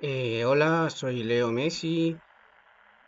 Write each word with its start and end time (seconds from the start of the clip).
Eh, 0.00 0.44
hola, 0.44 0.90
soy 0.90 1.24
Leo 1.24 1.50
Messi. 1.50 2.16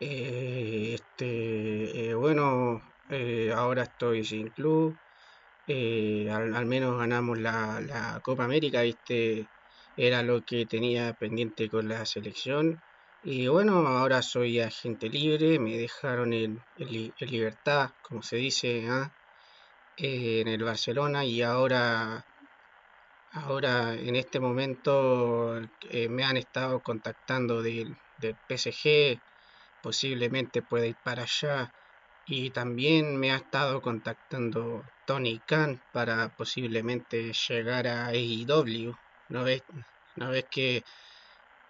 Eh, 0.01 0.95
este, 0.95 2.11
eh, 2.11 2.15
bueno, 2.15 2.83
eh, 3.11 3.53
ahora 3.55 3.85
estoy 3.85 4.25
sin 4.25 4.49
club. 4.49 4.97
Eh, 5.69 6.29
al, 6.31 6.67
menos 6.67 6.99
ganamos 6.99 7.39
la, 7.39 8.21
Copa 8.25 8.45
América, 8.45 8.83
¿viste? 8.83 9.47
Era 9.97 10.23
lo 10.25 10.43
que 10.45 10.67
tenía 10.67 11.13
pendiente 11.15 11.69
con 11.71 11.89
la 11.89 12.05
selección. 12.07 12.81
Y 13.23 13.47
bueno, 13.47 13.87
ahora 13.87 14.21
soy 14.23 14.59
agente 14.61 15.09
libre, 15.09 15.61
me 15.61 15.77
dejaron 15.79 16.33
en, 16.33 16.59
en 16.77 17.29
libertad, 17.31 17.91
como 18.03 18.23
se 18.23 18.37
dice, 18.37 18.87
¿ah? 18.89 19.13
Eh, 19.97 20.41
en 20.41 20.49
el 20.49 20.65
Barcelona 20.65 21.25
y 21.25 21.43
ahora, 21.43 22.25
ahora 23.33 23.95
en 23.95 24.17
este 24.17 24.41
momento 24.41 25.61
eh, 25.91 26.09
me 26.09 26.25
han 26.25 26.37
estado 26.37 26.81
contactando 26.81 27.63
del, 27.63 27.97
PSG, 28.49 29.19
posiblemente 29.83 30.63
pueda 30.63 30.87
ir 30.87 30.97
para 31.03 31.23
allá. 31.23 31.73
Y 32.27 32.51
también 32.51 33.17
me 33.17 33.33
ha 33.33 33.37
estado 33.37 33.81
contactando 33.81 34.85
Tony 35.07 35.41
Khan 35.41 35.81
para 35.93 36.29
posiblemente 36.37 37.33
llegar 37.33 37.89
a 37.89 38.09
AEW. 38.09 38.95
¿No 39.31 39.45
ves, 39.45 39.63
no 40.17 40.31
ves 40.31 40.45
que 40.51 40.85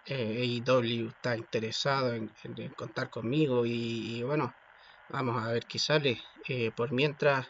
eh, 0.05 0.61
AEW 0.67 1.07
está 1.09 1.37
interesado 1.37 2.13
en, 2.13 2.31
contar 2.75 3.09
conmigo? 3.09 3.65
Y, 3.65 4.17
y 4.17 4.23
bueno, 4.23 4.53
vamos 5.09 5.41
a 5.41 5.51
ver 5.51 5.65
qué 5.65 5.79
sale. 5.79 6.21
Eh, 6.47 6.71
por 6.75 6.91
mientras 6.91 7.47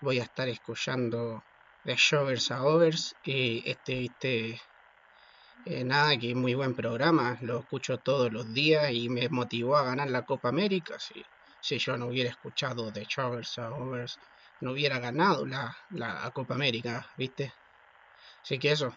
voy 0.00 0.20
a 0.20 0.24
estar 0.24 0.48
escuchando 0.48 1.42
de 1.86 1.94
Shovers 1.94 2.50
a 2.50 2.64
Overs. 2.64 3.14
Y 3.24 3.62
este, 3.64 4.06
este, 4.06 4.60
eh, 5.64 5.84
nada, 5.84 6.18
que 6.18 6.34
muy 6.34 6.54
buen 6.54 6.74
programa. 6.74 7.38
Lo 7.40 7.60
escucho 7.60 7.98
todos 7.98 8.32
los 8.32 8.52
días 8.52 8.90
y 8.92 9.08
me 9.08 9.28
motivó 9.28 9.76
a 9.76 9.84
ganar 9.84 10.10
la 10.10 10.26
Copa 10.26 10.48
América. 10.48 10.98
Si, 10.98 11.24
si 11.60 11.78
yo 11.78 11.96
no 11.96 12.06
hubiera 12.08 12.30
escuchado 12.30 12.90
de 12.90 13.06
Shovers 13.08 13.58
a 13.58 13.70
Overs, 13.70 14.18
no 14.60 14.72
hubiera 14.72 14.98
ganado 14.98 15.46
la, 15.46 15.76
la 15.90 16.28
Copa 16.32 16.54
América, 16.54 17.06
¿viste? 17.16 17.52
Así 18.42 18.58
que 18.58 18.72
eso, 18.72 18.92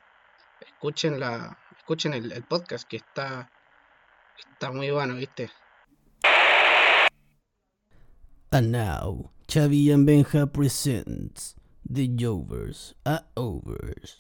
escuchen 0.59 1.19
la, 1.19 1.57
escuchen 1.77 2.13
el, 2.13 2.31
el 2.31 2.43
podcast 2.43 2.87
que 2.87 2.97
está, 2.97 3.51
está 4.37 4.71
muy 4.71 4.89
bueno, 4.89 5.15
¿viste? 5.15 5.51
And 8.51 8.71
now, 8.71 9.31
Xavi 9.47 9.91
and 9.91 10.07
Benja 10.07 10.47
presents 10.47 11.55
The 11.91 12.07
Jovers 12.07 12.93
are 13.03 13.23
Overs. 13.35 14.15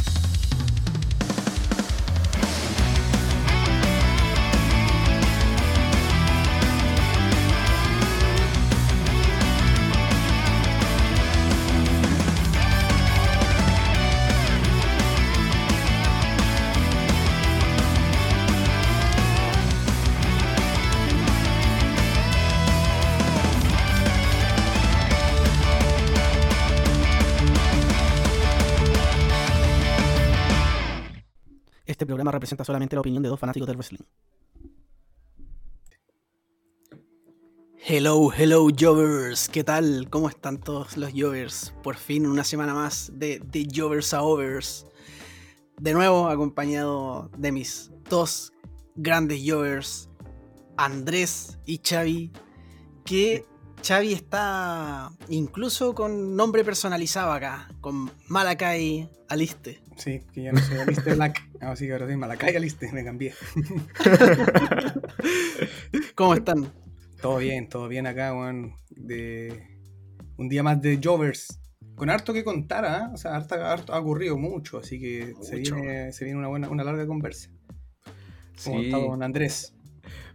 Este 31.99 32.05
programa 32.05 32.31
representa 32.31 32.63
solamente 32.63 32.95
la 32.95 33.01
opinión 33.01 33.21
de 33.21 33.27
dos 33.27 33.37
fanáticos 33.37 33.67
del 33.67 33.75
wrestling. 33.75 33.99
Hello, 37.85 38.31
hello, 38.31 38.69
Jovers. 38.69 39.49
¿Qué 39.49 39.65
tal? 39.65 40.07
¿Cómo 40.09 40.29
están 40.29 40.61
todos 40.61 40.95
los 40.95 41.11
Jovers? 41.13 41.73
Por 41.83 41.97
fin 41.97 42.25
una 42.25 42.45
semana 42.45 42.73
más 42.73 43.11
de 43.15 43.41
The 43.51 43.67
Jovers 43.75 44.13
a 44.13 44.21
Overs. 44.21 44.85
De 45.77 45.91
nuevo 45.91 46.29
acompañado 46.29 47.29
de 47.37 47.51
mis 47.51 47.91
dos 48.09 48.53
grandes 48.95 49.41
Jovers, 49.45 50.07
Andrés 50.77 51.59
y 51.65 51.81
Xavi. 51.85 52.31
Que 53.03 53.43
Xavi 53.83 54.13
está 54.13 55.09
incluso 55.29 55.95
con 55.95 56.35
nombre 56.35 56.63
personalizado 56.63 57.31
acá, 57.31 57.69
con 57.81 58.11
Malakai 58.27 59.09
Aliste. 59.29 59.81
Sí, 59.95 60.21
que 60.33 60.43
ya 60.43 60.51
no 60.51 60.59
soy 60.61 60.77
Aliste 60.79 61.13
Black. 61.15 61.45
Ah, 61.61 61.75
sí, 61.75 61.87
que 61.87 61.91
ahora 61.91 62.05
soy 62.05 62.15
Malacay 62.15 62.55
Aliste, 62.55 62.89
me 62.93 63.03
cambié. 63.03 63.33
¿Cómo 66.15 66.33
están? 66.33 66.71
Todo 67.21 67.35
bien, 67.37 67.67
todo 67.67 67.89
bien 67.89 68.07
acá, 68.07 68.33
weón. 68.33 68.75
De 68.91 69.61
un 70.37 70.47
día 70.47 70.63
más 70.63 70.81
de 70.81 71.01
Jovers. 71.03 71.59
Con 71.95 72.09
harto 72.09 72.31
que 72.31 72.45
contar, 72.45 72.85
¿ah? 72.85 73.11
O 73.13 73.17
sea, 73.17 73.35
harto, 73.35 73.55
harto- 73.55 73.91
ha 73.93 73.99
ocurrido 73.99 74.37
mucho, 74.37 74.77
así 74.77 75.01
que 75.01 75.33
se 75.41 75.57
viene, 75.57 76.13
se 76.13 76.23
viene 76.23 76.39
una 76.39 76.47
buena, 76.47 76.69
una 76.69 76.85
larga 76.85 77.05
conversa. 77.05 77.49
¿Cómo 78.63 78.79
Sí. 78.79 78.85
está 78.85 78.97
don 78.99 79.21
Andrés? 79.21 79.73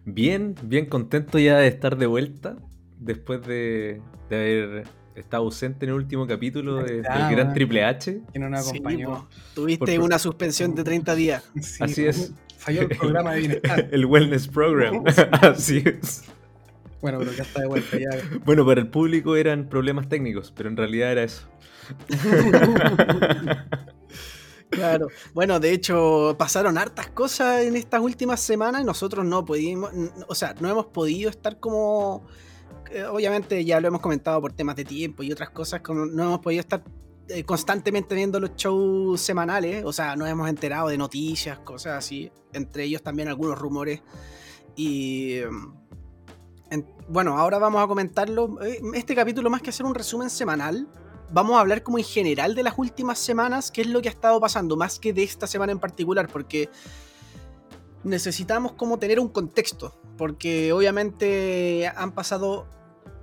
Bien, 0.05 0.55
bien 0.63 0.85
contento 0.85 1.39
ya 1.39 1.57
de 1.57 1.69
estar 1.69 1.97
de 1.97 2.05
vuelta 2.07 2.59
después 2.99 3.41
de, 3.47 4.01
de 4.31 4.37
haber 4.37 4.85
estado 5.15 5.45
ausente 5.45 5.85
en 5.87 5.91
el 5.91 5.97
último 5.97 6.27
capítulo 6.27 6.77
de, 6.83 6.95
del 6.97 7.03
Gran. 7.03 7.53
Triple 7.55 7.85
H. 7.85 8.21
Que 8.33 8.39
no 8.39 8.49
nos 8.51 8.69
acompañó. 8.69 9.29
Tuviste 9.55 9.97
Por- 9.97 10.05
una 10.05 10.19
suspensión 10.19 10.75
de 10.75 10.83
30 10.85 11.15
días. 11.15 11.51
Sí, 11.63 11.83
Así 11.85 12.07
es. 12.07 12.33
Falló 12.59 12.83
el 12.83 12.89
programa 12.89 13.33
de 13.35 13.41
bienestar. 13.41 13.89
El 13.93 14.07
Wellness 14.07 14.49
Program. 14.49 15.05
Así 15.43 15.83
es. 15.85 16.25
Bueno, 17.03 17.19
pero 17.19 17.33
ya 17.33 17.43
está 17.43 17.61
de 17.61 17.67
vuelta, 17.67 17.99
ya. 17.99 18.09
Bueno, 18.47 18.65
para 18.65 18.81
el 18.81 18.89
público 18.89 19.37
eran 19.37 19.69
problemas 19.69 20.09
técnicos, 20.09 20.51
pero 20.57 20.71
en 20.71 20.77
realidad 20.79 21.13
era 21.13 21.23
eso. 21.25 21.47
Claro. 24.71 25.09
Bueno, 25.35 25.61
de 25.61 25.73
hecho, 25.73 26.35
pasaron 26.39 26.79
hartas 26.79 27.09
cosas 27.09 27.63
en 27.63 27.77
estas 27.77 28.01
últimas 28.01 28.41
semanas 28.41 28.81
y 28.83 28.85
nosotros 28.85 29.25
no 29.25 29.45
pudimos, 29.45 29.91
o 30.27 30.35
sea, 30.35 30.55
no 30.61 30.69
hemos 30.69 30.87
podido 30.87 31.31
estar 31.31 31.61
como. 31.61 32.27
Eh, 32.95 33.05
Obviamente 33.07 33.65
ya 33.65 33.81
lo 33.81 33.89
hemos 33.89 34.01
comentado 34.01 34.41
por 34.41 34.53
temas 34.53 34.77
de 34.77 34.85
tiempo 34.85 35.23
y 35.23 35.33
otras 35.33 35.51
cosas, 35.51 35.81
como 35.81 36.07
no 36.07 36.23
hemos 36.25 36.41
podido 36.41 36.61
estar 36.61 36.83
eh, 37.29 37.43
constantemente 37.45 38.15
viendo 38.15 38.39
los 38.41 38.55
shows 38.57 39.21
semanales, 39.21 39.85
o 39.85 39.93
sea, 39.93 40.15
nos 40.17 40.29
hemos 40.29 40.49
enterado 40.49 40.89
de 40.89 40.99
noticias, 40.99 41.59
cosas 41.61 41.99
así, 41.99 42.31
entre 42.53 42.85
ellos 42.85 43.03
también 43.03 43.29
algunos 43.29 43.59
rumores. 43.59 44.03
Y 44.77 45.39
en- 46.71 46.87
bueno, 47.09 47.39
ahora 47.39 47.59
vamos 47.59 47.83
a 47.83 47.87
comentarlo. 47.87 48.63
Eh, 48.63 48.81
Este 48.95 49.15
capítulo, 49.15 49.49
más 49.51 49.63
que 49.63 49.71
hacer 49.71 49.87
un 49.87 49.95
resumen 49.95 50.29
semanal, 50.31 50.89
vamos 51.33 51.57
a 51.57 51.61
hablar 51.61 51.83
como 51.83 51.99
en 51.99 52.05
general 52.05 52.55
de 52.55 52.63
las 52.63 52.75
últimas 52.79 53.19
semanas, 53.19 53.71
qué 53.71 53.81
es 53.83 53.87
lo 53.89 54.03
que 54.03 54.09
ha 54.09 54.13
estado 54.13 54.39
pasando, 54.41 54.77
más 54.77 54.99
que 54.99 55.13
de 55.13 55.23
esta 55.23 55.47
semana 55.47 55.73
en 55.73 55.79
particular, 55.79 56.29
porque 56.29 56.69
necesitamos 58.03 58.73
como 58.73 58.99
tener 58.99 59.19
un 59.19 59.29
contexto, 59.29 59.99
porque 60.19 60.73
obviamente 60.73 61.91
han 61.97 62.13
pasado 62.13 62.67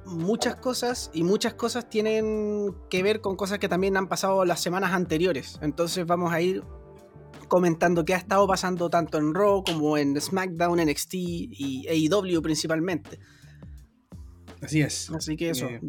muchas 0.06 0.56
cosas 0.56 1.09
y 1.13 1.23
muchas 1.23 1.53
cosas 1.53 1.89
tienen 1.89 2.73
que 2.89 3.03
ver 3.03 3.22
con 3.22 3.35
cosas 3.35 3.59
que 3.59 3.69
también 3.69 3.97
han 3.97 4.07
pasado 4.07 4.45
las 4.45 4.59
semanas 4.59 4.94
anteriores. 4.94 5.59
Entonces 5.62 6.06
vamos 6.06 6.34
a 6.34 6.41
ir 6.41 6.63
comentando 7.47 8.06
qué 8.06 8.13
ha 8.13 8.17
estado 8.17 8.47
pasando 8.47 8.89
tanto 8.89 9.17
en 9.17 9.34
Raw 9.34 9.63
como 9.63 9.97
en 9.97 10.19
SmackDown, 10.19 10.79
NXT 10.79 11.13
y 11.13 11.85
AEW 11.88 12.41
principalmente. 12.41 13.19
Así 14.62 14.81
es. 14.81 15.09
Así 15.09 15.35
que 15.35 15.50
eso. 15.50 15.66
Eh, 15.67 15.81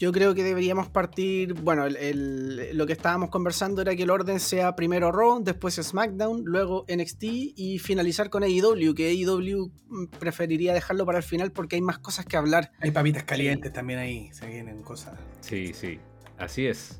Yo 0.00 0.12
creo 0.12 0.34
que 0.34 0.42
deberíamos 0.42 0.88
partir. 0.88 1.52
Bueno, 1.52 1.84
el- 1.84 1.96
el- 1.96 2.76
lo 2.76 2.86
que 2.86 2.94
estábamos 2.94 3.28
conversando 3.28 3.82
era 3.82 3.94
que 3.94 4.04
el 4.04 4.08
orden 4.10 4.40
sea 4.40 4.74
primero 4.74 5.12
Raw, 5.12 5.42
después 5.44 5.74
SmackDown, 5.74 6.42
luego 6.46 6.86
NXT 6.88 7.22
y 7.54 7.78
finalizar 7.78 8.30
con 8.30 8.42
AEW, 8.42 8.94
que 8.94 9.08
AEW 9.10 9.70
mm, 9.88 10.06
preferiría 10.18 10.72
dejarlo 10.72 11.04
para 11.04 11.18
el 11.18 11.24
final 11.24 11.52
porque 11.52 11.76
hay 11.76 11.82
más 11.82 11.98
cosas 11.98 12.24
que 12.24 12.38
hablar. 12.38 12.72
Hay 12.80 12.90
papitas 12.92 13.24
calientes 13.24 13.70
también 13.74 13.98
ahí, 13.98 14.30
se 14.32 14.46
vienen 14.46 14.82
cosas. 14.82 15.18
Sí, 15.42 15.72
sí. 15.74 15.98
Así 16.38 16.66
es. 16.66 16.98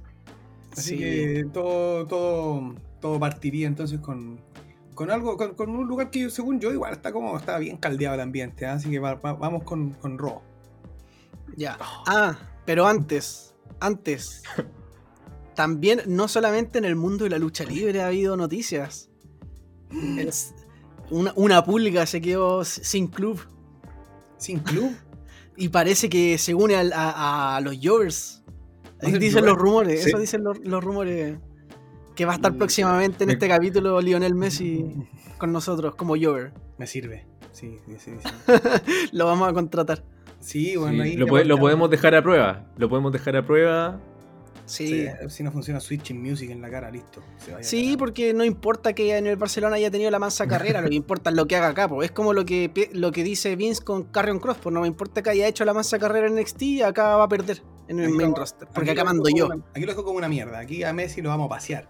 Así 0.72 0.90
Sí. 0.90 0.98
que 0.98 1.46
todo, 1.54 2.06
todo, 2.06 2.74
todo 3.00 3.18
partiría 3.18 3.66
entonces 3.66 3.98
con, 4.00 4.42
con 4.94 5.10
algo, 5.10 5.38
con, 5.38 5.54
con 5.54 5.70
un 5.70 5.86
lugar 5.88 6.10
que 6.10 6.28
según 6.28 6.60
yo 6.60 6.70
igual 6.70 6.92
está 6.92 7.12
como 7.12 7.34
está 7.38 7.56
bien 7.58 7.78
caldeado 7.78 8.14
el 8.16 8.20
ambiente, 8.20 8.66
¿ah? 8.66 8.74
así 8.74 8.90
que 8.90 8.98
va- 8.98 9.14
va- 9.14 9.32
vamos 9.32 9.62
con, 9.64 9.94
con 9.94 10.18
Raw. 10.18 10.42
Ya. 11.56 11.78
Ah, 12.06 12.38
pero 12.70 12.86
antes, 12.86 13.52
antes. 13.80 14.44
También, 15.56 16.02
no 16.06 16.28
solamente 16.28 16.78
en 16.78 16.84
el 16.84 16.94
mundo 16.94 17.24
de 17.24 17.30
la 17.30 17.38
lucha 17.38 17.64
libre 17.64 18.00
ha 18.00 18.06
habido 18.06 18.36
noticias. 18.36 19.10
Es- 20.16 20.54
una, 21.10 21.32
una 21.34 21.64
pulga 21.64 22.06
se 22.06 22.20
quedó 22.20 22.64
sin 22.64 23.08
club. 23.08 23.40
Sin 24.38 24.60
club. 24.60 24.92
Y 25.56 25.68
parece 25.70 26.08
que 26.08 26.38
se 26.38 26.54
une 26.54 26.76
al- 26.76 26.92
a, 26.92 27.56
a 27.56 27.60
los 27.60 27.76
Jovers. 27.82 28.44
¿Va 29.04 29.08
a 29.08 29.18
Dicen 29.18 29.44
los 29.44 29.58
rumores, 29.58 30.04
Sí. 30.04 30.10
eso 30.10 30.18
dicen 30.20 30.44
los, 30.44 30.58
los 30.60 30.82
rumores. 30.84 31.38
que 32.14 32.24
va 32.24 32.32
a 32.32 32.36
estar 32.36 32.56
próximamente 32.56 33.24
en 33.24 33.30
este 33.30 33.48
capítulo 33.48 34.00
Lionel 34.00 34.36
Messi 34.36 34.86
con 35.38 35.50
nosotros 35.52 35.96
como 35.96 36.14
Jover. 36.16 36.52
Me 36.78 36.86
sirve. 36.86 37.26
Sí, 37.52 37.78
sí, 37.84 37.96
sí. 37.98 38.12
sí. 38.22 39.08
Lo 39.12 39.26
vamos 39.26 39.48
a 39.48 39.52
contratar. 39.52 40.04
Sí, 40.40 40.76
bueno, 40.76 41.02
Sí, 41.04 41.10
ahí 41.10 41.16
lo, 41.16 41.26
po- 41.26 41.60
podemos 41.60 41.90
dejar 41.90 42.14
a 42.14 42.22
prueba. 42.22 42.64
Lo 42.76 42.88
podemos 42.88 43.12
dejar 43.12 43.36
a 43.36 43.44
prueba. 43.46 44.00
Sí. 44.66 44.86
Sí, 44.86 45.06
si 45.28 45.42
no 45.42 45.50
funciona 45.50 45.80
Switching 45.80 46.22
Music 46.22 46.48
en 46.50 46.60
la 46.62 46.70
cara, 46.70 46.90
listo. 46.92 47.20
se 47.38 47.50
vaya 47.52 47.64
Sí, 47.64 47.96
porque 47.98 48.32
no 48.32 48.44
importa 48.44 48.92
que 48.92 49.16
en 49.18 49.26
el 49.26 49.36
Barcelona 49.36 49.74
haya 49.76 49.90
tenido 49.90 50.12
la 50.12 50.20
mansa 50.20 50.46
carrera, 50.46 50.80
lo 50.80 50.88
que 50.88 50.94
importa 50.94 51.30
es 51.30 51.36
lo 51.36 51.46
que 51.48 51.56
haga 51.56 51.68
acá. 51.68 51.88
po. 51.88 52.04
Es 52.04 52.12
como 52.12 52.32
lo 52.32 52.44
que, 52.46 52.70
lo 52.92 53.10
que 53.10 53.24
dice 53.24 53.56
Vince 53.56 53.82
con 53.82 54.04
Carrion 54.04 54.38
Cross, 54.38 54.58
pues 54.62 54.72
no 54.72 54.80
me 54.82 54.86
importa 54.86 55.22
que 55.22 55.30
haya 55.30 55.48
hecho 55.48 55.64
la 55.64 55.74
mansa 55.74 55.98
carrera 55.98 56.28
en 56.28 56.34
NXT 56.36 56.62
y 56.62 56.82
acá 56.82 57.16
va 57.16 57.24
a 57.24 57.28
perder 57.28 57.62
en 57.88 57.98
el 57.98 58.06
Aquí 58.06 58.14
main 58.14 58.30
lo- 58.30 58.36
roster, 58.36 58.68
porque 58.72 58.92
acá 58.92 59.02
mando 59.02 59.24
yo. 59.34 59.46
una- 59.46 59.56
aquí 59.74 59.80
lo 59.80 59.88
dejo 59.88 60.04
como 60.04 60.18
una 60.18 60.28
mierda. 60.28 60.60
Aquí 60.60 60.84
a 60.84 60.92
Messi 60.92 61.20
lo 61.20 61.30
vamos 61.30 61.46
a 61.46 61.48
pasear. 61.48 61.88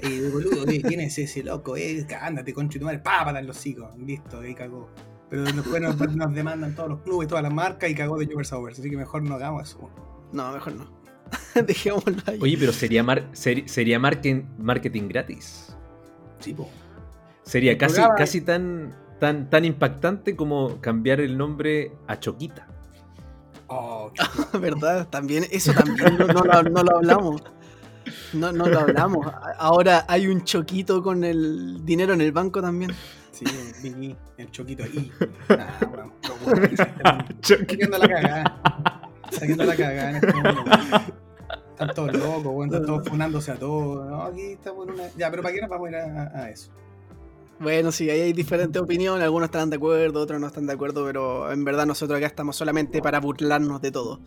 Eh, 0.00 0.28
boludo, 0.32 0.66
¿qué- 0.66 0.82
¿quién 0.82 1.00
es 1.00 1.16
ese 1.18 1.44
loco? 1.44 1.76
Eh, 1.76 2.04
ándate, 2.20 2.52
concho 2.52 2.80
tu 2.80 2.84
madre, 2.86 2.98
pápata 2.98 3.38
en 3.38 3.46
los 3.46 3.56
hocicos. 3.56 3.96
Listo, 3.98 4.40
ahí 4.40 4.52
cagó. 4.54 4.88
Pero 5.28 5.42
después 5.44 5.82
nos, 5.82 5.98
nos 6.16 6.34
demandan 6.34 6.74
todos 6.74 6.88
los 6.90 7.00
clubes, 7.00 7.28
todas 7.28 7.42
las 7.42 7.52
marcas 7.52 7.90
y 7.90 7.94
cagó 7.94 8.16
de 8.18 8.26
Jover 8.26 8.46
Sauber. 8.46 8.72
Así 8.72 8.88
que 8.88 8.96
mejor 8.96 9.22
no 9.22 9.34
hagamos 9.34 9.68
eso. 9.68 9.90
No, 10.32 10.52
mejor 10.52 10.74
no. 10.74 10.86
Dejémoslo 11.66 12.16
ahí. 12.26 12.38
Oye, 12.40 12.56
pero 12.58 12.72
sería 12.72 13.02
mar- 13.02 13.30
seri- 13.32 13.66
sería 13.66 13.98
marketing, 13.98 14.44
marketing 14.58 15.08
gratis. 15.08 15.76
Sí, 16.38 16.54
po. 16.54 16.68
Sería 17.42 17.76
casi, 17.76 17.94
programa- 17.96 18.14
casi 18.16 18.40
tan, 18.40 18.94
tan, 19.18 19.50
tan 19.50 19.64
impactante 19.64 20.36
como 20.36 20.80
cambiar 20.80 21.20
el 21.20 21.36
nombre 21.36 21.92
a 22.06 22.18
Choquita. 22.20 22.68
Oh, 23.68 24.12
¿Verdad? 24.60 25.08
También, 25.08 25.44
eso 25.50 25.72
también 25.72 26.16
no, 26.18 26.26
no 26.28 26.42
lo, 26.44 26.62
no 26.62 26.82
lo 26.84 26.96
hablamos. 26.98 27.42
No, 28.32 28.52
no 28.52 28.68
lo 28.68 28.78
hablamos. 28.78 29.26
Ahora 29.58 30.04
hay 30.06 30.28
un 30.28 30.44
choquito 30.44 31.02
con 31.02 31.24
el 31.24 31.84
dinero 31.84 32.14
en 32.14 32.20
el 32.20 32.30
banco 32.30 32.62
también. 32.62 32.92
Sí, 33.44 34.16
el 34.36 34.50
choquito 34.50 34.84
ahí. 34.84 35.10
Ah, 35.48 35.78
bueno, 35.88 36.12
locura, 36.28 37.26
Saqueando 37.42 37.98
la 37.98 38.08
cagada. 38.08 39.10
Saqueando 39.30 39.64
la 39.64 39.76
cagada 39.76 40.10
en 40.10 40.16
este 40.16 40.32
mundo. 40.32 40.64
Están 41.70 41.94
todos 41.94 42.12
locos, 42.14 42.46
weón, 42.46 42.68
están 42.68 42.86
todos 42.86 43.08
funándose 43.08 43.50
a 43.52 43.56
todos. 43.56 44.08
No, 44.08 44.22
aquí 44.22 44.52
estamos 44.52 44.88
en 44.88 44.94
una. 44.94 45.04
Ya, 45.16 45.30
pero 45.30 45.42
¿para 45.42 45.54
qué 45.54 45.60
nos 45.60 45.70
vamos 45.70 45.88
a 45.88 45.90
ir 45.90 45.96
a, 45.96 46.32
a 46.34 46.50
eso? 46.50 46.70
Bueno, 47.58 47.90
sí, 47.90 48.10
ahí 48.10 48.20
hay 48.20 48.32
diferentes 48.32 48.80
opiniones, 48.80 49.24
algunos 49.24 49.46
estarán 49.46 49.70
de 49.70 49.76
acuerdo, 49.76 50.20
otros 50.20 50.38
no 50.40 50.46
están 50.46 50.66
de 50.66 50.74
acuerdo, 50.74 51.06
pero 51.06 51.50
en 51.50 51.64
verdad 51.64 51.86
nosotros 51.86 52.18
acá 52.18 52.26
estamos 52.26 52.54
solamente 52.56 53.00
para 53.00 53.20
burlarnos 53.20 53.80
de 53.80 53.90
todo. 53.90 54.20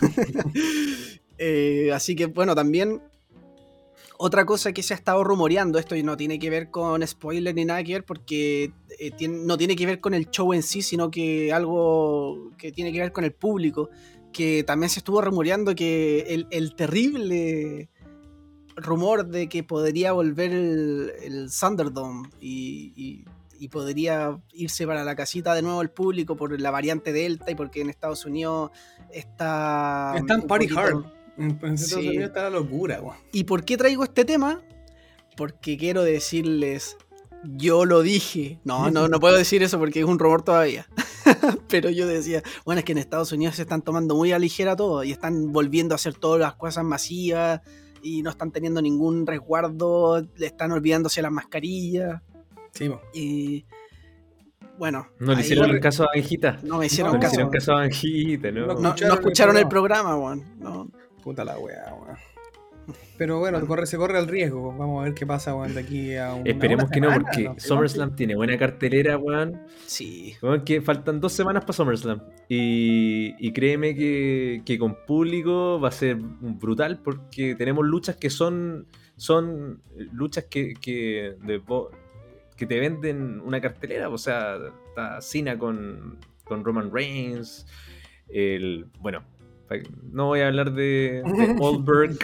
Eh, 1.42 1.90
así 1.94 2.14
que 2.14 2.26
bueno, 2.26 2.54
también 2.54 3.00
otra 4.22 4.44
cosa 4.44 4.72
que 4.74 4.82
se 4.82 4.92
ha 4.92 4.96
estado 4.98 5.24
rumoreando, 5.24 5.78
esto 5.78 5.94
no 6.04 6.14
tiene 6.16 6.38
que 6.38 6.50
ver 6.50 6.70
con 6.70 7.06
spoiler 7.06 7.54
ni 7.54 7.64
nada 7.64 7.82
que 7.82 7.94
ver, 7.94 8.04
porque 8.04 8.70
eh, 8.98 9.10
tiene- 9.16 9.38
no 9.46 9.56
tiene 9.56 9.74
que 9.76 9.86
ver 9.86 9.98
con 9.98 10.12
el 10.12 10.28
show 10.30 10.52
en 10.52 10.62
sí, 10.62 10.82
sino 10.82 11.10
que 11.10 11.52
algo 11.54 12.50
que 12.58 12.70
tiene 12.70 12.92
que 12.92 13.00
ver 13.00 13.12
con 13.12 13.24
el 13.24 13.32
público, 13.32 13.88
que 14.32 14.62
también 14.62 14.90
se 14.90 14.98
estuvo 15.00 15.22
rumoreando 15.22 15.74
que 15.74 16.20
el, 16.28 16.46
el 16.50 16.74
terrible 16.76 17.88
rumor 18.76 19.26
de 19.26 19.48
que 19.48 19.62
podría 19.64 20.12
volver 20.12 20.52
el, 20.52 21.12
el 21.22 21.48
Thunderdome 21.50 22.28
y, 22.40 22.92
y- 22.96 23.24
y 23.62 23.68
podría 23.68 24.38
irse 24.54 24.86
para 24.86 25.04
la 25.04 25.14
casita 25.14 25.54
de 25.54 25.60
nuevo 25.60 25.82
el 25.82 25.90
público 25.90 26.34
por 26.34 26.58
la 26.58 26.70
variante 26.70 27.12
Delta 27.12 27.50
y 27.50 27.54
porque 27.54 27.82
en 27.82 27.90
Estados 27.90 28.24
Unidos 28.24 28.70
está... 29.12 30.14
Está 30.16 30.34
en 30.34 30.40
un 30.40 30.46
party 30.46 30.68
hard. 30.74 31.04
En 31.40 31.50
Estados 31.74 31.80
Sí. 32.02 32.08
Unidos 32.08 32.28
está 32.28 32.42
la 32.44 32.50
locura, 32.50 33.00
weón. 33.00 33.16
¿Y 33.32 33.44
por 33.44 33.64
qué 33.64 33.76
traigo 33.76 34.04
este 34.04 34.24
tema? 34.24 34.60
Porque 35.36 35.76
quiero 35.76 36.02
decirles, 36.02 36.96
yo 37.44 37.84
lo 37.86 38.02
dije. 38.02 38.58
No, 38.64 38.90
no, 38.90 39.08
no 39.08 39.20
puedo 39.20 39.36
decir 39.36 39.62
eso 39.62 39.78
porque 39.78 40.00
es 40.00 40.04
un 40.06 40.18
rumor 40.18 40.42
todavía. 40.42 40.86
Pero 41.68 41.90
yo 41.90 42.06
decía, 42.06 42.42
bueno, 42.64 42.80
es 42.80 42.84
que 42.84 42.92
en 42.92 42.98
Estados 42.98 43.32
Unidos 43.32 43.56
se 43.56 43.62
están 43.62 43.82
tomando 43.82 44.14
muy 44.14 44.32
a 44.32 44.38
ligera 44.38 44.76
todo 44.76 45.04
y 45.04 45.12
están 45.12 45.52
volviendo 45.52 45.94
a 45.94 45.96
hacer 45.96 46.14
todas 46.14 46.40
las 46.40 46.54
cosas 46.54 46.84
masivas 46.84 47.60
y 48.02 48.22
no 48.22 48.30
están 48.30 48.50
teniendo 48.50 48.80
ningún 48.82 49.26
resguardo, 49.26 50.26
le 50.36 50.46
están 50.46 50.72
olvidándose 50.72 51.20
las 51.22 51.30
mascarillas 51.32 52.22
Sí, 52.72 52.88
po. 52.88 53.00
y 53.12 53.64
bueno, 54.78 55.08
No 55.18 55.32
le 55.32 55.38
ahí 55.38 55.40
hicieron 55.42 55.78
caso 55.80 56.04
a 56.04 56.08
Anjita. 56.14 56.58
no 56.62 56.78
me 56.78 56.86
hicieron 56.86 57.12
No 57.12 57.18
le 57.18 57.18
No, 57.18 57.22
caso. 57.22 57.32
hicieron 57.34 57.50
caso 57.52 57.72
a 57.74 57.82
Anjita, 57.82 58.50
¿no? 58.50 58.74
No, 58.74 58.94
escucharon 58.94 59.56
el 59.58 59.68
programa, 59.68 60.16
weón. 60.16 60.44
No. 60.58 60.88
Puta 61.22 61.44
la 61.44 61.58
weá, 61.58 61.94
weón. 61.94 62.16
Pero 63.18 63.38
bueno, 63.38 63.64
corre, 63.66 63.86
se 63.86 63.96
corre 63.96 64.18
el 64.18 64.26
riesgo. 64.26 64.74
Vamos 64.76 65.00
a 65.00 65.04
ver 65.04 65.14
qué 65.14 65.24
pasa, 65.24 65.54
weón, 65.54 65.74
de 65.74 65.80
aquí 65.80 66.16
a 66.16 66.34
un. 66.34 66.46
Esperemos 66.46 66.84
una 66.84 66.92
que 66.92 67.00
no, 67.00 67.12
porque 67.12 67.44
no 67.44 67.54
SummerSlam 67.58 68.16
tiene 68.16 68.34
buena 68.34 68.58
cartelera, 68.58 69.16
weón. 69.16 69.60
Sí. 69.86 70.34
Weón, 70.42 70.64
que 70.64 70.80
faltan 70.80 71.20
dos 71.20 71.32
semanas 71.32 71.62
para 71.62 71.74
SummerSlam. 71.74 72.22
Y, 72.48 73.34
y 73.38 73.52
créeme 73.52 73.94
que, 73.94 74.62
que 74.64 74.78
con 74.78 74.96
público 75.06 75.78
va 75.78 75.88
a 75.88 75.92
ser 75.92 76.16
brutal 76.16 76.98
porque 76.98 77.54
tenemos 77.54 77.86
luchas 77.86 78.16
que 78.16 78.30
son, 78.30 78.86
son 79.16 79.82
luchas 80.12 80.46
que, 80.50 80.74
que, 80.74 81.36
de 81.44 81.62
vo- 81.62 81.90
que 82.56 82.66
te 82.66 82.80
venden 82.80 83.40
una 83.40 83.60
cartelera. 83.60 84.08
O 84.08 84.18
sea, 84.18 84.56
está 84.88 85.20
Cena 85.20 85.56
con, 85.58 86.18
con 86.44 86.64
Roman 86.64 86.90
Reigns. 86.92 87.66
El, 88.28 88.86
bueno, 89.00 89.22
no 90.12 90.26
voy 90.26 90.40
a 90.40 90.48
hablar 90.48 90.72
de, 90.72 91.22
de 91.24 91.54
Goldberg. 91.58 92.18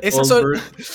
Esas 0.00 0.28
son. 0.28 0.44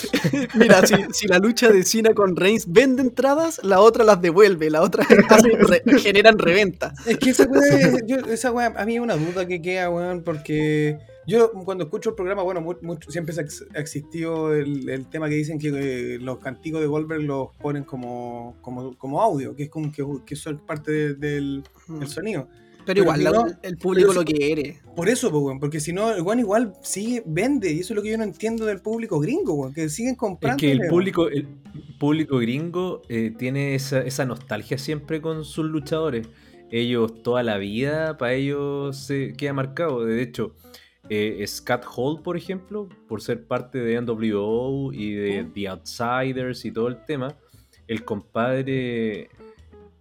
Mira, 0.56 0.86
si, 0.86 0.96
si 1.12 1.28
la 1.28 1.40
lucha 1.40 1.70
de 1.70 1.84
Cena 1.84 2.14
con 2.14 2.36
Reigns 2.36 2.72
vende 2.72 3.02
entradas, 3.02 3.60
la 3.64 3.82
otra 3.82 4.04
las 4.04 4.22
devuelve, 4.22 4.70
la 4.70 4.82
otra 4.82 5.06
re- 5.08 6.00
generan 6.00 6.38
reventa. 6.40 6.94
Es 7.06 7.18
que 7.18 7.32
esa 7.32 7.46
weá, 7.46 7.98
esa 8.30 8.52
weá, 8.52 8.74
a 8.78 8.86
mí 8.86 8.96
es 8.96 9.02
una 9.02 9.16
duda 9.18 9.46
que 9.48 9.62
queda, 9.62 9.90
weón, 9.90 10.24
porque 10.24 10.98
yo 11.28 11.52
cuando 11.52 11.84
escucho 11.84 12.10
el 12.12 12.16
programa, 12.16 12.44
bueno, 12.44 12.62
mucho- 12.62 13.12
siempre 13.12 13.34
se 13.36 13.42
ha 13.42 13.44
ex- 13.44 13.66
ha 13.76 13.80
existido 13.80 14.54
el, 14.54 14.88
el 14.90 15.06
tema 15.08 15.30
que 15.30 15.36
dicen 15.36 15.60
que 15.60 15.70
eh, 15.74 16.18
los 16.20 16.40
cantigos 16.40 16.82
de 16.82 16.88
Goldberg 16.88 17.22
los 17.24 17.50
ponen 17.62 17.84
como, 17.84 18.58
como, 18.62 18.98
como 18.98 19.22
audio, 19.22 19.56
que 19.56 19.64
es 19.64 19.70
como 19.70 19.92
que, 19.92 20.04
que 20.26 20.36
son 20.36 20.60
parte 20.60 20.92
de- 20.92 21.14
del, 21.16 21.64
del 21.88 22.08
sonido. 22.08 22.48
Pero 22.94 23.04
igual, 23.04 23.24
la- 23.24 23.60
el 23.64 23.78
público 23.78 24.10
pero 24.10 24.22
lo 24.22 24.26
quiere. 24.26 24.80
Por 24.96 25.10
eso, 25.10 25.30
pues, 25.32 25.44
weón, 25.44 25.60
porque 25.60 25.80
si 25.80 25.94
no, 25.94 26.12
el 26.14 26.22
weón 26.22 26.40
igual 26.40 26.74
sigue, 26.82 27.24
vende, 27.26 27.72
y 27.72 27.80
eso 27.80 27.94
es 27.94 27.96
lo 27.98 28.02
que 28.04 28.12
yo 28.12 28.18
no 28.18 28.24
entiendo 28.24 28.66
del 28.66 28.82
público 28.82 29.20
gringo, 29.20 29.54
weón, 29.54 29.74
que 29.74 29.90
siguen 29.90 30.14
Es 30.14 30.18
comprando. 30.18 30.58
que 30.60 30.72
el 30.72 30.82
público, 30.90 31.30
el 31.30 31.48
público 32.00 32.38
gringo 32.40 33.02
eh, 33.10 33.34
tiene 33.38 33.76
esa, 33.76 34.02
esa 34.02 34.26
nostalgia 34.26 34.78
siempre 34.78 35.22
con 35.22 35.44
sus 35.46 35.66
luchadores. 35.66 36.28
Ellos 36.72 37.24
toda 37.24 37.42
la 37.44 37.58
vida, 37.58 38.18
para 38.18 38.34
ellos 38.34 38.96
se 38.98 39.34
queda 39.34 39.54
marcado. 39.54 40.06
De 40.06 40.22
hecho, 40.22 40.54
eh, 41.10 41.44
Scott 41.48 41.84
Hall, 41.96 42.22
por 42.22 42.38
ejemplo, 42.38 42.88
por 43.08 43.22
ser 43.24 43.46
parte 43.48 43.80
de 43.80 43.96
NWO 44.02 44.94
y 44.94 45.14
de 45.14 45.44
Mm. 45.44 45.54
The 45.54 45.68
Outsiders 45.70 46.66
y 46.66 46.72
todo 46.72 46.88
el 46.88 47.04
tema, 47.06 47.36
el 47.88 48.06
compadre 48.06 49.30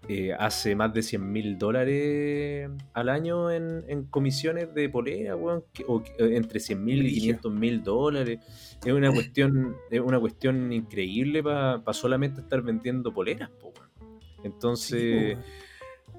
eh, 0.08 0.32
hace 0.38 0.74
más 0.74 0.92
de 0.94 1.02
100 1.02 1.30
mil 1.32 1.58
dólares 1.58 2.70
al 2.94 3.08
año 3.10 3.50
en, 3.50 3.84
en 3.88 4.04
comisiones 4.06 4.72
de 4.74 4.88
polera, 4.88 5.36
weón, 5.36 5.64
que- 5.72 5.84
o 5.86 6.02
eh, 6.18 6.36
entre 6.36 6.60
100 6.60 6.82
mil 6.84 6.98
y 6.98 7.02
Brígido. 7.02 7.20
500 7.20 7.52
mil 7.52 7.82
dólares. 7.82 8.38
Es 8.84 8.92
una 8.92 9.12
cuestión, 9.12 9.76
es 9.90 10.00
una 10.00 10.18
cuestión 10.18 10.72
increíble 10.72 11.42
para 11.42 11.82
solamente 11.92 12.40
estar 12.40 12.62
vendiendo 12.62 13.12
poleras, 13.12 13.50
po, 13.50 13.68
weón. 13.76 14.20
Entonces, 14.44 15.36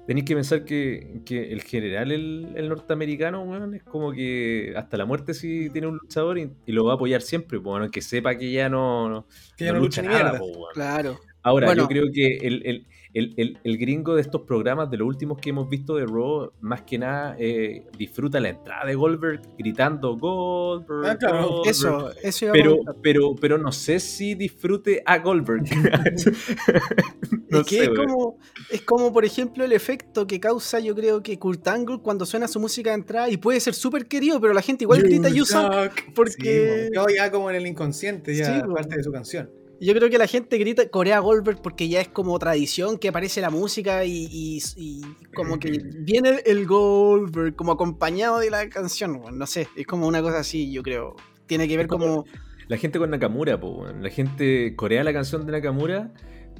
tenéis 0.06 0.24
que 0.26 0.34
pensar 0.34 0.64
que, 0.64 1.20
que 1.24 1.52
el 1.52 1.62
general, 1.62 2.12
el, 2.12 2.52
el 2.56 2.68
norteamericano, 2.68 3.42
weón, 3.42 3.74
es 3.74 3.82
como 3.82 4.12
que 4.12 4.72
hasta 4.76 4.96
la 4.96 5.04
muerte 5.06 5.34
sí 5.34 5.68
tiene 5.70 5.86
un 5.88 5.98
luchador 5.98 6.38
y, 6.38 6.50
y 6.66 6.72
lo 6.72 6.84
va 6.84 6.92
a 6.92 6.94
apoyar 6.96 7.22
siempre, 7.22 7.58
po, 7.60 7.72
weón, 7.74 7.90
que 7.90 8.02
sepa 8.02 8.36
que 8.36 8.50
ya 8.52 8.68
no, 8.68 9.08
no, 9.08 9.26
que 9.56 9.64
ya 9.64 9.72
no 9.72 9.78
no 9.78 9.84
lucha 9.84 10.02
lucha 10.02 10.12
nada, 10.18 10.38
po, 10.38 10.46
weón. 10.46 10.74
Claro. 10.74 11.18
Ahora, 11.42 11.68
Bueno. 11.68 11.82
yo 11.84 11.88
creo 11.88 12.04
que 12.12 12.36
el, 12.46 12.66
el- 12.66 12.86
el- 13.12 13.34
el- 13.36 13.58
el 13.64 13.78
gringo 13.78 14.14
de 14.14 14.22
estos 14.22 14.42
programas, 14.42 14.90
de 14.90 14.96
los 14.98 15.08
últimos 15.08 15.38
que 15.38 15.50
hemos 15.50 15.68
visto 15.68 15.96
de 15.96 16.06
Raw, 16.06 16.52
más 16.60 16.82
que 16.82 16.98
nada 16.98 17.36
eh, 17.38 17.86
disfruta 17.98 18.38
la 18.40 18.50
entrada 18.50 18.86
de 18.86 18.94
Goldberg 18.94 19.40
gritando 19.58 20.16
Goldberg. 20.16 21.06
Ah, 21.06 21.16
claro. 21.16 21.48
Goldberg". 21.48 21.70
Eso, 21.70 22.10
eso 22.22 22.46
Pero, 22.52 22.78
pero, 23.02 23.34
pero 23.40 23.58
no 23.58 23.72
sé 23.72 23.98
si 24.00 24.34
disfrute 24.34 25.02
a 25.04 25.18
Goldberg. 25.18 25.62
no 27.50 27.60
es 27.60 27.66
que 27.66 27.76
sé, 27.76 27.82
es 27.84 27.88
como, 27.90 28.38
es 28.70 28.82
como, 28.82 29.12
por 29.12 29.24
ejemplo, 29.24 29.64
el 29.64 29.72
efecto 29.72 30.26
que 30.26 30.38
causa, 30.40 30.78
yo 30.80 30.94
creo 30.94 31.22
que 31.22 31.38
Kurt 31.38 31.66
Angle 31.68 31.98
cuando 32.02 32.26
suena 32.26 32.48
su 32.48 32.60
música 32.60 32.90
de 32.90 32.96
entrada 32.96 33.28
y 33.28 33.36
puede 33.36 33.60
ser 33.60 33.74
súper 33.74 34.06
querido, 34.06 34.40
pero 34.40 34.52
la 34.52 34.62
gente 34.62 34.84
igual 34.84 35.02
grita 35.02 35.28
You 35.28 35.44
Suck 35.44 36.12
porque 36.14 36.90
Sí, 36.92 37.14
ya 37.16 37.30
como 37.30 37.50
en 37.50 37.56
el 37.56 37.66
inconsciente, 37.66 38.34
ya 38.36 38.60
Sí, 38.60 38.68
parte 38.72 38.96
de 38.96 39.02
su 39.02 39.10
canción. 39.12 39.50
Yo 39.80 39.94
creo 39.94 40.10
que 40.10 40.18
la 40.18 40.26
gente 40.26 40.58
grita 40.58 40.88
Corea 40.90 41.18
Goldberg 41.20 41.62
porque 41.62 41.88
ya 41.88 42.00
es 42.00 42.08
como 42.08 42.38
tradición 42.38 42.98
que 42.98 43.08
aparece 43.08 43.40
la 43.40 43.50
música 43.50 44.04
y, 44.04 44.28
y- 44.30 44.60
y 44.76 45.00
como 45.34 45.58
que 45.58 45.70
viene 46.00 46.42
el 46.44 46.66
Goldberg 46.66 47.56
como 47.56 47.72
acompañado 47.72 48.38
de 48.40 48.50
la 48.50 48.68
canción, 48.68 49.20
bueno, 49.20 49.38
no 49.38 49.46
sé, 49.46 49.68
es 49.76 49.86
como 49.86 50.06
una 50.06 50.20
cosa 50.22 50.40
así, 50.40 50.70
yo 50.70 50.82
creo. 50.82 51.16
Tiene 51.46 51.66
que 51.66 51.76
ver 51.76 51.86
como- 51.86 52.24
la 52.68 52.76
gente 52.76 52.98
con 52.98 53.10
Nakamura, 53.10 53.58
po, 53.58 53.84
la 54.00 54.10
gente 54.10 54.76
corea 54.76 55.02
la 55.02 55.12
canción 55.12 55.44
de 55.44 55.52
Nakamura, 55.52 56.12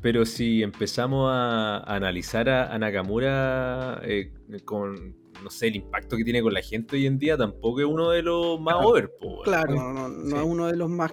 pero 0.03 0.25
si 0.25 0.63
empezamos 0.63 1.31
a, 1.31 1.77
a 1.79 1.95
analizar 1.97 2.49
a, 2.49 2.75
a 2.75 2.79
Nakamura 2.79 4.01
eh, 4.03 4.33
con, 4.65 5.15
no 5.45 5.51
sé, 5.51 5.69
el 5.69 5.77
impacto 5.77 6.17
que 6.17 6.25
tiene 6.25 6.43
con 6.43 6.53
la 6.55 6.63
gente 6.63 6.97
hoy 6.97 7.07
en 7.07 7.19
día, 7.19 7.37
tampoco 7.37 7.81
es 7.81 7.87
uno 7.87 8.11
de 8.11 8.23
los 8.23 8.59
más 8.61 8.75
Claro. 8.77 8.89
over, 8.89 9.11
po. 9.21 9.43
Claro, 9.43 9.75
no, 9.75 9.93
no, 9.93 10.09
no 10.09 10.31
Sí. 10.31 10.37
es 10.37 10.43
uno 10.43 10.67
de 10.69 10.77
los 10.77 10.89
más 10.91 11.13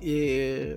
eh, 0.00 0.76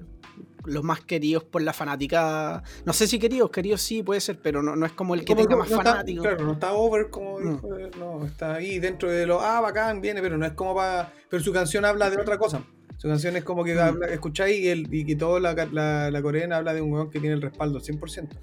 los 0.65 0.83
más 0.83 1.01
queridos 1.01 1.43
por 1.43 1.61
la 1.61 1.73
fanática. 1.73 2.63
No 2.85 2.93
sé 2.93 3.07
si 3.07 3.19
queridos, 3.19 3.49
queridos 3.51 3.81
sí 3.81 4.03
puede 4.03 4.21
ser, 4.21 4.39
pero 4.41 4.61
no, 4.61 4.75
no 4.75 4.85
es 4.85 4.91
como 4.91 5.15
el 5.15 5.21
que 5.21 5.33
Como 5.35 5.41
tenga 5.43 5.55
más 5.57 5.69
no 5.69 5.77
está- 5.77 6.03
claro, 6.03 6.45
no 6.45 6.53
está 6.53 6.73
over 6.73 7.09
como 7.09 7.39
No. 7.39 7.51
dijo 7.53 7.75
él, 7.75 7.91
no, 7.97 8.25
está 8.25 8.55
ahí 8.55 8.79
dentro 8.79 9.09
de 9.09 9.25
lo, 9.25 9.41
ah, 9.41 9.61
bacán, 9.61 10.01
viene, 10.01 10.21
pero 10.21 10.37
no 10.37 10.45
es 10.45 10.53
como 10.53 10.75
para, 10.75 11.13
pero 11.29 11.41
su 11.43 11.51
canción 11.53 11.85
habla 11.85 12.09
de 12.09 12.17
otra 12.21 12.37
cosa. 12.37 12.63
Su 12.97 13.07
canción 13.07 13.35
es 13.37 13.43
como 13.45 13.63
que 13.63 13.75
Mm. 13.75 13.79
habla- 13.79 14.07
escucháis 14.07 14.59
y, 14.59 14.67
el, 14.67 14.93
y 14.93 15.05
que 15.05 15.15
toda 15.15 15.39
la, 15.39 15.53
la, 15.71 16.11
la 16.11 16.21
coreana 16.21 16.57
habla 16.57 16.73
de 16.73 16.81
un 16.81 16.91
weón 16.91 17.09
que 17.09 17.19
tiene 17.19 17.35
el 17.35 17.41
respaldo 17.41 17.77
al 17.77 17.83
100%. 17.83 18.35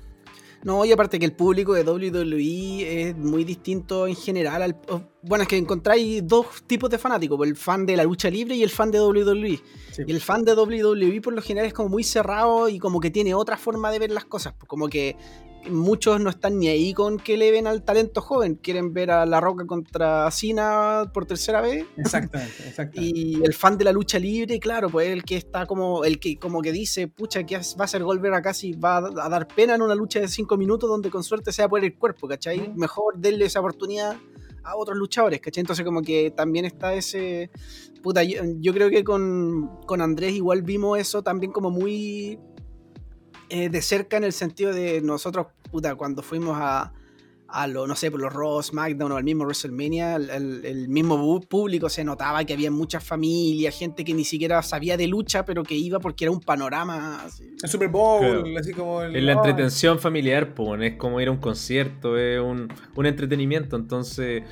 No, 0.65 0.85
y 0.85 0.91
aparte 0.93 1.19
que 1.19 1.25
el 1.27 1.33
público 1.33 1.75
de 1.75 1.83
WWE 1.85 3.11
es 3.11 3.17
muy 3.17 3.45
distinto 3.45 4.07
en 4.07 4.17
general. 4.17 4.63
al- 4.63 4.77
bueno, 5.23 5.43
es 5.43 5.49
que 5.49 5.57
encontráis 5.57 6.27
dos 6.27 6.47
tipos 6.67 6.91
de 6.91 6.99
fanáticos, 6.99 7.39
el 7.47 7.57
fan 7.57 7.87
de 7.87 7.97
la 7.97 8.05
lucha 8.05 8.29
libre 8.31 8.57
y 8.57 8.63
el 8.63 8.71
fan 8.71 8.91
de 8.91 9.01
WWE. 9.01 9.61
Sí. 9.93 10.03
Y 10.07 10.13
el 10.13 10.21
fan 10.21 10.45
de 10.45 10.55
WWE 10.55 11.21
por 11.21 11.35
lo 11.35 11.43
general 11.43 11.67
es 11.69 11.73
como 11.75 11.89
muy 11.89 12.03
cerrado 12.05 12.69
y 12.69 12.79
como 12.79 13.01
que 13.01 13.11
tiene 13.11 13.35
otra 13.35 13.57
forma 13.57 13.91
de 13.91 13.99
ver 14.01 14.11
las 14.11 14.25
cosas. 14.25 14.55
pues, 14.59 14.69
Como 14.69 14.89
que 14.89 15.17
muchos 15.71 16.21
no 16.21 16.31
están 16.31 16.59
ni 16.59 16.69
ahí 16.69 16.93
con 16.93 17.19
que 17.19 17.37
le 17.37 17.51
ven 17.51 17.67
al 17.67 17.83
talento 17.83 18.21
joven. 18.21 18.57
Quieren 18.57 18.93
ver 18.93 19.11
a 19.11 19.27
La 19.27 19.41
Roca 19.41 19.67
contra 19.67 20.31
Cena 20.31 21.11
por 21.13 21.27
tercera 21.27 21.61
vez. 21.61 21.87
Exactamente, 21.97 22.55
exactamente. 22.69 23.19
Y 23.19 23.43
el 23.43 23.55
fan 23.55 23.77
de 23.79 23.85
la 23.85 23.93
lucha 23.93 24.19
libre, 24.19 24.59
claro, 24.59 24.89
pues 24.91 25.09
el 25.09 25.25
que 25.25 25.37
está 25.37 25.67
como, 25.67 26.05
el 26.05 26.19
que 26.19 26.39
como 26.39 26.63
que 26.63 26.73
dice, 26.73 27.09
pucha, 27.09 27.45
que 27.45 27.57
va 27.57 27.85
a 27.85 27.89
ser 27.89 28.03
Goldberg 28.03 28.35
acá 28.35 28.55
si 28.55 28.73
va 28.73 28.99
a 28.99 29.29
dar 29.29 29.47
pena 29.49 29.75
en 29.75 29.83
una 29.83 29.95
lucha 29.95 30.21
de 30.21 30.29
5 30.29 30.57
minutos 30.57 30.89
donde 30.89 31.11
con 31.11 31.23
suerte 31.23 31.53
se 31.53 31.63
va 31.63 31.67
a 31.67 31.71
poner 31.71 31.93
el 31.93 31.99
cuerpo, 31.99 32.29
¿cachai? 32.29 32.73
Mejor 32.75 33.19
denle 33.19 33.47
esa 33.47 33.61
oportunidad 33.61 34.17
a 34.63 34.77
otros 34.77 34.97
luchadores, 34.97 35.41
¿cachai? 35.41 35.63
Entonces 35.63 35.85
como 35.85 36.03
que 36.03 36.31
también 36.31 36.65
está 36.65 36.95
ese... 36.95 37.51
Puta, 38.03 38.23
yo, 38.23 38.41
yo 38.61 38.73
creo 38.73 38.91
que 38.91 39.03
con, 39.03 39.81
con 39.87 40.01
Andrés 40.01 40.33
igual 40.33 40.63
vimos 40.63 40.99
eso 40.99 41.23
también 41.23 41.53
como 41.53 41.71
muy 41.71 42.39
eh, 43.51 43.69
de 43.69 43.83
cerca 43.83 44.17
en 44.17 44.25
el 44.25 44.33
sentido 44.33 44.73
de 44.73 45.01
nosotros, 45.01 45.47
puta, 45.71 45.95
cuando 45.95 46.23
fuimos 46.23 46.57
a, 46.61 46.93
a 47.49 47.67
lo, 47.69 47.87
no 47.87 47.95
sé, 47.95 48.11
por 48.11 48.21
los 48.21 48.33
Raw, 48.33 48.61
SmackDown 48.63 49.13
o 49.13 49.17
al 49.17 49.23
mismo 49.25 49.45
WrestleMania, 49.45 50.17
el, 50.17 50.31
el- 50.31 50.65
el 50.65 50.89
mismo 50.89 51.41
público 51.43 51.89
se 51.89 52.03
notaba 52.03 52.45
que 52.45 52.53
había 52.53 52.71
muchas 52.73 53.05
familias, 53.05 53.79
gente 53.79 54.05
que 54.05 54.13
ni 54.15 54.25
siquiera 54.25 54.61
sabía 54.63 54.97
de 54.97 55.07
lucha, 55.07 55.45
pero 55.45 55.63
que 55.63 55.75
iba 55.77 56.01
porque 56.01 56.25
era 56.25 56.33
un 56.33 56.41
panorama. 56.41 57.23
así. 57.25 57.45
El 57.63 57.69
Super 57.69 57.89
Bowl, 57.89 58.21
Claro. 58.43 58.59
así 58.59 58.73
como 58.73 59.03
el. 59.03 59.15
Es 59.15 59.23
la 59.23 59.33
entretención 59.33 59.99
familiar, 60.01 60.53
es 60.83 60.97
como 60.97 61.21
ir 61.21 61.29
a 61.29 61.31
un 61.31 61.37
concierto, 61.39 62.19
es 62.19 62.41
un, 62.41 62.67
un 62.97 63.07
entretenimiento, 63.07 63.77
entonces 63.77 64.43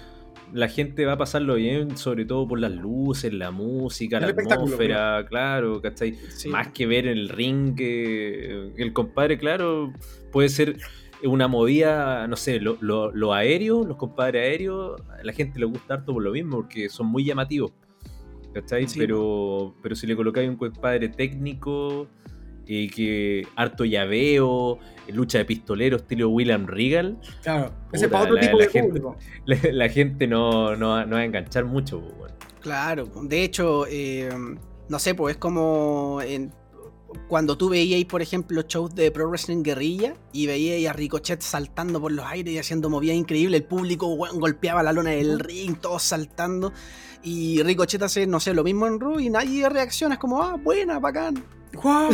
la 0.54 0.68
gente 0.68 1.04
va 1.04 1.14
a 1.14 1.18
pasarlo 1.18 1.56
bien, 1.56 1.96
sobre 1.96 2.24
todo 2.24 2.46
por 2.46 2.60
las 2.60 2.70
luces, 2.70 3.34
la 3.34 3.50
música, 3.50 4.18
El 4.18 4.36
la 4.36 4.54
atmósfera, 4.54 5.26
claro, 5.28 5.82
¿cachai? 5.82 6.14
Sí. 6.14 6.48
Más 6.48 6.68
que 6.68 6.86
ver 6.86 7.08
el 7.08 7.28
ring, 7.28 7.74
que 7.74 8.70
el 8.76 8.92
compadre, 8.92 9.36
claro, 9.36 9.92
puede 10.30 10.48
ser 10.48 10.76
una 11.24 11.48
movida, 11.48 12.28
no 12.28 12.36
sé, 12.36 12.60
lo, 12.60 12.78
lo, 12.80 13.10
lo 13.10 13.34
aéreo, 13.34 13.84
los 13.84 13.96
compadres 13.96 14.42
aéreos, 14.42 15.00
a 15.10 15.24
la 15.24 15.32
gente 15.32 15.58
le 15.58 15.66
gusta 15.66 15.94
harto 15.94 16.12
por 16.12 16.22
lo 16.22 16.30
mismo, 16.30 16.58
porque 16.58 16.88
son 16.88 17.08
muy 17.08 17.24
llamativos, 17.24 17.72
¿cachai? 18.52 18.86
Sí, 18.86 19.00
pero, 19.00 19.74
pero 19.82 19.96
si 19.96 20.06
le 20.06 20.14
colocáis 20.14 20.48
un 20.48 20.56
compadre 20.56 21.08
técnico, 21.08 22.06
y 22.66 22.88
que 22.88 23.46
harto 23.56 23.84
llaveo, 23.84 24.78
lucha 25.12 25.38
de 25.38 25.44
pistolero 25.44 25.96
estilo 25.98 26.28
William 26.30 26.66
Regal, 26.66 27.18
Claro, 27.42 27.72
ese 27.92 28.06
es 28.06 28.10
Puta, 28.10 28.10
para 28.10 28.22
otro 28.24 28.34
la- 28.36 28.40
tipo 28.40 28.58
la 28.58 28.64
de 28.64 28.70
gente- 28.70 28.88
público. 28.88 29.16
la, 29.46 29.58
la 29.72 29.88
gente 29.88 30.26
no, 30.26 30.76
no, 30.76 30.88
va- 30.90 31.04
no 31.04 31.16
va 31.16 31.20
a 31.22 31.24
enganchar 31.24 31.64
mucho. 31.64 32.02
Claro, 32.60 33.06
de 33.24 33.44
hecho, 33.44 33.86
eh, 33.88 34.30
no 34.88 34.98
sé, 34.98 35.14
pues 35.14 35.34
es 35.34 35.38
como 35.38 36.20
en- 36.22 36.52
cuando 37.28 37.56
tú 37.56 37.68
veías, 37.68 38.02
por 38.06 38.22
ejemplo, 38.22 38.62
shows 38.66 38.92
de 38.94 39.10
Pro 39.12 39.28
Wrestling 39.28 39.62
Guerrilla 39.62 40.14
y 40.32 40.46
veías 40.48 40.90
a 40.90 40.94
Ricochet 40.96 41.40
saltando 41.42 42.00
por 42.00 42.10
los 42.10 42.24
aires 42.26 42.52
y 42.52 42.58
haciendo 42.58 42.90
movidas 42.90 43.16
increíbles, 43.16 43.60
el 43.60 43.66
público 43.68 44.08
golpeaba 44.16 44.82
la 44.82 44.92
lona 44.92 45.10
del 45.10 45.38
ring, 45.38 45.76
todos 45.80 46.02
saltando. 46.02 46.72
Y 47.24 47.62
Ricochet 47.62 48.02
hace, 48.02 48.26
no 48.26 48.38
sé, 48.38 48.52
lo 48.54 48.62
mismo 48.62 48.86
en 48.86 49.00
Raw 49.00 49.18
y 49.18 49.30
nadie 49.30 49.66
reacciona, 49.68 50.14
es 50.14 50.20
como, 50.20 50.42
ah, 50.42 50.56
buena, 50.62 50.98
bacán. 50.98 51.42
¡Wow! 51.82 52.10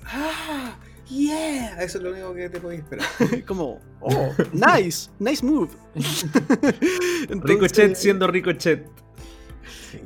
¡Ah! 0.06 0.76
¡Yeah! 1.08 1.82
Eso 1.82 1.98
es 1.98 2.04
lo 2.04 2.12
único 2.12 2.32
que 2.34 2.48
te 2.48 2.58
podéis 2.60 2.80
esperar. 2.80 3.06
como, 3.46 3.78
oh, 4.00 4.28
nice, 4.52 5.10
nice 5.18 5.44
move. 5.44 5.68
Entonces- 5.94 7.42
Ricochet 7.42 7.94
siendo 7.94 8.26
Ricochet. 8.26 8.88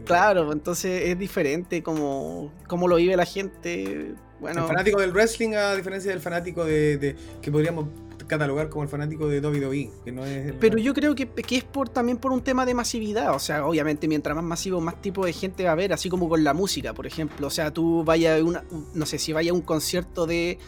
Claro, 0.05 0.53
entonces 0.53 1.03
es 1.09 1.19
diferente 1.19 1.83
como, 1.83 2.53
como 2.67 2.89
lo 2.89 2.97
vive 2.97 3.17
la 3.17 3.25
gente. 3.25 4.15
Bueno, 4.39 4.63
El 4.63 4.67
fanático 4.69 5.01
del 5.01 5.13
wrestling, 5.13 5.55
a 5.55 5.75
diferencia 5.77 6.11
del 6.11 6.21
fanático 6.21 6.65
de, 6.65 6.99
de- 6.99 7.17
que 7.41 7.51
podríamos 7.51 7.87
catalogar 8.29 8.69
como 8.69 8.85
el 8.85 8.89
fanático 8.89 9.27
de 9.27 9.41
WWE, 9.41 9.91
que 10.05 10.13
no 10.13 10.25
es 10.25 10.53
Pero 10.61 10.79
yo 10.79 10.95
creo 10.95 11.15
que, 11.15 11.27
que 11.27 11.57
es 11.57 11.65
por 11.65 11.89
también 11.89 12.19
por 12.19 12.31
un 12.31 12.43
tema 12.43 12.65
de 12.65 12.75
masividad. 12.75 13.35
O 13.35 13.39
sea, 13.41 13.67
obviamente, 13.67 14.07
mientras 14.07 14.37
más 14.37 14.45
masivo, 14.45 14.81
más 14.81 15.03
tipo 15.03 15.27
de 15.27 15.33
gente 15.33 15.65
va 15.65 15.71
a 15.71 15.73
haber, 15.73 15.93
así 15.93 16.09
como 16.09 16.29
con 16.29 16.45
la 16.45 16.55
música, 16.55 16.95
por 16.95 17.07
ejemplo. 17.07 17.47
O 17.49 17.51
sea, 17.51 17.73
tú 17.73 18.05
vayas 18.05 18.41
a 18.41 18.45
una, 18.45 18.65
no 18.95 19.07
sé, 19.07 19.19
si 19.19 19.33
vayas 19.33 19.51
a 19.51 19.55
un 19.55 19.63
concierto 19.63 20.27
de. 20.27 20.59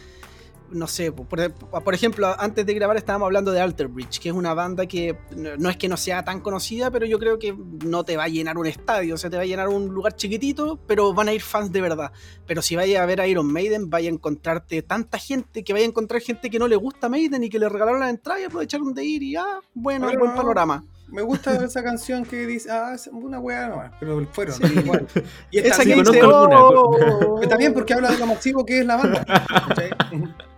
No 0.72 0.86
sé, 0.86 1.10
por, 1.10 1.26
por 1.52 1.94
ejemplo, 1.94 2.32
antes 2.38 2.64
de 2.64 2.74
grabar 2.74 2.96
estábamos 2.96 3.26
hablando 3.26 3.50
de 3.50 3.60
Alter 3.60 3.88
Bridge, 3.88 4.20
que 4.20 4.28
es 4.28 4.34
una 4.34 4.54
banda 4.54 4.86
que 4.86 5.16
no 5.36 5.68
es 5.68 5.76
que 5.76 5.88
no 5.88 5.96
sea 5.96 6.24
tan 6.24 6.40
conocida, 6.40 6.90
pero 6.92 7.06
yo 7.06 7.18
creo 7.18 7.38
que 7.40 7.56
no 7.84 8.04
te 8.04 8.16
va 8.16 8.24
a 8.24 8.28
llenar 8.28 8.56
un 8.56 8.66
estadio, 8.66 9.14
o 9.14 9.18
sea, 9.18 9.30
te 9.30 9.36
va 9.36 9.42
a 9.42 9.46
llenar 9.46 9.68
un 9.68 9.88
lugar 9.88 10.14
chiquitito, 10.14 10.78
pero 10.86 11.12
van 11.12 11.28
a 11.28 11.32
ir 11.32 11.42
fans 11.42 11.72
de 11.72 11.80
verdad. 11.80 12.12
Pero 12.46 12.62
si 12.62 12.76
vayas 12.76 13.02
a 13.02 13.06
ver 13.06 13.20
a 13.20 13.26
Iron 13.26 13.52
Maiden, 13.52 13.90
vaya 13.90 14.08
a 14.10 14.12
encontrarte 14.12 14.82
tanta 14.82 15.18
gente, 15.18 15.64
que 15.64 15.72
vaya 15.72 15.84
a 15.84 15.88
encontrar 15.88 16.20
gente 16.22 16.50
que 16.50 16.58
no 16.60 16.68
le 16.68 16.76
gusta 16.76 17.08
Maiden 17.08 17.42
y 17.42 17.48
que 17.50 17.58
le 17.58 17.68
regalaron 17.68 18.00
la 18.00 18.10
entrada 18.10 18.40
y 18.40 18.44
aprovecharon 18.44 18.94
de 18.94 19.04
ir 19.04 19.22
y 19.24 19.34
ah, 19.36 19.58
bueno, 19.74 20.06
Pero 20.06 20.20
buen 20.20 20.30
no. 20.30 20.36
panorama. 20.36 20.84
Me 21.08 21.22
gusta 21.22 21.52
esa 21.64 21.82
canción 21.82 22.24
que 22.24 22.46
dice, 22.46 22.70
ah, 22.70 22.92
es 22.94 23.08
una 23.08 23.40
weá 23.40 23.66
nomás, 23.66 23.90
pero 23.98 24.24
fueron, 24.32 24.54
Sí. 24.54 24.62
igual. 24.78 25.08
Y 25.50 25.58
esta 25.58 25.68
Esa 25.70 25.84
que 25.84 25.94
dice, 25.96 26.20
alguna, 26.20 26.62
"Oh". 26.62 27.36
Pero 27.40 27.48
también 27.48 27.74
porque 27.74 27.94
habla 27.94 28.12
de 28.12 28.18
lo 28.18 28.26
masivo 28.26 28.64
que 28.64 28.78
es 28.78 28.86
la 28.86 28.96
banda. 28.96 29.24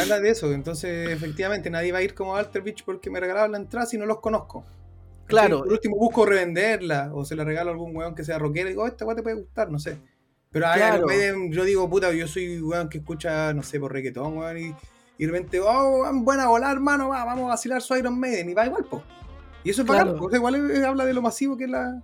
habla 0.00 0.20
de 0.20 0.30
eso, 0.30 0.52
entonces 0.52 1.08
efectivamente 1.10 1.70
nadie 1.70 1.92
va 1.92 1.98
a 1.98 2.02
ir 2.02 2.14
como 2.14 2.36
a 2.36 2.40
Alter 2.40 2.62
Beach 2.62 2.84
porque 2.84 3.10
me 3.10 3.20
regalaron 3.20 3.52
la 3.52 3.58
entrada 3.58 3.86
si 3.86 3.96
no 3.98 4.06
los 4.06 4.20
conozco. 4.20 4.64
Claro. 5.26 5.60
Por 5.60 5.72
último 5.72 5.96
busco 5.96 6.26
revenderla 6.26 7.10
o 7.14 7.24
se 7.24 7.36
la 7.36 7.44
regalo 7.44 7.70
a 7.70 7.72
algún 7.72 7.94
weón 7.96 8.14
que 8.14 8.24
sea 8.24 8.38
rockero 8.38 8.68
y 8.68 8.72
digo, 8.72 8.82
"Oh, 8.82 8.86
esta 8.88 9.04
weá 9.04 9.14
te 9.14 9.22
puede 9.22 9.36
gustar, 9.36 9.70
no 9.70 9.78
sé. 9.78 9.98
Pero 10.50 10.66
a 10.66 10.74
Claro. 10.74 11.06
Yo 11.50 11.64
digo, 11.64 11.88
puta, 11.88 12.12
yo 12.12 12.26
soy 12.26 12.60
weón 12.60 12.88
que 12.88 12.98
escucha, 12.98 13.52
no 13.54 13.62
sé, 13.62 13.78
por 13.78 13.92
reggaetón, 13.92 14.36
weón, 14.38 14.58
y, 14.58 14.74
y 15.18 15.26
de 15.26 15.32
repente, 15.32 15.60
oh, 15.60 16.00
weón, 16.02 16.24
buena 16.24 16.48
volar, 16.48 16.72
hermano, 16.72 17.10
va, 17.10 17.24
vamos 17.24 17.44
a 17.44 17.48
vacilar 17.50 17.80
su 17.80 17.94
Iron 17.96 18.18
Maiden 18.18 18.50
y 18.50 18.54
va 18.54 18.66
igual, 18.66 18.84
po. 18.84 19.02
Y 19.62 19.70
eso 19.70 19.82
es 19.82 19.86
Claro. 19.86 20.06
bacán, 20.06 20.18
po. 20.18 20.26
O 20.26 20.30
sea, 20.30 20.38
igual 20.38 20.84
habla 20.84 21.04
de 21.04 21.14
lo 21.14 21.22
masivo 21.22 21.56
que 21.56 21.64
es 21.64 21.70
la. 21.70 22.02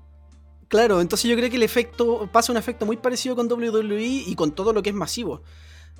Claro, 0.68 1.00
entonces 1.00 1.28
yo 1.28 1.36
creo 1.36 1.50
que 1.50 1.56
el 1.56 1.62
efecto 1.64 2.28
pasa 2.32 2.52
un 2.52 2.58
efecto 2.58 2.86
muy 2.86 2.96
parecido 2.96 3.34
con 3.34 3.48
WWE 3.50 4.04
y 4.26 4.34
con 4.36 4.52
todo 4.52 4.72
lo 4.72 4.82
que 4.82 4.90
es 4.90 4.96
masivo. 4.96 5.42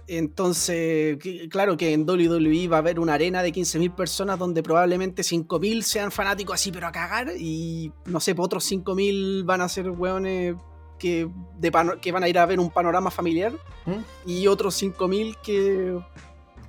Entonces, 0.08 1.18
claro 1.50 1.76
que 1.76 1.92
en 1.92 2.08
WWE 2.08 2.68
va 2.68 2.76
a 2.76 2.78
haber 2.80 3.00
una 3.00 3.14
arena 3.14 3.42
de 3.42 3.52
15.000 3.52 3.94
personas 3.94 4.38
donde 4.38 4.62
probablemente 4.62 5.22
5.000 5.22 5.82
sean 5.82 6.12
fanáticos 6.12 6.54
así, 6.54 6.70
pero 6.70 6.86
a 6.86 6.92
cagar, 6.92 7.32
y 7.38 7.92
no 8.04 8.20
sé, 8.20 8.34
pues 8.34 8.46
otros 8.46 8.70
5.000 8.70 9.44
van 9.44 9.60
a 9.62 9.68
ser 9.68 9.90
weones 9.90 10.54
que, 10.98 11.28
de 11.58 11.72
que 12.00 12.12
van 12.12 12.22
a 12.22 12.28
ir 12.28 12.38
a 12.38 12.46
ver 12.46 12.60
un 12.60 12.70
panorama 12.70 13.10
familiar, 13.10 13.52
¿Mm? 13.84 14.30
y 14.30 14.46
otros 14.46 14.80
5.000 14.80 15.36
que, 15.42 15.98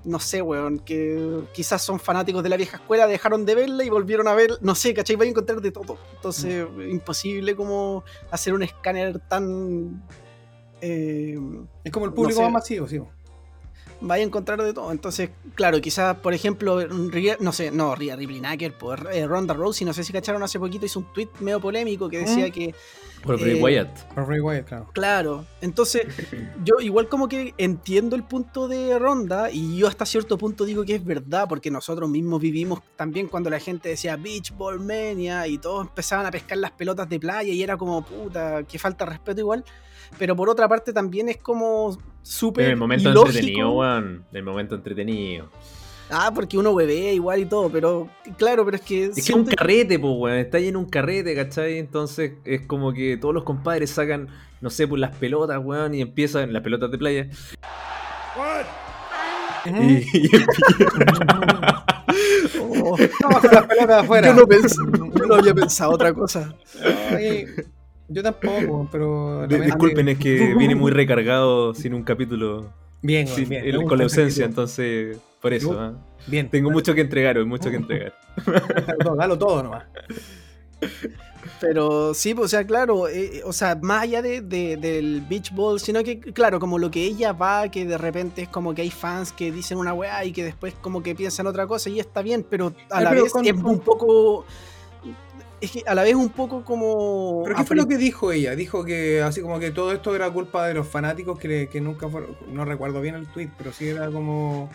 no 0.03 0.19
sé, 0.19 0.41
weón, 0.41 0.79
que 0.79 1.41
quizás 1.53 1.81
son 1.83 1.99
fanáticos 1.99 2.41
de 2.41 2.49
la 2.49 2.57
vieja 2.57 2.77
escuela, 2.77 3.05
dejaron 3.05 3.45
de 3.45 3.53
verla 3.55 3.83
y 3.83 3.89
volvieron 3.89 4.27
a 4.27 4.33
ver, 4.33 4.57
no 4.61 4.73
sé, 4.73 4.93
¿cachai? 4.95 5.15
Van 5.15 5.27
a 5.27 5.31
encontrar 5.31 5.61
de 5.61 5.71
todo. 5.71 5.97
Entonces, 6.15 6.65
imposible 6.89 7.55
como 7.55 8.03
hacer 8.31 8.53
un 8.53 8.63
escáner 8.63 9.19
tan... 9.19 10.03
eh, 10.81 11.37
Es 11.83 11.91
como 11.91 12.05
el 12.05 12.13
público 12.13 12.37
sé. 12.39 12.43
más 12.43 12.51
masivo, 12.53 12.87
sí. 12.87 12.99
Vaya 14.01 14.23
a 14.23 14.27
encontrar 14.27 14.61
de 14.61 14.73
todo. 14.73 14.91
Entonces, 14.91 15.29
claro, 15.55 15.79
quizás, 15.81 16.17
por 16.17 16.33
ejemplo, 16.33 16.79
no 17.39 17.51
sé, 17.51 17.71
no, 17.71 17.95
Rhea 17.95 18.15
Ripley 18.15 18.39
Nacker, 18.41 18.73
por 18.77 19.09
eh, 19.11 19.25
Ronda 19.27 19.53
Rousey, 19.53 19.85
no 19.85 19.93
sé 19.93 20.03
si 20.03 20.13
cacharon 20.13 20.43
hace 20.43 20.59
poquito, 20.59 20.85
hizo 20.85 20.99
un 20.99 21.11
tweet 21.13 21.29
medio 21.39 21.59
polémico 21.59 22.09
que 22.09 22.19
decía 22.19 22.47
¿Mm? 22.47 22.51
que 22.51 22.75
Por 23.23 23.39
Bray 23.39 23.57
Eh, 23.57 23.63
Wyatt. 23.63 24.13
Por 24.13 24.25
Bray 24.25 24.39
Wyatt, 24.39 24.67
claro. 24.67 24.89
Claro, 24.93 25.45
entonces 25.61 26.05
yo 26.63 26.75
igual 26.79 27.09
como 27.09 27.27
que 27.27 27.53
entiendo 27.57 28.15
el 28.15 28.23
punto 28.23 28.67
de 28.67 28.97
Ronda 28.99 29.49
y 29.51 29.77
yo 29.77 29.87
hasta 29.87 30.05
cierto 30.05 30.37
punto 30.37 30.65
digo 30.65 30.85
que 30.85 30.95
es 30.95 31.03
verdad 31.03 31.47
porque 31.49 31.71
nosotros 31.71 32.09
mismos 32.09 32.39
vivimos 32.39 32.81
también 32.95 33.27
cuando 33.27 33.49
la 33.49 33.59
gente 33.59 33.89
decía 33.89 34.15
Beach 34.15 34.53
Ball 34.55 34.79
Mania 34.79 35.47
y 35.47 35.57
todos 35.57 35.87
empezaban 35.87 36.25
a 36.25 36.31
pescar 36.31 36.57
las 36.59 36.71
pelotas 36.71 37.09
de 37.09 37.19
playa 37.19 37.51
y 37.51 37.61
era 37.63 37.75
como 37.77 38.03
puta, 38.05 38.63
que 38.63 38.77
falta 38.77 39.05
de 39.05 39.11
respeto 39.11 39.41
igual, 39.41 39.63
pero 40.17 40.35
por 40.35 40.49
otra 40.49 40.67
parte 40.69 40.93
también 40.93 41.27
es 41.29 41.37
como 41.37 41.97
súper 42.27 42.65
En 42.65 42.71
el 42.71 42.77
momento 42.77 43.09
ilógico. 43.09 43.29
entretenido, 43.37 43.71
weón. 43.71 44.25
En 44.31 44.37
el 44.37 44.43
momento 44.43 44.75
entretenido. 44.75 45.49
Ah, 46.09 46.31
porque 46.33 46.57
uno 46.57 46.73
bebé 46.73 47.13
igual 47.13 47.41
y 47.41 47.45
todo, 47.45 47.69
pero 47.69 48.09
claro, 48.37 48.63
pero 48.63 48.77
es 48.77 48.83
que 48.83 49.05
Es 49.05 49.15
que 49.15 49.19
es 49.21 49.29
un 49.31 49.45
carrete, 49.45 49.99
pues, 49.99 50.13
weón. 50.17 50.37
Está 50.37 50.57
ahí 50.57 50.67
en 50.69 50.77
un 50.77 50.85
carrete, 50.85 51.35
¿cachai? 51.35 51.77
Entonces 51.79 52.33
es 52.45 52.61
como 52.61 52.93
que 52.93 53.17
todos 53.17 53.33
los 53.33 53.43
compadres 53.43 53.89
sacan, 53.91 54.27
no 54.61 54.69
sé, 54.69 54.87
pues 54.87 54.99
las 55.01 55.15
pelotas, 55.17 55.59
weón, 55.63 55.93
y 55.95 56.01
empiezan, 56.01 56.53
las 56.53 56.61
pelotas 56.63 56.91
de 56.91 56.97
playa. 56.97 57.27
Ujú. 59.65 59.83
Y, 59.83 60.05
y 60.13 60.29
Oh, 62.59 62.95
con 63.41 63.51
las 63.51 63.65
pelotas 63.67 64.03
afuera. 64.03 64.27
yo, 64.29 64.33
no 64.33 64.43
pens- 64.43 65.13
yo 65.19 65.25
no 65.25 65.35
había 65.35 65.53
pensado 65.53 65.91
otra 65.91 66.13
cosa. 66.13 66.55
Ay, 67.11 67.45
yo 68.09 68.23
tampoco, 68.23 68.87
pero. 68.91 69.47
de- 69.47 69.61
disculpen, 69.61 70.09
es 70.09 70.17
que 70.19 70.55
viene 70.55 70.75
muy 70.75 70.91
recargado 70.91 71.73
sin 71.73 71.93
un 71.93 72.03
capítulo, 72.03 72.71
Bien, 73.01 73.27
sin- 73.27 73.49
bien. 73.49 73.63
el- 73.65 73.71
me 73.73 73.77
gusta 73.77 73.89
con 73.89 73.97
la 73.99 74.03
ausencia, 74.05 74.45
entonces, 74.45 75.17
por 75.41 75.53
eso, 75.53 75.71
Me 75.73 75.79
¿ah? 75.79 75.93
Bien, 76.27 76.49
Tengo 76.49 76.69
mucho 76.71 76.93
que 76.93 77.01
entregar, 77.01 77.37
hoy, 77.37 77.45
mucho 77.45 77.69
que 77.69 77.75
entregar. 77.83 78.13
dalo 78.45 78.97
todo, 79.03 79.15
dalo 79.15 79.37
todo 79.37 79.63
nomás. 79.63 79.83
Pero 81.61 82.13
sí, 82.13 82.33
pues, 82.35 82.45
o 82.45 82.49
sea, 82.49 82.67
claro, 82.67 83.07
eh, 83.07 83.41
o 83.45 83.53
sea, 83.53 83.77
más 83.81 84.03
allá 84.03 84.21
de, 84.21 84.41
de- 84.41 84.77
del 84.77 85.21
beach 85.27 85.53
ball, 85.55 85.79
sino 85.79 86.03
que, 86.03 86.19
claro, 86.19 86.59
como 86.59 86.77
lo 86.77 86.91
que 86.91 87.03
ella 87.03 87.31
va, 87.31 87.69
que 87.69 87.85
de 87.85 87.97
repente 87.97 88.43
es 88.43 88.49
como 88.49 88.75
que 88.75 88.81
hay 88.83 88.91
fans 88.91 89.31
que 89.31 89.51
dicen 89.51 89.77
una 89.77 89.93
weá 89.93 90.23
y 90.25 90.31
que 90.33 90.43
después 90.43 90.73
como 90.81 91.01
que 91.01 91.15
piensan 91.15 91.47
otra 91.47 91.65
cosa 91.65 91.89
y 91.89 91.99
está 91.99 92.21
bien, 92.21 92.45
pero 92.47 92.73
a 92.91 92.99
Eh, 92.99 93.03
la 93.03 93.09
pero 93.09 93.23
vez 93.23 93.31
con- 93.33 93.45
es 93.45 93.53
con- 93.53 93.65
un 93.65 93.79
poco... 93.79 94.45
Es 95.59 95.71
que 95.71 95.83
a 95.87 95.95
la 95.95 96.03
vez 96.03 96.13
un 96.15 96.29
poco 96.29 96.63
como... 96.63 97.41
¿Pero 97.43 97.55
qué 97.55 97.63
fue 97.63 97.75
lo 97.75 97.87
que 97.87 97.97
dijo 97.97 98.31
ella? 98.31 98.55
Dijo 98.55 98.85
que 98.85 99.21
así 99.23 99.41
como 99.41 99.59
que 99.59 99.71
todo 99.71 99.91
esto 99.91 100.15
era 100.15 100.29
culpa 100.31 100.67
de 100.67 100.75
los 100.75 100.87
fanáticos 100.87 101.39
que, 101.39 101.47
le- 101.47 101.67
que 101.69 101.81
nunca 101.81 102.07
fueron. 102.07 102.37
No 102.51 102.63
recuerdo 102.63 103.01
bien 103.01 103.15
el 103.15 103.25
tweet, 103.27 103.49
pero 103.57 103.73
sí 103.73 103.87
era 103.87 104.11
como. 104.11 104.69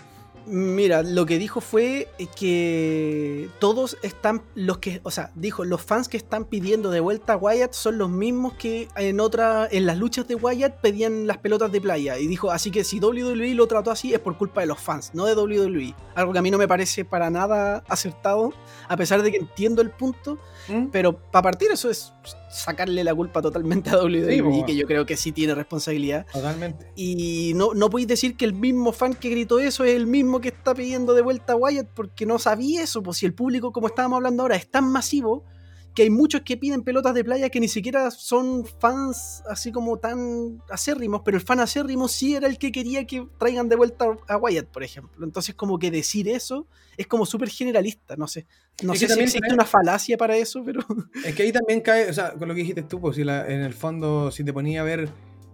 Mira, 0.44 1.04
lo 1.04 1.24
que 1.24 1.38
dijo 1.38 1.60
fue 1.60 2.08
que 2.56 3.48
todos 3.60 3.96
están, 4.02 4.42
los 4.56 4.78
que, 4.78 5.00
o 5.04 5.12
sea, 5.12 5.30
dijo, 5.36 5.64
los 5.64 5.80
fans 5.82 6.08
que 6.08 6.16
están 6.16 6.46
pidiendo 6.46 6.90
de 6.90 6.98
vuelta 6.98 7.34
a 7.34 7.36
Wyatt 7.36 7.72
son 7.74 7.96
los 7.96 8.10
mismos 8.10 8.54
que 8.54 8.88
en 8.96 9.20
otra, 9.20 9.68
en 9.70 9.86
las 9.86 9.98
luchas 9.98 10.26
de 10.26 10.34
Wyatt 10.34 10.80
pedían 10.80 11.28
las 11.28 11.38
pelotas 11.38 11.70
de 11.70 11.80
playa. 11.80 12.18
Y 12.18 12.26
dijo, 12.26 12.50
así 12.50 12.72
que 12.72 12.82
si 12.82 12.98
WWE 12.98 13.54
lo 13.54 13.68
trató 13.68 13.92
así 13.92 14.12
es 14.14 14.18
por 14.18 14.36
culpa 14.36 14.62
de 14.62 14.66
los 14.66 14.80
fans, 14.80 15.12
no 15.14 15.26
de 15.26 15.34
WWE. 15.36 15.94
Algo 16.16 16.32
que 16.32 16.40
a 16.40 16.42
mí 16.42 16.50
no 16.50 16.58
me 16.58 16.66
parece 16.66 17.04
para 17.04 17.30
nada 17.30 17.84
acertado, 17.88 18.52
a 18.88 18.96
pesar 18.96 19.22
de 19.22 19.30
que 19.30 19.36
entiendo 19.38 19.80
el 19.80 19.90
punto, 19.90 20.38
¿Mm? 20.68 20.86
pero 20.92 21.18
para 21.30 21.42
partir 21.42 21.70
eso 21.72 21.90
es 21.90 22.12
sacarle 22.50 23.02
la 23.02 23.14
culpa 23.14 23.42
totalmente 23.42 23.90
a 23.90 23.96
WWE, 24.02 24.52
Sí, 24.52 24.62
que 24.64 24.76
yo 24.76 24.86
creo 24.86 25.06
que 25.06 25.16
sí 25.16 25.32
tiene 25.32 25.54
responsabilidad. 25.54 26.26
Totalmente. 26.32 26.92
Y 26.94 27.52
no, 27.54 27.74
no 27.74 27.90
podéis 27.90 28.08
decir 28.08 28.36
que 28.36 28.44
el 28.44 28.52
mismo 28.52 28.92
fan 28.92 29.14
que 29.14 29.30
gritó 29.30 29.58
eso 29.58 29.84
es 29.84 29.96
el 29.96 30.06
mismo 30.06 30.40
que 30.40 30.48
está 30.48 30.74
pidiendo 30.74 31.14
de 31.14 31.22
vuelta 31.22 31.54
a 31.54 31.56
Wyatt 31.56 31.88
porque 31.94 32.26
no 32.26 32.38
sabía 32.38 32.82
eso. 32.82 33.02
Pues 33.02 33.18
si 33.18 33.26
el 33.26 33.34
público, 33.34 33.72
como 33.72 33.86
estábamos 33.86 34.16
hablando 34.16 34.42
ahora, 34.42 34.56
es 34.56 34.70
tan 34.70 34.90
masivo 34.90 35.44
que 35.94 36.02
hay 36.02 36.10
muchos 36.10 36.40
que 36.42 36.56
piden 36.56 36.82
pelotas 36.82 37.14
de 37.14 37.22
playa 37.24 37.50
que 37.50 37.60
ni 37.60 37.68
siquiera 37.68 38.10
son 38.10 38.64
fans 38.64 39.42
así 39.48 39.72
como 39.72 39.98
tan 39.98 40.62
acérrimos, 40.70 41.22
pero 41.24 41.36
el 41.36 41.42
fan 41.42 41.60
acérrimo 41.60 42.08
sí 42.08 42.34
era 42.34 42.46
el 42.46 42.56
que 42.58 42.72
quería 42.72 43.06
que 43.06 43.26
traigan 43.38 43.68
de 43.68 43.76
vuelta 43.76 44.06
a 44.28 44.36
Wyatt, 44.38 44.68
por 44.68 44.82
ejemplo. 44.82 45.24
Entonces 45.24 45.54
como 45.54 45.78
que 45.78 45.90
decir 45.90 46.28
eso 46.28 46.66
es 46.96 47.06
como 47.06 47.26
súper 47.26 47.48
generalista, 47.50 48.16
no 48.16 48.26
sé. 48.26 48.46
No 48.82 48.92
Es 48.94 49.00
sé 49.00 49.08
si 49.08 49.20
existe 49.20 49.52
una 49.52 49.64
falacia 49.66 50.16
para 50.16 50.36
eso, 50.36 50.62
pero... 50.64 50.80
Es 51.24 51.34
que 51.34 51.42
ahí 51.42 51.52
también 51.52 51.80
cae, 51.80 52.08
o 52.08 52.12
sea, 52.14 52.32
con 52.34 52.48
lo 52.48 52.54
que 52.54 52.60
dijiste 52.60 52.82
tú, 52.82 53.00
pues 53.00 53.16
si 53.16 53.24
la- 53.24 53.46
en 53.46 53.60
el 53.60 53.74
fondo, 53.74 54.30
si 54.30 54.44
te 54.44 54.52
ponía 54.52 54.80
a 54.80 54.84
ver 54.84 55.08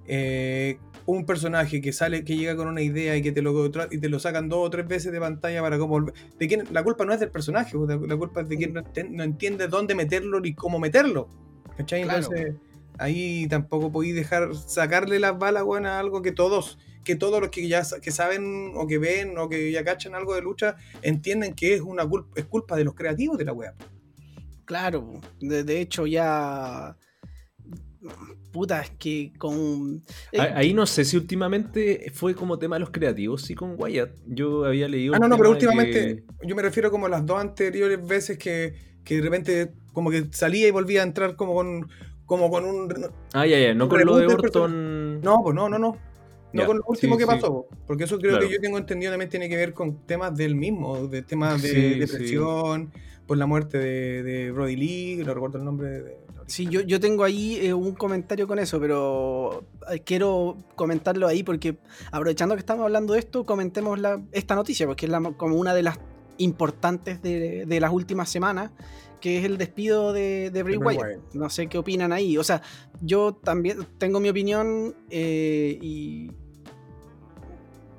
eh, 0.06 0.78
un 1.08 1.24
personaje 1.24 1.80
que 1.80 1.94
sale, 1.94 2.22
que 2.22 2.36
llega 2.36 2.54
con 2.54 2.68
una 2.68 2.82
idea 2.82 3.16
y 3.16 3.22
que 3.22 3.32
te 3.32 3.40
lo 3.40 3.70
y 3.90 3.98
te 3.98 4.08
lo 4.10 4.18
sacan 4.18 4.50
dos 4.50 4.66
o 4.66 4.68
tres 4.68 4.86
veces 4.86 5.10
de 5.10 5.18
pantalla 5.18 5.62
para 5.62 5.78
cómo 5.78 5.98
volver- 5.98 6.12
de 6.38 6.46
quién, 6.46 6.64
la 6.70 6.84
culpa 6.84 7.06
no 7.06 7.14
es 7.14 7.20
del 7.20 7.30
personaje, 7.30 7.78
pues, 7.78 7.88
la, 7.88 8.16
culpa 8.18 8.42
es 8.42 8.48
de 8.50 8.58
quien 8.58 8.74
no, 8.74 9.22
entiende 9.22 9.68
dónde 9.68 9.94
meterlo 9.94 10.38
ni 10.38 10.54
cómo 10.54 10.78
meterlo. 10.78 11.30
¿Cachai? 11.78 12.02
Claro. 12.02 12.18
Entonces, 12.18 12.56
ahí 12.98 13.46
tampoco 13.48 13.90
podéis 13.90 14.16
dejar 14.16 14.54
sacarle 14.54 15.18
las 15.18 15.38
balas, 15.38 15.62
weón, 15.62 15.86
a 15.86 15.98
algo 15.98 16.20
que 16.20 16.32
todos, 16.32 16.78
que 17.04 17.16
todos 17.16 17.40
los 17.40 17.48
que 17.48 17.66
ya 17.66 17.82
que 18.02 18.10
saben 18.10 18.72
o 18.74 18.86
que 18.86 18.98
ven 18.98 19.38
o 19.38 19.48
que 19.48 19.72
ya 19.72 19.82
cachan 19.84 20.14
algo 20.14 20.34
de 20.34 20.42
lucha, 20.42 20.76
entienden 21.00 21.54
que 21.54 21.72
es 21.72 21.80
una 21.80 22.06
culpa, 22.06 22.38
es 22.38 22.44
culpa 22.44 22.76
de 22.76 22.84
los 22.84 22.92
creativos 22.92 23.38
de 23.38 23.46
la 23.46 23.54
wea. 23.54 23.74
Claro, 24.66 25.22
de, 25.40 25.64
de 25.64 25.80
hecho 25.80 26.06
ya... 26.06 26.98
Puta, 28.58 28.80
es 28.80 28.90
que 28.98 29.32
con... 29.38 30.02
eh, 30.32 30.38
Ah, 30.40 30.48
Ahí 30.56 30.74
no 30.74 30.84
sé 30.84 31.04
si 31.04 31.16
últimamente 31.16 32.10
fue 32.12 32.34
como 32.34 32.58
tema 32.58 32.74
de 32.74 32.80
los 32.80 32.90
creativos, 32.90 33.42
sí, 33.42 33.54
con 33.54 33.76
Wyatt. 33.78 34.10
Yo 34.26 34.64
había 34.64 34.88
leído. 34.88 35.14
Ah, 35.14 35.20
no, 35.20 35.28
no, 35.28 35.36
pero 35.36 35.50
últimamente 35.50 36.24
yo 36.42 36.56
me 36.56 36.62
refiero 36.62 36.90
como 36.90 37.06
a 37.06 37.08
las 37.08 37.24
dos 37.24 37.40
anteriores 37.40 38.04
veces 38.04 38.36
que, 38.36 38.74
que 39.04 39.14
de 39.14 39.20
repente 39.22 39.72
como 39.92 40.10
que 40.10 40.26
salía 40.32 40.66
y 40.66 40.72
volvía 40.72 41.02
a 41.02 41.04
entrar 41.04 41.36
como 41.36 41.54
con, 41.54 41.88
como 42.26 42.50
con 42.50 42.64
un... 42.64 42.92
Ah, 43.32 43.46
ya, 43.46 43.60
ya, 43.60 43.74
no 43.74 43.88
con 43.88 44.04
lo 44.04 44.16
de 44.16 44.26
Orton. 44.26 45.20
No, 45.20 45.40
pues 45.44 45.54
no, 45.54 45.68
no, 45.68 45.78
no. 45.78 45.96
No 46.52 46.62
Ya, 46.62 46.66
con 46.66 46.78
lo 46.78 46.84
último 46.88 47.14
sí, 47.14 47.18
que 47.18 47.24
sí. 47.30 47.30
pasó, 47.30 47.68
porque 47.86 48.04
eso 48.04 48.18
creo 48.18 48.32
Claro. 48.32 48.48
que 48.48 48.54
yo 48.54 48.60
tengo 48.60 48.76
entendido 48.78 49.12
también 49.12 49.30
tiene 49.30 49.48
que 49.48 49.56
ver 49.56 49.72
con 49.72 50.04
temas 50.04 50.34
del 50.36 50.56
mismo, 50.56 51.06
de 51.06 51.22
temas 51.22 51.62
de 51.62 51.68
Sí, 51.68 51.98
depresión, 52.00 52.90
por 53.26 53.36
la 53.36 53.46
muerte 53.46 53.78
de, 53.78 54.22
de 54.24 54.50
Brody 54.50 54.74
Lee, 54.74 55.22
no 55.24 55.32
recuerdo 55.34 55.58
el 55.58 55.64
nombre 55.64 55.88
de... 55.90 56.16
Sí, 56.48 56.66
yo, 56.66 56.80
yo 56.80 56.98
tengo 56.98 57.24
ahí 57.24 57.56
eh, 57.60 57.74
un 57.74 57.92
comentario 57.94 58.48
con 58.48 58.58
eso, 58.58 58.80
pero 58.80 59.64
eh, 59.92 60.00
quiero 60.00 60.56
comentarlo 60.76 61.28
ahí 61.28 61.42
porque 61.42 61.76
aprovechando 62.10 62.54
que 62.54 62.60
estamos 62.60 62.84
hablando 62.84 63.12
de 63.12 63.20
esto, 63.20 63.44
comentemos 63.44 63.98
la, 63.98 64.20
esta 64.32 64.54
noticia, 64.54 64.86
porque 64.86 65.06
es 65.06 65.12
la- 65.12 65.20
como 65.36 65.56
una 65.56 65.74
de 65.74 65.82
las 65.82 65.98
importantes 66.38 67.20
de, 67.22 67.66
de 67.66 67.80
las 67.80 67.92
últimas 67.92 68.30
semanas, 68.30 68.70
que 69.20 69.38
es 69.38 69.44
el 69.44 69.58
despido 69.58 70.12
de, 70.12 70.50
de 70.50 70.62
Bray. 70.62 70.76
Wyatt. 70.78 71.34
No 71.34 71.50
sé 71.50 71.66
qué 71.66 71.76
opinan 71.76 72.12
ahí. 72.12 72.38
O 72.38 72.44
sea, 72.44 72.62
yo 73.02 73.34
también 73.34 73.86
tengo 73.98 74.18
mi 74.20 74.28
opinión 74.28 74.94
eh, 75.10 75.78
y... 75.82 76.30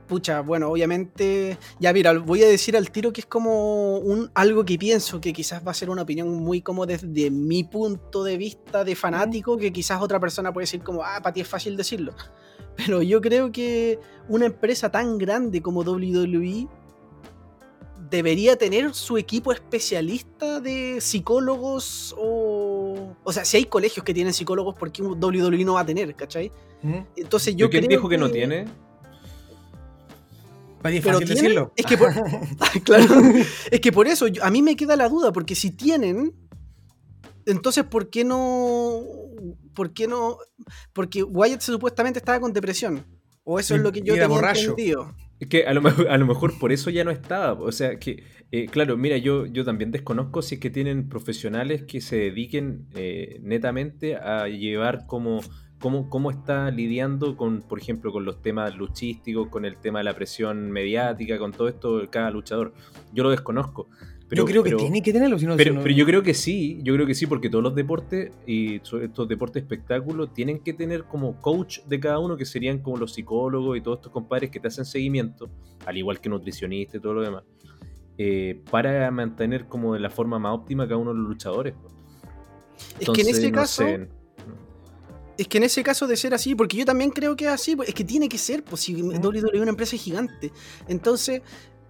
Pucha, 0.09 0.41
bueno, 0.41 0.69
obviamente, 0.69 1.59
ya 1.79 1.93
mira, 1.93 2.13
voy 2.13 2.41
a 2.41 2.47
decir 2.47 2.75
al 2.75 2.89
tiro 2.89 3.13
que 3.13 3.21
es 3.21 3.27
como 3.27 3.99
un 3.99 4.31
algo 4.33 4.65
que 4.65 4.75
pienso 4.75 5.21
que 5.21 5.31
quizás 5.31 5.65
va 5.65 5.69
a 5.69 5.75
ser 5.75 5.91
una 5.91 6.01
opinión 6.01 6.33
muy 6.33 6.63
como 6.63 6.87
desde 6.87 7.29
mi 7.29 7.63
punto 7.63 8.23
de 8.23 8.35
vista 8.35 8.83
de 8.83 8.95
fanático, 8.95 9.55
que 9.55 9.71
quizás 9.71 10.01
otra 10.01 10.19
persona 10.19 10.51
puede 10.51 10.63
decir 10.63 10.81
como, 10.81 11.03
ah, 11.03 11.19
para 11.21 11.31
ti 11.31 11.41
es 11.41 11.47
fácil 11.47 11.77
decirlo. 11.77 12.15
Pero 12.75 13.03
yo 13.03 13.21
creo 13.21 13.51
que 13.51 13.99
una 14.27 14.47
empresa 14.47 14.89
tan 14.89 15.19
grande 15.19 15.61
como 15.61 15.81
WWE 15.81 16.67
debería 18.09 18.55
tener 18.55 18.95
su 18.95 19.15
equipo 19.19 19.51
especialista 19.51 20.59
de 20.59 21.01
psicólogos 21.01 22.15
o... 22.17 23.15
O 23.23 23.31
sea, 23.31 23.45
si 23.45 23.57
hay 23.57 23.65
colegios 23.65 24.03
que 24.03 24.15
tienen 24.15 24.33
psicólogos, 24.33 24.73
¿por 24.73 24.91
qué 24.91 25.03
WWE 25.03 25.65
no 25.65 25.73
va 25.73 25.81
a 25.81 25.85
tener, 25.85 26.15
cachai? 26.15 26.51
Entonces 27.15 27.55
yo 27.55 27.67
¿Y 27.67 27.69
quién 27.69 27.85
creo 27.85 27.99
dijo 27.99 28.09
que 28.09 28.17
no 28.17 28.31
tiene? 28.31 28.65
Para 30.81 30.95
es 30.95 31.01
Pero 31.03 31.19
fácil 31.19 31.27
tienen- 31.27 31.43
decirlo. 31.43 31.73
Es 31.75 31.85
que 31.85 31.97
por, 31.97 32.11
claro, 32.83 33.05
es 33.71 33.79
que 33.81 33.91
por 33.91 34.07
eso 34.07 34.27
yo- 34.27 34.43
a 34.43 34.49
mí 34.51 34.61
me 34.61 34.75
queda 34.75 34.95
la 34.95 35.09
duda, 35.09 35.31
porque 35.31 35.55
si 35.55 35.71
tienen, 35.71 36.33
entonces 37.45 37.83
¿por 37.83 38.09
qué 38.09 38.23
no? 38.23 39.01
¿Por 39.73 39.93
qué 39.93 40.07
no? 40.07 40.37
Porque 40.93 41.23
Wyatt 41.23 41.61
supuestamente 41.61 42.19
estaba 42.19 42.39
con 42.39 42.53
depresión. 42.53 43.05
O 43.43 43.59
eso 43.59 43.75
es 43.75 43.81
lo 43.81 43.91
que 43.91 44.01
yo 44.01 44.13
tenía 44.13 44.27
borracho. 44.27 44.71
entendido. 44.71 45.15
Es 45.39 45.47
que 45.47 45.65
a 45.65 45.73
lo, 45.73 45.81
mejor, 45.81 46.07
a 46.09 46.17
lo 46.17 46.27
mejor 46.27 46.59
por 46.59 46.71
eso 46.71 46.89
ya 46.89 47.03
no 47.03 47.11
estaba. 47.11 47.53
O 47.53 47.71
sea, 47.71 47.97
que, 47.97 48.23
eh, 48.51 48.67
claro, 48.67 48.95
mira, 48.97 49.17
yo, 49.17 49.45
yo 49.47 49.63
también 49.63 49.89
desconozco 49.89 50.41
si 50.41 50.55
es 50.55 50.61
que 50.61 50.69
tienen 50.69 51.07
profesionales 51.09 51.83
que 51.83 52.01
se 52.01 52.17
dediquen 52.17 52.87
eh, 52.93 53.39
netamente 53.41 54.17
a 54.17 54.47
llevar 54.49 55.07
como 55.07 55.39
cómo, 55.79 56.09
cómo 56.09 56.29
está 56.31 56.69
lidiando 56.71 57.35
con, 57.37 57.61
por 57.61 57.79
ejemplo, 57.79 58.11
con 58.11 58.25
los 58.25 58.41
temas 58.41 58.75
luchísticos, 58.75 59.47
con 59.49 59.65
el 59.65 59.77
tema 59.77 59.99
de 59.99 60.05
la 60.05 60.13
presión 60.13 60.71
mediática, 60.71 61.37
con 61.37 61.51
todo 61.51 61.67
esto 61.67 61.99
de 61.99 62.09
cada 62.09 62.31
luchador. 62.31 62.73
Yo 63.13 63.23
lo 63.23 63.29
desconozco. 63.29 63.87
Pero, 64.27 64.43
yo 64.43 64.45
creo 64.45 64.63
que 64.63 64.75
tiene 64.75 65.01
que 65.01 65.11
tenerlo, 65.11 65.39
si 65.39 65.47
no... 65.47 65.57
pero, 65.57 65.71
si 65.71 65.75
no- 65.77 65.81
pero 65.81 65.95
yo 65.95 66.05
creo 66.05 66.21
que 66.21 66.35
sí, 66.35 66.79
yo 66.83 66.93
creo 66.93 67.07
que 67.07 67.15
sí, 67.15 67.25
porque 67.25 67.49
todos 67.49 67.63
los 67.63 67.73
deportes 67.73 68.31
y 68.45 68.75
estos 68.75 69.27
deportes 69.27 69.63
espectáculos 69.63 70.31
tienen 70.35 70.59
que 70.59 70.73
tener 70.73 71.05
como 71.05 71.41
coach 71.41 71.79
de 71.87 71.99
cada 71.99 72.19
uno, 72.19 72.37
que 72.37 72.45
serían 72.45 72.77
como 72.77 72.97
los 72.97 73.13
psicólogos 73.13 73.75
y 73.75 73.81
todos 73.81 73.97
estos 73.97 74.11
compadres 74.11 74.51
que 74.51 74.59
te 74.59 74.67
hacen 74.67 74.85
seguimiento, 74.85 75.49
al 75.87 75.97
igual 75.97 76.19
que 76.21 76.29
nutricionistas 76.29 76.99
y 76.99 77.01
todo 77.01 77.15
lo 77.15 77.21
demás, 77.23 77.43
eh, 78.19 78.61
para 78.69 79.09
mantener 79.09 79.65
como 79.65 79.95
de 79.95 79.99
la 79.99 80.11
forma 80.11 80.37
más 80.37 80.53
óptima 80.53 80.85
cada 80.87 80.97
uno 80.97 81.11
de 81.11 81.19
los 81.21 81.27
luchadores. 81.27 81.73
Es 81.73 81.79
que 82.83 83.03
en 83.03 83.09
Entonces, 83.09 83.37
ese 83.39 83.47
no 83.51 83.55
caso, 83.55 83.83
sé. 83.83 84.09
Es 85.39 85.47
que 85.47 85.57
en 85.57 85.63
ese 85.63 85.83
caso 85.83 86.05
de 86.05 86.17
ser 86.17 86.33
así, 86.33 86.53
porque 86.53 86.75
yo 86.75 86.83
también 86.83 87.11
creo 87.11 87.37
que 87.37 87.45
es 87.45 87.51
así, 87.51 87.73
es 87.87 87.93
que 87.93 88.03
tiene 88.03 88.27
que 88.27 88.37
ser, 88.37 88.61
pues 88.61 88.81
si 88.81 89.01
WWE 89.01 89.51
es 89.53 89.61
una 89.61 89.69
empresa 89.69 89.95
gigante. 89.95 90.51
Entonces, 90.85 91.41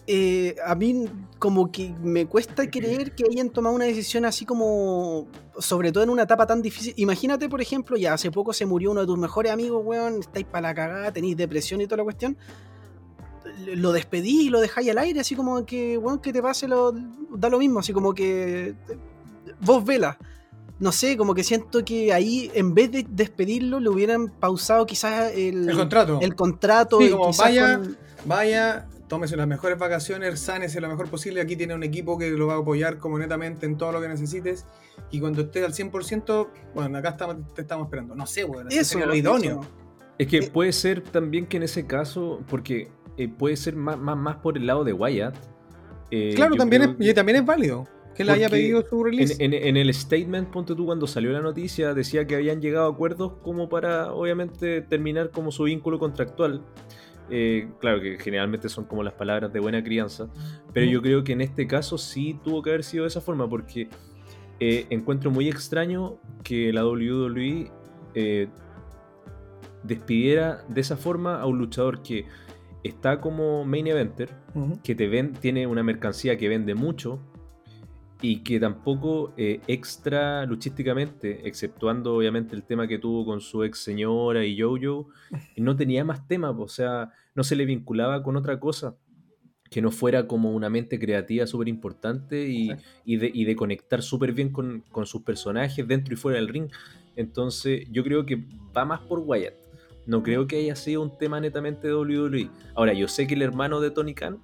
eh, 0.06 0.56
a 0.64 0.76
mí 0.76 1.08
como 1.40 1.72
que 1.72 1.92
me 2.00 2.28
cuesta 2.28 2.70
creer 2.70 3.16
que 3.16 3.24
hayan 3.28 3.50
tomado 3.50 3.76
una 3.76 3.86
decisión 3.86 4.24
así 4.26 4.46
como, 4.46 5.28
sobre 5.58 5.92
todo 5.92 6.04
en 6.04 6.12
una 6.12 6.24
etapa 6.24 6.46
tan 6.46 6.62
difícil. 6.62 6.94
Imagínate, 6.98 7.50
por 7.50 7.60
ejemplo, 7.60 7.98
ya 7.98 8.14
hace 8.14 8.30
poco 8.30 8.54
se 8.54 8.68
murió 8.68 8.92
uno 8.92 9.02
de 9.02 9.08
tus 9.08 9.18
mejores 9.18 9.52
amigos, 9.52 9.82
weón, 9.84 10.20
estáis 10.20 10.46
para 10.46 10.68
la 10.68 10.76
cagada, 10.76 11.12
tenéis 11.12 11.36
depresión 11.36 11.82
y 11.82 11.86
toda 11.86 11.98
la 11.98 12.04
cuestión. 12.04 12.38
Lo 13.66 13.94
despedí 13.94 14.42
y 14.46 14.50
lo 14.50 14.62
dejáis 14.62 14.92
al 14.92 15.00
aire, 15.00 15.22
así 15.22 15.36
como 15.36 15.66
que, 15.66 15.98
weón, 15.98 16.20
que 16.20 16.32
te 16.32 16.44
pase, 16.44 16.68
lo, 16.68 16.92
da 17.32 17.50
lo 17.50 17.58
mismo, 17.58 17.80
así 17.80 17.94
como 17.94 18.14
que 18.14 18.76
vos 19.60 19.84
vela 19.84 20.20
no 20.80 20.92
sé, 20.92 21.18
como 21.18 21.34
que 21.36 21.44
siento 21.44 21.84
que 21.84 22.14
ahí, 22.14 22.50
en 22.54 22.74
vez 22.74 22.92
de 22.92 23.06
despedirlo, 23.10 23.80
le 23.80 23.90
hubieran 23.90 24.30
pausado 24.30 24.86
quizás 24.86 25.32
el, 25.34 25.70
El 25.70 25.76
contrato. 25.78 26.20
El 26.22 26.36
contrato 26.36 27.00
Sí, 27.00 27.10
como 27.10 27.32
vaya, 27.34 27.78
con- 27.80 27.98
vaya, 28.26 28.88
tómese 29.10 29.36
las 29.36 29.48
mejores 29.48 29.78
vacaciones, 29.78 30.40
sánese 30.40 30.80
lo 30.80 30.88
mejor 30.88 31.10
posible. 31.10 31.42
Aquí 31.42 31.56
tiene 31.56 31.74
un 31.76 31.84
equipo 31.84 32.18
que 32.18 32.30
lo 32.32 32.48
va 32.48 32.54
a 32.56 32.58
apoyar 32.60 32.98
como 32.98 33.20
netamente 33.20 33.66
en 33.66 33.78
todo 33.78 33.92
lo 33.92 34.02
que 34.02 34.08
necesites. 34.08 34.66
Y 35.12 35.20
cuando 35.20 35.42
estés 35.42 35.66
al 35.66 35.74
100%, 35.74 36.48
bueno, 36.76 36.98
acá 36.98 37.10
estamos, 37.10 37.38
te 37.54 37.62
estamos 37.62 37.86
esperando. 37.88 38.16
No 38.16 38.26
sé, 38.26 38.44
weón. 38.46 38.68
Eso 38.72 38.84
sería 38.86 39.06
lo 39.08 39.16
idóneo. 39.16 39.62
eso. 39.62 39.70
Es 40.18 40.28
que 40.28 40.38
Eh, 40.38 40.50
puede 40.52 40.72
ser 40.74 41.02
también 41.02 41.46
que 41.46 41.58
en 41.58 41.64
ese 41.64 41.86
caso, 41.88 42.42
porque 42.50 42.90
eh, 43.18 43.28
puede 43.28 43.58
ser 43.58 43.76
más, 43.76 43.98
más, 43.98 44.16
más 44.18 44.38
por 44.38 44.58
el 44.58 44.66
lado 44.68 44.84
de 44.84 44.94
Wyatt. 44.94 45.36
eh, 46.12 46.34
Claro, 46.36 46.56
también 46.56 46.82
es, 46.84 46.90
y 47.00 47.14
también 47.14 47.38
es 47.38 47.46
válido 47.46 47.88
que 48.20 48.26
le 48.26 48.32
haya 48.34 48.50
pedido 48.50 48.84
su 48.88 49.04
release. 49.04 49.44
En, 49.44 49.54
en- 49.54 49.66
en 49.66 49.78
el 49.78 49.94
statement, 49.94 50.50
ponte 50.50 50.76
tú, 50.76 50.86
cuando 50.86 51.08
salió 51.08 51.32
la 51.32 51.42
noticia, 51.42 51.94
decía 51.94 52.28
que 52.28 52.36
habían 52.36 52.62
llegado 52.62 52.88
a 52.88 52.92
acuerdos 52.94 53.34
como 53.42 53.70
para, 53.70 54.14
obviamente, 54.14 54.82
terminar 54.82 55.32
como 55.32 55.52
su 55.52 55.64
vínculo 55.64 55.98
contractual. 56.00 56.62
Eh, 57.32 57.70
claro 57.80 58.02
que 58.02 58.18
generalmente 58.18 58.70
son 58.70 58.86
como 58.86 59.04
las 59.04 59.14
palabras 59.14 59.54
de 59.54 59.60
buena 59.60 59.84
crianza, 59.84 60.28
pero 60.74 60.86
yo 60.88 61.02
creo 61.02 61.24
que 61.24 61.34
en 61.34 61.42
este 61.42 61.68
caso 61.68 61.98
sí 61.98 62.40
tuvo 62.44 62.62
que 62.64 62.72
haber 62.72 62.84
sido 62.84 63.04
de 63.04 63.10
esa 63.10 63.22
forma, 63.22 63.48
porque 63.48 63.88
eh, 64.60 64.86
encuentro 64.90 65.30
muy 65.32 65.48
extraño 65.48 66.18
que 66.44 66.74
la 66.74 66.86
WWE 66.86 67.72
eh, 68.16 68.48
despidiera 69.84 70.64
de 70.68 70.82
esa 70.82 70.98
forma 70.98 71.40
a 71.40 71.46
un 71.46 71.58
luchador 71.58 72.02
que 72.02 72.26
está 72.84 73.22
como 73.22 73.64
main 73.64 73.88
eventer, 73.88 74.30
que 74.84 74.96
te 74.96 75.08
ven, 75.08 75.34
tiene 75.34 75.68
una 75.68 75.84
mercancía 75.84 76.38
que 76.38 76.50
vende 76.50 76.74
mucho 76.76 77.20
y 78.22 78.38
que 78.40 78.60
tampoco 78.60 79.34
eh, 79.38 79.62
extra 79.68 80.46
luchísticamente, 80.46 81.48
exceptuando 81.48 82.16
obviamente 82.16 82.56
el 82.56 82.64
tema 82.64 82.88
que 82.88 83.00
tuvo 83.00 83.26
con 83.26 83.40
su 83.40 83.64
ex 83.64 83.80
señora 83.80 84.46
y 84.46 84.60
Jojo, 84.60 85.10
no 85.58 85.76
tenía 85.76 86.04
más 86.04 86.28
temas, 86.28 86.56
o 86.58 86.68
sea, 86.68 87.12
no 87.36 87.44
se 87.44 87.56
le 87.56 87.66
vinculaba 87.66 88.22
con 88.22 88.36
otra 88.36 88.60
cosa 88.60 88.98
que 89.70 89.82
no 89.82 89.92
fuera 89.92 90.28
como 90.28 90.52
una 90.52 90.70
mente 90.70 91.00
creativa 91.00 91.46
súper 91.46 91.68
importante 91.68 92.48
y, 92.48 92.72
Exacto. 92.72 92.90
y 93.06 93.18
de, 93.18 93.32
y 93.34 93.46
de 93.46 93.56
conectar 93.56 94.02
súper 94.02 94.34
bien 94.34 94.50
con, 94.50 94.84
con 94.92 95.06
sus 95.06 95.22
personajes 95.22 95.88
dentro 95.88 96.14
y 96.14 96.18
fuera 96.18 96.38
del 96.38 96.48
ring. 96.48 96.72
Entonces 97.16 97.88
yo 97.92 98.04
creo 98.04 98.26
que 98.26 98.44
va 98.76 98.86
más 98.86 99.02
por 99.02 99.20
Wyatt. 99.20 99.54
No 100.08 100.24
creo 100.24 100.48
que 100.48 100.58
haya 100.58 100.76
sido 100.76 101.04
un 101.04 101.16
tema 101.20 101.40
netamente 101.40 101.88
de 101.88 101.94
WWE. 101.94 102.50
Ahora, 102.74 102.94
yo 102.94 103.08
sé 103.08 103.28
que 103.28 103.36
el 103.36 103.44
hermano 103.44 103.80
de 103.80 103.92
Tony 103.92 104.16
Khan 104.16 104.40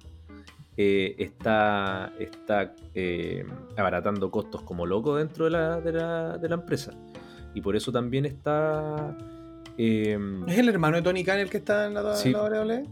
eh, 0.76 1.14
está, 1.18 2.12
está 2.18 2.74
eh, 2.94 3.44
abaratando 3.76 4.30
costos 4.30 4.62
como 4.62 4.84
loco 4.86 5.16
dentro 5.16 5.44
de 5.46 5.50
la, 5.52 5.80
de 5.80 5.92
la, 5.92 6.38
de 6.38 6.48
la 6.48 6.54
empresa. 6.56 6.92
Y 7.54 7.60
por 7.62 7.74
eso 7.76 7.90
también 7.92 8.26
está... 8.26 9.16
eh, 9.78 10.18
¿Es 10.46 10.58
el 10.58 10.68
hermano 10.68 10.96
de 10.96 11.02
Tony 11.02 11.24
Khan 11.24 11.38
el 11.38 11.48
que 11.50 11.56
está 11.58 11.86
en 11.86 11.94
la, 11.94 12.14
Sí. 12.14 12.32
la 12.32 12.42
WWE? 12.44 12.84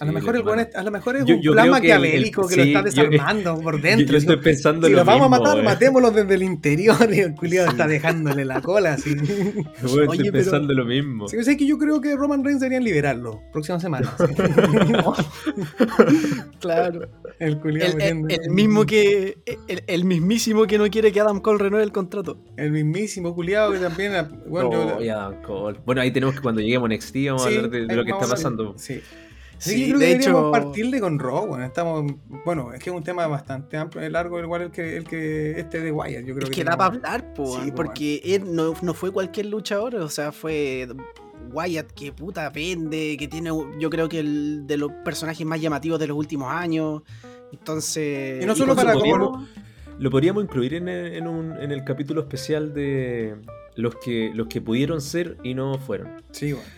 A 0.00 0.04
lo 0.06 0.12
mejor 0.12 0.34
el 0.36 0.60
es, 0.60 0.74
a 0.74 0.82
lo 0.82 0.90
mejor 0.90 1.16
es 1.16 1.24
Yo- 1.26 1.34
un 1.34 1.40
plan 1.42 1.52
creo 1.52 1.62
que 1.62 1.66
el- 1.66 1.70
maquiavélico 1.70 2.48
que, 2.48 2.56
lo 2.56 2.62
está 2.62 2.78
yo- 2.80 2.84
desarmando 3.10 3.60
por 3.60 3.80
dentro. 3.82 4.06
yo 4.12 4.16
estoy 4.18 4.36
pensando 4.38 4.86
si 4.86 4.92
lo 4.92 4.98
los 4.98 5.06
vamos 5.06 5.26
a 5.26 5.28
matar, 5.28 5.52
weón. 5.54 5.64
matémoslos 5.66 6.14
desde 6.14 6.34
el 6.34 6.42
interior. 6.42 6.96
Y 7.12 7.20
el 7.20 7.34
culiado 7.34 7.68
Sí. 7.68 7.72
está 7.72 7.86
dejándole 7.86 8.44
la 8.44 8.60
cola. 8.62 8.94
Así. 8.94 9.10
Oye, 9.84 10.02
estoy 10.04 10.18
pero- 10.18 10.32
pensando 10.32 10.72
lo 10.74 10.84
mismo. 10.86 11.28
Sí, 11.28 11.36
o 11.36 11.42
sea, 11.44 11.56
que 11.56 11.66
yo 11.66 11.76
creo 11.78 12.00
que 12.00 12.16
Roman 12.16 12.42
Reigns 12.42 12.60
deberían 12.60 12.84
liberarlo 12.84 13.42
próxima 13.52 13.78
semana. 13.78 14.10
Claro. 16.60 17.08
el 17.38 17.58
culiado 17.58 17.98
El, 17.98 18.24
el- 18.30 18.50
mismo 18.50 18.84
que. 18.86 19.38
El, 19.68 19.82
el 19.86 20.04
mismísimo 20.04 20.66
que 20.66 20.78
no 20.78 20.88
quiere 20.88 21.12
que 21.12 21.20
Adam 21.20 21.40
Cole 21.40 21.58
renueve 21.58 21.84
el 21.84 21.92
contrato. 21.92 22.38
El 22.56 22.72
mismísimo 22.72 23.34
culiado 23.34 23.72
que 23.72 23.78
también. 23.78 24.12
Bueno, 24.46 24.70
yo- 25.00 25.18
Oh, 25.20 25.42
Cole. 25.46 25.78
Bueno, 25.84 26.00
ahí 26.00 26.10
tenemos 26.10 26.34
que 26.34 26.40
cuando 26.40 26.60
lleguemos 26.60 26.90
a 26.90 26.94
NXT 26.94 27.16
vamos 27.26 27.42
Sí, 27.44 27.48
a 27.54 27.56
hablar 27.56 27.70
de, 27.70 27.86
de 27.86 27.96
lo 27.96 28.04
que 28.04 28.10
está 28.12 28.26
pasando. 28.26 28.74
Sí. 28.76 29.00
Sí, 29.60 29.70
Sí, 29.70 29.80
yo 29.80 29.86
creo 29.88 29.98
que 29.98 30.04
de 30.06 30.10
deberíamos 30.12 30.40
hecho- 30.42 30.50
partirle 30.52 31.00
con 31.00 31.18
Raw, 31.18 31.46
bueno, 31.46 31.64
estamos, 31.64 32.12
bueno, 32.46 32.72
es 32.72 32.80
que 32.82 32.88
es 32.90 32.96
un 32.96 33.02
tema 33.04 33.26
bastante 33.26 33.76
amplio, 33.76 34.08
largo, 34.08 34.40
igual 34.40 34.62
el 34.62 34.70
que, 34.70 34.96
el 34.96 35.04
que 35.04 35.60
este 35.60 35.80
de 35.80 35.92
Wyatt, 35.92 36.24
yo 36.24 36.34
creo 36.34 36.44
Es 36.44 36.50
que 36.50 36.56
que 36.62 36.64
da 36.64 36.76
para 36.78 36.94
hablar, 36.94 37.34
po, 37.34 37.44
Sí, 37.46 37.52
weón, 37.58 37.70
po, 37.70 37.76
porque 37.76 38.22
él 38.24 38.54
no, 38.54 38.74
no 38.80 38.94
fue 38.94 39.12
cualquier 39.12 39.46
luchador, 39.46 39.96
o 39.96 40.08
sea, 40.08 40.32
fue 40.32 40.88
Wyatt 41.52 41.92
que 41.92 42.10
puta 42.12 42.48
vende, 42.48 43.16
que 43.18 43.28
tiene, 43.28 43.50
yo 43.78 43.90
creo 43.90 44.08
que 44.08 44.20
el 44.20 44.66
de 44.66 44.76
los 44.78 44.90
personajes 45.04 45.46
más 45.46 45.60
llamativos 45.60 45.98
de 46.00 46.06
los 46.06 46.16
últimos 46.16 46.50
años. 46.50 47.02
Entonces. 47.52 48.42
Y 48.42 48.46
no 48.46 48.54
solo 48.54 48.74
para 48.76 48.94
como- 48.94 49.46
Lo 49.98 50.10
podríamos 50.10 50.44
incluir 50.44 50.74
en 50.74 50.88
el, 50.88 51.14
en 51.14 51.26
un- 51.26 51.56
en 51.60 51.70
el 51.72 51.84
capítulo 51.84 52.22
especial 52.22 52.72
de 52.72 53.36
los 53.76 53.96
que, 53.96 54.30
los 54.34 54.46
que 54.46 54.62
pudieron 54.62 55.00
ser 55.02 55.36
y 55.42 55.52
no 55.54 55.78
fueron. 55.78 56.22
Sí, 56.30 56.52
bueno. 56.52 56.68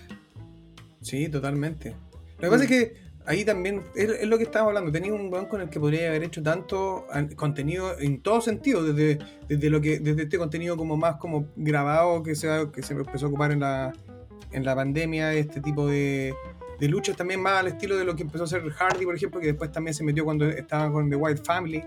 Sí, 1.00 1.28
totalmente. 1.28 1.94
Lo 2.42 2.48
que 2.48 2.50
pasa 2.50 2.64
es 2.64 2.70
que 2.70 2.94
ahí 3.24 3.44
también 3.44 3.82
es, 3.94 4.10
es 4.10 4.26
lo 4.26 4.36
que 4.36 4.44
estábamos 4.44 4.70
hablando. 4.70 4.90
Tenía 4.92 5.14
un 5.14 5.32
weón 5.32 5.46
con 5.46 5.60
el 5.60 5.70
que 5.70 5.78
podría 5.80 6.08
haber 6.08 6.24
hecho 6.24 6.42
tanto 6.42 7.06
an- 7.10 7.28
contenido 7.36 7.98
en 7.98 8.20
todo 8.20 8.40
sentido, 8.40 8.82
desde, 8.82 9.18
desde 9.48 9.70
lo 9.70 9.80
que, 9.80 9.98
desde 10.00 10.24
este 10.24 10.38
contenido 10.38 10.76
como 10.76 10.96
más 10.96 11.16
como 11.16 11.46
grabado 11.56 12.22
que 12.22 12.34
se, 12.34 12.48
que 12.72 12.82
se 12.82 12.94
empezó 12.94 13.26
a 13.26 13.28
ocupar 13.28 13.52
en 13.52 13.60
la, 13.60 13.92
en 14.50 14.64
la 14.64 14.74
pandemia, 14.74 15.32
este 15.34 15.60
tipo 15.60 15.86
de, 15.86 16.34
de 16.80 16.88
luchas 16.88 17.16
también 17.16 17.40
más 17.40 17.60
al 17.60 17.68
estilo 17.68 17.96
de 17.96 18.04
lo 18.04 18.16
que 18.16 18.22
empezó 18.24 18.42
a 18.42 18.46
hacer 18.46 18.68
Hardy, 18.70 19.04
por 19.04 19.14
ejemplo, 19.14 19.40
que 19.40 19.46
después 19.46 19.70
también 19.70 19.94
se 19.94 20.02
metió 20.04 20.24
cuando 20.24 20.48
estaba 20.48 20.90
con 20.92 21.08
The 21.08 21.16
Wild 21.16 21.44
Family. 21.44 21.84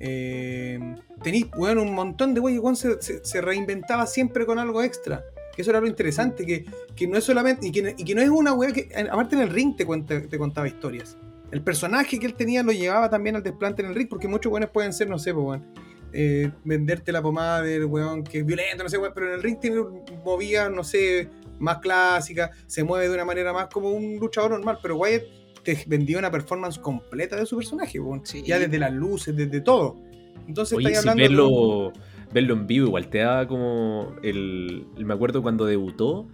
Eh, 0.00 0.78
tenéis, 1.22 1.46
un 1.82 1.94
montón 1.94 2.34
de 2.34 2.40
se, 2.74 3.00
se- 3.00 3.24
se 3.24 3.40
reinventaba 3.40 4.06
siempre 4.06 4.44
con 4.46 4.58
algo 4.58 4.82
extra. 4.82 5.22
Que 5.54 5.62
eso 5.62 5.70
era 5.70 5.80
lo 5.80 5.86
interesante, 5.86 6.44
que, 6.44 6.64
que 6.96 7.06
no 7.06 7.16
es 7.16 7.24
solamente. 7.24 7.66
Y 7.68 7.72
que, 7.72 7.94
y 7.96 8.04
que 8.04 8.14
no 8.14 8.20
es 8.22 8.28
una 8.28 8.52
weá 8.52 8.72
que. 8.72 8.88
Aparte 9.10 9.36
en 9.36 9.42
el 9.42 9.50
ring 9.50 9.76
te, 9.76 9.86
cuenta, 9.86 10.20
te 10.20 10.38
contaba 10.38 10.66
historias. 10.66 11.16
El 11.50 11.62
personaje 11.62 12.18
que 12.18 12.26
él 12.26 12.34
tenía 12.34 12.62
lo 12.62 12.72
llevaba 12.72 13.08
también 13.08 13.36
al 13.36 13.42
desplante 13.42 13.82
en 13.82 13.88
el 13.88 13.94
ring, 13.94 14.08
porque 14.08 14.26
muchos 14.26 14.50
weones 14.52 14.70
pueden 14.70 14.92
ser, 14.92 15.08
no 15.08 15.18
sé, 15.18 15.32
pues, 15.32 15.46
weón. 15.46 15.64
eh, 16.12 16.50
venderte 16.64 17.12
la 17.12 17.22
pomada 17.22 17.62
del 17.62 17.84
weón 17.84 18.24
que 18.24 18.38
es 18.38 18.46
violento, 18.46 18.82
no 18.82 18.88
sé, 18.88 18.98
weón, 18.98 19.12
pero 19.14 19.28
en 19.28 19.34
el 19.34 19.42
ring 19.42 19.58
tiene 19.60 19.80
movidas, 20.24 20.70
no 20.70 20.82
sé, 20.82 21.28
más 21.60 21.78
clásicas, 21.78 22.50
se 22.66 22.82
mueve 22.82 23.08
de 23.08 23.14
una 23.14 23.24
manera 23.24 23.52
más 23.52 23.68
como 23.68 23.90
un 23.90 24.16
luchador 24.18 24.50
normal, 24.52 24.78
pero 24.82 24.96
Wyatt 24.96 25.22
te 25.62 25.78
vendía 25.86 26.18
una 26.18 26.30
performance 26.30 26.78
completa 26.78 27.36
de 27.36 27.46
su 27.46 27.56
personaje, 27.56 28.00
weón. 28.00 28.26
Sí. 28.26 28.42
ya 28.42 28.58
desde 28.58 28.78
las 28.78 28.92
luces, 28.92 29.36
desde 29.36 29.60
todo. 29.60 29.96
Entonces 30.48 30.76
Oye, 30.76 30.88
estáis 30.88 31.02
si 31.02 31.08
hablando 31.08 31.22
de 31.36 31.42
un- 31.42 31.92
verlo, 32.34 32.52
en 32.54 32.66
vivo 32.66 32.86
igual 32.88 33.08
te 33.08 33.18
daba 33.18 33.46
como 33.48 34.14
el, 34.22 34.84
el- 34.96 35.04
Me 35.06 35.14
acuerdo 35.14 35.40
cuando 35.40 35.64
debutó, 35.64 36.28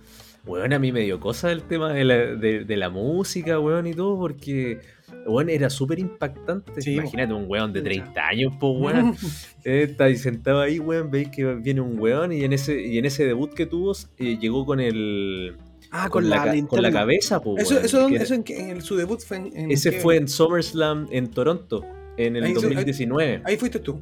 weón, 0.46 0.72
a 0.72 0.78
mí 0.78 0.90
me 0.90 1.02
dio 1.02 1.20
cosa 1.20 1.52
el 1.52 1.62
tema 1.64 1.92
de 1.92 2.04
la, 2.04 2.16
de, 2.16 2.64
de 2.64 2.76
la 2.76 2.88
música, 2.90 3.60
weón, 3.60 3.86
y 3.86 3.92
todo, 3.94 4.18
porque, 4.18 4.80
weón, 5.26 5.50
era 5.50 5.68
súper 5.70 5.98
impactante. 5.98 6.80
Sí, 6.80 6.94
Imagínate 6.94 7.34
un 7.34 7.44
weón 7.46 7.72
de 7.74 7.80
Pucha. 7.82 7.90
30 8.02 8.26
años, 8.26 8.52
pues, 8.58 8.72
weón. 8.76 9.14
Eh, 9.64 9.82
está 9.90 10.04
ahí 10.04 10.16
sentado 10.16 10.60
ahí, 10.62 10.78
weón, 10.78 11.10
veis 11.10 11.28
que 11.28 11.44
viene 11.56 11.82
un 11.82 11.98
weón 11.98 12.32
y 12.32 12.44
en 12.44 12.54
ese, 12.54 12.80
y 12.80 12.96
en 12.96 13.04
ese 13.04 13.26
debut 13.26 13.52
que 13.52 13.66
tuvo 13.66 13.92
eh, 14.16 14.38
llegó 14.40 14.64
con 14.64 14.80
el... 14.80 15.54
Ah, 15.92 16.08
Con, 16.08 16.30
la, 16.30 16.54
con 16.66 16.80
la 16.82 16.90
cabeza, 16.92 17.42
pues, 17.42 17.64
Eso, 17.64 17.74
weón, 17.74 17.84
eso, 17.84 18.06
que 18.08 18.14
eso 18.16 18.34
en, 18.34 18.42
que- 18.44 18.58
en 18.58 18.70
el- 18.70 18.82
su 18.82 18.96
debut 18.96 19.20
fue 19.20 19.36
en. 19.38 19.56
en 19.56 19.70
ese 19.72 19.90
fue 19.92 20.16
en 20.16 20.28
SummerSlam 20.28 21.08
en 21.10 21.28
Toronto, 21.30 21.84
en 22.16 22.36
el 22.36 22.44
Ahí 22.44 22.52
hizo- 22.52 22.60
ahí- 22.60 22.66
2019. 22.68 23.42
Ahí 23.44 23.56
fuiste 23.58 23.80
tú. 23.80 24.00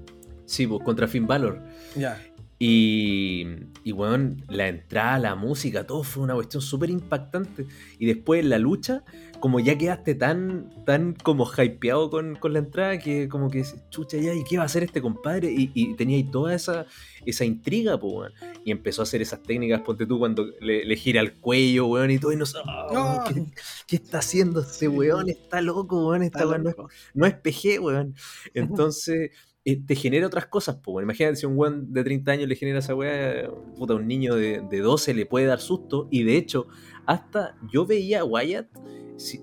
Sí, 0.48 0.66
pues 0.66 0.82
contra 0.82 1.06
Finn 1.06 1.26
Balor. 1.26 1.62
Ya. 1.94 2.18
Y, 2.58 3.46
y 3.84 3.92
weón, 3.92 4.42
la 4.48 4.66
entrada, 4.66 5.18
la 5.18 5.34
música, 5.36 5.86
todo 5.86 6.02
fue 6.02 6.24
una 6.24 6.34
cuestión 6.34 6.62
súper 6.62 6.90
impactante. 6.90 7.66
Y 7.98 8.06
después 8.06 8.40
en 8.40 8.48
la 8.48 8.58
lucha, 8.58 9.04
como 9.40 9.60
ya 9.60 9.78
quedaste 9.78 10.14
tan, 10.16 10.84
tan 10.84 11.12
como 11.12 11.46
hypeado 11.46 12.10
con, 12.10 12.34
con 12.34 12.54
la 12.54 12.58
entrada, 12.58 12.98
que 12.98 13.28
como 13.28 13.50
que 13.50 13.62
chucha 13.90 14.16
ya, 14.16 14.34
¿y 14.34 14.42
qué 14.42 14.56
va 14.56 14.64
a 14.64 14.66
hacer 14.66 14.82
este 14.82 15.00
compadre? 15.00 15.52
Y, 15.52 15.70
y 15.74 15.94
tenía 15.94 16.16
ahí 16.16 16.24
toda 16.24 16.52
esa, 16.54 16.86
esa 17.24 17.44
intriga, 17.44 18.00
pues, 18.00 18.12
weón. 18.12 18.32
Y 18.64 18.72
empezó 18.72 19.02
a 19.02 19.04
hacer 19.04 19.22
esas 19.22 19.42
técnicas, 19.42 19.82
ponte 19.82 20.06
tú, 20.06 20.18
cuando 20.18 20.46
le, 20.60 20.84
le 20.84 20.96
gira 20.96 21.20
el 21.20 21.34
cuello, 21.34 21.86
weón, 21.86 22.10
y 22.10 22.18
todo, 22.18 22.32
y 22.32 22.36
no 22.36 22.46
sé, 22.46 22.58
ah, 22.64 22.86
No. 22.92 23.24
¿qué, 23.28 23.44
qué 23.86 23.96
está 23.96 24.18
haciendo 24.18 24.62
este 24.62 24.88
weón? 24.88 25.28
Está 25.28 25.60
loco, 25.60 26.08
weón, 26.08 26.24
Está 26.24 26.44
weón 26.48 26.64
no 26.64 26.70
es 26.70 26.76
no 27.14 27.26
es 27.26 27.34
PG, 27.34 27.80
weón. 27.80 28.16
Entonces, 28.54 29.30
te 29.76 29.94
genera 29.94 30.26
otras 30.26 30.46
cosas, 30.46 30.76
pues. 30.76 30.92
bueno. 30.92 31.06
Imagínate 31.06 31.36
si 31.36 31.46
un 31.46 31.56
weón 31.56 31.92
de 31.92 32.04
30 32.04 32.32
años 32.32 32.48
le 32.48 32.56
genera 32.56 32.78
esa 32.78 32.94
weá, 32.94 33.50
puta, 33.76 33.94
un 33.94 34.06
niño 34.06 34.34
de, 34.34 34.62
de 34.68 34.80
12 34.80 35.14
le 35.14 35.26
puede 35.26 35.46
dar 35.46 35.60
susto. 35.60 36.08
Y 36.10 36.22
de 36.22 36.36
hecho, 36.36 36.66
hasta 37.06 37.56
yo 37.72 37.86
veía 37.86 38.20
a 38.20 38.24
Wyatt 38.24 38.68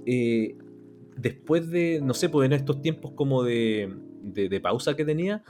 eh, 0.06 0.58
después 1.18 1.70
de, 1.70 2.00
no 2.04 2.14
sé, 2.14 2.30
pues 2.30 2.46
en 2.46 2.54
estos 2.54 2.82
tiempos 2.82 3.12
como 3.12 3.44
de, 3.44 3.94
de, 4.22 4.50
de 4.50 4.60
pausa 4.60 4.96
que 4.96 5.06
tenía, 5.06 5.44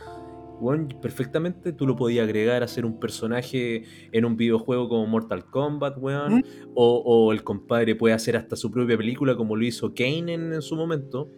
perfectamente 1.02 1.74
tú 1.74 1.86
lo 1.86 1.96
podías 1.96 2.24
agregar 2.24 2.64
a 2.64 2.68
ser 2.68 2.86
un 2.86 3.00
personaje 3.00 3.84
en 4.12 4.26
un 4.26 4.38
videojuego 4.38 4.90
como 4.90 5.06
Mortal 5.06 5.46
Kombat, 5.46 5.98
weón. 5.98 6.38
¿Mm? 6.38 6.44
O, 6.76 7.02
o 7.06 7.32
el 7.32 7.44
compadre 7.44 7.96
puede 7.96 8.14
hacer 8.14 8.38
hasta 8.38 8.56
su 8.56 8.72
propia 8.72 8.98
película 8.98 9.36
como 9.36 9.56
lo 9.56 9.66
hizo 9.66 9.94
Kane 9.94 10.34
en, 10.34 10.54
en 10.54 10.62
su 10.62 10.76
momento. 10.76 11.30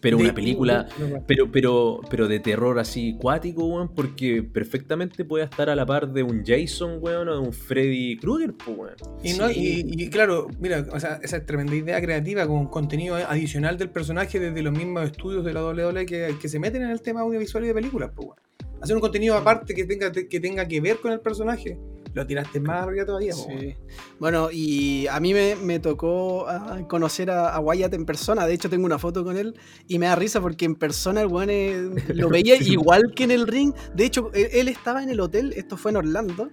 Pero 0.00 0.16
De- 0.18 0.24
una 0.24 0.34
película, 0.34 0.88
pero, 1.26 1.50
pero, 1.50 2.00
pero 2.10 2.28
de 2.28 2.40
terror 2.40 2.78
así 2.78 3.16
cuático, 3.18 3.64
weón, 3.66 3.94
porque 3.94 4.42
perfectamente 4.42 5.24
puede 5.24 5.44
estar 5.44 5.70
a 5.70 5.74
la 5.76 5.86
par 5.86 6.12
de 6.12 6.22
un 6.22 6.44
Jason, 6.44 6.98
weón, 7.00 7.28
o 7.28 7.32
de 7.34 7.38
un 7.46 7.52
Freddy 7.52 8.16
Krueger, 8.18 8.54
pues, 8.54 8.76
weón. 8.76 8.94
Y, 9.22 9.32
no, 9.34 9.50
y, 9.50 9.84
y 9.96 10.10
claro, 10.10 10.48
mira, 10.60 10.86
o 10.92 11.00
sea, 11.00 11.20
esa 11.22 11.44
tremenda 11.44 11.74
idea 11.74 12.00
creativa 12.00 12.46
con 12.46 12.66
contenido 12.66 13.16
adicional 13.16 13.78
del 13.78 13.90
personaje 13.90 14.38
desde 14.40 14.62
los 14.62 14.72
mismos 14.72 15.04
estudios 15.04 15.44
de 15.44 15.52
la 15.52 15.64
WWE 15.64 16.06
que, 16.06 16.34
que 16.40 16.48
se 16.48 16.58
meten 16.58 16.82
en 16.82 16.90
el 16.90 17.00
tema 17.00 17.20
audiovisual 17.20 17.64
y 17.64 17.68
de 17.68 17.74
películas, 17.74 18.10
pues, 18.14 18.26
weón. 18.28 18.38
Hacer 18.80 18.96
un 18.96 19.00
contenido 19.00 19.34
aparte 19.36 19.74
que 19.74 19.84
tenga 19.84 20.12
que 20.12 20.40
tenga 20.40 20.68
que 20.68 20.78
ver 20.80 20.98
con 20.98 21.10
el 21.12 21.20
personaje, 21.20 21.78
lo 22.14 22.26
tiraste 22.26 22.60
más 22.60 22.84
arriba 22.84 23.04
todavía. 23.04 23.32
Sí. 23.32 23.76
Bueno, 24.20 24.48
y 24.52 25.06
a 25.08 25.18
mí 25.18 25.34
me, 25.34 25.56
me 25.56 25.80
tocó 25.80 26.48
ah, 26.48 26.78
conocer 26.88 27.30
a, 27.30 27.48
a 27.50 27.60
Wyatt 27.60 27.92
en 27.94 28.06
persona. 28.06 28.46
De 28.46 28.54
hecho, 28.54 28.70
tengo 28.70 28.86
una 28.86 28.98
foto 28.98 29.24
con 29.24 29.36
él 29.36 29.58
y 29.88 29.98
me 29.98 30.06
da 30.06 30.14
risa 30.14 30.40
porque 30.40 30.64
en 30.64 30.76
persona 30.76 31.22
el 31.22 31.26
weón 31.26 31.50
eh, 31.50 31.90
lo 32.14 32.28
veía 32.28 32.56
igual 32.60 33.12
que 33.14 33.24
en 33.24 33.32
el 33.32 33.48
ring. 33.48 33.74
De 33.94 34.04
hecho, 34.04 34.30
él, 34.32 34.48
él 34.52 34.68
estaba 34.68 35.02
en 35.02 35.10
el 35.10 35.20
hotel, 35.20 35.52
esto 35.56 35.76
fue 35.76 35.90
en 35.90 35.96
Orlando, 35.98 36.50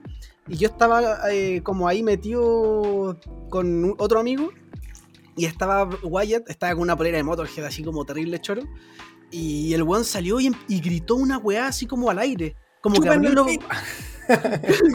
y 0.48 0.58
yo 0.58 0.68
estaba 0.68 1.32
eh, 1.32 1.62
como 1.64 1.88
ahí 1.88 2.02
metido 2.02 3.20
con 3.50 3.96
otro 4.00 4.20
amigo. 4.20 4.52
Y 5.38 5.46
estaba 5.46 5.88
Wyatt, 6.04 6.50
estaba 6.50 6.74
con 6.74 6.82
una 6.82 6.98
polera 6.98 7.18
de 7.18 7.24
Motorhead 7.24 7.66
así 7.66 7.84
como 7.84 8.04
terrible 8.04 8.42
choro. 8.42 8.64
Y 9.30 9.74
el 9.74 9.84
weón 9.84 10.04
salió 10.04 10.42
y, 10.42 10.52
y 10.68 10.82
gritó 10.82 11.16
una 11.16 11.38
weá 11.38 11.68
así 11.68 11.86
como 11.86 12.10
al 12.10 12.20
aire. 12.20 12.56
Como 12.82 13.02
que 13.02 13.10
abrió 13.10 13.32
los... 13.32 13.48
pito. 13.48 13.66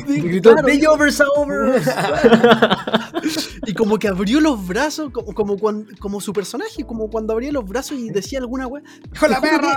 Sí, 0.07 0.21
Gritó, 0.23 0.53
claro. 0.53 0.67
"The 0.67 0.89
over's 0.89 1.21
over". 1.37 1.83
Y 3.67 3.75
como 3.75 3.99
que 3.99 4.09
abrió 4.09 4.41
los 4.41 4.67
brazos, 4.67 5.11
como, 5.13 5.35
como, 5.35 5.59
cuan- 5.59 5.87
como 5.99 6.21
su 6.21 6.33
personaje, 6.33 6.85
como 6.87 7.11
cuando 7.11 7.33
abría 7.33 7.51
los 7.53 7.65
brazos 7.67 7.99
y 7.99 8.09
decía 8.11 8.39
alguna 8.39 8.67
weá. 8.69 8.83
¡Hijo 9.15 9.27
la 9.27 9.41
perra! 9.41 9.77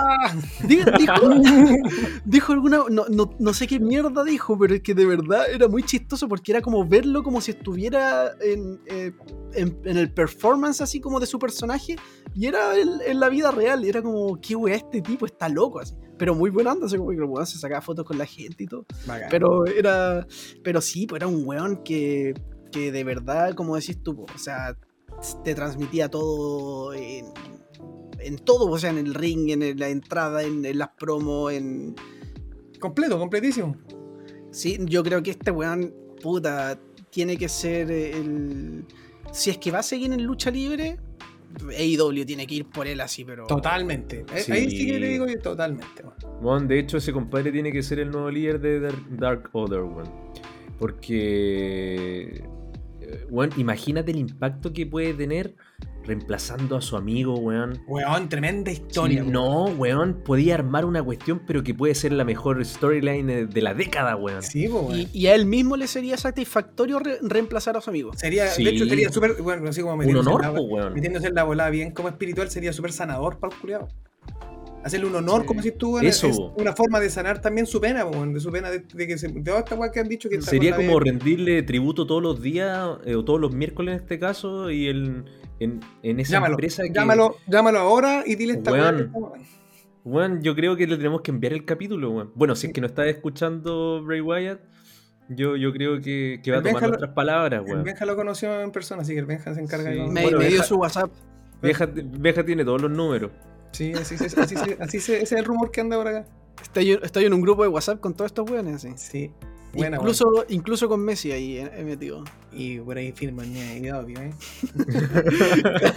Dijo, 0.66 0.90
dijo, 0.96 1.76
dijo 2.24 2.52
alguna. 2.52 2.84
No, 2.88 3.04
no, 3.10 3.34
no 3.38 3.52
sé 3.52 3.66
qué 3.66 3.80
mierda 3.80 4.22
dijo, 4.24 4.56
pero 4.58 4.74
es 4.76 4.82
que 4.82 4.94
de 4.94 5.04
verdad 5.06 5.50
era 5.50 5.66
muy 5.68 5.82
chistoso 5.82 6.28
porque 6.28 6.52
era 6.52 6.62
como 6.62 6.86
verlo 6.86 7.22
como 7.22 7.40
si 7.40 7.50
estuviera 7.50 8.30
en, 8.40 8.80
eh, 8.86 9.12
en, 9.54 9.78
en 9.84 9.96
el 9.96 10.12
performance 10.12 10.80
así 10.80 11.00
como 11.00 11.18
de 11.20 11.26
su 11.26 11.38
personaje 11.38 11.96
y 12.34 12.46
era 12.46 12.76
en, 12.78 12.88
en 13.04 13.20
la 13.20 13.28
vida 13.28 13.50
real. 13.50 13.84
Era 13.84 14.00
como, 14.00 14.40
qué 14.40 14.54
weá, 14.54 14.76
este 14.76 15.02
tipo 15.02 15.26
está 15.26 15.48
loco 15.48 15.80
así. 15.80 15.94
Pero 16.20 16.34
muy 16.34 16.50
buena 16.50 16.72
onda, 16.72 16.84
así 16.84 16.98
como 16.98 17.08
que 17.08 17.16
el 17.16 17.24
weón 17.24 17.46
se 17.46 17.58
sacaba 17.58 17.80
fotos 17.80 18.04
con 18.04 18.18
la 18.18 18.26
gente 18.26 18.64
y 18.64 18.66
todo. 18.66 18.84
Bacán. 19.06 19.28
Pero 19.30 19.64
era. 19.64 20.26
Pero 20.62 20.82
sí, 20.82 21.06
pues 21.06 21.18
era 21.18 21.26
un 21.26 21.46
weón 21.46 21.82
que, 21.82 22.34
que 22.70 22.92
de 22.92 23.04
verdad, 23.04 23.54
como 23.54 23.74
decís 23.74 24.02
tú, 24.02 24.26
o 24.34 24.38
sea, 24.38 24.76
te 25.42 25.54
transmitía 25.54 26.10
todo 26.10 26.92
en, 26.92 27.24
en 28.18 28.36
todo, 28.36 28.66
o 28.66 28.78
sea, 28.78 28.90
en 28.90 28.98
el 28.98 29.14
ring, 29.14 29.48
en 29.48 29.78
la 29.78 29.88
entrada, 29.88 30.42
en, 30.42 30.62
en 30.66 30.76
las 30.76 30.90
promos, 30.90 31.54
en. 31.54 31.94
Completo, 32.78 33.18
completísimo. 33.18 33.74
Sí, 34.50 34.76
yo 34.82 35.02
creo 35.02 35.22
que 35.22 35.30
este 35.30 35.50
weón, 35.50 35.94
puta, 36.22 36.78
tiene 37.08 37.38
que 37.38 37.48
ser 37.48 37.90
el. 37.90 38.84
Si 39.32 39.48
es 39.48 39.56
que 39.56 39.70
va 39.70 39.78
a 39.78 39.82
seguir 39.82 40.12
en 40.12 40.22
lucha 40.24 40.50
libre, 40.50 40.98
AEW 41.76 42.24
tiene 42.24 42.46
que 42.46 42.54
ir 42.56 42.66
por 42.66 42.86
él 42.86 43.00
así, 43.00 43.24
pero. 43.24 43.46
Totalmente. 43.46 44.24
Eh, 44.34 44.40
Sí. 44.40 44.52
Ahí 44.52 44.70
sí 44.70 44.86
que 44.86 44.98
le 45.00 45.08
digo 45.08 45.26
que 45.26 45.36
totalmente. 45.36 46.02
weón. 46.02 46.44
Weón, 46.44 46.68
de 46.68 46.78
hecho, 46.78 46.96
ese 46.98 47.12
compadre 47.12 47.50
tiene 47.52 47.72
que 47.72 47.82
ser 47.82 47.98
el 48.00 48.10
nuevo 48.10 48.30
líder 48.30 48.60
de 48.60 48.80
Dark, 48.80 49.04
Dark 49.10 49.50
Order, 49.52 49.82
weón. 49.82 50.08
Porque. 50.78 52.42
eh, 53.00 53.26
Weón, 53.30 53.50
imagínate 53.56 54.10
el 54.12 54.18
impacto 54.18 54.72
que 54.72 54.86
puede 54.86 55.14
tener 55.14 55.54
reemplazando 56.10 56.76
a 56.76 56.80
su 56.80 56.96
amigo, 56.96 57.34
weón. 57.38 57.82
Weón, 57.86 58.28
tremenda 58.28 58.70
historia. 58.72 59.22
no, 59.22 59.64
weón, 59.66 60.22
podía 60.24 60.54
armar 60.54 60.84
una 60.84 61.02
cuestión, 61.02 61.40
pero 61.46 61.62
que 61.62 61.72
puede 61.72 61.94
ser 61.94 62.12
la 62.12 62.24
mejor 62.24 62.64
storyline 62.64 63.26
de- 63.26 63.46
de 63.46 63.62
la 63.62 63.74
década, 63.74 64.16
weón. 64.16 64.42
Sí, 64.42 64.66
weón. 64.68 64.98
Y, 64.98 65.08
y 65.12 65.26
a 65.28 65.34
él 65.34 65.46
mismo 65.46 65.76
le 65.76 65.86
sería 65.86 66.16
satisfactorio 66.16 66.98
re- 66.98 67.18
reemplazar 67.22 67.76
a 67.76 67.80
su 67.80 67.90
amigo. 67.90 68.12
Sería, 68.16 68.48
Sí. 68.48 68.64
de 68.64 68.70
hecho, 68.70 68.84
sería 68.86 69.10
súper, 69.10 69.40
bueno, 69.40 69.68
así 69.68 69.80
como 69.80 69.92
Un 69.94 69.98
metiéndose, 70.00 70.28
honor, 70.30 70.44
en, 70.44 70.54
po, 70.54 70.56
la, 70.56 70.74
weón. 70.74 70.94
metiéndose 70.94 71.26
en 71.28 71.34
la 71.34 71.44
volada 71.44 71.70
bien 71.70 71.92
como 71.92 72.08
espiritual, 72.08 72.50
sería 72.50 72.72
súper 72.72 72.92
sanador 72.92 73.38
para 73.38 73.54
el 73.54 73.60
culiado. 73.60 73.88
Hacerle 74.82 75.06
un 75.08 75.14
honor, 75.14 75.42
Sí. 75.42 75.46
como 75.46 75.60
si 75.62 75.72
tú, 75.72 75.98
Eso. 75.98 76.26
es 76.26 76.38
una 76.56 76.72
forma 76.74 77.00
de 77.00 77.10
sanar 77.10 77.42
también 77.42 77.66
su 77.66 77.82
pena, 77.82 78.04
weón, 78.06 78.32
de 78.32 78.40
su 78.40 78.50
pena 78.50 78.70
de, 78.70 78.78
de 78.80 79.06
que 79.06 79.18
se, 79.18 79.28
de 79.28 79.58
esta 79.58 79.90
que 79.92 80.00
han 80.00 80.08
dicho 80.08 80.30
que 80.30 80.40
Sería 80.40 80.74
como 80.74 80.98
de- 80.98 81.04
rendirle 81.10 81.62
tributo 81.62 82.06
todos 82.06 82.22
los 82.22 82.40
días, 82.40 82.88
eh, 83.04 83.14
o 83.14 83.22
todos 83.22 83.38
los 83.38 83.52
miércoles 83.52 83.96
en 83.96 84.00
este 84.00 84.18
caso, 84.18 84.70
y 84.70 84.86
el, 84.88 85.24
en, 85.60 85.80
en 86.02 86.18
esa 86.20 86.32
Llámalo, 86.32 86.54
empresa 86.54 86.82
que... 86.82 86.92
llámalo, 86.92 87.36
llámalo 87.46 87.78
ahora 87.78 88.24
y 88.26 88.34
dile 88.34 88.54
esta. 88.54 88.72
Weón. 88.72 89.12
weón. 90.04 90.42
Yo 90.42 90.54
creo 90.56 90.74
que 90.76 90.86
le 90.86 90.96
tenemos 90.96 91.20
que 91.22 91.30
enviar 91.30 91.52
el 91.52 91.64
capítulo, 91.64 92.10
weón. 92.10 92.32
Bueno, 92.34 92.56
si 92.56 92.66
es 92.68 92.72
que 92.72 92.80
no 92.80 92.86
está 92.88 93.06
escuchando 93.06 94.02
Bray 94.02 94.20
Wyatt, 94.20 94.60
yo, 95.28 95.54
yo 95.56 95.72
creo 95.72 96.00
que, 96.00 96.40
que 96.42 96.50
va 96.50 96.56
a 96.56 96.60
El 96.60 96.64
tomar 96.64 96.72
Benja 96.74 96.86
lo- 96.86 96.88
nuestras 96.92 97.12
palabras, 97.14 97.62
El 97.64 97.70
weón. 97.72 97.84
Benja 97.84 98.04
lo 98.06 98.16
conoció 98.16 98.60
en 98.62 98.72
persona, 98.72 99.02
así 99.02 99.12
que 99.12 99.20
el 99.20 99.26
Benja 99.26 99.54
se 99.54 99.60
encarga 99.60 99.92
Sí. 99.92 99.98
de 99.98 100.06
Me, 100.08 100.22
Bueno, 100.22 100.38
me 100.38 100.48
dio 100.48 100.62
su 100.62 100.76
WhatsApp. 100.76 101.10
Benja, 101.62 101.86
Benja 101.94 102.44
tiene 102.44 102.64
todos 102.64 102.80
los 102.82 102.90
números. 102.90 103.30
Sí, 103.72 103.92
así, 103.92 104.16
así, 104.16 104.56
se- 104.56 104.76
así 104.80 104.98
se- 105.00 105.14
ese 105.16 105.22
es 105.22 105.32
el 105.32 105.44
rumor 105.44 105.70
que 105.70 105.80
anda 105.80 105.96
por 105.96 106.08
acá. 106.08 106.26
Estoy, 106.62 106.98
estoy 107.02 107.24
en 107.26 107.32
un 107.34 107.40
grupo 107.40 107.62
de 107.62 107.68
WhatsApp 107.68 108.00
con 108.00 108.14
todos 108.14 108.30
estos 108.30 108.50
weones, 108.50 108.76
así. 108.76 108.92
Sí. 108.96 109.30
Buena, 109.72 109.96
incluso, 109.98 110.44
incluso 110.48 110.88
con 110.88 111.00
Messi 111.04 111.30
ahí 111.32 111.58
he, 111.58 111.80
he 111.80 111.84
metido. 111.84 112.24
Y 112.52 112.78
por 112.80 112.96
ahí 112.98 113.12
firman, 113.12 113.46
y 113.54 113.88
obvio, 113.90 114.20
¿eh? 114.20 114.32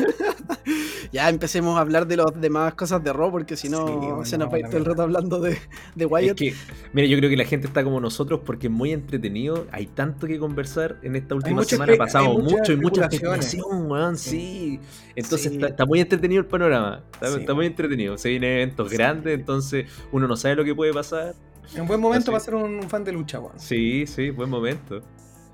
Ya 1.12 1.30
empecemos 1.30 1.78
a 1.78 1.82
hablar 1.82 2.08
de 2.08 2.18
las 2.18 2.40
demás 2.40 2.74
cosas 2.74 3.04
de 3.04 3.14
Raw, 3.14 3.30
porque 3.30 3.56
si 3.56 3.70
no 3.70 3.86
Sí, 3.88 3.94
bueno, 3.94 4.26
se 4.26 4.38
nos 4.38 4.52
va 4.52 4.56
a 4.56 4.60
ir 4.60 4.66
todo 4.68 4.78
el 4.78 4.86
rato 4.86 5.04
hablando 5.04 5.40
de, 5.40 5.58
de 5.96 6.06
Es 6.06 6.12
Wyatt. 6.12 6.38
que, 6.38 6.54
mira, 6.94 7.08
yo 7.08 7.18
creo 7.18 7.30
que 7.30 7.38
la 7.38 7.46
gente 7.46 7.68
está 7.68 7.84
como 7.84 8.00
nosotros 8.00 8.40
porque 8.46 8.68
es 8.68 8.74
muy 8.74 8.92
entretenido. 8.92 9.68
Hay 9.72 9.86
tanto 9.88 10.26
que 10.28 10.40
conversar 10.40 10.98
en 11.04 11.16
esta 11.16 11.36
última 11.36 11.64
semana. 11.64 11.94
Ha 11.94 11.98
pasado 11.98 12.38
mucho 12.40 12.72
y 12.72 12.78
mucha 12.78 13.06
especulación, 13.06 13.92
weón, 13.92 14.18
sí. 14.18 14.80
Entonces 15.16 15.52
Sí. 15.52 15.56
Está, 15.56 15.68
está 15.68 15.86
muy 15.86 16.00
entretenido 16.00 16.40
el 16.42 16.48
panorama. 16.48 17.04
Está, 17.14 17.28
Sí, 17.32 17.40
está 17.42 17.54
muy 17.54 17.66
entretenido. 17.68 18.18
Se 18.18 18.30
vienen 18.30 18.52
eventos 18.54 18.90
grandes, 18.92 19.38
entonces 19.38 19.86
uno 20.12 20.28
no 20.28 20.36
sabe 20.36 20.56
lo 20.56 20.64
que 20.64 20.74
puede 20.74 20.94
pasar. 20.94 21.36
En 21.76 21.88
buen 21.88 22.00
momento 22.00 22.26
Así. 22.26 22.32
va 22.32 22.38
a 22.38 22.42
ser 22.42 22.56
un 22.56 22.84
fan 22.90 23.04
de 23.04 23.12
lucha, 23.12 23.40
weón. 23.40 23.60
Sí, 23.60 24.06
sí, 24.08 24.30
buen 24.30 24.50
momento. 24.50 25.02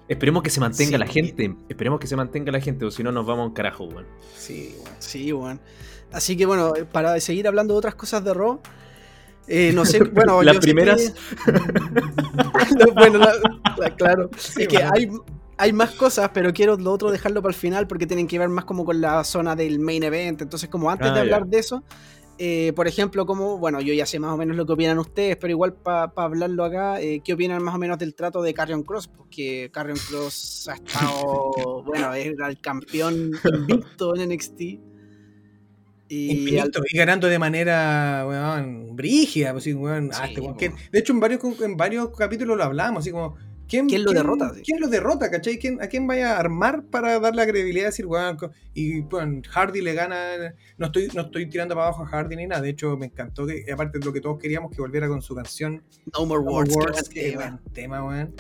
Esperemos 0.08 0.42
que 0.44 0.50
se 0.50 0.60
mantenga 0.60 0.92
Sí. 0.94 0.98
la 0.98 1.08
gente. 1.08 1.56
Esperemos 1.70 2.00
que 2.00 2.08
se 2.08 2.16
mantenga 2.16 2.52
la 2.52 2.60
gente, 2.60 2.86
o 2.86 2.92
si 2.92 3.04
no 3.04 3.12
nos 3.12 3.26
vamos 3.26 3.44
a 3.44 3.48
un 3.48 3.54
carajo, 3.54 3.86
weón. 3.86 4.06
Sí, 4.36 4.76
weón. 4.84 4.96
Sí, 5.00 5.32
weón. 5.34 5.60
Así 6.12 6.36
que 6.36 6.46
bueno, 6.46 6.74
para 6.92 7.20
seguir 7.20 7.48
hablando 7.48 7.74
de 7.76 7.78
otras 7.78 7.96
cosas 7.96 8.24
de 8.24 8.34
Raw, 8.34 8.60
eh, 9.48 9.72
no 9.74 9.86
sé, 9.86 10.00
bueno, 10.14 10.42
Las 10.42 10.56
yo 10.56 10.62
sé 10.62 10.66
primeras. 10.68 11.14
que- 11.46 11.52
bueno, 12.94 13.20
la- 13.20 13.34
la- 13.78 13.96
claro. 13.96 14.30
Sí, 14.38 14.64
es 14.64 14.68
que 14.68 14.78
bueno. 14.78 14.92
hay, 14.96 15.10
hay 15.58 15.74
más 15.74 15.92
cosas, 15.92 16.32
pero 16.34 16.54
quiero 16.54 16.78
lo 16.78 16.92
otro 16.92 17.12
dejarlo 17.12 17.42
para 17.42 17.52
el 17.54 17.60
final 17.60 17.88
porque 17.88 18.08
tienen 18.08 18.28
que 18.28 18.40
ver 18.40 18.50
más 18.50 18.66
como 18.66 18.86
con 18.86 19.02
la 19.02 19.24
zona 19.24 19.56
del 19.56 19.80
main 19.80 20.04
event. 20.04 20.42
Entonces, 20.42 20.70
como 20.70 20.90
antes 20.90 21.10
Ah, 21.10 21.14
de 21.14 21.20
hablar 21.20 21.44
ya. 21.46 21.50
de 21.50 21.60
eso, 21.60 21.84
eh, 22.42 22.72
por 22.76 22.88
ejemplo, 22.88 23.26
como, 23.26 23.58
bueno, 23.58 23.82
yo 23.82 23.94
ya 23.94 24.06
sé 24.06 24.18
más 24.18 24.34
o 24.34 24.38
menos 24.38 24.56
lo 24.56 24.66
que 24.66 24.72
opinan 24.74 24.98
ustedes, 24.98 25.36
pero 25.36 25.52
igual 25.52 25.74
para 25.74 26.12
hablarlo 26.16 26.64
acá, 26.64 27.02
eh, 27.02 27.22
¿qué 27.24 27.34
opinan 27.34 27.62
más 27.62 27.76
o 27.76 27.78
menos 27.78 28.00
del 28.00 28.16
trato 28.16 28.42
de 28.42 28.54
Carrion 28.54 28.84
Cross? 28.84 29.10
Porque 29.10 29.70
Carrion 29.74 29.98
Cross 30.10 30.70
ha 30.70 30.76
estado, 30.76 31.52
bueno, 31.86 32.14
era 32.14 32.48
el 32.48 32.60
campeón 32.62 33.32
invicto 33.44 34.16
en 34.16 34.30
NXT. 34.30 34.62
Y 36.12 36.32
al- 36.32 36.38
Invicto, 36.38 36.82
y 36.90 36.98
ganando 36.98 37.28
de 37.28 37.38
manera, 37.38 38.26
weón, 38.28 38.96
brígida, 38.96 39.52
pues. 39.52 39.66
De 39.66 41.00
hecho, 41.00 41.14
en 41.14 41.20
varios, 41.20 41.42
en 41.62 41.78
varios 41.78 42.10
capítulos 42.18 42.58
lo 42.58 42.64
hablamos, 42.64 43.02
así 43.02 43.12
como, 43.12 43.36
¿quién, 43.70 43.88
¿Quién 43.88 44.04
lo 44.04 44.12
derrota? 44.12 44.52
Sí. 44.54 44.62
¿Quién 44.66 44.82
lo 44.82 44.88
derrota, 44.88 45.32
cachai? 45.32 45.58
¿Quién, 45.58 45.82
¿A 45.82 45.88
quién 45.88 46.06
vaya 46.08 46.36
a 46.36 46.40
armar 46.40 46.84
para 46.84 47.20
darle 47.20 47.46
la 47.46 47.48
credibilidad? 47.50 47.86
Decir, 47.86 48.06
weón, 48.06 48.36
co- 48.36 48.52
y 48.74 49.02
bueno, 49.02 49.42
Hardy 49.50 49.82
le 49.82 49.94
gana, 49.94 50.54
no 50.78 50.88
estoy, 50.88 51.08
no 51.14 51.22
estoy 51.22 51.46
tirando 51.50 51.76
para 51.76 51.88
abajo 51.88 52.04
a 52.04 52.08
Hardy 52.08 52.36
ni 52.36 52.48
nada, 52.48 52.62
de 52.62 52.70
hecho 52.70 52.98
me 52.98 53.06
encantó 53.06 53.46
que, 53.48 53.64
aparte 53.72 54.00
de 54.00 54.06
lo 54.06 54.12
que 54.12 54.20
todos 54.22 54.40
queríamos, 54.40 54.72
que 54.76 54.82
volviera 54.82 55.08
con 55.08 55.22
su 55.22 55.34
canción 55.36 55.82
No 56.14 56.26
More 56.26 56.44
No 56.44 56.52
Words. 56.52 56.72
More 56.76 56.92
qué 57.10 57.38
Words, 57.38 57.60
tema, 57.74 58.04
weón. 58.04 58.34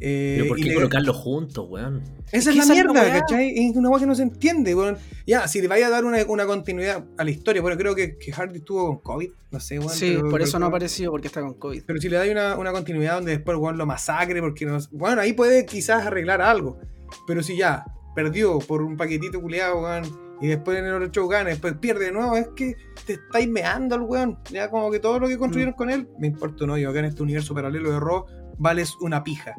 Eh, 0.00 0.36
Pero 0.38 0.48
¿por 0.48 0.58
y 0.58 0.62
qué 0.62 0.68
le- 0.68 0.74
colocarlo 0.74 1.14
juntos, 1.14 1.66
weón? 1.68 2.02
Esa 2.32 2.50
Es 2.50 2.56
la 2.56 2.66
mierda, 2.66 2.92
weá. 2.92 3.20
¿cachai? 3.20 3.54
Es 3.70 3.76
una 3.76 3.88
weá 3.88 4.00
que 4.00 4.06
no 4.06 4.14
se 4.14 4.22
entiende, 4.24 4.74
weón. 4.74 4.98
Ya, 5.26 5.48
si 5.48 5.60
le 5.62 5.68
vaya 5.68 5.86
a 5.86 5.90
dar 5.90 6.04
una, 6.04 6.18
una 6.26 6.44
continuidad 6.46 7.04
a 7.16 7.24
la 7.24 7.30
historia, 7.30 7.62
bueno, 7.62 7.78
creo 7.78 7.94
que, 7.94 8.18
que 8.18 8.32
Hardy 8.32 8.58
estuvo 8.58 8.86
con 8.86 8.98
COVID, 8.98 9.30
no 9.52 9.60
sé, 9.60 9.78
weón. 9.78 9.90
Sí, 9.92 10.14
pero- 10.16 10.28
por 10.28 10.42
eso 10.42 10.52
pero- 10.52 10.58
no 10.60 10.66
ha 10.66 10.68
aparecido, 10.68 11.10
porque 11.12 11.28
está 11.28 11.40
con 11.40 11.54
COVID. 11.54 11.82
Pero 11.86 11.98
si 12.00 12.08
le 12.08 12.16
da 12.18 12.30
una, 12.30 12.56
una 12.58 12.72
continuidad 12.72 13.14
donde 13.14 13.32
después 13.32 13.56
weón 13.56 13.78
lo 13.78 13.86
masacre, 13.86 14.40
porque 14.40 14.66
no, 14.66 14.78
bueno, 14.92 15.20
ahí 15.22 15.32
puede 15.32 15.64
quizás 15.64 16.04
arreglar 16.06 16.42
algo. 16.42 16.78
Pero 17.26 17.42
si 17.42 17.56
ya 17.56 17.84
perdió 18.14 18.58
por 18.58 18.82
un 18.82 18.96
paquetito 18.96 19.40
culiado, 19.40 19.80
weón, 19.82 20.04
y 20.42 20.48
después 20.48 20.78
en 20.78 20.84
el 20.84 20.92
otro 20.94 21.08
show 21.10 21.28
gana, 21.28 21.48
después 21.48 21.74
pierde 21.80 22.06
de 22.06 22.12
nuevo, 22.12 22.36
es 22.36 22.48
que 22.54 22.74
te 23.06 23.14
estáis 23.14 23.48
meando 23.48 23.94
al 23.94 24.02
weón. 24.02 24.38
Ya 24.50 24.68
como 24.70 24.90
que 24.90 24.98
todo 24.98 25.18
lo 25.18 25.28
que 25.28 25.38
construyeron 25.38 25.72
Mm. 25.72 25.76
con 25.78 25.88
él, 25.90 26.08
me 26.18 26.26
importa 26.26 26.64
o 26.64 26.66
no, 26.66 26.76
yo 26.76 26.90
acá 26.90 26.98
en 26.98 27.06
este 27.06 27.22
universo 27.22 27.54
paralelo 27.54 27.90
de 27.90 27.98
Raw, 28.00 28.26
vales 28.58 28.92
una 29.00 29.22
pija. 29.24 29.54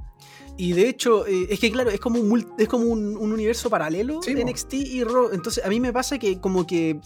Y 0.59 0.73
de 0.73 0.89
hecho, 0.89 1.27
eh, 1.27 1.47
es 1.51 1.59
que 1.59 1.71
claro, 1.71 1.91
es 1.91 1.99
como 1.99 2.19
un, 2.19 2.47
es 2.57 2.67
como 2.67 2.87
un, 2.87 3.15
un 3.15 3.31
universo 3.31 3.69
paralelo 3.69 4.21
Sí, 4.23 4.33
de. 4.33 4.43
NXT 4.43 4.73
y 4.73 5.03
Raw. 5.03 5.29
Entonces, 5.31 5.63
a 5.63 5.69
mí 5.69 5.79
me 5.79 5.93
pasa 5.93 6.17
que 6.17 6.39
como 6.41 6.65
que, 6.65 6.89
eh, 6.89 6.99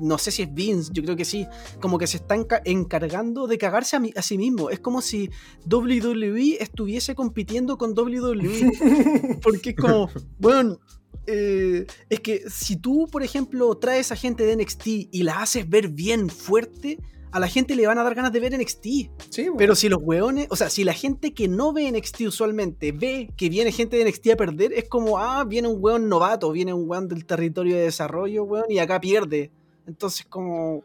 no 0.00 0.16
sé 0.16 0.30
si 0.30 0.42
es 0.42 0.54
Vince, 0.54 0.90
yo 0.92 1.02
creo 1.02 1.14
que 1.14 1.26
sí, 1.26 1.46
como 1.80 1.98
que 1.98 2.06
se 2.06 2.16
está 2.16 2.34
enca- 2.34 2.62
encargando 2.64 3.46
de 3.46 3.58
cagarse 3.58 3.96
a, 3.96 4.00
mi- 4.00 4.12
a 4.16 4.22
sí 4.22 4.38
mismo. 4.38 4.70
Es 4.70 4.80
como 4.80 5.02
si 5.02 5.28
WWE 5.70 6.56
estuviese 6.60 7.14
compitiendo 7.14 7.76
con 7.78 7.92
WWE. 7.96 9.38
Porque 9.42 9.70
es 9.70 9.76
como, 9.76 10.08
bueno, 10.38 10.78
eh, 11.26 11.86
es 12.08 12.20
que 12.20 12.42
si 12.48 12.76
tú, 12.76 13.06
por 13.10 13.22
ejemplo, 13.22 13.76
traes 13.76 14.12
a 14.12 14.16
gente 14.16 14.44
de 14.44 14.56
NXT 14.56 14.86
y 15.12 15.22
la 15.22 15.42
haces 15.42 15.68
ver 15.68 15.88
bien 15.88 16.28
fuerte, 16.30 16.98
a 17.32 17.40
la 17.40 17.48
gente 17.48 17.74
le 17.74 17.86
van 17.86 17.98
a 17.98 18.02
dar 18.04 18.14
ganas 18.14 18.32
de 18.32 18.40
ver 18.40 18.56
NXT. 18.58 18.84
Sí, 19.30 19.42
weón. 19.44 19.56
Pero 19.56 19.74
si 19.74 19.88
los 19.88 19.98
weones, 20.02 20.46
o 20.50 20.56
sea, 20.56 20.68
si 20.70 20.84
la 20.84 20.92
gente 20.92 21.32
que 21.34 21.48
no 21.48 21.72
ve 21.72 21.90
NXT 21.90 22.20
usualmente 22.28 22.92
ve 22.92 23.30
que 23.36 23.48
viene 23.48 23.72
gente 23.72 23.96
de 23.96 24.04
NXT 24.08 24.30
a 24.32 24.36
perder, 24.36 24.72
es 24.72 24.88
como, 24.88 25.18
ah, 25.18 25.44
viene 25.44 25.68
un 25.68 25.78
weón 25.82 26.08
novato, 26.08 26.52
viene 26.52 26.72
un 26.72 26.88
weón 26.88 27.08
del 27.08 27.24
territorio 27.24 27.74
de 27.76 27.82
desarrollo, 27.82 28.44
weón, 28.44 28.66
y 28.68 28.78
acá 28.78 29.00
pierde. 29.00 29.50
Entonces, 29.86 30.24
como. 30.28 30.84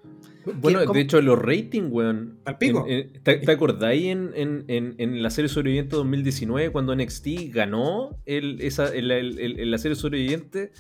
Bueno, 0.59 0.79
¿cómo? 0.81 0.93
de 0.93 1.01
hecho, 1.01 1.21
los 1.21 1.37
ratings, 1.37 1.91
weón. 1.91 2.39
Al 2.45 2.57
pico. 2.57 2.85
en- 2.87 3.11
en- 3.13 3.23
¿Te, 3.23 3.35
te 3.37 3.51
acordáis 3.51 4.05
en, 4.05 4.31
en, 4.33 4.63
en, 4.69 4.95
en 4.97 5.21
la 5.21 5.29
serie 5.29 5.49
sobreviviente 5.49 5.95
2019 5.97 6.71
cuando 6.71 6.95
NXT 6.95 7.27
ganó 7.51 8.17
el, 8.25 8.59
esa, 8.61 8.87
el- 8.95 9.11
el- 9.11 9.37
el- 9.39 9.59
el- 9.59 9.69
la 9.71 9.77
serie 9.77 9.95
sobreviviente? 9.95 10.71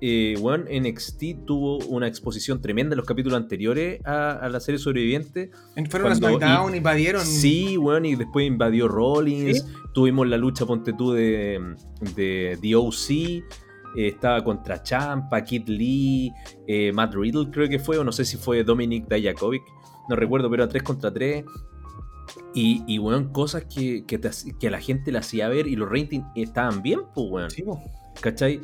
Eh, 0.00 0.36
weón, 0.40 0.66
NXT 0.70 1.46
tuvo 1.46 1.78
una 1.86 2.06
exposición 2.06 2.60
tremenda 2.60 2.92
en 2.94 2.98
los 2.98 3.06
capítulos 3.06 3.36
anteriores 3.38 3.98
a, 4.04 4.32
a 4.32 4.48
la 4.50 4.60
serie 4.60 4.78
sobreviviente. 4.78 5.50
Fueron 5.88 6.12
a 6.12 6.14
SmackDown, 6.14 6.74
y- 6.74 6.76
invadieron. 6.78 7.24
Sí, 7.24 7.78
weón, 7.78 8.04
y 8.04 8.14
después 8.14 8.46
invadió 8.46 8.88
Rollins. 8.88 9.62
¿Sí? 9.62 9.72
Tuvimos 9.94 10.26
la 10.28 10.36
lucha, 10.36 10.66
ponte 10.66 10.92
tú, 10.92 11.12
de, 11.12 11.74
de 12.14 12.58
The 12.60 12.74
OC. 12.76 13.10
eh, 13.10 13.42
estaba 14.08 14.44
contra 14.44 14.82
Champa, 14.82 15.42
Kid 15.42 15.66
Lee, 15.68 16.30
eh, 16.66 16.92
Matt 16.92 17.14
Riddle, 17.14 17.48
creo 17.50 17.66
que 17.68 17.78
fue, 17.78 17.96
o 17.96 18.04
no 18.04 18.12
sé 18.12 18.26
si 18.26 18.36
fue 18.36 18.62
Dominic 18.64 19.08
Dajakovic. 19.08 19.62
No 20.10 20.16
recuerdo, 20.16 20.50
pero 20.50 20.64
era 20.64 20.70
3 20.70 20.82
contra 20.82 21.10
3. 21.10 21.44
Y, 22.54 22.82
y 22.86 22.98
weón, 22.98 23.32
cosas 23.32 23.64
que, 23.64 24.04
que, 24.04 24.18
te 24.18 24.28
hac- 24.28 24.58
que 24.58 24.68
a 24.68 24.70
la 24.70 24.80
gente 24.80 25.12
le 25.12 25.18
hacía 25.18 25.48
ver 25.48 25.66
y 25.66 25.76
los 25.76 25.88
ratings 25.88 26.26
estaban 26.34 26.82
bien, 26.82 27.00
pues, 27.14 27.26
weón. 27.30 27.50
Sí, 27.50 27.62
po. 27.62 27.80
¿Cachai? 28.20 28.60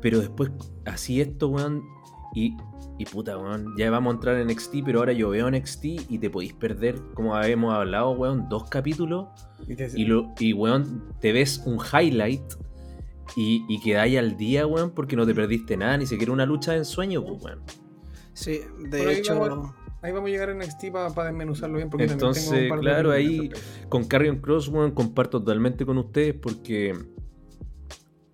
Pero 0.00 0.20
después 0.20 0.50
así 0.84 1.20
esto, 1.20 1.48
weón. 1.48 1.82
Y, 2.34 2.56
y 2.98 3.04
puta, 3.06 3.36
weón. 3.38 3.74
Ya 3.78 3.90
vamos 3.90 4.12
a 4.12 4.14
entrar 4.16 4.36
en 4.36 4.46
NXT, 4.48 4.76
pero 4.84 4.98
ahora 5.00 5.12
yo 5.12 5.30
veo 5.30 5.50
NXT 5.50 5.84
y 6.10 6.18
te 6.18 6.28
podéis 6.30 6.52
perder, 6.52 7.00
como 7.14 7.34
habíamos 7.34 7.72
hablado, 7.74 8.10
weón, 8.12 8.48
dos 8.48 8.68
capítulos. 8.68 9.26
Y 9.66 9.74
te- 9.74 9.90
Y, 9.94 10.04
lo, 10.04 10.32
y 10.38 10.52
weón, 10.52 11.04
te 11.20 11.32
ves 11.32 11.62
un 11.66 11.78
highlight 11.78 12.42
y, 13.36 13.64
y 13.68 13.80
quedáis 13.80 14.18
al 14.18 14.36
día, 14.36 14.66
weón, 14.66 14.90
porque 14.90 15.16
no 15.16 15.26
te 15.26 15.34
perdiste 15.34 15.76
nada, 15.76 15.96
ni 15.96 16.06
siquiera 16.06 16.32
una 16.32 16.46
lucha 16.46 16.72
de 16.72 16.78
ensueño, 16.78 17.24
pues, 17.24 17.42
weón. 17.42 17.60
Sí, 18.34 18.60
Por 18.78 18.90
de 18.90 19.00
ahí 19.08 19.16
hecho. 19.16 19.38
vamos- 19.38 19.72
Ahí 20.02 20.12
vamos 20.12 20.28
a 20.28 20.30
llegar 20.30 20.50
a 20.50 20.54
NXT 20.54 20.92
para 20.92 21.24
desmenuzarlo 21.30 21.78
bien. 21.78 21.90
Porque 21.90 22.06
también 22.06 22.18
tengo 22.18 22.32
Entonces, 22.32 22.62
un 22.62 22.68
par 22.68 22.78
de 22.78 22.82
claro, 22.84 23.10
ahí 23.10 23.50
con 23.88 24.04
Carrion 24.04 24.36
Cross, 24.36 24.68
weón, 24.68 24.92
comparto 24.92 25.40
totalmente 25.40 25.84
con 25.84 25.98
ustedes 25.98 26.34
porque. 26.34 26.94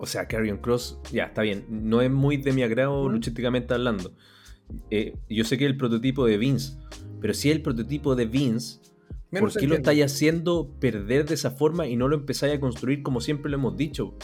O 0.03 0.07
sea, 0.07 0.27
Carrion 0.27 0.59
Cross, 0.59 0.99
ya 1.13 1.27
está 1.27 1.43
bien. 1.43 1.65
No 1.71 2.01
es 2.01 2.11
muy 2.11 2.37
de 2.37 2.51
mi 2.53 2.65
agrado 2.65 3.05
¿Mm? 3.05 3.13
luchísticamente 3.13 3.73
hablando. 3.73 4.13
Eh, 4.91 5.15
yo 5.31 5.45
sé 5.45 5.57
que 5.57 5.65
es 5.65 5.71
el 5.71 5.77
prototipo 5.77 6.27
de 6.27 6.39
Vince, 6.39 6.77
pero 7.21 7.33
si 7.35 7.51
es 7.51 7.55
el 7.55 7.63
prototipo 7.63 8.17
de 8.17 8.27
Vince, 8.27 8.81
Menos 9.31 9.53
¿por 9.53 9.61
qué 9.61 9.69
lo 9.69 9.77
estáis 9.77 10.05
haciendo 10.05 10.75
perder 10.81 11.25
de 11.25 11.35
esa 11.35 11.53
forma 11.53 11.87
y 11.87 11.95
no 11.95 12.09
lo 12.09 12.17
empezáis 12.17 12.55
a 12.55 12.59
construir 12.59 13.05
como 13.05 13.21
siempre 13.21 13.49
lo 13.49 13.59
hemos 13.59 13.77
dicho? 13.77 14.17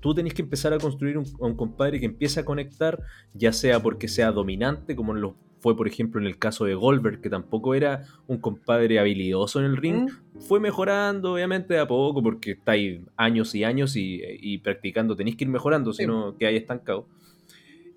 Tú 0.00 0.14
tenés 0.14 0.32
que 0.32 0.40
empezar 0.40 0.72
a 0.72 0.78
construir 0.78 1.18
un, 1.18 1.26
a 1.42 1.44
un 1.44 1.56
compadre 1.56 2.00
que 2.00 2.06
empiece 2.06 2.40
a 2.40 2.46
conectar, 2.46 2.98
ya 3.34 3.52
sea 3.52 3.82
porque 3.82 4.08
sea 4.08 4.32
dominante, 4.32 4.96
como 4.96 5.12
lo 5.12 5.36
fue 5.62 5.76
por 5.76 5.86
ejemplo 5.88 6.20
en 6.20 6.26
el 6.26 6.36
caso 6.38 6.64
de 6.66 6.74
Goldberg, 6.74 7.20
que 7.22 7.30
tampoco 7.30 7.74
era 7.74 8.02
un 8.26 8.38
compadre 8.38 8.98
habilidoso 8.98 9.60
en 9.60 9.66
el 9.66 9.76
ring, 9.76 10.10
¿Mm? 10.34 10.40
fue 10.40 10.58
mejorando 10.60 11.32
obviamente 11.34 11.72
de 11.74 11.80
a 11.80 11.86
poco 11.86 12.22
porque 12.22 12.50
estáis 12.52 13.00
años 13.16 13.54
y 13.54 13.64
años 13.64 13.96
y, 13.96 14.20
y 14.40 14.58
practicando, 14.58 15.16
tenéis 15.16 15.36
que 15.36 15.44
ir 15.44 15.50
mejorando, 15.50 15.92
si 15.92 16.02
Sí. 16.02 16.06
no 16.06 16.36
que 16.36 16.46
hay 16.46 16.56
estancado. 16.56 17.06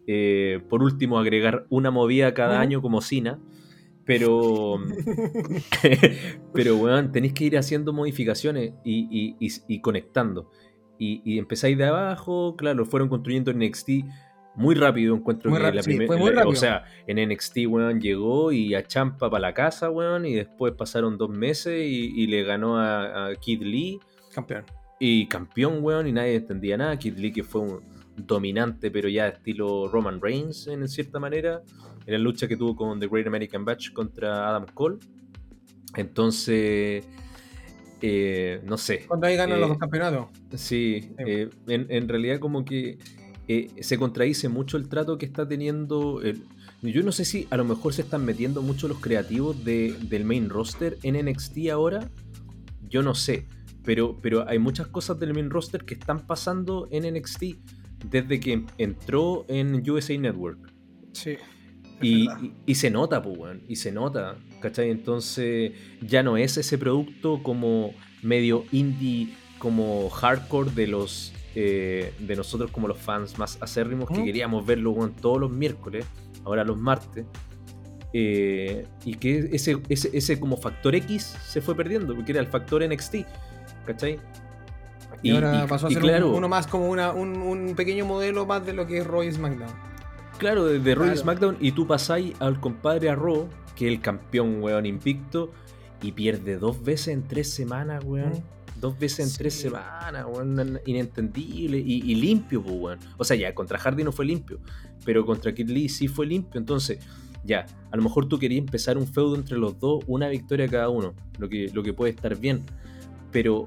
Eh, 0.08 0.62
por 0.70 0.84
último, 0.84 1.18
agregar 1.18 1.66
una 1.70 1.90
movida 1.90 2.34
cada 2.36 2.60
año 2.62 2.82
como 2.82 3.02
Cena, 3.02 3.40
pero 4.06 4.78
pero 6.54 6.78
weón, 6.78 7.12
tenéis 7.12 7.34
que 7.34 7.46
ir 7.46 7.58
haciendo 7.58 7.94
modificaciones 7.94 8.74
y, 8.84 9.08
y- 9.10 9.36
y- 9.40 9.52
y 9.68 9.82
conectando. 9.82 10.50
Y, 10.98 11.22
y 11.26 11.40
empezáis 11.40 11.78
de 11.78 11.86
abajo, 11.86 12.56
claro, 12.56 12.86
fueron 12.86 13.10
construyendo 13.10 13.52
NXT 13.52 13.90
muy 14.56 14.76
rápido, 14.76 15.16
encuentro 15.16 15.50
Muy 15.52 15.60
que 15.60 15.72
la 15.72 15.84
sí, 15.84 15.90
primera. 15.90 16.08
fue 16.08 16.18
muy 16.18 16.30
la- 16.30 16.36
rápido. 16.38 16.52
O 16.52 16.56
sea, 16.56 16.84
en 17.08 17.18
NXT, 17.30 17.58
weón, 17.68 18.00
llegó 18.02 18.52
y 18.52 18.74
a 18.76 18.84
Champa 18.86 19.30
para 19.30 19.42
la 19.42 19.54
casa, 19.54 19.90
weón, 19.90 20.26
y 20.26 20.34
después 20.36 20.74
pasaron 20.74 21.18
dos 21.18 21.30
meses 21.30 21.74
y, 21.86 22.12
y 22.16 22.28
le 22.28 22.44
ganó 22.44 22.78
a, 22.78 23.28
a 23.28 23.36
Kid 23.36 23.62
Lee 23.64 24.00
Campeón. 24.34 24.64
y 25.00 25.28
campeón, 25.28 25.80
weón, 25.84 26.08
y 26.08 26.12
nadie 26.12 26.36
entendía 26.36 26.78
nada. 26.78 26.98
Kid 26.98 27.18
Lee 27.18 27.32
que 27.32 27.44
fue 27.44 27.62
un 27.62 27.80
dominante, 28.18 28.92
pero 28.92 29.10
ya 29.10 29.28
estilo 29.28 29.88
Roman 29.90 30.22
Reigns 30.22 30.68
en 30.68 30.88
cierta 30.88 31.20
manera, 31.20 31.62
en 32.06 32.14
la 32.14 32.20
lucha 32.20 32.48
que 32.48 32.56
tuvo 32.56 32.76
con 32.76 33.00
The 33.00 33.08
Great 33.08 33.28
American 33.28 33.66
Batch 33.66 33.92
contra 33.92 34.48
Adam 34.50 34.66
Cole. 34.74 34.98
Entonces, 35.96 37.06
eh, 38.02 38.62
no 38.64 38.78
sé. 38.78 39.06
Cuando 39.08 39.28
ahí 39.28 39.36
ganan 39.36 39.58
Eh, 39.58 39.60
los 39.62 39.70
dos 39.70 39.78
campeonatos. 39.78 40.28
Sí, 40.56 41.12
eh, 41.18 41.50
en, 41.68 41.88
en 41.90 42.08
realidad 42.10 42.40
como 42.40 42.64
que 42.66 42.98
eh, 43.48 43.70
se 43.82 43.98
contradice 43.98 44.50
mucho 44.50 44.78
el 44.78 44.88
trato 44.90 45.18
que 45.18 45.26
está 45.26 45.48
teniendo. 45.48 46.22
el- 46.22 46.44
yo 46.82 47.02
no 47.04 47.12
sé 47.12 47.26
si 47.26 47.48
a 47.50 47.58
lo 47.58 47.66
mejor 47.66 47.94
se 47.94 48.04
están 48.04 48.24
metiendo 48.26 48.62
mucho 48.62 48.88
los 48.88 49.00
creativos 49.00 49.64
de- 49.66 49.96
del 50.10 50.24
main 50.26 50.50
roster 50.50 50.98
en 51.04 51.16
NXT 51.16 51.70
ahora. 51.72 52.10
Yo 52.90 53.02
no 53.02 53.16
sé. 53.16 53.46
Pero, 53.84 54.18
pero 54.22 54.48
hay 54.48 54.58
muchas 54.60 54.88
cosas 54.88 55.20
del 55.20 55.34
main 55.34 55.50
roster 55.50 55.84
que 55.86 55.94
están 55.96 56.26
pasando 56.28 56.88
en 56.92 57.06
NXT 57.06 57.56
desde 58.10 58.40
que 58.40 58.66
entró 58.78 59.46
en 59.48 59.88
USA 59.90 60.18
Network. 60.18 60.60
Sí. 61.14 61.36
Y, 62.02 62.30
y- 62.30 62.54
y 62.66 62.76
se 62.76 62.90
nota, 62.92 63.22
pues. 63.22 63.58
Y 63.68 63.76
se 63.78 63.92
nota, 63.92 64.36
¿cachai? 64.60 64.90
Entonces 64.92 65.72
ya 66.02 66.24
no 66.24 66.36
es 66.38 66.58
ese 66.58 66.78
producto 66.78 67.42
como 67.42 67.94
medio 68.22 68.66
indie, 68.72 69.34
como 69.60 70.10
hardcore 70.10 70.72
de 70.72 70.88
los 70.88 71.32
eh, 71.56 72.14
de 72.20 72.36
nosotros 72.36 72.70
como 72.72 72.88
los 72.88 72.98
fans 72.98 73.38
más 73.40 73.58
acérrimos 73.62 74.10
que 74.10 74.24
queríamos 74.24 74.66
verlo 74.66 74.94
todos 75.22 75.40
los 75.40 75.50
miércoles, 75.52 76.06
ahora 76.44 76.64
los 76.64 76.78
martes. 76.78 77.26
Eh, 78.18 78.86
y 79.04 79.16
que 79.16 79.50
ese, 79.52 79.78
ese, 79.90 80.10
ese 80.14 80.40
como 80.40 80.56
factor 80.58 80.96
X 80.96 81.36
se 81.48 81.62
fue 81.62 81.76
perdiendo, 81.76 82.16
porque 82.16 82.32
era 82.32 82.40
el 82.42 82.48
factor 82.48 82.82
NXT, 82.88 83.16
¿cachai? 83.86 84.20
Y, 85.22 85.32
ahora 85.32 85.64
y- 85.66 85.68
pasó 85.68 85.88
a 85.88 85.90
ser 85.90 86.00
claro, 86.02 86.30
un- 86.30 86.36
uno 86.36 86.48
más 86.48 86.68
como 86.68 86.88
una, 86.90 87.12
un, 87.12 87.36
un 87.38 87.76
pequeño 87.76 88.06
modelo 88.06 88.46
más 88.46 88.66
de 88.66 88.74
lo 88.74 88.86
que 88.88 89.00
es 89.00 89.08
Roy 89.08 89.32
SmackDown. 89.34 89.70
Claro, 90.38 90.66
de, 90.66 90.80
de 90.80 90.96
Raw 90.96 91.06
y 91.06 91.08
Claro. 91.10 91.22
SmackDown 91.22 91.58
y 91.60 91.72
tú 91.72 91.88
pasáis 91.88 92.34
al 92.40 92.60
compadre 92.60 93.10
a 93.10 93.16
Raw, 93.16 93.48
que 93.76 93.88
es 93.88 93.94
el 93.94 94.02
campeón, 94.02 94.62
weón, 94.62 94.86
invicto, 94.86 95.52
y 96.02 96.12
pierde 96.12 96.58
dos 96.58 96.84
veces 96.84 97.10
en 97.10 97.28
tres 97.28 97.50
semanas, 97.52 98.04
weón. 98.06 98.30
Mm. 98.34 98.44
Dos 98.80 99.00
veces 99.00 99.20
en 99.20 99.30
Sí. 99.30 99.38
tres 99.38 99.54
semanas, 99.54 100.26
weón, 100.28 100.80
inentendible 100.86 101.78
y, 101.80 102.02
y 102.12 102.16
limpio, 102.16 102.62
pues, 102.62 102.76
weón. 102.78 103.00
O 103.18 103.24
sea, 103.24 103.38
ya, 103.38 103.56
contra 103.56 103.78
Hardy 103.80 104.04
no 104.04 104.12
fue 104.12 104.26
limpio, 104.26 104.60
pero 105.06 105.26
contra 105.26 105.54
Kid 105.54 105.70
Lee 105.70 105.90
sí 105.90 106.08
fue 106.08 106.26
limpio. 106.26 106.60
Entonces, 106.60 107.00
ya, 107.44 107.66
a 107.92 107.96
lo 107.98 108.04
mejor 108.04 108.28
tú 108.28 108.38
querías 108.38 108.60
empezar 108.60 108.98
un 108.98 109.08
feudo 109.08 109.36
entre 109.36 109.58
los 109.58 109.80
dos, 109.80 110.04
una 110.08 110.28
victoria 110.28 110.68
cada 110.68 110.90
uno, 110.90 111.14
lo 111.38 111.48
que, 111.48 111.70
lo 111.74 111.84
que 111.84 111.94
puede 111.94 112.12
estar 112.12 112.38
bien. 112.38 112.64
Pero 113.32 113.66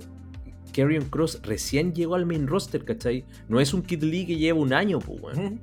Karrion 0.74 1.06
Cross 1.08 1.40
recién 1.42 1.94
llegó 1.94 2.14
al 2.14 2.26
main 2.26 2.46
roster, 2.46 2.84
¿cachai? 2.84 3.24
No 3.48 3.60
es 3.60 3.72
un 3.72 3.82
Kid 3.82 4.02
Lee 4.02 4.26
que 4.26 4.36
lleva 4.36 4.58
un 4.58 4.72
año, 4.72 4.98
pues, 4.98 5.20
weón. 5.22 5.60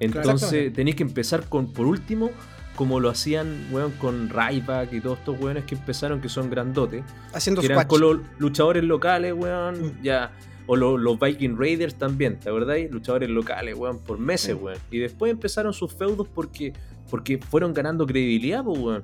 Entonces 0.00 0.72
tenéis 0.72 0.96
que 0.96 1.04
empezar 1.04 1.48
con, 1.48 1.72
por 1.72 1.86
último, 1.86 2.30
como 2.76 3.00
lo 3.00 3.10
hacían, 3.10 3.66
weón, 3.70 3.92
con 3.92 4.28
Ryback 4.30 4.92
y 4.94 5.00
todos 5.00 5.18
estos 5.18 5.38
weones 5.40 5.64
que 5.64 5.74
empezaron, 5.74 6.20
que 6.20 6.28
son 6.28 6.48
grandotes. 6.50 7.04
Haciendo 7.34 7.60
Que 7.60 7.66
eran 7.66 7.86
con 7.86 8.00
los 8.00 8.18
luchadores 8.38 8.82
locales, 8.84 9.34
weón, 9.36 9.80
Mm. 9.80 10.02
ya. 10.02 10.32
O 10.66 10.76
lo- 10.76 10.96
los 10.96 11.18
Viking 11.18 11.56
Raiders 11.58 11.96
también, 11.96 12.38
¿te 12.38 12.48
acordáis? 12.48 12.90
Luchadores 12.90 13.28
locales, 13.28 13.76
weón, 13.76 13.98
por 13.98 14.18
meses, 14.18 14.56
weón. 14.60 14.78
Y 14.90 14.98
después 14.98 15.32
empezaron 15.32 15.72
sus 15.74 15.92
feudos 15.92 16.28
porque, 16.32 16.72
porque 17.10 17.38
fueron 17.38 17.74
ganando 17.74 18.06
credibilidad, 18.06 18.62
pues, 18.64 18.78
weón. 18.78 19.02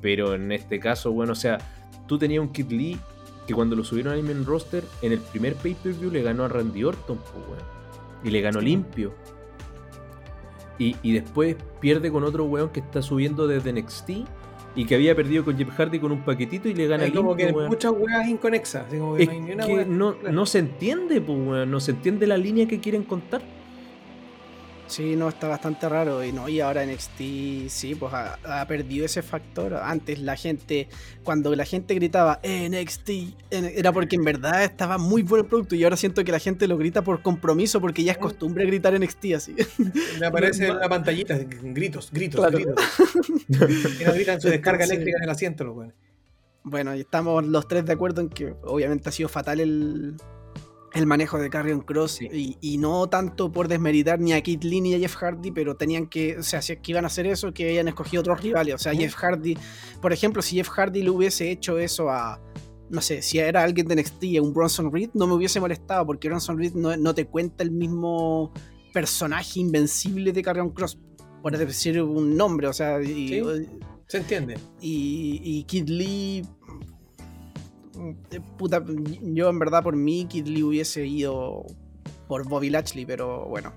Pero 0.00 0.34
en 0.34 0.50
este 0.52 0.80
caso, 0.80 1.10
weón, 1.12 1.30
o 1.30 1.34
sea, 1.34 1.58
tú 2.08 2.18
tenías 2.18 2.40
un 2.40 2.50
Kid 2.52 2.70
Lee 2.72 2.98
que 3.46 3.54
cuando 3.54 3.76
lo 3.76 3.84
subieron 3.84 4.14
al 4.14 4.22
main 4.22 4.44
roster, 4.46 4.82
en 5.02 5.12
el 5.12 5.18
primer 5.20 5.54
pay-per-view 5.54 6.10
le 6.10 6.22
ganó 6.22 6.44
a 6.44 6.48
Randy 6.48 6.82
Orton, 6.84 7.18
pues, 7.18 7.44
weón. 7.48 7.62
Y 8.24 8.30
le 8.30 8.40
ganó 8.40 8.60
limpio. 8.60 9.14
Y, 10.80 10.96
y 11.02 11.12
después 11.12 11.56
pierde 11.78 12.10
con 12.10 12.24
otro 12.24 12.44
weón 12.46 12.70
que 12.70 12.80
está 12.80 13.02
subiendo 13.02 13.46
desde 13.46 13.72
NXT 13.72 14.10
y 14.76 14.84
que 14.86 14.94
había 14.94 15.14
perdido 15.14 15.44
con 15.44 15.56
Jeff 15.58 15.68
Hardy 15.76 15.98
con 16.00 16.10
un 16.10 16.22
paquetito 16.24 16.68
y 16.68 16.74
le 16.74 16.86
gana 16.86 17.04
Hay 17.04 17.10
como 17.12 17.30
limpio, 17.36 17.46
que 17.48 17.52
weón. 17.52 17.68
muchas 17.68 17.92
weas 17.92 18.26
inconexas. 18.28 18.86
así 18.88 18.98
como 18.98 19.14
que 19.16 19.24
Es 19.24 19.28
no 19.28 19.34
hay 19.34 19.40
ni 19.42 19.52
una 19.52 19.66
que 19.66 19.72
wea- 19.74 19.86
no, 19.86 20.14
no 20.32 20.46
se 20.46 20.58
entiende, 20.60 21.20
pues, 21.20 21.38
weón. 21.38 21.70
No 21.70 21.80
se 21.80 21.90
entiende 21.92 22.26
la 22.26 22.36
línea 22.38 22.66
que 22.66 22.80
quieren 22.80 23.02
contar. 23.04 23.42
Sí, 24.90 25.14
no, 25.14 25.28
está 25.28 25.46
bastante 25.46 25.88
raro. 25.88 26.24
Y 26.24 26.32
no, 26.32 26.48
y 26.48 26.58
ahora 26.60 26.84
NXT, 26.84 27.68
sí, 27.68 27.94
pues 27.94 28.12
ha, 28.12 28.38
ha 28.44 28.66
perdido 28.66 29.06
ese 29.06 29.22
factor. 29.22 29.74
Antes 29.74 30.18
la 30.18 30.34
gente, 30.36 30.88
cuando 31.22 31.54
la 31.54 31.64
gente 31.64 31.94
gritaba 31.94 32.40
NXT, 32.42 33.10
era 33.50 33.92
porque 33.92 34.16
en 34.16 34.24
verdad 34.24 34.64
estaba 34.64 34.98
muy 34.98 35.22
bueno 35.22 35.44
el 35.44 35.48
producto. 35.48 35.76
Y 35.76 35.84
ahora 35.84 35.96
siento 35.96 36.24
que 36.24 36.32
la 36.32 36.40
gente 36.40 36.66
lo 36.66 36.76
grita 36.76 37.02
por 37.02 37.22
compromiso, 37.22 37.80
porque 37.80 38.02
ya 38.02 38.12
es 38.12 38.18
costumbre 38.18 38.66
gritar 38.66 38.98
NXT 38.98 39.24
así. 39.36 39.54
Me 40.18 40.26
aparece 40.26 40.66
en 40.66 40.76
la 40.80 40.88
pantallita, 40.88 41.38
gritos, 41.38 42.10
gritos, 42.10 42.40
Claro. 42.40 42.58
gritos. 42.58 42.84
Y 44.00 44.04
nos 44.04 44.14
gritan 44.14 44.40
su 44.40 44.48
descarga 44.48 44.84
Entonces- 44.84 44.90
eléctrica 44.90 45.18
en 45.18 45.24
el 45.24 45.30
asiento, 45.30 45.64
los 45.64 45.76
weones. 45.76 45.94
Bueno, 46.64 46.94
y 46.96 47.00
estamos 47.00 47.46
los 47.46 47.66
tres 47.68 47.86
de 47.86 47.92
acuerdo 47.92 48.20
en 48.22 48.28
que 48.28 48.54
obviamente 48.64 49.08
ha 49.08 49.12
sido 49.12 49.28
fatal 49.28 49.60
el, 49.60 50.16
el 50.94 51.06
manejo 51.06 51.38
de 51.38 51.48
Carrion 51.50 51.80
Cross 51.82 52.12
Sí. 52.12 52.28
y, 52.32 52.58
y 52.60 52.78
no 52.78 53.08
tanto 53.08 53.52
por 53.52 53.68
desmeritar 53.68 54.18
ni 54.18 54.32
a 54.32 54.40
Kid 54.42 54.62
Lee 54.64 54.80
ni 54.80 54.94
a 54.94 54.98
Jeff 54.98 55.14
Hardy, 55.16 55.50
pero 55.52 55.76
tenían 55.76 56.06
que, 56.08 56.38
o 56.38 56.42
sea, 56.42 56.60
si 56.62 56.72
es 56.72 56.78
que 56.80 56.92
iban 56.92 57.04
a 57.04 57.06
hacer 57.06 57.26
eso, 57.26 57.52
que 57.52 57.70
hayan 57.70 57.86
escogido 57.88 58.20
otros 58.20 58.40
rivales. 58.42 58.74
O 58.74 58.78
sea. 58.78 58.92
Jeff 58.94 59.14
Hardy, 59.14 59.56
por 60.02 60.12
ejemplo, 60.12 60.42
si 60.42 60.56
Jeff 60.56 60.68
Hardy 60.68 61.02
le 61.02 61.10
hubiese 61.10 61.50
hecho 61.50 61.78
eso 61.78 62.10
a, 62.10 62.40
no 62.88 63.00
sé, 63.00 63.22
si 63.22 63.38
era 63.38 63.62
alguien 63.62 63.86
de 63.86 63.94
NXT, 63.96 64.24
a 64.38 64.42
un 64.42 64.52
Bronson 64.52 64.92
Reed, 64.92 65.10
no 65.14 65.26
me 65.28 65.34
hubiese 65.34 65.60
molestado, 65.60 66.04
porque 66.06 66.28
Bronson 66.28 66.58
Reed 66.58 66.72
no, 66.74 66.96
no 66.96 67.14
te 67.14 67.24
cuenta 67.26 67.62
el 67.62 67.70
mismo 67.70 68.52
personaje 68.92 69.60
invencible 69.60 70.32
de 70.32 70.42
Carrion 70.42 70.70
Cross, 70.70 70.98
por 71.40 71.56
decir 71.56 72.02
un 72.02 72.36
nombre, 72.36 72.66
o 72.66 72.72
sea, 72.72 73.00
y- 73.00 73.28
Sí. 73.28 73.42
Se 74.08 74.16
entiende. 74.18 74.58
y, 74.80 75.40
y 75.44 75.62
Kid 75.64 75.88
Lee. 75.88 76.42
Puta, 78.58 78.84
yo 79.22 79.48
en 79.48 79.58
verdad 79.58 79.82
por 79.82 79.96
mí 79.96 80.26
Kid 80.28 80.46
Lee 80.46 80.62
hubiese 80.62 81.06
ido 81.06 81.64
por 82.28 82.48
Bobby 82.48 82.70
Lashley, 82.70 83.04
pero 83.06 83.46
bueno. 83.46 83.72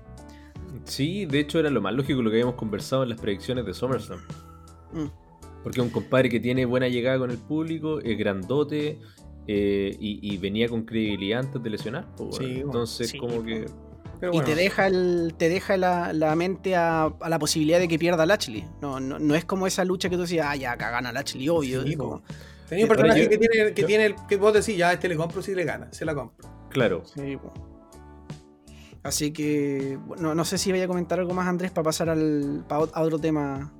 Sí, 0.84 1.24
de 1.26 1.40
hecho 1.40 1.58
era 1.58 1.70
lo 1.70 1.80
más 1.80 1.94
lógico 1.94 2.20
lo 2.22 2.30
que 2.30 2.36
habíamos 2.36 2.56
conversado 2.56 3.02
en 3.04 3.10
las 3.10 3.20
predicciones 3.20 3.64
de 3.64 3.74
SummerSlam. 3.74 4.20
Mm. 4.92 5.06
Porque 5.62 5.80
es 5.80 5.84
un 5.86 5.90
compadre 5.90 6.28
que 6.28 6.40
tiene 6.40 6.64
buena 6.66 6.88
llegada 6.88 7.18
con 7.18 7.30
el 7.30 7.38
público, 7.38 8.00
es 8.00 8.18
grandote 8.18 8.98
eh, 9.46 9.96
y, 9.98 10.18
y 10.34 10.36
venía 10.38 10.68
con 10.68 10.84
credibilidad 10.84 11.40
antes 11.40 11.62
de 11.62 11.70
lesionar. 11.70 12.06
pues, 12.16 12.36
Sí. 12.36 12.60
Entonces, 12.60 13.10
Sí, 13.10 13.18
como 13.18 13.42
que. 13.42 13.66
Pero 14.20 14.32
Y 14.34 14.40
te 14.42 14.54
deja, 14.54 14.86
el, 14.86 15.34
te 15.36 15.48
deja 15.48 15.76
la, 15.76 16.12
la 16.12 16.34
mente 16.36 16.76
a, 16.76 17.04
a 17.04 17.28
la 17.28 17.38
posibilidad 17.38 17.78
de 17.78 17.88
que 17.88 17.98
pierda 17.98 18.24
Lashley. 18.26 18.64
No, 18.80 19.00
no, 19.00 19.18
no 19.18 19.34
es 19.34 19.44
como 19.44 19.66
esa 19.66 19.84
lucha 19.84 20.08
que 20.08 20.16
tú 20.16 20.22
decías, 20.22 20.46
ah, 20.48 20.56
ya, 20.56 20.76
gana 20.76 21.12
Lashley, 21.12 21.48
obvio. 21.48 21.82
Sí, 21.82 21.96
como- 21.96 22.22
tenía 22.68 22.84
un 22.84 22.88
personaje 22.88 23.22
yo- 23.24 23.28
que 23.30 23.38
tiene, 23.38 23.72
que 23.74 23.80
yo- 23.82 23.86
tiene 23.86 24.06
el, 24.06 24.14
que 24.28 24.36
vos 24.36 24.52
decís, 24.52 24.76
ya 24.76 24.92
este 24.92 25.08
le 25.08 25.16
compro 25.16 25.42
si 25.42 25.54
le 25.54 25.64
gana, 25.64 25.92
se 25.92 26.04
la 26.04 26.14
compro. 26.14 26.48
Claro. 26.70 27.02
Sí. 27.04 27.38
Así 29.02 29.32
que, 29.32 29.98
bueno, 30.06 30.34
no 30.34 30.44
sé 30.44 30.56
si 30.56 30.72
vaya 30.72 30.84
a 30.84 30.88
comentar 30.88 31.20
algo 31.20 31.34
más, 31.34 31.46
Andrés, 31.46 31.70
para 31.70 31.84
pasar 31.84 32.08
al, 32.08 32.64
pa- 32.66 32.88
a 32.92 33.02
otro 33.02 33.18
tema. 33.18 33.72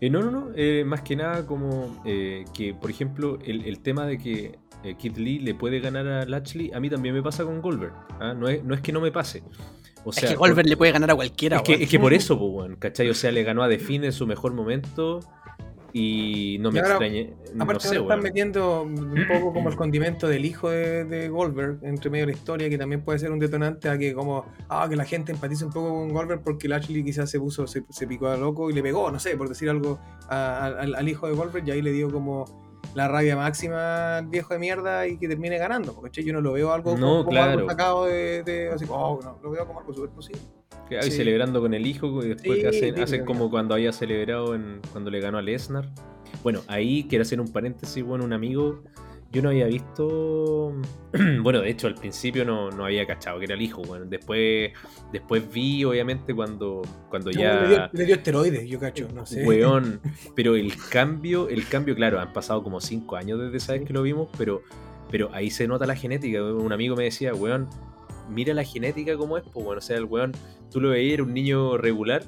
Eh, 0.00 0.10
no, 0.10 0.20
no, 0.20 0.30
no. 0.30 0.48
eh, 0.56 0.84
más 0.84 1.02
que 1.02 1.14
nada 1.16 1.46
como 1.46 2.02
eh, 2.04 2.44
que, 2.54 2.74
por 2.74 2.90
ejemplo, 2.90 3.38
el, 3.44 3.64
el 3.64 3.80
tema 3.80 4.04
de 4.06 4.18
que 4.18 4.58
eh, 4.84 4.94
Kid 4.96 5.16
Lee 5.16 5.38
le 5.38 5.54
puede 5.54 5.78
ganar 5.80 6.06
a 6.08 6.24
Lashley, 6.26 6.72
a 6.72 6.80
mí 6.80 6.90
también 6.90 7.14
me 7.14 7.22
pasa 7.22 7.44
con 7.44 7.60
Goldberg. 7.60 7.92
¿ah? 8.20 8.34
No, 8.34 8.48
es, 8.48 8.62
no 8.64 8.74
es 8.74 8.80
que 8.80 8.92
no 8.92 9.00
me 9.00 9.12
pase. 9.12 9.42
O 10.04 10.12
sea, 10.12 10.24
es 10.24 10.30
que 10.30 10.36
Goldberg 10.36 10.64
por- 10.64 10.70
le 10.70 10.76
puede 10.76 10.92
ganar 10.92 11.10
a 11.12 11.14
cualquiera, 11.14 11.58
Es 11.58 11.62
que, 11.62 11.72
weón. 11.72 11.82
es 11.82 11.90
que 11.90 11.98
por 12.00 12.12
eso, 12.14 12.38
pues, 12.38 12.76
¿cachai? 12.80 13.08
O 13.10 13.14
sea, 13.14 13.30
le 13.30 13.44
ganó 13.44 13.62
a 13.62 13.68
Define 13.68 14.06
en 14.06 14.12
su 14.12 14.26
mejor 14.26 14.54
momento 14.54 15.20
y 15.92 16.58
no 16.60 16.70
me 16.70 16.76
Y 16.78 16.82
ahora, 16.82 16.90
extrañe. 16.94 17.34
No 17.54 17.64
Aparte 17.64 17.88
sé, 17.88 17.96
ahora 17.96 18.00
están 18.14 18.22
metiendo 18.22 18.82
un 18.82 19.24
poco 19.26 19.52
como 19.54 19.70
el 19.70 19.76
condimento 19.82 20.28
del 20.28 20.44
hijo 20.44 20.68
de, 20.70 21.04
de 21.04 21.28
Goldberg 21.28 21.78
entre 21.82 22.10
medio 22.10 22.26
de 22.26 22.32
la 22.32 22.38
historia, 22.38 22.68
que 22.68 22.76
también 22.78 23.02
puede 23.02 23.18
ser 23.18 23.32
un 23.32 23.38
detonante 23.38 23.88
a 23.88 23.96
que 23.96 24.12
como 24.14 24.44
ah, 24.68 24.86
que 24.88 24.96
la 24.96 25.04
gente 25.04 25.32
empatice 25.32 25.64
un 25.64 25.72
poco 25.72 25.88
con 25.88 26.10
Goldberg 26.12 26.42
porque 26.42 26.68
Lashley 26.68 27.02
quizás 27.04 27.30
se 27.30 27.40
puso, 27.40 27.66
se, 27.66 27.84
se 27.88 28.06
picó 28.06 28.28
a 28.28 28.36
loco 28.36 28.68
y 28.70 28.74
le 28.74 28.82
pegó, 28.82 29.10
no 29.10 29.18
sé, 29.18 29.36
por 29.36 29.48
decir 29.48 29.70
algo 29.70 29.98
a- 30.28 30.58
a- 30.58 30.66
al, 30.66 30.94
al 30.94 31.08
hijo 31.08 31.26
de 31.26 31.32
Goldberg 31.34 31.66
y 31.66 31.70
ahí 31.70 31.82
le 31.82 31.92
dio 31.92 32.10
como 32.10 32.44
la 32.94 33.06
rabia 33.08 33.36
máxima 33.36 34.18
al 34.18 34.26
viejo 34.28 34.54
de 34.54 34.60
mierda 34.60 35.06
y 35.06 35.18
que 35.18 35.28
termine 35.28 35.58
ganando, 35.58 35.94
porque 35.94 36.22
yo 36.22 36.32
no 36.32 36.40
lo 36.40 36.52
veo 36.52 36.72
algo 36.72 36.92
No, 36.92 36.98
como, 36.98 37.16
como 37.18 37.30
claro. 37.30 37.52
algo 37.52 37.68
sacado 37.70 38.04
de, 38.06 38.42
de- 38.42 38.70
así, 38.70 38.84
oh, 38.88 39.20
no, 39.22 39.38
lo 39.42 39.50
veo 39.50 39.66
como 39.66 39.80
algo 39.80 39.92
súper 39.92 40.10
posible. 40.10 40.40
Claro, 40.88 41.06
y 41.06 41.10
Sí. 41.10 41.16
celebrando 41.18 41.60
con 41.60 41.74
el 41.74 41.86
hijo 41.86 42.24
y 42.24 42.28
después 42.28 42.60
Sí, 42.60 42.66
hacen, 42.66 42.98
hacen 43.00 43.24
como 43.24 43.50
cuando 43.50 43.74
había 43.74 43.92
celebrado 43.92 44.54
en, 44.54 44.80
cuando 44.92 45.10
le 45.10 45.20
ganó 45.20 45.38
a 45.38 45.42
Lesnar. 45.42 45.88
Bueno, 46.42 46.60
ahí 46.66 47.06
quiero 47.08 47.22
hacer 47.22 47.40
un 47.40 47.52
paréntesis, 47.52 48.02
bueno, 48.02 48.24
un 48.24 48.32
amigo, 48.32 48.82
yo 49.30 49.42
no 49.42 49.50
había 49.50 49.66
visto, 49.66 50.72
bueno, 51.42 51.60
de 51.60 51.70
hecho 51.70 51.86
al 51.88 51.94
principio 51.94 52.44
no, 52.46 52.70
no 52.70 52.86
había 52.86 53.06
cachado 53.06 53.38
que 53.38 53.44
era 53.44 53.54
el 53.54 53.60
hijo, 53.62 53.82
bueno, 53.82 54.06
después, 54.06 54.72
después 55.12 55.52
vi 55.52 55.84
obviamente 55.84 56.34
cuando, 56.34 56.80
cuando 57.10 57.30
Le, 57.30 57.36
dio, 57.38 57.46
ya... 57.70 57.90
le 57.92 58.04
dio 58.06 58.14
esteroides, 58.14 58.66
yo 58.68 58.78
cacho, 58.78 59.08
no 59.14 59.26
sé. 59.26 59.44
Weón, 59.44 60.00
pero 60.36 60.56
el 60.56 60.72
cambio, 60.90 61.48
el 61.50 61.66
cambio, 61.68 61.94
claro, 61.94 62.20
han 62.20 62.32
pasado 62.32 62.62
como 62.62 62.80
cinco 62.80 63.16
años 63.16 63.38
desde 63.38 63.56
esa 63.58 63.72
vez 63.74 63.84
que 63.84 63.92
lo 63.92 64.02
vimos, 64.02 64.28
pero, 64.38 64.62
pero 65.10 65.28
ahí 65.34 65.50
se 65.50 65.66
nota 65.68 65.86
la 65.86 65.96
genética. 65.96 66.42
Un 66.42 66.72
amigo 66.72 66.96
me 66.96 67.04
decía, 67.04 67.34
weón, 67.34 67.68
mira 68.28 68.54
la 68.54 68.64
genética 68.64 69.16
como 69.16 69.36
es, 69.36 69.44
pues 69.44 69.64
bueno, 69.64 69.78
o 69.78 69.82
sea, 69.82 69.96
el 69.96 70.04
weón, 70.04 70.32
tú 70.70 70.80
lo 70.80 70.90
veías, 70.90 71.14
era 71.14 71.22
un 71.22 71.34
niño 71.34 71.76
regular, 71.76 72.22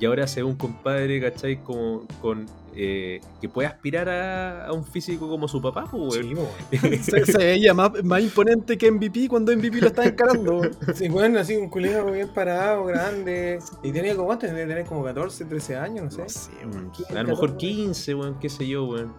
y 0.00 0.06
ahora 0.06 0.26
se 0.26 0.42
ve 0.42 0.48
un 0.48 0.56
compadre, 0.56 1.20
¿cachai? 1.20 1.62
Como 1.62 2.06
con 2.20 2.46
eh, 2.74 3.20
que 3.40 3.48
puede 3.48 3.68
aspirar 3.68 4.08
a, 4.08 4.66
a 4.66 4.72
un 4.72 4.84
físico 4.84 5.28
como 5.28 5.46
su 5.46 5.62
papá, 5.62 5.86
pues 5.90 6.16
weón. 6.16 6.48
Sí, 6.70 6.78
weón. 6.82 6.98
se, 7.02 7.26
se 7.26 7.38
veía 7.38 7.74
más, 7.74 8.02
más 8.02 8.20
imponente 8.20 8.76
que 8.76 8.90
MVP 8.90 9.28
cuando 9.28 9.56
MVP 9.56 9.80
lo 9.80 9.86
estaba 9.88 10.08
encarando. 10.08 10.58
weón. 10.58 10.76
Sí, 10.94 11.08
bueno, 11.08 11.38
así 11.38 11.56
un 11.56 11.68
culero 11.68 12.10
bien 12.10 12.28
parado, 12.34 12.84
grande. 12.86 13.60
Y 13.82 13.92
tenía 13.92 14.14
como, 14.14 14.26
¿cuánto? 14.26 14.46
Tenía 14.46 14.66
tener 14.66 14.84
como 14.84 15.04
14, 15.04 15.44
13 15.44 15.76
años, 15.76 16.04
no 16.04 16.10
sé. 16.10 16.22
No 16.22 16.28
sé, 16.28 16.50
weón. 16.66 16.92
A 17.16 17.22
lo 17.22 17.28
mejor 17.28 17.56
15, 17.56 18.14
weón, 18.14 18.38
qué 18.40 18.48
sé 18.48 18.66
yo, 18.66 18.84
weón. 18.86 19.12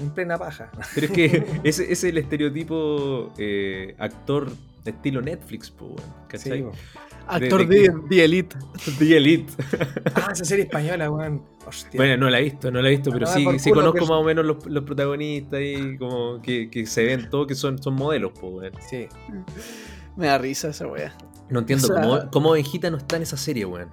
En 0.00 0.10
plena 0.10 0.38
paja. 0.38 0.70
Pero 0.94 1.06
es 1.08 1.12
que 1.12 1.44
ese, 1.64 1.84
ese 1.84 1.92
es 1.92 2.04
el 2.04 2.18
estereotipo 2.18 3.32
eh, 3.36 3.94
actor 3.98 4.52
de 4.84 4.90
estilo 4.90 5.20
Netflix, 5.22 5.70
pues, 5.70 5.90
weón. 5.92 6.14
¿Cachai? 6.28 6.58
Sí. 6.62 6.64
Actor 7.26 7.66
de- 7.68 7.78
de, 7.88 7.92
de 8.08 8.24
Elite. 8.24 8.56
The 8.98 9.16
Elite. 9.16 9.52
ah, 10.14 10.28
esa 10.32 10.44
serie 10.44 10.64
española, 10.64 11.10
weón. 11.10 11.42
Hostia. 11.66 11.96
Bueno, 11.98 12.16
no 12.16 12.30
la 12.30 12.40
he 12.40 12.42
visto, 12.42 12.70
no 12.72 12.82
la 12.82 12.88
he 12.88 12.92
visto, 12.92 13.10
pero 13.12 13.26
Ah, 13.28 13.32
sí, 13.32 13.46
sí 13.60 13.70
conozco 13.70 13.94
que- 13.94 14.00
más 14.00 14.10
o 14.10 14.24
menos 14.24 14.44
los, 14.44 14.66
los 14.66 14.82
protagonistas 14.84 15.60
y 15.62 15.96
como 15.96 16.42
que, 16.42 16.68
que 16.68 16.86
se 16.86 17.04
ven 17.04 17.30
todos 17.30 17.46
que 17.46 17.54
son, 17.54 17.80
son 17.80 17.94
modelos, 17.94 18.32
pues, 18.38 18.52
weón. 18.52 18.72
Sí. 18.88 19.06
Me 20.16 20.26
da 20.26 20.38
risa 20.38 20.68
esa 20.68 20.86
wea. 20.88 21.16
No 21.48 21.60
entiendo 21.60 21.86
O 21.86 21.92
sea- 21.92 22.02
cómo, 22.02 22.30
cómo 22.30 22.50
Benjita 22.52 22.90
no 22.90 22.96
está 22.96 23.16
en 23.16 23.22
esa 23.22 23.36
serie, 23.36 23.64
weón. 23.64 23.88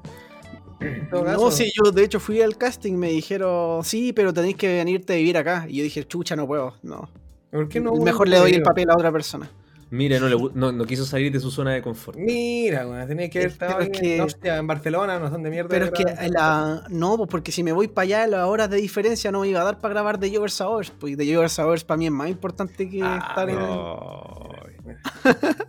No, 1.12 1.52
sí, 1.52 1.70
yo 1.76 1.92
de 1.92 2.04
hecho 2.06 2.20
fui 2.22 2.42
al 2.42 2.58
casting, 2.58 2.94
me 2.94 3.10
dijeron, 3.10 3.84
sí, 3.84 4.14
pero 4.14 4.34
tenéis 4.34 4.56
que 4.56 4.68
venirte 4.78 5.14
a 5.14 5.16
vivir 5.18 5.38
acá. 5.38 5.66
Y 5.68 5.78
yo 5.78 5.84
dije, 5.84 6.08
chucha, 6.08 6.36
no 6.38 6.48
puedo. 6.48 6.74
No. 6.84 7.10
¿por 7.52 7.68
qué 7.68 7.80
no? 7.82 7.94
Mejor 7.96 8.28
le 8.30 8.38
doy 8.38 8.52
el 8.54 8.62
papel 8.62 8.90
a 8.90 8.94
otra 8.94 9.12
persona. 9.12 9.50
Mira, 9.92 10.20
no, 10.20 10.28
le 10.30 10.36
no, 10.54 10.72
no 10.72 10.86
quiso 10.86 11.04
salir 11.06 11.32
de 11.32 11.40
su 11.40 11.50
zona 11.50 11.72
de 11.74 11.82
confort. 11.82 12.18
Mira, 12.18 12.88
weón, 12.88 13.08
tenías 13.08 13.30
que 13.32 13.40
haber 13.40 13.48
Es- 13.48 13.54
estado 13.54 13.82
en, 13.82 14.22
hostia, 14.22 14.58
en 14.58 14.68
Barcelona, 14.68 15.18
no 15.18 15.30
son 15.30 15.42
de 15.42 15.50
mierda. 15.50 15.70
Pero 15.70 15.86
es 15.86 15.92
que 15.92 16.04
la... 16.30 16.84
No, 16.90 17.18
pues 17.18 17.28
porque 17.30 17.52
si 17.52 17.64
me 17.64 17.72
voy 17.72 17.88
para 17.88 18.04
allá, 18.04 18.28
las 18.28 18.46
horas 18.48 18.70
de 18.70 18.78
diferencia 18.78 19.32
no 19.32 19.42
me 19.42 19.48
iba 19.48 19.62
a 19.62 19.64
dar 19.64 19.80
para 19.80 19.94
grabar 19.96 20.20
The 20.20 20.30
Jovers 20.36 20.62
Hours. 20.62 20.92
Pues 20.92 21.18
The 21.18 21.34
Jovers 21.34 21.58
Hours 21.60 21.84
para 21.84 21.98
mí 21.98 22.06
es 22.06 22.12
más 22.12 22.30
importante 22.30 22.90
que 22.90 23.02
Ah, 23.02 23.26
estar 23.30 23.50
en... 23.50 23.58
Ay. 23.58 24.96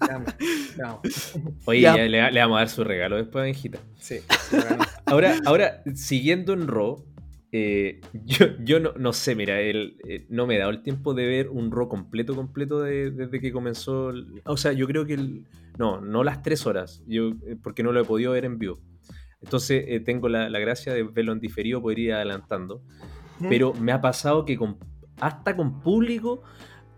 Vamos, 0.00 0.34
vamos. 0.78 1.00
Oye, 1.66 1.80
Ya. 1.80 1.96
ya 1.96 2.02
le, 2.04 2.30
le 2.32 2.40
vamos 2.40 2.56
a 2.56 2.60
dar 2.60 2.68
su 2.68 2.84
regalo 2.84 3.16
después 3.16 3.42
a 3.42 3.44
Benjita. 3.46 3.78
Sí, 3.98 4.18
bueno. 4.50 4.84
Ahora, 5.06 5.36
ahora, 5.44 5.82
siguiendo 5.94 6.52
en 6.52 6.68
Raw, 6.68 7.04
eh, 7.52 8.00
yo, 8.24 8.46
yo 8.62 8.80
no, 8.80 8.92
no 8.98 9.12
sé, 9.12 9.34
mira, 9.34 9.60
el, 9.60 9.96
eh, 10.08 10.26
no 10.28 10.46
me 10.46 10.56
he 10.56 10.58
dado 10.58 10.70
el 10.70 10.82
tiempo 10.82 11.14
de 11.14 11.26
ver 11.26 11.48
un 11.48 11.70
Raw 11.70 11.88
completo, 11.88 12.34
completo 12.34 12.80
de- 12.80 13.10
desde 13.10 13.40
que 13.40 13.52
comenzó. 13.52 14.10
el- 14.10 14.42
o 14.44 14.56
sea, 14.56 14.72
yo 14.72 14.86
creo 14.86 15.06
que 15.06 15.14
el, 15.14 15.46
no, 15.78 16.00
no 16.00 16.24
las 16.24 16.42
tres 16.42 16.66
horas, 16.66 17.02
yo, 17.06 17.30
eh, 17.46 17.56
porque 17.62 17.82
no 17.82 17.92
lo 17.92 18.00
he 18.00 18.04
podido 18.04 18.32
ver 18.32 18.44
en 18.44 18.58
vivo. 18.58 18.78
Entonces 19.42 19.84
eh, 19.88 20.00
tengo 20.00 20.28
la, 20.28 20.50
la 20.50 20.58
gracia 20.58 20.92
de 20.92 21.02
verlo 21.02 21.32
en 21.32 21.40
diferido, 21.40 21.80
poder 21.80 21.98
ir 21.98 22.12
adelantando. 22.12 22.82
Mm. 23.38 23.48
Pero 23.48 23.72
me 23.74 23.92
ha 23.92 24.00
pasado 24.00 24.44
que 24.44 24.56
con, 24.56 24.76
hasta 25.18 25.56
con 25.56 25.80
público 25.80 26.42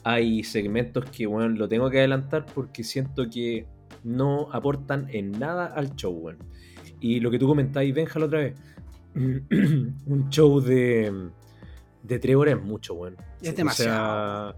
hay 0.05 0.43
segmentos 0.43 1.05
que, 1.05 1.27
bueno, 1.27 1.49
lo 1.51 1.69
tengo 1.69 1.89
que 1.89 1.99
adelantar 1.99 2.45
porque 2.53 2.83
siento 2.83 3.31
que 3.31 3.67
no 4.03 4.49
aportan 4.53 5.07
en 5.11 5.31
nada 5.31 5.67
al 5.67 5.95
show. 5.95 6.33
Y 6.99 7.21
lo 7.21 7.31
que 7.31 7.39
tú 7.39 7.47
comentabas, 7.47 7.93
Benja, 7.93 8.19
la 8.19 8.27
otra 8.27 8.41
vez, 8.41 8.55
un 10.07 10.27
show 10.31 10.61
de, 10.61 11.31
de 12.03 12.19
tres 12.19 12.37
horas 12.37 12.57
es 12.59 12.63
mucho, 12.65 12.95
weón. 12.95 13.17
Es 13.41 13.55
demasiado. 13.57 14.51
O 14.51 14.53
sea, 14.53 14.57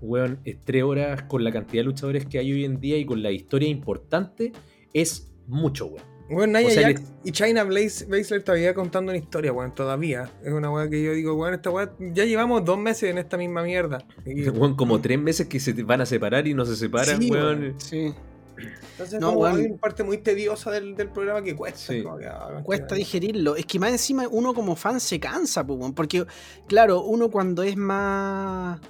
weón, 0.00 0.38
es 0.44 0.60
tres 0.64 0.82
horas 0.82 1.22
con 1.24 1.44
la 1.44 1.52
cantidad 1.52 1.80
de 1.82 1.84
luchadores 1.86 2.26
que 2.26 2.38
hay 2.38 2.52
hoy 2.52 2.64
en 2.64 2.80
día 2.80 2.96
y 2.98 3.04
con 3.04 3.22
la 3.22 3.30
historia 3.30 3.68
importante, 3.68 4.52
es 4.92 5.32
mucho, 5.46 5.86
weón. 5.86 6.14
Bueno, 6.30 6.58
Nia 6.58 6.68
O 6.68 6.70
sea, 6.70 6.82
Jax 6.88 7.00
le- 7.02 7.06
y 7.28 7.32
China 7.32 7.64
Blaze, 7.64 8.06
Baszler 8.06 8.42
todavía 8.42 8.72
contando 8.72 9.12
una 9.12 9.18
historia, 9.18 9.52
weón, 9.52 9.74
todavía. 9.74 10.30
Es 10.42 10.52
una 10.54 10.70
weá 10.70 10.88
que 10.88 11.02
yo 11.02 11.12
digo, 11.12 11.34
weón, 11.34 11.52
esta 11.52 11.68
weá, 11.70 11.92
ya 11.98 12.24
llevamos 12.24 12.64
dos 12.64 12.78
meses 12.78 13.10
en 13.10 13.18
esta 13.18 13.36
misma 13.36 13.62
mierda. 13.62 13.98
Y- 14.24 14.48
Weón, 14.48 14.74
como 14.74 15.00
tres 15.02 15.18
meses 15.18 15.48
que 15.48 15.60
se 15.60 15.74
van 15.82 16.00
a 16.00 16.06
separar 16.06 16.46
y 16.46 16.54
no 16.54 16.64
se 16.64 16.76
separan, 16.76 17.20
Sí, 17.20 17.30
weón. 17.30 17.60
weón. 17.60 17.74
Sí. 17.80 18.14
Entonces, 18.56 19.20
No, 19.20 19.28
como 19.28 19.40
weón. 19.40 19.56
hay 19.60 19.66
una 19.66 19.76
parte 19.78 20.02
muy 20.04 20.18
tediosa 20.18 20.70
del, 20.70 20.94
del 20.96 21.10
programa 21.10 21.42
que 21.42 21.54
cuesta. 21.56 21.92
Sí. 21.92 22.02
como 22.02 22.18
que, 22.18 22.26
ah, 22.26 22.60
Cuesta 22.62 22.94
digerirlo. 22.94 23.56
Es 23.56 23.66
que 23.66 23.78
más 23.78 23.90
encima 23.90 24.26
uno 24.30 24.54
como 24.54 24.76
fan 24.76 25.00
se 25.00 25.18
cansa, 25.20 25.62
weón, 25.62 25.92
porque, 25.94 26.24
claro, 26.66 27.02
uno 27.02 27.30
cuando 27.30 27.62
es 27.62 27.76
más. 27.76 28.80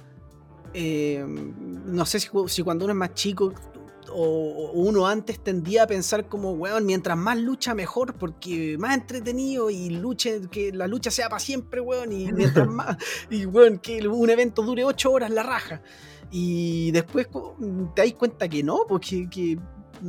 eh, 0.73 1.25
no 1.27 2.05
sé 2.05 2.19
si, 2.19 2.27
cu- 2.27 2.47
si 2.47 2.61
cuando 2.61 2.85
uno 2.85 2.93
es 2.93 2.97
más 2.97 3.13
chico 3.13 3.53
o, 4.11 4.21
o 4.21 4.71
uno 4.73 5.07
antes 5.07 5.43
tendía 5.43 5.83
a 5.83 5.87
pensar 5.87 6.27
como, 6.27 6.51
weón, 6.51 6.85
mientras 6.85 7.17
más 7.17 7.37
lucha 7.39 7.73
mejor, 7.73 8.13
porque 8.13 8.77
más 8.77 8.95
entretenido 8.95 9.69
y 9.71 9.89
luche, 9.89 10.41
que 10.51 10.71
la 10.71 10.87
lucha 10.87 11.09
sea 11.11 11.27
para 11.27 11.39
siempre, 11.39 11.81
weón, 11.81 12.11
y 12.11 12.31
mientras 12.31 12.67
más. 12.69 12.97
Y, 13.31 13.45
weón, 13.45 13.79
que 13.79 14.07
un 14.07 14.29
evento 14.29 14.61
dure 14.61 14.83
ocho 14.83 15.11
horas 15.11 15.31
la 15.31 15.43
raja. 15.43 15.81
Y 16.31 16.91
después 16.91 17.27
te 17.95 18.01
das 18.03 18.13
cuenta 18.13 18.47
que 18.49 18.63
no, 18.63 18.79
porque 18.87 19.29
que 19.29 19.57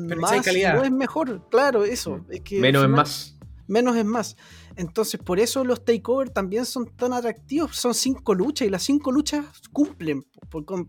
Pero 0.09 0.21
más 0.21 0.43
calidad. 0.45 0.75
no 0.75 0.83
es 0.85 0.91
mejor. 0.91 1.49
Claro, 1.51 1.85
eso. 1.85 2.25
Es 2.31 2.41
que 2.41 2.59
Menos 2.61 2.85
es 2.85 2.91
más. 2.91 3.39
menos 3.69 3.97
es 3.97 4.05
más. 4.05 4.37
Entonces, 4.77 5.19
por 5.21 5.41
eso 5.41 5.65
los 5.65 5.85
takeover 5.85 6.29
también 6.31 6.67
son 6.67 6.87
tan 6.97 7.13
atractivos. 7.13 7.77
Son 7.77 7.95
cinco 7.95 8.35
luchas 8.35 8.67
y 8.69 8.71
las 8.71 8.83
cinco 8.83 9.11
luchas 9.13 9.47
cumplen. 9.73 10.25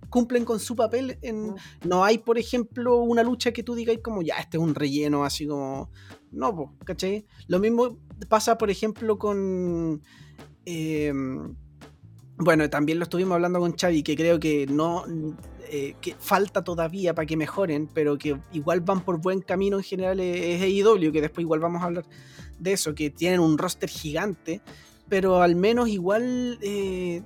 cumplen 0.10 0.44
con 0.46 0.60
su 0.60 0.76
papel. 0.76 1.18
En, 1.22 1.56
no 1.86 2.04
hay, 2.04 2.18
por 2.18 2.38
ejemplo, 2.38 2.98
una 2.98 3.24
lucha 3.24 3.52
que 3.52 3.64
tú 3.64 3.76
digas 3.76 3.98
como, 4.04 4.22
ya, 4.22 4.36
este 4.36 4.58
es 4.58 4.64
un 4.64 4.76
relleno, 4.76 5.24
así 5.24 5.48
como. 5.48 5.90
No, 6.32 6.54
po, 6.56 6.76
¿cachai? 6.84 7.26
Lo 7.48 7.60
mismo 7.60 7.98
pasa, 8.28 8.58
por 8.58 8.70
ejemplo, 8.70 9.18
con. 9.18 10.02
eh, 10.66 11.14
bueno, 12.38 12.70
también 12.70 13.00
lo 13.00 13.04
estuvimos 13.04 13.36
hablando 13.36 13.60
con 13.60 13.76
Xavi, 13.76 14.04
que 14.04 14.16
creo 14.16 14.40
que 14.40 14.68
no. 14.68 15.04
eh, 15.70 15.96
que 16.02 16.16
falta 16.20 16.64
todavía 16.64 17.14
para 17.14 17.26
que 17.26 17.36
mejoren, 17.36 17.88
pero 17.94 18.18
que 18.18 18.38
igual 18.54 18.82
van 18.82 19.02
por 19.02 19.20
buen 19.20 19.42
camino 19.42 19.78
en 19.78 19.84
general 19.84 20.20
es 20.20 20.62
AEW, 20.62 21.12
que 21.12 21.22
después 21.22 21.44
igual 21.44 21.60
vamos 21.60 21.82
a 21.82 21.86
hablar 21.86 22.06
de 22.60 22.74
eso, 22.74 22.96
que 22.96 23.10
tienen 23.10 23.40
un 23.40 23.58
roster 23.58 23.90
gigante, 23.90 24.62
pero 25.10 25.42
al 25.42 25.56
menos 25.56 25.90
igual 25.90 26.58
eh, 26.62 27.22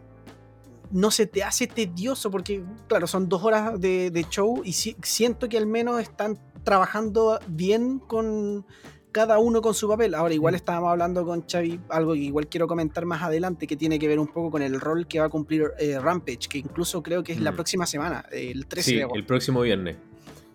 no 0.92 1.12
se 1.12 1.26
te 1.28 1.44
hace 1.44 1.68
tedioso, 1.68 2.32
porque 2.32 2.64
claro, 2.88 3.06
son 3.06 3.30
dos 3.30 3.44
horas 3.44 3.80
de, 3.80 4.12
de 4.12 4.24
show 4.30 4.62
y 4.66 4.74
si- 4.74 4.96
siento 5.04 5.48
que 5.48 5.58
al 5.58 5.68
menos 5.68 6.02
están 6.02 6.38
trabajando 6.64 7.40
bien 7.48 8.00
con 8.00 8.66
cada 9.12 9.40
uno 9.40 9.62
con 9.62 9.74
su 9.74 9.88
papel. 9.90 10.14
Ahora 10.16 10.34
igual 10.34 10.56
estábamos 10.56 10.90
hablando 10.92 11.26
con 11.26 11.46
Xavi, 11.48 11.80
algo 11.90 12.14
que 12.14 12.20
igual 12.20 12.48
quiero 12.48 12.68
comentar 12.68 13.06
más 13.06 13.22
adelante, 13.22 13.68
que 13.68 13.76
tiene 13.76 14.00
que 14.00 14.08
ver 14.08 14.20
un 14.20 14.28
poco 14.28 14.52
con 14.52 14.62
el 14.62 14.80
rol 14.80 15.08
que 15.08 15.20
va 15.20 15.26
a 15.26 15.30
cumplir 15.30 15.72
eh, 15.80 16.00
Rampage, 16.00 16.48
que 16.50 16.58
incluso 16.60 17.02
creo 17.04 17.24
que 17.24 17.34
es 17.34 17.40
la 17.42 17.52
Mm. 17.52 17.56
próxima 17.56 17.86
semana, 17.86 18.26
el 18.32 18.66
13 18.68 18.90
Sí, 18.92 18.96
de 18.98 19.04
agosto. 19.04 19.20
el 19.20 19.26
próximo 19.26 19.62
viernes. 19.62 19.98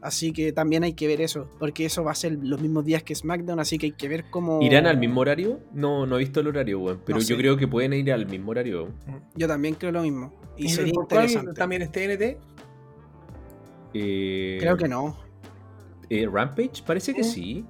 Así 0.03 0.33
que 0.33 0.53
también 0.53 0.85
hay 0.85 0.93
que 0.93 1.07
ver 1.09 1.21
eso, 1.21 1.51
porque 1.59 1.85
eso 1.87 2.05
va 2.05 2.13
a 2.13 2.15
ser 2.15 2.39
los 2.41 2.61
mismos 2.61 2.85
días 2.85 3.03
que 3.03 3.15
SmackDown, 3.15 3.59
así 3.59 3.77
que 3.77 3.87
hay 3.87 3.93
que 3.93 4.09
ver 4.09 4.27
cómo... 4.31 4.63
¿Irán 4.63 4.87
al 4.87 4.99
mismo 4.99 5.21
horario? 5.23 5.59
No, 5.73 6.07
no 6.07 6.17
he 6.17 6.21
visto 6.21 6.39
el 6.41 6.47
horario, 6.47 6.79
weón. 6.79 7.01
Pero 7.05 7.19
No 7.19 7.25
yo 7.25 7.37
creo 7.37 7.57
que 7.57 7.67
pueden 7.67 7.93
ir 7.95 8.13
al 8.13 8.27
mismo 8.27 8.53
horario. 8.53 8.89
Yo 9.35 9.49
también 9.49 9.75
creo 9.75 9.91
lo 9.91 10.03
mismo. 10.03 10.33
Y 10.57 10.67
¿Y 10.67 10.69
sería 10.69 10.93
por 10.95 11.09
cuál 11.09 11.25
interesante. 11.25 11.59
también 11.59 11.83
es 11.83 11.91
TNT? 11.91 12.39
Eh, 13.95 14.59
Creo 14.61 14.77
que 14.77 14.89
no. 14.89 15.17
eh, 16.09 16.29
Rampage, 16.31 16.83
parece 16.87 17.13
que 17.15 17.23
¿Eh? 17.23 17.25
sí. 17.25 17.65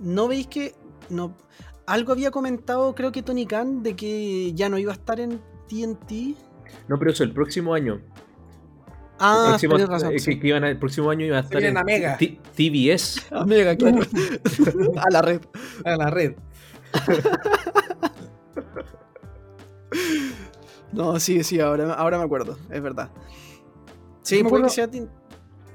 ¿No 0.00 0.28
veis 0.28 0.46
que.? 0.46 0.74
No. 1.10 1.36
Algo 1.86 2.12
había 2.12 2.30
comentado, 2.30 2.94
creo 2.94 3.12
que 3.12 3.22
Tony 3.22 3.46
Khan, 3.46 3.82
de 3.82 3.94
que 3.94 4.52
ya 4.54 4.68
no 4.68 4.76
iba 4.78 4.92
a 4.92 4.96
estar 4.96 5.20
en 5.20 5.40
TNT. 5.68 6.36
No, 6.88 6.98
pero 6.98 7.12
eso, 7.12 7.22
el 7.24 7.32
próximo 7.32 7.74
año. 7.74 7.94
El 7.94 8.02
Ah, 9.20 9.46
próximo, 9.50 9.76
tienes 9.76 9.88
razón. 9.88 10.12
eh, 10.12 10.18
sí. 10.18 10.32
que, 10.34 10.40
que 10.40 10.48
iban 10.48 10.64
a- 10.64 10.68
el 10.70 10.78
próximo 10.78 11.08
año 11.10 11.24
iba 11.24 11.38
a 11.38 11.40
estar 11.40 11.62
en 11.62 11.76
a 11.78 11.84
Mega. 11.84 12.18
TBS. 12.18 13.22
Amiga, 13.30 13.74
claro. 13.78 14.00
a 14.96 15.10
la 15.10 15.22
red. 15.22 15.40
A 15.84 15.96
la 15.96 16.10
red. 16.10 16.34
No, 20.92 21.18
sí, 21.20 21.42
sí, 21.44 21.60
ahora, 21.60 21.92
ahora 21.94 22.18
me 22.18 22.24
acuerdo, 22.24 22.56
es 22.70 22.80
verdad. 22.82 23.10
Sí, 24.22 24.42
puede 24.44 24.64
que 24.64 24.70
sea 24.70 24.88
TNT. 24.90 25.10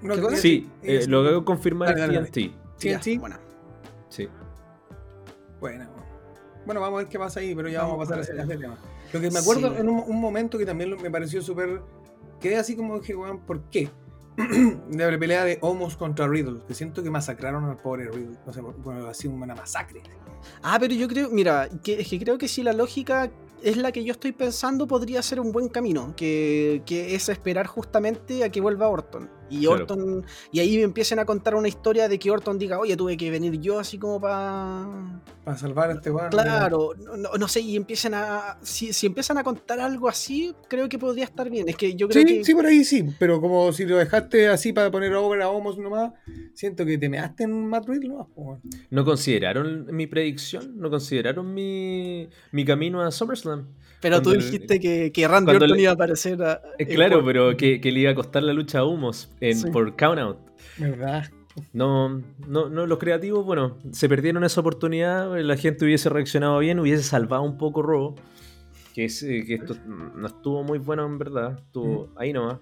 No, 0.02 0.16
¿Qué 0.16 0.22
cosa? 0.22 0.36
Sí, 0.38 0.68
eh, 0.82 0.98
es- 0.98 1.08
lo 1.08 1.20
hago 1.20 1.46
confirmar 1.46 1.96
dale. 1.96 2.18
TNT. 2.20 2.52
TNT. 2.80 3.20
Bueno, 3.20 3.38
Sí. 4.12 4.28
Bueno, 5.60 5.90
bueno, 6.66 6.82
vamos 6.82 7.00
a 7.00 7.04
ver 7.04 7.12
qué 7.12 7.18
pasa 7.18 7.40
ahí, 7.40 7.56
pero 7.56 7.70
ya 7.70 7.80
vamos, 7.84 7.98
Vamos 7.98 8.12
a 8.12 8.18
pasar 8.20 8.40
a 8.40 8.44
ese 8.44 8.58
tema. 8.58 8.78
Lo 9.14 9.20
que 9.22 9.32
me 9.32 9.40
acuerdo 9.40 9.70
Sí. 9.74 9.80
en 9.80 9.90
un, 9.90 10.04
un 10.06 10.22
momento 10.22 10.58
que 10.58 10.66
también 10.66 10.96
me 11.02 11.10
pareció 11.10 11.42
súper. 11.42 11.82
Quedé 12.40 12.58
así 12.58 12.76
como 12.76 13.00
dije, 13.00 13.16
weón, 13.16 13.40
¿por 13.40 13.64
qué? 13.70 13.90
de 14.38 15.12
la 15.12 15.20
pelea 15.20 15.44
de 15.44 15.58
Homos 15.62 15.98
contra 15.98 16.28
Riddle, 16.28 16.62
que 16.68 16.74
siento 16.74 17.04
que 17.04 17.10
masacraron 17.10 17.66
al 17.66 17.78
pobre 17.78 18.10
Riddle. 18.10 18.38
No 18.46 18.54
sé, 18.54 18.62
bueno, 18.62 19.08
ha 19.08 19.14
sido 19.14 19.34
una 19.34 19.56
masacre. 19.56 20.02
Ah, 20.64 20.78
pero 20.80 20.94
yo 20.94 21.08
creo, 21.08 21.30
mira, 21.30 21.70
que, 21.84 22.02
es 22.02 22.08
que 22.10 22.20
creo 22.20 22.38
que 22.38 22.48
si 22.48 22.64
la 22.64 22.74
lógica 22.74 23.30
es 23.62 23.78
la 23.78 23.92
que 23.92 24.04
yo 24.04 24.14
estoy 24.14 24.32
pensando, 24.32 24.88
podría 24.88 25.22
ser 25.22 25.40
un 25.40 25.52
buen 25.52 25.70
camino, 25.70 26.16
que, 26.16 26.82
que 26.86 27.14
es 27.14 27.30
esperar 27.30 27.68
justamente 27.68 28.44
a 28.44 28.50
que 28.50 28.60
vuelva 28.62 28.88
Orton. 28.88 29.30
Y 29.52 29.66
Claro. 29.66 29.82
Orton, 29.84 30.26
y 30.52 30.60
ahí 30.62 30.78
me 30.78 30.84
empiecen 30.84 31.20
a 31.20 31.26
contar 31.26 31.56
una 31.56 31.68
historia 31.68 32.08
de 32.08 32.18
que 32.18 32.32
Orton 32.32 32.58
diga, 32.58 32.80
oye, 32.80 32.96
tuve 32.96 33.18
que 33.18 33.30
venir 33.30 33.60
yo 33.60 33.80
así 33.80 33.98
como 33.98 34.20
para... 34.22 35.22
Para 35.44 35.58
salvar 35.58 35.90
a 35.90 35.94
este 35.94 36.10
weón. 36.12 36.30
Claro, 36.30 36.92
no, 36.98 37.18
no- 37.18 37.32
no 37.38 37.48
sé, 37.48 37.60
y 37.62 37.76
empiezan 37.76 38.14
a... 38.14 38.58
Si, 38.62 38.94
si 38.94 39.08
empiezan 39.08 39.38
a 39.38 39.44
contar 39.44 39.80
algo 39.80 40.08
así, 40.08 40.54
creo 40.68 40.88
que 40.88 40.98
podría 40.98 41.26
estar 41.26 41.50
bien. 41.50 41.68
Es 41.68 41.76
que 41.76 41.96
yo 41.96 42.08
creo 42.08 42.22
Sí, 42.26 42.38
que... 42.38 42.44
sí, 42.46 42.54
por 42.56 42.66
ahí 42.66 42.84
sí, 42.84 43.06
pero 43.20 43.42
como 43.42 43.72
si 43.74 43.86
lo 43.86 43.98
dejaste 43.98 44.48
así 44.48 44.72
para 44.74 44.90
poner 44.90 45.14
over 45.14 45.42
a 45.42 45.50
Homos 45.50 45.78
nomás, 45.78 46.14
siento 46.54 46.86
que 46.86 46.98
te 46.98 47.10
measte 47.10 47.44
en 47.44 47.68
Matt 47.68 47.88
Riddle 47.90 48.10
nomás. 48.10 48.28
¿No 48.90 49.04
consideraron 49.04 49.88
mi 49.96 50.08
predicción? 50.08 50.78
¿No 50.78 50.90
consideraron 50.90 51.54
mi, 51.54 52.30
mi 52.52 52.64
camino 52.64 53.02
a 53.02 53.12
SummerSlam? 53.12 53.68
pero 54.00 54.20
tú 54.20 54.32
dijiste 54.32 54.80
que, 54.80 55.12
que 55.12 55.28
Randy 55.28 55.52
Orton 55.52 55.70
le- 55.74 55.82
iba 55.84 55.92
a 55.92 55.94
aparecer 55.94 56.42
a... 56.42 56.60
Eh, 56.80 56.88
claro, 56.88 57.24
pero 57.24 57.56
que, 57.56 57.80
que 57.80 57.92
le 57.92 58.00
iba 58.00 58.10
a 58.12 58.16
costar 58.16 58.42
la 58.42 58.52
lucha 58.52 58.80
a 58.80 58.84
Humos 58.86 59.30
en, 59.42 59.56
Sí. 59.58 59.70
por 59.72 59.96
Countout. 59.96 60.38
¿Verdad? 60.78 61.26
No, 61.74 62.22
no, 62.48 62.70
no, 62.70 62.86
los 62.88 62.98
creativos, 62.98 63.46
bueno, 63.46 63.78
se 63.92 64.08
perdieron 64.08 64.44
esa 64.46 64.62
oportunidad, 64.62 65.38
la 65.42 65.58
gente 65.58 65.84
hubiese 65.84 66.08
reaccionado 66.10 66.60
bien, 66.60 66.80
hubiese 66.80 67.04
salvado 67.04 67.44
un 67.44 67.58
poco 67.58 67.82
Raw, 67.82 68.16
que, 68.96 69.06
es, 69.06 69.22
eh, 69.24 69.44
que 69.46 69.56
esto 69.56 69.76
no 69.86 70.28
estuvo 70.28 70.64
muy 70.64 70.80
bueno 70.80 71.06
en 71.06 71.18
verdad, 71.18 71.58
estuvo 71.60 72.10
ahí 72.16 72.32
nomás. 72.32 72.60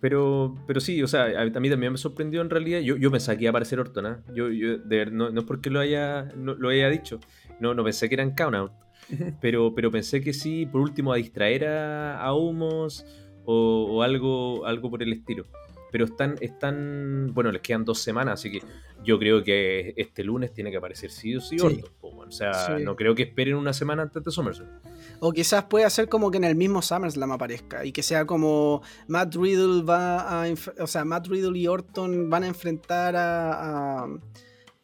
Pero, 0.00 0.54
pero 0.66 0.80
sí, 0.80 1.02
o 1.02 1.08
sea, 1.08 1.24
a, 1.40 1.44
mí 1.44 1.70
también 1.70 1.90
me 1.90 1.98
sorprendió 1.98 2.40
en 2.40 2.50
realidad, 2.50 2.80
yo, 2.80 2.96
yo 2.96 3.10
pensaba 3.10 3.36
que 3.36 3.44
iba 3.44 3.48
a 3.48 3.52
aparecer 3.52 3.80
Orton, 3.80 4.22
yo, 4.32 4.48
yo, 4.50 4.78
de 4.78 4.96
ver- 4.96 5.12
no, 5.12 5.30
no 5.30 5.40
es 5.40 5.46
porque 5.46 5.70
lo 5.70 5.80
haya, 5.80 6.30
no, 6.36 6.54
lo 6.54 6.68
haya 6.68 6.88
dicho, 6.88 7.18
no, 7.58 7.74
no 7.74 7.82
pensé 7.82 8.08
que 8.08 8.14
eran 8.14 8.32
Countout, 8.32 8.70
pero, 9.40 9.74
pero 9.74 9.90
pensé 9.90 10.20
que 10.20 10.32
sí, 10.32 10.66
por 10.66 10.82
último, 10.82 11.12
a 11.12 11.16
distraer 11.16 11.66
a, 11.66 12.20
a 12.22 12.32
Humos 12.34 13.04
o, 13.50 13.86
o 13.90 14.02
algo, 14.02 14.66
algo 14.66 14.90
por 14.90 15.02
el 15.02 15.12
estilo. 15.12 15.46
Pero 15.90 16.04
están, 16.04 16.34
están, 16.42 17.30
bueno, 17.32 17.50
les 17.50 17.62
quedan 17.62 17.82
dos 17.86 17.98
semanas, 18.00 18.34
así 18.40 18.50
que 18.52 18.62
yo 19.02 19.18
creo 19.18 19.42
que 19.42 19.94
este 19.96 20.22
lunes 20.22 20.52
tiene 20.52 20.70
que 20.70 20.76
aparecer 20.76 21.10
sí 21.10 21.34
o 21.34 21.40
sí 21.40 21.58
Sí. 21.58 21.64
Orton. 21.64 22.28
O 22.28 22.30
sea, 22.30 22.52
Sí. 22.76 22.84
no 22.84 22.94
creo 22.94 23.14
que 23.14 23.22
esperen 23.22 23.54
una 23.56 23.72
semana 23.72 24.02
antes 24.02 24.22
de 24.22 24.30
SummerSlam. 24.30 24.68
O 25.20 25.32
quizás 25.32 25.64
puede 25.64 25.88
ser 25.88 26.10
como 26.10 26.30
que 26.30 26.36
en 26.36 26.44
el 26.44 26.56
mismo 26.56 26.82
SummerSlam 26.82 27.32
aparezca 27.32 27.86
y 27.86 27.92
que 27.92 28.02
sea 28.02 28.26
como 28.26 28.82
Matt 29.06 29.34
Riddle 29.36 29.82
va 29.82 30.42
a. 30.44 30.46
O 30.80 30.86
sea, 30.86 31.06
Matt 31.06 31.26
Riddle 31.28 31.58
y 31.58 31.66
Orton 31.68 32.28
van 32.28 32.42
a 32.42 32.48
enfrentar 32.48 33.16
a. 33.16 34.02
a, 34.04 34.08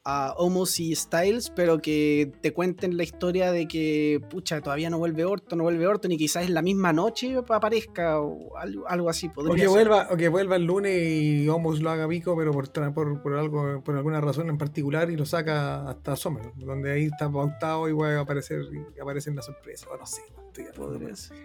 a 0.05 0.35
Homos 0.37 0.79
y 0.81 0.95
Styles, 0.95 1.51
pero 1.51 1.81
que 1.81 2.31
te 2.43 2.53
cuenten 2.53 2.97
la 2.99 3.05
historia 3.05 3.53
de 3.53 3.67
que, 3.67 4.21
pucha, 4.29 4.61
todavía 4.61 4.91
no 4.91 4.99
vuelve 4.99 5.25
Orton, 5.25 5.57
no 5.59 5.65
vuelve 5.65 5.87
Orton, 5.87 6.13
y 6.13 6.19
quizás 6.19 6.45
en 6.45 6.53
la 6.53 6.61
misma 6.61 6.93
noche 6.93 7.35
aparezca 7.49 8.21
o 8.21 8.55
algo, 8.57 8.87
algo 8.87 9.09
así. 9.09 9.31
O 9.35 9.55
que, 9.55 9.61
ser. 9.61 9.69
vuelva, 9.69 10.09
o 10.11 10.17
que 10.17 10.29
vuelva 10.29 10.57
el 10.57 10.65
lunes 10.65 10.95
y 10.95 11.49
Homos 11.49 11.81
lo 11.81 11.89
haga 11.89 12.07
pico, 12.07 12.37
pero 12.37 12.53
por, 12.53 12.71
por, 12.71 13.23
por 13.23 13.37
algo, 13.37 13.83
por 13.83 13.97
alguna 13.97 14.21
razón 14.21 14.51
en 14.51 14.59
particular 14.59 15.11
y 15.11 15.17
lo 15.17 15.25
saca 15.25 15.89
hasta 15.89 16.17
Summer, 16.17 16.53
donde 16.57 16.93
ahí 16.93 17.05
está 17.05 17.31
pautado 17.31 17.89
y 17.89 17.93
va 17.93 18.11
a 18.11 18.21
aparecer 18.21 18.61
y 18.73 19.01
aparece 19.01 19.31
en 19.31 19.37
la 19.37 19.43
sorpresa. 19.43 19.87
O 19.91 19.97
no 19.97 20.07
sé, 20.07 20.21
estoy 20.49 20.67
Podría 20.75 21.17
ser. 21.17 21.37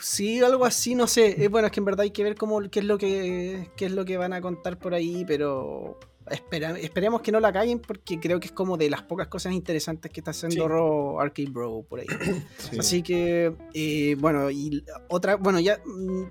Sí, 0.00 0.42
algo 0.42 0.64
así, 0.64 0.94
no 0.94 1.06
sé. 1.06 1.48
Bueno, 1.48 1.66
es 1.66 1.72
que 1.72 1.80
en 1.80 1.84
verdad 1.84 2.00
hay 2.00 2.10
que 2.10 2.24
ver 2.24 2.34
cómo, 2.34 2.60
qué, 2.70 2.80
es 2.80 2.86
lo 2.86 2.98
que, 2.98 3.70
qué 3.76 3.86
es 3.86 3.92
lo 3.92 4.04
que 4.04 4.16
van 4.16 4.32
a 4.32 4.40
contar 4.40 4.78
por 4.78 4.94
ahí, 4.94 5.24
pero 5.26 5.98
espera- 6.30 6.78
esperemos 6.78 7.20
que 7.22 7.32
no 7.32 7.40
la 7.40 7.52
caguen 7.52 7.78
porque 7.80 8.18
creo 8.20 8.38
que 8.40 8.46
es 8.46 8.52
como 8.52 8.76
de 8.76 8.88
las 8.90 9.02
pocas 9.02 9.28
cosas 9.28 9.52
interesantes 9.52 10.10
que 10.12 10.20
está 10.20 10.30
haciendo 10.32 10.54
Sí. 10.64 10.68
Raw 10.68 11.20
Arcade 11.20 11.50
Bro 11.50 11.84
por 11.88 12.00
ahí. 12.00 12.06
Sí. 12.58 12.78
Así 12.78 13.02
que, 13.02 13.52
eh, 13.74 14.16
bueno, 14.18 14.50
y 14.50 14.84
otra, 15.08 15.36
bueno, 15.36 15.58
ya 15.60 15.80
mm, 15.84 16.22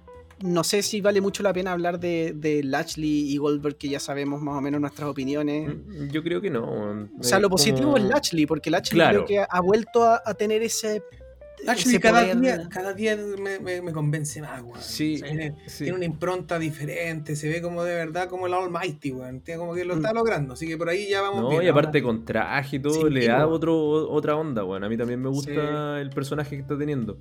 no 0.44 0.64
sé 0.64 0.82
si 0.82 1.02
vale 1.02 1.22
mucho 1.22 1.44
la 1.44 1.54
pena 1.54 1.72
hablar 1.72 2.00
de, 2.00 2.34
de 2.36 2.64
Lashley 2.64 3.32
y 3.32 3.38
Goldberg, 3.38 3.78
que 3.78 3.90
ya 3.90 4.00
sabemos 4.00 4.42
más 4.42 4.58
o 4.58 4.62
menos 4.62 4.82
nuestras 4.82 5.08
opiniones. 5.10 5.70
Mm, 5.70 6.08
Yo 6.10 6.24
creo 6.24 6.42
que 6.42 6.50
no. 6.50 6.64
O 7.20 7.24
sea, 7.24 7.40
lo 7.40 7.50
positivo 7.50 7.92
como- 7.94 7.98
es 7.98 8.04
Lashley, 8.06 8.46
porque 8.48 8.72
Lashley 8.72 8.96
Claro. 8.98 9.26
creo 9.26 9.46
que 9.46 9.46
ha 9.48 9.62
vuelto 9.62 10.04
a, 10.04 10.22
a 10.26 10.34
tener 10.34 10.64
ese. 10.64 11.04
Actually, 11.68 12.00
cada 12.00 12.22
poder 12.22 12.40
día, 12.40 12.70
cada 12.70 12.94
día 12.94 13.16
me, 13.16 13.60
me- 13.60 13.82
me 13.84 13.92
convence 13.92 14.42
más, 14.42 14.64
weón. 14.64 14.82
Sí, 14.82 15.20
Tiene, 15.22 15.56
sí. 15.68 15.84
tiene 15.84 15.96
una 15.98 16.06
impronta 16.06 16.58
diferente, 16.58 17.36
se 17.36 17.50
ve 17.50 17.62
como 17.62 17.84
de 17.84 17.94
verdad 17.94 18.28
como 18.30 18.48
el 18.48 18.54
Almighty, 18.56 19.12
weón. 19.12 19.42
Tiene 19.42 19.60
como 19.60 19.76
que 19.76 19.86
lo 19.86 19.94
Mm. 19.94 19.98
está 19.98 20.14
logrando, 20.14 20.54
así 20.54 20.68
que 20.68 20.76
por 20.78 20.90
ahí 20.90 21.08
ya 21.10 21.22
vamos 21.22 21.42
No, 21.42 21.50
bien. 21.50 21.64
y 21.64 21.68
aparte 21.68 22.02
con 22.02 22.26
traje 22.26 22.78
y 22.78 22.80
todo, 22.80 23.08
Sí, 23.08 23.14
le 23.14 23.28
da 23.28 23.46
otro, 23.48 23.78
otra 24.10 24.36
onda, 24.36 24.64
bueno. 24.64 24.88
A 24.88 24.90
mí 24.90 24.98
también 24.98 25.22
me 25.22 25.30
gusta 25.30 26.02
el 26.02 26.10
personaje 26.10 26.56
que 26.56 26.62
está 26.64 26.78
teniendo. 26.78 27.20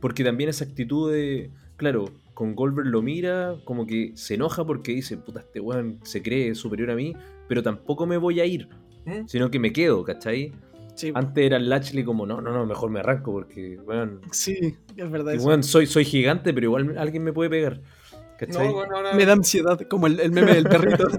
Porque 0.00 0.24
también 0.24 0.48
esa 0.48 0.64
actitud 0.64 1.12
de, 1.12 1.50
claro, 1.76 2.06
con 2.32 2.54
Goldberg 2.54 2.86
lo 2.88 3.02
mira, 3.02 3.56
como 3.64 3.86
que 3.86 4.12
se 4.14 4.34
enoja 4.34 4.64
porque 4.64 4.92
dice, 4.92 5.18
puta, 5.18 5.40
este 5.40 5.60
weón 5.60 5.98
se 6.02 6.22
cree 6.22 6.54
superior 6.54 6.90
a 6.92 6.94
mí, 6.94 7.14
pero 7.46 7.62
tampoco 7.62 8.06
me 8.06 8.16
voy 8.16 8.40
a 8.40 8.46
ir, 8.46 8.68
¿Mm? 9.04 9.26
sino 9.26 9.50
que 9.50 9.58
me 9.58 9.70
quedo, 9.70 10.02
¿cachai? 10.02 10.50
Sí, 10.94 11.10
Antes 11.14 11.44
era 11.46 11.56
el 11.56 11.68
Lashley 11.68 12.04
como, 12.04 12.26
no, 12.26 12.40
no, 12.40 12.52
no, 12.52 12.66
mejor 12.66 12.90
me 12.90 13.00
arranco 13.00 13.32
porque, 13.32 13.78
weón, 13.84 14.20
sí, 14.30 14.76
es 14.96 15.10
verdad. 15.10 15.32
y, 15.32 15.36
eso. 15.36 15.46
weón, 15.46 15.62
soy, 15.62 15.86
soy 15.86 16.04
gigante, 16.04 16.52
pero 16.52 16.66
igual 16.66 16.98
alguien 16.98 17.24
me 17.24 17.32
puede 17.32 17.48
pegar. 17.50 17.80
¿Cachai? 18.38 18.66
No, 18.68 18.74
bueno, 18.74 18.96
ahora. 18.96 19.14
Me 19.14 19.24
da 19.24 19.32
ansiedad, 19.32 19.80
como 19.88 20.06
el, 20.06 20.20
el 20.20 20.32
meme 20.32 20.54
del 20.54 20.64
perrito. 20.64 21.06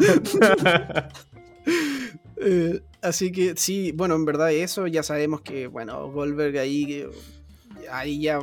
Eh, 2.46 2.82
así 3.02 3.32
que 3.32 3.54
sí, 3.56 3.94
bueno, 3.94 4.16
en 4.16 4.26
verdad 4.26 4.52
eso 4.52 4.86
ya 4.88 5.02
sabemos 5.04 5.42
que, 5.42 5.68
bueno, 5.68 6.12
Goldberg 6.12 6.58
ahí, 6.58 7.06
ahí 7.90 8.22
ya 8.24 8.40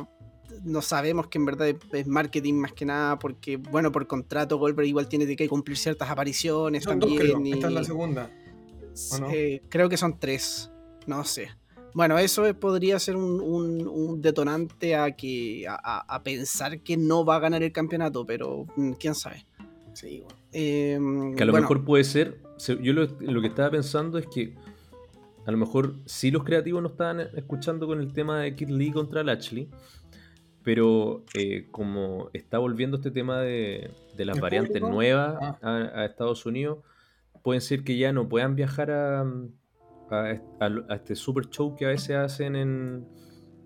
no 0.63 0.81
sabemos 0.81 1.27
que 1.27 1.37
en 1.37 1.45
verdad 1.45 1.67
es- 1.91 2.07
marketing 2.07 2.55
más 2.55 2.73
que 2.73 2.85
nada, 2.85 3.19
porque, 3.19 3.57
bueno, 3.57 3.91
por 3.91 4.07
contrato 4.07 4.57
Goldberg 4.57 4.87
igual 4.87 5.07
tiene 5.07 5.35
que 5.35 5.47
cumplir 5.47 5.77
ciertas 5.77 6.09
apariciones 6.09 6.83
Son 6.83 6.97
dos, 6.99 7.09
también. 7.15 7.41
creo. 7.43 7.53
Esta 7.55 7.67
es 7.67 7.73
la 7.73 7.81
y- 7.81 7.85
segunda. 7.85 8.31
¿o 9.11 9.19
no? 9.19 9.29
eh, 9.31 9.61
creo 9.69 9.87
que 9.87 9.97
son 9.97 10.17
tres, 10.19 10.70
no 11.07 11.23
sé. 11.23 11.49
Bueno, 11.93 12.17
eso 12.17 12.45
es- 12.45 12.53
podría 12.55 12.97
ser 12.99 13.15
un, 13.17 13.41
un- 13.41 13.87
un 13.87 14.21
detonante 14.21 14.95
a 14.95 15.11
que 15.11 15.65
a, 15.67 16.15
a- 16.15 16.23
pensar 16.23 16.79
que 16.81 16.95
no 16.97 17.25
va 17.25 17.35
a 17.35 17.39
ganar 17.39 17.63
el 17.63 17.71
campeonato, 17.71 18.25
pero 18.25 18.65
mm, 18.77 18.91
quién 18.93 19.13
sabe. 19.15 19.45
Sí, 19.93 20.21
weón. 20.21 20.41
Eh, 20.53 20.97
Que 21.35 21.43
a 21.43 21.45
lo 21.45 21.51
bueno, 21.51 21.63
mejor 21.65 21.83
puede 21.83 22.03
ser. 22.05 22.39
se- 22.57 22.81
Yo 22.81 22.93
lo, 22.93 23.07
lo 23.19 23.41
que 23.41 23.47
estaba 23.47 23.71
pensando 23.71 24.17
es 24.17 24.25
que 24.27 24.53
a 25.45 25.51
lo 25.51 25.57
mejor 25.57 25.95
sí 26.05 26.31
los 26.31 26.43
creativos 26.43 26.81
no 26.81 26.89
estaban 26.89 27.19
escuchando 27.35 27.87
con 27.87 27.99
el 27.99 28.13
tema 28.13 28.39
de 28.41 28.55
Kid 28.55 28.69
Lee 28.69 28.91
contra 28.91 29.23
Lashley. 29.23 29.67
Pero 30.63 31.23
eh, 31.33 31.67
como 31.71 32.29
está 32.33 32.59
volviendo 32.59 32.97
este 32.97 33.09
tema 33.11 33.41
de, 33.41 33.89
de 34.15 34.25
las 34.25 34.35
¿El 34.37 34.41
variantes 34.41 34.73
público? 34.73 34.89
nuevas 34.91 35.37
Ah. 35.41 35.57
a, 35.61 36.01
a 36.01 36.05
Estados 36.05 36.45
Unidos, 36.45 36.79
pueden 37.43 37.61
ser 37.61 37.83
que 37.83 37.97
ya 37.97 38.13
no 38.13 38.29
puedan 38.29 38.55
viajar 38.55 38.91
a, 38.91 39.25
a, 40.11 40.31
a- 40.59 40.85
a 40.89 40.95
este 40.95 41.15
super 41.15 41.49
show 41.49 41.75
que 41.75 41.85
a 41.85 41.89
veces 41.89 42.15
hacen 42.15 42.55
en, 42.55 43.05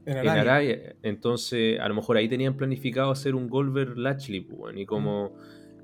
En. 0.05 0.27
Arabia. 0.27 0.95
Entonces, 1.01 1.79
a 1.79 1.87
lo 1.89 1.95
mejor 1.95 2.17
ahí 2.17 2.29
tenían 2.29 2.55
planificado 2.55 3.11
hacer 3.11 3.35
un 3.35 3.49
Goldberg 3.49 3.97
Lashley, 3.97 4.41
pues, 4.41 4.59
weón, 4.59 4.77
y 4.77 4.85
como 4.85 5.35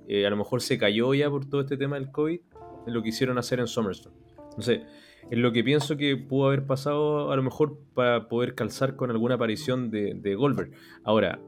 eh, 0.07 0.26
a 0.26 0.30
lo 0.30 0.38
mejor 0.38 0.62
se 0.62 0.78
cayó 0.78 1.14
ya 1.14 1.30
por 1.30 1.49
todo 1.49 1.62
este 1.62 1.78
tema 1.78 1.95
del 1.97 2.12
COVID, 2.12 2.39
lo 2.88 3.01
que 3.03 3.09
hicieron 3.09 3.38
hacer 3.38 3.59
en 3.59 3.68
SummerSlam. 3.68 4.14
No 4.57 4.62
sé, 4.64 4.84
es 5.30 5.38
lo 5.38 5.51
que 5.51 5.64
pienso 5.64 5.95
que 5.97 6.18
pudo 6.18 6.47
haber 6.47 6.66
pasado 6.66 7.32
a 7.32 7.36
lo 7.36 7.43
mejor 7.43 7.78
para 7.93 8.28
poder 8.28 8.53
calzar 8.55 8.95
con 8.95 9.09
alguna 9.12 9.36
aparición 9.36 9.89
de, 9.89 10.14
de 10.16 10.36
Goldberg. 10.36 10.72
Ahora, 11.03 11.39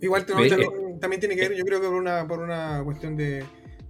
Igual 0.00 0.26
te- 0.26 0.32
eh, 0.34 0.68
también 1.00 1.20
tiene 1.20 1.34
que 1.36 1.48
ver, 1.48 1.56
yo 1.56 1.64
creo 1.64 1.80
que 1.80 1.86
por 1.86 1.96
una, 1.96 2.28
por 2.28 2.40
una 2.40 2.82
cuestión 2.84 3.16
de. 3.16 3.42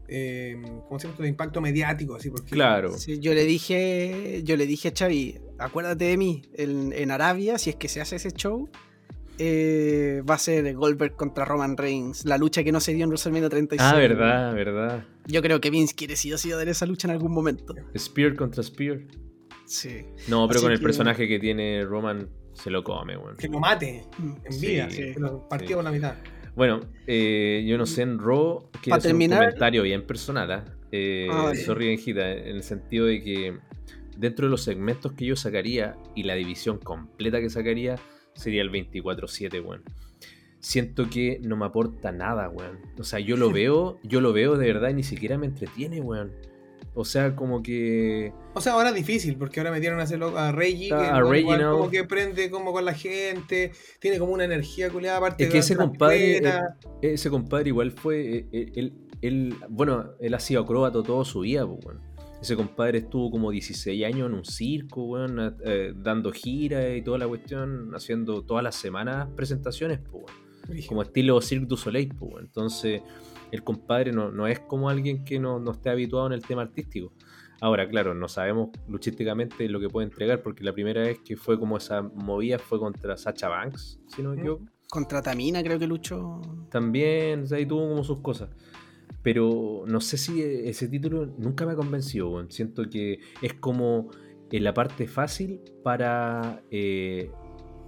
Eh, 0.08 0.56
¿Cómo 0.88 0.98
se 1.00 1.08
llama? 1.08 1.18
De 1.20 1.28
impacto 1.28 1.60
mediático, 1.60 2.14
así, 2.16 2.30
porque. 2.30 2.50
claro, 2.50 2.96
Sí, 2.96 3.18
yo 3.18 3.34
le 3.34 3.44
dije, 3.44 4.42
yo 4.44 4.56
le 4.56 4.66
dije 4.66 4.88
a 4.88 4.92
Xavi, 4.96 5.38
acuérdate 5.58 6.04
de 6.04 6.16
mí, 6.16 6.42
en, 6.54 6.92
en 6.92 7.10
Arabia, 7.10 7.58
si 7.58 7.70
es 7.70 7.76
que 7.76 7.88
se 7.88 8.00
hace 8.00 8.16
ese 8.16 8.30
show, 8.30 8.68
eh, 9.38 10.22
va 10.28 10.34
a 10.34 10.38
ser 10.38 10.74
Goldberg 10.74 11.14
contra 11.16 11.44
Roman 11.44 11.76
Reigns, 11.76 12.24
la 12.24 12.38
lucha 12.38 12.64
que 12.64 12.72
no 12.72 12.80
se 12.80 12.94
dio 12.94 13.04
en 13.04 13.10
WrestleMania 13.10 13.48
36. 13.50 13.90
ah, 13.92 13.96
verdad, 13.96 14.54
verdad. 14.54 15.04
Yo 15.26 15.42
creo 15.42 15.60
que 15.60 15.70
Vince 15.70 15.94
quiere 15.94 16.16
sí 16.16 16.32
o 16.32 16.38
sí 16.38 16.50
dar 16.50 16.68
esa 16.68 16.86
lucha 16.86 17.08
en 17.08 17.12
algún 17.12 17.32
momento. 17.32 17.74
Spear 17.98 18.34
contra 18.34 18.62
Spear. 18.62 19.00
Sí. 19.66 20.04
No, 20.28 20.46
pero 20.46 20.58
Así 20.58 20.64
con 20.66 20.72
el 20.72 20.78
que- 20.78 20.84
personaje 20.84 21.28
que 21.28 21.38
tiene 21.38 21.84
Roman 21.84 22.28
se 22.54 22.70
lo 22.70 22.82
come, 22.84 23.16
weón. 23.16 23.36
Que 23.36 23.48
lo 23.48 23.58
mate 23.60 24.04
en 24.44 24.52
Sí, 24.52 24.66
vida, 24.68 24.88
sí. 24.88 25.12
que 25.12 25.20
lo 25.20 25.46
partió 25.48 25.68
sí. 25.68 25.74
por 25.74 25.84
la 25.84 25.90
mitad. 25.90 26.14
Bueno, 26.56 26.80
eh, 27.06 27.64
yo 27.68 27.78
no 27.78 27.86
sé 27.86 28.02
en 28.02 28.18
Raw, 28.18 28.68
hacer 28.90 29.10
terminar- 29.10 29.38
un 29.40 29.44
comentario 29.46 29.82
bien 29.82 30.02
personal, 30.06 30.50
¿ah? 30.50 30.64
Eh, 30.90 31.28
sorry, 31.64 31.88
Benjita, 31.88 32.32
en 32.32 32.56
el 32.56 32.62
sentido 32.62 33.06
de 33.06 33.22
que 33.22 33.58
dentro 34.16 34.46
de 34.46 34.50
los 34.50 34.62
segmentos 34.62 35.12
que 35.12 35.26
yo 35.26 35.36
sacaría 35.36 35.96
y 36.14 36.22
la 36.22 36.34
división 36.34 36.78
completa 36.78 37.40
que 37.40 37.50
sacaría 37.50 37.96
sería 38.34 38.62
el 38.62 38.70
24-7, 38.70 39.60
weón. 39.62 39.82
Siento 40.60 41.08
que 41.10 41.38
no 41.42 41.56
me 41.56 41.66
aporta 41.66 42.10
nada, 42.12 42.48
weón. 42.48 42.78
O 42.98 43.04
sea, 43.04 43.18
yo 43.20 43.36
lo 43.36 43.50
veo, 43.52 43.98
yo 44.02 44.20
lo 44.22 44.32
veo 44.32 44.56
de 44.56 44.66
verdad 44.72 44.88
y 44.90 44.94
ni 44.94 45.02
siquiera 45.02 45.36
me 45.36 45.46
entretiene, 45.46 46.00
weón. 46.00 46.32
O 46.98 47.04
sea, 47.04 47.36
como 47.36 47.62
que... 47.62 48.32
O 48.54 48.60
sea, 48.62 48.72
ahora 48.72 48.88
es 48.88 48.94
difícil, 48.94 49.36
porque 49.36 49.60
ahora 49.60 49.70
metieron 49.70 50.00
a, 50.00 50.04
hacerlo 50.04 50.36
a 50.38 50.50
Reggie, 50.50 50.88
que 50.88 50.94
A 50.94 51.18
igual 51.18 51.28
Reginald. 51.28 51.70
como 51.76 51.90
que 51.90 52.04
prende 52.04 52.50
como 52.50 52.72
con 52.72 52.86
la 52.86 52.94
gente, 52.94 53.72
tiene 54.00 54.18
como 54.18 54.32
una 54.32 54.44
energía 54.44 54.88
culiada 54.88 55.18
aparte 55.18 55.44
Es 55.44 55.50
que 55.50 55.58
ese 55.58 55.76
compadre, 55.76 56.38
eh, 56.38 56.52
ese 57.02 57.28
compadre 57.28 57.68
igual 57.68 57.92
fue, 57.92 58.38
eh, 58.38 58.46
eh, 58.50 58.72
él, 58.76 58.94
él- 59.20 59.56
bueno, 59.68 60.12
él 60.20 60.32
ha 60.32 60.40
sido 60.40 60.62
acróbato 60.62 61.02
toda 61.02 61.26
su 61.26 61.40
vida, 61.40 61.66
pues. 61.68 61.98
Ese 62.40 62.56
compadre 62.56 62.98
estuvo 62.98 63.30
como 63.30 63.50
16 63.50 64.02
años 64.04 64.28
en 64.28 64.34
un 64.34 64.44
circo, 64.46 65.18
eh, 65.22 65.92
dando 65.96 66.32
giras 66.32 66.96
y 66.96 67.02
toda 67.02 67.18
la 67.18 67.28
cuestión, 67.28 67.90
haciendo 67.94 68.42
todas 68.42 68.64
las 68.64 68.74
semanas 68.74 69.28
presentaciones, 69.36 69.98
pues. 70.10 70.24
Como 70.88 71.02
estilo 71.02 71.40
Cirque 71.40 71.66
du 71.66 71.76
Soleil, 71.76 72.08
pues. 72.14 72.44
Entonces, 72.44 73.02
el 73.52 73.62
compadre 73.62 74.12
no, 74.12 74.30
no 74.30 74.46
es 74.46 74.60
como 74.60 74.88
alguien 74.88 75.24
que 75.24 75.38
no, 75.38 75.58
no 75.60 75.72
esté 75.72 75.90
habituado 75.90 76.26
en 76.26 76.32
el 76.32 76.42
tema 76.42 76.62
artístico. 76.62 77.12
Ahora, 77.60 77.88
claro, 77.88 78.14
no 78.14 78.28
sabemos 78.28 78.68
luchísticamente 78.86 79.68
lo 79.68 79.80
que 79.80 79.88
puede 79.88 80.06
entregar, 80.06 80.42
porque 80.42 80.62
la 80.62 80.72
primera 80.74 81.00
vez 81.02 81.20
que 81.24 81.36
fue 81.36 81.58
como 81.58 81.76
esa 81.78 82.02
movida 82.02 82.58
fue 82.58 82.78
contra 82.78 83.16
Sacha 83.16 83.48
Banks, 83.48 83.98
si 84.08 84.22
no 84.22 84.30
me 84.30 84.36
Mm. 84.36 84.38
equivoco. 84.40 84.64
Contra 84.90 85.22
Tamina 85.22 85.62
creo 85.62 85.78
que 85.78 85.86
luchó. 85.86 86.40
También, 86.70 87.42
o 87.42 87.46
sea, 87.46 87.58
ahí 87.58 87.66
tuvo 87.66 87.88
como 87.88 88.04
sus 88.04 88.18
cosas. 88.18 88.50
Pero 89.22 89.84
no 89.86 90.00
sé 90.00 90.16
si 90.18 90.40
ese 90.42 90.86
título 90.88 91.26
nunca 91.38 91.66
me 91.66 91.72
ha 91.72 91.76
convencido. 91.76 92.44
Siento 92.50 92.88
que 92.88 93.18
es 93.42 93.54
como 93.54 94.10
en 94.52 94.62
la 94.62 94.72
parte 94.74 95.08
fácil 95.08 95.60
para 95.82 96.62
eh, 96.70 97.30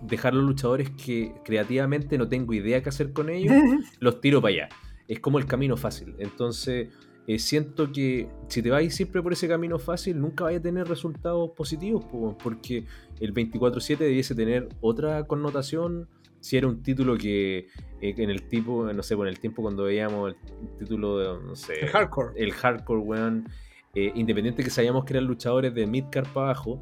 dejar 0.02 0.34
los 0.34 0.44
luchadores 0.44 0.90
que 0.90 1.34
creativamente 1.44 2.18
no 2.18 2.28
tengo 2.28 2.54
idea 2.54 2.82
qué 2.82 2.88
hacer 2.88 3.12
con 3.12 3.30
ellos, 3.30 3.52
los 4.00 4.20
tiro 4.20 4.40
para 4.40 4.54
allá. 4.54 4.68
Es 5.06 5.20
como 5.20 5.38
el 5.38 5.46
camino 5.46 5.76
fácil. 5.76 6.14
Entonces, 6.18 6.88
eh, 7.26 7.38
siento 7.38 7.92
que 7.92 8.26
si 8.48 8.62
te 8.62 8.70
vas 8.70 8.94
siempre 8.94 9.22
por 9.22 9.34
ese 9.34 9.48
camino 9.48 9.78
fácil, 9.78 10.18
nunca 10.18 10.44
vayas 10.44 10.60
a 10.60 10.62
tener 10.62 10.88
resultados 10.88 11.50
positivos, 11.50 12.06
porque 12.42 12.86
el 13.20 13.34
24-7 13.34 13.98
debiese 13.98 14.34
tener 14.34 14.68
otra 14.80 15.26
connotación. 15.26 16.08
Si 16.40 16.56
era 16.56 16.68
un 16.68 16.82
título 16.82 17.18
que 17.18 17.66
eh, 18.00 18.14
en 18.16 18.30
el 18.30 18.48
tipo, 18.48 18.90
no 18.92 19.02
sé, 19.02 19.14
por 19.14 19.28
el 19.28 19.40
tiempo 19.40 19.60
cuando 19.60 19.82
veíamos 19.84 20.34
el 20.60 20.78
título 20.78 21.18
de, 21.18 21.44
no 21.44 21.54
sé, 21.54 21.80
El 21.80 21.88
hardcore. 21.88 22.32
el 22.36 22.52
hardcore, 22.52 23.00
weón, 23.00 23.48
eh, 23.94 24.12
independiente 24.14 24.62
que 24.62 24.70
sabíamos 24.70 25.04
que 25.04 25.12
eran 25.12 25.24
luchadores 25.24 25.74
de 25.74 25.86
midcard 25.86 26.28
para 26.28 26.46
abajo, 26.46 26.80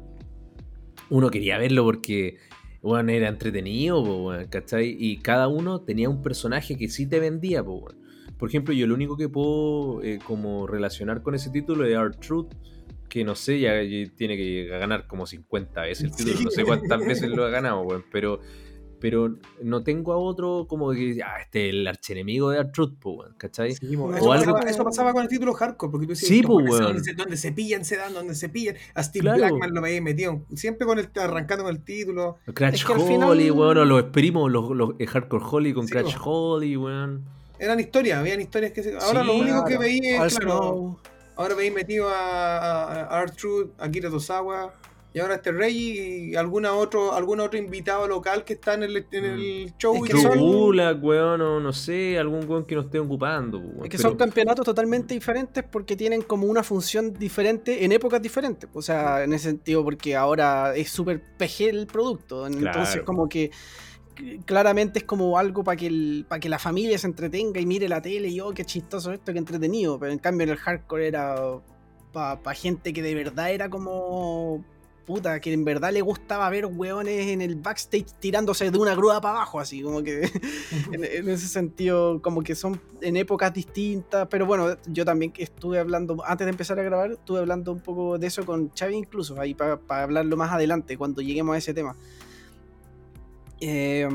uno 1.09 1.29
quería 1.29 1.57
verlo 1.57 1.83
porque, 1.83 2.37
weón, 2.87 3.09
era 3.09 3.27
entretenido. 3.27 4.33
Y 4.81 5.17
cada 5.17 5.47
uno 5.47 5.81
tenía 5.81 6.09
un 6.09 6.21
personaje 6.21 6.77
que 6.77 6.89
sí 6.89 7.05
te 7.05 7.19
vendía, 7.19 7.63
po. 7.63 7.87
Por 8.37 8.49
ejemplo, 8.49 8.73
yo 8.73 8.87
lo 8.87 8.95
único 8.95 9.17
que 9.17 9.29
puedo 9.29 10.01
eh, 10.03 10.19
como 10.23 10.67
relacionar 10.67 11.21
con 11.21 11.35
ese 11.35 11.49
título 11.49 11.85
es 11.85 11.93
R-Truth, 11.93 12.53
que 13.09 13.23
no 13.23 13.35
sé, 13.35 13.59
ya, 13.59 13.81
ya 13.81 14.09
tiene 14.15 14.37
que 14.37 14.65
ganar 14.65 15.07
como 15.07 15.25
50 15.25 15.81
veces 15.81 16.03
el 16.05 16.15
título, 16.15 16.41
no 16.41 16.51
sé 16.51 16.63
cuántas 16.63 16.99
veces 17.05 17.29
lo 17.29 17.45
ha 17.45 17.49
ganado, 17.49 17.81
weón, 17.81 18.03
pero 18.11 18.39
pero 18.99 19.35
no 19.61 19.83
tengo 19.83 20.13
a 20.13 20.17
otro 20.17 20.65
como 20.67 20.91
que, 20.91 21.19
ah, 21.23 21.39
este 21.41 21.67
es 21.69 21.73
el 21.75 21.87
archenemigo 21.87 22.49
de 22.49 22.59
Artruth, 22.59 22.95
pues, 22.99 23.29
¿cachai? 23.37 23.73
Sí. 23.75 23.95
O 23.95 24.13
eso, 24.15 24.31
algo- 24.33 24.53
pasaba, 24.53 24.69
eso 24.71 24.83
pasaba 24.83 25.13
con 25.13 25.23
el 25.23 25.27
título 25.29 25.53
hardcore, 25.53 25.91
porque 25.91 26.07
tú 26.07 26.13
decías, 26.13 26.29
Sí, 26.29 26.39
"Estos 26.39 26.63
po. 26.63 26.77
Donde 26.77 27.03
se, 27.03 27.13
donde 27.13 27.37
se 27.37 27.51
pillan, 27.51 27.85
se 27.85 27.97
dan, 27.97 28.13
donde 28.13 28.33
se 28.35 28.49
pillan. 28.49 28.75
A 28.95 29.03
Steve 29.03 29.23
Claro. 29.23 29.37
Blackman 29.39 29.73
lo 29.73 29.81
veía 29.81 30.01
metido, 30.01 30.41
siempre 30.55 30.87
con 30.87 30.97
el 30.99 31.09
arrancando 31.15 31.63
con 31.65 31.75
el 31.75 31.83
título. 31.83 32.37
Crash 32.53 32.75
Es 32.75 32.85
que 32.85 32.93
Holly, 32.93 33.03
final- 33.05 33.51
weón, 33.51 33.87
los 33.89 34.03
primos, 34.05 34.51
los, 34.51 34.69
los 34.71 34.91
eh, 34.99 35.05
Hardcore 35.07 35.43
Holly 35.49 35.73
con 35.73 35.85
Sí, 35.87 35.93
Crash 35.93 36.15
po. 36.17 36.53
Holly, 36.55 36.75
weón. 36.77 37.23
Eran 37.59 37.79
historias, 37.79 38.19
habían 38.19 38.39
historias 38.41 38.71
que 38.71 38.83
se... 38.83 38.95
Ahora 38.97 39.21
Sí, 39.21 39.27
lo 39.27 39.33
único 39.35 39.65
que 39.65 39.77
veía, 39.79 40.21
All 40.21 40.29
claro, 40.29 40.99
ahora 41.35 41.55
veis 41.55 41.73
metido 41.73 42.07
a, 42.09 42.83
a, 42.83 43.19
a 43.19 43.23
R-Truth, 43.23 43.71
a 43.79 43.85
Akira 43.85 44.09
Tozawa, 44.09 44.73
y 45.17 45.19
ahora 45.19 45.35
este 45.35 45.51
Reggie 45.51 46.29
y 46.29 46.35
alguna 46.35 46.73
otro, 46.73 47.13
algún 47.13 47.39
otro 47.39 47.57
invitado 47.57 48.07
local 48.07 48.43
que 48.45 48.53
está 48.53 48.75
en 48.75 48.83
el, 48.83 49.05
en 49.11 49.25
el 49.25 49.73
show. 49.77 49.95
Es 49.95 50.01
y 50.01 50.03
que 50.07 50.13
que 50.13 50.21
son- 50.21 50.37
Gulak, 50.39 51.03
weón, 51.03 51.41
o 51.41 51.59
no 51.59 51.73
sé, 51.73 52.19
algún 52.19 52.47
weón 52.47 52.65
que 52.65 52.75
no 52.75 52.81
esté 52.81 52.99
ocupando, 52.99 53.57
weón. 53.57 53.83
Es 53.85 53.89
que 53.89 53.97
pero- 53.97 54.09
son 54.09 54.17
campeonatos 54.17 54.63
totalmente 54.63 55.13
diferentes 55.15 55.63
porque 55.63 55.95
tienen 55.95 56.21
como 56.21 56.45
una 56.45 56.61
función 56.63 57.13
diferente 57.13 57.83
en 57.83 57.91
épocas 57.91 58.21
diferentes. 58.21 58.69
O 58.73 58.81
sea, 58.81 59.23
en 59.23 59.33
ese 59.33 59.49
sentido, 59.49 59.83
porque 59.83 60.15
ahora 60.15 60.75
es 60.75 60.89
súper 60.89 61.21
PG 61.37 61.69
el 61.69 61.87
producto. 61.87 62.45
Entonces, 62.45 62.71
Claro. 62.93 63.05
como 63.05 63.27
que 63.27 63.49
claramente 64.45 64.99
es 64.99 65.05
como 65.05 65.37
algo 65.37 65.63
para 65.63 65.75
que, 65.77 65.87
el- 65.87 66.25
pa' 66.27 66.39
que 66.39 66.49
la 66.49 66.59
familia 66.59 66.97
se 66.97 67.07
entretenga 67.07 67.59
y 67.59 67.65
mire 67.65 67.87
la 67.87 68.01
tele 68.01 68.27
y 68.29 68.39
oh, 68.39 68.51
qué 68.51 68.65
chistoso 68.65 69.11
esto, 69.11 69.31
qué 69.33 69.39
entretenido. 69.39 69.99
Pero 69.99 70.11
en 70.11 70.19
cambio, 70.19 70.43
en 70.45 70.49
el 70.51 70.57
hardcore 70.57 71.07
era 71.07 71.35
para 72.11 72.53
gente 72.55 72.93
que 72.93 73.01
de 73.03 73.13
verdad 73.13 73.51
era 73.51 73.69
como. 73.69 74.63
Puta, 75.07 75.39
que 75.39 75.53
en 75.53 75.63
verdad 75.63 75.93
le 75.93 76.01
gustaba 76.01 76.49
ver 76.49 76.65
hueones 76.65 77.27
en 77.27 77.41
el 77.41 77.55
backstage 77.55 78.11
tirándose 78.19 78.69
de 78.69 78.77
una 78.77 78.93
grúa 78.93 79.21
para 79.21 79.37
abajo, 79.37 79.61
así 79.61 79.81
como 79.81 80.03
que 80.03 80.23
en, 80.91 81.29
ese 81.29 81.47
sentido, 81.47 82.21
como 82.21 82.41
que 82.41 82.55
son 82.55 82.81
en 82.99 83.15
épocas 83.15 83.53
distintas, 83.53 84.27
pero 84.29 84.45
bueno, 84.45 84.75
yo 84.85 85.05
también 85.05 85.31
estuve 85.37 85.79
hablando, 85.79 86.21
antes 86.25 86.43
de 86.43 86.51
empezar 86.51 86.77
a 86.77 86.83
grabar, 86.83 87.11
estuve 87.11 87.39
hablando 87.39 87.71
un 87.71 87.79
poco 87.79 88.17
de 88.17 88.27
eso 88.27 88.45
con 88.45 88.69
Xavi 88.77 88.95
incluso, 88.95 89.39
ahí 89.39 89.53
para 89.53 89.79
hablarlo 89.87 90.35
más 90.35 90.51
adelante, 90.51 90.97
cuando 90.97 91.21
lleguemos 91.21 91.55
a 91.55 91.57
ese 91.59 91.73
tema. 91.73 91.95
Eh, 93.61 94.09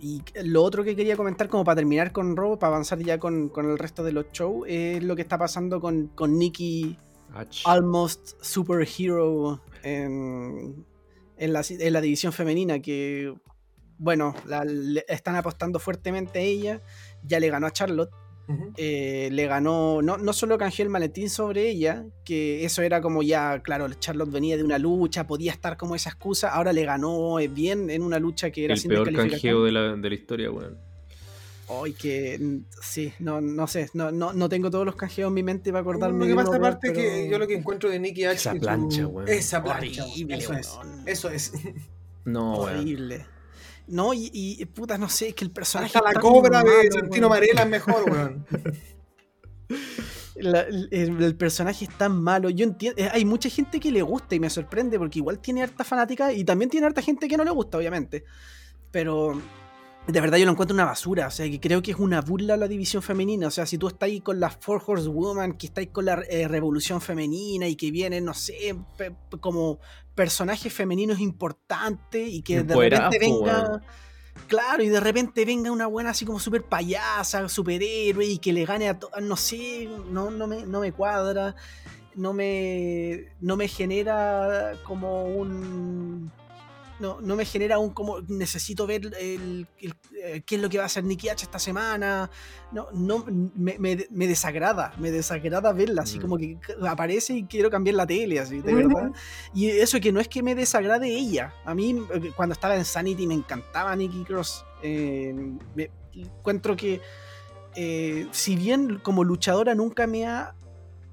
y 0.00 0.22
lo 0.44 0.62
otro 0.62 0.84
que 0.84 0.94
quería 0.94 1.16
comentar, 1.16 1.48
como 1.48 1.64
para 1.64 1.74
terminar 1.74 2.12
con 2.12 2.36
Robo, 2.36 2.60
para 2.60 2.74
avanzar 2.74 3.00
ya 3.00 3.18
con, 3.18 3.48
con 3.48 3.68
el 3.68 3.76
resto 3.76 4.04
de 4.04 4.12
los 4.12 4.26
shows, 4.32 4.68
es 4.68 5.02
lo 5.02 5.16
que 5.16 5.22
está 5.22 5.36
pasando 5.36 5.80
con, 5.80 6.06
con 6.14 6.38
Nikki 6.38 6.96
Ach. 7.34 7.62
Almost 7.64 8.42
Superhero 8.42 9.60
en, 9.82 10.84
en, 11.36 11.52
la, 11.52 11.62
en 11.68 11.92
la 11.92 12.00
división 12.00 12.32
femenina 12.32 12.80
que, 12.80 13.34
bueno, 13.98 14.34
la- 14.46 14.64
le 14.64 15.04
están 15.08 15.36
apostando 15.36 15.78
fuertemente 15.78 16.38
a 16.38 16.42
ella, 16.42 16.80
ya 17.24 17.40
le 17.40 17.48
ganó 17.50 17.66
a 17.66 17.70
Charlotte, 17.72 18.10
eh, 18.76 19.30
le 19.32 19.46
ganó, 19.46 20.02
no, 20.02 20.18
no 20.18 20.32
solo 20.34 20.58
canjeó 20.58 20.82
el 20.82 20.90
maletín 20.90 21.30
sobre 21.30 21.70
ella, 21.70 22.04
que 22.24 22.64
eso 22.66 22.82
era 22.82 23.00
como 23.00 23.22
ya, 23.22 23.62
claro, 23.62 23.88
Charlotte 23.94 24.30
venía 24.30 24.56
de 24.58 24.64
una 24.64 24.78
lucha, 24.78 25.26
podía 25.26 25.52
estar 25.52 25.76
como 25.78 25.94
esa 25.94 26.10
excusa, 26.10 26.50
ahora 26.52 26.72
le 26.74 26.84
ganó 26.84 27.38
eh, 27.38 27.48
bien 27.48 27.88
en 27.88 28.02
una 28.02 28.18
lucha 28.18 28.50
que 28.50 28.64
era 28.66 28.74
el 28.74 28.80
sin 28.80 28.90
peor 28.90 29.06
canjeo 29.30 29.64
de 29.64 29.72
la, 29.72 29.96
de 29.96 30.08
la 30.08 30.14
historia, 30.14 30.50
weón. 30.50 30.76
Ay, 31.82 31.92
que 31.92 32.60
sí, 32.82 33.12
no, 33.20 33.40
no 33.40 33.66
sé, 33.66 33.88
no, 33.94 34.10
no, 34.10 34.32
no 34.32 34.48
tengo 34.48 34.70
todos 34.70 34.84
los 34.84 34.96
canjeos 34.96 35.28
en 35.28 35.34
mi 35.34 35.42
mente 35.42 35.70
para 35.70 35.80
acordarme. 35.82 36.18
Lo 36.18 36.26
que 36.26 36.34
pasa 36.44 36.56
aparte 36.56 36.88
es 36.88 36.92
que 36.92 37.28
yo 37.30 37.38
lo 37.38 37.46
que 37.46 37.54
encuentro 37.54 37.88
de 37.88 37.98
Nicky 38.00 38.24
H. 38.24 38.34
Esa 38.36 38.54
plancha, 38.54 39.06
weón. 39.06 39.28
Esa 39.28 39.62
plancha, 39.62 40.04
Horrible, 40.04 40.36
eso 40.36 40.52
es. 40.54 40.70
Eso 41.06 41.28
es. 41.30 41.52
No, 42.24 42.60
weón. 42.62 42.78
horrible. 42.78 43.26
No, 43.88 44.14
y, 44.14 44.30
y 44.32 44.64
putas, 44.66 44.98
no 44.98 45.08
sé, 45.08 45.28
es 45.30 45.34
que 45.34 45.44
el 45.44 45.50
personaje. 45.50 45.96
Hasta 45.98 46.08
es 46.10 46.14
la 46.14 46.20
cobra 46.20 46.62
de 46.62 46.90
Santino 46.92 47.28
weón. 47.28 47.40
Marella 47.40 47.62
es 47.62 47.68
mejor, 47.68 48.10
weón. 48.10 48.46
La- 50.36 50.60
el, 50.62 50.88
el 50.90 51.34
personaje 51.36 51.84
es 51.84 51.98
tan 51.98 52.20
malo. 52.22 52.48
Yo 52.50 52.64
entiendo. 52.64 53.02
Hay 53.12 53.24
mucha 53.24 53.48
gente 53.48 53.80
que 53.80 53.90
le 53.90 54.02
gusta 54.02 54.34
y 54.34 54.40
me 54.40 54.50
sorprende 54.50 54.98
porque 54.98 55.18
igual 55.18 55.38
tiene 55.40 55.62
harta 55.62 55.84
fanática 55.84 56.32
y 56.32 56.44
también 56.44 56.70
tiene 56.70 56.86
harta 56.86 57.02
gente 57.02 57.28
que 57.28 57.36
no 57.36 57.44
le 57.44 57.50
gusta, 57.50 57.78
obviamente. 57.78 58.24
Pero 58.90 59.40
de 60.06 60.20
verdad 60.20 60.38
yo 60.38 60.44
lo 60.46 60.52
encuentro 60.52 60.74
una 60.74 60.84
basura. 60.84 61.26
O 61.28 61.30
sea, 61.30 61.48
que 61.48 61.60
creo 61.60 61.82
que 61.82 61.92
es 61.92 61.98
una 61.98 62.20
burla 62.20 62.54
a 62.54 62.56
la 62.56 62.68
división 62.68 63.02
femenina. 63.02 63.46
O 63.46 63.50
sea, 63.50 63.66
si 63.66 63.78
tú 63.78 63.88
estás 63.88 64.08
ahí 64.08 64.20
con 64.20 64.40
las 64.40 64.56
Four 64.56 64.82
Horse 64.86 65.08
Woman, 65.08 65.52
que 65.54 65.66
estáis 65.66 65.88
con 65.88 66.04
la 66.04 66.22
eh, 66.28 66.48
revolución 66.48 67.00
femenina 67.00 67.66
y 67.68 67.76
que 67.76 67.90
vienen, 67.90 68.24
no 68.24 68.34
sé, 68.34 68.74
pe- 68.96 69.14
como 69.40 69.78
personajes 70.14 70.72
femeninos 70.72 71.20
importantes 71.20 72.28
y 72.28 72.42
que 72.42 72.62
de 72.62 72.74
repente 73.08 73.18
venga. 73.18 73.82
Claro, 74.48 74.82
y 74.82 74.88
de 74.88 74.98
repente 74.98 75.44
venga 75.44 75.70
una 75.70 75.86
buena 75.86 76.10
así 76.10 76.24
como 76.24 76.40
súper 76.40 76.62
payasa, 76.62 77.48
superhéroe 77.50 78.24
y 78.24 78.38
que 78.38 78.52
le 78.52 78.64
gane 78.64 78.88
a 78.88 78.98
todas, 78.98 79.22
no 79.22 79.36
sé, 79.36 79.88
no, 80.10 80.30
no, 80.30 80.46
me, 80.46 80.64
no 80.64 80.80
me 80.80 80.90
cuadra, 80.90 81.54
no 82.14 82.32
me, 82.32 83.26
no 83.40 83.56
me 83.58 83.68
genera 83.68 84.72
como 84.84 85.24
un... 85.26 86.32
No, 87.02 87.20
no 87.20 87.34
me 87.34 87.44
genera 87.44 87.78
un 87.80 87.90
como 87.90 88.20
necesito 88.28 88.86
ver 88.86 89.02
el, 89.18 89.66
el- 89.80 89.94
eh, 90.24 90.42
qué 90.46 90.54
es 90.54 90.62
lo 90.62 90.68
que 90.68 90.78
va 90.78 90.84
a 90.84 90.86
hacer 90.86 91.02
Nicky 91.02 91.28
H 91.28 91.44
esta 91.44 91.58
semana. 91.58 92.30
No, 92.70 92.86
no 92.92 93.24
me, 93.56 93.76
me- 93.78 94.06
me 94.08 94.26
desagrada, 94.28 94.94
me 94.98 95.10
desagrada 95.10 95.72
verla, 95.72 96.02
así 96.02 96.18
Mm. 96.18 96.22
como 96.22 96.38
que 96.38 96.58
aparece 96.88 97.34
y 97.34 97.42
quiero 97.44 97.70
cambiar 97.70 97.96
la 97.96 98.06
tele, 98.06 98.38
así, 98.38 98.60
de 98.60 98.72
verdad. 98.72 99.10
Y 99.52 99.66
eso 99.68 99.98
que 100.00 100.12
no 100.12 100.20
es 100.20 100.28
que 100.28 100.44
me 100.44 100.54
desagrade 100.54 101.08
ella. 101.08 101.52
A 101.64 101.74
mí, 101.74 101.90
eh, 102.14 102.30
cuando 102.36 102.52
estaba 102.52 102.76
en 102.76 102.84
Sanity, 102.84 103.26
me 103.26 103.34
encantaba 103.34 103.96
Nikki 103.96 104.22
Cross. 104.24 104.64
Eh, 104.84 105.34
me- 105.74 105.90
encuentro 106.14 106.76
que, 106.76 107.00
eh, 107.74 108.28
si 108.30 108.54
bien 108.54 109.00
como 109.02 109.24
luchadora 109.24 109.74
nunca 109.74 110.06
me 110.06 110.26
ha 110.26 110.54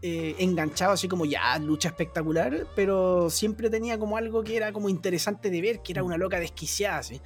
eh, 0.01 0.35
enganchado, 0.39 0.93
así 0.93 1.07
como 1.07 1.25
ya, 1.25 1.57
lucha 1.59 1.89
espectacular, 1.89 2.67
pero 2.75 3.29
siempre 3.29 3.69
tenía 3.69 3.97
como 3.99 4.15
algo 4.17 4.43
que 4.43 4.55
era 4.57 4.71
como 4.71 4.87
interesante 4.89 5.49
de 5.49 5.61
ver, 5.61 5.81
que 5.81 5.91
era 5.91 6.03
una 6.03 6.17
loca 6.17 6.39
desquiciada, 6.39 6.99
así. 6.99 7.19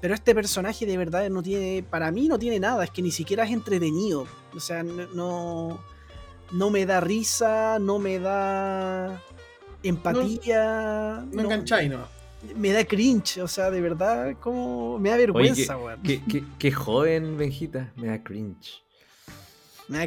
Pero 0.00 0.14
este 0.14 0.34
personaje 0.34 0.86
de 0.86 0.96
verdad 0.96 1.28
no 1.30 1.42
tiene, 1.42 1.82
para 1.88 2.12
mí 2.12 2.28
no 2.28 2.38
tiene 2.38 2.60
nada, 2.60 2.84
es 2.84 2.90
que 2.90 3.02
ni 3.02 3.10
siquiera 3.10 3.44
es 3.44 3.50
entretenido. 3.50 4.26
O 4.54 4.60
sea, 4.60 4.82
no, 4.84 5.06
no, 5.14 5.80
no 6.52 6.70
me 6.70 6.86
da 6.86 7.00
risa, 7.00 7.78
no 7.80 7.98
me 7.98 8.18
da 8.20 9.20
empatía. 9.82 11.24
No 11.32 11.42
engancháis, 11.42 11.90
no. 11.90 12.06
Me 12.54 12.70
da 12.72 12.84
cringe, 12.84 13.38
o 13.42 13.48
sea, 13.48 13.70
de 13.70 13.80
verdad, 13.80 14.36
como 14.40 14.98
me 15.00 15.10
da 15.10 15.16
vergüenza, 15.16 15.76
weón. 15.76 16.00
Qué, 16.02 16.22
qué- 16.28 16.44
qué 16.58 16.70
joven, 16.70 17.36
Benjita. 17.36 17.92
Me 17.96 18.06
da 18.06 18.22
cringe. 18.22 18.84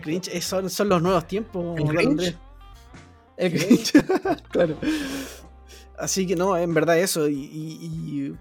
Cringe, 0.02 0.30
eh, 0.32 0.42
son, 0.42 0.70
son 0.70 0.90
los 0.90 1.02
nuevos 1.02 1.28
tiempos. 1.28 1.80
¿El 1.80 1.88
cringe? 1.88 2.38
El 3.38 3.52
cringe, 3.54 3.94
claro. 4.52 4.78
Así 5.98 6.26
que 6.28 6.36
no, 6.36 6.56
en 6.58 6.74
verdad 6.74 6.98
eso. 7.00 7.28
Y, 7.28 7.36
y- 7.36 7.80
y- 7.86 8.36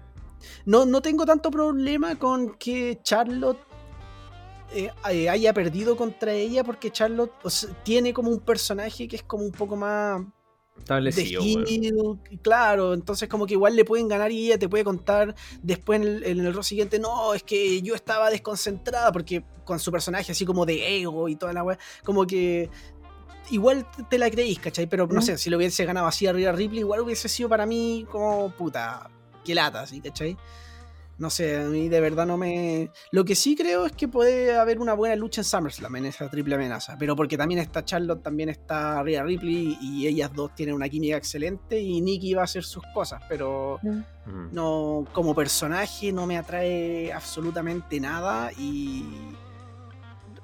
no, 0.65 0.85
no 0.85 1.01
tengo 1.01 1.25
tanto 1.25 1.49
problema 1.51 2.17
con 2.17 2.55
que 2.55 2.99
Charlotte 3.03 3.59
eh, 4.73 4.89
eh, 5.11 5.29
haya 5.29 5.53
perdido 5.53 5.95
contra 5.97 6.31
ella, 6.33 6.63
porque 6.63 6.91
Charlotte 6.91 7.31
tiene 7.83 8.13
como 8.13 8.29
un 8.31 8.39
personaje 8.39 9.07
que 9.07 9.17
es 9.17 9.23
como 9.23 9.43
un 9.43 9.51
poco 9.51 9.75
más 9.75 10.21
Establecido, 10.81 12.19
claro, 12.41 12.93
entonces 12.93 13.27
como 13.29 13.45
que 13.45 13.53
igual 13.53 13.75
le 13.75 13.85
pueden 13.85 14.07
ganar 14.07 14.31
y 14.31 14.47
ella 14.47 14.57
te 14.59 14.67
puede 14.69 14.83
contar 14.83 15.35
después 15.61 16.01
en 16.01 16.07
el, 16.07 16.23
en 16.23 16.45
el 16.45 16.53
rol 16.53 16.63
siguiente, 16.63 16.99
no, 16.99 17.33
es 17.33 17.43
que 17.43 17.81
yo 17.81 17.95
estaba 17.95 18.29
desconcentrada 18.29 19.11
porque 19.11 19.43
con 19.63 19.79
su 19.79 19.91
personaje 19.91 20.31
así 20.31 20.45
como 20.45 20.65
de 20.65 20.99
ego 21.01 21.29
y 21.29 21.35
toda 21.35 21.53
la 21.53 21.63
weá, 21.63 21.77
como 22.03 22.25
que 22.25 22.69
igual 23.49 23.85
te- 23.95 24.03
te 24.03 24.17
la 24.17 24.29
creís, 24.29 24.59
¿cachai? 24.59 24.87
Pero 24.87 25.07
no 25.07 25.19
Mm. 25.19 25.23
sé, 25.23 25.37
si 25.37 25.49
lo 25.49 25.57
hubiese 25.57 25.85
ganado 25.85 26.07
así 26.07 26.27
arriba 26.27 26.51
Ripley, 26.51 26.79
igual 26.81 27.01
hubiese 27.01 27.27
sido 27.29 27.49
para 27.49 27.65
mí 27.65 28.05
como 28.11 28.49
puta, 28.51 29.09
que 29.43 29.55
lata, 29.55 29.85
¿sí? 29.87 30.01
¿cachai? 30.01 30.37
No 31.21 31.29
sé, 31.29 31.55
a 31.55 31.65
mí 31.65 31.87
de 31.87 32.01
verdad 32.01 32.25
no 32.25 32.35
me... 32.35 32.89
Lo 33.11 33.23
que 33.23 33.35
sí 33.35 33.55
creo 33.55 33.85
es 33.85 33.91
que 33.91 34.07
puede 34.07 34.57
haber 34.57 34.79
una 34.79 34.95
buena 34.95 35.15
lucha 35.15 35.41
en 35.41 35.45
SummerSlam 35.45 35.95
en 35.97 36.05
esa 36.07 36.27
triple 36.29 36.55
amenaza, 36.55 36.97
pero 36.97 37.15
porque 37.15 37.37
también 37.37 37.59
está 37.61 37.85
Charlotte, 37.85 38.23
también 38.23 38.49
está 38.49 39.03
Rhea 39.03 39.21
Ripley 39.23 39.77
y 39.79 40.07
ellas 40.07 40.31
dos 40.33 40.55
tienen 40.55 40.73
una 40.73 40.89
química 40.89 41.15
excelente 41.17 41.79
y 41.79 42.01
Nikki 42.01 42.33
va 42.33 42.41
a 42.41 42.45
hacer 42.45 42.63
sus 42.63 42.83
cosas, 42.93 43.21
pero 43.29 43.79
Mm. 43.83 44.53
no 44.53 45.05
como 45.13 45.33
personaje 45.33 46.11
no 46.11 46.27
me 46.27 46.37
atrae 46.37 47.11
absolutamente 47.11 47.99
nada 47.99 48.51
y 48.57 49.03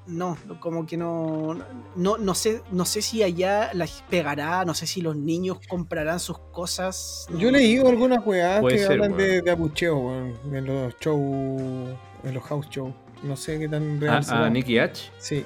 no, 0.08 0.38
como 0.60 0.86
que 0.86 0.98
no 0.98 1.58
no, 1.96 2.18
no 2.18 2.34
sé 2.36 2.62
no 2.72 2.86
sé 2.86 3.02
si 3.02 3.24
allá 3.24 3.72
las 3.74 4.04
pegará, 4.10 4.64
no 4.66 4.74
sé 4.74 4.88
si 4.88 5.02
los 5.02 5.16
niños 5.16 5.60
comprarán 5.70 6.20
sus 6.20 6.40
cosas. 6.40 7.28
Yo 7.38 7.50
he 7.50 7.52
leído 7.52 7.88
algunas 7.90 8.26
weas 8.26 8.62
Puede 8.62 8.78
que 8.78 8.84
ser, 8.84 8.92
hablan 8.94 9.18
de, 9.18 9.30
weón. 9.34 9.46
de 9.46 9.52
abucheo, 9.52 10.12
en 10.52 10.66
los 10.66 10.94
shows, 11.00 11.98
en 12.24 12.34
los 12.34 12.44
house 12.44 12.68
shows. 12.70 12.94
No 13.24 13.36
sé 13.36 13.60
qué 13.60 13.68
tan 13.68 14.00
real 14.00 14.18
A, 14.18 14.24
será. 14.24 14.46
a 14.46 14.50
Nicky 14.50 14.80
H. 14.80 15.12
Sí. 15.18 15.46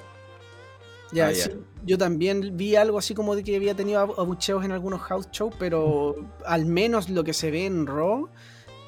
Ya, 1.13 1.27
Ah, 1.27 1.31
ya. 1.31 1.43
sí, 1.45 1.51
yo 1.85 1.97
también 1.97 2.55
vi 2.55 2.75
algo 2.77 2.97
así 2.97 3.13
como 3.13 3.35
de 3.35 3.43
que 3.43 3.55
había 3.55 3.75
tenido 3.75 3.99
abu- 3.99 4.13
abucheos 4.17 4.63
en 4.63 4.71
algunos 4.71 5.01
house 5.01 5.27
shows, 5.31 5.53
pero 5.59 6.15
al 6.45 6.65
menos 6.65 7.09
lo 7.09 7.23
que 7.25 7.33
se 7.33 7.51
ve 7.51 7.65
en 7.65 7.85
Raw, 7.85 8.29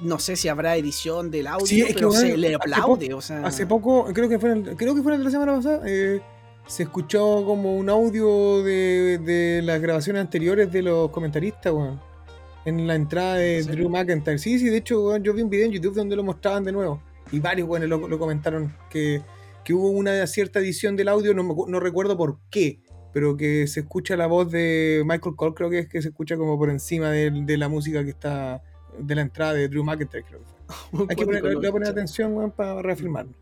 no 0.04 0.20
sé 0.20 0.36
si 0.36 0.48
habrá 0.48 0.76
edición 0.76 1.32
del 1.32 1.48
audio, 1.48 1.66
Sí, 1.66 1.82
es 1.82 1.88
que, 1.88 1.94
pero 1.96 2.12
se 2.12 2.22
bueno, 2.22 2.38
le 2.38 2.48
hace 2.48 2.56
aplaude, 2.56 3.14
o 3.14 3.22
sea... 3.22 3.46
Hace 3.46 3.66
poco, 3.66 4.06
creo 4.14 4.30
que 4.30 4.40
fue 4.40 4.62
creo 4.76 4.96
que 4.96 5.02
fue 5.02 5.18
la 5.18 5.30
semana 5.30 5.56
pasada, 5.56 5.82
eh, 5.86 6.22
se 6.68 6.84
escuchó 6.84 7.44
como 7.46 7.76
un 7.76 7.90
audio 7.90 8.64
de, 8.64 9.18
de 9.20 9.62
las 9.64 9.82
grabaciones 9.82 10.22
anteriores 10.22 10.72
de 10.72 10.82
los 10.82 11.10
comentaristas, 11.10 11.74
weón. 11.74 12.00
En 12.66 12.88
la 12.88 12.96
entrada 12.96 13.36
de 13.36 13.60
¿En? 13.60 13.68
Drew 13.68 13.90
McIntyre. 13.90 14.38
Sí, 14.38 14.58
sí, 14.58 14.70
de 14.70 14.78
hecho, 14.78 15.06
weón, 15.06 15.24
yo 15.24 15.34
vi 15.34 15.42
un 15.42 15.50
video 15.50 15.66
en 15.66 15.74
YouTube 15.74 15.96
donde 15.96 16.16
lo 16.16 16.24
mostraban 16.24 16.64
de 16.64 16.72
nuevo. 16.72 17.02
Y 17.32 17.40
varios, 17.40 17.68
weones 17.68 17.90
lo, 17.90 18.08
lo 18.08 18.20
comentaron 18.20 18.74
que, 18.90 19.22
que 19.66 19.74
hubo 19.74 19.90
una 19.90 20.26
cierta 20.28 20.60
edición 20.60 20.96
del 20.96 21.10
audio, 21.10 21.34
no, 21.34 21.44
no 21.68 21.80
recuerdo 21.80 22.16
por 22.16 22.40
qué, 22.50 22.80
pero 23.14 23.38
que 23.38 23.68
se 23.68 23.82
escucha 23.82 24.16
la 24.16 24.28
voz 24.28 24.52
de 24.52 25.04
Michael 25.06 25.36
Cole, 25.36 25.54
creo 25.54 25.70
que 25.70 25.80
es 25.80 25.90
que 25.90 26.02
se 26.02 26.10
escucha 26.10 26.38
como 26.38 26.58
por 26.58 26.70
encima 26.70 27.12
de, 27.12 27.32
de 27.32 27.58
la 27.58 27.70
música 27.70 28.04
que 28.04 28.10
está 28.10 28.62
de 28.98 29.16
la 29.16 29.22
entrada 29.22 29.54
de 29.54 29.68
Drew 29.68 29.84
McIntyre, 29.84 30.24
creo 30.24 30.40
que 30.40 30.46
fue. 30.46 31.06
Hay 31.10 31.16
que 31.16 31.26
poner, 31.26 31.44
le 31.44 31.56
voy 31.56 31.66
a 31.66 31.72
poner 31.72 31.90
atención, 31.90 32.34
weón, 32.34 32.52
para 32.52 32.82
reafirmarlo. 32.82 33.34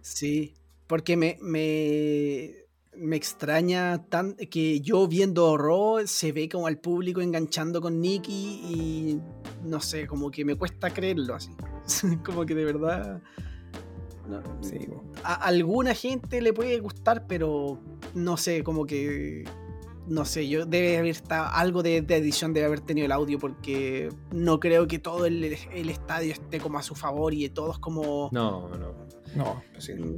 Sí, 0.00 0.54
porque 0.86 1.16
me, 1.16 1.38
me, 1.40 2.50
me 2.96 3.16
extraña 3.16 4.04
tan 4.08 4.34
que 4.34 4.80
yo 4.80 5.06
viendo 5.06 5.56
Raw 5.56 6.06
se 6.06 6.32
ve 6.32 6.48
como 6.48 6.66
al 6.66 6.78
público 6.78 7.20
enganchando 7.20 7.80
con 7.80 8.00
Nikki 8.00 8.32
y 8.32 9.20
no 9.64 9.80
sé, 9.80 10.06
como 10.06 10.30
que 10.30 10.44
me 10.44 10.56
cuesta 10.56 10.90
creerlo 10.90 11.34
así. 11.34 11.50
como 12.24 12.44
que 12.44 12.54
de 12.54 12.64
verdad... 12.64 13.22
no, 14.28 14.42
Sí, 14.60 14.88
a 15.22 15.34
alguna 15.34 15.94
gente 15.94 16.40
le 16.40 16.52
puede 16.52 16.78
gustar, 16.80 17.26
pero 17.26 17.78
no 18.14 18.36
sé, 18.36 18.62
como 18.62 18.86
que. 18.86 19.44
No 20.06 20.24
sé, 20.24 20.48
yo 20.48 20.66
debe 20.66 20.98
haber 20.98 21.10
estado. 21.12 21.46
Algo 21.52 21.82
de, 21.82 22.02
de 22.02 22.16
edición 22.16 22.52
debe 22.52 22.66
haber 22.66 22.80
tenido 22.80 23.06
el 23.06 23.12
audio, 23.12 23.38
porque 23.38 24.10
no 24.32 24.60
creo 24.60 24.86
que 24.86 24.98
todo 24.98 25.24
el, 25.26 25.42
el 25.44 25.88
estadio 25.90 26.32
esté 26.32 26.58
como 26.60 26.78
a 26.78 26.82
su 26.82 26.94
favor 26.94 27.32
y 27.32 27.48
todos 27.48 27.78
como. 27.78 28.28
No, 28.32 28.68
no. 28.76 28.94
No, 29.34 29.62
sí. 29.78 29.94
mm, 29.94 30.16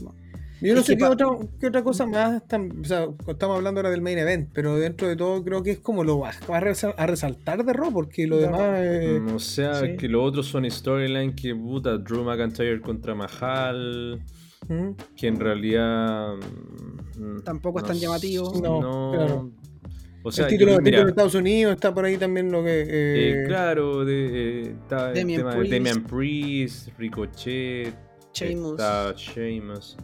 Yo 0.61 0.75
no 0.75 0.81
Es 0.81 0.87
sé 0.87 0.95
que 0.95 0.99
qué, 0.99 1.05
otra, 1.05 1.27
qué 1.61 1.67
otra 1.69 1.83
cosa 1.85 2.05
más. 2.07 2.43
tam- 2.49 2.81
o 2.81 2.85
sea, 2.85 3.07
estamos 3.29 3.57
hablando 3.57 3.79
ahora 3.81 3.91
del 3.91 4.03
main 4.03 4.19
event, 4.19 4.51
pero 4.53 4.75
dentro 4.77 5.07
de 5.09 5.15
todo 5.17 5.43
creo 5.45 5.63
que 5.63 5.71
es 5.73 5.79
como 5.79 6.03
lo 6.03 6.19
más 6.19 6.39
va 6.51 6.57
a 6.57 7.03
a 7.03 7.07
resaltar 7.07 7.65
de 7.65 7.73
Raw, 7.73 7.93
porque 7.93 8.27
lo 8.27 8.37
No. 8.37 8.43
demás. 8.43 8.61
eh, 8.83 9.23
o 9.35 9.39
sea, 9.39 9.75
sí. 9.83 9.97
que 9.97 10.09
los 10.09 10.23
otros 10.29 10.47
son 10.47 10.69
storyline 10.71 11.35
que 11.35 11.55
puta, 11.55 11.97
Drew 11.99 12.25
McIntyre 12.25 12.81
contra 12.81 13.15
Mahal, 13.15 14.23
¿Mm? 14.69 14.91
que 15.17 15.29
en 15.29 15.39
realidad 15.41 16.35
Tampoco 17.45 17.79
es 17.79 17.85
tan 17.87 17.97
llamativo. 17.99 18.53
No, 18.63 18.81
No, 18.81 19.13
claro. 19.13 19.51
O 20.29 20.33
sea, 20.33 20.47
el 20.47 20.51
yo 20.53 20.59
título, 20.59 20.67
creo- 20.73 20.79
el 20.79 20.85
título 20.85 20.97
mira, 20.97 21.05
de 21.05 21.11
Estados 21.11 21.35
Unidos 21.35 21.75
está 21.75 21.95
por 21.95 22.05
ahí 22.05 22.17
también 22.17 22.51
lo 22.51 22.63
que. 22.65 22.81
eh, 22.83 22.87
eh, 22.89 23.45
claro, 23.47 24.05
de, 24.05 24.27
eh, 24.27 24.75
está 24.83 25.11
el 25.11 25.15
Damian 25.19 25.41
tema 25.41 25.51
Priest. 25.57 25.71
de 25.71 25.79
Damian 25.79 26.03
Priest, 26.05 26.89
Ricochet, 26.99 27.95
Sheamus. 28.33 28.71
está 28.73 29.13
Sheamus. 29.17 29.97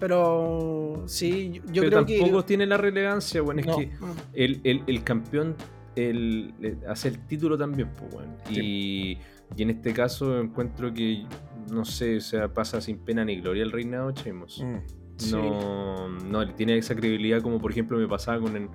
Pero 0.00 1.04
sí, 1.06 1.52
yo, 1.54 1.62
yo 1.72 1.82
Pero 1.82 2.04
creo 2.04 2.18
tampoco 2.18 2.40
que. 2.42 2.46
tiene 2.48 2.66
la 2.66 2.76
relevancia, 2.76 3.42
bueno, 3.42 3.60
es 3.60 3.66
No. 3.66 3.76
que 3.78 3.90
Ah, 4.02 4.12
el, 4.32 4.60
el- 4.64 4.82
el 4.86 5.04
campeón 5.04 5.54
el, 5.96 6.52
el- 6.60 6.78
hace 6.88 7.08
el 7.08 7.18
título 7.26 7.56
también, 7.56 7.88
pues, 7.96 8.12
bueno. 8.12 8.34
Y, 8.50 9.16
y 9.56 9.62
en 9.62 9.70
este 9.70 9.92
caso 9.92 10.40
encuentro 10.40 10.92
que, 10.92 11.24
no 11.70 11.84
sé, 11.84 12.16
o 12.16 12.20
sea, 12.20 12.48
pasa 12.52 12.80
sin 12.80 12.98
pena 12.98 13.24
ni 13.24 13.40
gloria 13.40 13.62
el 13.62 13.70
reinado 13.70 14.10
de 14.10 14.20
Sheamus. 14.22 14.62
mm. 14.64 14.76
Sí. 15.16 15.30
No, 15.30 16.08
no 16.08 16.54
tiene 16.56 16.76
esa 16.76 16.96
credibilidad 16.96 17.40
como 17.40 17.60
por 17.60 17.70
ejemplo 17.70 17.96
me 17.96 18.08
pasaba 18.08 18.40
con 18.40 18.56
el- 18.56 18.68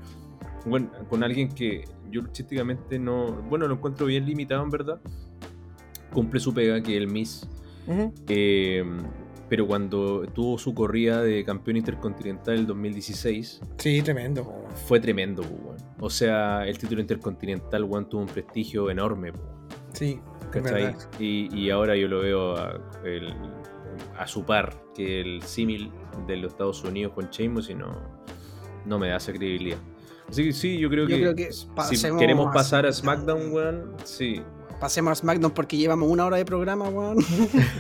bueno, 0.66 0.90
con 1.10 1.24
alguien 1.24 1.50
que 1.50 1.86
yo 2.12 2.22
luchísticamente 2.22 3.00
no, 3.00 3.28
bueno, 3.50 3.68
lo 3.68 3.76
encuentro 3.76 4.06
bien 4.06 4.26
limitado 4.26 4.64
en 4.64 4.70
verdad. 4.70 5.00
Cumple 6.14 6.40
su 6.40 6.54
pega 6.54 6.82
que 6.82 6.98
el 6.98 7.08
Miss, 7.08 7.48
Ujú. 7.88 8.14
eh, 8.28 8.84
pero 9.48 9.68
cuando 9.68 10.26
tuvo 10.34 10.58
su 10.58 10.74
corrida 10.74 11.22
de 11.22 11.44
campeón 11.44 11.78
intercontinental 11.78 12.56
el 12.56 12.66
2016 12.68 13.62
Sí, 13.78 14.02
tremendo. 14.02 14.66
fue 14.88 15.00
tremendo, 15.00 15.42
weón. 15.44 15.78
O 16.00 16.10
sea, 16.10 16.66
el 16.68 16.78
título 16.78 17.02
intercontinental, 17.02 17.84
weón, 17.84 18.10
tuvo 18.10 18.22
un 18.22 18.28
prestigio 18.28 18.90
enorme, 18.90 19.32
Sí, 19.94 20.20
¿cachai? 20.52 20.96
Y, 21.20 21.56
y 21.56 21.70
ahora 21.72 21.96
yo 21.96 22.08
lo 22.08 22.22
veo 22.22 22.56
a, 22.58 22.80
el- 23.04 23.34
a 24.18 24.28
su 24.28 24.44
par 24.46 24.76
que 24.96 25.20
el 25.22 25.42
símil 25.44 25.92
de 26.28 26.38
los 26.38 26.52
Estados 26.54 26.84
Unidos 26.84 27.14
con 27.14 27.30
Sheamus 27.30 27.70
y 27.70 27.76
no, 27.76 27.92
no 28.86 28.98
me 29.00 29.10
da 29.10 29.18
esa 29.18 29.32
credibilidad. 29.34 29.78
Así 30.30 30.46
que 30.46 30.54
sí, 30.54 30.78
yo 30.78 30.90
creo 30.90 31.08
Yo 31.08 31.16
que, 31.16 31.22
creo 31.22 31.36
que 31.36 31.52
si 31.52 32.18
queremos 32.18 32.48
a 32.48 32.52
pasar 32.52 32.86
a 32.86 32.94
SmackDown. 32.94 33.52
Weón, 33.52 33.94
sí. 34.04 34.42
Pasemos 34.80 35.12
a 35.12 35.16
SmackDown 35.16 35.52
porque 35.52 35.76
llevamos 35.76 36.10
una 36.10 36.26
hora 36.26 36.38
de 36.38 36.46
programa, 36.46 36.88
weón. 36.88 37.18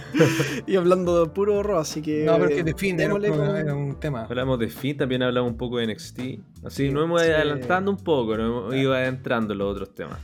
y 0.68 0.76
hablando 0.76 1.24
de 1.24 1.30
puro 1.30 1.64
Raw, 1.64 1.80
así 1.80 2.02
que. 2.02 2.26
No, 2.26 2.34
pero 2.34 2.50
es 2.50 2.56
que 2.56 2.64
de 2.64 2.74
fin 2.74 3.00
era, 3.00 3.14
un 3.14 3.24
era 3.24 4.00
tema. 4.00 4.24
Hablamos 4.26 4.60
de 4.60 4.68
Finn, 4.68 4.98
también 4.98 5.24
hablamos 5.24 5.52
un 5.52 5.58
poco 5.58 5.78
de 5.78 5.88
NXT. 5.88 6.20
Así 6.66 6.88
Sí, 6.88 6.92
nos 6.92 7.06
hemos 7.06 7.22
sí. 7.22 7.28
ido 7.28 7.36
adelantando 7.38 7.92
un 7.92 7.98
poco, 7.98 8.36
nos 8.36 8.46
hemos 8.48 8.76
ido 8.76 8.94
adentrando 8.94 9.54
en 9.54 9.60
los 9.60 9.72
otros 9.72 9.94
temas. 9.96 10.20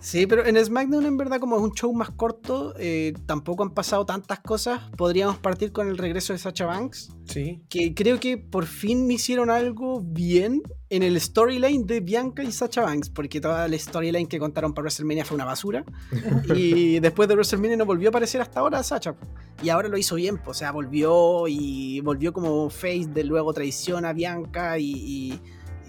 Sí, 0.00 0.26
pero 0.26 0.46
en 0.46 0.56
SmackDown 0.64 1.04
en 1.04 1.16
verdad 1.18 1.38
como 1.40 1.56
es 1.56 1.62
un 1.62 1.72
show 1.72 1.92
más 1.92 2.10
corto, 2.10 2.74
eh, 2.78 3.12
tampoco 3.26 3.62
han 3.62 3.70
pasado 3.74 4.06
tantas 4.06 4.40
cosas. 4.40 4.80
Podríamos 4.96 5.36
partir 5.38 5.72
con 5.72 5.88
el 5.88 5.98
regreso 5.98 6.32
de 6.32 6.38
Sacha 6.38 6.64
Banks, 6.66 7.10
Sí. 7.26 7.60
que 7.68 7.94
creo 7.94 8.18
que 8.18 8.38
por 8.38 8.64
fin 8.66 9.06
me 9.06 9.14
hicieron 9.14 9.50
algo 9.50 10.00
bien 10.02 10.62
en 10.88 11.02
el 11.02 11.20
storyline 11.20 11.86
de 11.86 12.00
Bianca 12.00 12.42
y 12.42 12.50
Sacha 12.50 12.80
Banks, 12.82 13.10
porque 13.10 13.40
toda 13.40 13.68
la 13.68 13.78
storyline 13.78 14.26
que 14.26 14.38
contaron 14.38 14.72
para 14.72 14.84
WrestleMania 14.84 15.24
fue 15.24 15.34
una 15.36 15.44
basura. 15.44 15.84
y 16.56 16.98
después 17.00 17.28
de 17.28 17.34
WrestleMania 17.34 17.76
no 17.76 17.84
volvió 17.86 18.08
a 18.08 18.10
aparecer 18.10 18.40
hasta 18.40 18.60
ahora 18.60 18.82
Sacha. 18.82 19.14
Y 19.62 19.68
ahora 19.68 19.88
lo 19.88 19.98
hizo 19.98 20.14
bien, 20.16 20.38
pues, 20.38 20.56
o 20.56 20.58
sea, 20.58 20.72
volvió 20.72 21.46
y 21.46 22.00
volvió 22.00 22.32
como 22.32 22.70
face 22.70 23.06
de 23.12 23.24
luego 23.24 23.52
traición 23.52 24.06
a 24.06 24.14
Bianca 24.14 24.78
y, 24.78 24.90
y- 24.90 25.40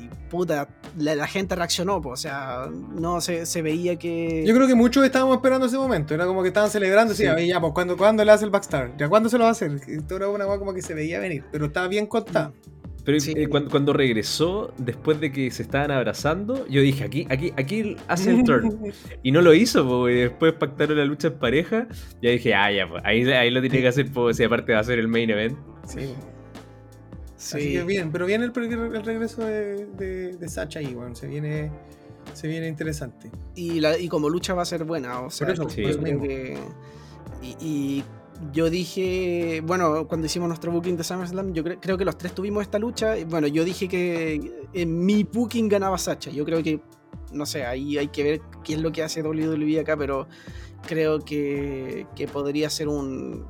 y 0.06 0.10
puta, 0.30 0.68
la, 0.98 1.16
la 1.16 1.28
gente 1.28 1.56
reaccionó, 1.56 2.02
pues, 2.02 2.20
o 2.20 2.22
sea, 2.22 2.66
no 2.72 3.22
se, 3.22 3.46
se 3.46 3.62
veía 3.62 3.98
que... 3.98 4.44
Yo 4.46 4.56
creo 4.56 4.68
que 4.68 4.76
muchos 4.76 5.04
estábamos 5.06 5.36
esperando 5.38 5.66
ese 5.68 5.78
momento. 5.78 6.14
Era 6.14 6.26
como 6.26 6.42
que 6.42 6.50
estaban 6.50 6.70
celebrando. 6.70 7.14
Sí, 7.14 7.24
Sí. 7.24 7.30
"Oye, 7.30 7.48
ya, 7.48 7.60
pues 7.62 7.74
¿cuándo, 7.74 7.98
¿cuándo 7.98 8.24
le 8.26 8.32
hace 8.32 8.46
el 8.46 8.52
Backstar? 8.52 8.96
¿Ya 8.98 9.08
cuándo 9.10 9.30
se 9.30 9.38
lo 9.38 9.44
va 9.44 9.50
a 9.50 9.52
hacer? 9.52 9.72
Esto 9.88 10.16
era 10.16 10.30
una 10.30 10.46
cosa 10.46 10.60
como 10.60 10.74
que 10.74 10.82
se 10.82 10.94
veía 10.94 11.20
venir, 11.20 11.44
pero 11.52 11.66
estaba 11.68 11.88
bien 11.88 12.06
contada. 12.08 12.52
Pero 13.04 13.20
Sí. 13.20 13.34
eh, 13.36 13.48
cuando, 13.48 13.72
cuando 13.72 13.94
regresó, 13.94 14.74
después 14.78 15.20
de 15.20 15.32
que 15.32 15.50
se 15.50 15.64
estaban 15.64 15.90
abrazando, 15.90 16.68
yo 16.68 16.82
dije, 16.82 17.04
aquí, 17.04 17.26
aquí, 17.32 17.52
aquí 17.58 17.96
hace 18.08 18.30
el 18.30 18.44
turn. 18.44 18.80
Y 19.24 19.32
no 19.32 19.42
lo 19.42 19.56
hizo, 19.56 19.88
porque 19.88 20.14
después 20.16 20.54
pactaron 20.54 20.98
la 20.98 21.06
lucha 21.06 21.30
en 21.30 21.40
pareja. 21.40 21.88
Ya 22.22 22.30
dije, 22.30 22.54
ah, 22.54 22.72
ya, 22.72 22.88
pues, 22.88 23.02
ahí, 23.04 23.24
ahí 23.32 23.50
lo 23.50 23.60
tiene 23.62 23.82
que 23.82 23.88
hacer, 23.88 24.06
pues, 24.14 24.38
si 24.38 24.44
aparte 24.44 24.74
va 24.74 24.80
a 24.80 24.84
ser 24.84 25.00
el 25.00 25.08
main 25.08 25.32
event. 25.32 25.58
Sí. 25.88 26.14
Sí. 27.42 27.58
Así 27.58 27.74
que 27.74 27.84
bien, 27.86 28.12
pero 28.12 28.28
viene 28.28 28.46
el, 28.46 28.52
el 28.56 29.04
regreso 29.04 29.44
de, 29.44 29.88
de, 29.88 30.38
de 30.38 30.48
Sacha 30.48 30.78
ahí, 30.80 30.94
weón. 30.94 31.16
Se 31.16 31.26
viene, 31.26 31.72
se 32.34 32.48
viene 32.48 32.68
interesante. 32.68 33.32
y, 33.56 33.80
la- 33.80 33.98
y 33.98 34.08
como 34.08 34.30
lucha 34.30 34.54
va 34.54 34.62
a 34.62 34.66
ser 34.66 34.84
buena, 34.84 35.22
o 35.22 35.32
sea, 35.32 35.50
eso, 35.50 35.64
yo 35.64 35.70
sí. 35.70 35.82
creo 35.84 36.22
que- 36.22 36.58
y, 37.42 37.56
y 37.66 38.04
yo 38.54 38.70
dije, 38.70 39.62
bueno, 39.66 40.08
cuando 40.08 40.28
hicimos 40.28 40.48
nuestro 40.50 40.72
booking 40.72 40.98
de 40.98 41.04
SummerSlam, 41.04 41.52
yo 41.54 41.64
cre- 41.64 41.80
creo 41.82 41.98
que 41.98 42.06
los 42.06 42.16
tres 42.18 42.34
tuvimos 42.36 42.62
esta 42.62 42.78
lucha, 42.78 43.18
y 43.18 43.24
bueno, 43.24 43.48
yo 43.48 43.66
dije 43.66 43.88
que 43.88 44.68
en 44.74 45.04
mi 45.04 45.24
booking 45.24 45.68
ganaba 45.68 45.98
Sacha, 45.98 46.30
yo 46.30 46.46
creo 46.46 46.62
que, 46.62 46.80
no 47.34 47.48
sé, 47.48 47.66
ahí 47.66 47.98
hay 47.98 48.10
que 48.10 48.24
ver 48.24 48.42
qué 48.64 48.74
es 48.76 48.80
lo 48.82 48.92
que 48.92 49.02
hace 49.02 49.24
WWE 49.24 49.80
acá, 49.80 49.98
pero 49.98 50.28
creo 50.88 51.20
que, 51.26 52.06
que 52.16 52.28
podría 52.28 52.70
ser 52.70 52.88
un, 52.88 53.46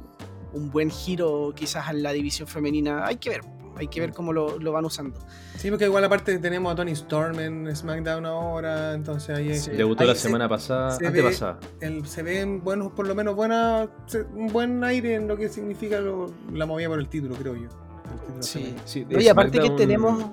un 0.54 0.72
buen 0.72 0.90
giro 0.90 1.52
quizás 1.56 1.90
en 1.90 2.04
la 2.04 2.14
división 2.14 2.48
femenina, 2.48 3.06
hay 3.06 3.18
que 3.18 3.30
ver, 3.32 3.42
hay 3.78 3.88
que 3.88 4.00
ver 4.00 4.12
cómo 4.14 4.34
lo, 4.34 4.60
lo 4.60 4.72
van 4.72 4.86
usando. 4.86 5.20
Sí, 5.58 5.70
porque 5.70 5.86
igual 5.86 6.04
aparte 6.04 6.38
tenemos 6.40 6.72
a 6.72 6.76
Tony 6.76 6.92
Storm 6.92 7.40
en 7.40 7.76
SmackDown 7.76 8.26
ahora, 8.26 8.94
entonces 8.94 9.36
ahí 9.38 9.56
Sí. 9.58 9.72
Debutó 9.72 10.04
ahí 10.04 10.10
la 10.10 10.16
se- 10.16 10.22
semana 10.22 10.48
pasada, 10.50 10.92
se 10.92 11.08
antepasada. 11.08 11.60
el- 11.80 12.06
se 12.08 12.24
ven 12.24 12.64
buenos, 12.64 12.92
por 12.92 13.08
lo 13.08 13.16
menos 13.16 13.36
buena, 13.36 13.90
se- 14.08 14.24
un 14.24 14.48
buen 14.48 14.84
aire 14.84 15.16
en 15.16 15.28
lo 15.28 15.38
que 15.38 15.50
significa 15.50 16.00
lo- 16.00 16.32
la 16.54 16.66
movida 16.66 16.88
por 16.90 17.00
el 17.00 17.08
título, 17.08 17.36
creo 17.36 17.56
yo. 17.56 17.62
El 17.64 18.20
título 18.20 18.44
Sí. 18.44 18.76
Sí, 18.86 19.06
Oye, 19.16 19.30
aparte 19.30 19.60
que 19.60 19.70
tenemos... 19.72 20.26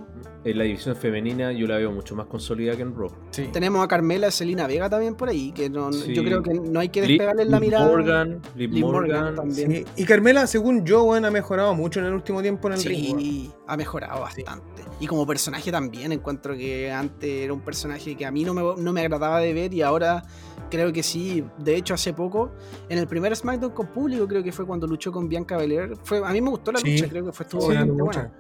En 0.51 0.59
la 0.59 0.65
división 0.65 0.97
femenina 0.97 1.53
yo 1.53 1.67
la 1.67 1.77
veo 1.77 1.91
mucho 1.93 2.15
más 2.17 2.27
consolidada 2.27 2.77
que 2.77 2.83
en 2.83 2.95
Raw. 2.97 3.11
Sí. 3.31 3.49
Tenemos 3.53 3.85
a 3.85 3.89
Carmela 3.89 4.31
Selina 4.31 4.67
Vega 4.67 4.89
también 4.89 5.15
por 5.15 5.29
ahí, 5.29 5.53
que 5.53 5.69
no, 5.69 5.93
Sí. 5.93 6.15
yo 6.15 6.25
creo 6.25 6.43
que 6.43 6.55
no 6.55 6.81
hay 6.81 6.89
que 6.89 7.03
despegarle 7.03 7.45
la 7.45 7.61
mirada. 7.61 7.87
Morgan, 7.87 8.41
Liv 8.57 8.73
Liv 8.73 8.85
Morgan 8.85 9.17
Morgan. 9.21 9.37
también. 9.37 9.71
Sí, 9.73 9.85
Y 9.97 10.05
Carmela, 10.05 10.47
según 10.47 10.85
yo, 10.87 11.03
weón, 11.05 11.25
ha 11.25 11.31
mejorado 11.31 11.75
mucho 11.75 12.01
en 12.01 12.07
el 12.07 12.15
último 12.15 12.41
tiempo 12.43 12.69
en 12.69 12.75
el 12.75 12.81
Sí, 12.81 12.89
ring. 12.89 13.17
weón. 13.17 13.55
ha 13.67 13.77
mejorado 13.77 14.21
bastante. 14.21 14.83
Y 15.01 15.07
como 15.07 15.27
personaje 15.27 15.71
también, 15.71 16.13
encuentro 16.13 16.57
que 16.57 16.91
antes 16.91 17.31
era 17.45 17.53
un 17.53 17.61
personaje 17.61 18.17
que 18.17 18.25
a 18.27 18.31
mí 18.31 18.45
no 18.45 18.55
me, 18.55 18.63
no 18.83 18.93
me 18.93 19.01
agradaba 19.03 19.41
de 19.41 19.53
ver 19.53 19.75
y 19.75 19.83
ahora 19.83 20.23
creo 20.71 20.93
que 20.93 21.03
sí. 21.03 21.45
De 21.59 21.77
hecho, 21.77 21.95
hace 21.95 22.13
poco, 22.15 22.51
en 22.89 22.99
el 22.99 23.07
primer 23.07 23.35
SmackDown 23.37 23.73
con 23.73 23.89
público, 23.89 24.27
creo 24.27 24.43
que 24.43 24.53
fue 24.53 24.67
cuando 24.67 24.87
luchó 24.87 25.13
con 25.13 25.29
Bianca 25.29 25.57
Belair. 25.57 25.95
Fue, 26.03 26.19
a 26.25 26.31
mí 26.33 26.41
me 26.41 26.51
gustó 26.51 26.73
la 26.73 26.79
Sí. 26.79 26.93
lucha, 26.93 27.09
creo 27.09 27.27
que 27.27 27.33
fue 27.33 27.45
estuvo 27.45 27.61
Sí, 27.63 27.69
bastante 27.69 27.93
buena. 28.03 28.33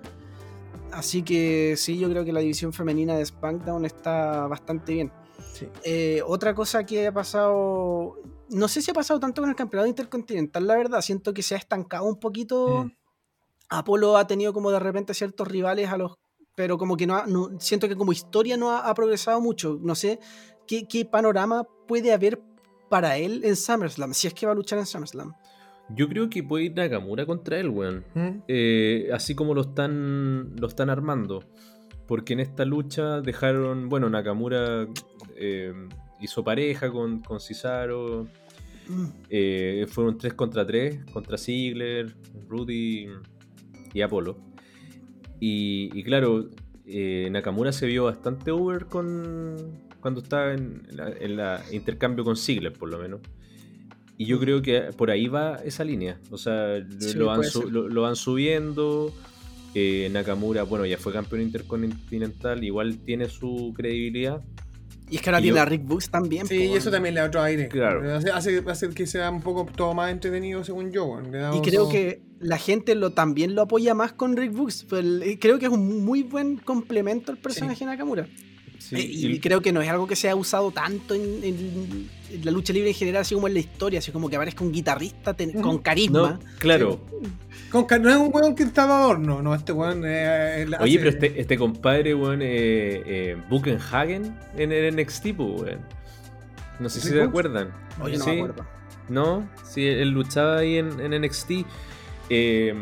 Así 0.99 1.22
que 1.22 1.74
sí, 1.76 1.96
yo 1.96 2.11
creo 2.11 2.24
que 2.24 2.32
la 2.32 2.40
división 2.40 2.72
femenina 2.72 3.16
de 3.16 3.24
SmackDown 3.24 3.84
está 3.84 4.49
bastante 4.49 4.94
bien. 4.94 5.12
Eh, 5.84 6.20
otra 6.26 6.55
cosa 6.57 6.84
que 6.84 7.07
ha 7.07 7.12
pasado, 7.12 8.16
no 8.49 8.66
sé 8.66 8.82
si 8.82 8.90
ha 8.90 8.94
pasado 8.94 9.20
tanto 9.20 9.40
con 9.40 9.49
el 9.49 9.55
campeonato 9.55 9.88
intercontinental, 9.88 10.66
la 10.66 10.76
verdad, 10.76 11.01
siento 11.01 11.32
que 11.32 11.42
se 11.44 11.55
ha 11.55 11.59
estancado 11.59 12.05
un 12.05 12.18
poquito. 12.18 12.84
Mm. 12.86 12.92
Apolo 13.68 14.16
ha 14.16 14.26
tenido 14.26 14.53
como 14.53 14.72
de 14.72 14.80
repente 14.80 15.14
ciertos 15.14 15.46
rivales 15.46 15.88
a 15.88 15.96
los 15.99 16.14
pero 16.57 16.76
como 16.78 16.96
que 16.96 17.07
no, 17.07 17.14
ha- 17.14 17.26
no- 17.28 17.51
siento 17.61 17.88
que 17.88 17.94
como 17.94 18.11
historia 18.11 18.57
no 18.57 18.72
ha, 18.72 18.80
ha 18.80 18.92
progresado 18.94 19.40
mucho. 19.40 19.78
No 19.80 19.94
sé 19.94 20.18
qué, 20.66 20.88
qué 20.88 21.05
panorama 21.05 21.64
puede 21.86 22.12
haber 22.12 22.42
para 22.90 23.16
él 23.18 23.42
en 23.44 23.55
SummerSlam, 23.55 24.12
si 24.14 24.26
es 24.26 24.34
que 24.34 24.46
va 24.46 24.51
a 24.53 24.57
luchar 24.57 24.80
en 24.80 24.86
SummerSlam. 24.86 25.32
Yo 25.91 26.09
creo 26.09 26.28
que 26.28 26.43
puede 26.43 26.64
ir 26.64 26.74
Nakamura 26.74 27.24
contra 27.24 27.59
él, 27.59 27.70
weón. 27.70 28.05
¿Mm? 28.14 28.28
Eh, 28.47 29.09
así 29.12 29.34
como 29.34 29.55
lo 29.55 29.62
están, 29.62 30.55
lo 30.57 30.66
están 30.66 30.91
armando. 30.91 31.45
Porque 32.07 32.34
en 32.34 32.41
esta 32.41 32.64
lucha 32.64 33.20
dejaron, 33.20 33.89
bueno, 33.89 34.09
Nakamura 34.09 34.86
eh, 35.36 35.72
hizo 36.20 36.45
pareja 36.45 36.91
con, 36.91 37.20
con 37.20 37.41
Cesaro. 37.41 38.26
Mm. 38.89 39.07
Eh, 39.30 39.86
fueron 39.89 40.18
3 40.18 40.34
contra 40.34 40.66
3 40.66 41.07
contra 41.12 41.39
Ziggler, 41.39 42.14
Rudy 42.49 43.09
y 43.93 44.01
Apolo. 44.01 44.39
Y, 45.41 45.91
y 45.93 46.03
claro, 46.03 46.49
Nakamura 47.30 47.72
se 47.72 47.86
vio 47.86 48.05
bastante 48.05 48.51
over 48.51 48.86
con 48.86 49.86
cuando 50.01 50.20
estaba 50.20 50.53
en 50.53 50.86
la, 50.91 51.11
en 51.11 51.36
la 51.36 51.62
intercambio 51.72 52.24
con 52.24 52.36
Ziggler, 52.36 52.72
por 52.72 52.91
lo 52.91 52.99
menos. 52.99 53.20
Y 54.18 54.26
yo 54.26 54.38
creo 54.40 54.60
que 54.62 54.80
por 54.96 55.10
ahí 55.10 55.28
va 55.28 55.56
esa 55.64 55.84
línea. 55.84 56.18
O 56.30 56.36
sea, 56.38 56.78
lo- 56.78 57.00
Sí, 57.00 57.16
lo, 57.16 57.26
van, 57.26 57.44
su- 57.44 57.70
lo- 57.70 57.88
lo 57.88 58.02
van 58.02 58.16
subiendo. 58.16 59.14
Eh, 59.74 60.08
Nakamura, 60.10 60.64
bueno, 60.64 60.84
ya 60.86 60.98
fue 60.98 61.12
campeón 61.12 61.40
intercontinental, 61.42 62.64
igual 62.64 62.98
tiene 62.98 63.28
su 63.28 63.72
credibilidad. 63.76 64.42
Y 65.10 65.16
es 65.16 65.22
que 65.22 65.30
ahora 65.30 65.38
Y 65.40 65.42
tiene 65.44 65.56
yo- 65.56 65.62
a 65.62 65.64
Rick 65.66 65.84
Books 65.84 66.10
también. 66.10 66.46
Sí, 66.46 66.64
y 66.64 66.72
eso 66.74 66.90
también 66.90 67.14
le 67.14 67.20
da 67.20 67.26
otro 67.28 67.40
aire. 67.42 67.68
Claro. 67.68 68.14
Hace, 68.14 68.30
hace, 68.30 68.62
hace 68.66 68.90
que 68.90 69.06
sea 69.06 69.30
un 69.30 69.40
poco 69.40 69.66
todo 69.74 69.94
más 69.94 70.10
entretenido, 70.10 70.64
según 70.64 70.90
yo. 70.90 71.20
Y 71.54 71.60
creo 71.62 71.88
que 71.88 72.20
la 72.40 72.58
gente 72.58 72.94
lo, 72.94 73.10
también 73.10 73.54
lo 73.54 73.62
apoya 73.62 73.94
más 73.94 74.12
con 74.12 74.36
Rick 74.36 74.52
Books. 74.52 74.86
El- 74.92 75.38
creo 75.40 75.58
que 75.58 75.66
es 75.66 75.72
un 75.72 76.04
muy 76.04 76.24
buen 76.24 76.56
complemento 76.58 77.30
al 77.32 77.38
personaje 77.38 77.84
de 77.84 77.90
Nakamura. 77.90 78.26
Sí, 78.89 78.97
Eh, 78.97 79.01
y, 79.01 79.26
y- 79.34 79.41
creo 79.41 79.61
que 79.61 79.72
no 79.72 79.82
es 79.82 79.89
algo 79.89 80.07
que 80.07 80.16
se 80.16 80.28
ha 80.30 80.34
usado 80.34 80.70
tanto 80.70 81.14
en, 81.14 81.22
en- 81.45 82.09
en 82.30 82.45
la 82.45 82.51
lucha 82.51 82.72
libre 82.72 82.89
en 82.91 82.95
general, 82.95 83.22
así 83.22 83.34
como 83.34 83.47
en 83.49 83.55
la 83.55 83.61
historia, 83.61 83.99
así 83.99 84.11
como 84.12 84.28
que 84.30 84.36
aparezca 84.36 84.64
un 84.64 84.72
guitarrista 84.72 85.34
ten- 85.34 85.61
con 85.61 85.78
carisma. 85.78 86.18
no, 86.32 86.39
claro. 86.59 87.01
Con 87.70 87.84
ca- 87.84 87.99
no 87.99 88.09
es 88.09 88.16
un 88.16 88.30
weón 88.32 88.55
que 88.55 88.62
está 88.62 88.86
de 88.86 88.93
adorno, 88.93 89.43
no, 89.43 89.55
este 89.55 89.72
weón 89.72 90.03
eh, 90.07 90.66
Oye, 90.80 90.97
hace- 90.97 90.99
pero 90.99 91.11
este, 91.11 91.41
este 91.41 91.59
compadre, 91.59 92.14
weón, 92.14 92.41
eh, 92.41 93.03
eh, 93.05 93.36
Buckenhagen 93.51 94.34
en 94.57 94.72
el 94.72 94.95
NXT, 94.97 95.34
pues, 95.34 95.61
weón. 95.62 95.80
No 96.80 96.89
sé 96.89 97.01
si 97.01 97.09
¿Rick 97.09 97.18
se 97.18 97.22
acuerdan. 97.24 97.72
Oye, 98.01 98.16
no 98.18 98.24
sí, 98.24 98.30
me 98.30 98.36
acuerdo. 98.43 98.66
¿No? 99.09 99.49
Sí, 99.64 99.86
él 99.86 100.11
luchaba 100.11 100.59
ahí 100.59 100.76
en, 100.76 101.01
en 101.01 101.12
NXT. 101.22 101.64
eh, 102.30 102.74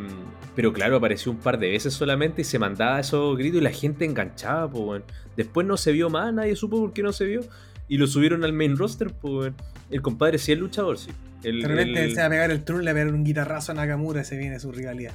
pero 0.57 0.73
claro, 0.73 0.97
apareció 0.97 1.31
un 1.31 1.39
par 1.39 1.59
de 1.61 1.71
veces 1.71 1.95
solamente 1.95 2.41
y 2.41 2.45
se 2.45 2.59
mandaba 2.59 2.99
esos 2.99 3.37
gritos 3.39 3.61
y 3.61 3.65
la 3.65 3.71
gente 3.71 4.05
enganchaba, 4.05 4.69
pues. 4.69 5.03
Después 5.37 5.65
no 5.67 5.77
se 5.77 5.93
vio 5.93 6.11
más, 6.11 6.33
nadie 6.35 6.57
supo 6.57 6.81
por 6.81 6.93
qué 6.93 7.03
no 7.05 7.13
se 7.13 7.27
vio. 7.27 7.43
Y 7.89 7.99
lo 7.99 8.09
subieron 8.09 8.43
al 8.43 8.53
main 8.53 8.77
roster, 8.77 9.13
pues. 9.13 9.53
El 9.91 10.03
compadre 10.03 10.39
sí 10.39 10.51
es 10.51 10.59
luchador, 10.59 10.99
sí. 10.99 11.11
El, 11.45 11.63
De 11.63 11.69
repente 11.69 12.05
el- 12.05 12.15
se 12.15 12.21
va 12.21 12.27
a 12.27 12.31
pegar 12.31 12.51
el 12.51 12.65
turno, 12.65 12.81
le 12.83 12.93
va 12.93 12.99
a 12.99 13.03
pegar 13.05 13.15
un 13.15 13.23
guitarrazo 13.23 13.71
a 13.71 13.75
Nakamura, 13.77 14.25
se 14.25 14.37
viene 14.37 14.59
su 14.59 14.73
rivalidad. 14.73 15.13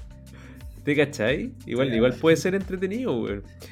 ¿Te 0.86 0.96
cachai? 0.96 1.52
Igual, 1.68 1.90
Sí. 1.90 1.96
igual 1.96 2.14
puede 2.14 2.38
ser 2.38 2.56
entretenido. 2.56 3.28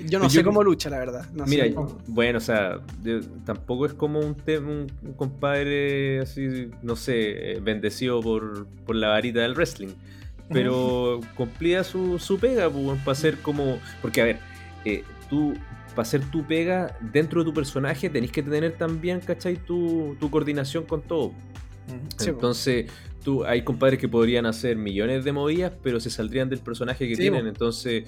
Yo 0.06 0.20
no 0.20 0.26
Yo 0.26 0.30
sé 0.30 0.44
cómo 0.44 0.62
lucha, 0.64 0.92
la 0.92 1.00
verdad. 1.00 1.26
No 1.34 1.46
Mira, 1.46 1.64
sé 1.66 1.74
cómo- 1.74 1.98
bueno, 2.08 2.38
o 2.38 2.42
sea, 2.42 2.82
yo- 3.04 3.22
tampoco 3.46 3.88
es 3.88 3.94
como 3.94 4.20
un, 4.20 4.36
te- 4.36 4.60
un, 4.60 4.86
un 5.02 5.14
compadre 5.14 6.20
así, 6.20 6.70
no 6.84 6.96
sé, 6.96 7.54
eh, 7.54 7.60
bendecido 7.62 8.22
por, 8.22 8.68
por 8.86 8.96
la 8.96 9.08
varita 9.08 9.40
del 9.42 9.56
wrestling. 9.56 9.90
Pero 10.52 11.22
cumplía 11.36 11.84
su, 11.84 12.18
su 12.20 12.40
pega, 12.40 12.70
para 13.06 13.16
ser 13.16 13.38
como. 13.38 13.78
Porque, 14.02 14.22
a 14.22 14.26
ver, 14.26 14.40
eh, 14.84 15.04
tú, 15.30 15.54
para 15.90 16.02
hacer 16.02 16.22
tu 16.32 16.44
pega 16.44 16.98
dentro 17.00 17.42
de 17.42 17.46
tu 17.46 17.54
personaje, 17.54 18.10
tenés 18.10 18.32
que 18.32 18.42
tener 18.42 18.74
también, 18.74 19.20
¿cachai? 19.20 19.58
Tu, 19.58 20.16
tu 20.20 20.32
coordinación 20.32 20.86
con 20.86 21.02
todo. 21.02 21.34
Sí. 22.18 22.30
Entonces, 22.30 22.92
tú, 23.24 23.46
hay 23.46 23.64
compadres 23.64 24.00
que 24.00 24.08
podrían 24.08 24.46
hacer 24.46 24.76
millones 24.76 25.24
de 25.24 25.32
movidas, 25.32 25.74
pero 25.84 26.00
se 26.00 26.10
saldrían 26.10 26.50
del 26.50 26.60
personaje 26.60 27.08
que 27.08 27.16
Sí, 27.16 27.22
tienen. 27.22 27.48
Entonces, 27.48 28.06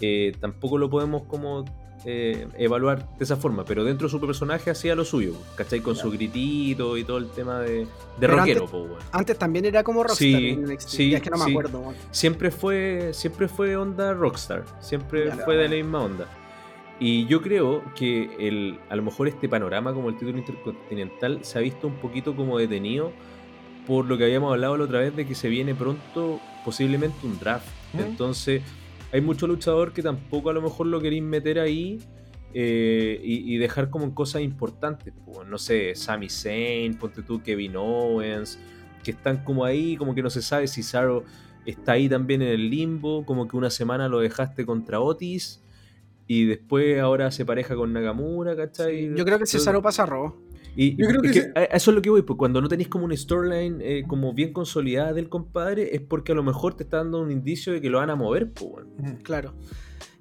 eh, 0.00 0.32
tampoco 0.40 0.78
lo 0.78 0.90
podemos 0.90 1.22
como 1.24 1.64
eh, 2.04 2.46
evaluar 2.58 3.06
de 3.18 3.24
esa 3.24 3.36
forma. 3.36 3.64
Pero 3.64 3.84
dentro 3.84 4.06
de 4.06 4.10
su 4.10 4.20
personaje 4.20 4.70
hacía 4.70 4.94
lo 4.94 5.04
suyo, 5.04 5.32
¿cachai? 5.56 5.80
Con 5.80 5.96
su 5.96 6.10
gritito 6.10 6.96
y 6.96 7.04
todo 7.04 7.18
el 7.18 7.30
tema 7.30 7.60
de, 7.60 7.86
de 8.18 8.26
rockero, 8.26 8.60
antes- 8.62 8.70
po, 8.70 8.78
weón. 8.82 8.98
Antes 9.12 9.38
también 9.38 9.64
era 9.64 9.82
como 9.82 10.02
Rockstar 10.02 10.18
Sí, 10.40 10.48
en 10.50 10.64
NXT. 10.64 10.88
sí, 10.88 11.14
es 11.14 11.22
que 11.22 11.30
no 11.30 11.38
me 11.38 11.44
sí. 11.44 11.50
acuerdo. 11.50 11.92
Siempre 12.10 12.50
fue, 12.50 13.10
siempre 13.12 13.48
fue 13.48 13.76
onda 13.76 14.12
rockstar, 14.14 14.64
siempre 14.80 15.30
fue 15.44 15.56
de 15.56 15.68
la 15.68 15.74
misma 15.76 16.02
onda. 16.02 16.28
Y 17.00 17.26
yo 17.26 17.42
creo 17.42 17.82
que 17.96 18.30
el, 18.38 18.78
a 18.88 18.94
lo 18.96 19.02
mejor 19.02 19.26
este 19.26 19.48
panorama 19.48 19.92
como 19.92 20.10
el 20.10 20.16
título 20.16 20.38
intercontinental 20.38 21.40
se 21.42 21.58
ha 21.58 21.60
visto 21.60 21.88
un 21.88 21.94
poquito 21.96 22.36
como 22.36 22.56
detenido 22.58 23.10
por 23.86 24.04
lo 24.06 24.16
que 24.16 24.24
habíamos 24.24 24.52
hablado 24.52 24.76
la 24.78 24.84
otra 24.84 25.00
vez 25.00 25.14
de 25.16 25.26
que 25.26 25.34
se 25.34 25.48
viene 25.48 25.74
pronto 25.74 26.40
posiblemente 26.64 27.26
un 27.26 27.38
draft. 27.38 27.66
¿Mm? 27.94 27.98
Entonces 27.98 28.62
hay 29.14 29.20
mucho 29.20 29.46
luchador 29.46 29.92
que 29.92 30.02
tampoco 30.02 30.50
a 30.50 30.52
lo 30.52 30.60
mejor 30.60 30.88
lo 30.88 31.00
queréis 31.00 31.22
meter 31.22 31.60
ahí 31.60 32.00
eh, 32.52 33.20
y, 33.22 33.54
y 33.54 33.58
dejar 33.58 33.88
como 33.88 34.04
en 34.06 34.10
cosas 34.10 34.42
importantes. 34.42 35.14
pues, 35.24 35.46
no 35.46 35.56
sé, 35.56 35.94
Sami 35.94 36.28
Zayn, 36.28 36.98
ponte 36.98 37.22
tú 37.22 37.40
Kevin 37.40 37.76
Owens, 37.76 38.58
que 39.04 39.12
están 39.12 39.44
como 39.44 39.64
ahí, 39.64 39.96
como 39.96 40.16
que 40.16 40.22
no 40.22 40.30
se 40.30 40.42
sabe 40.42 40.66
si 40.66 40.82
Saro 40.82 41.22
está 41.64 41.92
ahí 41.92 42.08
también 42.08 42.42
en 42.42 42.48
el 42.48 42.70
limbo, 42.70 43.24
como 43.24 43.46
que 43.46 43.56
una 43.56 43.70
semana 43.70 44.08
lo 44.08 44.18
dejaste 44.18 44.66
contra 44.66 44.98
Otis 44.98 45.62
y 46.26 46.46
después 46.46 46.98
ahora 46.98 47.30
se 47.30 47.46
pareja 47.46 47.76
con 47.76 47.92
Nakamura, 47.92 48.56
¿cachai? 48.56 49.14
Yo 49.14 49.24
creo 49.24 49.38
que 49.38 49.46
Cesaro 49.46 49.80
pasa 49.80 50.02
a 50.02 50.06
Raw. 50.06 50.34
Y 50.76 50.96
Yo 51.00 51.06
creo 51.08 51.22
que 51.22 51.30
que 51.30 51.52
eso 51.72 51.90
es 51.90 51.94
lo 51.94 52.02
que 52.02 52.10
voy, 52.10 52.22
pues 52.22 52.36
cuando 52.36 52.60
no 52.60 52.68
tenéis 52.68 52.88
como 52.88 53.04
una 53.04 53.16
storyline 53.16 53.78
eh, 53.80 54.04
como 54.08 54.32
bien 54.34 54.52
consolidada 54.52 55.12
del 55.12 55.28
compadre, 55.28 55.94
es 55.94 56.00
porque 56.00 56.32
a 56.32 56.34
lo 56.34 56.42
mejor 56.42 56.74
te 56.74 56.82
está 56.84 56.96
dando 56.98 57.20
un 57.20 57.30
indicio 57.30 57.72
de 57.72 57.80
que 57.80 57.90
lo 57.90 57.98
van 57.98 58.10
a 58.10 58.16
mover, 58.16 58.50
pues. 58.52 58.84
Ujú. 58.98 59.18
Claro. 59.22 59.54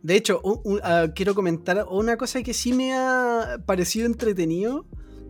De 0.01 0.16
hecho, 0.16 0.41
un- 0.43 0.60
un- 0.64 0.80
ah, 0.84 1.08
quiero 1.16 1.34
comentar 1.34 1.86
una 1.89 2.18
cosa 2.18 2.43
que 2.43 2.54
sí 2.54 2.74
me 2.74 2.93
ha 2.93 3.58
parecido 3.66 4.06
entretenido, 4.06 4.86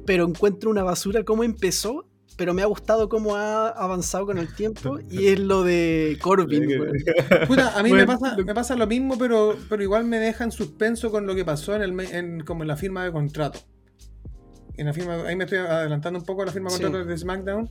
pero 0.05 0.25
encuentro 0.25 0.69
una 0.69 0.83
basura 0.83 1.23
cómo 1.23 1.43
empezó, 1.43 2.05
pero 2.35 2.53
me 2.55 2.63
ha 2.63 2.65
gustado 2.65 3.07
cómo 3.07 3.35
ha 3.35 3.67
avanzado 3.69 4.25
con 4.25 4.39
el 4.39 4.53
tiempo, 4.55 4.97
y 5.11 5.27
es 5.27 5.39
lo 5.39 5.63
de 5.63 6.17
Corbin. 6.21 6.65
Puta, 7.47 7.77
a 7.77 7.83
mí 7.83 7.89
Bueno, 7.89 8.07
me, 8.07 8.17
pasa, 8.17 8.35
lo- 8.35 8.43
me 8.45 8.53
pasa 8.55 8.75
lo 8.75 8.87
mismo, 8.87 9.17
pero, 9.19 9.55
pero 9.69 9.83
igual 9.83 10.05
me 10.05 10.17
deja 10.17 10.43
en 10.43 10.51
suspenso 10.51 11.11
con 11.11 11.27
lo 11.27 11.35
que 11.35 11.45
pasó 11.45 11.75
en 11.75 11.83
el 11.83 11.99
en, 11.99 12.39
como 12.41 12.63
en 12.63 12.67
la 12.69 12.75
firma 12.75 13.05
de 13.05 13.11
contrato. 13.11 13.59
En 14.77 14.87
la 14.87 14.93
firma, 14.93 15.15
ahí 15.27 15.35
me 15.35 15.43
estoy 15.43 15.59
adelantando 15.59 16.19
un 16.19 16.25
poco 16.25 16.41
a 16.41 16.45
la 16.45 16.51
firma 16.51 16.69
de 16.71 16.77
Sí. 16.77 16.83
de 17.07 17.17
SmackDown. 17.17 17.69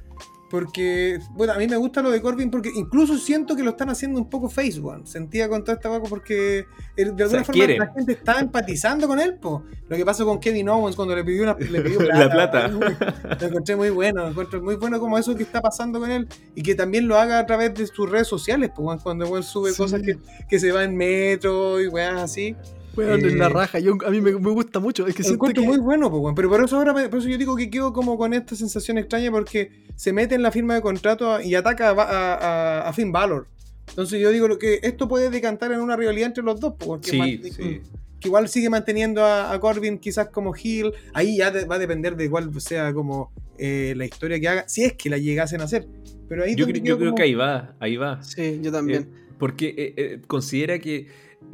Porque, 0.51 1.19
bueno, 1.31 1.55
a 1.55 1.57
mí 1.57 1.67
me 1.67 1.77
gusta 1.77 2.03
lo 2.03 2.11
de 2.11 2.21
Corbin 2.21 2.51
porque 2.51 2.71
incluso 2.75 3.17
siento 3.17 3.57
que 3.57 3.63
lo 3.63 3.71
están 3.71 3.89
haciendo 3.89 4.21
un 4.21 4.29
poco 4.29 4.51
face 4.51 4.79
one. 4.85 5.07
Sentía 5.07 5.49
con 5.49 5.65
toda 5.65 5.77
esta 5.77 5.89
vaca 5.89 6.05
porque 6.11 6.67
de 6.95 7.05
alguna 7.05 7.27
sea, 7.27 7.45
forma 7.45 7.53
quieren. 7.55 7.79
la 7.79 7.87
gente 7.91 8.13
está 8.13 8.39
empatizando 8.39 9.09
con 9.09 9.19
él, 9.19 9.37
po. 9.37 9.65
Lo 9.89 9.97
que 9.97 10.05
pasó 10.05 10.27
con 10.27 10.39
Kevin 10.41 10.69
Owens 10.69 10.95
cuando 10.95 11.17
le 11.17 11.25
pidió, 11.25 11.45
una, 11.45 11.55
le 11.59 11.81
pidió 11.81 12.01
La 12.03 12.29
plata. 12.31 12.69
plata. 12.69 13.39
Lo 13.41 13.47
encontré 13.47 13.77
muy 13.77 13.89
bueno, 13.89 14.25
lo 14.25 14.29
encuentro 14.29 14.61
muy 14.63 14.77
bueno 14.77 15.01
como 15.01 15.17
eso 15.17 15.35
que 15.35 15.43
está 15.43 15.63
pasando 15.63 15.99
con 15.99 16.11
él 16.11 16.29
y 16.55 16.63
que 16.63 16.75
también 16.75 17.09
lo 17.09 17.17
haga 17.19 17.39
a 17.39 17.47
través 17.47 17.73
de 17.73 17.87
sus 17.87 18.11
redes 18.11 18.29
sociales, 18.29 18.71
pues 18.77 19.03
cuando 19.03 19.35
él 19.39 19.43
sube 19.45 19.71
Sí. 19.71 19.79
cosas 19.79 20.03
que, 20.03 20.19
que 20.51 20.61
se 20.61 20.71
va 20.71 20.85
en 20.85 20.95
metro 20.99 21.81
y 21.81 21.89
weas 21.89 22.21
así. 22.21 22.55
Weón, 22.97 23.25
Eh, 23.25 23.35
la 23.37 23.49
raja. 23.49 23.79
Yo, 23.79 23.97
a 24.07 24.11
mí 24.11 24.21
me, 24.21 24.33
me 24.33 24.51
gusta 24.51 24.79
mucho. 24.81 25.07
Es 25.07 25.15
que 25.15 25.23
encuentro 25.27 25.63
que... 25.63 25.69
muy 25.69 25.79
bueno, 25.79 26.11
pues, 26.11 26.23
weón. 26.23 26.35
pero 26.35 26.49
por 26.51 26.63
eso 26.65 26.77
ahora 26.77 26.93
me- 26.93 27.09
por 27.09 27.21
eso 27.21 27.29
yo 27.29 27.39
digo 27.39 27.57
que 27.57 27.71
quedo 27.71 27.93
como 27.93 28.19
con 28.19 28.35
esta 28.35 28.55
sensación 28.55 28.99
extraña 28.99 29.31
porque 29.31 29.71
se 29.97 30.13
mete 30.13 30.35
en 30.35 30.43
la 30.43 30.51
firma 30.51 30.75
de 30.75 30.83
contrato 30.83 31.41
y 31.41 31.55
ataca 31.55 31.91
a, 31.91 31.93
a, 31.93 32.35
a- 32.35 32.89
a 32.89 32.93
Finn 32.93 33.13
Balor. 33.13 33.47
Entonces 33.89 34.21
yo 34.21 34.31
digo 34.31 34.47
lo 34.49 34.59
que 34.59 34.81
esto 34.83 35.09
puede 35.09 35.31
decantar 35.31 35.73
en 35.73 35.81
una 35.81 35.97
rivalidad 35.97 36.27
entre 36.29 36.45
los 36.45 36.61
dos, 36.61 36.75
pues, 36.79 36.87
porque 36.89 37.11
Sí, 37.11 37.19
man- 37.19 37.41
sí. 37.43 37.81
que 38.21 38.29
igual 38.29 38.49
sigue 38.49 38.71
manteniendo 38.71 39.25
a, 39.25 39.53
a 39.53 39.59
Corbin 39.61 39.99
quizás 39.99 40.29
como 40.29 40.55
heel. 40.55 40.93
Ahí 41.15 41.39
ya 41.39 41.51
de- 41.51 41.65
va 41.65 41.77
a 41.77 41.79
depender 41.79 42.17
de 42.17 42.29
cuál 42.31 42.59
sea 42.61 42.93
como 42.93 43.33
eh, 43.59 43.95
la 43.97 44.05
historia 44.05 44.39
que 44.41 44.49
haga, 44.49 44.69
si 44.69 44.85
es 44.85 44.93
que 44.95 45.09
la 45.11 45.19
llegasen 45.19 45.61
a 45.61 45.65
hacer. 45.65 45.87
Pero 46.29 46.45
ahí 46.45 46.55
Yo, 46.57 46.65
donde 46.67 46.81
cre- 46.81 46.83
quedo 46.85 46.95
yo 46.95 46.99
creo 46.99 47.11
como- 47.11 47.17
que 47.17 47.23
ahí 47.25 47.35
va, 47.35 47.75
ahí 47.81 47.97
va. 47.97 48.23
Sí, 48.23 48.61
yo 48.63 48.71
también. 48.73 49.03
Eh, 49.03 49.35
porque 49.39 49.69
eh, 49.77 49.95
eh, 49.97 50.21
considera 50.27 50.79
que, 50.79 51.09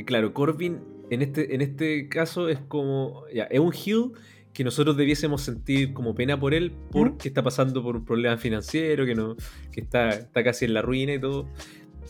claro, 0.05 0.33
Corbin 0.35 0.79
en 1.11 1.23
este, 1.23 1.55
en 1.55 1.61
este 1.61 2.09
caso 2.09 2.49
es 2.49 2.59
como, 2.59 3.25
ya, 3.33 3.45
es 3.45 3.61
un 3.61 3.73
heel 3.73 4.13
que 4.53 4.65
nosotros 4.65 4.97
debiésemos 4.97 5.43
sentir 5.43 5.93
como 5.93 6.15
pena 6.15 6.39
por 6.41 6.53
él 6.53 6.73
porque 6.91 7.29
está 7.29 7.43
pasando 7.43 7.83
por 7.83 7.97
un 7.97 8.05
problema 8.05 8.37
financiero, 8.39 9.07
que 9.07 9.15
no 9.15 9.37
que 9.71 9.81
está, 9.81 10.11
está 10.11 10.43
casi 10.43 10.65
en 10.65 10.75
la 10.75 10.83
ruina 10.83 11.15
y 11.15 11.21
todo. 11.21 11.49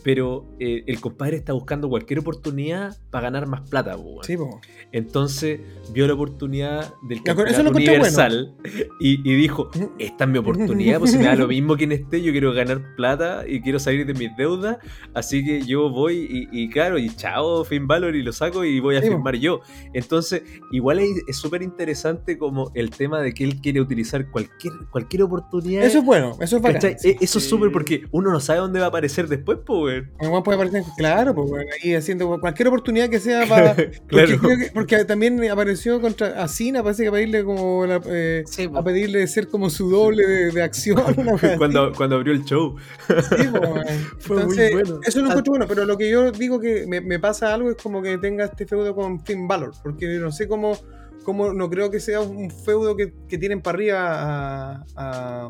Pero 0.03 0.45
eh, 0.59 0.83
el 0.87 0.99
compadre 1.01 1.35
está 1.37 1.53
buscando 1.53 1.89
cualquier 1.89 2.19
oportunidad 2.19 2.95
para 3.11 3.23
ganar 3.25 3.47
más 3.47 3.69
plata, 3.69 3.95
po, 3.95 4.01
weón. 4.03 4.23
Sí, 4.23 4.37
po. 4.37 4.59
Entonces 4.91 5.59
vio 5.93 6.07
la 6.07 6.13
oportunidad 6.13 6.93
del 7.03 7.21
campeonato 7.23 7.63
lo 7.63 7.71
universal 7.71 8.55
y, 8.99 9.19
y 9.29 9.35
dijo, 9.35 9.69
esta 9.97 10.23
es 10.23 10.29
mi 10.29 10.37
oportunidad, 10.39 10.99
pues 10.99 11.11
si 11.11 11.17
me 11.17 11.25
da 11.25 11.35
lo 11.35 11.47
mismo 11.47 11.75
quien 11.77 11.91
esté, 11.91 12.21
yo 12.21 12.31
quiero 12.31 12.53
ganar 12.53 12.95
plata 12.95 13.43
y 13.47 13.61
quiero 13.61 13.79
salir 13.79 14.05
de 14.05 14.13
mis 14.13 14.35
deudas, 14.35 14.77
así 15.13 15.43
que 15.45 15.61
yo 15.65 15.89
voy 15.89 16.47
y, 16.51 16.63
y 16.63 16.69
claro, 16.69 16.97
y 16.97 17.09
chao, 17.15 17.63
Finn 17.65 17.87
Balor 17.87 18.15
y 18.15 18.23
lo 18.23 18.31
saco 18.33 18.63
y 18.65 18.79
voy 18.79 18.95
a 18.95 19.01
Sí, 19.01 19.07
po. 19.07 19.13
firmar 19.15 19.35
yo. 19.35 19.61
Entonces, 19.93 20.43
igual 20.71 20.99
es 20.99 21.37
súper 21.37 21.61
interesante 21.61 22.37
como 22.37 22.71
el 22.73 22.89
tema 22.89 23.21
de 23.21 23.33
que 23.33 23.43
él 23.43 23.61
quiere 23.61 23.81
utilizar 23.81 24.29
cualquier, 24.31 24.73
cualquier 24.91 25.23
oportunidad. 25.23 25.83
Eso 25.83 25.99
es 25.99 26.05
bueno, 26.05 26.35
eso 26.41 26.57
es 26.57 26.61
bacán. 26.61 26.91
E- 27.03 27.17
Eso 27.21 27.37
es 27.39 27.47
súper 27.49 27.71
porque 27.71 28.03
uno 28.11 28.31
no 28.31 28.39
sabe 28.39 28.59
dónde 28.59 28.79
va 28.79 28.85
a 28.85 28.89
aparecer 28.89 29.27
después, 29.27 29.59
pues, 29.65 29.88
weón. 29.89 30.11
El 30.19 30.29
weón 30.29 30.43
puede 30.43 30.55
aparecer, 30.55 30.83
claro, 30.97 31.35
pues 31.35 31.49
bueno, 31.49 31.69
ahí 31.83 31.93
haciendo 31.95 32.39
cualquier 32.39 32.67
oportunidad 32.69 33.09
que 33.09 33.19
sea 33.19 33.45
para. 33.47 33.75
Porque, 33.75 33.99
Claro. 34.07 34.41
que- 34.41 34.71
porque 34.73 35.05
también 35.05 35.43
apareció 35.49 35.99
contra 36.01 36.41
Asina, 36.43 36.81
parece 36.83 37.03
que 37.03 37.09
a 37.09 37.11
pedirle 37.11 37.43
como 37.43 37.85
la- 37.85 38.01
eh, 38.05 38.43
Sí, 38.47 38.69
a 38.73 38.83
pedirle 38.83 39.25
ser 39.27 39.47
como 39.47 39.69
su 39.69 39.89
doble 39.89 40.25
de, 40.25 40.51
de 40.51 40.61
acción. 40.63 41.01
cuando, 41.57 41.91
cuando 41.95 42.15
abrió 42.15 42.33
el 42.33 42.43
show. 42.45 42.75
Sí. 43.07 43.45
Fue 44.19 44.45
muy 44.45 44.55
bueno. 44.73 44.99
Eso 45.05 45.19
lo 45.19 45.25
Ah. 45.25 45.29
encuentro 45.29 45.51
bueno, 45.51 45.65
pero 45.67 45.85
lo 45.85 45.97
que 45.97 46.09
yo 46.09 46.31
digo 46.31 46.59
que 46.59 46.85
me, 46.87 47.01
me 47.01 47.19
pasa 47.19 47.53
algo 47.53 47.69
es 47.69 47.77
como 47.77 48.01
que 48.01 48.17
tenga 48.17 48.45
este 48.45 48.65
feudo 48.65 48.95
con 48.95 49.23
Finn 49.25 49.47
Balor, 49.47 49.71
porque 49.83 50.05
no 50.19 50.31
sé 50.31 50.47
cómo, 50.47 50.77
cómo 51.23 51.53
no 51.53 51.69
creo 51.69 51.89
que 51.91 51.99
sea 51.99 52.21
un 52.21 52.49
feudo 52.51 52.95
que, 52.95 53.13
que 53.27 53.37
tienen 53.37 53.61
para 53.61 53.75
arriba 53.75 53.99
a, 54.01 54.85
a, 54.95 55.49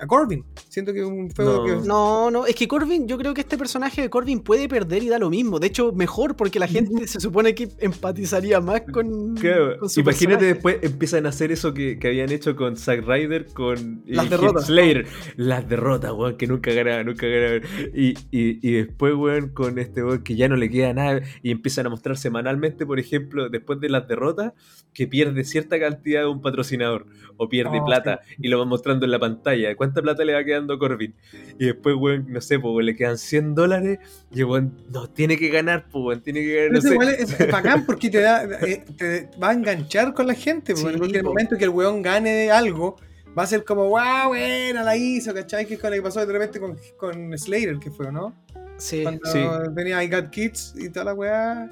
a 0.00 0.06
Corbin. 0.06 0.44
Siento 0.68 0.92
que 0.92 1.00
es 1.00 1.06
un 1.06 1.30
feudo 1.30 1.58
No. 1.58 1.64
que. 1.82 1.86
No, 1.86 2.30
no, 2.30 2.46
es 2.46 2.54
que 2.54 2.66
Corbin, 2.66 3.06
yo 3.06 3.18
creo 3.18 3.34
que 3.34 3.42
este 3.42 3.58
personaje 3.58 4.00
de 4.02 4.10
Corbin 4.10 4.40
puede 4.40 4.68
perder 4.68 5.02
y 5.02 5.08
da 5.08 5.18
lo 5.18 5.30
mismo. 5.30 5.58
De 5.58 5.66
hecho, 5.66 5.92
mejor 5.92 6.36
porque 6.36 6.58
la 6.58 6.66
gente 6.68 7.06
se 7.06 7.20
supone 7.20 7.54
que 7.54 7.68
empatizaría 7.78 8.60
más 8.60 8.82
con, 8.92 9.34
Claro, 9.36 9.78
con 9.78 9.88
su 9.90 10.00
Imagínate 10.00 10.36
personaje. 10.38 10.54
después 10.54 10.76
empiezan 10.82 11.26
a 11.26 11.28
hacer 11.28 11.52
eso 11.52 11.74
que, 11.74 11.98
que 11.98 12.08
habían 12.08 12.30
hecho 12.32 12.56
con 12.56 12.76
Zack 12.76 13.06
Ryder, 13.06 13.46
con 13.52 14.02
eh, 14.06 14.14
Las 14.14 14.30
derrotas. 14.30 14.66
Slater. 14.66 15.06
Las 15.36 15.68
derrotas, 15.68 16.12
weón, 16.12 16.36
que 16.36 16.46
nunca 16.46 16.72
ganaban, 16.72 17.06
nunca 17.06 17.26
ganaban. 17.26 17.62
Y, 17.94 18.10
y, 18.30 18.66
y 18.66 18.72
después, 18.72 19.14
weón, 19.14 19.48
con 19.50 19.78
este 19.78 20.02
weón 20.02 20.22
que 20.22 20.34
ya 20.36 20.48
no 20.48 20.56
le 20.56 20.70
queda 20.70 20.92
nada 20.92 21.20
y 21.42 21.50
empiezan 21.50 21.86
a 21.86 21.90
mostrar 21.90 22.16
semanalmente, 22.16 22.86
por 22.86 22.98
ejemplo, 22.98 23.48
después 23.48 23.80
de 23.80 23.88
las 23.90 24.08
derrotas, 24.08 24.52
que 24.92 25.06
pierde 25.06 25.44
cierta 25.44 25.78
cantidad 25.78 26.20
de 26.22 26.26
un 26.26 26.40
patrocinador 26.42 27.06
o 27.36 27.48
pierde 27.48 27.78
Oh, 27.80 27.84
plata 27.84 28.20
y 28.38 28.48
lo 28.48 28.58
van 28.58 28.68
mostrando 28.68 29.04
en 29.06 29.12
la 29.12 29.18
pantalla. 29.18 29.74
¿Cuánta 29.76 30.02
plata 30.02 30.24
le 30.24 30.34
va 30.34 30.44
quedando 30.44 30.74
a 30.74 30.78
Corbin? 30.78 31.14
Y 31.58 31.66
después, 31.66 31.94
weón, 31.98 32.26
no 32.28 32.40
sé, 32.40 32.58
pues 32.58 32.84
le 32.84 32.96
quedan 32.96 33.16
100 33.18 33.54
dólares 33.54 33.98
y 34.32 34.40
el 34.40 34.44
weón, 34.46 34.76
no, 34.92 35.08
tiene 35.08 35.36
que 35.38 35.48
ganar, 35.48 35.86
pues, 35.90 36.04
weón, 36.04 36.20
tiene 36.22 36.40
que 36.40 36.54
ganar, 36.56 36.72
no 36.72 36.80
sé. 36.80 36.92
igual 36.92 37.08
es, 37.10 37.40
es 37.40 37.50
bacán 37.52 37.86
porque 37.86 38.10
te 38.10 38.20
da 38.20 38.44
eh, 38.66 38.84
te 38.96 39.30
va 39.42 39.50
a 39.50 39.52
enganchar 39.52 40.12
con 40.12 40.26
la 40.26 40.34
gente, 40.34 40.74
Sí, 40.76 40.82
porque 40.82 40.98
porque 40.98 41.16
el 41.18 41.22
po. 41.22 41.28
momento 41.30 41.56
que 41.56 41.64
el 41.64 41.70
weón 41.70 42.02
gane 42.02 42.50
algo, 42.50 42.96
va 43.38 43.44
a 43.44 43.46
ser 43.46 43.64
como, 43.64 43.88
wow, 43.88 44.28
buena, 44.28 44.82
la 44.82 44.96
hizo, 44.96 45.32
¿cachai? 45.32 45.64
Que 45.66 45.74
es 45.74 45.80
con 45.80 45.90
lo 45.90 45.96
que 45.96 46.02
pasó 46.02 46.26
de 46.26 46.32
repente 46.32 46.58
con, 46.58 46.76
con 46.98 47.38
Slater, 47.38 47.78
que 47.78 47.90
fue, 47.92 48.10
¿no? 48.10 48.34
Sí. 48.76 49.02
Cuando 49.04 49.24
Sí. 49.30 49.38
tenía 49.76 50.02
I 50.02 50.08
Got 50.08 50.30
Kids 50.30 50.74
y 50.76 50.88
toda 50.90 51.04
la 51.04 51.14
weá. 51.14 51.70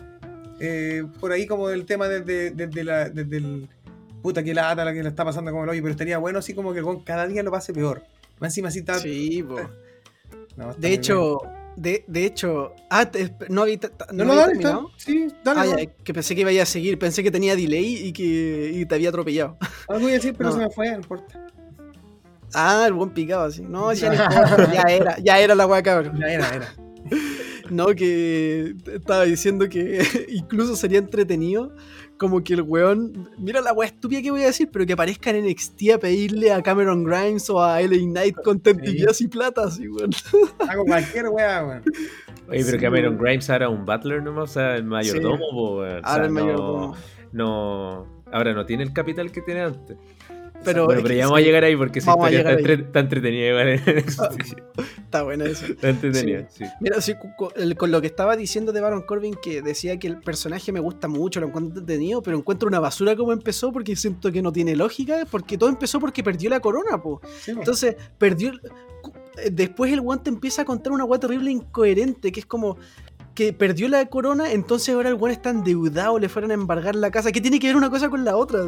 Eh, 0.60 1.04
por 1.20 1.32
ahí 1.32 1.46
como 1.46 1.70
el 1.70 1.84
tema 1.86 2.08
desde, 2.08 2.50
desde 2.50 2.84
la, 2.84 3.08
desde 3.08 3.36
el 3.38 3.68
puta 4.22 4.42
que 4.42 4.52
lata 4.54 4.84
la 4.84 4.92
que 4.92 5.02
le 5.02 5.08
está 5.08 5.24
pasando 5.24 5.50
como 5.50 5.64
el 5.64 5.70
hoyo, 5.70 5.82
pero 5.82 5.92
estaría 5.92 6.18
bueno 6.18 6.38
así 6.40 6.54
como 6.54 6.72
que 6.72 6.80
el 6.80 6.86
cada 7.04 7.26
día 7.26 7.42
lo 7.42 7.50
pase 7.50 7.72
peor. 7.72 8.02
Más 8.40 8.50
encima 8.52 8.68
así 8.68 8.80
está. 8.80 8.98
Sí, 8.98 9.44
no, 10.56 10.70
está 10.70 10.80
De 10.80 10.92
hecho, 10.92 11.38
de, 11.76 12.04
de 12.08 12.24
hecho. 12.24 12.72
Ah, 12.90 13.08
te- 13.10 13.32
no 13.48 13.62
había. 13.62 13.78
No, 14.12 14.24
no 14.24 14.34
dale, 14.34 14.54
está- 14.54 14.80
sí, 14.96 15.28
dale. 15.44 15.60
Ah, 15.60 15.64
no. 15.64 15.78
ya, 15.78 15.86
que 15.86 16.12
pensé 16.14 16.34
que 16.34 16.40
iba 16.40 16.62
a 16.62 16.66
seguir, 16.66 16.98
pensé 16.98 17.22
que 17.22 17.30
tenía 17.30 17.54
delay 17.54 18.06
y 18.08 18.12
que 18.12 18.72
y 18.74 18.84
te 18.86 18.94
había 18.96 19.10
atropellado. 19.10 19.56
Algo 19.88 20.00
iba 20.02 20.10
a 20.10 20.12
decir, 20.14 20.34
pero 20.36 20.50
No. 20.50 20.56
se 20.56 20.62
me 20.62 20.70
fue, 20.70 20.90
no 20.90 20.96
importa. 20.96 21.46
Ah, 22.54 22.84
el 22.86 22.94
buen 22.94 23.10
picado 23.10 23.44
así. 23.44 23.62
No, 23.62 23.92
ya, 23.94 24.12
era, 24.88 25.18
ya 25.18 25.38
era 25.38 25.54
la 25.54 25.66
weá, 25.66 25.82
cabrón. 25.82 26.18
Ya 26.18 26.26
era, 26.26 26.54
era. 26.54 26.74
No, 27.70 27.86
que 27.88 28.74
estaba 28.92 29.24
diciendo 29.24 29.68
que 29.68 30.00
incluso 30.28 30.74
sería 30.76 30.98
entretenido 30.98 31.74
como 32.16 32.42
que 32.42 32.54
el 32.54 32.62
weón, 32.62 33.28
mira 33.38 33.60
la 33.60 33.72
weá 33.72 33.86
estúpida 33.88 34.20
que 34.22 34.30
voy 34.32 34.42
a 34.42 34.46
decir, 34.46 34.68
pero 34.72 34.84
que 34.86 34.92
aparezca 34.94 35.30
en 35.30 35.46
NXT 35.46 35.90
a 35.94 35.98
pedirle 35.98 36.50
a 36.52 36.62
Cameron 36.62 37.04
Grimes 37.04 37.48
o 37.50 37.62
a 37.62 37.80
LA 37.80 37.98
Knight 37.98 38.36
con 38.42 38.58
tentillas 38.58 39.20
y 39.20 39.28
plata, 39.28 39.64
así, 39.64 39.86
weón. 39.88 40.10
Hago 40.68 40.84
cualquier 40.84 41.28
weá, 41.28 41.64
weón. 41.64 41.82
Oye, 42.48 42.64
pero 42.64 42.78
Sí, 42.78 42.78
Cameron 42.78 43.12
weón. 43.14 43.24
Grimes 43.24 43.50
ahora 43.50 43.68
un 43.68 43.84
butler 43.84 44.22
nomás, 44.22 44.50
o 44.50 44.52
sea, 44.54 44.74
el 44.76 44.84
mayordomo, 44.84 45.76
weón. 45.78 45.98
O 45.98 46.00
sea, 46.00 46.12
Ahora 46.12 46.26
el 46.26 46.34
no- 46.34 46.40
mayordomo. 46.40 46.96
No, 47.30 48.06
ahora 48.32 48.52
no 48.54 48.64
tiene 48.66 48.82
el 48.82 48.92
capital 48.92 49.30
que 49.30 49.42
tenía 49.42 49.66
antes. 49.66 49.96
Pero, 50.64 50.84
bueno, 50.86 51.02
pero 51.02 51.14
ya 51.14 51.24
vamos 51.24 51.38
a 51.38 51.42
llegar 51.42 51.64
ahí 51.64 51.76
porque 51.76 52.00
esa 52.00 52.10
historia 52.12 52.38
está, 52.40 52.52
entre- 52.52 52.74
está 52.74 53.00
entretenida 53.00 53.64
NXT. 53.64 54.20
Está 55.04 55.22
bueno 55.22 55.44
eso. 55.44 55.66
Está 55.66 55.88
entretenida, 55.90 56.48
sí. 56.50 56.64
Mira, 56.80 57.00
sí, 57.00 57.14
con 57.76 57.90
lo 57.90 58.00
que 58.00 58.06
estaba 58.08 58.36
diciendo 58.36 58.72
de 58.72 58.80
Baron 58.80 59.02
Corbin, 59.02 59.34
que 59.40 59.62
decía 59.62 59.98
que 59.98 60.08
el 60.08 60.18
personaje 60.20 60.72
me 60.72 60.80
gusta 60.80 61.08
mucho, 61.08 61.40
lo 61.40 61.46
encuentro 61.46 61.80
entretenido, 61.80 62.22
pero 62.22 62.36
encuentro 62.36 62.68
una 62.68 62.80
basura 62.80 63.16
como 63.16 63.32
empezó 63.32 63.72
porque 63.72 63.96
siento 63.96 64.30
que 64.32 64.42
no 64.42 64.52
tiene 64.52 64.76
lógica, 64.76 65.26
porque 65.30 65.56
todo 65.56 65.68
empezó 65.70 66.00
porque 66.00 66.22
perdió 66.22 66.50
la 66.50 66.60
corona, 66.60 67.00
po. 67.00 67.20
Sí. 67.40 67.52
Entonces, 67.52 67.96
perdió. 68.18 68.52
eh, 69.42 69.50
Después 69.52 69.92
el 69.92 70.00
guante 70.00 70.30
empieza 70.30 70.62
a 70.62 70.64
contar 70.64 70.92
una 70.92 71.04
weá 71.04 71.20
terrible 71.20 71.50
incoherente, 71.50 72.32
que 72.32 72.40
es 72.40 72.46
como 72.46 72.76
que 73.34 73.52
perdió 73.52 73.88
la 73.88 74.04
corona, 74.06 74.50
entonces 74.52 74.92
ahora 74.92 75.08
el 75.10 75.14
guante 75.14 75.34
está 75.36 75.50
endeudado, 75.50 76.18
le 76.18 76.28
fueron 76.28 76.50
a 76.50 76.54
embargar 76.54 76.96
la 76.96 77.12
casa. 77.12 77.30
¿Qué 77.30 77.40
tiene 77.40 77.60
que 77.60 77.68
ver 77.68 77.76
una 77.76 77.88
cosa 77.88 78.10
con 78.10 78.24
la 78.24 78.36
otra? 78.36 78.64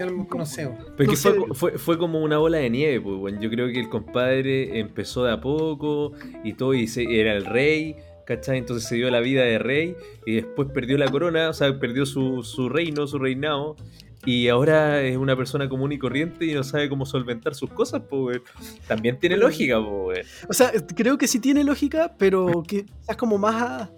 No- 0.00 0.26
no 0.36 0.46
sé. 0.46 0.68
Pero 0.96 1.06
No 1.06 1.10
que 1.12 1.16
fue, 1.16 1.54
fue, 1.54 1.78
fue 1.78 1.98
como 1.98 2.20
una 2.22 2.38
bola 2.38 2.58
de 2.58 2.70
nieve, 2.70 3.00
pues, 3.00 3.16
bueno. 3.16 3.40
Yo 3.40 3.50
creo 3.50 3.68
que 3.68 3.80
el 3.80 3.88
compadre 3.88 4.78
empezó 4.78 5.24
de 5.24 5.32
a 5.32 5.40
poco 5.40 6.12
y 6.44 6.54
todo, 6.54 6.74
y 6.74 6.86
se- 6.86 7.20
era 7.20 7.34
el 7.34 7.44
rey, 7.44 7.96
¿cachai? 8.26 8.58
Entonces 8.58 8.88
se 8.88 8.96
dio 8.96 9.10
la 9.10 9.20
vida 9.20 9.42
de 9.42 9.58
rey 9.58 9.96
y 10.26 10.34
después 10.36 10.68
perdió 10.72 10.96
la 10.98 11.10
corona, 11.10 11.48
o 11.50 11.52
sea, 11.52 11.78
perdió 11.78 12.06
su, 12.06 12.42
su 12.42 12.68
reino, 12.68 13.06
su 13.06 13.18
reinado. 13.18 13.76
Y 14.26 14.48
ahora 14.48 15.02
es 15.02 15.18
una 15.18 15.36
persona 15.36 15.68
común 15.68 15.92
y 15.92 15.98
corriente 15.98 16.46
y 16.46 16.54
no 16.54 16.64
sabe 16.64 16.88
cómo 16.88 17.04
solventar 17.04 17.54
sus 17.54 17.68
cosas, 17.68 18.00
pues. 18.08 18.40
También 18.88 19.18
tiene 19.18 19.36
lógica, 19.36 19.78
pues. 19.86 20.26
O 20.48 20.54
sea, 20.54 20.72
creo 20.96 21.18
que 21.18 21.28
sí 21.28 21.40
tiene 21.40 21.62
lógica, 21.62 22.14
pero 22.18 22.62
que 22.66 22.86
es 23.06 23.16
como 23.18 23.36
más. 23.36 23.54
a- 23.62 23.90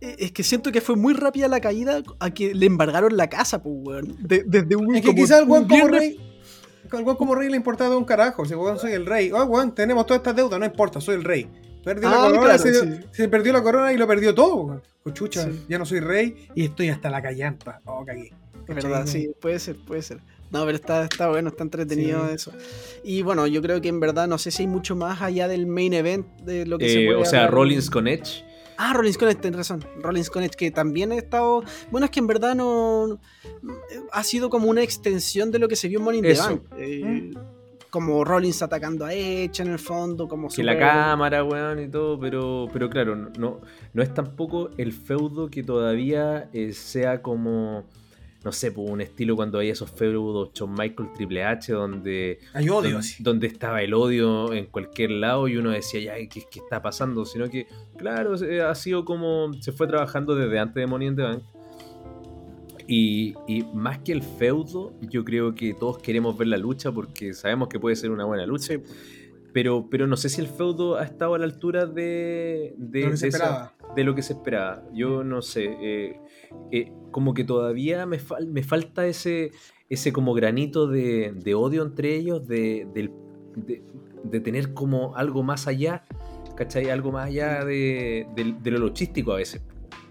Es 0.00 0.30
que 0.32 0.42
siento 0.44 0.70
que 0.70 0.80
fue 0.80 0.96
muy 0.96 1.14
rápida 1.14 1.48
la 1.48 1.60
caída 1.60 2.02
a 2.20 2.30
que 2.30 2.54
le 2.54 2.66
embargaron 2.66 3.16
la 3.16 3.28
casa, 3.28 3.62
pues, 3.62 3.74
weón. 3.78 4.16
De- 4.20 4.44
desde 4.46 4.76
un. 4.76 4.94
Es 4.94 5.00
que 5.02 5.08
como 5.08 5.22
quizás 5.22 5.42
el 5.42 5.48
weón 5.48 5.64
como 5.64 5.74
viernes- 5.74 6.00
rey. 6.00 6.20
El 6.92 7.02
weón 7.04 7.16
como 7.16 7.34
rey 7.34 7.48
le 7.50 7.56
importaba 7.56 7.96
un 7.96 8.04
carajo. 8.04 8.44
Si 8.44 8.54
weón 8.54 8.78
soy 8.78 8.92
el 8.92 9.06
rey. 9.06 9.30
Oh, 9.32 9.44
weón, 9.44 9.74
tenemos 9.74 10.06
todas 10.06 10.20
estas 10.20 10.36
deudas, 10.36 10.58
no 10.60 10.66
importa, 10.66 11.00
soy 11.00 11.16
el 11.16 11.24
rey. 11.24 11.48
Perdió 11.84 12.10
la 12.10 12.16
Ah, 12.16 12.26
corona, 12.28 12.42
claro, 12.42 12.58
se, 12.58 12.70
dio- 12.72 12.84
sí. 12.84 13.00
se 13.12 13.28
perdió 13.28 13.52
la 13.52 13.62
corona 13.62 13.92
y 13.92 13.96
lo 13.96 14.06
perdió 14.06 14.34
todo, 14.34 14.54
weón. 14.56 14.82
Cochucha, 15.02 15.44
Sí. 15.44 15.64
ya 15.68 15.78
no 15.78 15.86
soy 15.86 16.00
rey 16.00 16.48
y 16.54 16.64
estoy 16.64 16.90
hasta 16.90 17.10
la 17.10 17.20
callampa. 17.22 17.80
Oh, 17.84 18.04
cagué. 18.04 18.32
Es 18.68 18.74
verdad, 18.74 19.06
sí, 19.06 19.30
puede 19.40 19.58
ser, 19.58 19.76
puede 19.86 20.02
ser. 20.02 20.18
No, 20.50 20.64
pero 20.64 20.76
está, 20.76 21.04
está 21.04 21.28
bueno, 21.28 21.48
está 21.48 21.62
entretenido 21.62 22.26
Sí. 22.28 22.34
eso. 22.34 22.52
Y 23.02 23.22
bueno, 23.22 23.46
yo 23.46 23.60
creo 23.62 23.80
que 23.80 23.88
en 23.88 23.98
verdad 24.00 24.28
no 24.28 24.38
sé 24.38 24.50
si 24.50 24.62
hay 24.62 24.66
mucho 24.66 24.94
más 24.96 25.22
allá 25.22 25.48
del 25.48 25.66
main 25.66 25.92
event 25.94 26.26
de 26.42 26.66
lo 26.66 26.78
que 26.78 26.88
se 26.88 27.02
Eh, 27.02 27.06
puede 27.06 27.18
o 27.20 27.24
sea, 27.24 27.40
hablar. 27.40 27.54
Rollins 27.54 27.90
con 27.90 28.06
Edge. 28.08 28.44
Ah, 28.80 28.92
Rollins 28.94 29.18
Connect, 29.18 29.40
tenés 29.40 29.58
razón. 29.58 29.84
Rollins 30.00 30.30
Connect, 30.30 30.54
que 30.54 30.70
también 30.70 31.10
ha 31.10 31.16
estado. 31.16 31.64
Bueno, 31.90 32.04
es 32.04 32.10
que 32.12 32.20
en 32.20 32.28
verdad 32.28 32.54
no. 32.54 33.18
Ha 34.12 34.22
sido 34.22 34.50
como 34.50 34.68
una 34.68 34.82
extensión 34.82 35.50
de 35.50 35.58
lo 35.58 35.66
que 35.68 35.74
se 35.74 35.88
vio 35.88 35.98
en 35.98 36.04
Money 36.04 36.18
in 36.20 36.24
the. 36.24 36.34
Bank. 36.34 36.62
Eh, 36.78 37.30
Como 37.90 38.22
Rollins 38.22 38.62
atacando 38.62 39.04
a 39.06 39.14
Edge 39.14 39.62
en 39.62 39.68
el 39.68 39.78
fondo, 39.78 40.28
como 40.28 40.48
Que 40.48 40.62
la 40.62 40.78
cámara, 40.78 41.42
weón, 41.42 41.80
y 41.82 41.88
todo, 41.88 42.20
pero, 42.20 42.68
pero 42.72 42.88
claro, 42.90 43.16
no, 43.16 43.60
no 43.94 44.02
es 44.02 44.12
tampoco 44.12 44.70
el 44.76 44.92
feudo 44.92 45.48
que 45.50 45.62
todavía 45.62 46.50
eh, 46.52 46.72
sea 46.74 47.22
como, 47.22 47.84
no 48.48 48.52
sé, 48.52 48.72
pues, 48.72 48.88
un 48.90 49.02
estilo 49.02 49.36
cuando 49.36 49.58
hay 49.58 49.68
esos 49.68 49.90
feudos 49.90 50.52
Shawn 50.54 50.72
Michael 50.72 51.10
Triple 51.14 51.44
H, 51.44 51.70
donde, 51.70 52.38
Hay 52.54 52.64
odio, 52.70 52.80
donde, 52.92 52.96
así. 52.96 53.22
donde 53.22 53.46
estaba 53.46 53.82
el 53.82 53.92
odio 53.92 54.54
en 54.54 54.64
cualquier 54.66 55.10
lado 55.10 55.48
y 55.48 55.58
uno 55.58 55.68
decía, 55.70 56.00
ya, 56.00 56.14
¿qué, 56.28 56.44
qué 56.50 56.60
está 56.60 56.80
pasando? 56.80 57.26
Sino 57.26 57.50
que, 57.50 57.66
claro, 57.98 58.36
ha 58.66 58.74
sido 58.74 59.04
como, 59.04 59.52
se 59.60 59.72
fue 59.72 59.86
trabajando 59.86 60.34
desde 60.34 60.58
antes 60.58 60.76
de 60.76 60.86
Money 60.86 61.08
in 61.08 61.16
the 61.16 61.22
Bank. 61.24 61.42
Y, 62.86 63.34
y 63.46 63.64
más 63.74 63.98
que 63.98 64.12
el 64.12 64.22
feudo, 64.22 64.94
yo 65.02 65.22
creo 65.24 65.54
que 65.54 65.74
todos 65.74 65.98
queremos 65.98 66.38
ver 66.38 66.48
la 66.48 66.56
lucha 66.56 66.90
porque 66.90 67.34
sabemos 67.34 67.68
que 67.68 67.78
puede 67.78 67.96
ser 67.96 68.10
una 68.10 68.24
buena 68.24 68.46
lucha. 68.46 68.74
Sí. 68.74 68.80
Pero, 69.52 69.88
pero 69.90 70.06
no 70.06 70.16
sé 70.16 70.30
si 70.30 70.40
el 70.40 70.46
feudo 70.46 70.96
ha 70.96 71.04
estado 71.04 71.34
a 71.34 71.38
la 71.38 71.44
altura 71.44 71.84
de, 71.84 72.74
de, 72.78 73.00
Lo 73.02 73.08
que 73.10 73.26
esa- 73.28 73.74
de 73.94 74.04
lo 74.04 74.14
que 74.14 74.22
se 74.22 74.32
esperaba. 74.34 74.84
Yo 74.94 75.22
no 75.22 75.42
sé. 75.42 75.76
eh, 75.82 76.20
eh, 76.72 76.92
como 77.10 77.34
que 77.34 77.44
todavía 77.44 78.06
me, 78.06 78.18
fal- 78.20 78.46
me 78.46 78.62
falta 78.62 79.06
ese, 79.06 79.50
ese 79.88 80.12
como 80.12 80.34
granito 80.34 80.86
de, 80.86 81.32
de 81.34 81.54
odio 81.54 81.82
entre 81.82 82.14
ellos, 82.16 82.46
de, 82.46 82.86
de- 82.94 83.82
de 84.24 84.40
tener 84.40 84.74
como 84.74 85.14
algo 85.16 85.42
más 85.42 85.66
allá. 85.66 86.04
¿cachai? 86.56 86.90
Algo 86.90 87.12
más 87.12 87.28
allá 87.28 87.64
de, 87.64 88.26
lo 88.64 88.78
logístico 88.78 89.32
a 89.32 89.36
veces. 89.36 89.62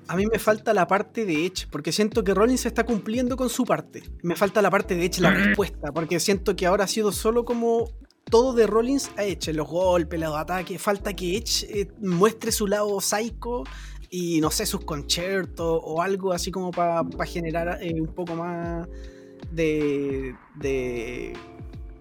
A 0.08 0.16
mí 0.16 0.26
me 0.32 0.40
falta 0.40 0.74
la 0.74 0.88
parte 0.88 1.26
de 1.26 1.46
Edge, 1.46 1.68
porque 1.70 1.92
siento 1.92 2.24
que 2.24 2.34
Rollins 2.34 2.66
está 2.66 2.86
cumpliendo 2.86 3.36
con 3.36 3.50
su 3.50 3.66
parte. 3.66 4.04
Me 4.24 4.38
falta 4.38 4.62
la 4.62 4.72
parte 4.72 4.96
de 4.96 5.04
Edge, 5.06 5.20
la 5.20 5.32
respuesta, 5.32 5.92
porque 5.92 6.22
siento 6.22 6.56
que 6.56 6.66
ahora 6.66 6.86
ha 6.86 6.88
sido 6.88 7.12
solo 7.12 7.44
como 7.44 7.92
todo 8.32 8.54
de 8.54 8.66
Rollins 8.66 9.12
a 9.18 9.26
Edge, 9.26 9.52
los 9.52 9.68
golpes, 9.68 10.18
los 10.22 10.34
ataques. 10.34 10.82
Falta 10.82 11.14
que 11.14 11.36
Edge 11.36 11.66
eh, 11.70 11.90
muestre 12.00 12.54
su 12.54 12.66
lado 12.68 12.98
psycho 13.02 13.64
y 14.10 14.40
no 14.42 14.52
sé, 14.52 14.66
sus 14.66 14.84
conciertos 14.86 15.82
o 15.84 16.02
algo 16.02 16.32
así 16.34 16.52
como 16.52 16.72
para 16.72 17.04
generar 17.26 17.80
eh, 17.82 18.00
un 18.00 18.08
poco 18.08 18.36
más 18.36 18.88
de, 19.52 20.36
de, 20.56 21.34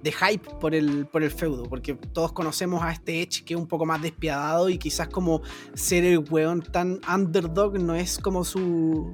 de 0.02 0.12
hype 0.12 0.50
por 0.60 0.74
el, 0.74 1.06
por 1.06 1.22
el 1.22 1.30
feudo, 1.30 1.64
porque 1.64 1.94
todos 1.94 2.32
conocemos 2.32 2.82
a 2.82 2.92
este 2.92 3.22
Edge 3.22 3.44
que 3.44 3.54
es 3.54 3.60
un 3.60 3.66
poco 3.66 3.86
más 3.86 4.00
despiadado 4.02 4.68
y 4.68 4.78
quizás 4.78 5.08
como 5.08 5.42
ser 5.74 6.04
el 6.04 6.18
weón 6.30 6.62
tan 6.62 7.00
underdog 7.12 7.78
no 7.80 7.94
es 7.94 8.18
como 8.18 8.44
su, 8.44 9.12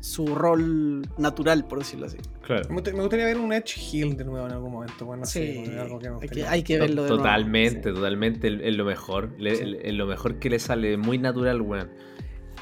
su 0.00 0.26
rol 0.34 1.02
natural, 1.18 1.66
por 1.66 1.78
decirlo 1.80 2.06
así. 2.06 2.18
Claro. 2.42 2.68
Me 2.70 2.76
gust- 2.82 2.92
me 2.92 3.00
gustaría 3.00 3.26
ver 3.26 3.38
un 3.38 3.52
Edge 3.52 3.74
Hill 3.78 4.16
de 4.16 4.24
nuevo 4.24 4.46
en 4.46 4.52
algún 4.52 4.72
momento. 4.72 5.06
Bueno, 5.06 5.24
Sí, 5.26 5.64
algo 5.78 5.98
que 5.98 6.10
me 6.10 6.16
hay, 6.22 6.28
que, 6.28 6.46
hay 6.46 6.62
que 6.62 6.78
verlo 6.78 7.02
de 7.02 7.08
nuevo. 7.10 7.22
Totalmente, 7.22 7.92
totalmente. 7.92 8.68
Es 8.68 8.76
lo 8.76 8.84
mejor. 8.84 9.34
Sí. 9.38 9.46
Es 9.82 9.94
lo 9.94 10.06
mejor 10.06 10.38
que 10.38 10.50
le 10.50 10.58
sale. 10.58 10.96
Muy 10.96 11.18
natural, 11.18 11.60
weón. 11.60 11.90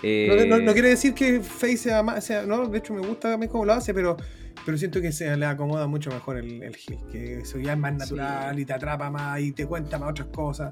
Eh, 0.02 0.46
No, 0.48 0.56
no- 0.56 0.62
no 0.62 0.72
quiere 0.72 0.88
decir 0.88 1.12
que 1.14 1.40
Face 1.40 1.76
sea 1.76 2.02
más. 2.02 2.24
sea- 2.24 2.46
no, 2.46 2.66
de 2.68 2.78
hecho 2.78 2.94
me 2.94 3.00
gusta 3.06 3.30
también 3.30 3.50
cómo 3.52 3.64
lo 3.64 3.72
hace, 3.74 3.92
pero, 3.92 4.16
pero 4.64 4.78
siento 4.78 5.00
que 5.00 5.12
se 5.12 5.36
le 5.36 5.44
acomoda 5.46 5.86
mucho 5.86 6.10
mejor 6.10 6.38
el, 6.38 6.62
el. 6.62 6.76
Que 7.12 7.40
eso 7.40 7.58
ya 7.58 7.72
es 7.74 7.78
más 7.78 7.94
natural 7.94 8.58
y 8.58 8.64
te 8.64 8.72
atrapa 8.72 9.10
más 9.10 9.40
y 9.40 9.52
te 9.52 9.66
cuenta 9.66 9.98
más 9.98 10.10
otras 10.10 10.28
cosas. 10.28 10.70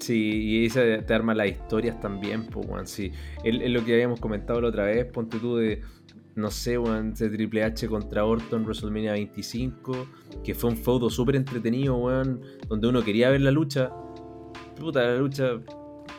Sí, 0.00 0.64
y 0.64 0.68
se 0.70 0.98
te 0.98 1.14
arma 1.14 1.34
las 1.34 1.46
historias 1.48 1.98
también, 2.00 2.46
pues, 2.46 2.66
weón. 2.68 2.86
Sí. 2.86 3.12
Es, 3.42 3.56
es 3.60 3.70
lo 3.70 3.84
que 3.84 3.94
habíamos 3.94 4.20
comentado 4.20 4.60
la 4.60 4.68
otra 4.68 4.84
vez, 4.84 5.06
ponte 5.06 5.38
tú 5.38 5.56
de, 5.56 5.80
no 6.34 6.50
sé, 6.50 6.76
weón, 6.76 7.14
de 7.14 7.30
Triple 7.30 7.64
H 7.64 7.86
contra 7.88 8.24
Orton 8.26 8.64
WrestleMania 8.64 9.12
25, 9.12 10.06
que 10.44 10.54
fue 10.54 10.68
un 10.70 10.76
feudo 10.76 11.08
súper 11.08 11.36
entretenido, 11.36 11.96
weón, 11.96 12.42
donde 12.68 12.88
uno 12.88 13.02
quería 13.02 13.30
ver 13.30 13.40
la 13.40 13.50
lucha. 13.52 13.90
Puta, 14.78 15.02
la 15.04 15.16
lucha. 15.16 15.52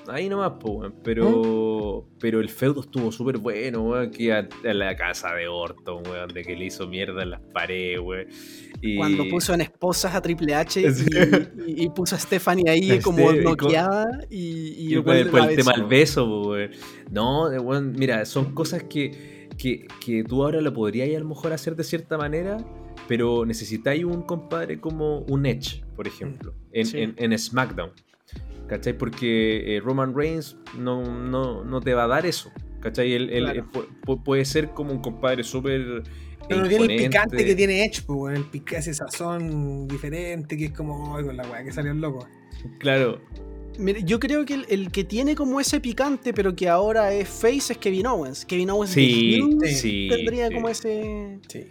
Ahí 0.07 0.29
nomás, 0.29 0.53
pues, 0.59 0.73
weón. 0.75 0.95
Pero, 1.03 2.07
pero 2.19 2.39
el 2.39 2.49
feudo 2.49 2.81
estuvo 2.81 3.11
súper 3.11 3.37
bueno, 3.37 3.81
weón. 3.83 4.11
Que 4.11 4.33
a, 4.33 4.47
a 4.63 4.73
la 4.73 4.95
casa 4.95 5.33
de 5.33 5.47
Orton, 5.47 6.03
weón, 6.07 6.29
de 6.29 6.43
que 6.43 6.55
le 6.55 6.65
hizo 6.65 6.87
mierda 6.87 7.23
en 7.23 7.31
las 7.31 7.41
paredes, 7.41 7.99
weón. 7.99 8.27
Y... 8.81 8.97
Cuando 8.97 9.23
puso 9.29 9.53
en 9.53 9.61
esposas 9.61 10.13
a 10.15 10.21
Triple 10.21 10.53
H 10.53 10.91
Sí. 10.93 11.05
y, 11.65 11.89
puso 11.89 12.15
a 12.15 12.19
Stephanie 12.19 12.69
ahí 12.69 12.91
Este, 12.91 13.01
como 13.03 13.31
noqueada 13.33 14.05
y, 14.29 14.75
y 14.91 14.93
después, 14.95 15.25
el 15.49 15.55
tema 15.55 15.73
del 15.73 15.85
beso, 15.85 16.25
weón. 16.49 16.71
No, 17.11 17.47
weón, 17.49 17.93
mira, 17.97 18.25
son 18.25 18.53
cosas 18.53 18.83
que, 18.83 19.47
que, 19.57 19.87
que 20.05 20.23
tú 20.23 20.43
ahora 20.43 20.61
lo 20.61 20.73
podrías 20.73 21.15
a 21.15 21.19
lo 21.19 21.25
mejor 21.29 21.53
hacer 21.53 21.75
de 21.75 21.83
cierta 21.83 22.17
manera, 22.17 22.57
pero 23.07 23.45
necesitáis 23.45 24.03
un 24.03 24.21
compadre 24.23 24.79
como 24.79 25.19
un 25.19 25.45
Edge, 25.45 25.83
por 25.95 26.07
ejemplo, 26.07 26.53
en, 26.71 26.85
Sí. 26.85 26.99
en- 26.99 27.15
en 27.17 27.37
SmackDown. 27.39 27.91
¿Cachai? 28.67 28.97
Porque 28.97 29.77
eh, 29.77 29.79
Roman 29.79 30.15
Reigns 30.15 30.57
no, 30.77 31.03
no, 31.03 31.63
no 31.63 31.81
te 31.81 31.93
va 31.93 32.05
a 32.05 32.07
dar 32.07 32.25
eso. 32.25 32.51
¿Cachai? 32.81 33.13
Él, 33.13 33.29
él, 33.31 33.43
Claro. 33.45 33.59
eh, 33.61 33.63
pu- 33.71 33.87
pu- 34.05 34.23
puede 34.23 34.45
ser 34.45 34.69
como 34.69 34.91
un 34.91 34.99
compadre 35.01 35.43
súper. 35.43 36.03
Pero 36.47 36.61
no 36.61 36.67
tiene 36.67 36.85
el 36.95 37.03
picante 37.03 37.43
que 37.43 37.55
tiene 37.55 37.83
Edge, 37.85 38.03
pues, 38.05 38.37
el 38.37 38.43
pica- 38.45 38.77
ese 38.77 38.93
sazón 38.93 39.87
diferente 39.87 40.55
que 40.57 40.65
es 40.65 40.71
como, 40.71 41.15
ay, 41.17 41.23
con 41.25 41.35
la 41.37 41.43
weá 41.49 41.63
que 41.63 41.71
salió 41.71 41.91
el 41.91 41.99
loco. 42.01 42.27
Claro, 42.79 43.19
Mira, 43.77 43.99
yo 43.99 44.21
creo 44.21 44.45
que 44.45 44.53
el, 44.53 44.65
el 44.69 44.89
que 44.89 45.03
tiene 45.03 45.35
como 45.35 45.59
ese 45.59 45.81
picante, 45.81 46.33
pero 46.33 46.55
que 46.55 46.69
ahora 46.69 47.11
es 47.11 47.27
face, 47.27 47.73
es 47.73 47.77
Kevin 47.77 48.07
Owens. 48.07 48.45
Kevin 48.45 48.69
Owens 48.69 48.91
Sí, 48.91 49.41
sí, 49.65 50.07
tendría 50.09 50.47
sí. 50.47 50.53
como 50.53 50.69
ese. 50.69 51.39
Sí. 51.49 51.67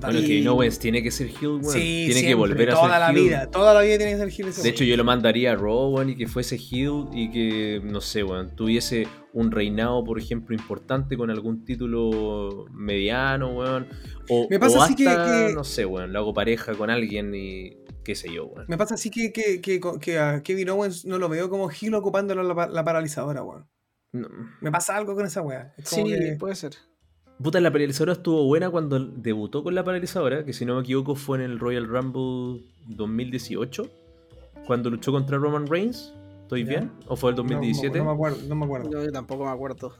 Bueno, 0.00 0.20
que 0.26 0.48
Owens 0.48 0.78
tiene 0.78 1.02
que 1.02 1.10
ser 1.10 1.28
heel, 1.28 1.46
weón. 1.62 1.72
Sí, 1.72 2.04
tiene 2.10 2.22
que 2.26 2.34
volver 2.34 2.70
a 2.70 2.74
toda 2.74 2.90
ser 2.90 2.98
la 3.00 3.08
heel. 3.10 3.14
vida, 3.24 3.50
toda 3.50 3.74
la 3.74 3.80
vida 3.82 3.96
tiene 3.96 4.12
que 4.12 4.18
ser 4.18 4.30
Gil 4.30 4.48
ese 4.48 4.62
De 4.62 4.68
hecho, 4.68 4.84
yo 4.84 4.96
lo 4.96 5.04
mandaría 5.04 5.52
a 5.52 5.56
Raw, 5.56 5.88
weón, 5.94 6.10
y 6.10 6.16
que 6.16 6.26
fuese 6.26 6.56
heel 6.56 7.06
y 7.12 7.30
que, 7.30 7.80
no 7.84 8.00
sé, 8.00 8.22
weón, 8.24 8.54
tuviese 8.56 9.06
un 9.32 9.50
reinado, 9.50 10.02
por 10.04 10.18
ejemplo, 10.18 10.54
importante 10.54 11.16
con 11.16 11.30
algún 11.30 11.64
título 11.64 12.66
mediano, 12.72 13.52
weón. 13.54 13.88
O, 14.28 14.46
Me 14.50 14.58
pasa 14.58 14.78
o 14.78 14.82
así 14.82 14.94
que- 14.94 15.08
hasta, 15.08 15.46
que- 15.48 15.54
no 15.54 15.64
sé, 15.64 15.84
weón, 15.86 16.12
lo 16.12 16.18
hago 16.20 16.34
pareja 16.34 16.74
con 16.74 16.90
alguien 16.90 17.34
y 17.34 17.76
qué 18.04 18.14
sé 18.14 18.32
yo, 18.32 18.46
weón. 18.46 18.66
Me 18.68 18.76
pasa 18.78 18.94
así 18.94 19.10
que, 19.10 19.32
que, 19.32 19.60
que, 19.60 19.80
que 20.00 20.18
a 20.18 20.42
Kevin 20.42 20.70
Owens 20.70 21.04
no 21.04 21.18
lo 21.18 21.28
veo 21.28 21.50
como 21.50 21.68
Gil 21.68 21.94
ocupando 21.94 22.34
la, 22.34 22.42
la- 22.42 22.68
la 22.68 22.84
paralizadora, 22.84 23.42
weón. 23.42 23.66
No. 24.12 24.28
Me 24.60 24.70
pasa 24.70 24.96
algo 24.96 25.14
con 25.14 25.26
esa 25.26 25.42
weá. 25.42 25.74
Es 25.76 25.90
como 25.90 26.06
Sí, 26.06 26.12
que- 26.14 26.36
puede 26.38 26.54
ser. 26.54 26.72
Puta, 27.42 27.60
la 27.60 27.70
paralizadora 27.70 28.12
estuvo 28.14 28.44
buena 28.46 28.70
cuando 28.70 28.98
debutó 28.98 29.62
con 29.62 29.74
la 29.74 29.84
paralizadora, 29.84 30.44
que 30.44 30.52
si 30.52 30.64
no 30.64 30.76
me 30.76 30.80
equivoco 30.80 31.14
fue 31.14 31.38
en 31.38 31.44
el 31.44 31.58
Royal 31.58 31.86
Rumble 31.86 32.62
2018, 32.88 33.90
cuando 34.66 34.88
luchó 34.90 35.12
contra 35.12 35.36
Roman 35.38 35.66
Reigns. 35.66 36.12
¿Estoy 36.42 36.62
Ya. 36.64 36.68
bien? 36.70 36.90
¿O 37.08 37.16
fue 37.16 37.30
el 37.30 37.36
no- 37.36 37.42
no- 37.42 37.48
2017? 37.50 37.98
No, 37.98 38.04
me 38.06 38.10
acuerdo, 38.12 38.38
no 38.48 38.54
me 38.54 38.64
acuerdo. 38.64 38.90
Yo 39.04 39.12
tampoco 39.12 39.44
me 39.44 39.50
acuerdo. 39.50 39.94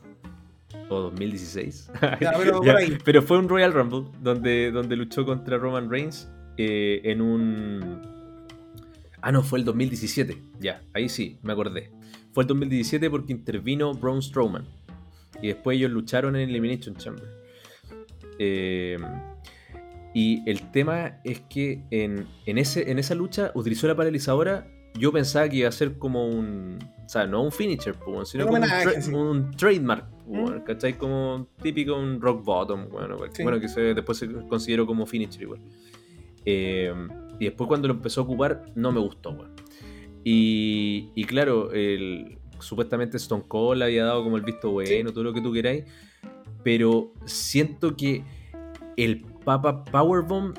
o 0.88 1.00
2016. 1.00 1.90
Ya, 2.20 2.32
pero 2.38 2.62
Ya, 2.64 2.76
pero 3.04 3.20
fue 3.22 3.38
un 3.38 3.48
Royal 3.48 3.72
Rumble 3.72 4.04
donde, 4.22 4.70
donde 4.70 4.94
luchó 4.96 5.24
contra 5.26 5.58
Roman 5.58 5.90
Reigns 5.90 6.28
eh, 6.56 7.00
en 7.04 7.20
un... 7.20 8.00
Ah, 9.20 9.32
no, 9.32 9.42
fue 9.42 9.58
el 9.58 9.64
2017. 9.64 10.40
Ya, 10.60 10.80
ahí 10.94 11.08
sí, 11.08 11.38
me 11.42 11.52
acordé. 11.52 11.90
Fue 12.32 12.44
el 12.44 12.48
2017 12.48 13.10
porque 13.10 13.32
intervino 13.32 13.92
Braun 13.94 14.22
Strowman. 14.22 14.64
Y 15.42 15.48
después 15.48 15.76
ellos 15.76 15.90
lucharon 15.90 16.36
en 16.36 16.48
Elimination 16.48 16.96
Chamber. 16.96 17.28
Eh, 18.38 18.96
y 20.14 20.42
el 20.48 20.70
tema 20.70 21.20
es 21.24 21.40
que 21.42 21.82
en, 21.90 22.26
en, 22.46 22.58
ese, 22.58 22.90
en 22.90 22.98
esa 22.98 23.14
lucha 23.14 23.50
utilizó 23.54 23.86
la 23.86 23.94
paralizadora. 23.94 24.66
Yo 24.98 25.12
pensaba 25.12 25.46
que 25.48 25.56
iba 25.56 25.68
a 25.68 25.72
ser 25.72 25.98
como 25.98 26.26
un. 26.26 26.78
O 27.04 27.08
sea, 27.08 27.26
no 27.26 27.42
un 27.42 27.52
finisher, 27.52 27.94
weón, 28.06 28.24
sino 28.26 28.46
como 28.46 28.56
un, 28.58 28.64
tra- 28.64 29.00
sí. 29.00 29.12
un 29.12 29.50
trademark, 29.52 30.08
po, 30.08 30.16
Mm. 30.32 30.64
¿cachai? 30.64 30.94
Como 30.94 31.48
típico 31.62 31.94
un 31.96 32.20
rock 32.20 32.44
bottom, 32.44 32.88
bueno, 32.90 33.18
Sí. 33.30 33.42
bueno 33.44 33.60
que 33.60 33.68
se- 33.68 33.94
después 33.94 34.18
se 34.18 34.26
consideró 34.48 34.86
como 34.86 35.04
finisher 35.06 35.42
igual. 35.42 35.60
Eh, 36.46 36.92
y 37.38 37.44
después 37.44 37.68
cuando 37.68 37.86
lo 37.88 37.94
empezó 37.94 38.22
a 38.22 38.24
ocupar, 38.24 38.64
no 38.74 38.90
me 38.90 39.00
gustó, 39.00 39.30
weón. 39.32 39.52
Y, 40.24 41.10
y 41.14 41.24
claro, 41.24 41.70
el, 41.72 42.38
supuestamente 42.60 43.16
Stone 43.16 43.44
Cold 43.46 43.82
había 43.82 44.04
dado 44.04 44.22
como 44.24 44.36
el 44.36 44.42
visto 44.42 44.70
bueno, 44.70 45.12
todo 45.12 45.24
lo 45.24 45.32
que 45.32 45.40
tú 45.40 45.52
queráis. 45.52 45.84
Pero 46.62 47.12
siento 47.24 47.96
que 47.96 48.24
el 48.96 49.22
Papa 49.44 49.84
Powerbomb 49.84 50.56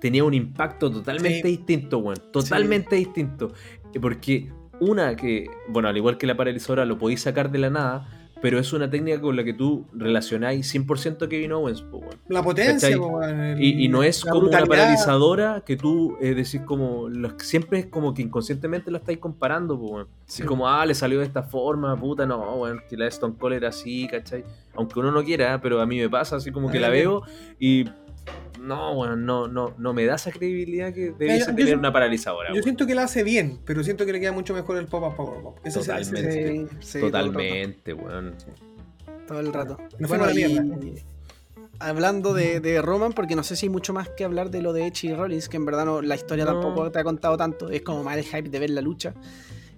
tenía 0.00 0.24
un 0.24 0.34
impacto 0.34 0.90
totalmente 0.90 1.42
Sí. 1.42 1.48
distinto, 1.56 1.98
weón. 1.98 2.18
Totalmente 2.32 2.96
distinto. 2.96 3.52
Porque 4.00 4.50
una 4.80 5.14
que, 5.16 5.46
bueno, 5.68 5.88
al 5.88 5.96
igual 5.96 6.18
que 6.18 6.26
la 6.26 6.36
paralizadora, 6.36 6.84
lo 6.84 6.98
podéis 6.98 7.22
sacar 7.22 7.50
de 7.50 7.58
la 7.58 7.70
nada, 7.70 8.08
pero 8.44 8.58
es 8.58 8.74
una 8.74 8.90
técnica 8.90 9.18
con 9.22 9.34
la 9.36 9.42
que 9.42 9.54
tú 9.54 9.86
relacionáis 9.94 10.66
100% 10.74 11.22
a 11.24 11.28
Kevin 11.30 11.52
Owens, 11.52 11.80
po, 11.80 11.96
weón. 11.96 12.14
La 12.28 12.42
potencia, 12.42 12.94
po, 12.98 13.22
el- 13.22 13.58
Y, 13.58 13.86
y 13.86 13.88
no 13.88 14.02
es 14.02 14.20
como 14.22 14.40
una 14.40 14.58
brutalidad. 14.58 14.68
paralizadora 14.68 15.62
que 15.64 15.78
tú 15.78 16.14
eh, 16.20 16.34
decís 16.34 16.60
como. 16.66 17.08
los- 17.08 17.32
siempre 17.38 17.78
es 17.78 17.86
como 17.86 18.12
que 18.12 18.20
inconscientemente 18.20 18.90
la 18.90 18.98
estáis 18.98 19.16
comparando, 19.16 19.78
po, 19.80 19.86
weón. 19.86 20.08
Sí. 20.26 20.42
Es 20.42 20.48
como, 20.48 20.68
ah, 20.68 20.84
le 20.84 20.94
salió 20.94 21.20
de 21.20 21.24
esta 21.24 21.42
forma, 21.42 21.98
puta, 21.98 22.26
no, 22.26 22.36
weón, 22.56 22.80
que 22.86 22.98
la 22.98 23.04
de 23.04 23.08
Stone 23.10 23.34
Cold 23.38 23.54
era 23.54 23.70
así, 23.70 24.06
¿cachai? 24.08 24.44
Aunque 24.74 25.00
uno 25.00 25.10
no 25.10 25.24
quiera, 25.24 25.58
pero 25.62 25.80
a 25.80 25.86
mí 25.86 25.98
me 25.98 26.10
pasa 26.10 26.36
así 26.36 26.52
como 26.52 26.68
que 26.70 26.78
mí 26.78 26.82
la 26.82 26.90
veo 26.90 27.22
y. 27.58 27.86
No, 28.64 28.92
weón, 28.92 29.26
no, 29.26 29.46
no, 29.48 29.74
no 29.78 29.92
me 29.92 30.04
da 30.06 30.14
esa 30.14 30.30
credibilidad 30.32 30.92
que 30.92 31.12
debiese 31.12 31.40
yo 31.40 31.46
tener 31.46 31.64
siento- 31.66 31.78
una 31.80 31.92
paralizadora, 31.92 32.48
Yo 32.48 32.54
weón. 32.54 32.62
siento 32.64 32.86
que 32.86 32.94
la 32.94 33.02
hace 33.04 33.22
bien, 33.22 33.58
pero 33.64 33.84
siento 33.84 34.06
que 34.06 34.12
le 34.12 34.20
queda 34.20 34.32
mucho 34.32 34.54
mejor 34.54 34.78
el 34.78 34.86
Pop-Up 34.86 35.16
Powerbomb. 35.16 35.56
Ese 35.64 35.80
es- 35.80 35.88
ese 35.88 36.00
es- 36.00 36.10
Totalmente. 36.10 36.50
El 36.50 36.68
rato. 36.68 37.00
Totalmente, 37.00 37.92
weón. 37.94 38.34
Todo 39.26 39.40
el 39.40 39.52
rato. 39.52 39.78
Nos 39.98 40.08
Bueno, 40.08 40.30
y- 40.30 40.34
mierda. 40.34 40.64
hablando 41.80 42.32
de, 42.34 42.60
de 42.60 42.80
Roman, 42.80 43.12
porque 43.12 43.34
no 43.36 43.42
sé 43.42 43.56
si 43.56 43.66
hay 43.66 43.70
mucho 43.70 43.92
más 43.92 44.08
que 44.08 44.24
hablar 44.24 44.50
de 44.50 44.62
lo 44.62 44.72
de 44.72 44.86
Edge 44.86 45.04
y 45.08 45.14
Rollins, 45.14 45.48
que 45.48 45.56
en 45.56 45.64
verdad 45.66 45.84
no, 45.84 46.02
la 46.02 46.14
historia 46.14 46.44
No. 46.44 46.52
tampoco 46.52 46.90
te 46.90 46.98
ha 47.00 47.04
contado 47.04 47.36
tanto, 47.36 47.68
es 47.70 47.82
como 47.82 48.02
más 48.04 48.16
el 48.16 48.24
hype 48.24 48.48
de 48.48 48.58
ver 48.58 48.70
la 48.70 48.80
lucha. 48.80 49.12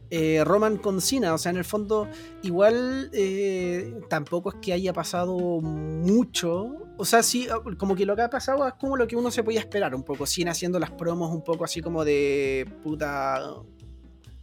Eh, 0.08 0.44
Roman 0.44 0.76
con 0.76 1.00
Cena, 1.00 1.34
o 1.34 1.38
sea, 1.38 1.50
en 1.50 1.56
el 1.56 1.64
fondo, 1.64 2.08
igual 2.42 3.10
eh, 3.12 3.98
tampoco 4.08 4.50
es 4.50 4.56
que 4.62 4.72
haya 4.72 4.92
pasado 4.92 5.36
mucho. 5.60 6.76
O 6.96 7.04
sea, 7.04 7.22
sí, 7.22 7.48
como 7.76 7.96
que 7.96 8.06
lo 8.06 8.14
que 8.14 8.22
ha 8.22 8.30
pasado 8.30 8.66
es 8.68 8.74
como 8.74 8.96
lo 8.96 9.06
que 9.08 9.16
uno 9.16 9.30
se 9.30 9.42
podía 9.42 9.60
esperar 9.60 9.94
un 9.94 10.04
poco. 10.04 10.26
Cena 10.26 10.52
haciendo 10.52 10.78
las 10.78 10.92
promos 10.92 11.34
un 11.34 11.42
poco 11.42 11.64
así 11.64 11.80
como 11.80 12.04
de 12.04 12.70
puta. 12.82 13.40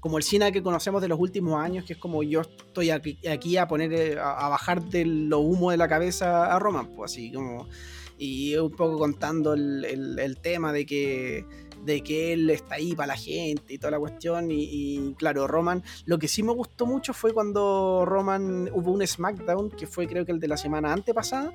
Como 0.02 0.18
el 0.18 0.23
Cena 0.23 0.52
que 0.52 0.61
conocemos 0.61 1.02
de 1.02 1.07
los 1.07 1.18
últimos 1.18 1.57
años, 1.64 1.85
que 1.85 1.94
es 1.94 1.99
como 1.99 2.23
yo 2.23 2.41
estoy 2.41 2.90
aquí, 2.90 3.56
a 3.56 3.68
poner, 3.69 3.94
eh, 3.94 4.19
a, 4.19 4.45
a 4.45 4.49
bajar 4.49 4.84
de 4.84 5.06
lo 5.06 5.40
humo 5.40 5.72
de 5.72 5.77
la 5.77 5.88
cabeza 5.88 6.53
a 6.53 6.60
Roman, 6.60 6.88
pues 6.94 7.14
así 7.14 7.31
como. 7.31 7.69
Y 8.18 8.56
un 8.57 8.72
poco 8.72 8.98
contando 8.98 9.53
el 9.53 10.38
tema 10.41 10.72
de 10.72 10.85
que 10.85 11.45
de 11.85 12.01
que 12.01 12.34
él 12.34 12.49
está 12.49 12.76
ahí 12.76 12.95
para 12.95 13.07
la 13.07 13.18
gente 13.18 13.73
y 13.73 13.77
toda 13.77 13.91
la 13.91 13.99
cuestión. 13.99 14.47
Y, 14.49 15.14
claro, 15.18 15.47
Roman, 15.47 15.84
lo 16.05 16.19
que 16.19 16.27
sí 16.27 16.43
me 16.43 16.53
gustó 16.53 16.85
mucho 16.85 17.14
fue 17.14 17.34
cuando 17.34 18.03
Roman 18.05 18.69
hubo 18.73 18.91
un 18.91 19.05
SmackDown, 19.05 19.72
que 19.72 19.88
fue 19.88 20.07
creo 20.07 20.26
que 20.26 20.31
el 20.31 20.39
de 20.39 20.47
la 20.47 20.57
semana 20.57 20.93
antepasada, 20.93 21.53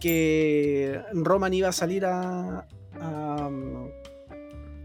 que 0.00 1.00
Roman 1.12 1.54
iba 1.54 1.68
a 1.68 1.72
salir 1.72 2.04
a, 2.04 2.66
a 3.00 3.50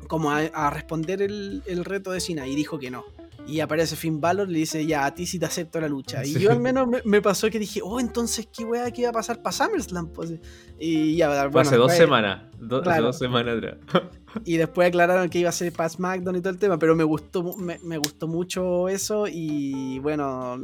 como 0.08 0.32
a, 0.32 0.40
a 0.40 0.70
responder 0.72 1.22
el, 1.22 1.62
el, 1.68 1.86
reto 1.86 2.12
de 2.12 2.20
Cena 2.20 2.48
y 2.48 2.56
dijo 2.56 2.80
que 2.80 2.90
no. 2.90 3.04
Y 3.50 3.60
aparece 3.60 3.96
Finn 3.96 4.22
Balor 4.22 4.50
y 4.50 4.54
le 4.54 4.60
dice, 4.60 4.86
ya, 4.86 5.06
a 5.06 5.14
ti 5.14 5.26
sí 5.26 5.40
te 5.40 5.46
acepto 5.46 5.80
la 5.80 5.88
lucha. 5.88 6.24
Y 6.26 6.34
yo 6.40 6.52
al 6.52 6.60
menos 6.60 6.88
me, 6.88 7.02
me, 7.04 7.22
pasó 7.22 7.50
que 7.50 7.60
dije, 7.60 7.82
oh, 7.84 8.00
entonces, 8.00 8.48
¿qué 8.56 8.64
weá 8.64 8.92
que 8.92 9.02
iba 9.02 9.10
a 9.10 9.14
pasar 9.14 9.42
para 9.42 9.52
SummerSlam? 9.52 10.08
Pues, 10.10 10.34
y 10.80 11.16
ya, 11.16 11.48
bueno, 11.48 11.60
hace 11.68 11.76
dos 11.78 11.94
semanas, 11.94 12.44
do, 12.60 12.82
claro. 12.82 12.92
hace 12.92 13.02
dos 13.02 13.18
semanas 13.18 13.58
atrás. 13.58 13.78
y 14.46 14.58
después 14.58 14.88
aclararon 14.88 15.30
que 15.30 15.40
iba 15.40 15.50
a 15.50 15.54
ser 15.54 15.74
para 15.74 15.90
SmackDown 15.90 16.36
y 16.36 16.42
todo 16.42 16.52
el 16.52 16.60
tema, 16.60 16.78
pero 16.78 16.96
me 16.96 17.04
gustó, 17.04 17.56
me, 17.58 17.80
me 17.80 17.98
gustó 17.98 18.28
mucho 18.28 18.88
eso 18.90 19.26
y 19.28 20.00
bueno, 20.00 20.62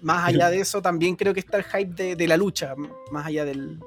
más 0.00 0.28
allá 0.28 0.50
de 0.50 0.60
eso 0.60 0.80
también 0.80 1.16
creo 1.16 1.34
que 1.34 1.40
está 1.40 1.58
el 1.58 1.64
hype 1.64 1.94
de, 1.94 2.16
de 2.16 2.26
la 2.26 2.36
lucha, 2.36 2.74
más 3.10 3.26
allá 3.26 3.44
del, 3.44 3.78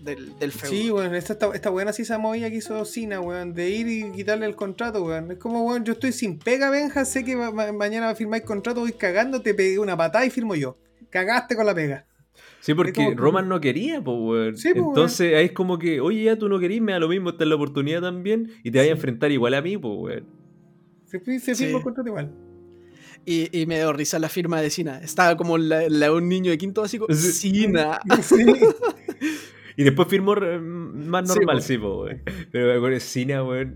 del, 0.00 0.38
del 0.38 0.52
feudo. 0.52 0.70
Sí, 0.70 0.90
weón, 0.90 1.14
esta, 1.14 1.32
esta, 1.32 1.54
esta 1.54 1.70
buena 1.70 1.92
sí 1.92 2.02
esa 2.02 2.18
movida 2.18 2.50
que 2.50 2.56
hizo 2.56 2.84
Cena, 2.84 3.20
weón, 3.20 3.54
de 3.54 3.70
ir 3.70 3.88
y 3.88 4.12
quitarle 4.12 4.46
el 4.46 4.56
contrato, 4.56 5.02
weón. 5.04 5.30
Es 5.32 5.38
como, 5.38 5.64
weón, 5.64 5.84
yo 5.84 5.94
estoy 5.94 6.12
sin 6.12 6.38
pega, 6.38 6.70
Benja, 6.70 7.04
sé 7.04 7.24
que 7.24 7.36
ma 7.36 7.50
mañana 7.72 8.06
va 8.06 8.12
a 8.12 8.14
firmar 8.14 8.40
el 8.40 8.46
contrato, 8.46 8.80
voy 8.80 8.92
cagando, 8.92 9.42
te 9.42 9.54
pegué 9.54 9.78
una 9.78 9.96
patada 9.96 10.24
y 10.24 10.30
firmo 10.30 10.54
yo. 10.54 10.78
Cagaste 11.10 11.56
con 11.56 11.66
la 11.66 11.74
pega. 11.74 12.06
Sí, 12.60 12.74
porque 12.74 12.92
como, 12.92 13.10
Roman 13.12 13.48
no 13.48 13.60
quería, 13.60 14.02
pues, 14.02 14.16
weón. 14.20 14.56
Sí, 14.56 14.74
po, 14.74 14.88
Entonces 14.88 15.20
weón. 15.20 15.38
ahí 15.38 15.44
es 15.46 15.52
como 15.52 15.78
que, 15.78 16.00
oye, 16.00 16.24
ya 16.24 16.36
tú 16.36 16.48
no 16.48 16.58
querís, 16.58 16.80
me 16.80 16.92
da 16.92 16.98
lo 16.98 17.08
mismo, 17.08 17.30
esta 17.30 17.44
es 17.44 17.48
la 17.48 17.56
oportunidad 17.56 18.02
también, 18.02 18.52
y 18.62 18.70
te 18.70 18.78
sí. 18.78 18.84
vas 18.84 18.88
a 18.88 18.90
enfrentar 18.92 19.30
igual 19.32 19.54
a 19.54 19.62
mí, 19.62 19.76
pues, 19.76 19.94
weón. 19.96 20.24
Se, 21.06 21.18
se 21.18 21.54
firma 21.54 21.54
sí. 21.54 21.64
el 21.64 21.82
contrato 21.82 22.08
igual. 22.08 22.32
Y, 23.24 23.60
y, 23.60 23.66
me 23.66 23.76
dio 23.76 23.92
risa 23.92 24.18
la 24.18 24.28
firma 24.28 24.60
de 24.60 24.70
Cena. 24.70 25.00
Estaba 25.02 25.36
como 25.36 25.58
la, 25.58 25.88
la, 25.88 26.12
un 26.12 26.28
niño 26.28 26.50
de 26.50 26.56
quinto 26.56 26.80
básico. 26.80 27.06
Cena. 27.12 28.00
Sí. 28.22 28.36
Y 29.78 29.84
después 29.84 30.08
firmó 30.08 30.34
más 30.34 31.28
normal, 31.28 31.62
sí, 31.62 31.78
po, 31.78 31.98
güey. 31.98 32.16
Pero 32.50 32.66
me 32.66 32.74
acuerdo, 32.74 32.98
Cena, 32.98 33.42
güey, 33.42 33.68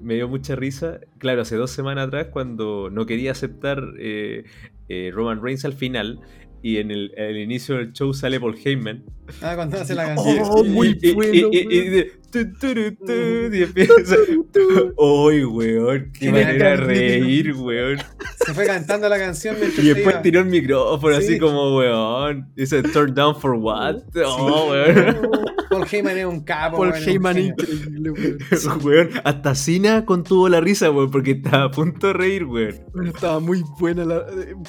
me 0.00 0.14
dio 0.14 0.26
mucha 0.26 0.56
risa. 0.56 1.00
Claro, 1.18 1.42
hace 1.42 1.56
dos 1.56 1.70
semanas 1.70 2.06
atrás, 2.08 2.28
cuando 2.32 2.88
no 2.88 3.04
quería 3.04 3.32
aceptar 3.32 3.92
eh, 3.98 4.44
eh, 4.88 5.10
Roman 5.12 5.42
Reigns 5.42 5.66
al 5.66 5.74
final, 5.74 6.20
y 6.64 6.78
en 6.78 6.90
el, 6.90 7.12
el, 7.18 7.36
inicio 7.36 7.76
del 7.76 7.92
show 7.92 8.14
sale 8.14 8.40
Paul 8.40 8.56
Heyman. 8.56 9.04
Ah, 9.42 9.52
cuando 9.54 9.78
hace 9.78 9.94
la 9.94 10.06
canción. 10.06 10.38
Oh, 10.44 10.64
muy 10.64 10.98
y, 11.02 11.12
bueno. 11.12 11.50
Y, 11.52 11.62
empieza. 13.62 14.16
¡Uy, 14.96 15.44
weón! 15.44 16.10
¡Qué 16.18 16.32
manera 16.32 16.70
de 16.70 16.76
reír, 16.76 17.52
weón! 17.52 17.98
Se 18.46 18.54
fue 18.54 18.64
cantando 18.64 19.10
la 19.10 19.18
canción 19.18 19.56
Y 19.76 19.88
después 19.88 20.22
tiró 20.22 20.40
el 20.40 20.46
micrófono, 20.46 21.20
sí. 21.20 21.24
así 21.26 21.38
como, 21.38 21.76
weón. 21.76 22.50
Dice, 22.56 22.82
¿turn 22.82 23.14
down 23.14 23.38
for 23.38 23.52
what? 23.56 23.96
¡Oh, 24.24 24.70
weón! 24.70 25.32
Paul 25.70 25.86
Heyman 25.90 26.18
es 26.18 26.26
un 26.26 26.40
capo, 26.40 26.78
Paul 26.78 26.94
Heyman 26.94 27.36
es 27.38 27.46
increíble, 27.46 28.10
weón. 28.10 28.38
weón. 28.84 29.10
Hasta 29.24 29.54
Cena 29.54 30.04
contuvo 30.04 30.48
la 30.48 30.60
risa, 30.60 30.90
weón, 30.90 31.10
porque 31.10 31.32
estaba 31.32 31.64
a 31.64 31.70
punto 31.70 32.08
de 32.08 32.12
reír, 32.12 32.44
weón. 32.44 32.80
Bueno, 32.92 33.10
estaba 33.10 33.40
muy 33.40 33.62
buena 33.78 34.04
la... 34.04 34.24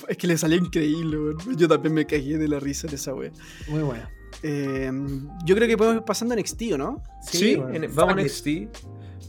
Es 0.07 0.17
que 0.17 0.27
le 0.27 0.37
salía 0.37 0.57
increíble, 0.57 1.17
weón. 1.17 1.57
Yo 1.57 1.67
también 1.67 1.93
me 1.93 2.05
cagué 2.05 2.37
de 2.37 2.47
la 2.47 2.59
risa 2.59 2.87
de 2.87 2.95
esa 2.95 3.13
weón. 3.13 3.33
Muy 3.67 3.81
buena. 3.81 4.09
Eh, 4.43 4.91
yo 5.45 5.55
creo 5.55 5.67
que 5.67 5.77
podemos 5.77 6.01
ir 6.01 6.05
pasando 6.05 6.33
en 6.33 6.41
NXT, 6.41 6.61
¿no? 6.77 7.01
Sí, 7.21 7.37
sí 7.37 7.53
en, 7.53 7.93
vamos 7.95 8.15
a 8.15 8.21
NXT. 8.21 8.47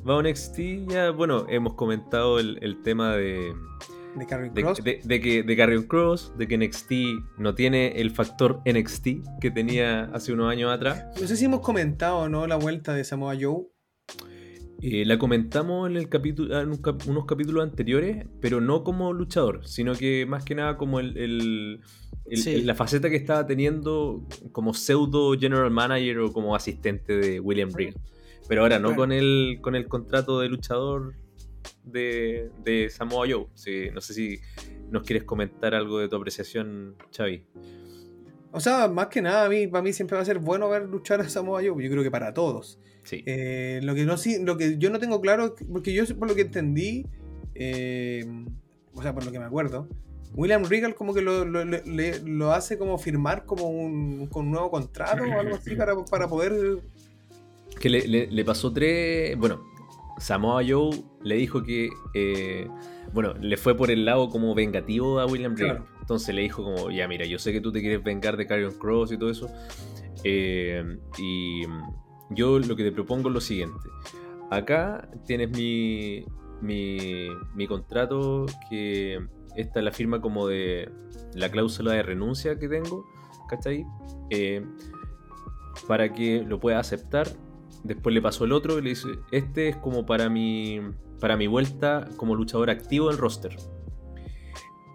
Vamos 0.05 0.25
a 0.25 0.29
NXT. 0.29 0.59
Ya, 0.89 1.11
bueno, 1.11 1.47
hemos 1.49 1.75
comentado 1.75 2.39
el, 2.39 2.59
el 2.63 2.83
tema 2.83 3.17
de. 3.17 3.55
De 4.17 4.27
Carrion 4.27 4.55
Cross. 4.55 4.83
De, 4.83 4.93
de, 4.93 5.01
de, 5.05 5.21
que 5.21 5.43
de 5.43 5.57
Carrion 5.57 5.85
Cross, 5.85 6.33
de 6.39 6.49
que 6.49 6.57
NXT 6.57 6.93
no 7.39 7.55
tiene 7.55 8.01
el 8.01 8.11
factor 8.11 8.63
NXT 8.65 9.09
que 9.41 9.51
tenía 9.51 10.05
hace 10.13 10.33
unos 10.33 10.51
años 10.51 10.73
atrás. 10.73 11.07
No 11.21 11.27
sé 11.27 11.37
si 11.37 11.45
hemos 11.45 11.61
comentado 11.61 12.29
no 12.29 12.47
la 12.47 12.57
vuelta 12.57 12.95
de 12.95 13.05
Samoa 13.05 13.35
Joe. 13.39 13.67
Eh, 14.83 15.05
la 15.07 15.19
comentamos 15.19 15.89
en 15.89 15.97
el 15.97 16.09
capítulo, 16.09 16.61
en 16.61 16.71
un 16.71 16.77
cap, 16.77 17.01
unos 17.07 17.25
capítulos 17.25 17.63
anteriores, 17.63 18.27
pero 18.41 18.61
no 18.61 18.85
como 18.85 19.13
luchador, 19.13 19.67
sino 19.67 19.95
que 19.95 20.27
más 20.27 20.45
que 20.45 20.55
nada 20.55 20.77
como 20.77 21.01
el, 21.01 21.17
el, 21.17 21.81
el, 22.27 22.39
sí. 22.39 22.63
la 22.63 22.75
faceta 22.75 23.09
que 23.09 23.17
estaba 23.17 23.47
teniendo 23.47 24.27
como 24.53 24.75
pseudo 24.75 25.33
general 25.39 25.71
manager 25.71 26.19
o 26.21 26.33
como 26.33 26.55
asistente 26.55 27.17
de 27.17 27.41
William 27.41 27.71
Regal. 27.75 27.95
Pero 28.49 28.63
ahora 28.63 28.79
no 28.79 28.95
con 28.95 29.13
el, 29.13 29.59
con 29.61 29.75
el 29.75 29.89
contrato 29.89 30.41
de 30.41 30.49
luchador 30.49 31.15
de, 31.87 32.51
de 32.63 32.91
Samoa 32.91 33.27
Joe. 33.31 33.47
Sí, 33.55 33.89
no 33.95 34.01
sé 34.01 34.13
si 34.13 34.41
nos 34.91 35.03
quieres 35.03 35.25
comentar 35.25 35.75
algo 35.75 35.99
de 35.99 36.09
tu 36.09 36.17
apreciación, 36.17 36.97
Xavi. 37.17 37.45
O 38.53 38.61
sea, 38.61 38.89
más 38.89 39.09
que 39.09 39.23
nada, 39.23 39.47
a 39.47 39.49
mí, 39.49 39.67
para 39.67 39.83
mí 39.83 39.93
siempre 39.93 40.17
va 40.17 40.23
a 40.23 40.25
ser 40.25 40.39
bueno 40.39 40.69
ver 40.69 40.89
luchar 40.89 41.21
a 41.21 41.29
Samoa 41.29 41.61
Joe. 41.61 41.83
Yo 41.83 41.91
creo 41.91 42.03
que 42.03 42.11
para 42.11 42.33
todos. 42.35 42.79
Sí. 43.05 43.23
Eh, 43.27 43.81
lo, 43.83 43.95
que 43.95 44.05
no, 44.05 44.17
lo 44.45 44.57
que 44.57 44.79
yo 44.79 44.91
no 44.91 44.99
tengo 44.99 45.21
claro, 45.21 45.55
porque 45.71 45.93
yo 45.93 46.05
por 46.19 46.29
lo 46.29 46.35
que 46.35 46.43
entendí, 46.43 47.07
eh, 47.55 48.27
o 48.95 49.03
sea, 49.03 49.15
por 49.15 49.25
lo 49.25 49.31
que 49.31 49.39
me 49.39 49.45
acuerdo, 49.45 49.89
William 50.35 50.65
Regal 50.65 50.95
como 50.95 51.15
que 51.15 51.23
lo, 51.23 51.45
lo, 51.45 51.65
lo, 51.65 51.77
lo 52.25 52.53
hace 52.53 52.79
como 52.79 52.99
firmar 52.99 53.45
como 53.47 53.69
un, 53.69 54.27
con 54.27 54.47
un 54.47 54.53
nuevo 54.53 54.71
contrato 54.71 55.23
o 55.23 55.41
algo 55.41 55.57
así 55.57 55.75
para, 55.77 55.95
para 56.05 56.29
poder... 56.29 56.81
Que 57.81 57.91
le, 57.91 58.09
le, 58.09 58.27
le 58.27 58.45
pasó 58.45 58.73
tres... 58.73 59.37
Bueno, 59.39 59.63
Samoa 60.19 60.63
Joe 60.67 60.91
le 61.23 61.37
dijo 61.37 61.63
que... 61.63 61.91
Eh, 62.15 62.69
bueno, 63.13 63.35
le 63.35 63.57
fue 63.57 63.77
por 63.77 63.91
el 63.91 64.05
lado 64.05 64.29
como 64.29 64.55
vengativo 64.55 65.21
a 65.21 65.27
William 65.27 65.57
Regal. 65.57 65.79
Claro. 65.79 65.97
Entonces 66.01 66.35
le 66.35 66.43
dijo 66.43 66.63
como, 66.63 66.91
ya 66.91 67.09
mira, 67.09 67.25
yo 67.25 67.39
sé 67.39 67.53
que 67.53 67.61
tú 67.61 67.73
te 67.73 67.81
quieres 67.81 68.03
vengar 68.03 68.37
de 68.37 68.47
Carrion 68.47 68.75
Cross 68.79 69.13
y 69.13 69.19
todo 69.19 69.31
eso. 69.31 69.49
Eh, 70.25 70.99
y 71.19 71.63
yo 72.31 72.59
lo 72.59 72.77
que 72.77 72.85
te 72.85 72.93
propongo 72.93 73.29
es 73.29 73.35
lo 73.35 73.41
siguiente. 73.41 73.89
Acá 74.51 75.09
tienes 75.25 75.51
mi, 75.51 76.25
mi, 76.61 77.29
mi 77.55 77.67
contrato 77.67 78.47
que 78.71 79.21
esta 79.57 79.81
es 79.81 79.85
la 79.85 79.93
firma 79.93 80.21
como 80.21 80.47
de 80.47 80.89
la 81.35 81.51
cláusula 81.51 81.93
de 81.93 82.03
renuncia 82.03 82.59
que 82.59 82.69
tengo, 82.69 83.05
¿cachai? 83.49 83.85
Eh, 84.31 84.65
para 85.89 86.13
que 86.13 86.43
lo 86.47 86.61
pueda 86.61 86.79
aceptar. 86.79 87.29
Después 87.85 88.15
le 88.15 88.23
pasó 88.23 88.44
el 88.44 88.53
otro 88.53 88.78
y 88.78 88.82
le 88.82 88.90
dice, 88.90 89.09
este 89.31 89.69
es 89.69 89.77
como 89.77 90.07
para 90.07 90.28
mi, 90.28 90.81
para 91.20 91.36
mi 91.36 91.47
vuelta 91.47 92.09
como 92.16 92.35
luchador 92.35 92.70
activo 92.70 93.09
del 93.09 93.19
roster. 93.19 93.57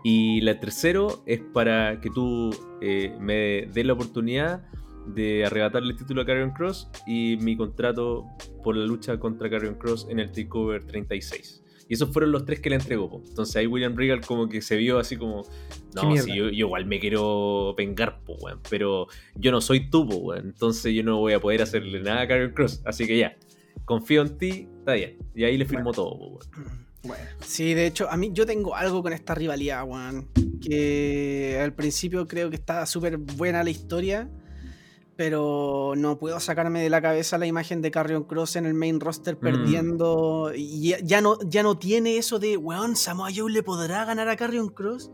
Y 0.03 0.41
la 0.41 0.59
tercero 0.59 1.23
es 1.25 1.41
para 1.53 2.01
que 2.01 2.09
tú 2.09 2.49
eh, 2.81 3.15
me 3.19 3.67
des 3.71 3.85
la 3.85 3.93
oportunidad 3.93 4.63
de 5.05 5.45
arrebatarle 5.45 5.91
el 5.91 5.97
título 5.97 6.21
a 6.21 6.25
Carrion 6.25 6.51
Cross 6.51 6.89
y 7.07 7.37
mi 7.41 7.55
contrato 7.55 8.25
por 8.63 8.75
la 8.75 8.85
lucha 8.85 9.19
contra 9.19 9.49
Carrion 9.49 9.75
Cross 9.75 10.07
en 10.09 10.19
el 10.19 10.31
Takeover 10.31 10.85
36. 10.85 11.60
Y 11.91 11.95
esos 11.95 12.09
fueron 12.13 12.31
los 12.31 12.45
tres 12.45 12.61
que 12.61 12.69
le 12.69 12.77
entregó. 12.77 13.09
Po. 13.09 13.21
Entonces 13.27 13.53
ahí 13.57 13.67
William 13.67 13.97
Regal 13.97 14.21
como 14.25 14.47
que 14.47 14.61
se 14.61 14.77
vio 14.77 14.97
así 14.97 15.17
como, 15.17 15.43
no, 15.93 16.15
si 16.15 16.33
yo, 16.33 16.45
yo, 16.45 16.49
igual 16.51 16.85
me 16.85 17.01
quiero 17.01 17.75
vengar, 17.75 18.21
po, 18.23 18.35
weón, 18.35 18.61
pero 18.69 19.07
yo 19.35 19.51
no 19.51 19.59
soy 19.59 19.89
tú, 19.89 20.07
po, 20.07 20.15
weón, 20.15 20.45
entonces 20.45 20.93
yo 20.93 21.03
no 21.03 21.17
voy 21.17 21.33
a 21.33 21.41
poder 21.41 21.61
hacerle 21.61 21.99
nada 21.99 22.21
a 22.21 22.27
Carrion 22.29 22.51
Cross. 22.51 22.81
Así 22.85 23.05
que 23.05 23.17
ya, 23.17 23.35
confío 23.83 24.21
en 24.21 24.37
ti, 24.37 24.69
está 24.79 24.93
bien. 24.93 25.17
Y 25.35 25.43
ahí 25.43 25.57
le 25.57 25.65
firmó 25.65 25.91
bueno. 25.91 25.95
todo, 25.95 26.17
po, 26.17 26.27
weón. 26.27 26.81
Bueno. 27.03 27.23
Sí, 27.39 27.73
de 27.73 27.87
hecho, 27.87 28.07
a 28.11 28.15
mí 28.15 28.29
yo 28.31 28.45
tengo 28.45 28.75
algo 28.75 29.01
con 29.01 29.11
esta 29.11 29.33
rivalidad, 29.33 29.83
weón. 29.85 30.29
Que 30.61 31.59
al 31.59 31.73
principio 31.73 32.27
creo 32.27 32.51
que 32.51 32.55
está 32.55 32.85
súper 32.85 33.17
buena 33.17 33.63
la 33.63 33.71
historia 33.71 34.29
pero 35.21 35.93
no 35.95 36.17
puedo 36.17 36.39
sacarme 36.39 36.81
de 36.81 36.89
la 36.89 36.99
cabeza 36.99 37.37
la 37.37 37.45
imagen 37.45 37.83
de 37.83 37.91
Carrion 37.91 38.23
Cross 38.23 38.55
en 38.55 38.65
el 38.65 38.73
main 38.73 38.99
roster 38.99 39.37
perdiendo. 39.37 40.49
Mm. 40.51 40.57
Y 40.57 40.95
ya 41.03 41.21
no, 41.21 41.37
ya 41.47 41.61
no 41.61 41.77
tiene 41.77 42.17
eso 42.17 42.39
de, 42.39 42.57
weón, 42.57 42.95
Samoa 42.95 43.29
Joe 43.31 43.51
le 43.51 43.61
podrá 43.61 44.03
ganar 44.03 44.29
a 44.29 44.35
Carrion 44.35 44.69
Cross. 44.69 45.11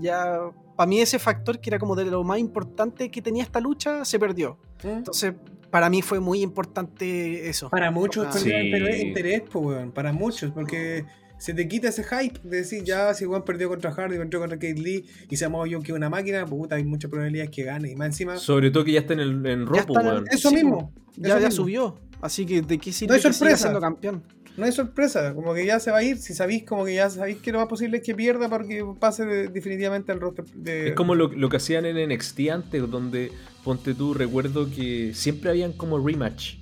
Ya, 0.00 0.50
para 0.74 0.88
mí 0.88 1.00
ese 1.00 1.20
factor 1.20 1.60
que 1.60 1.70
era 1.70 1.78
como 1.78 1.94
de 1.94 2.06
lo 2.06 2.24
más 2.24 2.40
importante 2.40 3.08
que 3.08 3.22
tenía 3.22 3.44
esta 3.44 3.60
lucha, 3.60 4.04
se 4.04 4.18
perdió. 4.18 4.58
Entonces, 4.82 5.34
para 5.70 5.88
mí 5.90 6.02
fue 6.02 6.18
muy 6.18 6.42
importante 6.42 7.48
eso. 7.48 7.70
Para 7.70 7.92
muchos, 7.92 8.34
sí. 8.34 8.50
interés, 8.52 9.42
pues, 9.42 9.64
weón, 9.64 9.92
para 9.92 10.12
muchos, 10.12 10.50
porque 10.50 11.04
se 11.38 11.52
te 11.54 11.68
quita 11.68 11.88
ese 11.88 12.02
hype 12.02 12.40
de 12.42 12.58
decir, 12.58 12.82
ya, 12.82 13.12
si 13.14 13.24
Juan 13.24 13.44
perdió 13.44 13.68
contra 13.68 13.92
Hardy, 13.92 14.16
perdió 14.16 14.40
contra 14.40 14.58
Kate 14.58 14.80
Lee 14.80 15.04
y 15.28 15.36
se 15.36 15.46
Joe 15.46 15.82
que 15.82 15.92
una 15.92 16.08
máquina, 16.08 16.46
puta, 16.46 16.76
hay 16.76 16.84
muchas 16.84 17.10
probabilidades 17.10 17.50
que 17.50 17.64
gane. 17.64 17.90
Y 17.90 17.96
más 17.96 18.06
encima. 18.06 18.36
Sobre 18.36 18.70
todo 18.70 18.84
que 18.84 18.92
ya 18.92 19.00
está 19.00 19.12
en 19.12 19.20
el 19.20 19.46
en 19.46 19.66
Raw, 19.66 19.84
weón. 19.88 20.24
Eso 20.30 20.50
sí, 20.50 20.56
mismo. 20.56 20.92
Ya, 21.16 21.28
eso 21.28 21.38
ya 21.40 21.48
mismo. 21.48 21.64
subió. 21.64 22.00
Así 22.20 22.46
que 22.46 22.62
de 22.62 22.78
qué 22.78 22.92
sirve 22.92 23.10
no 23.10 23.14
hay 23.14 23.22
que 23.22 23.32
sorpresa. 23.32 23.56
siendo 23.58 23.80
campeón. 23.80 24.22
No 24.56 24.64
hay 24.64 24.72
sorpresa, 24.72 25.34
como 25.34 25.52
que 25.52 25.66
ya 25.66 25.78
se 25.78 25.90
va 25.90 25.98
a 25.98 26.02
ir, 26.02 26.16
si 26.16 26.32
sabéis 26.32 26.64
como 26.64 26.86
que 26.86 26.94
ya 26.94 27.10
sabéis 27.10 27.36
que 27.38 27.52
lo 27.52 27.58
más 27.58 27.68
posible 27.68 27.98
es 27.98 28.02
que 28.02 28.14
pierda 28.14 28.48
porque 28.48 28.82
pase 28.98 29.26
de, 29.26 29.48
definitivamente 29.48 30.12
al 30.12 30.20
roster 30.20 30.46
de... 30.46 30.88
Es 30.88 30.94
como 30.94 31.14
lo, 31.14 31.28
lo, 31.28 31.50
que 31.50 31.58
hacían 31.58 31.84
en 31.84 32.08
NXT 32.08 32.40
antes, 32.50 32.90
donde, 32.90 33.32
ponte 33.62 33.92
tú, 33.92 34.14
recuerdo 34.14 34.70
que 34.70 35.12
siempre 35.12 35.50
habían 35.50 35.74
como 35.74 35.98
rematch 35.98 36.54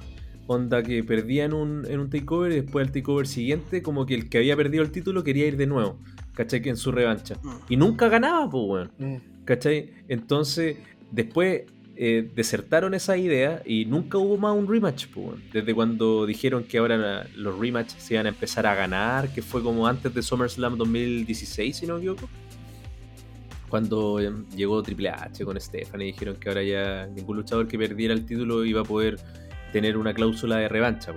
onda 0.47 0.83
que 0.83 1.03
perdía 1.05 1.45
en 1.45 1.53
un, 1.55 1.87
en 1.89 2.01
un 2.01 2.11
takeover 2.11 2.53
y 2.53 2.57
después 2.57 2.87
al 2.87 2.93
takeover 2.93 3.27
siguiente, 3.27 3.83
como 3.83 4.05
que 4.07 4.15
el 4.15 4.29
que 4.29 4.39
había 4.39 4.57
perdido 4.57 4.83
el 4.83 4.91
título 4.91 5.25
quería 5.25 5.47
ir 5.47 5.57
de 5.57 5.67
nuevo, 5.67 5.99
¿cachai? 6.35 6.61
Que 6.63 6.71
en 6.71 6.77
su 6.77 6.93
revancha. 6.93 7.37
Mm. 7.43 7.51
Y 7.69 7.77
nunca 7.77 8.09
ganaba, 8.09 8.49
pues, 8.51 8.65
weón. 8.67 8.91
Mm. 8.99 9.45
¿Cachai? 9.45 9.91
Entonces, 10.09 10.77
después 11.11 11.63
eh, 11.97 12.29
desertaron 12.35 12.93
esa 12.93 13.17
idea 13.17 13.63
y 13.65 13.85
nunca 13.85 14.19
hubo 14.19 14.37
más 14.37 14.55
un 14.57 14.67
rematch. 14.69 15.07
po, 15.09 15.21
weón. 15.21 15.43
Desde 15.53 15.75
cuando 15.75 16.27
dijeron 16.27 16.65
que 16.65 16.79
ahora 16.79 16.97
la- 16.97 17.27
los 17.37 17.59
rematches 17.59 18.03
se 18.03 18.15
iban 18.15 18.27
a 18.27 18.31
empezar 18.31 18.67
a 18.67 18.75
ganar, 18.75 19.33
que 19.33 19.41
fue 19.43 19.63
como 19.63 19.87
antes 19.87 20.13
de 20.13 20.23
SummerSlam 20.23 20.77
2016, 20.77 21.77
si 21.77 21.87
no 21.87 21.95
me 21.95 22.01
equivoco. 22.01 22.29
Cuando 23.69 24.21
eh, 24.21 24.31
llegó 24.57 24.83
Triple 24.83 25.09
H 25.09 25.45
con 25.45 25.59
Stephanie 25.61 26.09
y 26.09 26.13
dijeron 26.13 26.37
que 26.37 26.49
ahora 26.49 26.63
ya 26.63 27.07
ningún 27.07 27.37
luchador 27.39 27.67
que 27.67 27.77
perdiera 27.79 28.15
el 28.15 28.25
título 28.25 28.65
iba 28.65 28.83
a 28.83 28.85
poder 28.85 29.19
tener 29.75 29.97
una 29.97 30.15
cláusula 30.15 30.59
de 30.59 30.69
revancha. 30.69 31.13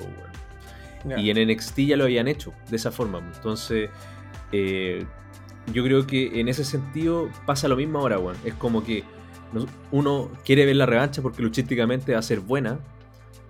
Y 1.15 1.29
en 1.29 1.47
NXT 1.47 1.77
ya 1.81 1.95
lo 1.95 2.05
habían 2.05 2.27
hecho 2.27 2.53
de 2.71 2.75
esa 2.75 2.91
forma. 2.91 3.19
Entonces, 3.35 3.91
eh, 4.51 5.05
yo 5.71 5.83
creo 5.83 6.07
que 6.07 6.39
en 6.39 6.47
ese 6.47 6.65
sentido 6.65 7.29
pasa 7.45 7.67
lo 7.67 7.75
mismo 7.75 7.99
ahora. 7.99 8.17
Es 8.43 8.55
como 8.55 8.83
que 8.83 9.03
uno 9.91 10.31
quiere 10.43 10.65
ver 10.65 10.75
la 10.75 10.87
revancha 10.87 11.21
porque 11.21 11.43
luchísticamente 11.43 12.13
va 12.13 12.19
a 12.19 12.23
ser 12.23 12.39
buena. 12.39 12.79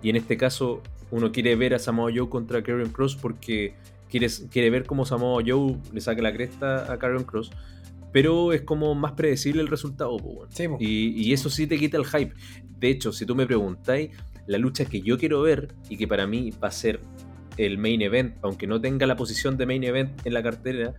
Y 0.02 0.10
en 0.10 0.16
este 0.16 0.36
caso, 0.36 0.82
uno 1.10 1.32
quiere 1.32 1.56
ver 1.56 1.72
a 1.72 1.78
Samoa 1.78 2.12
Joe 2.14 2.28
contra 2.28 2.62
Karrion 2.62 2.90
Cross 2.90 3.16
porque 3.16 3.76
quiere, 4.10 4.26
quiere 4.50 4.68
ver 4.68 4.84
cómo 4.84 5.06
Samoa 5.06 5.42
Joe 5.44 5.78
le 5.90 6.02
saca 6.02 6.20
la 6.20 6.34
cresta 6.34 6.92
a 6.92 6.98
Karrion 6.98 7.24
Cross. 7.24 7.50
Pero 8.12 8.52
es 8.52 8.60
como 8.60 8.94
más 8.94 9.12
predecible 9.12 9.62
el 9.62 9.68
resultado, 9.68 10.18
pues. 10.18 10.50
Sí. 10.52 10.66
Y, 10.78 11.28
y 11.28 11.32
eso 11.32 11.48
sí 11.48 11.66
te 11.66 11.78
quita 11.78 11.96
el 11.96 12.04
hype. 12.04 12.34
De 12.78 12.90
hecho, 12.90 13.10
si 13.10 13.24
tú 13.24 13.34
me 13.34 13.46
preguntáis, 13.46 14.10
la 14.48 14.58
lucha 14.58 14.84
que 14.86 15.00
yo 15.00 15.16
quiero 15.18 15.42
ver 15.42 15.68
y 15.88 15.96
que 15.96 16.08
para 16.08 16.26
mí 16.26 16.50
va 16.62 16.68
a 16.68 16.72
ser 16.72 17.00
el 17.56 17.78
main 17.78 18.02
event, 18.02 18.36
aunque 18.42 18.66
no 18.66 18.80
tenga 18.80 19.06
la 19.06 19.14
posición 19.16 19.56
de 19.56 19.66
main 19.66 19.84
event 19.84 20.10
en 20.26 20.32
la 20.34 20.42
cartera, 20.42 20.94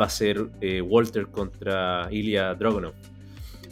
va 0.00 0.04
a 0.06 0.10
ser 0.10 0.48
eh, 0.60 0.80
Walter 0.80 1.26
contra 1.28 2.08
Ilya 2.12 2.54
Dragunov. 2.54 2.92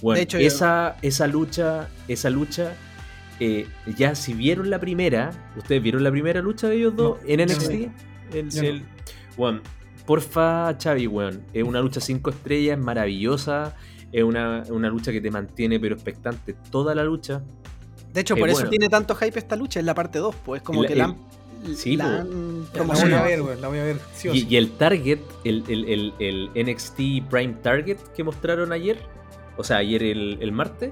Bueno, 0.03 0.17
De 0.17 0.23
hecho, 0.23 0.39
yo- 0.39 0.47
esa, 0.47 0.97
esa 1.03 1.27
lucha, 1.27 1.89
esa 2.09 2.31
lucha, 2.31 2.73
eh, 3.41 3.67
ya 3.97 4.15
si 4.15 4.35
vieron 4.35 4.71
la 4.71 4.79
primera, 4.81 5.31
¿ustedes 5.57 5.83
vieron 5.83 6.03
la 6.05 6.11
primera 6.11 6.41
lucha 6.43 6.69
de 6.69 6.77
ellos 6.77 6.97
dos 6.97 7.19
No, 7.23 7.29
en 7.29 7.39
no. 7.39 7.45
NXT? 7.45 7.71
El- 8.35 8.49
no. 8.49 8.63
el- 8.63 8.83
bueno, 9.37 9.61
porfa, 10.07 10.77
Xavi, 10.83 11.07
weón. 11.07 11.43
Es 11.53 11.63
una 11.65 11.81
lucha 11.81 12.01
5 12.01 12.31
estrellas, 12.31 12.79
maravillosa. 12.79 13.75
Es 14.13 14.23
una, 14.23 14.63
una 14.71 14.89
lucha 14.89 15.13
que 15.13 15.21
te 15.21 15.31
mantiene 15.31 15.79
pero 15.81 15.95
expectante 15.95 16.55
toda 16.71 16.95
la 16.95 17.05
lucha. 17.05 17.43
De 18.19 18.23
hecho, 18.23 18.35
Eh, 18.35 18.39
por 18.41 18.49
eso 18.49 18.57
bueno. 18.59 18.71
tiene 18.71 18.89
tanto 18.89 19.15
hype 19.15 19.39
esta 19.39 19.55
lucha, 19.55 19.79
es 19.79 19.87
la 19.87 19.95
parte 19.95 20.19
2, 20.19 20.35
pues 20.45 20.61
como 20.61 20.83
El- 20.83 20.89
que 20.89 20.97
la 20.97 21.05
han, 21.05 21.17
sí, 21.77 21.97
la 21.97 22.25
La 22.75 22.83
voy 22.83 23.13
a 23.13 23.23
ver, 23.23 23.43
weón, 23.43 23.61
la 23.61 23.69
voy 23.69 23.79
a 23.79 23.85
ver. 23.85 24.01
Sí 24.13 24.29
Y, 24.33 24.41
sí. 24.41 24.47
y 24.51 24.57
el 24.57 24.73
target, 24.73 25.21
el, 25.45 25.63
el- 25.69 25.85
el- 25.89 26.15
el 26.19 26.51
NXT 26.57 27.23
Prime 27.31 27.55
Target 27.63 27.99
que 28.17 28.25
mostraron 28.25 28.73
ayer, 28.73 28.99
o 29.57 29.63
sea, 29.63 29.77
ayer 29.77 30.03
el, 30.03 30.39
el 30.41 30.51
martes, 30.51 30.91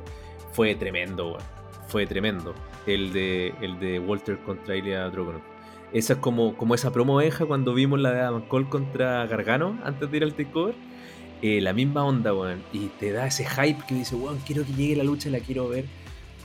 fue 0.53 0.77
tremendo, 0.77 1.31
weón. 1.32 1.43
Fue 1.89 2.07
tremendo. 2.07 2.55
El 2.86 3.12
de, 3.12 3.53
el 3.61 3.81
de 3.81 3.98
Walter 3.98 4.39
contra 4.39 4.77
Ilya 4.77 5.11
Dragunov. 5.11 5.40
Esa 5.93 6.12
es 6.12 6.19
como, 6.20 6.57
como 6.57 6.77
esa 6.77 6.93
promo 6.93 7.16
Benja 7.16 7.44
cuando 7.44 7.74
vimos 7.74 7.98
la 7.98 8.12
de 8.12 8.20
Adam 8.20 8.47
Cole 8.47 8.69
contra 8.69 9.27
Gargano 9.27 9.81
antes 9.82 10.09
de 10.09 10.16
ir 10.16 10.23
al 10.23 10.35
takeover. 10.35 10.77
Eh, 11.43 11.61
la 11.61 11.73
misma 11.73 12.05
onda, 12.05 12.32
weón. 12.32 12.62
Y 12.73 12.86
te 13.01 13.11
da 13.11 13.27
ese 13.27 13.44
hype 13.47 13.82
que 13.89 13.97
dice, 13.97 14.15
weón, 14.15 14.39
quiero 14.47 14.65
que 14.65 14.73
llegue 14.74 14.94
la 14.94 15.03
lucha, 15.03 15.28
la 15.28 15.40
quiero 15.40 15.69
ver. 15.69 15.86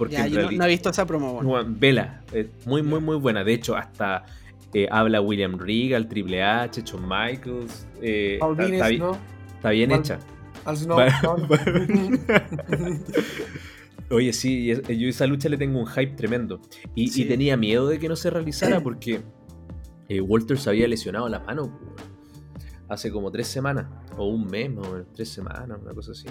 Porque 0.01 0.15
Ya, 0.15 0.25
yo 0.25 0.49
no, 0.51 0.65
he 0.65 0.67
visto 0.67 0.89
esa 0.89 1.05
promo, 1.05 1.31
bueno. 1.43 1.63
Vela, 1.77 2.23
eh, 2.33 2.49
muy, 2.65 2.81
muy, 2.81 2.99
muy 2.99 3.17
buena. 3.17 3.43
De 3.43 3.53
hecho, 3.53 3.75
hasta 3.77 4.25
eh, 4.73 4.87
habla 4.89 5.21
William 5.21 5.59
Regal, 5.59 6.07
Triple 6.07 6.41
H, 6.41 6.81
Shawn 6.83 7.03
Michaels. 7.07 7.85
eh, 8.01 8.37
Paul 8.39 8.59
está, 8.59 8.89
está 8.89 9.11
está 9.57 9.69
bien 9.69 9.91
Paul- 9.91 9.99
hecha. 9.99 10.19
Al 10.65 10.75
Snow. 10.75 10.97
Oye, 14.09 14.33
sí, 14.33 14.71
es- 14.71 14.81
yo 14.87 15.05
a 15.05 15.09
esa 15.11 15.27
lucha 15.27 15.49
le 15.49 15.57
tengo 15.57 15.79
un 15.79 15.85
hype 15.85 16.15
tremendo. 16.15 16.59
Y, 16.95 17.25
tenía 17.25 17.55
miedo 17.55 17.87
de 17.87 17.99
que 17.99 18.09
no 18.09 18.15
se 18.15 18.31
realizara 18.31 18.81
porque 18.81 19.21
eh, 20.09 20.19
Walter 20.19 20.57
se 20.57 20.67
había 20.71 20.87
lesionado 20.87 21.29
la 21.29 21.41
mano 21.41 21.79
hace 22.89 23.11
como 23.11 23.31
tres 23.31 23.45
semanas, 23.47 23.85
o 24.17 24.25
un 24.29 24.47
mes 24.47 24.73
más 24.73 24.87
o 24.87 24.93
menos, 24.93 25.07
tres 25.13 25.29
semanas, 25.29 25.77
una 25.79 25.93
cosa 25.93 26.13
así. 26.13 26.25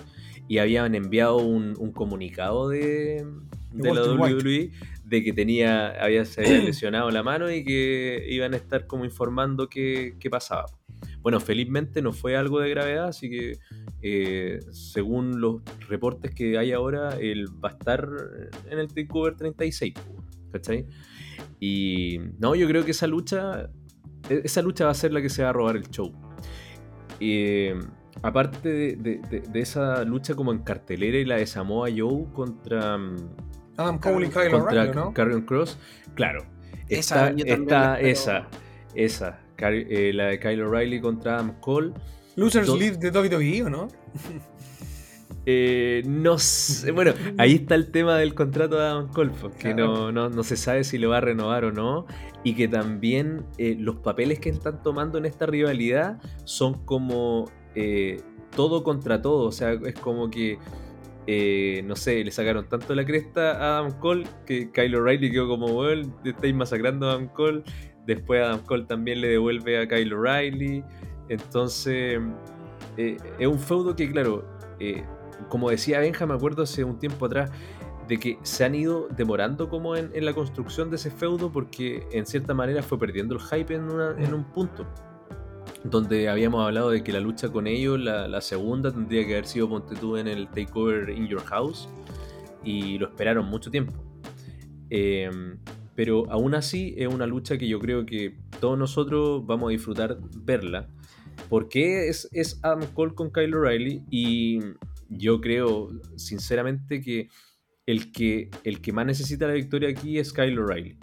Y 0.48 0.58
habían 0.58 0.92
enviado 0.96 1.36
un, 1.36 1.76
un 1.78 1.92
comunicado 1.92 2.68
de, 2.68 3.24
de 3.72 3.92
la 3.94 4.12
White. 4.14 4.34
WWE 4.36 4.70
de 5.04 5.24
que 5.24 5.32
tenía, 5.32 5.90
había, 6.02 6.24
se 6.24 6.40
había 6.42 6.58
lesionado 6.64 7.10
la 7.10 7.22
mano 7.22 7.50
y 7.50 7.64
que 7.64 8.24
iban 8.28 8.54
a 8.54 8.56
estar 8.56 8.86
como 8.86 9.04
informando 9.04 9.68
qué, 9.68 10.14
qué 10.20 10.30
pasaba. 10.30 10.66
Bueno, 11.22 11.40
felizmente 11.40 12.00
no 12.02 12.12
fue 12.12 12.36
algo 12.36 12.60
de 12.60 12.70
gravedad, 12.70 13.08
así 13.08 13.28
que 13.28 13.58
eh, 14.02 14.60
según 14.70 15.40
los 15.40 15.62
reportes 15.88 16.34
que 16.34 16.56
hay 16.58 16.72
ahora, 16.72 17.16
él 17.20 17.46
va 17.62 17.70
a 17.70 17.72
estar 17.72 18.08
en 18.70 18.78
el 18.78 18.88
Takeover 18.88 19.34
36, 19.36 19.94
¿cachai? 20.52 20.86
Y 21.58 22.18
no, 22.38 22.54
yo 22.54 22.66
creo 22.66 22.84
que 22.84 22.92
esa 22.92 23.06
lucha, 23.06 23.70
e- 24.30 24.42
esa 24.44 24.62
lucha 24.62 24.84
va 24.86 24.90
a 24.92 24.94
ser 24.94 25.12
la 25.12 25.20
que 25.20 25.28
se 25.28 25.42
va 25.42 25.50
a 25.50 25.52
robar 25.52 25.76
el 25.76 25.88
show. 25.90 26.12
Eh, 27.18 27.74
aparte 28.22 28.68
de, 28.68 28.96
de- 28.96 29.20
de- 29.30 29.40
de 29.40 29.60
esa 29.60 30.04
lucha 30.04 30.34
como 30.34 30.52
en 30.52 30.60
cartelera 30.60 31.18
y 31.18 31.24
la 31.24 31.36
de 31.36 31.46
Samoa 31.46 31.88
Joe 31.94 32.26
contra, 32.32 32.96
mm, 32.96 33.16
Adam 33.82 33.98
Cole 33.98 34.26
y 34.26 34.30
Kyle 34.30 34.50
contra 34.50 34.82
O'Reilly, 34.82 34.94
¿no? 34.94 35.12
Carrion 35.14 35.42
Cross, 35.42 35.78
claro. 36.14 36.44
Esa 36.88 37.28
Está, 37.28 37.30
yo 37.36 37.44
también 37.46 37.62
está 37.62 37.94
espero. 38.00 38.08
esa, 38.12 38.48
esa, 38.94 39.40
eh, 39.58 40.12
la 40.14 40.26
de 40.26 40.40
Kyle 40.40 40.62
O'Reilly 40.62 41.00
contra 41.00 41.34
Adam 41.34 41.54
Cole. 41.60 41.92
Losers 42.36 42.66
Do- 42.66 42.76
League 42.76 42.96
de 42.98 43.10
WWE, 43.10 43.64
¿o 43.64 43.70
no? 43.70 43.88
Eh, 45.46 46.02
no 46.06 46.38
sé, 46.38 46.90
bueno, 46.92 47.12
ahí 47.38 47.54
está 47.54 47.74
el 47.74 47.90
tema 47.90 48.18
del 48.18 48.34
contrato 48.34 48.76
de 48.78 48.84
Adam 48.84 49.08
Cole, 49.08 49.30
que 49.58 49.72
no, 49.74 50.12
no, 50.12 50.28
no 50.28 50.42
se 50.42 50.56
sabe 50.56 50.84
si 50.84 50.98
lo 50.98 51.08
va 51.10 51.16
a 51.16 51.20
renovar 51.22 51.64
o 51.64 51.72
no, 51.72 52.06
y 52.44 52.54
que 52.54 52.68
también 52.68 53.44
eh, 53.56 53.74
los 53.78 53.96
papeles 53.96 54.38
que 54.38 54.50
están 54.50 54.82
tomando 54.82 55.16
en 55.18 55.24
esta 55.24 55.46
rivalidad 55.46 56.20
son 56.44 56.74
como 56.84 57.50
eh, 57.74 58.20
todo 58.54 58.84
contra 58.84 59.22
todo, 59.22 59.46
o 59.46 59.52
sea, 59.52 59.72
es 59.72 59.94
como 59.94 60.30
que, 60.30 60.58
eh, 61.32 61.84
no 61.84 61.94
sé, 61.94 62.24
le 62.24 62.32
sacaron 62.32 62.68
tanto 62.68 62.92
la 62.92 63.04
cresta 63.04 63.52
a 63.52 63.78
Adam 63.78 63.92
Cole 64.00 64.26
que 64.46 64.72
Kyle 64.72 64.96
O'Reilly 64.96 65.30
quedó 65.30 65.46
como, 65.46 65.68
bueno, 65.68 66.12
estáis 66.24 66.52
masacrando 66.52 67.08
a 67.08 67.12
Adam 67.12 67.28
Cole, 67.28 67.62
después 68.04 68.42
Adam 68.42 68.58
Cole 68.64 68.86
también 68.86 69.20
le 69.20 69.28
devuelve 69.28 69.78
a 69.78 69.86
Kyle 69.86 70.12
O'Reilly, 70.12 70.82
entonces 71.28 72.18
eh, 72.96 73.16
es 73.38 73.46
un 73.46 73.60
feudo 73.60 73.94
que, 73.94 74.10
claro, 74.10 74.44
eh, 74.80 75.04
como 75.48 75.70
decía 75.70 76.00
Benja, 76.00 76.26
me 76.26 76.34
acuerdo 76.34 76.64
hace 76.64 76.82
un 76.82 76.98
tiempo 76.98 77.26
atrás, 77.26 77.52
de 78.08 78.18
que 78.18 78.36
se 78.42 78.64
han 78.64 78.74
ido 78.74 79.06
demorando 79.16 79.68
como 79.68 79.94
en, 79.94 80.10
la 80.24 80.32
construcción 80.32 80.90
de 80.90 80.96
ese 80.96 81.12
feudo 81.12 81.52
porque 81.52 82.08
en 82.10 82.26
cierta 82.26 82.54
manera 82.54 82.82
fue 82.82 82.98
perdiendo 82.98 83.36
el 83.36 83.40
hype 83.40 83.72
en 83.72 84.34
un 84.34 84.44
punto. 84.52 84.84
Donde 85.84 86.28
habíamos 86.28 86.64
hablado 86.64 86.90
de 86.90 87.02
que 87.02 87.12
la 87.12 87.20
lucha 87.20 87.48
con 87.48 87.66
ellos, 87.66 87.98
la, 87.98 88.40
segunda, 88.40 88.92
tendría 88.92 89.26
que 89.26 89.32
haber 89.32 89.46
sido 89.46 89.68
Ponte 89.68 89.94
en 90.20 90.28
el 90.28 90.48
Takeover 90.48 91.10
in 91.10 91.26
Your 91.26 91.42
House. 91.44 91.88
Y 92.62 92.98
lo 92.98 93.08
esperaron 93.08 93.46
mucho 93.46 93.70
tiempo. 93.70 93.94
Eh, 94.90 95.30
pero 95.94 96.30
aún 96.30 96.54
así 96.54 96.94
es 96.96 97.08
una 97.08 97.26
lucha 97.26 97.58
que 97.58 97.68
yo 97.68 97.78
creo 97.78 98.06
que 98.06 98.34
todos 98.58 98.78
nosotros 98.78 99.44
vamos 99.44 99.68
a 99.68 99.72
disfrutar 99.72 100.18
verla. 100.44 100.88
Porque 101.48 102.08
es, 102.08 102.28
es 102.32 102.58
Adam 102.62 102.86
Cole 102.94 103.14
con 103.14 103.30
Kyle 103.30 103.54
O'Reilly 103.54 104.02
y 104.10 104.60
yo 105.10 105.40
creo 105.40 105.90
sinceramente 106.16 107.00
que 107.00 107.28
el 107.84 108.12
que, 108.12 108.50
el 108.64 108.80
que 108.80 108.92
más 108.92 109.04
necesita 109.04 109.46
la 109.46 109.54
victoria 109.54 109.90
aquí 109.90 110.18
es 110.18 110.32
Kyle 110.32 110.58
O'Reilly. 110.58 110.96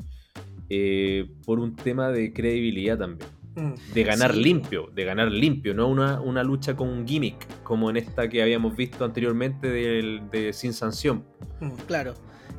Eh, 0.69 1.29
por 1.45 1.59
un 1.59 1.75
tema 1.75 2.09
de 2.09 2.33
credibilidad 2.33 2.97
también. 2.97 3.29
Mm. 3.57 3.93
De 3.93 4.03
ganar 4.03 4.33
Sí. 4.33 4.43
limpio, 4.43 4.89
de 4.93 5.03
ganar 5.03 5.31
limpio, 5.31 5.73
no 5.73 5.87
una, 5.87 6.21
una 6.21 6.43
lucha 6.43 6.75
con 6.75 6.89
un 6.89 7.07
gimmick, 7.07 7.63
como 7.63 7.89
en 7.89 7.97
esta 7.97 8.29
que 8.29 8.41
habíamos 8.43 8.75
visto 8.75 9.03
anteriormente 9.03 9.67
de 9.69 10.53
Sin 10.53 10.73
Sanción. 10.73 11.25
Mm. 11.59 11.71
Claro. 11.87 12.13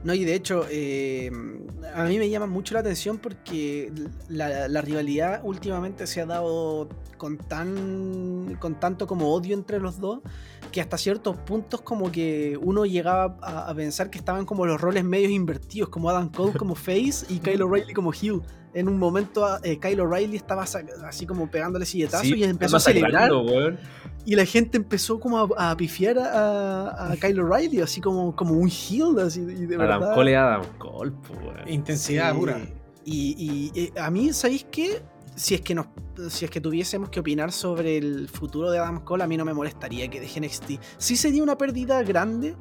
No, 0.05 0.15
y 0.15 0.25
de 0.25 0.35
hecho, 0.35 0.65
eh, 0.71 1.31
a 1.95 2.05
mí 2.05 2.19
me 2.19 2.31
llama 2.31 2.47
mucho 2.47 2.75
la 2.75 2.81
atención 2.81 3.19
porque 3.19 3.93
la, 4.29 4.69
la 4.69 4.81
rivalidad 4.81 5.41
últimamente 5.43 6.07
se 6.07 6.21
ha 6.21 6.27
dado 6.27 6.89
con 7.17 7.37
tan 7.37 8.57
con 8.61 8.79
tanto 8.79 9.09
como 9.09 9.33
odio 9.35 9.55
entre 9.55 9.81
los 9.81 9.99
dos 9.99 10.21
que 10.71 10.81
hasta 10.81 10.97
ciertos 10.99 11.37
puntos 11.39 11.81
como 11.81 12.13
que 12.13 12.57
uno 12.63 12.87
llegaba 12.87 13.39
a, 13.43 13.69
a 13.71 13.75
pensar 13.75 14.09
que 14.09 14.19
estaban 14.19 14.45
como 14.47 14.67
los 14.67 14.81
roles 14.81 15.03
medios 15.03 15.33
invertidos, 15.33 15.89
como 15.89 16.11
Adam 16.11 16.29
Cole 16.31 16.53
como 16.57 16.75
Face 16.77 17.27
y 17.29 17.39
Kyle 17.41 17.63
O'Reilly 17.63 17.93
como 17.93 18.11
Hugh. 18.11 18.43
En 18.75 18.89
un 18.89 18.99
momento 18.99 19.47
eh, 19.65 19.79
Kyle 19.79 20.01
O'Reilly 20.01 20.37
estaba 20.37 20.65
así 20.65 21.27
como 21.27 21.51
pegándole 21.51 21.87
silletazos 21.87 22.27
y 22.27 22.45
empezó 22.45 22.77
a 22.77 22.81
celebrar 22.81 23.31
y 24.29 24.35
la 24.35 24.45
gente 24.45 24.77
empezó 24.77 25.19
como 25.19 25.39
a, 25.57 25.71
a 25.71 25.77
pifiar 25.77 26.19
a, 26.19 27.13
a 27.13 27.17
Kyle 27.21 27.41
O'Reilly, 27.41 27.81
así 27.81 28.01
como, 28.01 28.37
como 28.37 28.53
un 28.53 28.69
heel, 28.69 29.19
así, 29.21 29.41
y 29.41 29.65
de 29.65 29.77
Adam 29.77 30.01
verdad. 30.01 30.15
Cole 30.15 30.33
es 30.33 30.37
Adam 30.39 30.63
Cole. 30.79 31.13
Intensidad 31.67 32.33
Sí. 32.33 32.39
pura. 32.39 32.61
Y, 33.07 33.73
y, 33.75 33.81
eh, 33.81 33.93
a 33.99 34.11
mí, 34.11 34.33
¿sabéis 34.35 34.67
qué? 34.71 35.01
Si 35.35 35.55
es, 35.55 35.63
que 35.63 35.75
nos, 35.75 35.87
si 36.29 36.45
es 36.45 36.51
que 36.51 36.61
tuviésemos 36.61 37.09
que 37.09 37.21
opinar 37.21 37.53
sobre 37.53 37.97
el 37.97 38.29
futuro 38.29 38.71
de 38.71 38.79
Adam 38.79 39.03
Cole, 39.03 39.25
a 39.25 39.27
mí 39.27 39.37
no 39.39 39.47
me 39.47 39.55
molestaría 39.55 40.09
que 40.09 40.21
deje 40.21 40.41
NXT. 40.41 40.73
Sí 40.99 41.17
sería 41.17 41.43
una 41.43 41.57
pérdida 41.57 42.03
grande, 42.03 42.55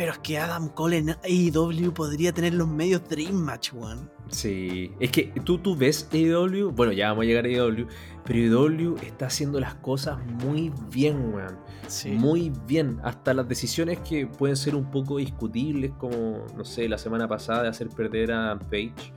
pero 0.00 0.12
es 0.12 0.18
que 0.20 0.38
Adam 0.38 0.70
Cole 0.70 0.96
en 0.96 1.10
AEW 1.10 1.92
podría 1.92 2.32
tener 2.32 2.54
los 2.54 2.66
medios 2.66 3.06
Dream 3.06 3.34
Match, 3.34 3.74
weón. 3.74 4.10
Sí, 4.30 4.92
es 4.98 5.10
que 5.10 5.24
tú, 5.44 5.58
tú 5.58 5.76
ves 5.76 6.08
AEW, 6.10 6.70
bueno, 6.70 6.90
ya 6.94 7.10
vamos 7.10 7.24
a 7.24 7.26
llegar 7.26 7.44
a 7.44 7.48
AEW, 7.48 7.86
pero 8.24 8.62
AEW 8.62 8.96
está 9.02 9.26
haciendo 9.26 9.60
las 9.60 9.74
cosas 9.74 10.16
muy 10.42 10.72
bien, 10.90 11.34
weón. 11.34 11.58
Sí. 11.86 12.12
Muy 12.12 12.50
bien. 12.66 12.98
Hasta 13.02 13.34
las 13.34 13.46
decisiones 13.46 13.98
que 13.98 14.26
pueden 14.26 14.56
ser 14.56 14.74
un 14.74 14.90
poco 14.90 15.18
discutibles, 15.18 15.92
como, 15.98 16.46
no 16.56 16.64
sé, 16.64 16.88
la 16.88 16.96
semana 16.96 17.28
pasada 17.28 17.64
de 17.64 17.68
hacer 17.68 17.90
perder 17.90 18.32
a 18.32 18.58
Page. 18.58 19.12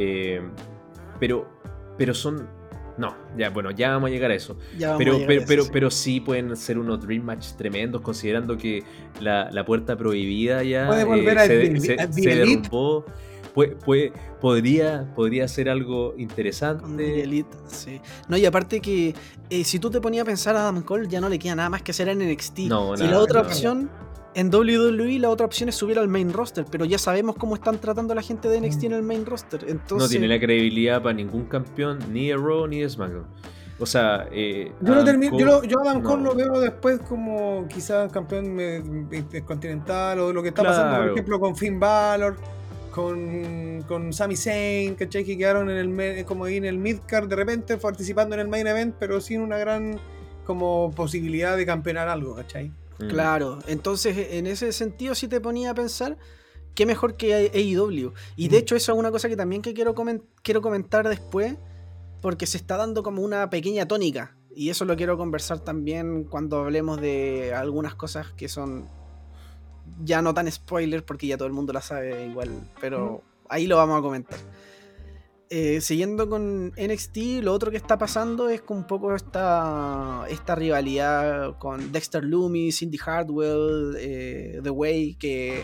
Eh, 0.00 0.42
pero, 1.20 1.48
pero 1.96 2.12
son. 2.12 2.48
No, 2.98 3.16
ya, 3.36 3.50
bueno, 3.50 3.70
ya 3.70 3.92
vamos 3.92 4.08
a 4.08 4.10
llegar 4.10 4.30
a 4.30 4.34
eso. 4.34 4.58
Ya 4.76 4.88
vamos 4.88 5.00
a 5.00 5.04
Pero, 5.04 5.16
a 5.16 5.26
pero, 5.26 5.32
eso, 5.40 5.46
pero, 5.48 5.62
sí. 5.64 5.70
pero 5.72 5.90
sí 5.90 6.20
pueden 6.20 6.56
ser 6.56 6.78
unos 6.78 7.00
Dream 7.00 7.22
Match 7.22 7.52
tremendos, 7.56 8.02
considerando 8.02 8.58
que 8.58 8.82
la, 9.20 9.50
la 9.52 9.64
puerta 9.64 9.96
prohibida 9.96 10.62
ya 10.64 10.86
Puede 10.88 11.02
eh, 11.04 11.80
se, 11.80 12.12
se- 12.12 12.28
derrumbó. 12.28 13.04
Puede- 13.54 13.76
puede- 13.76 14.12
podría, 14.40 15.12
podría 15.16 15.48
ser 15.48 15.68
algo 15.68 16.14
interesante. 16.18 17.22
Elite, 17.22 17.48
sí. 17.66 18.00
No, 18.28 18.36
y 18.36 18.44
aparte 18.46 18.80
que 18.80 19.14
eh, 19.50 19.64
si 19.64 19.78
tú 19.78 19.90
te 19.90 20.00
ponías 20.00 20.22
a 20.22 20.26
pensar 20.26 20.54
a 20.56 20.60
Adam 20.62 20.82
Cole, 20.82 21.08
ya 21.08 21.20
no 21.20 21.28
le 21.28 21.38
queda 21.38 21.54
nada 21.56 21.68
más 21.70 21.82
que 21.82 21.90
hacer 21.92 22.08
en 22.08 22.18
NXT. 22.18 22.58
No, 22.68 22.94
y 22.94 22.98
nada, 23.00 23.10
la 23.12 23.18
otra 23.18 23.40
opción, 23.40 23.90
en 24.38 24.54
WWE, 24.54 25.18
la 25.18 25.30
otra 25.30 25.46
opción 25.46 25.68
es 25.68 25.74
subir 25.74 25.98
al 25.98 26.06
main 26.08 26.32
roster, 26.32 26.64
pero 26.70 26.84
ya 26.84 26.96
sabemos 26.98 27.36
cómo 27.36 27.54
están 27.56 27.78
tratando 27.78 28.12
a 28.12 28.16
la 28.16 28.22
gente 28.22 28.48
de 28.48 28.60
NXT 28.60 28.84
en 28.84 28.92
el 28.92 29.02
main 29.02 29.26
roster. 29.26 29.64
Entonces, 29.66 29.98
No 29.98 30.08
tiene 30.08 30.28
la 30.28 30.38
credibilidad 30.38 31.02
para 31.02 31.14
ningún 31.14 31.44
campeón, 31.46 31.98
ni 32.12 32.28
de 32.28 32.36
Raw 32.36 32.66
ni 32.66 32.80
de 32.80 32.88
SmackDown. 32.88 33.26
O 33.80 33.86
sea, 33.86 34.28
eh, 34.32 34.72
Yo, 34.80 34.88
lo 34.88 34.92
Adam 34.94 35.04
termino, 35.06 35.30
Cole- 35.32 35.40
yo, 35.44 35.46
lo- 35.50 35.64
yo 35.64 35.78
a 35.78 35.82
Adam 35.82 36.02
no. 36.02 36.08
Cole 36.08 36.22
lo 36.24 36.34
veo 36.34 36.60
después 36.60 36.98
como 37.00 37.66
quizás 37.68 38.10
campeón 38.12 38.56
eh, 38.60 38.82
intercontinental 39.12 40.18
o 40.20 40.32
lo 40.32 40.42
que 40.42 40.48
está 40.48 40.62
pasando, 40.62 40.98
por 40.98 41.10
ejemplo, 41.12 41.40
con 41.40 41.56
Finn 41.56 41.78
Balor, 41.80 42.36
con, 42.92 43.82
con 43.86 44.12
Sami 44.12 44.36
Zayn, 44.36 44.94
¿cachai? 44.94 45.24
Que 45.24 45.36
quedaron 45.38 45.70
en 45.70 46.00
el, 46.00 46.24
como 46.24 46.44
ahí 46.44 46.56
en 46.56 46.64
el 46.64 46.78
midcard 46.78 47.28
de 47.28 47.36
repente 47.36 47.76
participando 47.76 48.34
en 48.34 48.40
el 48.40 48.48
main 48.48 48.66
event, 48.66 48.94
pero 48.98 49.20
sin 49.20 49.40
una 49.40 49.58
gran 49.58 49.98
como 50.44 50.90
posibilidad 50.94 51.56
de 51.56 51.66
campeonar 51.66 52.08
algo, 52.08 52.34
¿cachai? 52.34 52.72
Mm. 53.00 53.08
Claro, 53.08 53.58
entonces 53.66 54.16
en 54.32 54.46
ese 54.46 54.72
sentido 54.72 55.14
si 55.14 55.28
te 55.28 55.40
ponía 55.40 55.70
a 55.70 55.74
pensar, 55.74 56.16
qué 56.74 56.86
mejor 56.86 57.16
que 57.16 57.34
AEW. 57.34 58.12
Y 58.36 58.48
de 58.48 58.56
Mm. 58.56 58.60
hecho 58.60 58.76
eso 58.76 58.92
es 58.92 58.98
una 58.98 59.10
cosa 59.10 59.28
que 59.28 59.36
también 59.36 59.62
que 59.62 59.74
quiero, 59.74 59.94
comen- 59.94 60.22
quiero 60.42 60.62
comentar 60.62 61.08
después, 61.08 61.54
porque 62.22 62.46
se 62.46 62.56
está 62.56 62.76
dando 62.76 63.02
como 63.02 63.22
una 63.22 63.48
pequeña 63.50 63.86
tónica. 63.86 64.36
Y 64.54 64.70
eso 64.70 64.84
lo 64.84 64.96
quiero 64.96 65.16
conversar 65.16 65.60
también 65.60 66.24
cuando 66.24 66.58
hablemos 66.64 67.00
de 67.00 67.54
algunas 67.54 67.94
cosas 67.94 68.32
que 68.36 68.48
son 68.48 68.88
ya 70.04 70.20
no 70.20 70.34
tan 70.34 70.50
spoiler, 70.50 71.04
porque 71.04 71.26
ya 71.26 71.36
todo 71.36 71.46
el 71.46 71.54
mundo 71.54 71.72
la 71.72 71.80
sabe 71.80 72.26
igual, 72.26 72.50
pero 72.80 73.22
ahí 73.48 73.66
lo 73.66 73.76
vamos 73.76 73.98
a 73.98 74.02
comentar. 74.02 74.38
Eh, 75.50 75.80
siguiendo 75.80 76.28
con 76.28 76.72
NXT, 76.76 77.42
lo 77.42 77.54
otro 77.54 77.70
que 77.70 77.78
está 77.78 77.96
pasando 77.96 78.50
es 78.50 78.60
con 78.60 78.76
un 78.78 78.86
poco 78.86 79.14
esta, 79.14 80.24
esta 80.28 80.54
rivalidad 80.54 81.56
con 81.58 81.90
Dexter 81.90 82.22
Loomis, 82.22 82.78
Cindy 82.78 82.98
Hardwell, 82.98 83.96
eh, 83.98 84.60
The 84.62 84.68
Way, 84.70 85.14
que 85.14 85.62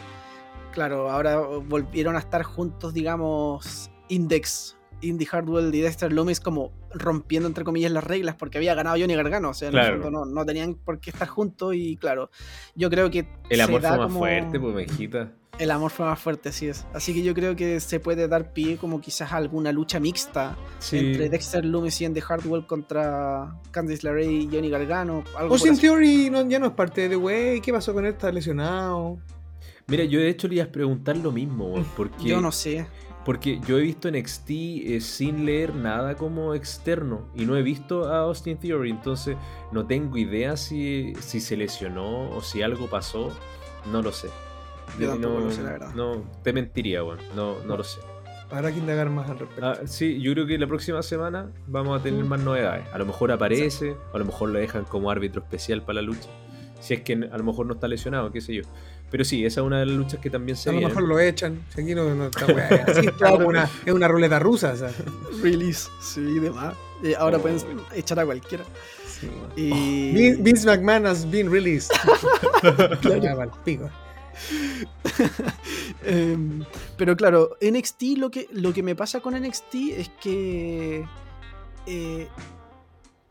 claro, 0.72 1.10
ahora 1.10 1.38
volvieron 1.38 2.16
a 2.16 2.18
estar 2.20 2.42
juntos, 2.44 2.94
digamos, 2.94 3.90
Index, 4.08 4.78
Indy 5.02 5.26
Hardwell 5.26 5.74
y 5.74 5.80
Dexter 5.82 6.10
Loomis 6.12 6.40
como 6.40 6.72
rompiendo 6.94 7.46
entre 7.46 7.64
comillas 7.64 7.92
las 7.92 8.04
reglas 8.04 8.36
porque 8.36 8.56
había 8.56 8.74
ganado 8.74 8.96
Johnny 8.98 9.14
Gargano, 9.14 9.50
o 9.50 9.54
sea, 9.54 9.68
en 9.68 9.76
el 9.76 10.00
no, 10.10 10.24
no 10.24 10.46
tenían 10.46 10.76
por 10.76 10.98
qué 10.98 11.10
estar 11.10 11.28
juntos 11.28 11.74
y 11.74 11.96
claro, 11.96 12.30
yo 12.74 12.88
creo 12.88 13.10
que 13.10 13.28
El 13.50 13.60
amor 13.60 13.80
fue 13.82 13.90
más 13.90 13.98
como- 13.98 14.18
fuerte, 14.18 14.58
pues, 14.58 14.74
mejita. 14.74 15.32
El 15.58 15.70
amor 15.70 15.90
fue 15.90 16.06
más 16.06 16.18
fuerte, 16.18 16.48
así 16.50 16.66
es. 16.68 16.86
Así 16.92 17.14
que 17.14 17.22
yo 17.22 17.34
creo 17.34 17.54
que 17.56 17.78
se 17.80 18.00
puede 18.00 18.26
dar 18.28 18.52
pie 18.52 18.76
como 18.76 19.00
quizás 19.00 19.32
a 19.32 19.36
alguna 19.36 19.72
lucha 19.72 20.00
mixta 20.00 20.56
Sí. 20.78 20.98
entre 20.98 21.28
Dexter 21.28 21.64
Loomis 21.64 22.00
y 22.00 22.04
Andy 22.04 22.20
Hardwell 22.20 22.66
contra 22.66 23.54
Candice 23.70 24.02
LeRae 24.06 24.30
y 24.32 24.48
Johnny 24.52 24.70
Gargano. 24.70 25.24
Algo 25.36 25.54
Austin. 25.54 25.78
Theory 25.78 26.30
no, 26.30 26.48
ya 26.48 26.58
no 26.58 26.66
es 26.66 26.72
parte 26.72 27.02
de 27.02 27.08
The 27.10 27.16
Way, 27.16 27.60
¿qué 27.60 27.72
pasó 27.72 27.92
con 27.94 28.04
él? 28.04 28.12
¿Está 28.12 28.30
lesionado? 28.32 29.18
Mira, 29.86 30.04
yo 30.04 30.18
de 30.20 30.28
hecho 30.30 30.48
le 30.48 30.56
iba 30.56 30.64
a 30.64 30.68
preguntar 30.72 31.16
lo 31.18 31.30
mismo, 31.30 31.74
porque, 31.96 32.24
Yo 32.24 32.40
no 32.40 32.50
sé. 32.52 32.86
porque 33.26 33.60
yo 33.66 33.78
he 33.78 33.82
visto 33.82 34.10
NXT 34.10 34.50
eh, 34.50 34.98
sin 35.02 35.44
leer 35.44 35.74
nada 35.74 36.14
como 36.16 36.54
externo 36.54 37.28
y 37.34 37.44
no 37.44 37.54
he 37.56 37.62
visto 37.62 38.04
a 38.10 38.20
Austin 38.20 38.56
Theory, 38.58 38.90
entonces 38.90 39.36
no 39.72 39.86
tengo 39.86 40.16
idea 40.16 40.56
si, 40.56 41.12
si 41.20 41.38
se 41.40 41.56
lesionó 41.58 42.30
o 42.30 42.40
si 42.42 42.62
algo 42.62 42.88
pasó, 42.88 43.30
no 43.92 44.00
lo 44.00 44.10
sé. 44.10 44.28
Yo 44.98 45.08
tampoco 45.10 45.38
no, 45.40 45.44
lo 45.46 45.50
sé, 45.50 45.62
la 45.62 45.70
verdad. 45.72 45.94
No, 45.94 46.24
te 46.42 46.52
mentiría, 46.52 47.02
weón, 47.04 47.18
no, 47.34 47.56
no 47.66 47.76
lo 47.76 47.84
sé. 47.84 48.00
Habrá 48.50 48.70
que 48.70 48.78
indagar 48.78 49.10
más 49.10 49.28
al 49.30 49.38
respecto. 49.38 49.66
Ah, 49.66 49.78
sí, 49.86 50.20
yo 50.20 50.32
creo 50.32 50.46
que 50.46 50.56
la 50.58 50.66
próxima 50.66 51.02
semana 51.02 51.50
vamos 51.66 51.98
a 51.98 52.02
tener 52.02 52.24
más 52.24 52.40
novedades. 52.40 52.84
A 52.92 52.98
lo 52.98 53.06
mejor 53.06 53.32
aparece, 53.32 53.96
a 54.12 54.18
lo 54.18 54.24
mejor 54.24 54.50
lo 54.50 54.58
dejan 54.58 54.84
como 54.84 55.10
árbitro 55.10 55.42
especial 55.42 55.82
para 55.82 55.96
la 55.96 56.02
lucha. 56.02 56.28
Si 56.80 56.94
es 56.94 57.00
que 57.00 57.14
a 57.14 57.38
lo 57.38 57.42
mejor 57.44 57.66
no 57.66 57.74
está 57.74 57.88
lesionado, 57.88 58.30
qué 58.30 58.40
sé 58.40 58.54
yo. 58.54 58.62
Pero 59.10 59.24
sí, 59.24 59.44
esa 59.44 59.60
es 59.62 59.66
una 59.66 59.80
de 59.80 59.86
las 59.86 59.96
luchas 59.96 60.20
que 60.20 60.28
también 60.28 60.56
se 60.56 60.70
a 60.70 60.72
lo 60.72 60.80
mejor 60.82 61.02
lo 61.04 61.18
echan. 61.18 61.64
Aquí 61.72 61.94
no, 61.94 62.14
no 62.14 62.26
está 62.26 62.44
así 62.86 63.06
está 63.06 63.32
una, 63.34 63.64
es 63.86 63.92
una 63.92 64.06
ruleta 64.08 64.38
rusa. 64.38 64.72
o 64.72 64.76
sea. 64.76 64.90
Release, 65.42 65.88
sí, 66.00 66.20
demás. 66.38 66.74
Eh, 67.02 67.14
ahora 67.18 67.38
Oh. 67.38 67.42
pueden 67.42 67.58
echar 67.94 68.20
a 68.20 68.24
cualquiera. 68.26 68.64
Sí. 69.08 69.30
Y... 69.56 70.12
Vin- 70.14 70.42
Vince 70.42 70.66
McMahon 70.66 71.06
has 71.06 71.28
been 71.28 71.50
released. 71.50 71.90
Ya, 73.20 73.34
Em, 76.04 76.64
pero 76.96 77.16
claro, 77.16 77.56
NXT 77.60 78.02
lo 78.18 78.30
que, 78.30 78.48
lo 78.52 78.72
que 78.72 78.82
me 78.82 78.94
pasa 78.94 79.20
con 79.20 79.34
NXT 79.34 79.74
es 79.96 80.10
que 80.20 81.04
eh, 81.86 82.28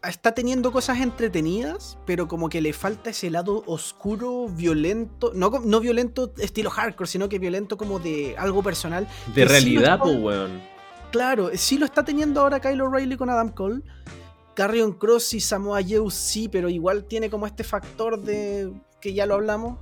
está 0.03 0.33
teniendo 0.33 0.71
cosas 0.71 0.99
entretenidas, 0.99 1.97
pero 2.05 2.27
como 2.27 2.49
que 2.49 2.61
le 2.61 2.73
falta 2.73 3.11
ese 3.11 3.29
lado 3.29 3.63
oscuro, 3.67 4.47
violento, 4.49 5.31
no, 5.35 5.49
no 5.63 5.79
violento 5.79 6.33
estilo 6.37 6.69
hardcore, 6.69 7.07
sino 7.09 7.29
que 7.29 7.39
violento 7.39 7.77
como 7.77 7.99
de 7.99 8.35
algo 8.37 8.63
personal. 8.63 9.07
De 9.33 9.43
sí 9.43 9.47
realidad, 9.47 9.99
pues, 9.99 10.13
está- 10.13 10.25
weón. 10.25 10.73
Claro, 11.11 11.51
sí 11.53 11.77
lo 11.77 11.85
está 11.85 12.03
teniendo 12.03 12.41
ahora 12.41 12.59
Kyle 12.59 12.81
O'Reilly 12.81 13.17
con 13.17 13.29
Adam 13.29 13.49
Cole. 13.49 13.81
Carrion 14.55 14.93
Cross 14.93 15.35
y 15.35 15.39
Samoa 15.39 15.81
Joe 15.87 16.09
sí, 16.11 16.47
pero 16.47 16.69
igual 16.69 17.05
tiene 17.05 17.29
como 17.29 17.47
este 17.47 17.63
factor 17.63 18.21
de 18.21 18.71
que 18.99 19.13
ya 19.13 19.25
lo 19.25 19.35
hablamos. 19.35 19.77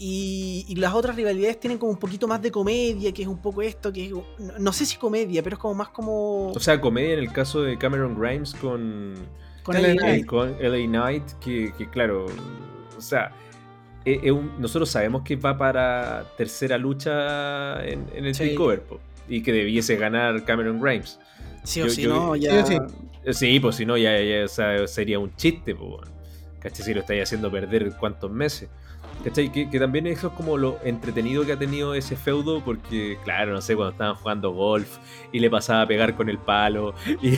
Y, 0.00 0.64
y 0.68 0.76
las 0.76 0.94
otras 0.94 1.16
rivalidades 1.16 1.58
tienen 1.58 1.76
como 1.78 1.90
un 1.90 1.98
poquito 1.98 2.28
más 2.28 2.40
de 2.40 2.52
comedia, 2.52 3.12
que 3.12 3.22
es 3.22 3.28
un 3.28 3.38
poco 3.38 3.62
esto, 3.62 3.92
que 3.92 4.06
es, 4.06 4.12
no, 4.12 4.24
no 4.58 4.72
sé 4.72 4.86
si 4.86 4.96
comedia, 4.96 5.42
pero 5.42 5.56
es 5.56 5.60
como 5.60 5.74
más 5.74 5.88
como 5.88 6.52
O 6.52 6.60
sea, 6.60 6.80
comedia 6.80 7.14
en 7.14 7.18
el 7.18 7.32
caso 7.32 7.62
de 7.62 7.76
Cameron 7.76 8.16
Grimes 8.18 8.54
con, 8.54 9.14
con 9.64 9.74
LA 9.76 9.94
Knight. 9.96 10.26
con 10.26 10.54
LA 10.60 10.86
Knight, 10.86 11.24
que, 11.40 11.72
que 11.76 11.90
claro, 11.90 12.26
o 12.96 13.00
sea, 13.00 13.32
es 14.04 14.30
un- 14.30 14.52
nosotros 14.60 14.88
sabemos 14.88 15.22
que 15.22 15.34
va 15.34 15.58
para 15.58 16.24
tercera 16.36 16.78
lucha 16.78 17.84
en, 17.84 18.06
en 18.14 18.24
el 18.24 18.34
Sí. 18.36 18.50
takeover, 18.50 18.82
po, 18.82 19.00
y 19.28 19.42
que 19.42 19.52
debiese 19.52 19.96
ganar 19.96 20.44
Cameron 20.44 20.80
Grimes. 20.80 21.18
Sí 21.64 21.82
o 21.82 21.86
yo- 21.86 21.90
sí, 21.90 22.02
yo- 22.02 22.08
no, 22.14 22.34
sí 22.34 22.40
ya. 22.42 22.62
o 22.62 22.66
sí. 22.66 22.74
Eh, 23.24 23.34
Sí, 23.34 23.58
pues 23.60 23.74
si 23.76 23.84
no, 23.84 23.96
ya, 23.98 24.18
ya, 24.22 24.44
o 24.44 24.48
sea, 24.48 24.86
sería 24.86 25.18
un 25.18 25.34
chiste, 25.34 25.74
pues. 25.74 26.08
Si 26.72 26.94
lo 26.94 27.00
estáis 27.00 27.24
haciendo 27.24 27.50
perder 27.50 27.92
cuántos 27.98 28.30
meses. 28.30 28.68
¿Cachai? 29.24 29.50
Que, 29.50 29.66
también 29.80 30.06
eso 30.06 30.28
es 30.28 30.32
como 30.34 30.56
lo 30.56 30.78
entretenido 30.84 31.44
que 31.44 31.52
ha 31.52 31.58
tenido 31.58 31.92
ese 31.94 32.16
feudo, 32.16 32.62
porque, 32.64 33.18
claro, 33.24 33.52
no 33.52 33.60
sé, 33.60 33.74
cuando 33.74 33.90
estaban 33.92 34.14
jugando 34.14 34.52
golf 34.52 34.98
y 35.32 35.40
le 35.40 35.50
pasaba 35.50 35.82
a 35.82 35.86
pegar 35.88 36.14
con 36.14 36.28
el 36.28 36.38
palo 36.38 36.94
y, 37.22 37.28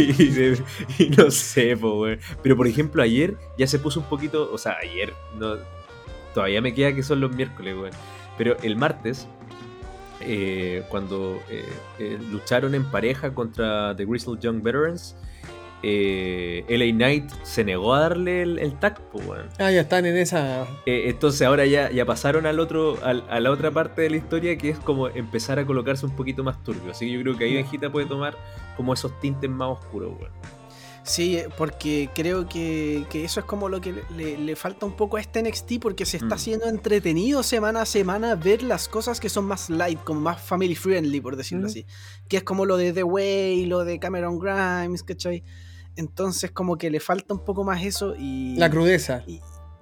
y- 0.00 0.54
y 0.98 1.10
no 1.10 1.30
sé, 1.30 1.74
weón. 1.74 2.18
Pero 2.42 2.56
por 2.56 2.66
ejemplo, 2.68 3.02
ayer 3.02 3.36
ya 3.58 3.66
se 3.66 3.78
puso 3.80 4.00
un 4.00 4.06
poquito, 4.06 4.50
o 4.52 4.56
sea, 4.58 4.76
ayer, 4.82 5.12
no, 5.36 5.56
todavía 6.32 6.60
me 6.62 6.72
queda 6.74 6.94
que 6.94 7.02
son 7.02 7.20
los 7.20 7.34
miércoles, 7.34 7.74
weón. 7.74 7.90
Pero 8.38 8.56
el 8.62 8.76
martes, 8.76 9.26
eh, 10.20 10.84
cuando 10.90 11.40
eh, 11.48 11.64
eh, 11.98 12.18
lucharon 12.30 12.74
en 12.74 12.84
pareja 12.84 13.34
contra 13.34 13.96
The 13.96 14.04
Grizzled 14.04 14.38
Young 14.40 14.62
Veterans, 14.62 15.16
eh, 15.82 16.64
LA 16.68 16.92
Knight 16.94 17.30
se 17.42 17.64
negó 17.64 17.94
a 17.94 18.00
darle 18.00 18.42
el, 18.42 18.58
el 18.58 18.78
tag, 18.78 19.00
pues. 19.10 19.40
Ah, 19.58 19.70
ya 19.70 19.80
están 19.82 20.06
en 20.06 20.16
esa. 20.16 20.62
Eh, 20.86 21.04
entonces 21.06 21.42
ahora 21.46 21.66
ya, 21.66 21.90
ya 21.90 22.04
pasaron 22.04 22.46
al 22.46 22.60
otro, 22.60 22.98
al- 23.02 23.24
a 23.30 23.40
la 23.40 23.50
otra 23.50 23.70
parte 23.70 24.02
de 24.02 24.10
la 24.10 24.16
historia 24.16 24.56
que 24.58 24.70
es 24.70 24.78
como 24.78 25.08
empezar 25.08 25.58
a 25.58 25.66
colocarse 25.66 26.04
un 26.06 26.14
poquito 26.16 26.44
más 26.44 26.62
turbio. 26.62 26.90
Así 26.90 27.06
que 27.06 27.12
yo 27.12 27.20
creo 27.22 27.36
que 27.38 27.44
ahí 27.44 27.54
Benjita 27.54 27.90
puede 27.90 28.06
tomar 28.06 28.36
como 28.76 28.92
esos 28.94 29.18
tintes 29.20 29.48
más 29.50 29.68
oscuros, 29.78 30.12
weón. 30.18 30.32
Sí, 31.02 31.38
porque 31.56 32.10
creo 32.14 32.46
que, 32.46 33.04
que 33.10 33.24
eso 33.24 33.40
es 33.40 33.46
como 33.46 33.70
lo 33.70 33.80
que 33.80 33.94
le, 34.14 34.36
le 34.36 34.54
falta 34.54 34.84
un 34.84 34.92
poco 34.92 35.16
a 35.16 35.20
este 35.20 35.42
NXT 35.42 35.78
porque 35.80 36.04
se 36.04 36.18
está 36.18 36.28
Mm. 36.28 36.32
haciendo 36.34 36.66
entretenido 36.68 37.42
semana 37.42 37.80
a 37.82 37.86
semana 37.86 38.34
ver 38.34 38.62
las 38.62 38.86
cosas 38.86 39.18
que 39.18 39.30
son 39.30 39.46
más 39.46 39.70
light, 39.70 39.98
como 40.04 40.20
más 40.20 40.40
family 40.42 40.74
friendly, 40.74 41.20
por 41.22 41.36
decirlo 41.36 41.64
Mm. 41.64 41.70
así. 41.70 41.86
Que 42.28 42.36
es 42.36 42.42
como 42.42 42.66
lo 42.66 42.76
de 42.76 42.92
The 42.92 43.02
Way, 43.02 43.64
lo 43.64 43.82
de 43.84 43.98
Cameron 43.98 44.38
Grimes, 44.38 45.02
¿cachai? 45.02 45.42
Entonces 45.96 46.50
como 46.50 46.76
que 46.78 46.90
le 46.90 47.00
falta 47.00 47.34
un 47.34 47.44
poco 47.44 47.64
más 47.64 47.84
eso 47.84 48.14
y... 48.18 48.56
La 48.56 48.70
crudeza. 48.70 49.24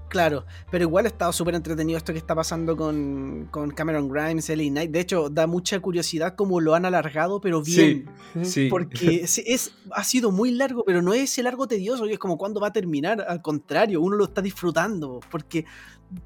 Claro, 0.08 0.46
pero 0.70 0.84
igual 0.84 1.04
ha 1.04 1.08
estado 1.08 1.32
súper 1.34 1.54
entretenido 1.54 1.98
esto 1.98 2.14
que 2.14 2.18
está 2.18 2.34
pasando 2.34 2.78
con, 2.78 3.46
con 3.50 3.70
Cameron 3.72 4.08
Grimes, 4.08 4.48
LA 4.48 4.64
Knight. 4.70 4.90
De 4.90 5.00
hecho, 5.00 5.28
da 5.28 5.46
mucha 5.46 5.78
curiosidad 5.80 6.34
cómo 6.34 6.60
lo 6.60 6.74
han 6.74 6.86
alargado, 6.86 7.42
pero 7.42 7.60
bien. 7.62 8.06
Sí. 8.42 8.68
Porque 8.70 9.16
es, 9.24 9.36
es- 9.36 9.72
ha 9.92 10.02
sido 10.04 10.32
muy 10.32 10.50
largo, 10.50 10.82
pero 10.86 11.02
no 11.02 11.12
es 11.12 11.24
ese 11.30 11.42
largo 11.42 11.68
tedioso, 11.68 12.04
que 12.06 12.14
es 12.14 12.18
como 12.18 12.38
cuándo 12.38 12.58
va 12.58 12.68
a 12.68 12.72
terminar. 12.72 13.20
Al 13.28 13.42
contrario, 13.42 14.00
uno 14.00 14.16
lo 14.16 14.24
está 14.24 14.40
disfrutando. 14.40 15.20
Porque 15.30 15.66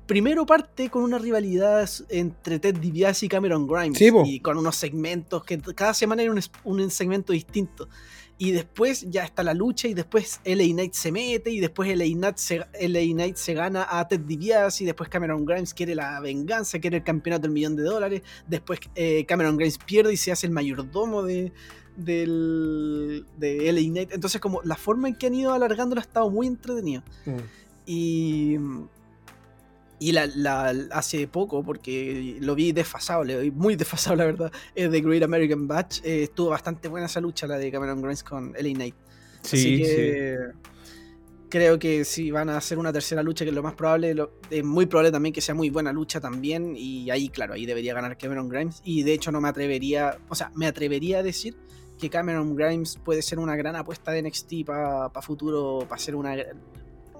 primero 0.06 0.46
parte 0.46 0.88
con 0.88 1.02
una 1.02 1.18
rivalidad 1.18 1.90
entre 2.08 2.60
Ted 2.60 2.76
DiBiase 2.78 3.26
y 3.26 3.28
Cameron 3.28 3.66
Grimes. 3.66 3.98
Sí, 3.98 4.12
y 4.26 4.38
con 4.38 4.58
unos 4.58 4.76
segmentos 4.76 5.42
que 5.42 5.58
cada 5.74 5.92
semana 5.92 6.22
era 6.22 6.30
un, 6.30 6.38
es- 6.38 6.52
un 6.62 6.88
segmento 6.88 7.32
distinto. 7.32 7.88
Y 8.42 8.50
después 8.50 9.08
ya 9.08 9.22
está 9.22 9.44
la 9.44 9.54
lucha 9.54 9.86
y 9.86 9.94
después 9.94 10.40
LA 10.44 10.64
Knight 10.72 10.94
se 10.94 11.12
mete 11.12 11.52
y 11.52 11.60
después 11.60 11.96
LA 11.96 12.06
Knight 12.06 12.38
se, 12.38 12.58
LA 12.58 13.12
Knight 13.12 13.36
se 13.36 13.54
gana 13.54 13.86
a 13.88 14.08
Ted 14.08 14.18
DiBiase 14.18 14.82
y 14.82 14.86
después 14.86 15.08
Cameron 15.08 15.44
Grimes 15.44 15.72
quiere 15.72 15.94
la 15.94 16.18
venganza, 16.18 16.80
quiere 16.80 16.96
el 16.96 17.04
campeonato 17.04 17.42
del 17.42 17.52
millón 17.52 17.76
de 17.76 17.84
dólares. 17.84 18.22
Después 18.48 18.80
eh, 18.96 19.24
Cameron 19.26 19.56
Grimes 19.56 19.78
pierde 19.78 20.12
y 20.12 20.16
se 20.16 20.32
hace 20.32 20.48
el 20.48 20.52
mayordomo 20.52 21.22
de, 21.22 21.52
del, 21.94 23.24
de 23.38 23.72
LA 23.72 23.80
Knight. 23.82 24.12
Entonces 24.12 24.40
como 24.40 24.60
la 24.62 24.74
forma 24.74 25.06
en 25.06 25.14
que 25.14 25.28
han 25.28 25.34
ido 25.36 25.52
alargándolo 25.52 26.00
ha 26.00 26.02
estado 26.02 26.28
muy 26.28 26.48
entretenido. 26.48 27.04
Mm. 27.24 27.38
Y, 27.86 28.56
y 30.08 30.12
la, 30.12 30.26
la- 30.26 30.70
hace 30.92 31.26
poco, 31.28 31.62
porque 31.62 32.36
lo 32.40 32.54
vi 32.54 32.72
desfasado, 32.72 33.24
le 33.24 33.50
muy 33.50 33.76
desfasado 33.82 34.16
la 34.16 34.24
verdad, 34.24 34.52
eh, 34.74 34.88
The 34.88 35.00
Great 35.00 35.22
American 35.22 35.66
Batch, 35.68 36.00
eh, 36.04 36.24
estuvo 36.24 36.50
bastante 36.50 36.88
buena 36.88 37.06
esa 37.06 37.20
lucha, 37.20 37.46
la 37.46 37.58
de 37.58 37.70
Cameron 37.70 38.00
Grimes 38.00 38.22
con 38.22 38.52
LA 38.54 38.72
Knight. 38.74 38.94
Así 39.44 39.56
Sí, 39.58 39.76
sí. 39.84 39.84
que 39.84 40.36
creo 41.48 41.78
que 41.78 42.04
si 42.06 42.30
van 42.30 42.48
a 42.48 42.56
hacer 42.56 42.78
una 42.78 42.92
tercera 42.92 43.22
lucha, 43.22 43.44
que 43.44 43.50
es 43.50 43.54
lo 43.54 43.62
más 43.62 43.74
probable, 43.74 44.14
lo- 44.14 44.32
es 44.50 44.64
muy 44.64 44.86
probable 44.86 45.12
también 45.12 45.32
que 45.34 45.40
sea 45.42 45.54
muy 45.54 45.68
buena 45.70 45.92
lucha 45.92 46.20
también. 46.20 46.74
Y 46.76 47.10
ahí, 47.10 47.28
claro, 47.28 47.54
ahí 47.54 47.66
debería 47.66 47.92
ganar 47.94 48.16
Cameron 48.16 48.48
Grimes. 48.48 48.80
Y 48.84 49.02
de 49.02 49.12
hecho 49.12 49.30
no 49.32 49.40
me 49.40 49.48
atrevería, 49.48 50.18
o 50.28 50.34
sea, 50.34 50.50
me 50.54 50.66
atrevería 50.66 51.18
a 51.18 51.22
decir 51.22 51.56
que 51.98 52.08
Cameron 52.08 52.56
Grimes 52.56 52.98
puede 53.04 53.20
ser 53.22 53.38
una 53.38 53.54
gran 53.54 53.76
apuesta 53.76 54.10
de 54.12 54.22
NXT 54.22 54.64
para 54.66 55.10
futuro, 55.22 55.84
para 55.88 56.00
ser 56.00 56.16
una... 56.16 56.34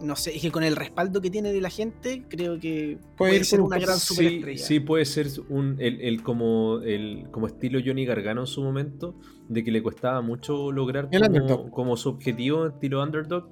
No 0.01 0.17
sé, 0.17 0.35
es 0.35 0.43
que 0.43 0.51
con 0.51 0.65
el 0.65 0.75
respaldo 0.75 1.21
que 1.21 1.31
tiene 1.31 1.53
de 1.53 1.61
la 1.61 1.71
gente, 1.71 2.25
creo 2.29 2.59
que 2.59 2.99
puede, 3.17 3.37
ir 3.37 3.45
ser 3.45 3.61
un 3.61 3.67
una 3.67 3.79
gran 3.79 3.99
Sí, 3.99 4.15
superestrella. 4.15 4.65
sí, 4.65 4.81
puede 4.81 5.05
ser 5.05 5.29
un, 5.49 5.77
el, 5.79 6.01
el 6.01 6.23
como, 6.23 6.81
el, 6.83 7.29
como 7.31 7.47
estilo 7.47 7.79
Johnny 7.85 8.05
Gargano 8.05 8.41
en 8.41 8.47
su 8.49 8.63
momento, 8.63 9.15
de 9.49 9.63
que 9.63 9.71
le 9.71 9.83
costaba 9.83 10.21
mucho 10.21 10.73
lograr 10.73 11.09
como 11.71 11.97
su 11.97 12.09
objetivo, 12.09 12.67
estilo 12.67 13.03
underdog. 13.03 13.51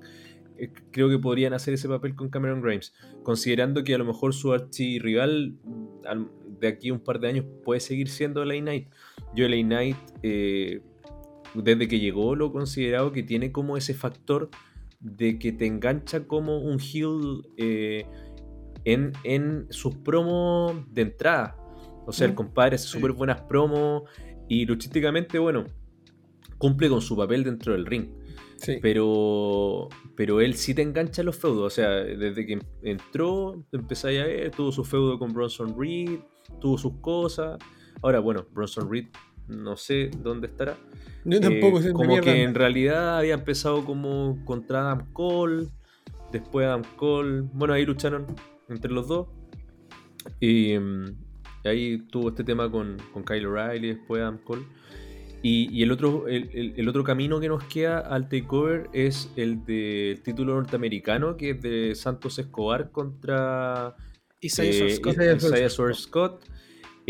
eh, 0.58 0.72
Creo 0.90 1.08
que 1.08 1.18
podrían 1.18 1.52
hacer 1.52 1.74
ese 1.74 1.88
papel 1.88 2.16
con 2.16 2.30
Cameron 2.30 2.62
Grimes, 2.62 2.94
considerando 3.22 3.84
que 3.84 3.94
a 3.94 3.98
lo 3.98 4.04
mejor 4.04 4.34
su 4.34 4.52
archirrival 4.52 5.54
al- 6.04 6.28
de 6.58 6.66
aquí 6.68 6.88
a 6.88 6.94
un 6.94 7.00
par 7.00 7.20
de 7.20 7.28
años 7.28 7.44
puede 7.64 7.80
seguir 7.80 8.08
siendo 8.08 8.42
LA 8.44 8.60
Knight. 8.60 8.88
Yo 9.36 9.46
LA 9.46 9.62
Knight, 9.62 9.96
eh, 10.22 10.80
desde 11.54 11.86
que 11.86 12.00
llegó, 12.00 12.34
lo 12.34 12.48
he 12.48 12.52
considerado 12.52 13.12
que 13.12 13.22
tiene 13.22 13.52
como 13.52 13.76
ese 13.76 13.94
factor 13.94 14.50
de 15.00 15.38
que 15.38 15.52
te 15.52 15.66
engancha 15.66 16.26
como 16.26 16.58
un 16.58 16.78
heel 16.78 17.42
eh, 17.56 18.06
en, 18.84 19.12
en 19.24 19.66
sus 19.70 19.96
promos 19.96 20.76
de 20.92 21.02
entrada. 21.02 21.56
O 22.06 22.12
sea, 22.12 22.26
el 22.26 22.32
Mm, 22.32 22.36
compadre 22.36 22.74
hace 22.76 22.86
súper 22.86 23.12
buenas 23.12 23.40
promos 23.42 24.02
y 24.48 24.66
luchísticamente, 24.66 25.38
bueno, 25.38 25.64
cumple 26.58 26.88
con 26.88 27.00
su 27.00 27.16
papel 27.16 27.44
dentro 27.44 27.72
del 27.72 27.86
ring. 27.86 28.08
Sí. 28.56 28.78
Pero, 28.82 29.88
pero 30.16 30.40
él 30.42 30.54
sí 30.54 30.74
te 30.74 30.82
engancha 30.82 31.22
en 31.22 31.26
los 31.26 31.36
feudos. 31.36 31.64
O 31.66 31.70
sea, 31.70 31.88
desde 31.88 32.44
que 32.46 32.58
entró, 32.82 33.64
empezáis 33.72 34.20
a 34.20 34.24
ver, 34.24 34.50
tuvo 34.50 34.70
su 34.70 34.84
feudo 34.84 35.18
con 35.18 35.32
Bronson 35.32 35.74
Reed, 35.78 36.20
tuvo 36.60 36.76
sus 36.76 36.98
cosas. 37.00 37.58
Ahora, 38.02 38.18
bueno, 38.20 38.46
Bronson 38.52 38.90
Reed 38.90 39.06
no 39.50 39.76
sé 39.76 40.10
dónde 40.22 40.46
estará. 40.46 40.76
Yo 41.24 41.40
tampoco 41.40 41.78
Eh, 41.78 41.82
sé 41.82 41.92
como 41.92 42.20
que 42.20 42.42
en 42.42 42.54
realidad 42.54 43.18
había 43.18 43.34
empezado 43.34 43.84
como 43.84 44.38
contra 44.44 44.80
Adam 44.80 45.12
Cole, 45.12 45.66
después 46.32 46.66
Adam 46.66 46.82
Cole, 46.96 47.42
bueno, 47.52 47.74
ahí 47.74 47.84
lucharon 47.84 48.26
entre 48.68 48.90
los 48.90 49.08
dos. 49.08 49.28
Y 50.38 50.78
mm, 50.78 51.04
ahí 51.64 51.98
tuvo 52.10 52.28
este 52.30 52.44
tema 52.44 52.70
con, 52.70 52.96
con 53.12 53.24
Kyle 53.24 53.46
O'Reilly, 53.46 53.88
después 53.88 54.22
Adam 54.22 54.38
Cole. 54.38 54.62
Y, 55.42 55.68
y 55.74 55.82
el, 55.82 55.90
otro, 55.92 56.28
el, 56.28 56.50
el- 56.52 56.74
el 56.76 56.88
otro 56.88 57.02
camino 57.02 57.40
que 57.40 57.48
nos 57.48 57.64
queda 57.64 57.98
al 58.00 58.28
takeover 58.28 58.90
es 58.92 59.30
el 59.36 59.64
del 59.64 60.20
título 60.22 60.54
norteamericano, 60.54 61.36
que 61.38 61.50
es 61.50 61.62
de 61.62 61.94
Santos 61.94 62.38
Escobar 62.38 62.90
contra 62.90 63.96
Isaiah 64.40 64.84
eh, 64.86 64.90
Scott. 64.90 65.12
Isaiah 65.14 65.34
Isaiah 65.36 65.94
Scott. 65.94 66.44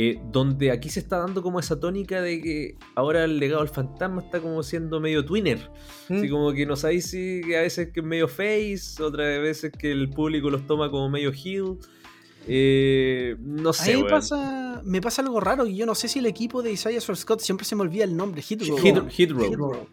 Eh, 0.03 0.19
donde 0.33 0.71
aquí 0.71 0.89
se 0.89 1.01
está 1.01 1.19
dando 1.19 1.43
como 1.43 1.61
esa 1.61 1.79
tónica 1.79 2.23
de 2.23 2.41
que 2.41 2.77
ahora 2.95 3.25
el 3.25 3.39
legado 3.39 3.61
del 3.61 3.69
fantasma 3.69 4.23
está 4.23 4.41
como 4.41 4.63
siendo 4.63 4.99
medio 4.99 5.27
twinner. 5.27 5.59
Así 6.05 6.27
Mm. 6.27 6.31
como 6.31 6.53
que 6.55 6.65
no 6.65 6.75
sabéis 6.77 7.11
si 7.11 7.43
que 7.45 7.59
a 7.59 7.61
veces 7.63 7.91
que 7.93 8.01
es 8.01 8.07
medio 8.07 8.27
face, 8.27 9.03
otras 9.03 9.43
veces 9.43 9.71
que 9.79 9.91
el 9.93 10.09
público 10.09 10.49
los 10.49 10.67
toma 10.67 10.91
como 10.91 11.11
medio 11.11 11.33
heel. 11.33 11.77
Eh, 12.49 13.37
no 13.41 13.71
A 13.71 13.73
sé, 13.75 13.91
mí 13.91 13.97
me 13.97 14.05
weón. 14.05 14.11
pasa, 14.11 14.81
me 14.85 15.01
pasa 15.03 15.21
algo 15.23 15.39
raro 15.41 15.67
y 15.67 15.77
yo 15.77 15.85
no 15.85 15.95
sé 15.95 16.09
si 16.09 16.19
el 16.21 16.27
equipo 16.27 16.63
de 16.63 16.73
Isaiah 16.73 17.01
Scott 17.01 17.41
siempre 17.41 17.67
se 17.67 17.77
me 17.77 17.83
olvida 17.83 18.05
el 18.05 18.17
nombre, 18.17 18.41
Hit 18.41 18.63
Row. 18.67 18.79
Hit, 18.79 18.97
Hit 19.11 19.31
Row. 19.33 19.45
Hit 19.45 19.55
Row. 19.59 19.87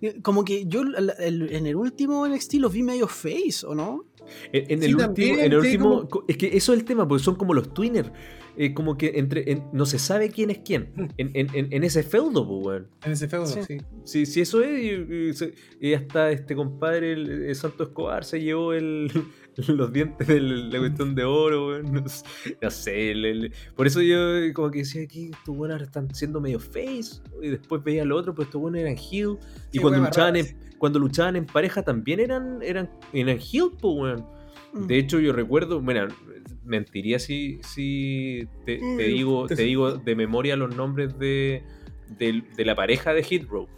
Eh, 0.00 0.20
Como 0.22 0.44
que 0.44 0.64
yo 0.66 0.80
el- 0.82 1.12
el- 1.18 1.54
en 1.54 1.66
el 1.66 1.76
último 1.76 2.26
NXT 2.26 2.54
los 2.54 2.72
vi 2.72 2.82
medio 2.82 3.06
face, 3.08 3.66
¿o 3.66 3.74
no? 3.74 4.06
En, 4.52 4.70
en 4.72 4.80
Sí, 4.82 4.86
el 4.90 4.96
también, 4.96 5.30
último, 5.32 5.44
en 5.46 5.52
el 5.52 5.58
último 5.58 6.08
como- 6.08 6.24
es 6.28 6.36
que 6.38 6.56
eso 6.56 6.72
es 6.72 6.78
el 6.78 6.84
tema, 6.84 7.06
porque 7.06 7.22
son 7.22 7.34
como 7.36 7.52
los 7.52 7.72
twinner. 7.74 8.10
Eh, 8.56 8.72
como 8.74 8.96
que 8.96 9.12
entre 9.16 9.50
en- 9.50 9.64
no 9.72 9.84
se 9.86 9.98
sabe 9.98 10.30
quién 10.30 10.50
es 10.50 10.58
quién 10.64 10.92
en, 11.18 11.30
en- 11.34 11.48
en- 11.54 11.72
en 11.72 11.84
ese 11.84 12.02
feudo, 12.02 12.46
pues, 12.46 12.64
weón. 12.66 12.88
En 13.04 13.12
ese 13.12 13.28
feudo, 13.28 13.46
Sí. 13.46 13.60
sí. 14.04 14.26
Si 14.26 14.40
eso 14.40 14.62
es, 14.62 14.80
y, 14.82 15.14
y 15.28 15.32
se- 15.34 15.54
y 15.80 15.94
hasta 15.94 16.30
este 16.30 16.54
compadre, 16.54 17.12
el, 17.12 17.30
el 17.44 17.54
Santo 17.54 17.84
Escobar, 17.84 18.24
se 18.24 18.40
llevó 18.40 18.72
el, 18.72 19.10
los 19.68 19.92
dientes 19.92 20.26
de 20.28 20.40
la 20.40 20.78
cuestión 20.78 21.14
de 21.14 21.24
oro, 21.24 21.68
weón. 21.68 21.92
No 21.92 22.08
sé, 22.08 22.24
no 22.60 22.70
sé, 22.70 23.10
el- 23.12 23.24
el- 23.24 23.52
por 23.74 23.86
eso 23.86 24.00
yo 24.02 24.16
como 24.54 24.70
que 24.70 24.78
decía 24.80 25.02
aquí, 25.02 25.30
estos 25.32 25.56
buenos 25.56 25.74
ahora 25.74 25.84
están 25.86 26.14
siendo 26.14 26.40
medio 26.40 26.60
face, 26.60 27.20
y 27.42 27.48
después 27.48 27.82
veía 27.82 28.04
lo 28.04 28.16
otro, 28.16 28.34
pero 28.34 28.44
estos 28.44 28.60
buenos 28.60 28.80
eran 28.80 28.96
heel, 28.96 29.36
y 29.72 29.72
Sí, 29.72 29.78
cuando 29.80 29.98
weón, 29.98 30.04
luchaban, 30.06 30.36
en, 30.36 30.46
cuando 30.78 30.98
luchaban 30.98 31.36
en 31.36 31.46
pareja 31.46 31.82
también 31.82 32.20
eran, 32.20 32.60
eran, 32.62 32.88
eran 33.12 33.38
heel, 33.38 33.70
pues, 33.80 33.94
weón. 33.96 34.26
Mm. 34.74 34.86
De 34.88 34.98
hecho, 34.98 35.20
yo 35.20 35.32
recuerdo, 35.32 35.80
bueno, 35.80 36.08
mentiría 36.64 37.18
si, 37.18 37.58
si 37.62 38.46
te, 38.64 38.78
te 38.78 38.82
Mm, 38.82 38.96
digo, 38.98 39.46
te- 39.46 39.56
te 39.56 39.62
digo 39.62 39.92
de 39.96 40.16
memoria 40.16 40.56
los 40.56 40.74
nombres 40.74 41.18
de, 41.18 41.62
de, 42.18 42.42
de 42.56 42.64
la 42.64 42.74
pareja 42.74 43.12
de 43.14 43.22
Hit 43.22 43.46
Row. 43.48 43.68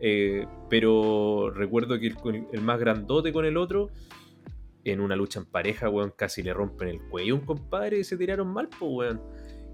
Eh, 0.00 0.46
pero 0.68 1.50
recuerdo 1.54 1.98
que 1.98 2.08
el, 2.08 2.16
el 2.52 2.60
más 2.60 2.78
grandote 2.80 3.32
con 3.32 3.44
el 3.44 3.56
otro, 3.56 3.88
en 4.84 5.00
una 5.00 5.16
lucha 5.16 5.40
en 5.40 5.46
pareja, 5.46 5.88
weón, 5.88 6.12
casi 6.16 6.42
le 6.42 6.52
rompen 6.52 6.88
el 6.88 7.00
cuello 7.08 7.34
a 7.34 7.38
un 7.38 7.44
compadre 7.46 7.98
y 8.00 8.04
se 8.04 8.16
tiraron 8.16 8.48
mal, 8.48 8.68
pues, 8.68 8.90
weón. 8.92 9.20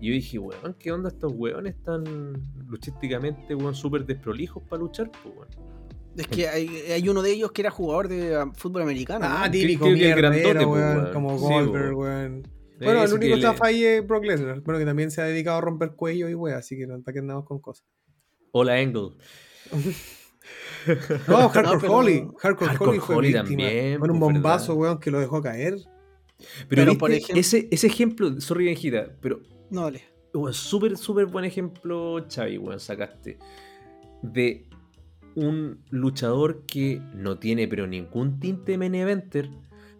Y 0.01 0.09
yo 0.09 0.13
dije, 0.15 0.39
weón, 0.39 0.75
¿qué 0.79 0.93
onda 0.93 1.09
estos 1.09 1.33
weones 1.35 1.83
tan 1.83 2.05
luchísticamente, 2.69 3.55
weón, 3.55 3.75
súper 3.75 4.05
desprolijos 4.07 4.63
para 4.69 4.81
luchar, 4.83 5.11
pues, 5.23 5.35
weón? 5.35 5.80
Es 6.21 6.29
que 6.29 6.49
hay, 6.49 6.69
hay 6.93 7.09
uno 7.09 7.23
de 7.23 7.33
ellos 7.33 7.53
que 7.53 7.63
era 7.63 7.71
jugador 7.71 8.09
de 8.09 8.37
um, 8.39 8.53
fútbol 8.55 8.83
americano. 8.83 9.27
Ah, 9.29 9.45
¿no? 9.47 9.51
típico 9.51 9.85
creo 9.85 9.97
que 9.97 10.11
el 10.11 10.17
mierdero, 10.17 10.51
grandote, 10.51 10.65
weón, 10.67 11.13
como 11.13 11.39
Sí, 11.39 11.45
Goldberg, 11.45 11.93
po. 11.93 11.99
weón. 11.99 12.43
Bueno, 12.81 13.05
el 13.05 13.13
único 13.13 13.35
le- 13.37 13.41
está 13.41 13.55
es 13.85 14.07
Brock 14.07 14.25
Lesnar, 14.25 14.61
bueno, 14.63 14.79
que 14.79 14.87
también 14.87 15.11
se 15.11 15.21
ha 15.21 15.25
dedicado 15.25 15.59
a 15.59 15.61
romper 15.61 15.91
cuello 15.93 16.29
y 16.29 16.35
weón, 16.35 16.57
así 16.59 16.77
que 16.79 16.87
no 16.87 16.95
que 17.13 17.19
andamos 17.19 17.45
con 17.45 17.61
cosas. 17.61 17.87
Hola, 18.53 18.75
Angle. 18.77 19.11
No, 21.29 21.49
Hardcore 21.51 21.79
pero- 21.81 21.93
Holly. 21.95 22.27
Hardcore, 22.39 22.69
Hardcore 22.71 22.91
Holly 22.91 23.01
fue 23.01 23.17
Holly 23.17 23.29
víctima. 23.29 23.49
también, 23.49 24.01
Con 24.01 24.11
un 24.11 24.19
pues, 24.19 24.33
bombazo, 24.33 24.75
weón, 24.75 24.99
que 24.99 25.11
lo 25.11 25.21
dejó 25.21 25.43
caer. 25.43 25.75
Pero, 26.69 26.83
Pero, 26.85 26.99
por 26.99 27.11
ejemplo- 27.13 27.37
ese, 27.39 27.69
ese 27.71 27.87
ejemplo, 27.87 28.41
sorry, 28.41 28.65
Benjita, 28.65 29.11
pero 29.21 29.41
No, 29.71 29.83
dale. 29.83 30.03
súper, 30.53 30.97
súper 30.97 31.27
buen 31.27 31.45
ejemplo, 31.45 32.25
Xavi, 32.35 32.57
weón, 32.59 32.81
sacaste. 32.81 33.39
De 34.23 34.67
un 35.35 35.79
luchador 35.91 36.65
que 36.67 37.01
no 37.15 37.39
tiene 37.39 37.69
pero 37.69 37.87
ningún 37.87 38.41
tinte 38.41 38.77
main 38.79 38.95
eventer, 38.95 39.49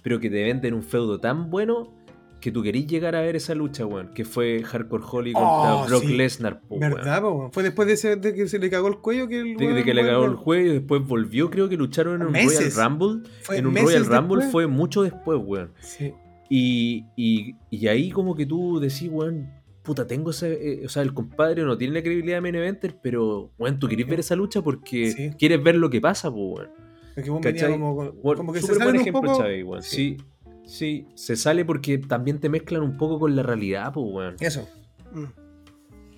pero 0.03 0.21
que 0.21 0.31
te 0.31 0.43
venden 0.45 0.75
un 0.75 0.83
feudo 0.83 1.21
tan 1.21 1.51
bueno 1.51 1.95
que 2.41 2.51
tú 2.51 2.63
querís 2.63 2.87
llegar 2.87 3.15
a 3.17 3.21
ver 3.21 3.37
esa 3.37 3.55
lucha, 3.55 3.85
weón. 3.85 4.15
Que 4.15 4.25
fue 4.25 4.63
Hardcore 4.63 5.05
Holly 5.11 5.33
contra 5.35 5.75
Oh, 5.77 5.87
Brock 5.87 6.03
sí. 6.05 6.17
Lesnar, 6.17 6.61
po. 6.63 6.79
¿Verdad, 6.79 7.21
po, 7.21 7.31
weón? 7.33 7.53
Fue 7.53 7.63
después 7.63 7.87
de, 7.87 7.95
ese, 7.95 8.17
de 8.17 8.35
que 8.35 8.49
se 8.49 8.59
le 8.59 8.71
cagó 8.71 8.89
el 8.89 8.97
cuello 8.97 9.29
que 9.29 9.41
el 9.41 9.57
De, 9.57 9.85
que 9.85 9.93
le 9.93 10.03
cagó 10.07 10.25
el 10.25 10.67
y 10.67 10.69
después 10.73 11.07
volvió, 11.07 11.51
creo 11.51 11.69
que 11.69 11.77
lucharon 11.77 12.23
en 12.23 12.27
un 12.29 12.33
Meses. 12.33 12.75
Royal 12.75 12.91
Rumble. 12.91 13.31
Fue 13.43 13.59
en 13.59 13.67
un 13.67 13.77
Royal 13.77 14.07
Rumble 14.07 14.37
después. 14.37 14.53
fue 14.53 14.67
mucho 14.67 15.03
después, 15.03 15.39
weón. 15.45 15.73
Sí. 15.81 16.15
Y, 16.49 17.05
y, 17.15 17.57
y 17.71 17.87
ahí 17.89 18.11
como 18.11 18.35
que 18.35 18.47
tú 18.47 18.81
decís, 18.81 19.09
weón, 19.11 19.51
puta, 19.91 20.07
tengo 20.07 20.31
ese... 20.31 20.53
eh, 20.83 20.87
o 20.87 20.89
sea, 20.89 21.03
el 21.03 21.13
compadre 21.13 21.65
no 21.65 21.77
tiene 21.77 21.95
la 21.95 22.01
credibilidad 22.03 22.37
de 22.37 22.41
main 22.43 22.55
eventer, 22.55 22.97
pero, 23.03 23.51
weón, 23.59 23.81
tú 23.81 23.89
querés 23.89 24.07
ver 24.07 24.21
esa 24.21 24.37
lucha 24.37 24.63
porque 24.63 25.11
Sí. 25.11 25.31
quieres 25.37 25.61
ver 25.63 25.75
lo 25.75 25.91
que 25.91 26.01
pasa, 26.01 26.31
pues, 26.31 26.69
weón. 27.17 27.41
¿Cachai? 27.43 27.73
como, 27.79 28.53
que 28.53 28.61
se 28.61 28.67
súper 28.69 28.85
buen 28.85 28.97
ejemplo, 28.97 29.23
poco. 29.23 29.43
Weón. 29.43 29.83
Sí. 29.83 30.17
sí, 30.65 31.07
se 31.15 31.35
sale 31.35 31.65
porque 31.65 31.99
también 31.99 32.39
te 32.39 32.49
mezclan 32.49 32.83
un 32.83 32.97
poco 32.97 33.19
con 33.19 33.35
la 33.35 33.43
realidad, 33.43 33.93
pues, 33.93 34.07
weón. 34.09 34.37
Eso. 34.39 34.69
Mm. 35.13 35.25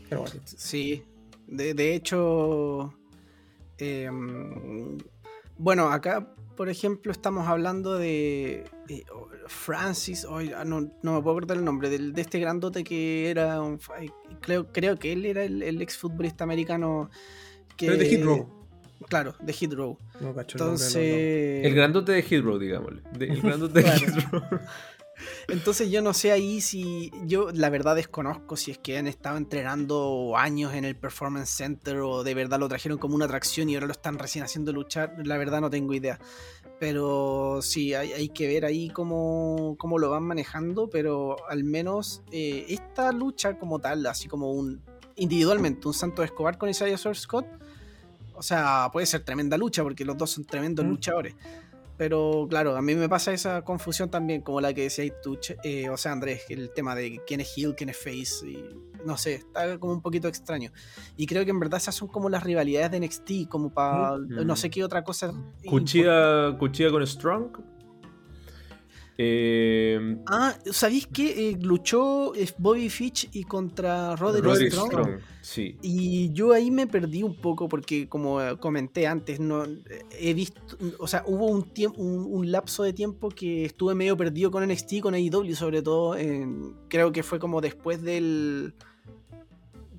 Pero 0.09 0.20
bueno. 0.20 0.36
Sí, 0.44 1.03
de, 1.47 1.73
de 1.73 1.94
hecho, 1.94 2.93
em, 3.78 4.99
bueno, 5.57 5.89
acá, 5.89 6.35
por 6.57 6.69
ejemplo, 6.69 7.12
estamos 7.12 7.47
hablando 7.49 7.95
de 7.97 8.65
eh, 8.89 9.05
Francis, 9.47 10.27
ah, 10.29 10.65
no, 10.65 10.91
no 11.03 11.15
me 11.15 11.23
puedo 11.23 11.37
acordar 11.37 11.57
el 11.57 11.65
nombre, 11.65 11.89
del- 11.91 12.12
de, 12.12 12.20
este 12.23 12.39
grandote 12.39 12.85
que 12.85 13.31
era, 13.31 13.61
un 13.61 13.79
fa- 13.81 13.95
creo, 14.41 14.70
creo 14.73 14.99
que 14.99 15.12
él 15.12 15.27
era 15.27 15.45
el, 15.45 15.62
el 15.62 15.81
ex 15.83 15.97
futbolista 15.97 16.45
americano. 16.45 17.11
Que, 17.77 17.87
Pero 17.87 17.99
de 17.99 18.07
Hit 18.07 18.23
Row. 18.24 18.49
Claro, 19.09 19.35
de 19.41 19.53
Hit 19.53 19.73
Row. 19.73 19.99
No 20.20 20.33
cacho 20.35 20.57
el 20.59 20.65
nombre, 20.65 20.65
no, 20.65 20.65
no. 20.65 20.73
Entonces... 20.74 21.66
El 21.66 21.74
grandote 21.74 22.12
de 22.12 22.20
Hydro, 22.29 22.59
digámosle. 22.59 23.03
De- 23.19 23.27
el 23.27 23.41
grandote 23.43 23.83
de 23.83 23.83
Claro. 23.85 24.07
Hydro. 24.07 24.61
Entonces 25.48 25.90
yo 25.90 26.02
no 26.02 26.14
sé 26.14 26.31
ahí 26.32 26.60
si 26.60 27.10
yo 27.24 27.51
la 27.52 27.69
verdad 27.70 27.97
desconozco 27.97 28.56
si 28.56 28.70
es 28.70 28.78
que 28.78 28.97
han 28.98 29.06
estado 29.06 29.36
entrenando 29.36 30.35
años 30.36 30.74
en 30.74 30.85
el 30.85 30.97
Performance 30.97 31.51
Center 31.51 31.98
o 31.98 32.23
de 32.24 32.35
verdad 32.35 32.59
lo 32.60 32.69
trajeron 32.69 32.98
como 32.98 33.14
una 33.14 33.24
atracción 33.24 33.69
y 33.69 33.74
ahora 33.74 33.86
lo 33.86 33.93
están 33.93 34.19
recién 34.19 34.44
haciendo 34.44 34.73
luchar, 34.73 35.14
la 35.24 35.36
verdad 35.39 35.60
no 35.60 35.70
tengo 35.70 35.94
idea. 35.94 36.19
Pero 36.78 37.60
sí, 37.62 37.94
hay, 37.94 38.12
hay 38.12 38.28
que 38.31 38.48
ver 38.48 38.64
ahí 38.64 38.89
cómo, 38.90 39.77
cómo 39.78 39.98
lo 39.98 40.10
van 40.10 40.24
manejando, 40.24 40.89
pero 40.90 41.36
al 41.48 41.64
menos 41.64 42.23
eh, 42.32 42.66
esta 42.69 43.12
lucha 43.12 43.59
como 43.59 43.78
tal, 43.78 44.05
así 44.06 44.28
como 44.28 44.52
un 44.52 44.82
individualmente, 45.16 45.86
un 45.86 45.94
Santo 45.94 46.23
Escobar 46.23 46.59
con 46.59 46.69
Isaiah 46.70 46.97
Scott, 46.97 47.47
o 48.35 48.43
sea, 48.43 48.89
puede 48.93 49.06
ser 49.06 49.23
tremenda 49.24 49.56
lucha 49.56 49.82
porque 49.82 50.05
los 50.05 50.16
dos 50.16 50.31
son 50.31 50.44
tremendos 50.44 50.85
Mm. 50.85 50.89
luchadores. 50.89 51.35
Pero 51.97 52.47
claro, 52.48 52.77
a 52.77 52.82
mí 52.82 52.94
me 52.94 53.09
pasa 53.09 53.32
esa 53.32 53.62
confusión 53.62 54.10
también, 54.10 54.40
como 54.40 54.60
la 54.60 54.73
que 54.73 54.82
decía 54.82 55.12
tú, 55.23 55.39
eh, 55.62 55.89
o 55.89 55.97
sea, 55.97 56.12
Andrés, 56.12 56.44
el 56.48 56.70
tema 56.73 56.94
de 56.94 57.20
quién 57.27 57.40
es 57.40 57.52
heel, 57.56 57.74
quién 57.77 57.90
es 57.90 57.97
face, 57.98 58.48
y 58.48 58.64
no 59.05 59.16
sé, 59.16 59.35
está 59.35 59.78
como 59.78 59.93
un 59.93 60.01
poquito 60.02 60.27
extraño. 60.28 60.73
Y 61.16 61.27
creo 61.27 61.44
que 61.44 61.51
en 61.51 61.60
verdad 61.60 61.78
esas 61.78 61.94
son 61.94 62.09
como 62.09 62.28
las 62.28 62.43
rivalidades 62.44 62.90
de 62.90 63.01
NXT, 63.01 63.48
como 63.48 63.73
para 63.73 64.16
Mm. 64.16 64.47
no 64.47 64.56
sé 64.56 64.70
qué 64.70 64.82
otra 64.85 65.05
cosa. 65.05 65.32
Cuchilla, 65.66 66.56
cuchilla 66.59 66.90
con 66.90 67.06
Strong. 67.06 67.72
Eh, 69.18 70.16
Ah, 70.26 70.55
¿sabéis 70.70 71.06
qué? 71.06 71.51
Eh, 71.51 71.59
luchó 71.60 72.34
eh, 72.34 72.48
Bobby 72.59 72.89
Fitch 72.89 73.28
y 73.32 73.44
contra 73.44 74.16
Roderick, 74.16 74.44
Roderick 74.47 74.72
Strong. 74.72 74.90
Strong. 74.90 75.20
Sí. 75.43 75.76
Y 75.82 76.32
yo 76.32 76.52
ahí 76.52 76.70
me 76.70 76.86
perdí 76.86 77.22
un 77.22 77.34
poco 77.36 77.68
porque, 77.68 78.09
como 78.09 78.40
eh, 78.40 78.56
comenté 78.59 79.06
antes, 79.06 79.39
no 79.40 79.64
eh, 79.64 79.78
he 80.18 80.32
visto, 80.34 80.60
o 80.98 81.06
sea, 81.06 81.24
hubo 81.26 81.47
un 81.47 81.62
tiempo, 81.64 82.01
un, 82.01 82.24
un 82.32 82.51
lapso 82.51 82.82
de 82.84 82.93
tiempo 82.93 83.28
que 83.28 83.64
estuve 83.66 83.94
medio 83.94 84.16
perdido 84.16 84.51
con 84.51 84.66
NXT, 84.66 85.01
con 85.01 85.14
AEW, 85.14 85.55
sobre 85.55 85.82
todo, 85.82 86.16
en- 86.16 86.74
creo 86.89 87.12
que 87.12 87.22
fue 87.22 87.39
como 87.39 87.60
después 87.60 88.02
del, 88.02 88.74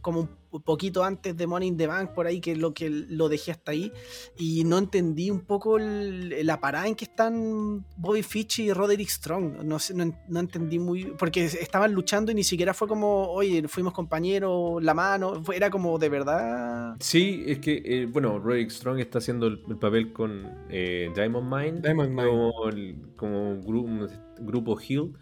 como 0.01 0.21
un 0.21 0.29
poquito 0.61 1.03
antes 1.03 1.35
de 1.35 1.47
Money 1.47 1.69
in 1.69 1.77
the 1.77 1.87
Bank, 1.87 2.11
por 2.11 2.27
ahí 2.27 2.39
que 2.39 2.55
lo 2.55 2.73
que 2.73 2.89
lo 2.89 3.29
dejé 3.29 3.51
hasta 3.51 3.71
ahí, 3.71 3.91
y 4.37 4.63
no 4.65 4.77
entendí 4.77 5.31
un 5.31 5.41
poco 5.41 5.77
el- 5.77 6.45
la 6.45 6.59
parada 6.59 6.87
en 6.87 6.95
que 6.95 7.05
están 7.05 7.85
Bobby 7.97 8.23
Fitch 8.23 8.59
y 8.59 8.73
Roderick 8.73 9.09
Strong, 9.09 9.63
no, 9.63 9.79
sé, 9.79 9.93
no, 9.93 10.13
no 10.27 10.39
entendí 10.39 10.79
muy, 10.79 11.05
porque 11.17 11.45
estaban 11.45 11.93
luchando 11.93 12.31
y 12.31 12.35
ni 12.35 12.43
siquiera 12.43 12.73
fue 12.73 12.87
como, 12.87 13.27
oye, 13.31 13.67
fuimos 13.67 13.93
compañeros, 13.93 14.83
la 14.83 14.93
mano, 14.93 15.43
fue- 15.43 15.55
era 15.55 15.69
como 15.69 15.97
de 15.97 16.09
verdad... 16.09 16.95
Sí, 16.99 17.43
es 17.47 17.59
que, 17.59 17.81
eh, 17.85 18.05
bueno, 18.05 18.39
Roderick 18.39 18.69
Strong 18.69 18.99
está 18.99 19.17
haciendo 19.19 19.47
el, 19.47 19.61
el 19.67 19.77
papel 19.77 20.13
con 20.13 20.49
eh, 20.69 21.11
Diamond 21.15 21.53
Mine. 21.53 21.81
Diamond 21.81 22.09
Mine. 22.09 22.27
Como, 22.27 22.69
el- 22.69 22.95
como 23.15 23.51
un 23.51 23.63
gru- 23.63 23.83
un 23.85 24.45
grupo 24.45 24.77
Hill. 24.79 25.13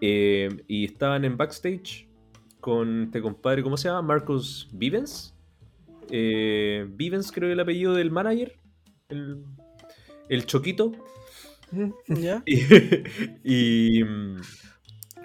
Eh, 0.00 0.48
y 0.66 0.84
estaban 0.84 1.24
en 1.24 1.36
backstage 1.36 2.08
con 2.64 3.02
este 3.02 3.20
compadre, 3.20 3.62
¿cómo 3.62 3.76
se 3.76 3.88
llama? 3.88 4.00
Marcus 4.00 4.70
Vivens. 4.72 5.34
Eh, 6.10 6.86
Vivens, 6.88 7.30
creo 7.30 7.50
que 7.50 7.52
el 7.52 7.60
apellido 7.60 7.92
del 7.92 8.10
manager. 8.10 8.56
El, 9.10 9.44
el 10.30 10.46
Choquito. 10.46 10.92
¿Ya? 12.08 12.42
Y, 13.44 13.98
y, 13.98 14.02
mm, 14.02 14.40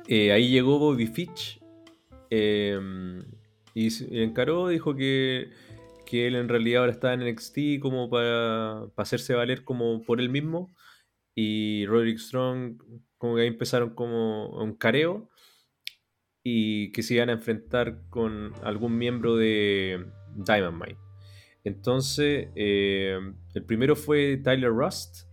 eh, 0.09 0.33
ahí 0.33 0.49
llegó 0.49 0.79
Bobby 0.79 1.07
Fitch 1.07 1.61
eh, 2.29 2.77
y 3.73 3.89
se 3.91 4.21
encaró, 4.21 4.67
dijo 4.67 4.93
que, 4.97 5.49
que 6.05 6.27
él 6.27 6.35
en 6.35 6.49
realidad 6.49 6.81
ahora 6.81 6.91
está 6.91 7.13
en 7.13 7.21
NXT 7.21 7.79
como 7.81 8.09
para, 8.09 8.87
para 8.95 9.03
hacerse 9.03 9.33
valer 9.33 9.63
como 9.63 10.01
por 10.01 10.19
él 10.19 10.27
mismo. 10.27 10.75
Y 11.35 11.85
Roderick 11.85 12.17
Strong, 12.17 12.83
como 13.17 13.37
que 13.37 13.43
ahí 13.43 13.47
empezaron 13.47 13.91
como 13.91 14.49
un 14.61 14.73
careo 14.73 15.29
y 16.51 16.91
que 16.91 17.03
se 17.03 17.13
iban 17.13 17.29
a 17.29 17.33
enfrentar 17.33 18.01
con 18.09 18.53
algún 18.63 18.97
miembro 18.97 19.35
de 19.35 20.05
Diamond 20.35 20.83
Mine. 20.83 20.97
Entonces, 21.63 22.47
eh, 22.55 23.19
el 23.53 23.63
primero 23.63 23.95
fue 23.95 24.37
Tyler 24.37 24.71
Rust, 24.71 25.27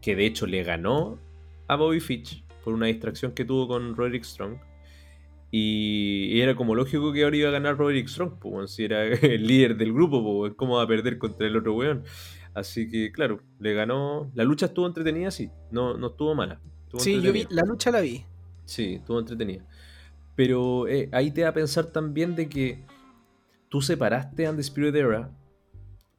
que 0.00 0.16
de 0.16 0.26
hecho 0.26 0.46
le 0.46 0.64
ganó 0.64 1.20
a 1.68 1.76
Bobby 1.76 2.00
Fitch 2.00 2.44
por 2.64 2.74
una 2.74 2.86
distracción 2.86 3.32
que 3.32 3.44
tuvo 3.44 3.68
con 3.68 3.94
Roderick 3.94 4.24
Strong. 4.24 4.56
Y, 5.52 6.28
y 6.32 6.40
era 6.40 6.54
como 6.54 6.74
lógico 6.74 7.12
que 7.12 7.24
ahora 7.24 7.36
iba 7.36 7.48
a 7.48 7.52
ganar 7.52 7.76
Roderick 7.76 8.08
Strong, 8.08 8.38
pues, 8.40 8.72
si 8.72 8.84
era 8.84 9.04
el 9.04 9.46
líder 9.46 9.76
del 9.76 9.92
grupo, 9.92 10.22
pues, 10.22 10.54
¿cómo 10.56 10.76
va 10.76 10.82
a 10.82 10.88
perder 10.88 11.18
contra 11.18 11.46
el 11.46 11.56
otro 11.56 11.74
weón? 11.74 12.02
Así 12.54 12.88
que, 12.88 13.12
claro, 13.12 13.40
le 13.60 13.74
ganó. 13.74 14.32
La 14.34 14.42
lucha 14.42 14.66
estuvo 14.66 14.86
entretenida, 14.86 15.30
sí, 15.30 15.48
no, 15.70 15.96
no 15.96 16.08
estuvo 16.08 16.34
mala. 16.34 16.60
estuvo 16.86 17.00
Sí, 17.00 17.20
yo 17.20 17.32
vi, 17.32 17.46
la 17.50 17.62
lucha 17.62 17.92
la 17.92 18.00
vi. 18.00 18.24
Sí, 18.64 18.94
estuvo 18.94 19.20
entretenida. 19.20 19.64
Pero 20.36 20.88
eh, 20.88 21.08
ahí 21.12 21.30
te 21.30 21.42
da 21.42 21.48
a 21.50 21.54
pensar 21.54 21.86
también 21.86 22.34
de 22.36 22.48
que 22.48 22.84
tú 23.68 23.82
separaste 23.82 24.48
Undisputed 24.48 24.96
Era 24.96 25.30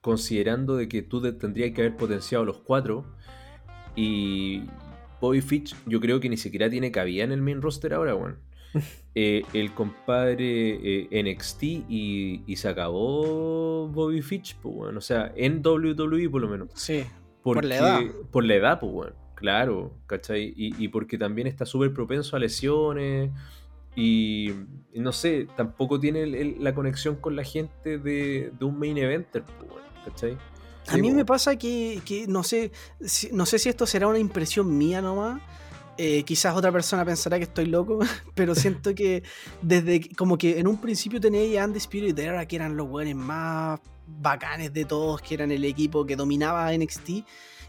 considerando 0.01 0.75
de 0.75 0.88
que 0.88 1.01
tú 1.01 1.21
te- 1.21 1.31
tendrías 1.33 1.71
que 1.71 1.81
haber 1.81 1.95
potenciado 1.97 2.43
los 2.45 2.57
cuatro 2.57 3.05
y 3.95 4.63
Bobby 5.19 5.41
Fitch 5.41 5.75
yo 5.85 5.99
creo 5.99 6.19
que 6.19 6.29
ni 6.29 6.38
siquiera 6.38 6.69
tiene 6.69 6.91
cabida 6.91 7.23
en 7.23 7.31
el 7.31 7.41
main 7.41 7.61
roster 7.61 7.93
ahora, 7.93 8.15
weón. 8.15 8.38
Eh, 9.13 9.43
el 9.53 9.73
compadre 9.73 11.09
eh, 11.11 11.23
NXT 11.23 11.63
y, 11.89 12.43
y 12.47 12.55
se 12.55 12.69
acabó 12.69 13.89
Bobby 13.89 14.21
Fitch, 14.21 14.55
pues, 14.61 14.73
weón. 14.73 14.95
O 14.95 15.01
sea, 15.01 15.33
en 15.35 15.61
WWE 15.61 16.29
por 16.29 16.41
lo 16.41 16.47
menos. 16.47 16.69
Sí. 16.75 17.03
Porque- 17.43 17.67
la 17.67 17.75
edad. 17.77 17.99
Por 18.31 18.45
la 18.45 18.55
edad, 18.55 18.79
pues, 18.79 18.91
bueno. 18.93 19.15
Claro, 19.35 19.97
¿cachai? 20.07 20.53
Y, 20.55 20.81
y 20.81 20.88
porque 20.88 21.17
también 21.17 21.47
está 21.47 21.65
súper 21.65 21.91
propenso 21.93 22.38
a 22.38 22.39
lesiones. 22.39 23.31
Y, 23.95 24.51
no 24.95 25.11
sé, 25.11 25.47
tampoco 25.57 25.99
tiene 25.99 26.23
el- 26.23 26.35
el- 26.35 26.63
la 26.63 26.73
conexión 26.73 27.15
con 27.18 27.35
la 27.35 27.43
gente 27.43 27.97
de, 27.97 28.51
de 28.57 28.65
un 28.65 28.80
main 28.80 28.97
eventer, 28.97 29.43
¿cachai? 30.05 30.38
A 30.88 30.97
mí 30.97 31.11
me 31.11 31.26
pasa 31.26 31.55
que, 31.57 32.01
que 32.05 32.26
no 32.27 32.43
sé 32.43 32.72
si, 33.01 33.30
no 33.31 33.45
sé 33.45 33.59
si 33.59 33.69
esto 33.69 33.85
será 33.85 34.07
una 34.07 34.18
impresión 34.19 34.77
mía 34.77 35.01
nomás. 35.01 35.41
Eh, 35.97 36.23
quizás 36.23 36.55
otra 36.55 36.72
persona 36.72 37.05
pensará 37.05 37.38
que 37.38 37.43
estoy 37.43 37.65
loco, 37.68 37.99
pero 38.34 38.55
siento 38.55 38.95
que 38.95 39.23
desde 39.61 40.09
como 40.15 40.38
que 40.38 40.57
en 40.59 40.68
un 40.68 40.77
principio 40.81 41.19
tenía 41.19 41.63
a 41.63 41.68
Undisputed 41.68 42.18
Era, 42.18 42.45
que 42.47 42.55
eran 42.55 42.76
los 42.76 42.88
buenos 42.88 43.13
más 43.15 43.80
bacanes 44.07 44.73
de 44.73 44.85
todos, 44.85 45.22
que 45.22 45.35
eran 45.35 45.51
el 45.51 45.63
equipo 45.65 46.05
que 46.05 46.15
dominaba 46.15 46.73
NXT, 46.73 47.09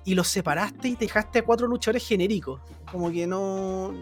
y 0.04 0.14
los 0.14 0.28
separaste 0.28 0.88
y 0.88 0.96
dejaste 0.96 1.40
a 1.40 1.44
cuatro 1.44 1.66
luchadores 1.66 2.06
genéricos. 2.06 2.60
Como 2.90 3.10
que 3.10 3.26
no. 3.26 3.92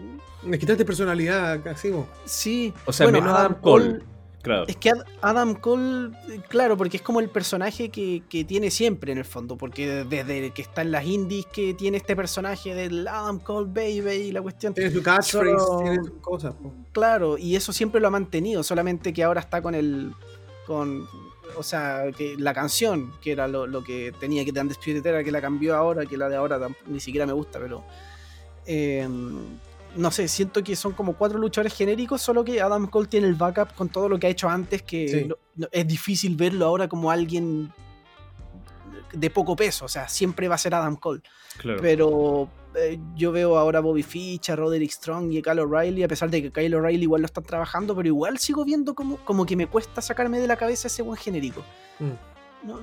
Me 0.43 0.57
quitaste 0.57 0.83
personalidad 0.85 1.61
casi. 1.63 1.91
Sí. 2.25 2.73
O 2.85 2.93
sea, 2.93 3.05
bueno, 3.05 3.19
menos 3.21 3.37
Adam 3.37 3.55
Cole. 3.61 3.99
Claro. 4.41 4.65
Es 4.67 4.75
que 4.75 4.89
Ad- 4.89 5.05
Adam 5.21 5.53
Cole, 5.53 6.09
claro, 6.49 6.75
porque 6.75 6.97
es 6.97 7.03
como 7.03 7.19
el 7.19 7.29
personaje 7.29 7.89
que, 7.89 8.23
que 8.27 8.43
tiene 8.43 8.71
siempre 8.71 9.11
en 9.11 9.19
el 9.19 9.25
fondo, 9.25 9.55
porque 9.55 10.03
desde 10.03 10.49
que 10.49 10.63
está 10.63 10.81
en 10.81 10.89
las 10.91 11.05
indies 11.05 11.45
que 11.45 11.75
tiene 11.75 11.97
este 11.97 12.15
personaje 12.15 12.73
del 12.73 13.07
Adam 13.07 13.37
Cole 13.37 13.67
Baby 13.71 14.13
y 14.15 14.31
la 14.31 14.41
cuestión, 14.41 14.73
Tiene 14.73 14.89
su 14.89 15.03
catchphrase, 15.03 15.59
Solo- 15.59 15.81
tiene 15.83 15.97
sus 16.03 16.13
cosas. 16.21 16.55
po. 16.55 16.73
claro, 16.91 17.37
y 17.37 17.55
eso 17.55 17.71
siempre 17.71 18.01
lo 18.01 18.07
ha 18.07 18.09
mantenido, 18.09 18.63
solamente 18.63 19.13
que 19.13 19.23
ahora 19.23 19.41
está 19.41 19.61
con 19.61 19.75
el, 19.75 20.11
con, 20.65 21.07
o 21.57 21.63
sea, 21.63 22.05
que 22.15 22.35
la 22.37 22.53
canción, 22.53 23.11
que 23.21 23.31
era 23.31 23.47
lo, 23.47 23.67
lo 23.67 23.83
que 23.83 24.13
tenía 24.19 24.43
que 24.45 24.51
tener 24.51 24.63
Undisputed 24.63 25.05
Era, 25.05 25.23
que 25.23 25.31
la 25.31 25.41
cambió 25.41 25.75
ahora, 25.75 26.05
que 26.05 26.17
la 26.17 26.29
de 26.29 26.35
ahora 26.35 26.59
ni 26.87 26.99
siquiera 26.99 27.25
me 27.25 27.33
gusta, 27.33 27.59
pero... 27.59 27.83
eh, 28.65 29.07
no 29.93 30.09
sé, 30.09 30.29
siento 30.29 30.63
que 30.63 30.73
son 30.77 30.93
como 30.93 31.13
cuatro 31.17 31.37
luchadores 31.37 31.73
genéricos, 31.73 32.21
solo 32.21 32.45
que 32.45 32.61
Adam 32.61 32.87
Cole 32.87 33.07
tiene 33.07 33.27
el 33.27 33.35
backup 33.35 33.73
con 33.75 33.89
todo 33.89 34.07
lo 34.07 34.17
que 34.17 34.27
ha 34.27 34.29
hecho 34.29 34.47
antes, 34.47 34.83
que 34.83 35.07
Sí. 35.07 35.25
no- 35.25 35.35
no- 35.55 35.67
es 35.69 35.85
difícil 35.85 36.37
verlo 36.37 36.65
ahora 36.65 36.87
como 36.87 37.11
alguien 37.11 37.73
de 39.11 39.29
poco 39.29 39.53
peso, 39.55 39.83
o 39.85 39.89
sea, 39.89 40.07
siempre 40.07 40.47
va 40.47 40.55
a 40.55 40.57
ser 40.57 40.73
Adam 40.75 40.95
Cole. 40.95 41.21
Claro. 41.57 41.79
Pero 41.81 42.47
eh, 42.75 42.99
yo 43.15 43.31
veo 43.31 43.57
ahora 43.57 43.79
a 43.79 43.81
Bobby 43.81 44.03
Fitch, 44.03 44.49
a 44.49 44.55
Roderick 44.55 44.91
Strong 44.91 45.31
y 45.33 45.39
a 45.39 45.41
Kyle 45.41 45.59
O'Reilly, 45.59 46.03
a 46.03 46.07
pesar 46.07 46.29
de 46.29 46.41
que 46.41 46.51
Kyle 46.51 46.73
O'Reilly 46.75 47.03
igual 47.03 47.21
lo 47.21 47.25
están 47.25 47.43
trabajando, 47.43 47.95
pero 47.95 48.07
igual 48.07 48.37
sigo 48.37 48.63
viendo 48.65 48.93
como, 48.95 49.17
como 49.25 49.45
que 49.45 49.55
me 49.55 49.67
cuesta 49.67 50.01
sacarme 50.01 50.39
de 50.39 50.47
la 50.47 50.55
cabeza 50.57 50.87
ese 50.87 51.01
buen 51.01 51.17
genérico. 51.17 51.61
Mm. 51.99 52.67
¿no? 52.67 52.79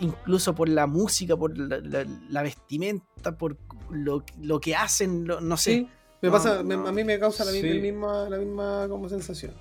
Incluso 0.00 0.54
por 0.54 0.68
la 0.70 0.86
música, 0.86 1.36
por 1.36 1.56
la, 1.58 1.78
la- 1.80 2.06
la 2.30 2.42
vestimenta, 2.42 3.36
por 3.36 3.56
lo, 3.90 4.24
lo 4.40 4.58
que 4.60 4.74
hacen, 4.74 5.26
lo- 5.26 5.40
no 5.42 5.56
sé. 5.58 5.70
Sí, 5.72 5.88
me 6.22 6.28
No, 6.28 6.32
pasa, 6.32 6.62
me- 6.62 6.74
a 6.74 6.92
mí 6.92 7.04
me 7.04 7.18
causa 7.18 7.44
la, 7.44 7.52
Sí. 7.52 7.62
misma, 7.62 8.28
la 8.30 8.38
misma 8.38 8.86
como 8.88 9.08
sensación. 9.08 9.52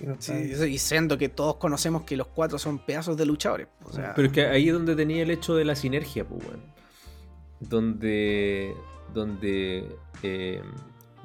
Y 0.00 0.06
no 0.06 0.16
Sí, 0.18 0.32
está- 0.32 0.66
y 0.66 0.78
siendo 0.78 1.16
que 1.16 1.28
todos 1.28 1.56
conocemos 1.58 2.02
que 2.02 2.16
los 2.16 2.26
cuatro 2.26 2.58
son 2.58 2.78
pedazos 2.80 3.16
de 3.16 3.26
luchadores. 3.26 3.68
O 3.84 3.92
sea, 3.92 4.12
Pero 4.16 4.26
es 4.26 4.32
que 4.34 4.44
ahí 4.46 4.66
es 4.68 4.74
donde 4.74 4.96
tenía 4.96 5.22
el 5.22 5.30
hecho 5.30 5.54
de 5.54 5.64
la 5.64 5.76
sinergia, 5.76 6.26
pues, 6.26 6.44
weón. 6.44 6.73
Donde. 7.68 8.74
Donde. 9.12 9.96
eh, 10.22 10.62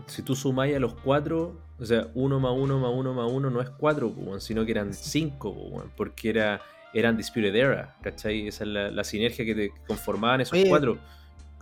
si 0.08 0.22
tú 0.24 0.36
sumáis 0.36 0.76
a 0.76 0.80
los 0.80 0.94
cuatro, 0.96 1.60
o 1.80 1.86
sea, 1.86 2.08
uno 2.16 2.40
más 2.40 2.54
uno 2.56 2.80
más 2.80 2.92
uno 2.94 3.14
más 3.14 3.32
uno 3.32 3.50
no 3.50 3.62
es 3.62 3.70
cuatro, 3.70 4.14
sino 4.40 4.66
que 4.66 4.72
eran 4.72 4.94
cinco, 4.94 5.56
porque 5.96 6.30
era. 6.30 6.62
Eran 6.92 7.16
Disputed 7.18 7.56
Era, 7.56 7.96
¿cachai? 8.02 8.48
Esa 8.48 8.64
es 8.64 8.70
la, 8.72 8.90
la 8.90 9.04
sinergia 9.04 9.46
que 9.46 9.54
te 9.54 9.72
conformaban 9.86 10.42
esos 10.42 10.54
Oye, 10.54 10.68
cuatro. 10.70 10.98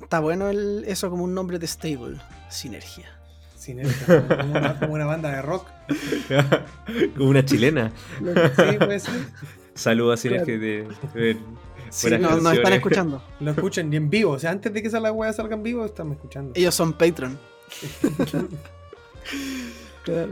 está 0.01 0.21
bueno 0.21 0.47
el- 0.47 0.85
eso 0.87 1.09
como 1.09 1.25
un 1.25 1.33
nombre 1.33 1.59
de 1.59 1.67
stable, 1.67 2.15
sinergia. 2.49 3.09
Sinergia, 3.53 4.25
como 4.25 4.51
una, 4.51 4.79
como 4.79 4.93
una 4.93 5.05
banda 5.05 5.29
de 5.31 5.41
rock. 5.41 5.67
Como 7.17 7.29
una 7.29 7.43
chilena. 7.43 7.91
Sí. 8.17 9.01
Saludos 9.73 10.13
a 10.13 10.21
Sinergia 10.21 10.57
de, 10.57 10.87
de- 11.13 11.37
Sí, 11.91 12.09
no- 12.19 12.37
nos 12.41 12.53
están 12.53 12.73
escuchando. 12.73 13.21
Lo 13.39 13.51
escuchan 13.51 13.91
y 13.91 13.95
en 13.95 14.09
vivo. 14.09 14.31
O 14.31 14.39
sea, 14.39 14.51
antes 14.51 14.73
de 14.73 14.81
que 14.81 14.87
esa 14.87 14.99
la 14.99 15.11
wea 15.11 15.31
salga 15.33 15.55
en 15.55 15.63
vivo, 15.63 15.85
están 15.85 16.11
escuchando. 16.11 16.51
Ellos 16.55 16.73
son 16.75 16.93
Patreon. 16.93 17.37
Claro. 20.03 20.31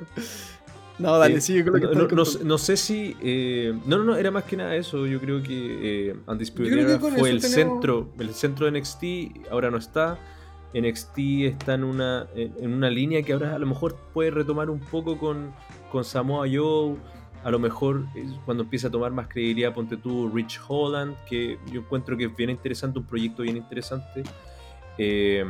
No, 0.97 1.17
dale, 1.17 1.35
Eh, 1.35 1.41
sigue 1.41 1.65
con 1.65 1.73
lo 1.81 1.89
que 2.07 2.15
no, 2.15 2.23
no- 2.23 2.43
no 2.45 2.57
sé- 2.57 2.77
si. 2.77 3.17
eh, 3.21 3.73
no, 3.85 3.97
no, 3.97 4.03
no, 4.05 4.15
era 4.15 4.31
más 4.31 4.45
que 4.45 4.55
nada 4.55 4.73
eso. 4.75 5.05
Yo 5.05 5.19
creo 5.19 5.43
que 5.43 6.09
eh, 6.11 6.15
Undisputed 6.25 6.69
Yo 6.69 6.77
creo 6.85 6.99
que 7.11 7.19
fue 7.19 7.29
el 7.29 7.41
tenemos- 7.41 7.53
centro. 7.73 8.09
El 8.17 8.33
centro 8.33 8.65
de 8.71 8.79
NXT, 8.79 9.03
ahora 9.51 9.69
no 9.69 9.77
está. 9.77 10.17
NXT 10.73 11.17
está 11.47 11.73
en 11.73 11.83
una, 11.83 12.27
en 12.35 12.53
en 12.61 12.73
una 12.73 12.89
línea 12.89 13.21
que 13.23 13.33
ahora 13.33 13.55
a 13.55 13.59
lo 13.59 13.65
mejor 13.65 13.95
puede 14.13 14.31
retomar 14.31 14.69
un 14.69 14.79
poco 14.79 15.17
con, 15.17 15.51
con 15.91 16.05
Samoa 16.05 16.47
Joe. 16.51 16.95
A 17.45 17.51
lo 17.51 17.59
mejor 17.59 18.07
eh, 18.15 18.25
cuando 18.43 18.63
empieza 18.63 18.87
a 18.87 18.91
tomar 18.91 19.11
más 19.11 19.27
credibilidad, 19.27 19.71
ponte 19.71 19.97
tú 19.97 20.29
Rich 20.29 20.59
Holland, 20.67 21.15
que 21.29 21.59
yo 21.71 21.81
encuentro 21.81 22.17
que 22.17 22.25
es 22.25 22.35
bien 22.35 22.49
interesante, 22.49 22.97
un 22.97 23.05
proyecto 23.05 23.43
bien 23.43 23.55
interesante. 23.55 24.23
Eh, 24.97 25.45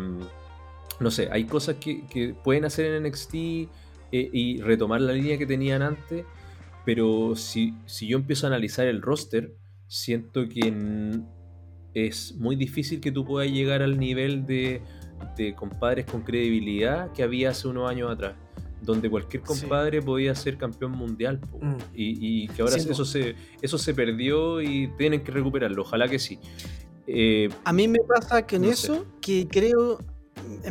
no 0.99 1.09
sé, 1.09 1.29
hay 1.31 1.45
cosas 1.45 1.77
que, 1.77 2.05
que 2.07 2.33
pueden 2.33 2.65
hacer 2.65 2.93
en 2.93 3.03
NXT 3.03 3.33
eh, 3.33 3.69
y 4.11 4.61
retomar 4.61 4.99
la 4.99 5.13
línea 5.13 5.37
que 5.37 5.45
tenían 5.45 5.81
antes, 5.81 6.25
pero 6.83 7.33
si, 7.37 7.73
si 7.85 8.07
yo 8.07 8.17
empiezo 8.17 8.45
a 8.45 8.49
analizar 8.49 8.87
el 8.87 9.01
roster, 9.01 9.55
siento 9.87 10.49
que 10.49 11.21
es 11.93 12.35
muy 12.35 12.57
difícil 12.57 12.99
que 12.99 13.13
tú 13.13 13.23
puedas 13.23 13.49
llegar 13.49 13.81
al 13.81 13.97
nivel 13.97 14.45
de, 14.45 14.81
de 15.37 15.55
compadres 15.55 16.05
con 16.05 16.23
credibilidad 16.23 17.13
que 17.13 17.23
había 17.23 17.51
hace 17.51 17.69
unos 17.69 17.89
años 17.89 18.11
atrás, 18.11 18.35
donde 18.81 19.09
cualquier 19.09 19.41
Sí. 19.47 19.61
compadre 19.61 20.01
podía 20.01 20.35
ser 20.35 20.57
campeón 20.57 20.91
mundial. 20.91 21.39
Mm. 21.61 21.73
Y, 21.95 22.43
y 22.43 22.47
que 22.49 22.61
ahora 22.61 22.75
eso, 22.75 23.05
se, 23.05 23.35
eso 23.61 23.77
se 23.77 23.93
perdió 23.93 24.61
y 24.61 24.89
tienen 24.97 25.23
que 25.23 25.31
recuperarlo, 25.31 25.81
ojalá 25.81 26.07
que 26.07 26.19
sí. 26.19 26.39
Eh, 27.07 27.49
A 27.63 27.73
mí 27.73 27.87
me 27.87 27.99
pasa 27.99 28.45
con 28.45 28.61
No 28.61 28.67
sé. 28.67 28.73
eso 28.73 29.05
que 29.21 29.47
creo. 29.47 29.99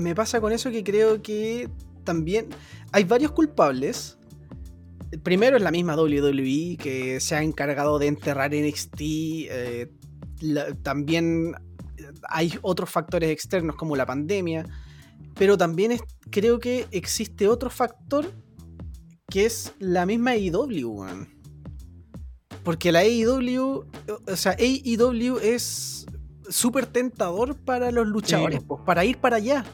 Me 0.00 0.14
pasa 0.14 0.40
con 0.40 0.52
eso 0.52 0.70
que 0.70 0.84
creo 0.84 1.22
que 1.22 1.68
también 2.04 2.46
hay 2.92 3.04
varios 3.04 3.32
culpables. 3.32 4.18
El 5.10 5.20
primero 5.20 5.56
es 5.56 5.62
la 5.62 5.70
misma 5.70 5.94
WWE 5.96 6.76
que 6.76 7.18
se 7.20 7.34
ha 7.36 7.42
encargado 7.42 7.98
de 7.98 8.08
enterrar 8.08 8.52
NXT. 8.52 9.00
eh, 9.50 9.88
la- 10.40 10.72
también 10.74 11.54
hay 12.28 12.58
otros 12.62 12.90
factores 12.90 13.30
externos 13.30 13.76
como 13.76 13.94
la 13.96 14.04
pandemia. 14.06 14.64
Pero 15.36 15.58
también 15.58 15.92
es- 15.92 16.02
creo 16.30 16.58
que 16.60 16.86
existe 16.90 17.48
otro 17.48 17.70
factor 17.70 18.30
que 19.28 19.46
es 19.46 19.72
la 19.78 20.06
misma 20.06 20.32
AEW. 20.32 20.88
weón. 20.90 21.28
Porque 22.62 22.92
la 22.92 23.00
AEW, 23.00 23.84
o 24.26 24.36
sea, 24.36 24.52
AEW 24.58 25.38
es 25.42 26.06
súper 26.48 26.86
tentador 26.86 27.56
para 27.56 27.90
los 27.90 28.06
luchadores, 28.06 28.60
Sí. 28.60 28.64
pues, 28.66 28.80
para 28.86 29.04
ir 29.04 29.18
para 29.18 29.36
allá. 29.36 29.64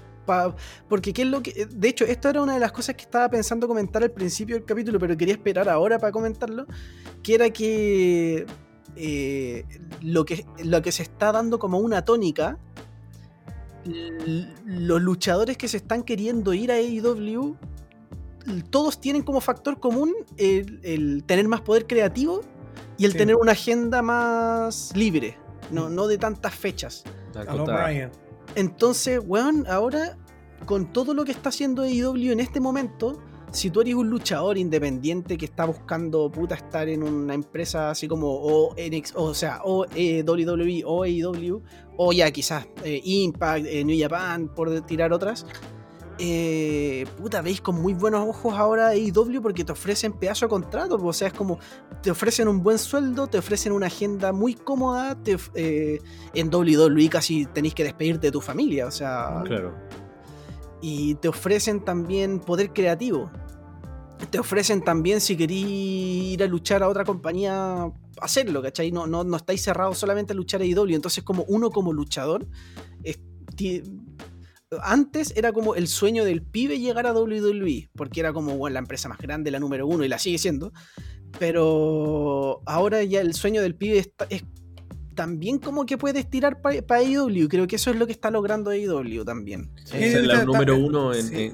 porque 0.88 1.12
qué 1.12 1.22
es 1.22 1.28
lo 1.28 1.42
que. 1.42 1.66
De 1.66 1.88
hecho, 1.88 2.04
esto 2.04 2.28
era 2.28 2.40
una 2.40 2.54
de 2.54 2.60
las 2.60 2.70
cosas 2.70 2.94
que 2.94 3.02
estaba 3.02 3.28
pensando 3.28 3.66
comentar 3.66 4.04
al 4.04 4.12
principio 4.12 4.54
del 4.54 4.64
capítulo, 4.64 5.00
pero 5.00 5.16
quería 5.16 5.34
esperar 5.34 5.68
ahora 5.68 5.98
para 5.98 6.12
comentarlo. 6.12 6.66
Que 7.20 7.34
era 7.34 7.50
que. 7.50 8.46
eh, 8.94 9.64
lo 10.02 10.24
que 10.24 10.46
lo 10.62 10.82
que 10.82 10.92
se 10.92 11.02
está 11.02 11.32
dando 11.32 11.58
como 11.58 11.78
una 11.80 12.04
tónica. 12.04 12.58
Los 13.84 15.00
luchadores 15.02 15.56
que 15.56 15.68
se 15.68 15.78
están 15.78 16.02
queriendo 16.02 16.52
ir 16.52 16.70
a 16.70 16.74
AEW. 16.74 17.56
Todos 18.70 19.00
tienen 19.00 19.22
como 19.22 19.40
factor 19.40 19.78
común 19.80 20.14
el, 20.36 20.80
el 20.82 21.24
tener 21.24 21.46
más 21.48 21.60
poder 21.60 21.86
creativo 21.86 22.40
y 22.98 23.04
el 23.04 23.12
Sí. 23.12 23.18
tener 23.18 23.36
una 23.36 23.52
agenda 23.52 24.02
más 24.02 24.92
libre, 24.94 25.36
no, 25.70 25.88
no 25.88 26.06
de 26.06 26.18
tantas 26.18 26.54
fechas. 26.54 27.04
Entonces, 28.54 29.20
weón, 29.24 29.66
ahora 29.68 30.16
con 30.66 30.92
todo 30.92 31.14
lo 31.14 31.24
que 31.24 31.32
está 31.32 31.48
haciendo 31.50 31.82
AEW 31.82 32.32
en 32.32 32.40
este 32.40 32.60
momento, 32.60 33.20
si 33.52 33.70
tú 33.70 33.80
eres 33.80 33.94
un 33.94 34.08
luchador 34.10 34.58
independiente 34.58 35.36
que 35.36 35.44
está 35.44 35.64
buscando 35.64 36.30
puta 36.30 36.54
estar 36.54 36.88
en 36.88 37.02
una 37.02 37.34
empresa 37.34 37.90
así 37.90 38.08
como 38.08 38.28
o, 38.28 38.74
NX, 38.74 39.14
o 39.16 39.34
sea, 39.34 39.60
o 39.64 39.86
eh, 39.94 40.24
WWE 40.26 40.82
o 40.84 41.02
AEW, 41.02 41.62
o 41.96 42.12
ya 42.12 42.30
quizás 42.30 42.66
eh, 42.84 43.00
Impact, 43.02 43.66
eh, 43.66 43.84
New 43.84 43.98
Japan, 43.98 44.48
por 44.54 44.80
tirar 44.82 45.12
otras, 45.12 45.46
eh, 46.22 47.06
puta, 47.16 47.40
veis 47.40 47.62
con 47.62 47.80
muy 47.80 47.94
buenos 47.94 48.28
ojos 48.28 48.52
ahora 48.54 48.88
AEW 48.88 49.40
porque 49.40 49.64
te 49.64 49.72
ofrecen 49.72 50.12
pedazo 50.12 50.44
de 50.44 50.50
contrato, 50.50 50.96
o 50.96 51.12
sea, 51.14 51.28
es 51.28 51.32
como 51.32 51.58
te 52.02 52.10
ofrecen 52.10 52.46
un 52.46 52.62
buen 52.62 52.78
sueldo, 52.78 53.26
te 53.26 53.38
ofrecen 53.38 53.72
una 53.72 53.86
agenda 53.86 54.30
muy 54.30 54.54
cómoda, 54.54 55.14
te, 55.22 55.38
eh, 55.54 55.98
en 56.34 56.54
WWE 56.54 57.08
casi 57.08 57.46
tenéis 57.46 57.74
que 57.74 57.84
despedirte 57.84 58.26
de 58.26 58.32
tu 58.32 58.42
familia, 58.42 58.86
o 58.86 58.90
sea, 58.90 59.42
Claro. 59.46 59.74
Y 60.80 61.14
te 61.16 61.28
ofrecen 61.28 61.84
también 61.84 62.40
poder 62.40 62.72
creativo. 62.72 63.30
Te 64.30 64.38
ofrecen 64.38 64.82
también, 64.82 65.20
si 65.20 65.36
queréis 65.36 65.64
ir 66.34 66.42
a 66.42 66.46
luchar 66.46 66.82
a 66.82 66.88
otra 66.88 67.04
compañía, 67.04 67.90
hacerlo, 68.20 68.60
¿cachai? 68.62 68.92
No, 68.92 69.06
no, 69.06 69.24
no 69.24 69.36
estáis 69.36 69.62
cerrados 69.62 69.96
solamente 69.98 70.32
a 70.34 70.36
luchar 70.36 70.60
a 70.60 70.64
IW. 70.64 70.94
Entonces, 70.94 71.24
como 71.24 71.44
uno 71.44 71.70
como 71.70 71.92
luchador, 71.92 72.46
antes 74.82 75.32
era 75.36 75.52
como 75.52 75.74
el 75.74 75.88
sueño 75.88 76.24
del 76.24 76.42
pibe 76.42 76.78
llegar 76.78 77.06
a 77.06 77.12
WWE, 77.12 77.90
porque 77.96 78.20
era 78.20 78.32
como 78.32 78.56
bueno, 78.56 78.74
la 78.74 78.80
empresa 78.80 79.08
más 79.08 79.18
grande, 79.18 79.50
la 79.50 79.58
número 79.58 79.86
uno, 79.86 80.04
y 80.04 80.08
la 80.08 80.18
sigue 80.18 80.38
siendo. 80.38 80.72
Pero 81.38 82.60
ahora 82.66 83.02
ya 83.04 83.20
el 83.20 83.34
sueño 83.34 83.62
del 83.62 83.74
pibe 83.74 83.98
está- 83.98 84.26
es 84.30 84.42
también 85.20 85.58
como 85.58 85.84
que 85.84 85.98
puede 85.98 86.18
estirar 86.20 86.62
para 86.62 86.76
AEW. 86.96 87.46
Creo 87.50 87.66
que 87.66 87.76
eso 87.76 87.90
es 87.90 87.96
lo 87.96 88.06
que 88.06 88.12
está 88.12 88.30
logrando 88.30 88.70
AEW 88.70 89.22
también. 89.22 89.70
Sí, 89.84 89.98
es 89.98 90.14
la 90.26 90.32
está- 90.34 90.44
número 90.46 90.78
uno 90.78 91.12
en. 91.12 91.22
sí. 91.26 91.34
en- 91.44 91.52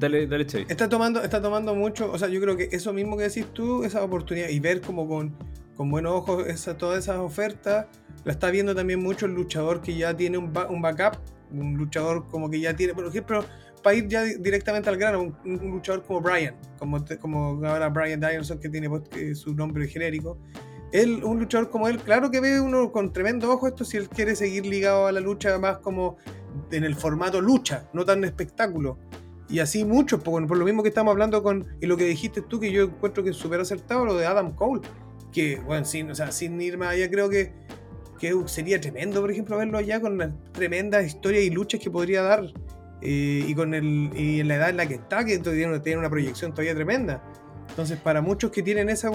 Dale, 0.00 0.26
dale, 0.26 0.44
Chey. 0.46 0.66
Está 0.68 0.88
tomando, 0.88 1.22
está 1.22 1.40
tomando 1.40 1.74
mucho, 1.76 2.10
o 2.12 2.18
sea, 2.18 2.28
yo 2.28 2.40
creo 2.40 2.56
que 2.56 2.68
eso 2.72 2.92
mismo 2.92 3.16
que 3.16 3.22
decís 3.22 3.46
tú, 3.54 3.84
esa 3.84 4.02
oportunidad 4.04 4.48
y 4.50 4.58
ver 4.60 4.80
como 4.82 5.08
con, 5.08 5.32
con 5.76 5.90
buenos 5.90 6.12
ojos 6.12 6.46
esa, 6.46 6.76
todas 6.76 6.98
esas 6.98 7.18
ofertas, 7.18 7.86
la 8.24 8.32
está 8.32 8.50
viendo 8.50 8.74
también 8.74 9.00
mucho 9.00 9.24
el 9.26 9.32
luchador 9.32 9.80
que 9.80 9.96
ya 9.96 10.14
tiene 10.14 10.36
un, 10.38 10.52
ba- 10.52 10.66
un 10.68 10.82
backup, 10.82 11.18
un 11.52 11.74
luchador 11.78 12.26
como 12.28 12.50
que 12.50 12.58
ya 12.60 12.74
tiene, 12.76 12.92
por 12.94 13.06
ejemplo, 13.06 13.44
para 13.82 13.96
ir 13.96 14.08
ya 14.08 14.24
di- 14.24 14.34
directamente 14.40 14.90
al 14.90 14.96
grano, 14.98 15.22
un, 15.22 15.34
un 15.44 15.70
luchador 15.70 16.02
como 16.02 16.20
Brian, 16.20 16.54
como, 16.78 17.02
como 17.20 17.64
ahora 17.66 17.88
Brian 17.88 18.20
Danielson 18.20 18.58
que 18.58 18.68
tiene 18.68 18.90
pues, 18.90 19.38
su 19.38 19.54
nombre 19.54 19.86
genérico. 19.88 20.36
Él, 20.92 21.22
un 21.22 21.38
luchador 21.38 21.70
como 21.70 21.88
él, 21.88 21.98
claro 21.98 22.30
que 22.30 22.40
ve 22.40 22.60
uno 22.60 22.92
con 22.92 23.12
tremendo 23.12 23.50
ojo 23.50 23.68
esto 23.68 23.84
si 23.84 23.96
él 23.96 24.08
quiere 24.08 24.34
seguir 24.34 24.64
ligado 24.64 25.06
a 25.06 25.12
la 25.12 25.20
lucha 25.20 25.58
más 25.58 25.78
como 25.78 26.16
en 26.70 26.84
el 26.84 26.94
formato 26.94 27.40
lucha, 27.40 27.88
no 27.92 28.04
tan 28.04 28.24
espectáculo. 28.24 28.98
Y 29.48 29.60
así 29.60 29.84
muchos, 29.84 30.22
por, 30.22 30.56
lo 30.56 30.64
mismo 30.64 30.82
que 30.82 30.90
estamos 30.90 31.12
hablando 31.12 31.42
con, 31.42 31.66
y 31.80 31.86
lo 31.86 31.96
que 31.96 32.04
dijiste 32.04 32.42
tú, 32.42 32.60
que 32.60 32.70
yo 32.70 32.84
encuentro 32.84 33.24
que 33.24 33.30
es 33.30 33.36
súper 33.36 33.60
acertado, 33.60 34.04
lo 34.04 34.14
de 34.14 34.26
Adam 34.26 34.54
Cole, 34.54 34.82
que, 35.32 35.58
bueno, 35.60 35.84
sin, 35.84 36.10
o 36.10 36.14
sea, 36.14 36.32
sin 36.32 36.60
ir 36.60 36.76
más 36.76 36.90
allá, 36.90 37.10
creo 37.10 37.30
que, 37.30 37.52
que 38.18 38.34
sería 38.46 38.80
tremendo, 38.80 39.20
por 39.20 39.30
ejemplo, 39.30 39.56
verlo 39.56 39.78
allá 39.78 40.00
con 40.00 40.18
las 40.18 40.30
tremendas 40.52 41.06
historias 41.06 41.44
y 41.44 41.50
luchas 41.50 41.80
que 41.80 41.90
podría 41.90 42.22
dar. 42.22 42.44
eh, 43.00 43.44
y 43.46 43.54
con 43.54 43.74
el 43.74 44.10
y 44.16 44.40
en 44.40 44.48
la 44.48 44.56
edad 44.56 44.70
en 44.70 44.76
la 44.76 44.86
que 44.86 44.94
está, 44.94 45.24
que 45.24 45.38
tiene, 45.38 45.78
tiene 45.80 45.98
una 45.98 46.10
proyección 46.10 46.52
todavía 46.52 46.74
tremenda. 46.74 47.22
Entonces, 47.70 47.98
para 47.98 48.20
muchos 48.20 48.50
que 48.50 48.62
tienen 48.62 48.88
esa. 48.88 49.10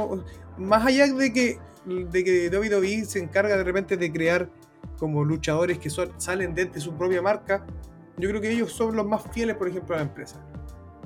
Más 0.58 0.86
allá 0.86 1.08
de 1.08 1.34
que, 1.34 1.60
de 1.86 2.24
que 2.24 2.50
WWE 2.50 3.06
se 3.06 3.20
encarga 3.20 3.58
de 3.58 3.64
repente 3.64 3.98
de 3.98 4.12
crear 4.12 4.50
como 4.98 5.24
luchadores 5.24 5.80
que 5.80 5.90
son, 5.90 6.12
salen 6.18 6.54
desde 6.56 6.80
su 6.80 6.94
propia 6.96 7.22
marca, 7.22 7.66
yo 8.18 8.30
creo 8.30 8.40
que 8.42 8.52
ellos 8.52 8.72
son 8.72 8.96
los 8.96 9.06
más 9.06 9.24
fieles, 9.34 9.56
por 9.56 9.68
ejemplo, 9.68 9.96
a 9.96 9.98
la 10.00 10.04
empresa. 10.04 10.40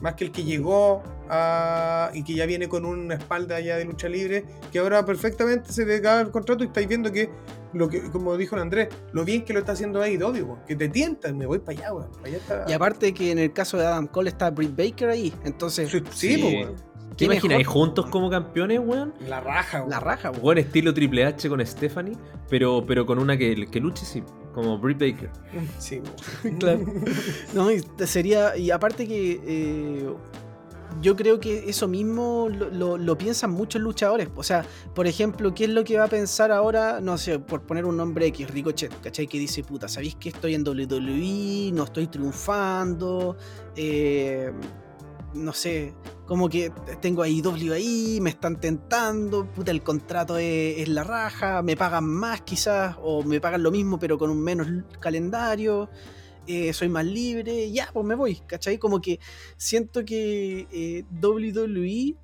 Más 0.01 0.13
que 0.13 0.25
el 0.25 0.31
que 0.31 0.43
llegó 0.43 1.01
a, 1.29 2.11
y 2.13 2.23
que 2.23 2.35
ya 2.35 2.45
viene 2.45 2.67
con 2.69 2.85
una 2.85 3.15
espalda 3.15 3.59
ya 3.59 3.77
de 3.77 3.85
lucha 3.85 4.07
libre, 4.07 4.45
que 4.71 4.77
ahora 4.79 5.03
perfectamente 5.05 5.71
se 5.73 5.85
le 5.85 5.95
acaba 5.95 6.21
el 6.21 6.29
contrato 6.29 6.63
y 6.63 6.67
estáis 6.67 6.87
viendo 6.87 7.11
que, 7.11 7.31
lo 7.73 7.89
que, 7.89 8.01
como 8.11 8.37
dijo 8.37 8.55
el 8.55 8.61
Andrés, 8.61 8.89
lo 9.13 9.25
bien 9.25 9.43
que 9.43 9.53
lo 9.53 9.59
está 9.59 9.71
haciendo 9.71 9.99
ahí, 10.01 10.21
obvio, 10.21 10.59
que 10.67 10.75
te 10.75 10.87
tientan, 10.89 11.35
me 11.37 11.47
voy 11.47 11.57
para 11.59 11.79
allá, 11.79 11.93
weón. 11.93 12.11
para 12.11 12.27
allá 12.27 12.37
está- 12.37 12.65
Y 12.67 12.73
aparte 12.73 13.13
que 13.13 13.31
en 13.31 13.39
el 13.39 13.53
caso 13.53 13.77
de 13.77 13.87
Adam 13.87 14.05
Cole 14.05 14.29
está 14.29 14.51
Britt 14.51 14.75
Baker 14.77 15.09
ahí, 15.09 15.33
entonces 15.43 15.89
Sí, 15.89 16.03
sí, 16.11 16.35
Sí. 16.35 16.55
weón. 16.63 16.75
¿Te 17.17 17.25
¿Qué 17.27 17.33
imaginas 17.33 17.65
juntos 17.67 18.05
como 18.07 18.29
campeones, 18.29 18.79
weón? 18.83 19.13
la 19.27 19.39
raja, 19.41 19.79
weón. 19.79 19.89
la 19.89 19.99
raja, 19.99 20.29
weón. 20.29 20.41
Buen 20.43 20.57
estilo 20.59 20.93
Triple 20.93 21.25
H 21.25 21.49
con 21.49 21.65
Stephanie, 21.65 22.15
pero, 22.49 22.83
pero 22.85 23.05
con 23.05 23.17
una 23.19 23.35
que, 23.37 23.65
que 23.67 23.79
luche, 23.79 24.05
sí, 24.05 24.23
como 24.53 24.77
Britt 24.77 24.99
Baker. 24.99 25.29
Sí, 25.79 25.99
weón. 26.43 26.57
Claro. 26.59 26.79
No, 27.53 27.71
y 27.71 27.81
sería. 28.05 28.55
Y 28.55 28.69
aparte 28.71 29.07
que. 29.07 29.41
eh, 29.45 30.09
yo 31.01 31.15
creo 31.17 31.39
que 31.39 31.69
eso 31.69 31.87
mismo 31.87 32.47
lo, 32.49 32.69
lo- 32.71 32.97
lo 32.97 33.17
piensan 33.17 33.51
muchos 33.51 33.81
luchadores. 33.81 34.29
O 34.35 34.41
sea, 34.41 34.65
por 34.95 35.05
ejemplo, 35.05 35.53
¿qué 35.53 35.65
es 35.65 35.69
lo 35.69 35.83
que 35.83 35.97
va 35.97 36.05
a 36.05 36.07
pensar 36.07 36.51
ahora? 36.51 37.01
No 37.01 37.17
sé, 37.17 37.39
por 37.39 37.61
poner 37.63 37.83
un 37.85 37.97
nombre 37.97 38.25
X, 38.27 38.49
Ricochet, 38.49 38.99
¿cachai? 39.01 39.27
Que 39.27 39.37
dice, 39.37 39.63
puta, 39.63 39.87
¿sabéis 39.89 40.15
que 40.15 40.29
estoy 40.29 40.55
en 40.55 40.65
WWE? 40.67 41.71
No 41.73 41.83
estoy 41.83 42.07
triunfando. 42.07 43.35
eh, 43.75 44.51
no 45.33 45.53
sé, 45.53 45.93
como 46.25 46.49
que 46.49 46.71
tengo 47.01 47.21
a 47.21 47.29
IW 47.29 47.73
ahí, 47.73 48.19
me 48.21 48.29
están 48.29 48.59
tentando, 48.59 49.45
puta, 49.51 49.71
el 49.71 49.83
contrato 49.83 50.37
es, 50.37 50.87
la 50.87 51.03
raja, 51.03 51.61
me 51.61 51.75
pagan 51.75 52.05
más 52.05 52.41
quizás, 52.41 52.95
o 53.01 53.23
me 53.23 53.39
pagan 53.41 53.63
lo 53.63 53.71
mismo 53.71 53.99
pero 53.99 54.17
con 54.17 54.29
un 54.29 54.41
menos 54.41 54.67
calendario, 54.99 55.89
eh, 56.47 56.73
soy 56.73 56.89
más 56.89 57.05
libre, 57.05 57.71
ya, 57.71 57.89
pues 57.91 58.05
me 58.05 58.15
voy, 58.15 58.37
¿cachai? 58.47 58.77
Como 58.77 59.01
que 59.01 59.19
siento 59.57 60.05
que 60.05 60.67
eh, 60.71 61.03
WWE 61.21 62.15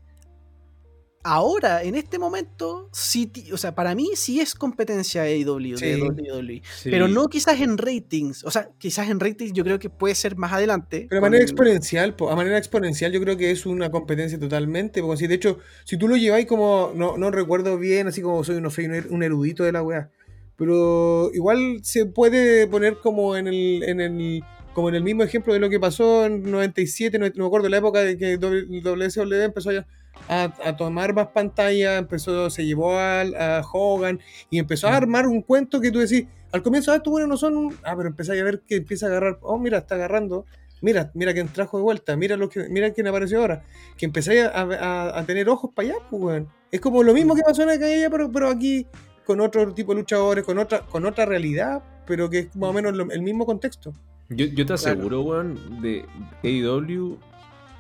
ahora, 1.24 1.84
en 1.84 1.96
este 1.96 2.20
momento, 2.20 2.90
sí, 2.92 3.32
o 3.52 3.58
sea, 3.58 3.74
para 3.76 3.96
mí 3.96 4.10
sí 4.16 4.40
es 4.42 4.56
competencia 4.56 5.24
de 5.24 5.34
AEW, 5.34 5.78
Sí. 5.78 5.86
de 5.86 5.98
WWE. 6.02 6.62
Sí. 6.82 6.90
Pero 6.92 7.08
no 7.08 7.28
quizás 7.30 7.60
en 7.62 7.78
ratings. 7.78 8.44
O 8.44 8.52
sea, 8.52 8.70
quizás 8.78 9.10
en 9.10 9.20
ratings 9.20 9.54
yo 9.54 9.64
creo 9.64 9.80
que 9.80 9.90
puede 9.90 10.16
ser 10.16 10.36
más 10.36 10.52
adelante. 10.54 11.08
Pero 11.10 11.20
a 11.20 11.22
manera 11.22 11.44
el- 11.44 11.50
exponencial, 11.50 12.16
po, 12.16 12.30
a 12.30 12.36
manera 12.36 12.58
exponencial 12.58 13.12
yo 13.12 13.22
creo 13.22 13.38
que 13.38 13.52
es 13.52 13.66
una 13.66 13.90
competencia 13.90 14.40
totalmente, 14.40 15.02
porque 15.02 15.18
si 15.18 15.28
de 15.28 15.36
hecho, 15.36 15.60
si 15.86 15.98
tú 15.98 16.08
lo 16.08 16.16
lleváis 16.18 16.46
como, 16.46 16.92
no, 16.96 17.18
no 17.18 17.32
recuerdo 17.32 17.78
bien, 17.78 18.08
así 18.08 18.22
como 18.22 18.44
soy, 18.44 18.60
no 18.62 18.70
soy 18.70 18.86
un 18.86 18.92
er- 18.94 19.08
un 19.10 19.24
erudito 19.24 19.64
de 19.64 19.72
la 19.72 19.82
weá, 19.82 20.10
pero 20.58 21.32
igual 21.34 21.80
se 21.84 22.06
puede 22.06 22.68
poner 22.68 22.98
como 23.02 23.36
en 23.38 23.48
el, 23.48 23.84
en 23.84 24.02
el, 24.02 24.44
como 24.74 24.90
en 24.90 24.96
el 24.96 25.04
mismo 25.04 25.24
ejemplo 25.24 25.54
de 25.54 25.60
lo 25.60 25.70
que 25.70 25.80
pasó 25.80 26.26
en 26.26 26.44
97, 26.52 27.18
no, 27.18 27.28
no 27.28 27.32
me 27.36 27.46
acuerdo, 27.46 27.70
la 27.70 27.78
época 27.78 28.00
de 28.02 28.18
que 28.18 28.38
WSW 28.38 29.34
empezó 29.44 29.70
a, 29.72 29.86
a, 30.30 30.54
a 30.64 30.78
tomar 30.78 31.14
más 31.14 31.28
pantalla, 31.28 31.98
empezó, 31.98 32.50
se 32.50 32.66
llevó 32.66 32.98
a, 32.98 33.62
Hogan 33.72 34.20
y 34.50 34.60
empezó 34.60 34.88
a 34.88 34.96
armar 34.96 35.28
un 35.28 35.42
cuento 35.42 35.82
que 35.82 35.92
tú 35.92 36.00
decís, 36.00 36.26
al 36.52 36.62
comienzo, 36.64 36.92
ah, 36.92 36.98
estos 36.98 37.12
bueno 37.12 37.28
no 37.28 37.38
son, 37.38 37.58
un-". 37.58 37.76
ah, 37.84 37.94
pero 37.96 38.10
empezáis 38.10 38.42
a 38.42 38.44
ver 38.46 38.62
que 38.62 38.78
empieza 38.78 39.08
a 39.08 39.10
agarrar, 39.10 39.38
oh, 39.42 39.58
mira, 39.58 39.80
está 39.80 39.96
agarrando, 39.96 40.46
mira, 40.82 41.12
mira 41.14 41.34
quién 41.34 41.48
trajo 41.48 41.78
de 41.78 41.84
vuelta, 41.84 42.16
mira 42.16 42.38
lo 42.38 42.48
que, 42.50 42.70
mira 42.70 42.92
quién 42.92 43.08
apareció 43.08 43.42
ahora, 43.42 43.64
que 43.98 44.06
empezáis 44.06 44.44
a, 44.44 44.62
a- 44.62 45.20
a 45.20 45.24
tener 45.26 45.50
ojos 45.50 45.72
para 45.76 45.90
allá, 45.90 45.98
pues, 46.10 46.22
weón. 46.22 46.48
Es 46.72 46.80
como 46.82 47.04
lo 47.04 47.14
mismo 47.14 47.36
que 47.36 47.42
pasó 47.44 47.64
en 47.64 47.70
aquella, 47.70 48.10
pero, 48.10 48.32
pero 48.32 48.50
aquí 48.50 48.88
con 49.26 49.40
otro 49.42 49.74
tipo 49.74 49.94
de 49.94 50.00
luchadores, 50.02 50.44
con 50.44 50.58
otra, 50.58 50.82
con 50.82 51.06
otra 51.06 51.26
realidad, 51.26 51.82
pero 52.06 52.30
que 52.30 52.40
es 52.40 52.56
más 52.56 52.70
o 52.70 52.74
menos 52.74 52.94
lo- 52.96 53.10
el 53.12 53.22
mismo 53.22 53.46
contexto. 53.46 53.94
Yo, 54.30 54.46
yo 54.46 54.66
te 54.66 54.74
Claro. 54.74 54.74
aseguro, 54.76 55.22
weón, 55.22 55.82
de 55.82 56.06
AEW 56.44 57.18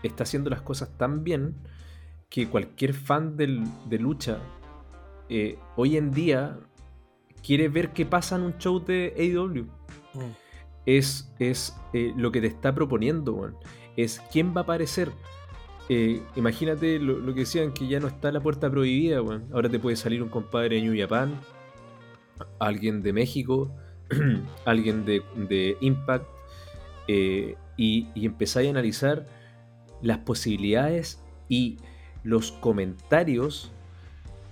está 0.03 0.23
haciendo 0.23 0.49
las 0.49 0.61
cosas 0.61 0.89
tan 0.97 1.23
bien 1.23 1.55
que 2.33 2.47
cualquier 2.47 2.95
fan 2.95 3.37
del- 3.37 3.63
de 3.87 3.99
lucha 3.99 4.39
eh, 5.29 5.59
hoy 5.75 5.97
en 5.97 6.09
día 6.11 6.57
quiere 7.45 7.69
ver 7.69 7.93
qué 7.93 8.07
pasa 8.07 8.37
en 8.37 8.41
un 8.41 8.57
show 8.57 8.79
de 8.83 9.13
AEW. 9.15 9.67
Es, 10.87 11.31
es 11.37 11.75
eh, 11.93 12.11
lo 12.17 12.31
que 12.31 12.41
te 12.41 12.47
está 12.47 12.73
proponiendo. 12.73 13.51
Es 13.95 14.19
quién 14.31 14.51
va 14.55 14.61
a 14.61 14.63
aparecer. 14.63 15.11
Eh, 15.89 16.23
imagínate 16.35 16.97
lo, 16.97 17.19
lo 17.19 17.35
que 17.35 17.41
decían, 17.41 17.71
que 17.71 17.87
ya 17.87 17.99
no 17.99 18.07
está 18.07 18.31
la 18.31 18.41
puerta 18.41 18.67
prohibida. 18.71 19.19
Ahora 19.53 19.69
te 19.69 19.77
puede 19.77 19.95
salir 19.95 20.23
un 20.23 20.29
compadre 20.29 20.77
de 20.77 20.81
New 20.81 20.99
Japan, 20.99 21.39
alguien 22.59 23.03
de 23.03 23.13
México, 23.13 23.71
alguien 24.65 25.05
de, 25.05 25.21
de 25.35 25.77
Impact, 25.81 26.25
y, 27.07 27.55
y 27.77 28.25
empezáis 28.25 28.67
a 28.69 28.71
analizar 28.71 29.27
las 30.01 30.17
posibilidades 30.19 31.23
y 31.47 31.77
los 32.23 32.51
comentarios 32.51 33.71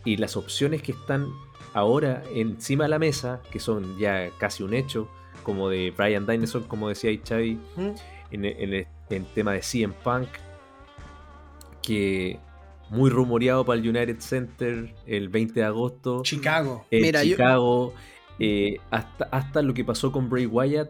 y 0.05 0.17
las 0.17 0.35
opciones 0.37 0.81
que 0.81 0.91
están 0.93 1.27
ahora 1.73 2.23
encima 2.33 2.85
de 2.85 2.89
la 2.89 2.99
mesa, 2.99 3.41
que 3.51 3.59
son 3.59 3.97
ya 3.97 4.29
casi 4.39 4.63
un 4.63 4.73
hecho, 4.73 5.07
como 5.43 5.69
de 5.69 5.91
Brian 5.95 6.25
Dinosaur, 6.27 6.67
como 6.67 6.89
decía 6.89 7.09
ahí 7.09 7.21
Xavi, 7.27 7.59
¿Mm? 7.75 7.89
en, 8.31 8.45
el- 8.45 8.55
en 8.59 8.73
el, 8.73 8.87
en 9.09 9.25
tema 9.33 9.53
de 9.53 9.61
CM 9.61 9.93
Punk, 10.03 10.27
que 11.81 12.39
muy 12.89 13.09
rumoreado 13.09 13.65
para 13.65 13.79
el 13.79 13.87
United 13.87 14.19
Center 14.19 14.93
el 15.07 15.29
20 15.29 15.53
de 15.61 15.65
agosto, 15.65 16.21
Chicago. 16.23 16.85
en 16.91 17.01
Mira, 17.01 17.23
yo- 17.23 17.31
Chicago, 17.35 17.93
eh, 18.39 18.77
hasta, 18.89 19.25
hasta 19.31 19.61
lo 19.61 19.73
que 19.73 19.83
pasó 19.85 20.11
con 20.11 20.29
Bray 20.29 20.45
Wyatt, 20.45 20.89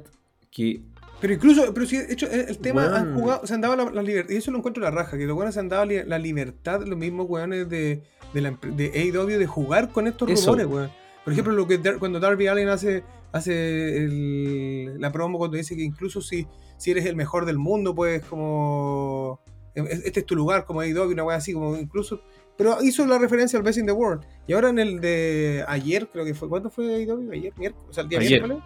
que 0.49 0.81
Pero 1.21 1.33
incluso, 1.33 1.71
pero 1.73 1.85
sí, 1.85 1.97
de 1.97 2.11
hecho, 2.13 2.27
el, 2.29 2.41
el 2.49 2.57
tema 2.57 2.85
han 2.97 3.13
jugado, 3.13 3.45
se 3.45 3.53
han 3.53 3.61
dado 3.61 3.75
la, 3.91 4.01
libertad, 4.01 4.31
y 4.33 4.37
eso 4.37 4.49
lo 4.51 4.57
encuentro 4.57 4.81
la 4.83 4.89
raja, 4.91 5.17
que 5.17 5.25
los 5.25 5.35
buenos 5.35 5.53
se 5.53 5.59
han 5.59 5.69
dado 5.69 5.85
li- 5.85 6.03
la 6.03 6.17
libertad, 6.17 6.81
los 6.85 6.97
mismos 6.97 7.27
weones 7.29 7.69
de, 7.69 8.01
de, 8.33 8.41
la, 8.41 8.57
de 8.63 8.91
AEW, 9.13 9.37
de 9.37 9.45
jugar 9.45 9.91
con 9.91 10.07
estos 10.07 10.27
Eso. 10.29 10.47
rumores, 10.55 10.65
weón. 10.65 10.91
Por 11.23 11.33
ejemplo, 11.33 11.53
lo 11.53 11.67
que 11.67 11.77
Dar- 11.77 11.99
cuando 11.99 12.19
Darby 12.19 12.47
Allen 12.47 12.69
hace, 12.69 13.03
hace 13.31 13.97
el- 14.03 14.99
la 14.99 15.11
promo, 15.11 15.37
cuando 15.37 15.57
dice 15.57 15.75
que 15.75 15.83
incluso 15.83 16.21
si, 16.21 16.47
si 16.77 16.89
eres 16.91 17.05
el 17.05 17.15
mejor 17.15 17.45
del 17.45 17.59
mundo, 17.59 17.93
pues 17.93 18.23
como. 18.25 19.39
Este 19.75 20.19
es 20.21 20.25
tu 20.25 20.35
lugar, 20.35 20.65
como 20.65 20.81
AEW, 20.81 21.11
una 21.11 21.23
wea 21.23 21.37
así, 21.37 21.53
como 21.53 21.77
incluso. 21.77 22.21
Pero 22.57 22.77
hizo 22.83 23.05
la 23.05 23.17
referencia 23.19 23.57
al 23.57 23.63
Best 23.63 23.77
in 23.77 23.85
the 23.85 23.91
World. 23.93 24.25
Y 24.47 24.53
ahora 24.53 24.69
en 24.69 24.79
el 24.79 24.99
de 24.99 25.63
ayer, 25.67 26.09
creo 26.11 26.25
que 26.25 26.33
fue. 26.33 26.49
¿Cuándo 26.49 26.69
fue 26.69 26.93
AEW? 26.95 27.31
Ayer, 27.31 27.53
miércoles, 27.57 27.87
o 27.89 27.93
sea, 27.93 28.03
el 28.03 28.09
día 28.09 28.19
Ayer. 28.19 28.41
miércoles. 28.41 28.57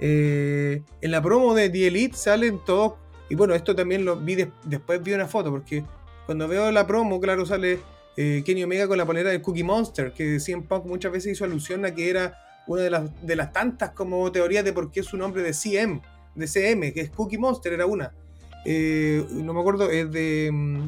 Eh, 0.00 0.82
en 1.00 1.10
la 1.10 1.22
promo 1.22 1.54
de 1.54 1.70
The 1.70 1.86
Elite 1.88 2.16
salen 2.16 2.60
todos. 2.64 2.94
Y 3.28 3.34
bueno, 3.34 3.54
esto 3.54 3.74
también 3.74 4.04
lo 4.04 4.16
vi 4.16 4.36
des- 4.36 4.48
después 4.64 5.02
vi 5.02 5.12
una 5.12 5.26
foto, 5.26 5.50
porque 5.50 5.84
cuando 6.26 6.48
veo 6.48 6.70
la 6.72 6.86
promo, 6.86 7.20
claro, 7.20 7.44
sale 7.44 7.78
eh, 8.16 8.42
Kenny 8.44 8.64
Omega 8.64 8.88
con 8.88 8.96
la 8.98 9.04
polera 9.06 9.30
de 9.30 9.40
Cookie 9.42 9.62
Monster, 9.64 10.12
que 10.12 10.40
CM 10.40 10.62
Punk 10.62 10.86
muchas 10.86 11.12
veces 11.12 11.32
hizo 11.32 11.44
alusión 11.44 11.84
a 11.84 11.94
que 11.94 12.08
era 12.10 12.36
una 12.66 12.82
de 12.82 12.90
las, 12.90 13.26
de 13.26 13.36
las 13.36 13.52
tantas 13.52 13.90
como 13.90 14.30
teorías 14.32 14.64
de 14.64 14.72
por 14.72 14.90
qué 14.90 15.02
su 15.02 15.16
nombre 15.16 15.42
de 15.42 15.52
CM, 15.52 16.00
de 16.34 16.46
CM, 16.46 16.92
que 16.92 17.00
es 17.02 17.10
Cookie 17.10 17.38
Monster, 17.38 17.72
era 17.72 17.86
una. 17.86 18.12
Eh, 18.64 19.24
no 19.30 19.52
me 19.54 19.60
acuerdo, 19.60 19.90
es 19.90 20.10
de. 20.10 20.50
mm, 20.52 20.80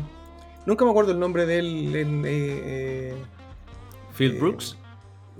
nunca 0.67 0.85
me 0.85 0.91
acuerdo 0.91 1.13
el 1.13 1.19
nombre 1.21 1.47
de 1.47 1.59
él 1.59 1.97
en. 1.97 2.23
eh, 2.27 3.15
Phil 4.17 4.33
Brooks, 4.33 4.77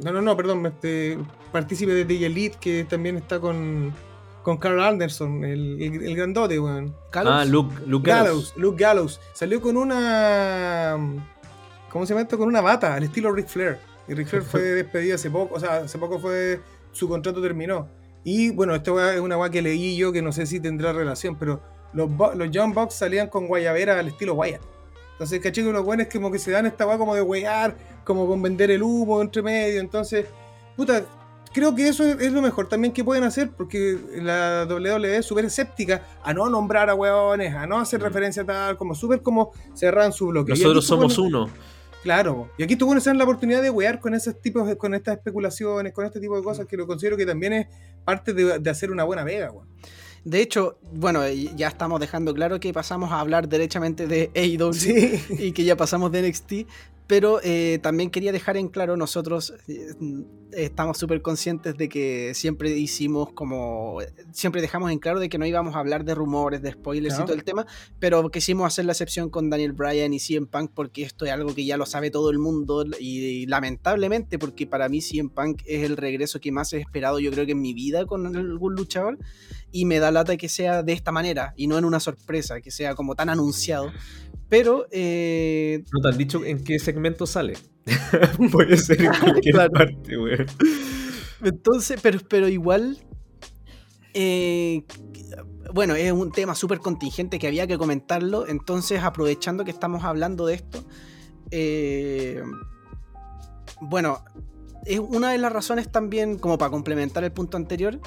no, 0.03 0.13
no, 0.13 0.23
no, 0.23 0.37
perdón, 0.37 0.65
este, 0.67 1.19
partícipe 1.53 1.93
de 1.93 2.05
The 2.05 2.27
Elite 2.27 2.59
que 2.61 2.85
también 2.85 3.17
está 3.17 3.41
con, 3.41 3.93
con 4.43 4.57
Carl 4.57 4.81
Anderson, 4.83 5.45
el, 5.45 5.81
el, 5.83 6.03
el 6.03 6.17
grandote, 6.17 6.59
weón. 6.59 6.95
Ah, 7.13 7.45
Luke, 7.45 7.75
Luke 7.87 8.09
Gallows, 8.09 8.27
Gallows. 8.27 8.55
Luke 8.57 8.83
Gallows. 8.83 9.21
Salió 9.33 9.61
con 9.61 9.77
una. 9.77 10.97
¿Cómo 11.91 12.07
se 12.07 12.13
llama 12.13 12.23
esto? 12.23 12.39
Con 12.39 12.49
una 12.49 12.61
bata, 12.61 12.95
al 12.95 13.03
estilo 13.03 13.33
Ric 13.33 13.49
Flair. 13.49 13.79
Y 14.09 14.15
Ric 14.15 14.29
Flair 14.29 14.45
fue 14.45 14.61
despedido 14.61 15.15
hace 15.15 15.31
poco, 15.31 15.55
o 15.55 15.61
sea, 15.61 15.79
hace 15.79 15.99
poco 15.99 16.19
fue. 16.19 16.61
Su 16.93 17.09
contrato 17.09 17.41
terminó. 17.41 17.89
Y 18.25 18.51
bueno, 18.51 18.75
esta 18.75 19.15
es 19.15 19.21
una 19.21 19.39
weá 19.39 19.51
que 19.51 19.63
leí 19.63 19.97
yo 19.97 20.13
que 20.13 20.23
no 20.23 20.33
sé 20.33 20.45
si 20.47 20.61
tendrá 20.61 20.93
relación, 20.93 21.37
pero 21.37 21.61
los, 21.93 22.11
los 22.37 22.49
John 22.53 22.73
Box 22.73 22.95
salían 22.95 23.29
con 23.29 23.47
guayabera 23.47 23.99
al 23.99 24.09
estilo 24.09 24.35
Wyatt. 24.35 24.61
Entonces, 25.21 25.39
caché 25.41 25.63
que 25.63 25.71
los 25.71 25.85
buenos 25.85 26.07
como 26.11 26.33
que 26.33 26.39
se 26.39 26.51
dan 26.51 26.65
esta 26.65 26.87
weá 26.87 26.97
como 26.97 27.15
de 27.15 27.21
wear, 27.21 27.77
como 28.05 28.27
con 28.27 28.41
vender 28.41 28.71
el 28.71 28.83
humo 28.83 29.21
entre 29.21 29.43
medio. 29.43 29.79
Entonces, 29.79 30.25
puta, 30.75 31.05
creo 31.53 31.75
que 31.75 31.89
eso 31.89 32.05
es, 32.07 32.33
lo 32.33 32.41
mejor 32.41 32.71
también 32.71 32.91
que 32.91 33.05
pueden 33.05 33.25
hacer, 33.25 33.51
porque 33.51 33.99
la 34.15 34.65
WWE 34.67 35.19
es 35.19 35.27
súper 35.27 35.45
escéptica 35.45 36.01
a 36.25 36.33
no 36.33 36.49
nombrar 36.49 36.89
a 36.89 36.95
weones, 36.95 37.55
a 37.55 37.67
no 37.67 37.79
hacer 37.79 38.01
Mm. 38.01 38.05
referencia 38.05 38.43
a 38.45 38.47
tal, 38.47 38.79
como 38.79 38.95
súper 38.95 39.21
como 39.21 39.53
cerran 39.75 40.11
su 40.15 40.29
bloque. 40.29 40.53
Nosotros 40.53 40.87
somos 40.87 41.19
uno. 41.19 41.51
Claro, 42.03 42.49
y 42.57 42.63
aquí 42.63 42.77
tú 42.77 42.87
puedes 42.87 43.05
tener 43.05 43.19
la 43.19 43.25
oportunidad 43.25 43.61
de 43.61 43.69
wear 43.69 44.01
con 44.01 44.15
esos 44.15 44.41
tipos, 44.41 44.67
de- 44.67 44.79
con 44.79 44.95
estas 44.95 45.19
especulaciones, 45.19 45.93
con 45.93 46.07
este 46.07 46.19
tipo 46.19 46.35
de 46.35 46.43
cosas 46.43 46.65
que 46.67 46.79
lo 46.79 46.87
considero 46.87 47.19
que 47.19 47.27
también 47.27 47.53
es 47.53 47.67
parte 48.07 48.33
de, 48.33 48.59
de 48.59 48.71
hacer 48.71 48.91
una 48.91 49.05
buena 49.05 49.23
vega, 49.23 49.51
weón. 49.51 49.69
De 50.25 50.41
hecho, 50.43 50.79
bueno, 50.93 51.27
ya 51.29 51.69
estamos 51.69 51.99
dejando 51.99 52.35
claro 52.35 52.61
que 52.61 52.73
pasamos 52.73 53.11
a 53.11 53.21
hablar 53.21 53.49
derechamente 53.49 54.07
de 54.07 54.31
AEW 54.35 55.39
y 55.39 55.53
que 55.53 55.65
ya 55.65 55.77
pasamos 55.77 56.13
de 56.13 56.29
NXT, 56.29 56.53
pero 57.11 57.41
eh, 57.43 57.81
también 57.83 58.09
quería 58.09 58.31
dejar 58.31 58.57
en 58.57 58.69
claro, 58.69 58.97
nosotros 58.97 59.53
eh, 59.67 59.97
estamos 60.53 60.97
súper 60.97 61.23
conscientes 61.23 61.77
de 61.77 61.89
que 61.89 62.35
siempre 62.35 62.71
hicimos 62.71 63.33
como, 63.33 63.99
siempre 64.31 64.61
dejamos 64.61 64.93
en 64.93 65.01
claro 65.01 65.19
de 65.19 65.29
que 65.29 65.37
no 65.37 65.45
íbamos 65.45 65.75
a 65.75 65.81
hablar 65.81 66.05
de 66.05 66.15
rumores, 66.15 66.63
de 66.63 66.71
spoilers 66.71 67.19
y 67.19 67.23
todo 67.23 67.33
el 67.33 67.43
tema, 67.43 67.67
pero 67.99 68.31
quisimos 68.31 68.65
hacer 68.65 68.85
la 68.85 68.93
excepción 68.93 69.29
con 69.29 69.51
Daniel 69.51 69.73
Bryan 69.73 70.15
y 70.15 70.21
CM 70.21 70.47
Punk 70.47 70.71
porque 70.73 71.03
esto 71.03 71.25
es 71.25 71.33
algo 71.33 71.53
que 71.53 71.65
ya 71.65 71.77
lo 71.77 71.85
sabe 71.85 72.13
todo 72.13 72.31
el 72.31 72.39
mundo 72.39 72.85
y, 73.01 73.45
lamentablemente 73.47 74.39
porque 74.39 74.69
para 74.69 74.89
mí 74.89 75.01
CM 75.01 75.31
Punk 75.31 75.63
es 75.67 75.83
el 75.83 75.97
regreso 75.97 76.39
que 76.39 76.53
más 76.53 76.73
he 76.75 76.79
esperado 76.79 77.19
yo 77.19 77.33
creo 77.33 77.45
que 77.45 77.53
en 77.53 77.61
mi 77.61 77.75
vida 77.75 78.07
con 78.07 78.25
algún 78.37 78.77
luchador 78.77 79.19
y 79.73 79.85
me 79.85 79.99
da 79.99 80.13
lata 80.13 80.37
que 80.37 80.49
sea 80.49 80.85
de 80.85 80.93
esta 80.93 81.11
manera 81.11 81.55
y 81.57 81.67
no 81.67 81.77
en 81.77 81.85
una 81.85 81.99
sorpresa, 81.99 82.61
que 82.61 82.71
sea 82.71 82.95
como 82.95 83.15
tan 83.17 83.29
anunciado. 83.29 83.91
Pero. 84.51 84.87
Eh, 84.91 85.85
no 85.93 86.01
te 86.03 86.09
han 86.09 86.19
dicho 86.19 86.45
en 86.45 86.63
qué 86.63 86.79
segmento 86.79 87.27
sale. 87.27 87.55
Puede 88.53 88.77
ser 88.77 89.01
en 89.01 89.13
cualquier 89.19 89.71
parte, 89.71 90.17
güey. 90.17 90.37
Entonces, 91.43 91.99
pero, 92.03 92.19
pero 92.29 92.49
igual. 92.49 92.99
Eh, 94.13 94.85
bueno, 95.73 95.95
es 95.95 96.11
un 96.11 96.33
tema 96.33 96.55
súper 96.57 96.81
contingente 96.81 97.39
que 97.39 97.47
había 97.47 97.67
que 97.67 97.79
comentarlo. 97.79 98.47
Entonces, 98.47 99.01
aprovechando 99.03 99.65
que 99.65 99.71
estamos 99.71 100.05
hablando 100.05 100.45
de 100.47 100.55
esto. 100.55 100.85
Eh, 101.53 102.43
bueno, 103.81 104.23
es 104.85 104.99
una 104.99 105.31
de 105.31 105.39
las 105.39 105.53
razones 105.53 105.91
también, 105.91 106.39
como 106.39 106.59
para 106.59 106.71
complementar 106.71 107.23
el 107.23 107.33
punto 107.33 107.57
anterior, 107.57 108.01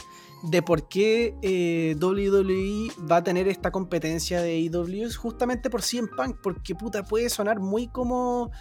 de 0.43 0.61
por 0.61 0.87
qué 0.89 1.35
eh, 1.41 1.95
WWE 1.99 2.91
va 3.09 3.17
a 3.17 3.23
tener 3.23 3.47
esta 3.47 3.71
competencia 3.71 4.41
de 4.41 4.69
AEW 4.69 5.09
justamente 5.15 5.69
por 5.69 5.81
CM 5.81 6.09
Punk, 6.15 6.37
porque 6.43 6.75
puta 6.75 7.03
puede 7.03 7.29
sonar 7.29 7.59
muy 7.59 7.87
como 7.87 8.51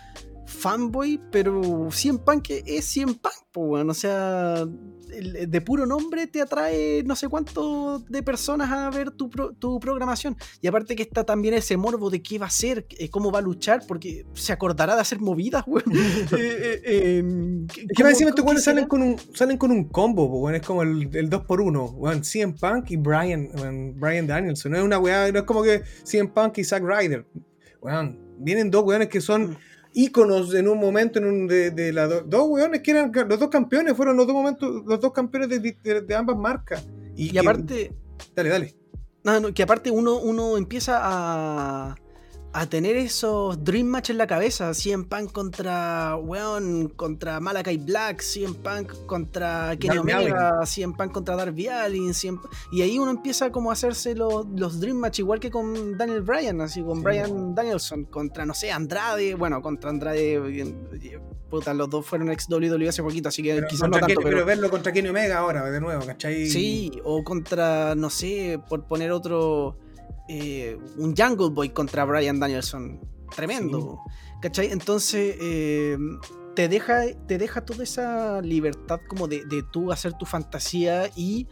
fanboy, 0.46 1.20
pero 1.30 1.88
CM 1.90 2.20
Punk 2.20 2.50
es 2.50 2.86
CM 2.86 3.14
Punk, 3.14 3.34
bueno, 3.54 3.90
o 3.90 3.94
sea, 3.94 4.64
de 5.12 5.60
puro 5.60 5.86
nombre 5.86 6.26
te 6.26 6.40
atrae 6.40 7.02
no 7.05 7.14
sé 7.16 7.28
cuánto 7.28 7.98
de 8.09 8.22
personas 8.22 8.70
a 8.70 8.90
ver 8.90 9.10
tu, 9.10 9.30
programación. 9.80 10.36
Y 10.60 10.66
aparte 10.66 10.97
que 10.97 11.02
está 11.02 11.24
también 11.24 11.55
ese 11.55 11.76
morbo 11.76 12.10
de 12.10 12.22
qué 12.22 12.39
va 12.39 12.47
a 12.47 12.48
hacer, 12.48 12.86
eh, 12.98 13.09
cómo 13.10 13.30
va 13.30 13.40
a 13.40 13.43
luchar, 13.43 13.82
porque 13.86 14.26
se 14.34 14.52
acordará 14.52 14.94
de 14.94 15.01
hacer 15.01 15.20
movidas, 15.20 15.64
weón. 15.66 15.84
eh, 15.93 16.80
eh, 16.84 17.18
em, 17.18 17.66
que 17.66 18.05
me 18.05 18.10
estos 18.10 18.62
salen 18.62 18.86
con 18.86 19.02
un 19.02 19.16
salen 19.34 19.59
con 19.59 19.70
un 19.70 19.89
combo, 19.89 20.26
weón, 20.26 20.55
es 20.55 20.62
como 20.66 20.82
el, 20.82 21.10
2x1, 21.10 21.93
weón, 21.94 22.24
CM 22.24 22.55
Punk 22.55 22.90
y 22.90 22.97
Brian, 22.97 23.48
Brian 23.97 24.26
Danielson. 24.26 24.72
No 24.72 24.78
es 24.78 24.84
una 24.84 24.98
weá, 24.98 25.30
no 25.30 25.40
es 25.40 25.44
como 25.44 25.62
que 25.62 25.82
CM 26.05 26.30
Punk 26.30 26.59
y 26.59 26.64
Zack 26.64 26.82
Ryder. 26.84 27.26
Weón, 27.80 28.18
vienen 28.39 28.70
dos 28.70 28.84
weones 28.84 29.09
que 29.09 29.20
son 29.20 29.51
mm 29.51 29.71
íconos 29.94 30.55
en 30.55 30.69
un 30.69 30.78
momento 30.78 31.19
en 31.19 31.27
un, 31.27 31.47
de, 31.47 31.70
de 31.70 31.93
los 31.93 32.28
dos 32.28 32.48
weones 32.48 32.81
que 32.82 32.93
eran 32.93 33.12
los 33.28 33.39
dos 33.39 33.48
campeones, 33.48 33.97
fueron 33.97 34.16
los 34.16 34.27
dos 34.27 34.35
momentos, 34.35 34.82
los 34.86 35.01
dos 35.01 35.12
campeones 35.12 35.48
de, 35.48 36.14
ambas 36.14 36.36
marcas. 36.36 36.86
Y, 37.16 37.36
aparte. 37.39 37.93
Dale, 38.35 38.48
dale. 38.48 38.77
No, 39.24 39.55
que 39.55 39.62
aparte 39.62 39.90
uno, 39.90 40.19
uno 40.19 40.56
empieza 40.56 40.98
a, 41.01 41.94
a 42.54 42.66
tener 42.66 42.96
esos 42.96 43.64
Dream 43.64 43.86
Match 43.86 44.10
en 44.10 44.18
la 44.18 44.26
cabeza. 44.26 44.74
CM 44.74 45.04
Punk 45.04 45.32
contra, 45.32 46.16
weón, 46.16 46.88
contra 46.88 47.40
Malakai 47.40 47.78
Black, 47.78 48.20
CM 48.20 48.54
Punk 48.54 49.06
contra 49.06 49.74
Kenny 49.78 49.98
Omega, 49.98 50.60
CM 50.66 50.94
Punk 50.94 51.12
contra 51.12 51.36
Darby 51.36 51.68
Allin, 51.68 52.12
y 52.70 52.82
ahí 52.82 52.98
uno 52.98 53.10
empieza 53.10 53.50
como 53.50 53.70
a 53.70 53.72
hacerse 53.72 54.14
los, 54.14 54.46
los 54.54 54.80
Dream 54.80 54.98
Match 54.98 55.20
igual 55.20 55.40
que 55.40 55.50
con 55.50 55.96
Daniel 55.96 56.20
Bryan, 56.20 56.60
así 56.60 56.82
con 56.82 57.02
Bryan 57.02 57.54
Danielson, 57.54 58.04
contra, 58.04 58.44
no 58.44 58.54
sé, 58.54 58.70
Andrade, 58.70 59.34
bueno, 59.34 59.62
contra 59.62 59.90
Andrade, 59.90 60.40
puta, 61.48 61.72
los 61.72 61.88
dos 61.88 62.04
fueron 62.04 62.30
ex 62.30 62.48
WWE 62.50 62.88
hace 62.88 63.02
poquito, 63.02 63.28
así 63.30 63.42
que 63.42 63.62
quizás 63.68 63.88
no 63.88 63.98
tanto, 63.98 64.20
pero... 64.22 64.44
verlo 64.44 64.68
contra 64.70 64.92
Kenny 64.92 65.08
Omega 65.08 65.38
ahora, 65.38 65.70
de 65.70 65.80
nuevo, 65.80 66.04
¿cachai? 66.04 66.46
Sí, 66.46 67.00
o 67.04 67.24
contra, 67.24 67.94
no 67.94 68.10
sé, 68.10 68.60
por 68.68 68.84
poner 68.84 69.10
otro 69.10 69.76
eh, 70.28 70.78
un 70.96 71.16
Jungle 71.16 71.50
Boy 71.50 71.70
contra 71.70 72.04
Brian 72.04 72.38
Danielson. 72.38 73.00
Tremendo. 73.34 74.00
¿Cachai? 74.40 74.70
Entonces, 74.70 75.36
eh, 75.40 75.96
te, 76.54 76.68
deja, 76.68 77.02
te 77.26 77.38
deja 77.38 77.64
toda 77.64 77.84
esa 77.84 78.40
libertad 78.42 79.00
como 79.08 79.28
de, 79.28 79.44
tú 79.72 79.92
hacer 79.92 80.12
tu 80.14 80.26
fantasía 80.26 81.10
y, 81.16 81.46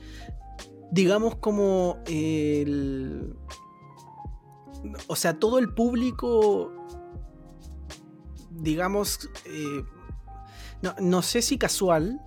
digamos, 0.91 1.37
como 1.37 1.99
el. 2.07 3.35
O 5.07 5.17
sea, 5.17 5.39
todo 5.39 5.59
el 5.59 5.75
público, 5.75 6.73
digamos, 8.51 9.31
eh, 9.47 9.83
no, 10.83 10.95
no 11.01 11.23
sé 11.23 11.43
si 11.43 11.59
casual, 11.59 12.21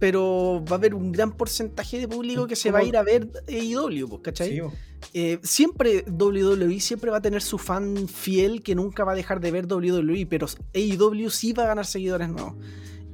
pero 0.00 0.64
va 0.64 0.72
a 0.72 0.78
haber 0.78 0.94
un 0.94 1.12
gran 1.12 1.32
porcentaje 1.32 2.00
de 2.00 2.08
público 2.08 2.46
que 2.46 2.56
se 2.56 2.72
va 2.72 2.80
a 2.80 2.82
ir 2.82 2.96
a 2.96 3.02
ver 3.02 3.30
pues, 3.30 4.20
¿cachai? 4.22 4.60
Eh, 5.14 5.38
siempre 5.42 6.04
WWE 6.06 6.80
siempre 6.80 7.10
va 7.10 7.18
a 7.18 7.22
tener 7.22 7.42
su 7.42 7.58
fan 7.58 8.08
fiel 8.08 8.62
que 8.62 8.74
nunca 8.74 9.04
va 9.04 9.12
a 9.12 9.14
dejar 9.14 9.40
de 9.40 9.50
ver 9.50 9.66
WWE, 9.66 10.26
pero 10.26 10.46
AEW 10.74 11.30
sí 11.30 11.52
va 11.52 11.64
a 11.64 11.66
ganar 11.68 11.86
seguidores 11.86 12.28
nuevos. 12.28 12.54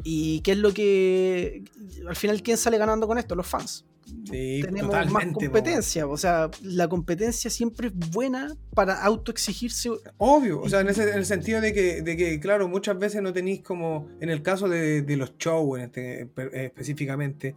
¿Y 0.04 0.40
qué 0.40 0.52
es 0.52 0.58
lo 0.58 0.72
que. 0.72 1.64
Al 2.08 2.16
final, 2.16 2.42
¿quién 2.42 2.56
sale 2.56 2.78
ganando 2.78 3.06
con 3.06 3.18
esto? 3.18 3.34
Los 3.34 3.46
fans. 3.46 3.84
Tenemos 4.30 5.10
más 5.10 5.26
competencia. 5.32 6.06
O 6.06 6.16
sea, 6.16 6.48
la 6.62 6.86
competencia 6.88 7.50
siempre 7.50 7.88
es 7.88 7.94
buena 7.94 8.56
para 8.72 9.02
autoexigirse. 9.02 9.90
Obvio, 10.18 10.60
o 10.60 10.68
sea, 10.68 10.80
en, 10.80 10.88
el 10.88 11.26
sentido 11.26 11.60
de 11.60 11.72
que, 11.72 12.02
de 12.02 12.16
que, 12.16 12.38
claro, 12.38 12.68
muchas 12.68 12.98
veces 12.98 13.20
no 13.20 13.32
tenéis 13.32 13.62
como. 13.62 14.08
En 14.20 14.30
el 14.30 14.42
caso 14.42 14.68
de, 14.68 15.04
los 15.16 15.36
shows 15.38 15.80
este, 15.80 16.28
específicamente 16.52 17.54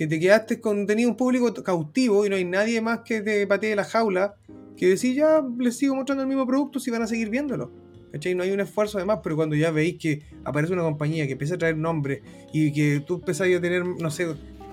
que 0.00 0.06
te 0.06 0.18
quedaste 0.18 0.62
con, 0.62 0.86
tenías 0.86 1.10
un 1.10 1.14
público 1.14 1.52
cautivo 1.62 2.24
y 2.24 2.30
no 2.30 2.36
hay 2.36 2.46
nadie 2.46 2.80
más 2.80 3.00
que 3.00 3.20
te 3.20 3.46
patee 3.46 3.76
la 3.76 3.84
jaula, 3.84 4.34
que 4.74 4.86
decís, 4.86 5.14
ya 5.14 5.44
les 5.58 5.76
sigo 5.76 5.94
mostrando 5.94 6.22
el 6.22 6.26
mismo 6.26 6.46
producto 6.46 6.80
si 6.80 6.90
van 6.90 7.02
a 7.02 7.06
seguir 7.06 7.28
viéndolo. 7.28 7.70
¿Cachai? 8.10 8.34
No 8.34 8.42
hay 8.42 8.50
un 8.50 8.60
esfuerzo 8.60 8.96
de 8.96 9.04
más, 9.04 9.20
pero 9.22 9.36
cuando 9.36 9.56
ya 9.56 9.70
veis 9.70 9.98
que 10.00 10.22
aparece 10.42 10.72
una 10.72 10.84
compañía 10.84 11.26
que 11.26 11.32
empieza 11.32 11.56
a 11.56 11.58
traer 11.58 11.76
nombres 11.76 12.22
y 12.50 12.72
que 12.72 13.00
tú 13.06 13.16
empezás 13.16 13.48
a 13.48 13.60
tener, 13.60 13.84
no 13.84 14.10
sé, 14.10 14.26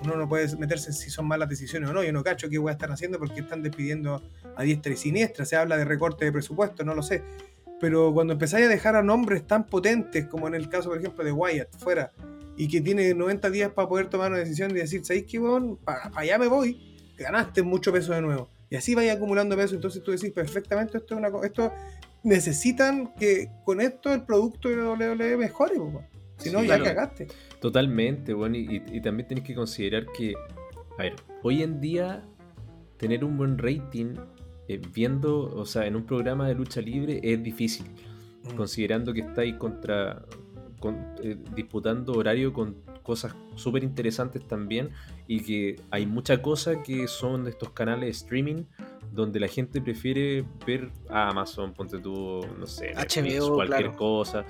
uno 0.06 0.16
no 0.16 0.30
puede 0.30 0.56
meterse 0.56 0.94
si 0.94 1.10
son 1.10 1.28
malas 1.28 1.50
decisiones 1.50 1.90
o 1.90 1.94
no, 1.94 2.06
yo 2.06 2.14
no 2.14 2.24
cacho 2.24 2.48
qué 2.48 2.58
voy 2.58 2.70
a 2.70 2.72
estar 2.72 2.90
haciendo 2.90 3.20
porque 3.20 3.42
están 3.42 3.62
despidiendo 3.62 4.24
a 4.56 4.64
diestra 4.64 4.94
y 4.94 4.96
siniestra, 4.96 5.44
se 5.44 5.58
habla 5.58 5.76
de 5.76 5.84
recorte 5.84 6.24
de 6.24 6.32
presupuesto, 6.32 6.86
no 6.86 6.96
lo 6.96 7.04
sé. 7.04 7.22
Pero 7.82 8.14
cuando 8.14 8.32
empezáis 8.32 8.68
a 8.68 8.70
dejar 8.70 8.96
a 8.96 9.04
nombres 9.04 9.46
tan 9.46 9.66
potentes 9.66 10.26
como 10.28 10.48
en 10.48 10.56
el 10.56 10.70
caso, 10.70 10.88
por 10.88 11.00
ejemplo, 11.00 11.26
de 11.26 11.34
Wyatt, 11.34 11.78
fuera, 11.78 12.14
y 12.58 12.68
que 12.68 12.82
tiene 12.82 13.14
90 13.14 13.50
días 13.52 13.72
para 13.72 13.88
poder 13.88 14.10
tomar 14.10 14.32
una 14.32 14.40
decisión 14.40 14.72
y 14.72 14.76
decir, 14.76 15.06
¿sabéis 15.06 15.26
qué, 15.26 15.40
Para, 15.84 16.12
allá 16.16 16.38
me 16.40 16.48
voy, 16.48 16.98
ganaste 17.18 17.62
mucho 17.62 17.94
peso 17.94 18.14
de 18.14 18.22
nuevo. 18.22 18.50
Y 18.70 18.76
así 18.76 18.96
vaya 18.96 19.14
acumulando 19.14 19.56
peso, 19.56 19.76
entonces 19.76 20.04
tú 20.04 20.12
decís, 20.12 20.32
perfectamente, 20.32 20.98
esto 20.98 21.14
es 21.14 21.20
una 21.20 21.46
esto 21.46 21.72
necesitan 22.24 23.14
que 23.14 23.50
con 23.64 23.80
esto 23.80 24.12
el 24.12 24.24
producto 24.24 24.68
de 24.70 24.76
WWE 24.76 25.38
mejore, 25.38 25.76
si 26.38 26.52
no, 26.52 26.64
ya 26.64 26.82
cagaste. 26.82 27.28
Totalmente, 27.62 28.34
bueno, 28.34 28.58
y, 28.58 29.02
también 29.02 29.28
tenés 29.28 29.44
que 29.44 29.56
considerar 29.56 30.08
que, 30.08 30.34
a 30.98 31.04
ver, 31.04 31.16
hoy 31.44 31.64
en 31.64 31.80
día 31.80 32.26
tener 32.98 33.24
un 33.24 33.38
buen 33.38 33.58
rating 33.58 34.16
eh, 34.68 34.82
viendo, 34.94 35.56
o 35.56 35.66
sea, 35.66 35.86
en 35.86 35.96
un 35.96 36.06
programa 36.06 36.48
de 36.48 36.56
lucha 36.56 36.82
libre 36.82 37.20
es 37.24 37.42
difícil, 37.42 37.86
mm. 38.44 38.56
considerando 38.56 39.14
que 39.14 39.22
estáis 39.22 39.56
contra 39.56 40.26
eh, 41.24 41.38
disputando 41.56 42.14
horario 42.14 42.54
con 42.54 42.76
cosas 43.04 43.36
súper 43.56 43.84
interesantes 43.84 44.46
también 44.48 44.90
y 45.28 45.40
que 45.40 45.78
hay 45.90 46.06
mucha 46.06 46.42
cosa 46.42 46.84
que 46.84 47.08
son 47.08 47.46
de 47.46 47.52
estos 47.52 47.72
canales 47.72 48.18
streaming 48.18 48.66
donde 49.12 49.40
la 49.40 49.48
gente 49.48 49.82
prefiere 49.82 50.46
ver 50.66 50.92
a 51.10 51.30
Amazon, 51.30 51.74
ponte 51.74 52.00
tú, 52.00 52.42
no 52.60 52.68
sé, 52.68 52.94
HBO, 52.94 53.56
cualquier 53.56 53.96
cosa. 53.96 54.46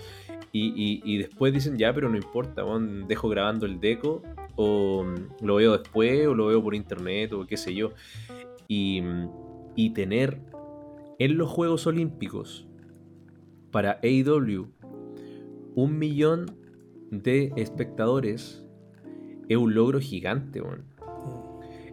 Y, 0.52 1.18
después 1.20 1.54
dicen, 1.54 1.78
ya, 1.78 1.94
pero 1.94 2.10
no 2.10 2.18
importa, 2.18 2.64
dejo 3.08 3.30
grabando 3.30 3.68
el 3.68 3.80
deco, 3.80 4.24
o 4.56 5.04
mm, 5.04 5.46
lo 5.46 5.56
veo 5.56 5.78
después, 5.78 6.28
o 6.28 6.34
lo 6.34 6.48
veo 6.48 6.64
por 6.64 6.74
internet, 6.74 7.32
o 7.34 7.46
qué 7.46 7.58
sé 7.58 7.76
yo. 7.76 7.92
Y, 8.68 9.04
y 9.76 9.92
tener 9.92 10.42
en 11.20 11.38
los 11.38 11.50
Juegos 11.50 11.86
Olímpicos 11.86 12.68
para 13.72 14.00
AEW 14.04 14.72
un 15.78 16.00
millón 16.00 16.58
de 17.12 17.54
espectadores 17.56 18.66
es 19.48 19.58
un 19.58 19.76
logro 19.76 20.00
gigante, 20.00 20.60
weón. 20.60 20.86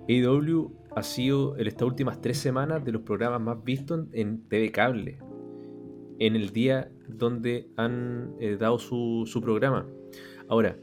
AEW 0.09 0.73
ha 0.97 1.03
sido 1.03 1.59
en 1.59 1.67
estas 1.67 1.87
últimas 1.87 2.23
tres 2.23 2.39
semanas 2.39 2.83
de 2.83 2.93
los 2.93 3.03
programas 3.03 3.43
más 3.43 3.63
vistos 3.63 4.07
en 4.13 4.49
TV 4.49 4.73
Cable. 4.73 5.19
En 6.19 6.35
el 6.35 6.51
día 6.51 6.91
donde 7.09 7.69
han 7.77 8.35
eh, 8.41 8.57
dado 8.59 8.79
su, 8.79 9.41
programa. 9.43 9.87
Ahora, 10.49 10.79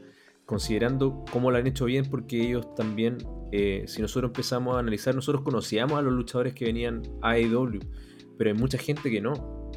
considerando 0.46 1.24
cómo 1.32 1.50
lo 1.50 1.58
han 1.58 1.66
hecho 1.66 1.86
bien, 1.86 2.04
porque 2.08 2.40
ellos 2.40 2.72
también 2.76 3.18
eh, 3.50 3.82
si 3.88 4.00
nosotros 4.00 4.28
empezamos 4.28 4.76
a 4.76 4.78
analizar, 4.78 5.12
nosotros 5.12 5.42
conocíamos 5.42 5.98
a 5.98 6.02
los 6.02 6.12
luchadores 6.12 6.54
que 6.54 6.66
venían 6.66 7.02
a 7.20 7.30
AEW, 7.30 7.80
pero 8.38 8.50
hay 8.50 8.56
mucha 8.56 8.78
gente 8.78 9.10
que 9.10 9.20
no. 9.20 9.70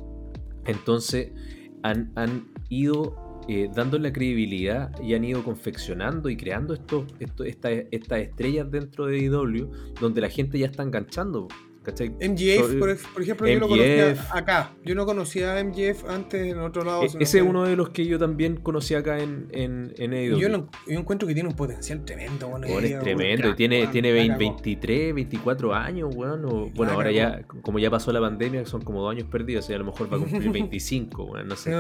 Entonces 0.66 1.32
han, 1.86 2.12
han 2.16 2.48
ido 2.70 3.44
eh, 3.48 3.70
dando 3.74 4.00
la 4.00 4.12
credibilidad 4.12 4.92
y 5.04 5.14
han 5.14 5.24
ido 5.24 5.44
confeccionando 5.44 6.30
y 6.30 6.38
creando 6.38 6.74
estas 6.74 7.84
estrellas 7.92 8.72
dentro 8.72 9.06
de 9.06 9.20
AEW 9.20 9.70
donde 10.02 10.22
la 10.22 10.30
gente 10.30 10.58
ya 10.58 10.66
está 10.66 10.82
enganchando. 10.82 11.48
MGF, 11.92 12.80
por, 12.80 12.90
ejemplo, 13.22 13.48
yo 13.48 13.60
lo 13.60 13.68
conocía 13.68 14.28
acá. 14.32 14.74
Yo 14.84 14.96
no 14.96 15.06
conocía 15.06 15.58
a 15.58 15.64
MGF 15.64 16.10
antes 16.10 16.52
en 16.52 16.60
otro 16.60 16.84
lado. 16.84 17.04
E, 17.04 17.06
ese 17.20 17.38
es 17.40 17.44
uno 17.44 17.64
de 17.64 17.76
los 17.76 17.90
que 17.90 18.06
yo 18.06 18.18
también 18.18 18.58
conocí 18.58 18.96
acá 18.96 19.20
en, 19.20 19.48
en, 19.52 19.94
en 19.98 20.38
Yo, 20.38 20.48
encuentro 20.88 21.28
que 21.28 21.34
tiene 21.34 21.50
un 21.50 21.56
potencial 21.56 22.04
tremendo. 22.06 22.48
Bueno, 22.50 22.68
es 22.68 23.00
tremendo. 23.00 23.56
tiene, 23.56 23.88
tiene 23.88 24.12
23, 24.12 25.14
24 25.14 25.74
años, 25.74 26.16
bueno. 26.16 26.72
bueno, 26.74 26.94
ahora 26.94 27.12
ya, 27.12 27.44
como 27.62 27.80
ya 27.80 27.90
pasó 27.90 28.12
la 28.12 28.22
pandemia, 28.22 28.66
son 28.66 28.82
como 28.82 29.02
dos 29.02 29.12
años 29.12 29.28
perdidos. 29.30 29.70
Y 29.70 29.74
a 29.74 29.78
lo 29.78 29.86
mejor 29.86 30.12
va 30.12 30.18
a 30.18 30.20
cumplir 30.20 30.52
25, 30.52 31.26
bueno, 31.26 31.46
no 31.46 31.56
sé. 31.56 31.72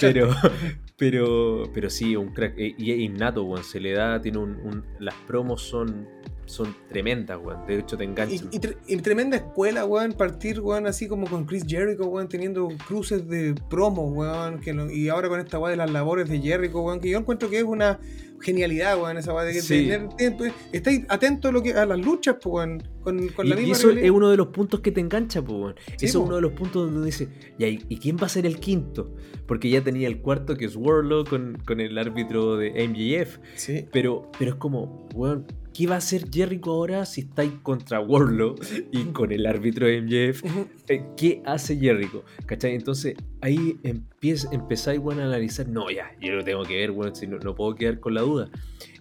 pero, 0.00 0.30
pero, 0.96 1.64
pero 1.72 1.90
sí, 1.90 2.16
un 2.16 2.32
crack. 2.32 2.54
Y 2.56 2.90
es 2.90 2.98
innato, 2.98 3.44
bueno. 3.44 3.64
Se 3.64 3.78
le 3.78 3.92
da, 3.92 4.20
tiene 4.20 4.38
un 4.38 4.84
las 4.98 5.14
promos 5.26 5.62
son 5.62 6.08
son 6.50 6.74
tremendas, 6.88 7.38
weón. 7.42 7.64
De 7.66 7.78
hecho, 7.78 7.96
te 7.96 8.04
enganchan. 8.04 8.50
Y, 8.86 8.96
tremenda 8.98 9.36
escuela, 9.36 9.84
weón, 9.84 10.12
partir, 10.12 10.60
weón, 10.60 10.86
así 10.86 11.06
como 11.06 11.28
con 11.28 11.46
Chris 11.46 11.64
Jericho, 11.66 12.06
weón, 12.06 12.28
teniendo 12.28 12.68
cruces 12.86 13.26
de 13.28 13.54
promo, 13.70 14.08
weón. 14.08 14.60
Que 14.60 14.74
y 14.92 15.08
ahora 15.08 15.28
con 15.28 15.40
esta 15.40 15.58
weón 15.58 15.72
de 15.72 15.76
las 15.76 15.90
labores 15.90 16.28
de 16.28 16.40
Jericho, 16.40 16.80
weón, 16.80 17.00
que 17.00 17.10
yo 17.10 17.18
encuentro 17.18 17.48
que 17.48 17.58
es 17.58 17.64
una 17.64 18.00
genialidad, 18.40 19.00
weón, 19.00 19.16
esa 19.16 19.32
weón 19.32 19.46
de 19.46 19.52
que 19.52 19.62
tener 19.62 20.08
tiempo. 20.16 20.44
Estáis 20.72 21.04
atentos 21.08 21.50
a, 21.50 21.52
lo 21.52 21.62
que, 21.62 21.72
a 21.72 21.86
las 21.86 21.98
luchas, 21.98 22.36
pues, 22.42 22.52
weón, 22.52 22.82
con, 23.02 23.28
con 23.28 23.48
la 23.48 23.54
misma. 23.54 23.68
Y 23.68 23.72
eso 23.72 23.90
es 23.90 24.10
uno 24.10 24.28
de 24.28 24.36
los 24.36 24.48
puntos 24.48 24.80
que 24.80 24.90
te 24.90 25.00
engancha, 25.00 25.42
pues, 25.42 25.58
weón. 25.58 25.74
eso 25.96 26.04
es 26.04 26.14
uno 26.16 26.34
de 26.36 26.42
los 26.42 26.52
puntos 26.52 26.90
donde 26.90 27.06
dice, 27.06 27.28
¿y, 27.58 27.64
¿y 27.88 27.98
quién 27.98 28.16
va 28.16 28.26
a 28.26 28.28
ser 28.28 28.44
el 28.44 28.58
quinto? 28.58 29.14
Porque 29.46 29.70
ya 29.70 29.82
tenía 29.82 30.08
el 30.08 30.20
cuarto 30.20 30.56
que 30.56 30.64
es 30.64 30.74
Warlock 30.74 31.28
con, 31.28 31.58
con 31.64 31.80
el 31.80 31.96
árbitro 31.96 32.56
de 32.56 32.70
MJF. 32.88 33.38
Sí. 33.54 33.86
Pero, 33.92 34.30
pero 34.36 34.52
es 34.52 34.56
como, 34.56 35.08
weón 35.14 35.46
¿qué 35.80 35.86
va 35.86 35.94
a 35.94 35.98
hacer 35.98 36.28
Jericho 36.30 36.72
ahora 36.72 37.06
si 37.06 37.22
estáis 37.22 37.52
contra 37.62 38.00
Warlock 38.00 38.62
y 38.92 39.04
con 39.12 39.32
el 39.32 39.46
árbitro 39.46 39.86
de 39.86 40.02
MJF? 40.02 40.44
Eh, 40.88 41.06
¿Qué 41.16 41.40
hace 41.46 41.78
Jericho? 41.78 42.22
¿Cachai? 42.44 42.74
Entonces 42.74 43.14
ahí 43.40 43.78
empieza, 43.82 44.50
empezáis 44.52 45.00
bueno, 45.00 45.22
a 45.22 45.24
analizar, 45.24 45.66
no, 45.70 45.90
ya, 45.90 46.10
yo 46.20 46.34
lo 46.34 46.44
tengo 46.44 46.64
que 46.64 46.76
ver, 46.76 46.90
bueno, 46.90 47.14
si 47.14 47.26
no, 47.26 47.38
no, 47.38 47.54
puedo 47.54 47.74
quedar 47.76 47.98
con 47.98 48.12
la 48.12 48.20
duda. 48.20 48.50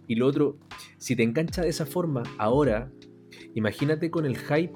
Y 0.07 0.15
lo 0.15 0.25
otro, 0.25 0.57
si 0.97 1.17
te 1.17 1.23
engancha 1.23 1.63
de 1.63 1.67
esa 1.67 1.85
forma, 1.85 2.23
ahora, 2.37 2.89
imagínate 3.55 4.09
con 4.09 4.25
el 4.25 4.37
hype 4.37 4.71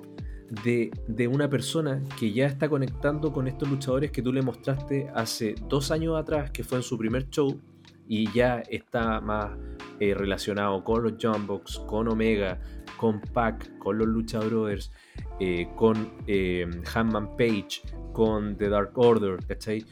de, 0.65 0.91
de, 1.07 1.27
una 1.29 1.49
persona 1.49 2.03
que 2.19 2.33
ya 2.33 2.47
está 2.47 2.67
conectando 2.67 3.31
con 3.31 3.47
estos 3.47 3.69
luchadores 3.69 4.11
que 4.11 4.21
tú 4.21 4.33
le 4.33 4.41
mostraste 4.41 5.07
hace 5.15 5.55
dos 5.69 5.89
años 5.89 6.17
atrás, 6.17 6.51
que 6.51 6.65
fue 6.65 6.79
en 6.79 6.83
su 6.83 6.97
primer 6.97 7.29
show, 7.29 7.61
y 8.07 8.31
ya 8.31 8.59
está 8.69 9.21
más 9.21 9.57
eh, 9.99 10.13
relacionado 10.13 10.83
con 10.83 11.03
los 11.03 11.13
Jumbox, 11.21 11.79
con 11.87 12.07
Omega, 12.07 12.59
con 12.97 13.21
Pac, 13.21 13.77
con 13.77 13.97
los 13.97 14.07
Lucha 14.07 14.39
Brothers, 14.39 14.91
eh, 15.39 15.67
con 15.75 16.13
eh, 16.27 16.69
Hanman 16.93 17.35
Page, 17.37 17.81
con 18.11 18.57
The 18.57 18.69
Dark 18.69 18.97
Order, 18.97 19.45
¿cachai? 19.45 19.85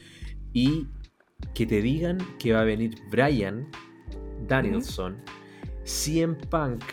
Y 0.52 0.86
que 1.54 1.66
te 1.66 1.82
digan 1.82 2.18
que 2.38 2.52
va 2.52 2.60
a 2.60 2.64
venir 2.64 2.94
Brian 3.10 3.68
Danielson, 4.46 5.16
CM 5.84 6.36
Punk, 6.50 6.84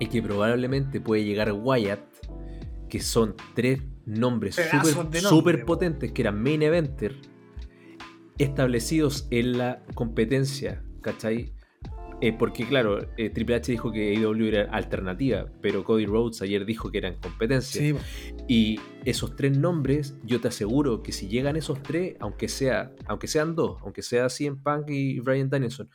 y 0.00 0.06
que 0.06 0.22
probablemente 0.22 1.00
puede 1.00 1.24
llegar 1.24 1.52
Wyatt, 1.52 2.00
que 2.88 3.00
son 3.00 3.34
tres 3.54 3.82
nombres 4.06 4.58
súper 5.28 5.64
potentes, 5.64 6.12
que 6.12 6.22
eran 6.22 6.42
main 6.42 6.62
eventer, 6.62 7.16
establecidos 8.38 9.26
en 9.30 9.58
la 9.58 9.82
competencia, 9.94 10.82
¿cachai? 11.00 11.52
Eh, 12.20 12.32
porque 12.32 12.66
claro, 12.66 13.06
eh, 13.16 13.30
Triple 13.30 13.54
H 13.56 13.70
dijo 13.70 13.92
que 13.92 14.16
AEW 14.16 14.46
era 14.48 14.70
alternativa, 14.72 15.46
pero 15.62 15.84
Cody 15.84 16.04
Rhodes 16.06 16.42
ayer 16.42 16.64
dijo 16.64 16.90
que 16.90 16.98
eran 16.98 17.14
competencia. 17.14 17.94
Y 18.48 18.80
esos 19.04 19.36
tres 19.36 19.56
nombres, 19.56 20.16
yo 20.24 20.40
te 20.40 20.48
aseguro 20.48 21.02
que 21.02 21.12
si 21.12 21.28
llegan 21.28 21.56
esos 21.56 21.80
tres, 21.82 22.16
aunque, 22.18 22.48
sea, 22.48 22.92
aunque 23.06 23.28
sean 23.28 23.54
dos, 23.54 23.78
aunque 23.82 24.02
sea 24.02 24.28
CM 24.28 24.56
Punk 24.62 24.90
y 24.90 25.20
Brian 25.20 25.48
Danielson, 25.48 25.88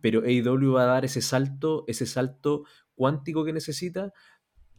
pero 0.00 0.22
AEW 0.24 0.74
va 0.74 0.82
a 0.82 0.86
dar 0.86 1.04
ese 1.04 1.20
salto, 1.20 1.84
ese 1.88 2.06
salto 2.06 2.64
cuántico 2.94 3.44
que 3.44 3.52
necesita 3.52 4.12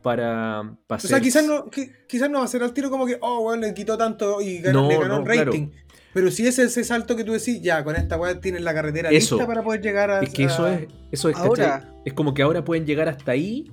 para, 0.02 0.78
pasar. 0.88 1.08
O 1.08 1.10
sea, 1.10 1.20
quizás 1.20 1.46
no, 1.46 1.70
quizás 2.08 2.30
no 2.30 2.40
va 2.40 2.46
a 2.46 2.48
ser 2.48 2.64
al 2.64 2.74
tiro 2.74 2.90
como 2.90 3.06
que, 3.06 3.18
oh, 3.22 3.42
bueno, 3.42 3.66
le 3.66 3.74
quitó 3.74 3.98
tanto 3.98 4.40
y 4.40 4.60
ganó, 4.60 4.88
le 4.88 5.00
ganó 5.00 5.26
rating. 5.26 5.72
Pero 6.16 6.32
si 6.32 6.48
es 6.48 6.58
ese 6.60 6.86
salto 6.86 7.18
que 7.18 7.26
tú 7.26 7.34
decís, 7.34 7.62
ya, 7.62 7.84
con 7.84 7.98
esta 7.98 8.18
weá 8.18 8.40
tienen 8.40 8.64
la 8.64 8.74
carretera 8.74 9.12
lista 9.12 9.46
para 9.46 9.62
poder 9.62 9.82
llegar 9.82 10.10
a. 10.10 10.22
Es 10.22 10.30
que 10.30 10.46
eso 10.46 10.66
es, 10.66 10.88
eso 11.12 11.28
es, 11.28 11.36
ahora, 11.36 11.94
es 12.06 12.14
como 12.14 12.34
que 12.34 12.42
ahora 12.42 12.64
pueden 12.64 12.86
llegar 12.86 13.10
hasta 13.10 13.34
ahí 13.34 13.70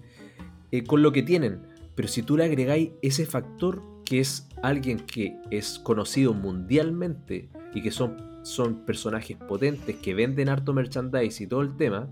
eh, 0.73 0.82
con 0.82 1.02
lo 1.02 1.12
que 1.12 1.23
tienen. 1.23 1.62
Pero 1.94 2.09
si 2.09 2.23
tú 2.23 2.36
le 2.36 2.43
agregáis 2.43 2.90
ese 3.01 3.27
factor 3.27 3.81
que 4.05 4.19
es 4.19 4.48
alguien 4.60 4.98
que 4.98 5.36
es 5.52 5.78
conocido 5.78 6.35
mundialmente 6.35 7.48
y 7.74 7.81
que 7.81 7.93
son, 7.93 8.40
son 8.43 8.85
personajes 8.86 9.36
potentes 9.36 9.94
que 9.94 10.12
venden 10.12 10.48
harto 10.48 10.73
merchandise 10.73 11.44
y 11.44 11.47
todo 11.47 11.60
el 11.60 11.77
tema, 11.77 12.09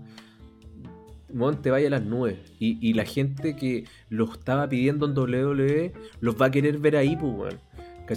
te 1.61 1.71
vaya 1.71 1.87
a 1.87 1.91
las 1.91 2.03
nubes. 2.03 2.37
Y, 2.57 2.77
y, 2.79 2.93
la 2.93 3.03
gente 3.03 3.57
que 3.57 3.83
lo 4.07 4.31
estaba 4.31 4.69
pidiendo 4.69 5.07
en 5.07 5.17
WWE 5.17 5.91
los 6.21 6.41
va 6.41 6.45
a 6.45 6.51
querer 6.51 6.77
ver 6.77 6.95
ahí, 6.95 7.17
pues, 7.17 7.33
weón. 7.33 7.59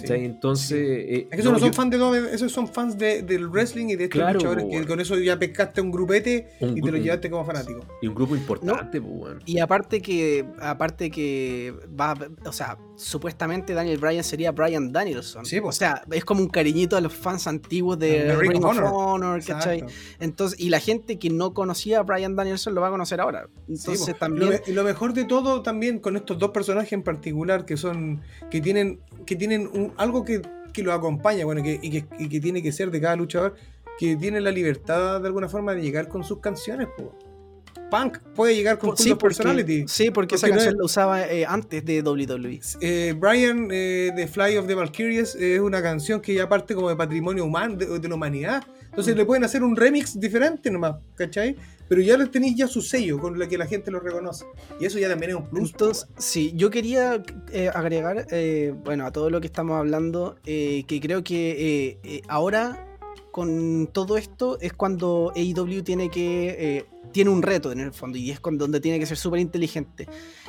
¿Cachai? 0.01 0.25
Entonces. 0.25 0.77
Eh, 0.77 1.27
es 1.31 1.37
que 1.37 1.43
no, 1.43 1.59
son 1.59 1.73
fans 1.73 1.91
de 1.91 2.35
esos 2.35 2.51
son 2.51 2.67
fans 2.67 2.97
del 2.97 3.47
wrestling 3.47 3.87
y 3.87 3.95
de 3.95 4.05
estos 4.05 4.33
luchadores 4.33 4.65
que 4.69 4.85
con 4.85 4.99
eso 4.99 5.17
ya 5.17 5.37
pescaste 5.37 5.81
un 5.81 5.91
grupete 5.91 6.49
y 6.59 6.81
te 6.81 6.91
lo 6.91 6.97
llevaste 6.97 7.29
como 7.29 7.45
fanático. 7.45 7.85
Y 8.01 8.07
un 8.07 8.15
grupo 8.15 8.35
importante, 8.35 9.01
pues, 9.01 9.13
bueno. 9.13 9.39
Y 9.45 9.59
aparte 9.59 10.01
que, 10.01 10.45
aparte 10.59 11.09
que 11.09 11.73
va, 11.99 12.15
o 12.45 12.51
sea, 12.51 12.77
supuestamente 12.95 13.73
Daniel 13.73 13.97
Bryan 13.97 14.23
sería 14.23 14.51
Bryan 14.51 14.91
Danielson. 14.91 15.45
Sí, 15.45 15.61
pues. 15.61 15.75
O 15.75 15.79
sea, 15.79 16.03
es 16.11 16.25
como 16.25 16.41
un 16.41 16.49
cariñito 16.49 16.95
a 16.97 17.01
los 17.01 17.13
fans 17.13 17.47
antiguos 17.47 17.99
de 17.99 18.35
Ring 18.35 18.63
of 18.63 18.77
Honor, 18.79 19.43
¿cachai? 19.43 19.83
Entonces, 20.19 20.59
y 20.59 20.69
la 20.69 20.79
gente 20.79 21.19
que 21.19 21.29
no 21.29 21.53
conocía 21.53 21.99
a 21.99 22.03
Bryan 22.03 22.35
Danielson 22.35 22.75
lo 22.75 22.81
va 22.81 22.87
a 22.87 22.91
conocer 22.91 23.21
ahora. 23.21 23.47
Entonces 23.67 24.05
pues. 24.05 24.19
también. 24.19 24.61
Y 24.65 24.71
lo 24.71 24.83
mejor 24.83 25.13
de 25.13 25.25
todo 25.25 25.61
también 25.61 25.99
con 25.99 26.15
estos 26.15 26.37
dos 26.39 26.51
personajes 26.51 26.93
en 26.93 27.03
particular 27.03 27.65
que 27.65 27.77
son. 27.77 28.21
que 28.49 28.61
tienen. 28.61 28.99
Que 29.25 29.35
tienen 29.35 29.69
un 29.73 29.93
algo 29.97 30.23
que, 30.23 30.41
lo 30.83 30.91
acompaña, 30.91 31.45
bueno, 31.45 31.61
y, 31.65 32.01
que, 32.01 32.39
tiene 32.39 32.61
que 32.61 32.71
ser 32.71 32.91
de 32.91 32.99
cada 32.99 33.15
luchador, 33.15 33.55
que 33.97 34.15
tiene 34.17 34.41
la 34.41 34.51
libertad 34.51 35.21
de 35.21 35.27
alguna 35.27 35.47
forma 35.47 35.73
de 35.73 35.81
llegar 35.81 36.09
con 36.09 36.23
sus 36.23 36.39
canciones, 36.39 36.89
Punk 37.89 38.17
puede 38.35 38.55
llegar 38.55 38.77
con 38.77 38.97
sí, 38.97 39.13
Personality. 39.15 39.85
Sí, 39.87 40.11
porque, 40.11 40.35
esa 40.35 40.49
canción 40.49 40.75
la 40.77 40.85
usaba 40.85 41.27
eh, 41.27 41.45
antes 41.45 41.85
de 41.85 42.01
WWE. 42.01 42.59
Eh, 42.81 43.13
Brian 43.17 43.69
eh, 43.71 44.11
de 44.15 44.27
Fly 44.27 44.57
of 44.57 44.67
the 44.67 44.75
Valkyries 44.75 45.35
es 45.35 45.59
una 45.59 45.81
canción 45.81 46.19
que 46.19 46.33
ya 46.33 46.49
parte 46.49 46.75
como 46.75 46.89
de 46.89 46.95
patrimonio 46.95 47.45
humano, 47.45 47.75
de, 47.75 48.07
la 48.07 48.15
humanidad. 48.15 48.63
Entonces 48.85 49.13
mm. 49.13 49.17
le 49.17 49.25
pueden 49.25 49.43
hacer 49.43 49.63
un 49.63 49.75
remix 49.75 50.19
diferente 50.19 50.71
nomás, 50.71 50.95
¿cachai? 51.15 51.55
Pero 51.87 52.01
ya 52.01 52.23
tenéis 52.27 52.55
ya 52.55 52.67
su 52.67 52.81
sello 52.81 53.19
con 53.19 53.37
la 53.37 53.47
que 53.47 53.57
la 53.57 53.65
gente 53.65 53.91
lo 53.91 53.99
reconoce. 53.99 54.45
Y 54.79 54.85
eso 54.85 54.99
ya 54.99 55.09
también 55.09 55.31
es 55.31 55.37
un 55.37 55.49
plus. 55.49 55.71
Entonces, 55.71 56.07
sí, 56.17 56.51
yo 56.55 56.69
quería 56.69 57.21
eh, 57.51 57.69
agregar, 57.73 58.27
eh, 58.31 58.73
bueno, 58.83 59.05
a 59.05 59.11
todo 59.11 59.29
lo 59.29 59.41
que 59.41 59.47
estamos 59.47 59.77
hablando, 59.77 60.35
eh, 60.45 60.83
que 60.87 60.99
creo 60.99 61.23
que 61.23 62.23
ahora 62.27 62.87
con 63.31 63.89
todo 63.91 64.17
esto 64.17 64.57
es 64.61 64.73
cuando 64.73 65.33
AEW 65.35 65.83
tiene 65.83 66.09
que 66.09 66.85
tiene 67.11 67.29
un 67.29 67.41
reto 67.41 67.71
en 67.71 67.79
el 67.79 67.93
fondo 67.93 68.17
y 68.17 68.31
es 68.31 68.39
con 68.39 68.57
donde 68.57 68.79
tiene 68.79 68.99
que 68.99 69.05
ser 69.05 69.17
súper 69.17 69.39
inteligente 69.39 70.07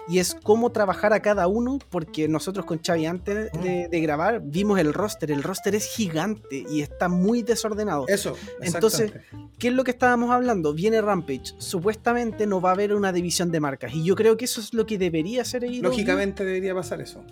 y 0.09 0.19
es 0.19 0.35
cómo 0.35 0.71
trabajar 0.71 1.13
a 1.13 1.21
cada 1.21 1.47
uno, 1.49 1.79
porque 1.91 2.29
nosotros 2.29 2.65
con 2.65 2.81
Xavi 2.83 3.07
antes 3.07 3.51
de, 3.53 4.01
grabar 4.01 4.41
vimos 4.43 4.79
el 4.79 4.93
roster, 4.93 5.31
el 5.31 5.43
roster 5.43 5.75
es 5.75 5.87
gigante 5.87 6.65
y 6.71 6.81
está 6.81 7.09
muy 7.09 7.43
desordenado. 7.43 8.07
Eso. 8.09 8.37
Entonces, 8.61 9.13
¿qué 9.59 9.69
es 9.69 9.75
lo 9.75 9.85
que 9.85 9.91
estábamos 9.91 10.31
hablando? 10.31 10.73
Viene 10.75 11.01
Rampage, 11.01 11.55
supuestamente 11.59 12.47
no 12.47 12.61
va 12.61 12.71
a 12.71 12.73
haber 12.75 12.95
una 12.95 13.13
división 13.13 13.51
de 13.51 13.61
marcas 13.61 13.95
y 13.95 14.05
yo 14.05 14.15
creo 14.15 14.37
que 14.37 14.45
eso 14.45 14.61
es 14.61 14.75
lo 14.75 14.87
que 14.87 14.99
debería 14.99 15.45
ser 15.45 15.65
ahí. 15.65 15.81
Lógicamente 15.81 16.45
debería 16.45 16.75
pasar 16.75 17.01
eso. 17.01 17.25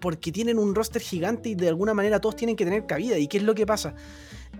porque 0.00 0.32
tienen 0.32 0.58
un 0.58 0.74
roster 0.74 1.00
gigante 1.00 1.50
y 1.50 1.54
de 1.54 1.68
alguna 1.68 1.94
manera 1.94 2.20
todos 2.20 2.36
tienen 2.36 2.56
que 2.56 2.64
tener 2.64 2.86
cabida. 2.86 3.18
¿Y 3.18 3.28
qué 3.28 3.38
es 3.38 3.42
lo 3.42 3.54
que 3.54 3.66
pasa? 3.66 3.94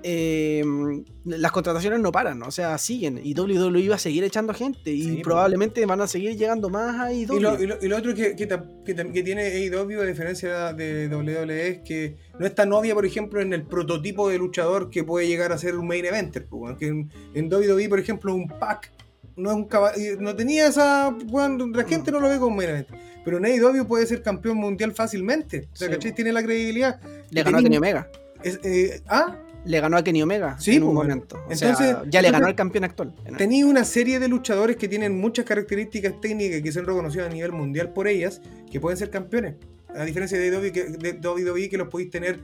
Em, 0.07 1.03
las 1.25 1.51
contrataciones 1.51 1.99
no 1.99 2.13
paran, 2.13 2.43
o 2.43 2.51
sea, 2.51 2.77
siguen. 2.77 3.19
Y 3.25 3.33
WWE 3.33 3.81
iba 3.81 3.95
a 3.95 3.99
seguir 3.99 4.23
echando 4.23 4.53
gente 4.53 4.91
y 4.91 5.23
probablemente 5.23 5.87
van 5.87 6.03
a 6.03 6.07
seguir 6.07 6.37
llegando 6.37 6.69
más 6.69 7.01
a 7.01 7.11
Y 7.11 7.25
lo, 7.25 7.59
y 7.59 7.89
lo, 7.89 7.97
otro 7.97 8.15
que, 8.15 8.37
que, 8.37 8.47
que, 8.85 9.23
tiene 9.23 9.45
AEW, 9.45 10.03
a 10.03 10.05
diferencia 10.05 10.75
de 10.75 11.09
WWE, 11.09 11.69
es 11.69 11.79
que 11.79 12.17
no 12.39 12.45
está 12.45 12.67
novia, 12.67 12.93
por 12.93 13.07
ejemplo, 13.07 13.41
en 13.41 13.55
el 13.55 13.63
prototipo 13.63 14.29
de 14.29 14.37
luchador 14.37 14.91
que 14.91 15.05
puede 15.05 15.27
llegar 15.27 15.53
a 15.53 15.57
ser 15.57 15.75
un 15.75 15.87
main 15.87 16.05
eventer. 16.05 16.45
Pues, 16.51 16.77
que 16.77 16.89
en, 16.89 17.51
WWE, 17.51 17.89
por 17.89 17.99
ejemplo, 17.99 18.35
un 18.35 18.47
pack 18.47 18.93
no 19.37 19.53
es 19.53 19.57
un 19.57 19.69
eh, 19.97 20.17
no 20.21 20.37
tenía 20.37 20.69
esa. 20.69 21.17
Bueno, 21.29 21.67
la 21.69 21.85
gente 21.85 22.13
no 22.13 22.21
lo 22.21 22.29
ve 22.29 22.39
como 22.39 22.55
main 22.55 22.69
event. 22.69 22.89
Pero 23.25 23.39
en 23.39 23.47
AEW 23.47 23.87
puede 23.87 24.05
ser 24.05 24.21
campeón 24.21 24.59
mundial 24.59 24.93
fácilmente. 24.93 25.71
O 25.73 25.77
sea, 25.77 25.89
Sí. 25.89 25.95
¿cachai? 25.95 26.15
Tiene 26.15 26.31
la 26.31 26.43
credibilidad. 26.43 27.01
Le 27.31 27.43
ganó 27.43 27.57
a 27.57 27.63
Kenny 27.63 27.79
Omega. 27.79 28.11
Es, 28.43 28.61
eh, 28.63 29.01
ah, 29.09 29.39
Le 29.65 29.81
ganó 29.81 29.97
a 29.97 30.05
Kenny 30.05 30.23
Omega 30.23 30.59
Sí, 30.59 30.77
en 30.77 30.83
un 30.83 30.95
pues, 30.95 31.07
momento. 31.09 31.37
O 31.37 31.53
entonces, 31.53 31.77
sea, 31.79 32.03
ya 32.09 32.21
le 32.23 32.31
ganó 32.31 32.47
al 32.47 32.55
campeón 32.55 32.85
actual. 32.85 33.15
tenía 33.39 33.67
una 33.67 33.85
serie 33.85 34.19
de 34.19 34.29
luchadores 34.29 34.77
que 34.77 34.89
tienen 34.89 35.19
muchas 35.19 35.45
características 35.47 36.21
técnicas 36.21 36.61
que 36.61 36.71
son 36.73 36.85
reconocidas 36.87 37.29
a 37.31 37.33
nivel 37.33 37.53
mundial 37.53 37.93
por 37.93 38.07
ellas, 38.07 38.41
que 38.71 38.79
pueden 38.81 38.99
ser 38.99 39.11
campeones. 39.11 39.55
A 39.97 40.05
diferencia 40.05 40.39
de 40.39 40.51
WWE, 40.51 40.73
que, 40.73 40.85
de 40.85 41.13
WWE, 41.29 41.69
que 41.69 41.79
los 41.79 41.89
podéis 41.89 42.11
tener 42.11 42.41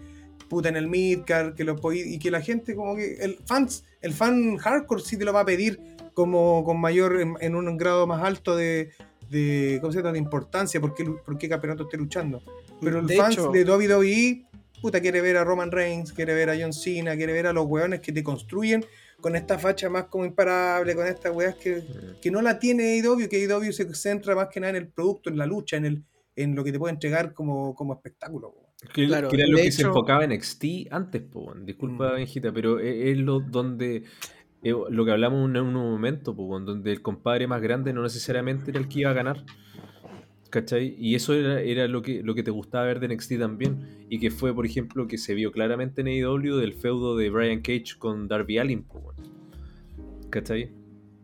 puta 0.48 0.68
en 0.68 0.76
el 0.76 0.88
midcard, 0.88 1.55
que 1.55 1.64
los 1.64 1.80
podéis, 1.80 2.06
y 2.06 2.18
que 2.18 2.30
la 2.30 2.40
gente 2.40 2.74
como 2.74 2.97
que 2.97 3.14
el 3.20 3.38
fans, 3.44 3.84
el 4.01 4.12
fan 4.12 4.56
hardcore 4.56 5.02
sí 5.02 5.16
te 5.16 5.24
lo 5.24 5.32
va 5.32 5.40
a 5.40 5.44
pedir 5.44 5.78
como 6.14 6.64
con 6.64 6.80
mayor, 6.80 7.20
en, 7.20 7.34
en 7.40 7.55
un 7.55 7.76
grado 7.76 8.06
más 8.06 8.22
alto 8.22 8.56
de, 8.56 8.90
de, 9.30 9.78
¿cómo 9.80 9.92
se 9.92 9.98
llama? 9.98 10.12
de 10.12 10.18
importancia, 10.18 10.80
porque 10.80 11.05
por 11.05 11.38
qué 11.38 11.48
campeonato 11.48 11.84
esté 11.84 11.97
luchando. 11.98 12.42
Pero 12.80 13.01
el 13.01 13.06
De 13.06 13.16
fans 13.16 13.34
hecho- 13.34 13.51
de 13.51 13.64
WWE, 13.64 14.44
puta, 14.81 15.01
quiere 15.01 15.20
ver 15.20 15.36
a 15.36 15.44
Roman 15.44 15.70
Reigns, 15.70 16.12
quiere 16.12 16.35
ver 16.35 16.51
a 16.51 16.57
John 16.59 16.73
Cena, 16.73 17.16
quiere 17.16 17.32
ver 17.32 17.47
a 17.47 17.52
los 17.52 17.66
weones 17.66 18.01
que 18.01 18.12
te 18.12 18.23
construyen 18.23 18.85
con 19.20 19.36
esta 19.36 19.59
facha 19.59 19.90
más 19.90 20.05
como 20.05 20.24
imparable, 20.24 20.94
con 20.94 21.07
estas 21.07 21.35
weas 21.35 21.55
que, 21.57 21.82
que 22.23 22.31
no 22.31 22.40
la 22.40 22.59
tiene 22.59 23.01
AEW, 23.01 23.28
que 23.28 23.44
AEW 23.44 23.73
se 23.73 23.93
centra 23.94 24.35
más 24.35 24.48
que 24.48 24.61
nada 24.61 24.70
en 24.70 24.77
el 24.77 24.89
producto, 24.89 25.28
en 25.28 25.36
la 25.36 25.47
lucha, 25.47 25.77
en 25.77 25.85
el 25.85 26.05
en 26.36 26.55
lo 26.55 26.65
que 26.65 26.73
te 26.73 26.78
puede 26.78 26.94
entregar 26.94 27.35
como, 27.35 27.74
como 27.74 27.94
espectáculo. 27.94 28.55
Que, 28.94 29.07
Claro, 29.07 29.28
que 29.28 29.36
era 29.36 29.47
lo 29.47 29.59
que 29.59 29.73
se 29.73 29.82
enfocaba 29.82 30.24
en 30.24 30.31
NXT 30.31 30.65
antes, 30.90 31.23
po, 31.23 31.52
disculpa 31.55 32.12
Mm. 32.12 32.16
Benjita, 32.16 32.52
pero 32.52 32.78
es, 32.78 33.11
es 33.11 33.19
lo 33.19 33.40
donde 33.40 34.05
eh, 34.62 34.74
lo 34.89 35.05
que 35.05 35.11
hablamos 35.11 35.51
en 35.51 35.57
un 35.59 35.74
momento, 35.74 36.35
po, 36.35 36.59
donde 36.61 36.90
el 36.90 37.02
compadre 37.02 37.47
más 37.47 37.61
grande 37.61 37.93
no 37.93 38.02
necesariamente 38.02 38.70
era 38.70 38.81
el 38.81 38.89
que 38.89 39.01
iba 39.01 39.11
a 39.11 39.15
ganar. 39.15 39.44
¿Cachai? 40.51 40.97
Y 40.98 41.14
eso 41.14 41.32
era, 41.35 41.60
era 41.60 41.86
lo, 41.86 42.02
que, 42.02 42.22
lo 42.22 42.35
que 42.35 42.43
te 42.43 42.51
gustaba 42.51 42.85
ver 42.85 42.98
de 43.01 43.09
NXT 43.09 43.39
también. 43.39 44.05
Y 44.09 44.18
que 44.18 44.31
fue, 44.31 44.52
por 44.55 44.66
ejemplo, 44.66 45.06
que 45.06 45.16
se 45.16 45.35
vio 45.35 45.52
claramente 45.52 46.01
en 46.01 46.09
AEW 46.09 46.56
del 46.56 46.74
feudo 46.74 47.16
de 47.16 47.31
Brian 47.31 47.60
Cage 47.60 47.94
con 47.98 48.27
Darby 48.28 48.59
Allin. 48.59 48.85
¿Cachai? 50.31 50.70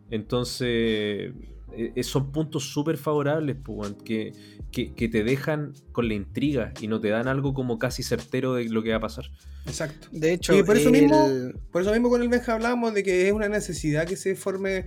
Entonces, 0.09 1.33
eh, 1.73 2.03
son 2.03 2.31
puntos 2.31 2.63
súper 2.71 2.97
favorables, 2.97 3.57
que, 4.05 4.31
que, 4.71 4.93
que 4.93 5.09
te 5.09 5.23
dejan 5.23 5.73
con 5.91 6.07
la 6.07 6.13
intriga 6.13 6.73
y 6.81 6.87
no 6.87 6.99
te 7.01 7.09
dan 7.09 7.27
algo 7.27 7.53
como 7.53 7.77
casi 7.79 8.03
certero 8.03 8.53
de 8.55 8.65
lo 8.69 8.81
que 8.83 8.91
va 8.91 8.97
a 8.97 9.01
pasar. 9.01 9.25
Exacto. 9.65 10.07
De 10.11 10.33
hecho, 10.33 10.57
Y 10.57 10.63
por 10.63 10.77
eso 10.77 10.89
el- 10.89 11.01
mismo- 11.01 11.51
Por 11.71 11.81
eso 11.81 11.91
mismo 11.91 12.09
con 12.09 12.21
el 12.21 12.29
Benja 12.29 12.53
hablábamos 12.53 12.93
de 12.93 13.03
que 13.03 13.27
es 13.27 13.33
una 13.33 13.49
necesidad 13.49 14.07
que 14.07 14.15
se 14.15 14.35
forme, 14.35 14.85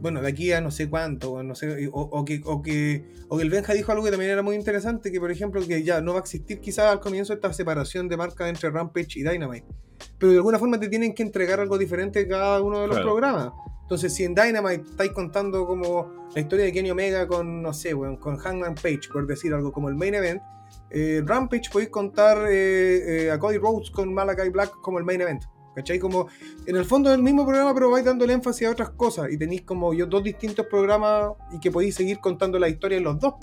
bueno, 0.00 0.20
de 0.22 0.28
aquí 0.28 0.52
a 0.52 0.60
no 0.60 0.70
sé 0.70 0.88
cuánto, 0.88 1.42
no 1.42 1.54
sé, 1.54 1.88
o, 1.92 2.00
o 2.00 2.24
que, 2.24 2.40
o, 2.44 2.62
que, 2.62 3.04
o 3.28 3.36
que 3.36 3.42
el 3.42 3.50
Benja 3.50 3.72
dijo 3.74 3.92
algo 3.92 4.04
que 4.04 4.10
también 4.10 4.30
era 4.30 4.42
muy 4.42 4.54
interesante, 4.56 5.10
que 5.10 5.20
por 5.20 5.30
ejemplo 5.30 5.60
que 5.66 5.82
ya 5.82 6.00
no 6.00 6.12
va 6.12 6.18
a 6.18 6.22
existir 6.22 6.60
quizás 6.60 6.86
al 6.86 7.00
comienzo 7.00 7.32
esta 7.32 7.52
separación 7.52 8.08
de 8.08 8.16
marca 8.16 8.48
entre 8.48 8.70
Rampage 8.70 9.18
y 9.18 9.22
Dynamite, 9.22 9.66
pero 10.18 10.32
de 10.32 10.38
alguna 10.38 10.58
forma 10.58 10.78
te 10.78 10.88
tienen 10.88 11.14
que 11.14 11.22
entregar 11.22 11.60
algo 11.60 11.78
diferente 11.78 12.26
cada 12.28 12.62
uno 12.62 12.80
de 12.80 12.86
los 12.86 12.96
Claro. 12.96 13.10
programas. 13.12 13.52
Entonces, 13.82 14.14
si 14.14 14.22
en 14.22 14.36
Dynamite 14.36 14.84
estáis 14.88 15.10
contando 15.10 15.66
como 15.66 16.28
la 16.32 16.40
historia 16.40 16.64
de 16.64 16.72
Kenny 16.72 16.92
Omega 16.92 17.26
con, 17.26 17.60
no 17.60 17.72
sé, 17.72 17.92
weón, 17.92 18.18
con 18.18 18.36
Hangman 18.36 18.76
Page, 18.76 19.08
por 19.12 19.26
decir 19.26 19.52
algo 19.52 19.72
como 19.72 19.88
el 19.88 19.96
main 19.96 20.14
event, 20.14 20.40
eh, 20.90 21.22
Rampage 21.26 21.70
podéis 21.72 21.90
contar 21.90 22.46
eh, 22.48 23.24
eh, 23.26 23.30
a 23.32 23.38
Cody 23.40 23.58
Rhodes 23.58 23.90
con 23.90 24.14
Malakai 24.14 24.50
Black 24.50 24.70
como 24.80 24.98
el 25.00 25.04
main 25.04 25.20
event. 25.22 25.42
¿Cachai? 25.74 25.98
Como 25.98 26.26
en 26.66 26.76
el 26.76 26.84
fondo 26.84 27.10
del 27.10 27.22
mismo 27.22 27.46
programa, 27.46 27.72
pero 27.74 27.90
vais 27.90 28.04
dándole 28.04 28.32
énfasis 28.32 28.66
a 28.66 28.70
otras 28.72 28.90
cosas 28.90 29.30
y 29.30 29.38
tenéis 29.38 29.62
como 29.62 29.94
yo 29.94 30.06
dos 30.06 30.22
distintos 30.24 30.66
programas 30.66 31.30
y 31.52 31.60
que 31.60 31.70
podéis 31.70 31.94
seguir 31.94 32.18
contando 32.18 32.58
la 32.58 32.68
historia 32.68 32.98
en 32.98 33.04
los 33.04 33.18
dos. 33.18 33.34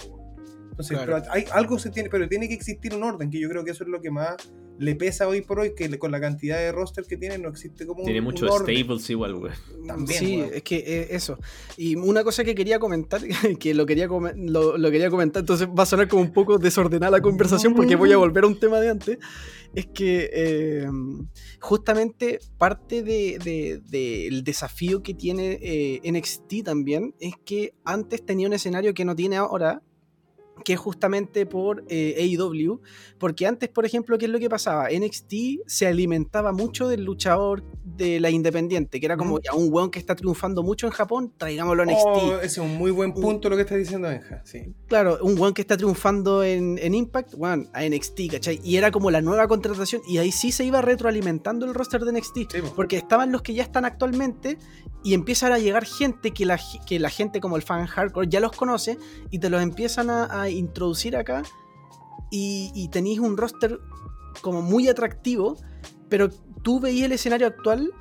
Entonces, 0.69 0.97
Claro. 0.97 1.21
pero 1.23 1.33
hay, 1.33 1.45
algo 1.53 1.79
se 1.79 1.89
tiene, 1.89 2.09
pero 2.09 2.27
tiene 2.27 2.47
que 2.47 2.53
existir 2.53 2.93
un 2.93 3.03
orden, 3.03 3.29
que 3.31 3.39
yo 3.39 3.49
creo 3.49 3.63
que 3.63 3.71
eso 3.71 3.83
es 3.83 3.89
lo 3.89 3.99
que 4.01 4.11
más 4.11 4.35
le 4.79 4.95
pesa 4.95 5.27
hoy 5.27 5.41
por 5.41 5.59
hoy, 5.59 5.73
que 5.75 5.89
le- 5.89 5.97
con 5.99 6.11
la 6.11 6.19
cantidad 6.21 6.57
de 6.57 6.71
roster 6.71 7.05
que 7.05 7.17
tiene 7.17 7.37
no 7.37 7.49
existe 7.49 7.85
como 7.85 7.99
un, 8.01 8.05
Tiene 8.05 8.19
un 8.19 8.25
muchos 8.25 8.49
orden. 8.49 8.75
stables 8.77 9.09
igual, 9.09 9.35
güey. 9.35 9.53
También, 9.85 10.19
sí, 10.19 10.37
weón. 10.37 10.49
es 10.53 10.63
que 10.63 10.75
eh, 10.77 11.07
eso. 11.11 11.37
Y 11.77 11.95
una 11.95 12.23
cosa 12.23 12.43
que 12.43 12.53
quería 12.55 12.79
comentar, 12.79 13.21
que 13.59 13.73
lo 13.73 13.85
quería, 13.85 14.07
lo, 14.07 14.77
lo 14.77 14.91
quería 14.91 15.09
comentar, 15.09 15.41
entonces 15.41 15.67
va 15.67 15.83
a 15.83 15.85
sonar 15.85 16.07
como 16.07 16.21
un 16.21 16.31
poco 16.33 16.57
desordenada 16.57 17.11
la 17.11 17.21
conversación 17.21 17.73
porque 17.73 17.95
voy 17.95 18.11
a 18.11 18.17
volver 18.17 18.43
a 18.43 18.47
un 18.47 18.59
tema 18.59 18.79
de 18.79 18.89
antes, 18.89 19.17
es 19.75 19.85
que 19.87 20.29
eh, 20.33 20.87
justamente 21.59 22.39
parte 22.57 23.03
de- 23.03 23.39
de- 23.43 23.81
del 23.89 24.43
desafío 24.43 25.01
que 25.03 25.13
tiene 25.13 25.57
eh, 25.61 26.01
NXT 26.03 26.63
también 26.63 27.13
es 27.19 27.33
que 27.45 27.73
antes 27.83 28.25
tenía 28.25 28.47
un 28.47 28.53
escenario 28.53 28.93
que 28.93 29.05
no 29.05 29.15
tiene 29.15 29.37
ahora, 29.37 29.81
que 30.63 30.73
es 30.73 30.79
justamente 30.79 31.45
por 31.45 31.83
eh, 31.89 32.15
AEW, 32.17 32.81
porque 33.17 33.47
antes, 33.47 33.69
por 33.69 33.85
ejemplo, 33.85 34.17
¿qué 34.17 34.25
es 34.25 34.31
lo 34.31 34.39
que 34.39 34.49
pasaba? 34.49 34.87
NXT 34.89 35.33
se 35.65 35.87
alimentaba 35.87 36.51
mucho 36.51 36.87
del 36.87 37.03
luchador 37.03 37.63
de 37.83 38.19
la 38.19 38.29
independiente, 38.29 38.99
que 38.99 39.05
era 39.05 39.17
como 39.17 39.39
ya 39.39 39.53
un 39.53 39.71
weón 39.71 39.89
que 39.89 39.99
está 39.99 40.15
triunfando 40.15 40.63
mucho 40.63 40.85
en 40.85 40.93
Japón, 40.93 41.33
traigámoslo 41.37 41.83
a 41.83 41.85
NXT. 41.85 42.05
Oh, 42.05 42.35
ese 42.37 42.45
es 42.45 42.57
un 42.57 42.77
muy 42.77 42.91
buen 42.91 43.13
punto 43.13 43.49
lo 43.49 43.55
que 43.55 43.63
está 43.63 43.75
diciendo 43.75 44.07
Benja. 44.07 44.41
Sí. 44.45 44.73
Claro, 44.87 45.17
un 45.21 45.39
weón 45.39 45.53
que 45.53 45.61
está 45.61 45.77
triunfando 45.77 46.43
en, 46.43 46.77
en 46.79 46.93
Impact, 46.93 47.33
weón, 47.35 47.69
a 47.73 47.83
NXT, 47.83 48.31
¿cachai? 48.31 48.59
Y 48.63 48.77
era 48.77 48.91
como 48.91 49.09
la 49.09 49.21
nueva 49.21 49.47
contratación, 49.47 50.01
y 50.07 50.19
ahí 50.19 50.31
sí 50.31 50.51
se 50.51 50.63
iba 50.63 50.81
retroalimentando 50.81 51.65
el 51.65 51.73
roster 51.73 52.01
de 52.01 52.11
NXT. 52.13 52.35
Sí, 52.51 52.61
po. 52.61 52.73
Porque 52.75 52.97
estaban 52.97 53.31
los 53.31 53.41
que 53.41 53.53
ya 53.53 53.63
están 53.63 53.85
actualmente 53.85 54.57
y 55.03 55.13
empiezan 55.13 55.51
a 55.53 55.57
llegar 55.57 55.85
gente 55.85 56.31
que 56.31 56.45
la, 56.45 56.59
que 56.85 56.99
la 56.99 57.09
gente 57.09 57.39
como 57.39 57.55
el 57.55 57.61
fan 57.61 57.85
hardcore 57.85 58.27
ya 58.27 58.39
los 58.39 58.51
conoce 58.51 58.97
y 59.31 59.39
te 59.39 59.49
los 59.49 59.61
empiezan 59.61 60.09
a, 60.09 60.41
a 60.41 60.46
introducir 60.49 61.15
acá 61.15 61.43
y, 62.31 62.71
y 62.75 62.89
tenéis 62.89 63.19
un 63.19 63.37
roster 63.37 63.79
como 64.41 64.61
muy 64.61 64.87
atractivo, 64.87 65.57
pero 66.09 66.29
tú 66.63 66.79
veías 66.79 67.05
el 67.05 67.13
escenario 67.13 67.47
actual 67.47 67.91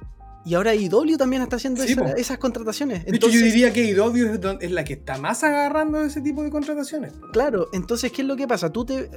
y 0.44 0.54
ahora 0.54 0.74
IW 0.76 1.16
también 1.16 1.42
está 1.42 1.56
haciendo 1.56 1.82
Sí, 1.82 1.92
esa- 1.92 2.02
po. 2.04 2.08
esas 2.16 2.38
contrataciones. 2.38 3.04
De 3.04 3.16
hecho, 3.16 3.26
yo 3.28 3.32
Entonces, 3.38 3.42
diría 3.52 3.72
que 3.72 3.84
IW 3.90 4.26
es, 4.34 4.40
don- 4.40 4.58
es 4.60 4.70
la 4.70 4.84
que 4.84 4.92
está 4.92 5.18
más 5.18 5.42
agarrando 5.42 6.00
ese 6.02 6.20
tipo 6.20 6.42
de 6.44 6.50
contrataciones. 6.50 7.14
Claro, 7.32 7.68
entonces, 7.72 8.12
¿qué 8.12 8.22
es 8.22 8.28
lo 8.28 8.36
que 8.36 8.46
pasa? 8.46 8.70
Tú 8.70 8.84
te. 8.84 8.98
eh, 9.00 9.08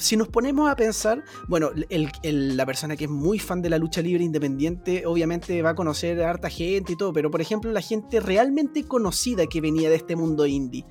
Si 0.00 0.16
nos 0.16 0.28
ponemos 0.28 0.70
a 0.70 0.76
pensar, 0.76 1.24
bueno, 1.48 1.70
el- 1.90 2.08
el- 2.22 2.56
la 2.56 2.64
persona 2.64 2.96
que 2.96 3.04
es 3.04 3.10
muy 3.10 3.40
fan 3.40 3.60
de 3.62 3.68
la 3.68 3.78
lucha 3.78 4.00
libre 4.00 4.22
independiente, 4.22 5.04
obviamente 5.06 5.60
va 5.60 5.70
a 5.70 5.74
conocer 5.74 6.22
a 6.22 6.30
harta 6.30 6.48
gente 6.48 6.92
y 6.92 6.96
todo, 6.96 7.12
pero 7.12 7.32
por 7.32 7.40
ejemplo, 7.40 7.72
la 7.72 7.80
gente 7.80 8.20
realmente 8.20 8.84
conocida 8.84 9.46
que 9.48 9.60
venía 9.60 9.90
de 9.90 9.96
este 9.96 10.14
mundo 10.14 10.46
indie. 10.46 10.86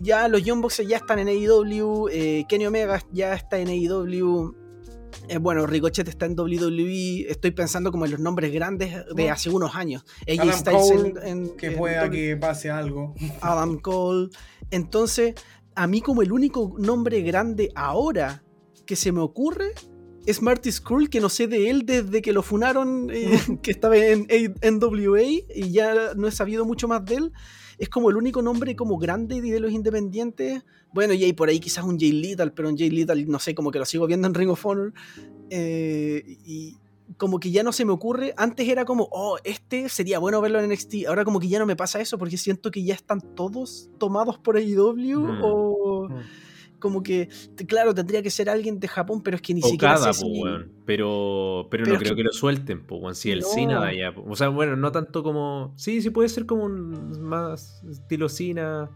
Ya 0.00 0.28
los 0.28 0.42
Young 0.42 0.60
Bucks 0.62 0.78
ya 0.86 0.96
están 0.96 1.18
en 1.18 1.28
AEW, 1.28 2.08
eh, 2.10 2.44
Kenny 2.48 2.66
Omega 2.66 3.02
ya 3.12 3.34
está 3.34 3.58
en 3.58 3.68
AEW. 3.68 4.54
eh, 5.28 5.36
bueno, 5.38 5.66
Ricochet 5.66 6.06
está 6.08 6.26
en 6.26 6.38
WWE. 6.38 7.26
Estoy 7.30 7.50
pensando 7.50 7.90
como 7.90 8.04
en 8.06 8.12
los 8.12 8.20
nombres 8.20 8.52
grandes 8.52 8.92
de 8.94 9.04
Bueno. 9.12 9.32
hace 9.32 9.50
unos 9.50 9.74
años. 9.74 10.04
Adam 10.38 10.64
Cole, 10.64 11.12
en- 11.24 11.26
en- 11.48 11.56
Que 11.56 11.70
pueda 11.72 12.04
W. 12.06 12.10
que 12.28 12.36
pase 12.36 12.70
algo. 12.70 13.14
Adam 13.42 13.78
Cole. 13.78 14.28
Entonces, 14.70 15.34
a 15.74 15.86
mí 15.86 16.00
como 16.00 16.22
el 16.22 16.32
único 16.32 16.74
nombre 16.78 17.20
grande 17.22 17.70
ahora 17.74 18.42
que 18.86 18.96
se 18.96 19.12
me 19.12 19.20
ocurre 19.20 19.72
es 20.26 20.40
Marty 20.42 20.70
Skrull, 20.72 21.08
que 21.10 21.20
no 21.20 21.28
sé 21.28 21.46
de 21.46 21.68
él 21.70 21.84
desde 21.86 22.20
que 22.22 22.32
lo 22.32 22.42
funaron, 22.42 23.08
eh, 23.12 23.30
que 23.62 23.70
estaba 23.70 23.96
en 23.96 24.26
NWA 24.62 25.22
y 25.22 25.72
ya 25.72 26.14
no 26.16 26.26
he 26.28 26.32
sabido 26.32 26.64
mucho 26.64 26.86
más 26.88 27.04
de 27.04 27.14
él. 27.16 27.32
Es 27.78 27.88
como 27.88 28.10
el 28.10 28.16
único 28.16 28.42
nombre 28.42 28.74
como 28.76 28.98
grande 28.98 29.40
de 29.40 29.60
los 29.60 29.72
independientes. 29.72 30.62
Bueno, 30.92 31.14
y 31.14 31.24
hay 31.24 31.32
por 31.32 31.48
ahí 31.48 31.60
quizás 31.60 31.84
un 31.84 31.98
Jay 31.98 32.12
Little, 32.12 32.50
pero 32.50 32.68
un 32.68 32.76
Jay 32.76 32.90
Little, 32.90 33.24
no 33.26 33.38
sé, 33.38 33.54
como 33.54 33.70
que 33.70 33.78
lo 33.78 33.84
sigo 33.84 34.06
viendo 34.06 34.26
en 34.26 34.34
Ring 34.34 34.50
of 34.50 34.64
Honor. 34.66 34.92
Eh, 35.50 36.38
y 36.44 36.76
como 37.16 37.40
que 37.40 37.50
ya 37.50 37.62
no 37.62 37.72
se 37.72 37.84
me 37.84 37.92
ocurre. 37.92 38.34
Antes 38.36 38.68
era 38.68 38.84
como, 38.84 39.08
oh, 39.12 39.38
este 39.44 39.88
sería 39.88 40.18
bueno 40.18 40.40
verlo 40.40 40.60
en 40.60 40.70
NXT. 40.70 41.06
Ahora 41.08 41.24
como 41.24 41.40
que 41.40 41.48
ya 41.48 41.58
no 41.58 41.66
me 41.66 41.76
pasa 41.76 42.00
eso 42.00 42.18
porque 42.18 42.36
siento 42.36 42.70
que 42.70 42.82
ya 42.84 42.94
están 42.94 43.20
todos 43.34 43.88
tomados 43.98 44.38
por 44.38 44.56
AEW 44.56 45.20
Mm. 45.20 45.40
o 45.42 46.08
Mm. 46.08 46.14
Como 46.78 47.02
que, 47.02 47.28
claro, 47.66 47.94
tendría 47.94 48.22
que 48.22 48.30
ser 48.30 48.48
alguien 48.48 48.78
de 48.80 48.88
Japón, 48.88 49.22
pero 49.22 49.36
es 49.36 49.42
que 49.42 49.54
ni 49.54 49.62
siquiera 49.62 49.94
cada, 49.94 50.12
sé 50.12 50.20
po, 50.22 50.26
si- 50.32 50.40
weón. 50.42 50.72
Pero, 50.86 51.68
pero, 51.70 51.84
Pero 51.84 51.94
no 51.94 51.98
creo 51.98 52.10
que- 52.12 52.16
que 52.16 52.24
lo 52.24 52.32
suelten, 52.32 52.86
po, 52.86 52.96
weón. 52.96 53.14
Si 53.14 53.30
el 53.30 53.40
No. 53.40 53.46
Cena 53.48 53.80
de 53.82 53.88
allá. 53.88 54.14
O 54.26 54.36
sea, 54.36 54.48
bueno, 54.48 54.76
no 54.76 54.90
tanto 54.92 55.22
como. 55.22 55.72
Sí, 55.76 56.00
sí 56.02 56.10
puede 56.10 56.28
ser 56.28 56.46
como 56.46 56.64
un 56.64 57.20
más 57.22 57.82
estilo 57.90 58.28
Cena. 58.28 58.90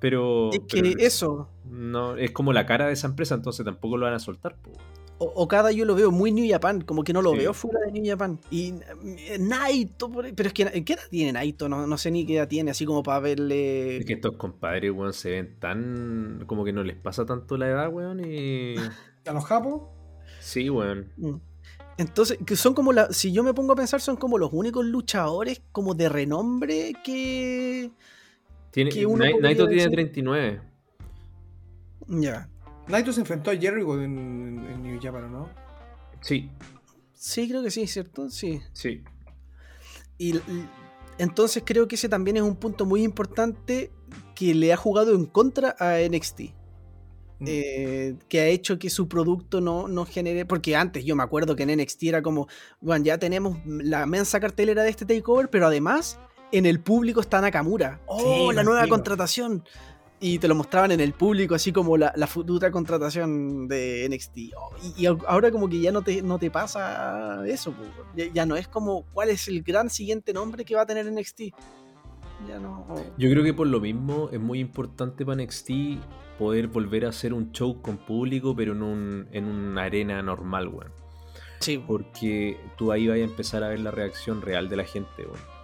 Pero. 0.00 0.50
Es 0.50 0.60
que 0.60 0.80
pero 0.82 0.98
eso, 0.98 1.50
No, 1.68 2.16
es 2.16 2.30
como 2.30 2.52
la 2.52 2.64
cara 2.66 2.86
de 2.86 2.94
esa 2.94 3.06
empresa, 3.06 3.34
entonces 3.34 3.64
tampoco 3.64 3.96
lo 3.98 4.06
van 4.06 4.14
a 4.14 4.18
soltar, 4.18 4.56
po. 4.56 4.72
O, 5.20 5.26
Okada 5.42 5.70
yo 5.70 5.84
lo 5.84 5.94
veo 5.94 6.10
muy 6.10 6.32
New 6.32 6.48
Japan, 6.50 6.80
como 6.80 7.04
que 7.04 7.12
no 7.12 7.22
lo 7.22 7.32
Sí. 7.32 7.38
veo 7.38 7.54
fuera 7.54 7.78
de 7.86 7.92
New 7.92 8.04
Japan. 8.04 8.40
Y 8.50 8.74
eh, 9.04 9.38
Naito, 9.38 10.10
pero 10.10 10.48
es 10.48 10.52
que, 10.52 10.84
¿qué 10.84 10.94
edad 10.94 11.02
tiene 11.10 11.32
Naito? 11.32 11.68
No, 11.68 11.86
no 11.86 11.96
sé 11.98 12.10
ni 12.10 12.26
qué 12.26 12.36
edad 12.36 12.48
tiene, 12.48 12.70
así 12.72 12.84
como 12.86 13.02
para 13.02 13.20
verle... 13.20 13.98
Es 13.98 14.06
que 14.06 14.14
estos 14.14 14.36
compadres, 14.36 14.90
weón, 14.92 15.12
se 15.12 15.30
ven 15.30 15.56
tan. 15.60 16.44
como 16.46 16.64
que 16.64 16.72
no 16.72 16.82
les 16.82 16.96
pasa 16.96 17.24
tanto 17.26 17.56
la 17.56 17.68
edad, 17.68 17.92
weón. 17.92 18.20
Y. 18.24 18.74
¿A 19.26 19.32
los 19.32 19.44
japos? 19.44 19.82
Sí, 20.40 20.68
weón. 20.70 21.12
Mm. 21.18 21.34
Entonces, 21.98 22.38
que 22.46 22.56
son 22.56 22.72
como 22.72 22.92
la, 22.92 23.12
si 23.12 23.30
yo 23.30 23.42
me 23.42 23.52
pongo 23.52 23.74
a 23.74 23.76
pensar, 23.76 24.00
son 24.00 24.16
como 24.16 24.38
los 24.38 24.50
únicos 24.54 24.86
luchadores 24.86 25.60
como 25.70 25.92
de 25.94 26.08
renombre 26.08 26.92
que... 27.04 27.90
Tiene, 28.70 28.90
que 28.90 29.04
uno 29.04 29.24
Naito 29.40 29.66
tiene 29.68 29.82
decir- 29.84 29.90
39. 29.92 30.60
Ya. 32.08 32.48
Naito 32.90 33.12
se 33.12 33.20
enfrentó 33.20 33.50
a 33.50 33.56
Jericho 33.56 34.00
en, 34.00 34.66
en 34.68 34.82
New 34.82 34.98
Japan, 35.02 35.32
¿no? 35.32 35.48
Sí, 36.20 36.50
Sí, 37.14 37.48
creo 37.48 37.62
que 37.62 37.70
sí, 37.70 37.86
¿cierto? 37.86 38.30
Sí. 38.30 38.60
sí. 38.72 39.02
Y, 40.16 40.36
y- 40.36 40.68
entonces 41.18 41.62
creo 41.66 41.86
que 41.86 41.96
ese 41.96 42.08
también 42.08 42.38
es 42.38 42.42
un 42.42 42.56
punto 42.56 42.86
muy 42.86 43.02
importante 43.02 43.90
que 44.34 44.54
le 44.54 44.72
ha 44.72 44.76
jugado 44.78 45.14
en 45.14 45.26
contra 45.26 45.76
a 45.78 45.98
NXT. 46.00 46.40
Mm. 47.40 47.44
eh, 47.46 48.16
que 48.28 48.40
ha 48.40 48.46
hecho 48.48 48.78
que 48.78 48.90
su 48.90 49.08
producto 49.08 49.60
no, 49.62 49.86
no 49.88 50.04
genere. 50.06 50.44
Porque 50.46 50.76
antes 50.76 51.04
yo 51.04 51.14
me 51.16 51.22
acuerdo 51.22 51.56
que 51.56 51.62
en 51.64 51.78
NXT 51.78 52.02
era 52.04 52.22
como, 52.22 52.48
bueno, 52.80 53.04
ya 53.04 53.18
tenemos 53.18 53.58
la 53.66 54.06
mensa 54.06 54.40
cartelera 54.40 54.82
de 54.82 54.90
este 54.90 55.04
takeover, 55.06 55.48
pero 55.50 55.66
además 55.66 56.18
en 56.52 56.64
el 56.66 56.80
público 56.80 57.20
está 57.20 57.40
Nakamura. 57.40 58.00
¡Oh, 58.06 58.48
Sí, 58.50 58.54
la 58.56 58.62
nueva 58.62 58.86
contratación! 58.88 59.64
Y 60.22 60.38
te 60.38 60.48
lo 60.48 60.54
mostraban 60.54 60.92
en 60.92 61.00
el 61.00 61.14
público, 61.14 61.54
así 61.54 61.72
como 61.72 61.96
la, 61.96 62.12
la 62.14 62.26
futura 62.26 62.70
contratación 62.70 63.66
de 63.68 64.06
NXT. 64.10 64.54
Oh, 64.54 64.70
y, 64.82 65.04
y 65.04 65.06
ahora, 65.06 65.50
como 65.50 65.66
que 65.66 65.80
ya 65.80 65.92
no 65.92 66.02
te, 66.02 66.20
no 66.20 66.38
te 66.38 66.50
pasa 66.50 67.42
eso. 67.46 67.74
Ya, 68.14 68.26
ya 68.26 68.44
no 68.44 68.54
es 68.54 68.68
como 68.68 69.06
cuál 69.14 69.30
es 69.30 69.48
el 69.48 69.62
gran 69.62 69.88
siguiente 69.88 70.34
nombre 70.34 70.66
que 70.66 70.74
va 70.74 70.82
a 70.82 70.86
tener 70.86 71.10
NXT. 71.10 71.40
Ya 72.46 72.58
no. 72.58 72.86
Yo 73.16 73.30
creo 73.30 73.42
que 73.42 73.54
por 73.54 73.66
lo 73.66 73.80
mismo 73.80 74.28
es 74.30 74.40
muy 74.40 74.60
importante 74.60 75.24
para 75.24 75.42
NXT 75.42 75.70
poder 76.38 76.68
volver 76.68 77.06
a 77.06 77.10
hacer 77.10 77.34
un 77.34 77.52
show 77.52 77.80
con 77.80 77.98
público, 77.98 78.54
pero 78.56 78.72
en, 78.72 78.82
un, 78.82 79.28
en 79.32 79.44
una 79.44 79.84
arena 79.84 80.22
normal, 80.22 80.68
weón. 80.68 80.92
Sí, 81.60 81.78
po. 81.78 81.86
Porque 81.86 82.58
tú 82.76 82.92
ahí 82.92 83.08
vas 83.08 83.16
a 83.16 83.20
empezar 83.20 83.62
a 83.62 83.68
ver 83.68 83.80
la 83.80 83.90
reacción 83.90 84.40
real 84.40 84.68
de 84.68 84.76
la 84.76 84.84
gente, 84.84 85.24
weón. 85.24 85.59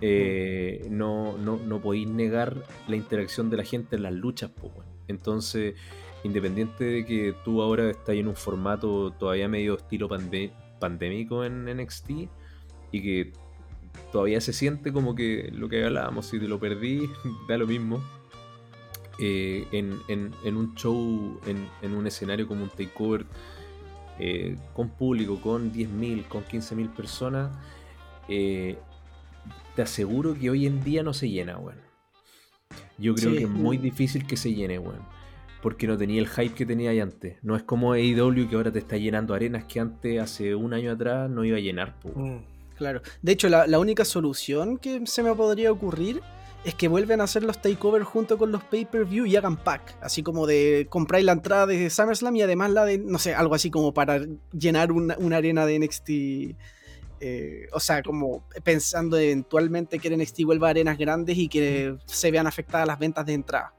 Eh, 0.00 0.86
no, 0.90 1.36
no, 1.38 1.58
no 1.58 1.80
podéis 1.80 2.08
negar 2.08 2.56
la 2.88 2.96
interacción 2.96 3.50
de 3.50 3.58
la 3.58 3.64
gente 3.64 3.96
en 3.96 4.02
las 4.02 4.12
luchas, 4.14 4.50
weón. 4.62 4.86
Entonces, 5.08 5.74
independiente 6.24 6.84
de 6.84 7.04
que 7.04 7.34
tú 7.44 7.62
ahora 7.62 7.90
estás 7.90 8.14
en 8.16 8.28
un 8.28 8.36
formato 8.36 9.10
todavía 9.12 9.48
medio 9.48 9.76
estilo 9.76 10.08
pandémico 10.78 11.44
en 11.44 11.64
NXT 11.64 12.10
y 12.92 13.02
que 13.02 13.32
todavía 14.12 14.40
se 14.40 14.52
siente 14.52 14.92
como 14.92 15.14
que 15.14 15.50
lo 15.52 15.68
que 15.68 15.84
hablábamos, 15.84 16.26
si 16.26 16.38
te 16.38 16.48
lo 16.48 16.58
perdí, 16.58 17.08
da 17.48 17.58
lo 17.58 17.66
mismo. 17.66 18.02
Eh, 19.18 19.66
en, 19.72 20.00
en- 20.08 20.56
un 20.56 20.74
show, 20.76 21.38
en, 21.46 21.94
un 21.94 22.06
escenario 22.06 22.48
como 22.48 22.62
un 22.62 22.70
takeover, 22.70 23.26
eh, 24.18 24.56
con 24.72 24.88
público, 24.90 25.38
con 25.40 25.72
10.000, 25.72 26.26
con 26.26 26.42
15.000 26.44 26.88
personas, 26.94 27.50
te 29.76 29.82
aseguro 29.82 30.34
que 30.34 30.50
hoy 30.50 30.66
en 30.66 30.82
día 30.84 31.02
no 31.02 31.12
se 31.14 31.28
llena, 31.28 31.58
weón. 31.58 31.78
Yo 32.98 33.14
creo 33.14 33.30
Sí. 33.30 33.38
que 33.38 33.44
es 33.44 33.50
muy 33.50 33.76
difícil 33.78 34.26
que 34.26 34.36
se 34.36 34.52
llene, 34.54 34.78
weón. 34.78 35.00
Porque 35.62 35.86
no 35.86 35.96
tenía 35.98 36.20
el 36.20 36.28
hype 36.28 36.54
que 36.54 36.64
tenía 36.64 36.90
ahí 36.90 37.00
antes. 37.00 37.36
No 37.42 37.54
es 37.56 37.62
como 37.62 37.92
AEW 37.92 38.48
que 38.48 38.56
ahora 38.56 38.72
te 38.72 38.78
está 38.78 38.96
llenando 38.96 39.34
arenas 39.34 39.64
que 39.64 39.80
antes, 39.80 40.18
hace 40.20 40.54
un 40.54 40.72
año 40.72 40.90
atrás, 40.92 41.28
no 41.30 41.44
iba 41.44 41.56
a 41.58 41.60
llenar. 41.60 41.96
Mm. 42.14 42.36
Claro. 42.76 43.02
De 43.20 43.32
hecho, 43.32 43.48
la, 43.50 43.66
la 43.66 43.78
única 43.78 44.06
solución 44.06 44.78
que 44.78 45.02
se 45.06 45.22
me 45.22 45.34
podría 45.34 45.70
ocurrir 45.70 46.22
es 46.64 46.74
que 46.74 46.88
vuelvan 46.88 47.20
a 47.20 47.24
hacer 47.24 47.42
los 47.42 47.60
takeovers 47.60 48.06
junto 48.06 48.38
con 48.38 48.52
los 48.52 48.62
pay-per-view 48.64 49.26
y 49.26 49.36
hagan 49.36 49.56
pack. 49.58 49.96
Así 50.00 50.22
como 50.22 50.46
de 50.46 50.86
comprar 50.88 51.22
la 51.22 51.32
entrada 51.32 51.66
de 51.66 51.90
SummerSlam 51.90 52.36
y 52.36 52.42
además 52.42 52.70
la 52.70 52.84
de, 52.86 52.96
no 52.98 53.18
sé, 53.18 53.34
algo 53.34 53.54
así 53.54 53.70
como 53.70 53.92
para 53.92 54.20
llenar 54.52 54.92
una, 54.92 55.16
una 55.18 55.36
arena 55.38 55.66
de 55.66 55.78
NXT. 55.78 56.10
Eh, 57.20 57.68
o 57.72 57.80
sea, 57.80 58.02
como 58.02 58.44
pensando 58.64 59.16
eventualmente 59.18 59.98
que 59.98 60.10
NXT 60.16 60.42
vuelva 60.44 60.68
a 60.68 60.70
arenas 60.70 60.96
grandes 60.98 61.36
y 61.38 61.48
que 61.48 61.96
se 62.06 62.30
vean 62.30 62.46
afectadas 62.46 62.86
las 62.86 62.98
ventas 62.98 63.26
de 63.26 63.34
entrada. 63.34 63.74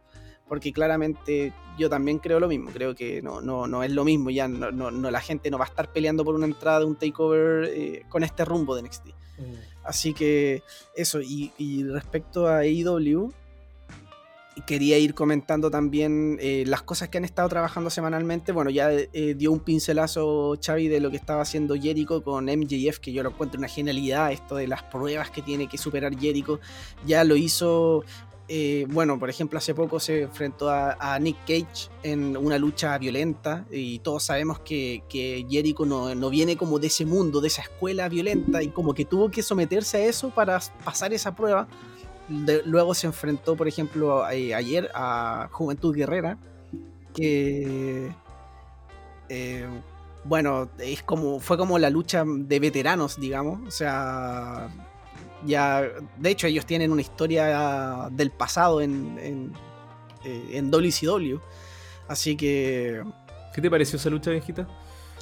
Porque 0.48 0.74
claramente 0.74 1.54
yo 1.80 1.90
también 1.90 2.20
creo 2.20 2.40
lo 2.40 2.48
mismo. 2.50 2.72
Creo 2.72 2.94
que 2.94 3.22
no, 3.22 3.40
no, 3.42 3.68
no 3.68 3.84
es 3.84 3.92
lo 3.92 4.04
mismo. 4.04 4.30
Ya 4.30 4.48
no, 4.50 4.70
no- 4.72 4.92
no- 4.92 5.10
la 5.10 5.22
gente 5.22 5.50
no 5.50 5.58
va 5.58 5.64
a 5.66 5.68
estar 5.70 5.92
peleando 5.94 6.26
por 6.26 6.36
una 6.36 6.46
entrada 6.46 6.80
de 6.80 6.86
un 6.86 6.96
takeover 6.98 7.70
eh, 7.74 8.04
con 8.10 8.24
este 8.24 8.44
rumbo 8.44 8.76
de 8.76 8.82
NXT. 8.84 9.08
Mm. 9.08 9.54
Así 9.86 10.14
que 10.14 10.62
eso, 10.96 11.22
y, 11.22 11.52
y 11.58 11.84
respecto 11.86 12.48
a 12.48 12.60
AEW, 12.60 13.34
quería 14.66 14.98
ir 14.98 15.14
comentando 15.14 15.72
también 15.72 16.38
eh, 16.42 16.64
las 16.68 16.84
cosas 16.84 17.10
que 17.10 17.18
han 17.18 17.26
estado 17.26 17.48
trabajando 17.50 17.90
semanalmente. 17.90 18.52
Bueno, 18.52 18.70
ya 18.70 18.92
eh, 18.92 19.36
dio 19.38 19.52
un 19.52 19.62
pincelazo 19.62 20.58
Xavi 20.64 20.88
de 20.88 21.00
lo 21.00 21.10
que 21.10 21.18
estaba 21.18 21.42
haciendo 21.42 21.76
Jericho 21.76 22.24
con 22.24 22.46
MJF, 22.46 23.00
que 23.00 23.14
yo 23.14 23.24
lo 23.24 23.30
encuentro 23.30 23.60
una 23.60 23.70
genialidad, 23.70 24.32
esto 24.32 24.56
de 24.56 24.68
las 24.68 24.84
pruebas 24.84 25.32
que 25.32 25.42
tiene 25.42 25.68
que 25.68 25.78
superar 25.78 26.18
Jericho. 26.18 26.60
Ya 27.06 27.24
lo 27.24 27.38
hizo, 27.38 28.04
eh, 28.50 28.86
bueno, 28.90 29.18
por 29.18 29.30
ejemplo, 29.30 29.58
hace 29.58 29.74
poco 29.74 30.02
se 30.02 30.24
enfrentó 30.24 30.70
a, 30.70 31.18
Nick 31.20 31.38
Cage 31.48 31.90
en 32.04 32.36
una 32.36 32.58
lucha 32.58 32.98
violenta 32.98 33.66
y 33.72 34.00
todos 34.00 34.24
sabemos 34.24 34.60
que, 34.60 35.04
que 35.08 35.46
Jericho 35.50 35.86
no 35.86 36.30
viene 36.30 36.58
como 36.58 36.78
de 36.78 36.88
ese 36.88 37.06
mundo, 37.06 37.40
de 37.40 37.48
esa 37.48 37.62
escuela 37.62 38.10
violenta 38.10 38.62
y 38.62 38.68
como 38.68 38.94
que 38.94 39.06
tuvo 39.06 39.32
que 39.32 39.44
someterse 39.44 39.98
a 39.98 40.06
eso 40.06 40.30
para 40.30 40.60
pasar 40.84 41.14
esa 41.14 41.34
prueba. 41.34 41.70
De- 42.32 42.62
luego 42.66 42.94
se 42.94 43.08
enfrentó, 43.08 43.56
por 43.56 43.68
ejemplo, 43.68 44.28
eh, 44.30 44.56
ayer 44.56 44.90
a 44.94 45.50
Juventud 45.52 45.94
Guerrera, 45.96 46.38
que 47.14 48.12
eh, 49.30 49.66
bueno, 50.24 50.70
es 50.78 51.04
como, 51.04 51.40
fue 51.40 51.58
como 51.58 51.78
la 51.80 51.90
lucha 51.90 52.24
de 52.26 52.60
veteranos, 52.60 53.20
digamos. 53.20 53.68
O 53.68 53.72
sea, 53.72 54.70
ya, 55.46 55.82
de 56.18 56.30
hecho, 56.30 56.48
ellos 56.48 56.66
tienen 56.66 56.92
una 56.92 57.02
historia 57.02 58.08
del 58.12 58.32
pasado 58.32 58.82
en, 58.82 59.18
en, 59.20 59.54
eh, 60.24 60.52
en 60.54 60.70
WCW. 60.72 61.38
Así 62.08 62.36
que 62.36 63.02
¿Qué 63.54 63.62
te 63.62 63.70
pareció 63.70 63.98
esa 63.98 64.10
lucha, 64.10 64.32
viejita? 64.32 64.68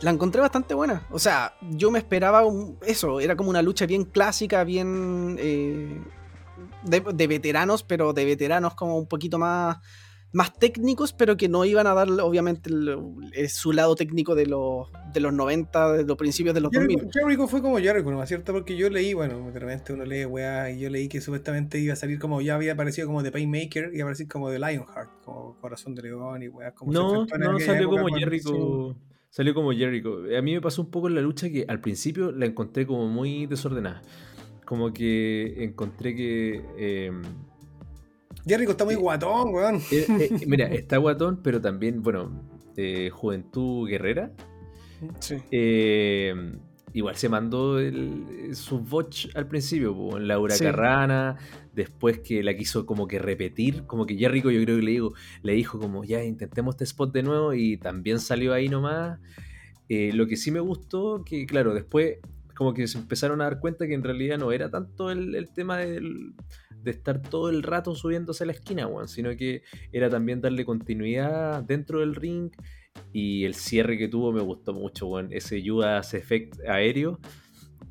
la 0.02 0.12
encontré 0.12 0.40
bastante 0.42 0.74
buena. 0.74 1.06
O 1.12 1.20
sea, 1.20 1.54
yo 1.72 1.92
me 1.92 2.00
esperaba 2.00 2.46
un- 2.46 2.78
eso, 2.86 3.20
era 3.20 3.36
como 3.36 3.50
una 3.50 3.62
lucha 3.62 3.86
bien 3.86 4.06
clásica, 4.06 4.64
bien 4.64 5.36
eh, 5.40 6.02
de, 6.84 7.02
de 7.14 7.28
veteranos, 7.28 7.84
pero 7.84 8.14
de 8.14 8.26
veteranos 8.26 8.76
como 8.76 8.98
un 8.98 9.08
poquito 9.08 9.38
más, 9.38 9.78
más 10.32 10.54
técnicos, 10.54 11.12
pero 11.12 11.38
que 11.38 11.50
no 11.50 11.66
iban 11.66 11.88
a 11.88 11.94
dar 11.96 12.08
obviamente 12.22 12.70
el- 12.70 12.96
el- 13.34 13.50
su 13.50 13.72
lado 13.74 13.96
técnico 13.96 14.36
de 14.36 14.46
los, 14.46 14.88
de 15.12 15.20
los 15.22 15.34
90, 15.34 15.94
de 15.94 16.04
los 16.04 16.16
principios 16.18 16.54
de 16.54 16.62
los 16.62 16.72
2000. 16.72 16.98
Jericho, 17.00 17.20
Jericho 17.20 17.48
fue 17.48 17.62
como 17.64 17.80
Jericho, 17.80 18.12
¿no 18.12 18.22
es 18.22 18.30
cierto? 18.30 18.54
Porque 18.54 18.78
yo 18.78 18.90
leí, 18.92 19.16
bueno, 19.16 19.50
de 19.52 19.60
repente 19.60 19.92
uno 19.92 20.06
lee 20.06 20.26
weá, 20.26 20.70
y 20.70 20.80
yo 20.80 20.90
leí 20.92 21.08
que 21.10 21.20
supuestamente 21.20 21.80
iba 21.80 21.94
a 21.94 21.96
salir 21.96 22.20
como, 22.20 22.42
ya 22.42 22.54
había 22.56 22.74
aparecido 22.74 23.08
como 23.08 23.24
de 23.24 23.32
Painmaker, 23.32 23.90
y 23.92 23.96
iba 23.96 24.04
a 24.04 24.06
aparecer 24.06 24.28
como 24.28 24.50
de 24.52 24.60
Lionheart, 24.60 25.10
como 25.26 25.58
Corazón 25.60 25.96
de 25.96 26.04
León 26.04 26.44
y 26.44 26.48
weá, 26.48 26.74
como 26.76 26.92
se 26.92 27.00
No, 27.00 27.24
en 27.24 27.40
no, 27.52 27.60
salió 27.60 27.90
como 27.90 28.08
Jericho. 28.16 28.96
Salió 29.32 29.54
como 29.54 29.72
Jericho. 29.72 30.24
A 30.38 30.42
mí 30.42 30.54
me 30.54 30.62
pasó 30.62 30.82
un 30.82 30.90
poco 30.90 31.08
en 31.08 31.14
la 31.16 31.22
lucha 31.22 31.50
que 31.50 31.64
al 31.68 31.82
principio 31.82 32.32
la 32.32 32.48
encontré 32.48 32.88
como 32.88 33.08
muy 33.08 33.46
desordenada. 33.46 34.02
Como 34.70 34.94
que 34.94 35.64
encontré 35.64 36.16
que. 36.16 36.62
eh, 36.78 37.12
está 38.46 38.86
muy 38.86 38.94
Sí. 38.94 39.02
guatón, 39.02 39.52
weón. 39.52 39.78
eh, 39.92 40.06
eh, 40.20 40.30
mira, 40.46 40.68
está 40.68 40.98
guatón, 40.98 41.42
pero 41.42 41.60
también, 41.60 42.04
bueno, 42.04 42.44
eh, 42.78 43.10
Juventud 43.10 43.90
Guerrera. 43.90 44.32
Sí. 45.22 45.38
eh, 45.50 46.36
igual 46.94 47.16
se 47.16 47.30
mandó 47.30 47.80
el, 47.80 48.54
su 48.54 48.78
botch 48.80 49.30
al 49.36 49.48
principio, 49.48 50.20
Laura 50.20 50.54
Sí. 50.54 50.66
Carrana, 50.66 51.38
después 51.74 52.20
que 52.20 52.44
la 52.44 52.56
quiso 52.56 52.86
como 52.86 53.08
que 53.08 53.18
repetir, 53.18 53.88
como 53.88 54.06
que 54.06 54.18
Jericho 54.18 54.52
yo 54.52 54.62
creo 54.64 54.78
que 54.78 54.84
le, 54.84 54.92
digo, 54.92 55.14
le 55.42 55.54
dijo 55.54 55.80
como 55.80 56.04
ya 56.04 56.24
intentemos 56.24 56.76
este 56.76 56.84
spot 56.84 57.12
de 57.12 57.24
nuevo 57.24 57.56
y 57.56 57.78
también 57.78 58.20
salió 58.20 58.54
ahí 58.54 58.70
nomás. 58.70 59.20
Eh, 59.88 60.12
lo 60.14 60.28
que 60.28 60.38
sí 60.38 60.52
me 60.52 60.60
gustó, 60.60 61.24
que 61.26 61.48
claro, 61.48 61.74
después 61.74 62.18
como 62.60 62.74
que 62.74 62.88
se 62.90 62.98
empezaron 62.98 63.40
a 63.40 63.46
dar 63.46 63.62
cuenta 63.62 63.88
que 63.88 63.94
en 63.94 64.04
realidad 64.04 64.38
no 64.38 64.52
era 64.52 64.70
tanto 64.70 65.10
el, 65.12 65.34
el 65.34 65.50
tema 65.54 65.78
del- 65.78 66.34
de 66.84 66.92
estar 66.92 67.22
todo 67.22 67.50
el 67.50 67.64
rato 67.64 67.96
subiéndose 67.96 68.44
a 68.44 68.48
la 68.48 68.52
esquina, 68.52 68.86
weón, 68.86 69.08
sino 69.08 69.30
que 69.38 69.62
era 69.94 70.10
también 70.10 70.42
darle 70.42 70.66
continuidad 70.66 71.64
dentro 71.64 72.02
del 72.02 72.16
ring 72.16 72.52
y 73.14 73.46
el 73.46 73.54
cierre 73.54 73.98
que 73.98 74.10
tuvo 74.10 74.34
me 74.34 74.42
gustó 74.42 74.74
mucho, 74.74 75.08
weón. 75.08 75.30
Ese 75.32 75.62
Judas 75.66 76.14
Effect 76.14 76.60
aéreo 76.68 77.18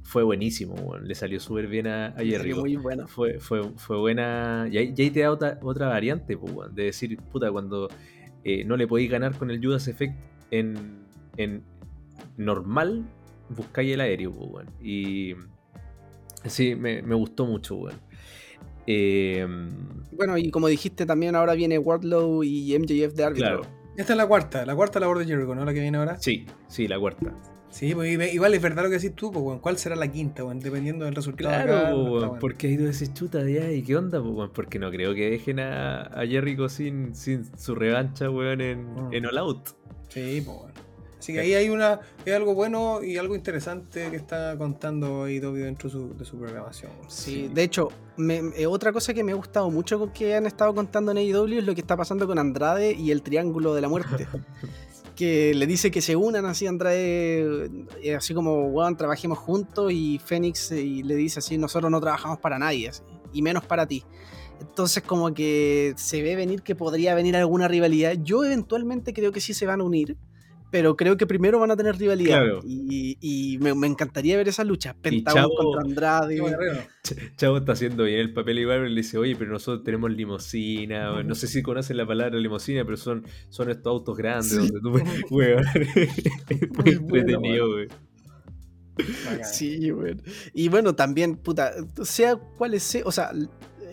fue 0.03 0.23
buenísimo, 0.23 0.75
weón. 0.75 1.09
Le 1.09 1.15
salió 1.15 1.41
súper 1.41 1.67
bien 1.67 1.87
a, 1.87 2.15
muy 2.61 2.77
bueno. 2.77 3.09
Fue, 3.09 3.39
fue, 3.41 3.63
fue 3.77 3.97
buena. 3.97 4.69
Y 4.71 4.77
ahí, 4.77 4.93
y 4.95 5.01
ahí 5.03 5.11
te 5.11 5.21
da 5.21 5.31
otra, 5.33 5.59
otra 5.63 5.89
variante, 5.89 6.37
pues, 6.37 6.53
weón, 6.53 6.75
de 6.75 6.85
decir, 6.85 7.17
puta, 7.33 7.51
cuando 7.51 7.89
eh, 8.45 8.65
no 8.65 8.77
le 8.77 8.87
podéis 8.87 9.11
ganar 9.11 9.35
con 9.39 9.51
el 9.51 9.65
Judas 9.65 9.89
Effect 9.89 10.15
en, 10.51 11.07
en 11.39 11.63
normal, 12.37 13.07
buscáis 13.51 13.93
el 13.95 14.01
aéreo, 14.01 14.33
pues, 14.33 14.51
weón. 14.51 14.71
Y 14.83 15.35
sí, 16.47 16.75
me, 16.75 17.03
me 17.03 17.15
gustó 17.15 17.47
mucho, 17.47 17.77
weón. 17.77 17.97
Eh, 18.87 19.47
Bueno, 20.13 20.39
y 20.39 20.51
como 20.51 20.69
dijiste 20.69 21.05
también, 21.07 21.35
ahora 21.37 21.55
viene 21.55 21.79
Wardlow 21.79 22.43
y 22.45 22.77
MJF 22.79 23.15
de 23.15 23.25
árbitro. 23.25 23.61
claro, 23.61 23.63
Esta 23.97 24.13
es 24.13 24.17
la 24.17 24.27
cuarta, 24.27 24.65
la 24.65 24.75
cuarta 24.75 24.99
labor 25.01 25.19
de 25.19 25.27
Jericho, 25.27 25.55
¿no? 25.55 25.65
La 25.65 25.75
que 25.75 25.81
viene 25.81 25.99
ahora. 25.99 26.19
sí, 26.19 26.47
sí, 26.69 26.89
la 26.89 26.99
cuarta. 26.99 27.35
Sí, 27.71 27.95
pues 27.95 28.33
igual 28.33 28.55
es 28.55 28.63
verdad 28.63 28.83
lo 28.85 28.89
que 28.89 28.95
decís 28.97 29.15
tú, 29.15 29.31
pues, 29.31 29.45
weón. 29.45 29.59
¿Cuál 29.59 29.77
será 29.77 29.95
la 29.95 30.11
quinta, 30.11 30.43
weón? 30.43 30.59
Dependiendo 30.59 31.05
del 31.05 31.15
resultado. 31.15 31.51
de 31.51 31.65
Claro, 31.65 31.77
acá, 31.77 31.91
po, 31.91 31.97
weón, 31.97 32.11
bueno. 32.29 32.37
porque 32.41 32.67
ahí 32.69 32.79
tú 32.79 32.85
decís 32.85 33.13
chuta 33.13 33.47
ya, 33.47 33.71
¿y 33.71 33.83
qué 33.83 33.95
onda, 33.97 34.21
weón? 34.23 34.51
Porque 34.55 34.79
no 34.79 34.91
creo 34.91 35.15
que 35.15 35.31
dejen 35.31 35.61
a, 35.61 36.03
a 36.05 36.27
Jericho 36.27 36.69
sin, 36.71 37.15
sin 37.15 37.45
su 37.59 37.75
revancha, 37.75 38.31
weón, 38.31 38.63
en, 38.63 38.95
Mm. 38.95 39.13
en 39.13 39.27
All 39.27 39.39
Out. 39.39 39.69
Sí, 40.09 40.43
pues 40.45 40.57
bueno. 40.57 40.68
Así 41.19 41.33
que 41.33 41.41
ahí 41.41 41.55
hay 41.55 41.69
una 41.69 41.99
es 42.25 42.33
algo 42.35 42.55
bueno 42.55 43.03
y 43.03 43.17
algo 43.17 43.35
interesante 43.35 44.09
que 44.11 44.17
está 44.17 44.57
contando 44.57 45.25
AEW 45.25 45.55
dentro 45.65 45.89
de 45.89 45.93
su, 45.93 46.17
de 46.17 46.25
su 46.25 46.39
programación. 46.39 46.93
Sí, 47.09 47.49
de 47.53 47.63
hecho, 47.65 47.89
me- 48.17 48.43
eh, 48.57 48.67
otra 48.67 48.93
cosa 48.93 49.13
que 49.13 49.25
me 49.25 49.33
ha 49.33 49.35
gustado 49.35 49.69
mucho 49.71 50.13
que 50.13 50.35
han 50.37 50.47
estado 50.47 50.73
contando 50.75 51.11
en 51.11 51.19
AEW 51.19 51.59
es 51.59 51.65
lo 51.65 51.75
que 51.75 51.81
está 51.81 51.97
pasando 51.97 52.27
con 52.27 52.39
Andrade 52.39 52.93
y 52.93 53.11
el 53.11 53.23
Triángulo 53.23 53.75
de 53.75 53.81
la 53.81 53.89
Muerte. 53.89 54.27
que 55.17 55.53
le 55.55 55.67
dice 55.67 55.91
que 55.91 56.01
se 56.01 56.15
unan 56.15 56.47
así 56.47 56.69
Andrade, 56.69 57.69
eh, 58.03 58.15
así 58.17 58.33
como, 58.35 58.69
weón, 58.69 58.97
trabajemos 58.97 59.39
juntos 59.39 59.91
y 59.93 60.21
Fénix 60.25 60.71
eh, 60.71 60.81
y 60.81 61.03
le 61.03 61.17
dice 61.17 61.41
así, 61.41 61.59
nosotros 61.59 61.91
no 61.91 62.01
trabajamos 62.01 62.39
para 62.39 62.57
nadie, 62.61 62.89
así, 62.91 63.03
y 63.33 63.43
menos 63.43 63.65
para 63.65 63.87
ti. 63.87 64.05
Entonces 64.61 65.03
como 65.03 65.35
que 65.35 65.95
se 65.97 66.23
ve 66.23 66.37
venir 66.37 66.63
que 66.63 66.75
podría 66.77 67.15
venir 67.17 67.37
alguna 67.37 67.67
rivalidad. 67.69 68.15
Yo 68.23 68.45
eventualmente 68.45 69.13
creo 69.13 69.33
que 69.33 69.41
sí 69.41 69.55
se 69.55 69.67
van 69.67 69.81
a 69.81 69.85
unir, 69.85 70.17
pero 70.71 70.97
creo 70.97 71.17
que 71.17 71.27
primero 71.27 71.59
van 71.59 71.71
a 71.71 71.77
tener 71.77 71.97
rivalidad. 71.97 72.41
Claro. 72.43 72.61
Y, 72.65 73.17
y 73.21 73.59
me, 73.59 73.75
me 73.75 73.87
encantaría 73.87 74.37
ver 74.37 74.49
esa 74.49 74.65
lucha. 74.65 74.95
Pentagón 75.01 75.45
Chavo- 75.45 75.57
contra 75.57 75.83
Andrade. 75.83 76.41
Chavo 77.37 77.57
está 77.59 77.73
haciendo 77.73 78.05
bien 78.05 78.21
el 78.21 78.33
papel 78.35 78.59
y 78.59 78.65
Barber 78.65 78.91
le 78.91 78.97
dice, 78.97 79.17
oye, 79.19 79.35
pero 79.37 79.51
nosotros 79.53 79.83
tenemos 79.85 80.11
limosina, 80.11 81.23
no 81.23 81.35
sé 81.35 81.47
si 81.47 81.63
conocen 81.63 81.97
la 81.97 82.07
palabra 82.07 82.39
limosina, 82.39 82.85
pero 82.85 82.97
son, 82.97 83.25
son 83.49 83.71
estos 83.71 83.87
autos 83.91 84.17
grandes 84.17 84.51
Sí. 84.51 84.57
donde 84.57 84.81
tú 84.81 84.93
puedes- 84.93 85.25
weón. 85.31 85.65
es 86.49 86.69
muy 86.69 86.69
Muy 86.85 86.95
bueno, 86.97 87.19
entretenido, 87.21 87.71
weón. 87.75 87.89
Bacán. 89.25 89.45
Sí, 89.45 89.93
weón. 89.93 90.21
Y 90.53 90.69
bueno, 90.69 90.95
también, 90.95 91.37
puta, 91.37 91.73
sea 92.03 92.37
cuál 92.37 92.79
sea, 92.81 93.03
o 93.05 93.13
sea, 93.13 93.31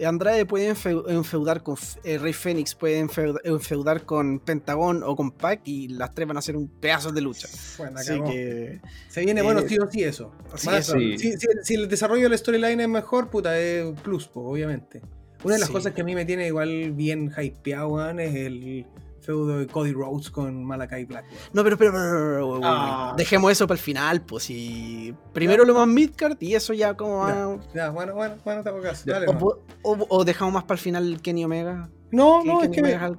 Andrade 0.04 0.46
puede 0.46 0.74
enfeu- 0.74 1.04
enfeudar 1.08 1.64
con 1.64 1.78
eh, 2.04 2.18
Rey 2.18 2.34
Fénix, 2.34 2.76
puede 2.76 3.00
enfeud- 3.04 3.40
enfeudar 3.44 4.04
con 4.04 4.40
Pentagón 4.40 5.04
o 5.04 5.16
con 5.16 5.32
Pac 5.32 5.62
y 5.66 5.88
las 5.90 6.14
tres 6.14 6.28
van 6.28 6.38
a 6.38 6.42
ser 6.42 6.58
un 6.58 6.68
pedazo 6.68 7.12
de 7.12 7.22
lucha. 7.22 7.48
Bueno, 7.78 8.00
Así 8.00 8.20
que. 8.22 8.82
Se 9.08 9.22
viene 9.24 9.42
eh, 9.42 9.44
bueno, 9.44 9.62
sí 9.68 9.78
o 9.80 9.90
sí 9.90 10.04
eso. 10.04 10.32
sí. 10.56 10.70
Sí. 10.82 11.18
Si, 11.18 11.32
si- 11.38 11.48
si 11.64 11.76
el 11.76 11.88
desarrollo 11.88 12.24
de 12.24 12.30
la 12.30 12.38
storyline 12.38 12.82
es 12.82 12.90
mejor, 12.90 13.30
puta, 13.30 13.58
es 13.60 13.86
un 13.86 13.96
plus, 13.96 14.28
pues, 14.28 14.46
obviamente. 14.46 15.02
Una 15.44 15.54
de 15.56 15.60
las 15.60 15.68
Sí. 15.68 15.74
cosas 15.74 15.94
que 15.94 16.02
a 16.02 16.04
mí 16.04 16.16
me 16.16 16.26
tiene 16.26 16.48
igual 16.48 16.92
bien 16.94 17.32
hypeado, 17.38 18.10
es 18.20 18.34
el 18.36 18.86
feudo 19.26 19.58
de 19.58 19.68
Cody 19.68 19.92
Rhodes 19.94 20.30
con 20.30 20.64
Malakai 20.64 21.06
Black. 21.06 21.26
No, 21.54 21.64
pero, 21.64 21.78
pero, 21.78 21.92
pero, 21.92 22.04
pero, 22.04 22.54
pero, 22.56 22.60
Ah. 22.64 23.14
dejemos 23.18 23.52
eso 23.52 23.68
para 23.68 23.76
el 23.78 23.82
final, 23.84 24.22
pues. 24.22 24.50
Y 24.50 25.14
primero 25.34 25.66
lo 25.66 25.74
más 25.74 25.88
midcard 25.88 26.38
y 26.40 26.54
eso 26.56 26.74
ya 26.74 26.94
como 26.96 27.18
va. 27.18 27.58
Ya, 27.74 27.90
bueno, 27.90 28.14
bueno, 28.14 28.36
bueno, 28.46 28.64
te. 28.64 28.70
Ya, 29.06 29.14
Dale, 29.14 29.28
O, 29.28 29.34
no. 29.34 29.40
o- 29.84 30.06
o 30.10 30.24
dejamos 30.26 30.54
más 30.54 30.64
para 30.64 30.76
el 30.76 30.82
final 30.82 31.22
Kenny 31.22 31.44
Omega. 31.46 31.90
No, 32.12 32.42
Que 32.42 32.48
no, 32.48 32.54
es 32.62 32.70
Kenny 32.70 32.76
que 32.76 32.82
me-. 32.82 33.16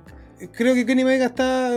Creo 0.52 0.74
que 0.74 0.84
Kenny 0.86 1.02
Omega 1.02 1.26
está, 1.26 1.70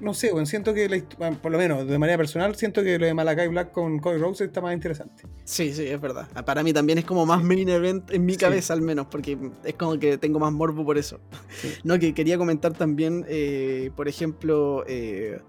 no 0.00 0.14
sé, 0.14 0.30
bueno, 0.32 0.46
siento 0.46 0.74
que, 0.74 0.88
la 0.88 1.02
bueno, 1.18 1.38
por 1.40 1.52
lo 1.52 1.58
menos 1.58 1.86
de 1.86 1.98
manera 1.98 2.16
personal, 2.18 2.54
siento 2.56 2.82
que 2.82 2.98
lo 2.98 3.06
de 3.06 3.14
Malakai 3.14 3.48
Black 3.48 3.72
con 3.72 3.98
Cody 3.98 4.18
Rhodes 4.18 4.40
está 4.42 4.60
más 4.60 4.74
interesante. 4.74 5.24
Sí, 5.44 5.72
sí, 5.72 5.86
es 5.86 6.00
verdad. 6.00 6.28
Para 6.44 6.62
mí 6.62 6.72
también 6.72 6.98
es 6.98 7.04
como 7.04 7.24
más 7.26 7.42
main 7.42 7.68
event 7.68 8.10
en 8.12 8.24
mi 8.24 8.34
Sí. 8.34 8.38
cabeza 8.38 8.74
al 8.74 8.82
menos, 8.82 9.06
porque 9.06 9.38
es 9.64 9.74
como 9.74 9.98
que 9.98 10.18
tengo 10.18 10.38
más 10.38 10.52
morbo 10.52 10.84
por 10.84 10.98
eso. 10.98 11.20
Sí. 11.60 11.68
No, 11.84 11.98
que 11.98 12.14
quería 12.14 12.38
comentar 12.38 12.72
también, 12.74 13.24
eh, 13.28 13.90
por 13.96 14.08
ejemplo, 14.08 14.84
eh, 14.86 15.40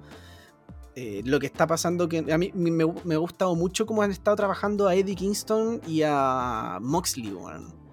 eh, 0.95 1.22
lo 1.26 1.40
que 1.40 1.45
está 1.48 1.68
pasando, 1.68 2.07
que 2.07 2.19
a 2.32 2.38
mí 2.38 2.52
me, 2.53 2.72
me 2.72 3.15
ha 3.15 3.18
gustado 3.18 3.56
mucho 3.56 3.86
cómo 3.86 4.02
han 4.02 4.11
estado 4.11 4.38
trabajando 4.38 4.88
a 4.88 4.95
Eddie 4.95 5.15
Kingston 5.15 5.82
y 5.88 6.03
a 6.06 6.77
Moxley, 6.82 7.32
weón. 7.34 7.85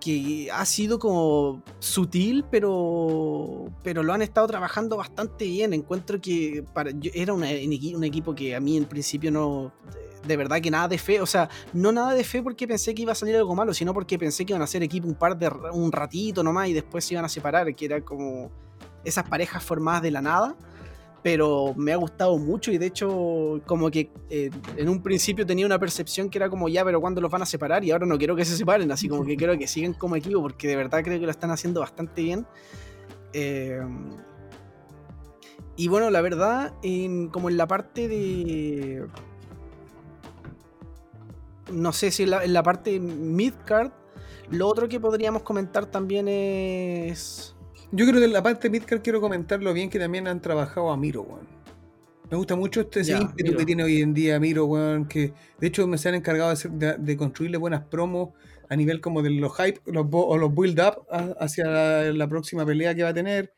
Que 0.00 0.48
ha 0.52 0.64
sido 0.64 0.98
como 0.98 1.62
sutil, 1.78 2.44
pero, 2.50 3.66
pero 3.82 4.02
lo 4.02 4.12
han 4.14 4.22
estado 4.22 4.46
trabajando 4.46 4.96
bastante 4.96 5.44
bien. 5.44 5.72
Encuentro 5.74 6.20
que 6.20 6.64
para, 6.72 6.90
yo- 6.92 7.10
era 7.14 7.34
una- 7.34 7.48
un 7.48 7.52
equi- 7.72 7.94
un 7.94 8.04
equipo 8.04 8.34
que 8.34 8.54
a 8.56 8.60
mí 8.60 8.76
en 8.78 8.86
principio 8.86 9.30
no, 9.30 9.72
de 10.26 10.36
verdad 10.36 10.60
que 10.60 10.70
nada 10.70 10.88
de 10.88 10.96
fe, 10.98 11.20
o 11.20 11.26
sea, 11.26 11.48
no 11.74 11.92
nada 11.92 12.14
de 12.14 12.24
fe 12.24 12.42
porque 12.42 12.66
pensé 12.66 12.94
que 12.94 13.02
iba 13.02 13.12
a 13.12 13.14
salir 13.14 13.36
algo 13.36 13.54
malo, 13.54 13.74
sino 13.74 13.92
porque 13.92 14.18
pensé 14.18 14.44
que 14.46 14.52
iban 14.52 14.62
a 14.62 14.66
ser 14.66 14.82
equipo 14.82 15.06
un 15.06 15.14
par 15.14 15.36
de 15.38 15.48
un 15.72 15.92
ratito 15.92 16.42
nomás 16.42 16.68
y 16.68 16.72
después 16.72 17.04
se 17.04 17.14
iban 17.14 17.24
a 17.24 17.28
separar, 17.28 17.74
que 17.74 17.84
era 17.84 18.00
como 18.00 18.50
esas 19.04 19.28
parejas 19.28 19.62
formadas 19.62 20.02
de 20.02 20.10
la 20.10 20.22
nada. 20.22 20.56
Pero 21.22 21.74
me 21.76 21.92
ha 21.92 21.96
gustado 21.96 22.38
mucho 22.38 22.72
y 22.72 22.78
de 22.78 22.86
hecho 22.86 23.60
como 23.66 23.90
que 23.90 24.10
eh, 24.30 24.50
en 24.76 24.88
un 24.88 25.02
principio 25.02 25.44
tenía 25.44 25.66
una 25.66 25.78
percepción 25.78 26.30
que 26.30 26.38
era 26.38 26.48
como 26.48 26.68
ya, 26.68 26.82
pero 26.84 26.98
¿cuándo 27.00 27.20
los 27.20 27.30
van 27.30 27.42
a 27.42 27.46
separar? 27.46 27.84
Y 27.84 27.90
ahora 27.90 28.06
no 28.06 28.16
quiero 28.16 28.34
que 28.34 28.44
se 28.46 28.56
separen, 28.56 28.90
así 28.90 29.06
como 29.08 29.24
que 29.26 29.36
quiero 29.36 29.58
que 29.58 29.66
sigan 29.66 29.92
como 29.92 30.16
equipo 30.16 30.40
porque 30.40 30.66
de 30.66 30.76
verdad 30.76 31.02
creo 31.04 31.18
que 31.20 31.26
lo 31.26 31.30
están 31.30 31.50
haciendo 31.50 31.80
bastante 31.80 32.22
bien. 32.22 32.46
Eh, 33.34 33.80
y 35.76 35.88
bueno, 35.88 36.10
la 36.10 36.20
verdad, 36.20 36.72
en- 36.82 37.28
como 37.28 37.48
en 37.50 37.56
la 37.56 37.66
parte 37.66 38.08
de 38.08 39.06
no 41.72 41.92
sé 41.92 42.10
si 42.10 42.24
en 42.24 42.30
la, 42.30 42.44
en 42.44 42.52
la 42.52 42.62
parte 42.62 42.98
midcard, 42.98 43.92
lo 44.50 44.66
otro 44.66 44.88
que 44.88 44.98
podríamos 44.98 45.42
comentar 45.42 45.86
también 45.86 46.26
es. 46.28 47.54
Yo 47.92 48.06
creo 48.06 48.18
que 48.20 48.24
en 48.26 48.32
la 48.32 48.42
parte 48.42 48.68
de 48.68 48.78
Midcard 48.78 49.00
quiero 49.02 49.20
comentar 49.20 49.62
lo 49.62 49.72
bien 49.72 49.90
que 49.90 49.98
también 49.98 50.28
han 50.28 50.40
trabajado 50.40 50.90
a 50.90 50.96
Miro, 50.96 51.22
weón. 51.22 51.48
Me 52.30 52.36
gusta 52.36 52.54
mucho 52.54 52.82
este 52.82 53.02
Ya, 53.02 53.18
ímpetu 53.20 53.44
Miro. 53.44 53.58
que 53.58 53.64
tiene 53.66 53.82
hoy 53.82 54.00
en 54.00 54.14
día 54.14 54.38
Miro, 54.38 54.66
weón, 54.66 55.06
que 55.06 55.32
de 55.58 55.66
hecho 55.66 55.86
me 55.88 55.98
se 55.98 56.08
han 56.08 56.14
encargado 56.14 56.50
de, 56.50 56.52
hacer- 56.54 56.70
de- 56.70 56.96
de 56.96 57.16
construirle 57.16 57.58
buenas 57.58 57.82
promos 57.86 58.30
a 58.68 58.76
nivel 58.76 59.00
como 59.00 59.20
de 59.22 59.30
los 59.30 59.52
hype 59.56 59.80
los, 59.86 60.08
bo- 60.08 60.26
o 60.28 60.38
los 60.38 60.54
build 60.54 60.78
up 60.78 61.02
a- 61.10 61.34
hacia 61.40 61.66
la, 61.66 62.12
la 62.12 62.28
próxima 62.28 62.64
pelea 62.64 62.94
que 62.94 63.02
va 63.02 63.08
a 63.08 63.14
tener. 63.14 63.52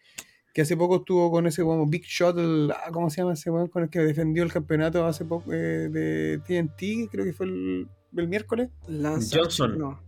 Que 0.55 0.63
hace 0.63 0.77
poco 0.77 0.97
estuvo 0.97 1.31
con 1.31 1.47
ese 1.47 1.63
como 1.63 1.87
Big 1.87 2.05
Shot, 2.05 2.39
el- 2.39 2.73
ah, 2.75 2.91
¿cómo 2.93 3.11
se 3.11 3.19
llama 3.21 3.35
ese 3.35 3.51
weón? 3.51 3.69
Con 3.69 3.83
el 3.83 3.91
que 3.91 3.99
defendió 4.01 4.43
el 4.43 4.53
campeonato 4.53 5.05
hace 5.07 5.25
poco 5.27 5.53
eh, 5.53 5.89
de 5.91 6.41
TNT, 6.47 7.11
creo 7.11 7.25
que 7.27 7.33
fue 7.35 7.47
el, 7.47 7.89
el 8.17 8.29
miércoles. 8.29 8.71
Lance 8.89 9.39
Johnson. 9.39 9.79
No. 9.79 10.01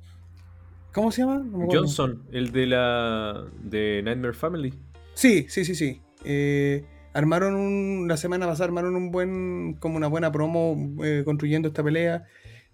¿Cómo 0.94 1.10
se 1.10 1.22
llama? 1.22 1.44
No. 1.44 1.66
Johnson, 1.68 2.22
el 2.30 2.52
de 2.52 2.66
la 2.66 3.44
de 3.60 4.00
Nightmare 4.04 4.32
Family. 4.32 4.72
Sí, 5.14 5.44
sí, 5.48 5.64
sí, 5.64 5.74
sí. 5.74 6.00
Eh, 6.24 6.84
armaron 7.12 7.56
un, 7.56 8.06
la 8.08 8.16
semana 8.16 8.46
pasada 8.46 8.66
armaron 8.66 8.94
un 8.94 9.10
buen, 9.10 9.74
como 9.80 9.96
una 9.96 10.06
buena 10.06 10.30
promo 10.30 10.76
eh, 11.04 11.22
construyendo 11.24 11.66
esta 11.66 11.82
pelea 11.82 12.22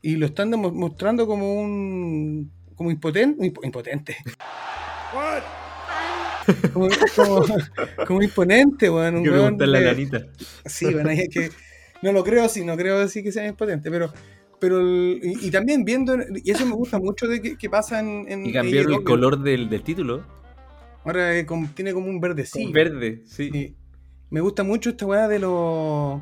y 0.02 0.16
lo 0.16 0.26
están 0.26 0.50
mostrando 0.50 1.26
como 1.26 1.54
un, 1.62 2.52
como 2.74 2.90
impotente, 2.90 3.52
impotente. 3.62 4.16
Como, 6.72 6.88
como, 7.16 7.44
como 8.06 8.22
imponente, 8.22 8.90
weón. 8.90 9.16
un 9.16 9.24
que 9.24 9.30
weón 9.30 9.56
la 9.58 9.80
lanita. 9.80 10.26
Sí, 10.66 10.92
bueno, 10.92 11.08
es 11.08 11.28
que 11.30 11.50
no 12.02 12.12
lo 12.12 12.22
creo 12.22 12.44
así, 12.44 12.64
no 12.64 12.76
creo 12.76 12.98
así 12.98 13.22
que 13.22 13.32
sea 13.32 13.46
impotente, 13.46 13.90
pero 13.90 14.12
pero 14.60 14.80
el- 14.80 15.20
y, 15.22 15.46
y 15.46 15.50
también 15.50 15.84
viendo 15.84 16.16
y 16.44 16.50
eso 16.50 16.66
me 16.66 16.74
gusta 16.74 16.98
mucho 16.98 17.26
de 17.26 17.40
que, 17.40 17.56
que 17.56 17.70
pasa 17.70 18.00
en, 18.00 18.26
en 18.28 18.46
Y 18.46 18.52
cambiaron 18.52 18.92
el 18.94 19.04
color 19.04 19.42
del, 19.42 19.68
del 19.68 19.82
título. 19.82 20.22
Ahora 21.04 21.36
eh, 21.36 21.46
tiene 21.74 21.92
como 21.92 22.08
un 22.08 22.20
verdecillo. 22.20 22.72
Verde, 22.72 23.22
sí. 23.26 23.50
Sí. 23.50 23.74
Me 24.28 24.40
gusta 24.40 24.62
mucho 24.62 24.90
esta 24.90 25.06
weá 25.06 25.26
de 25.28 25.38
los 25.40 26.20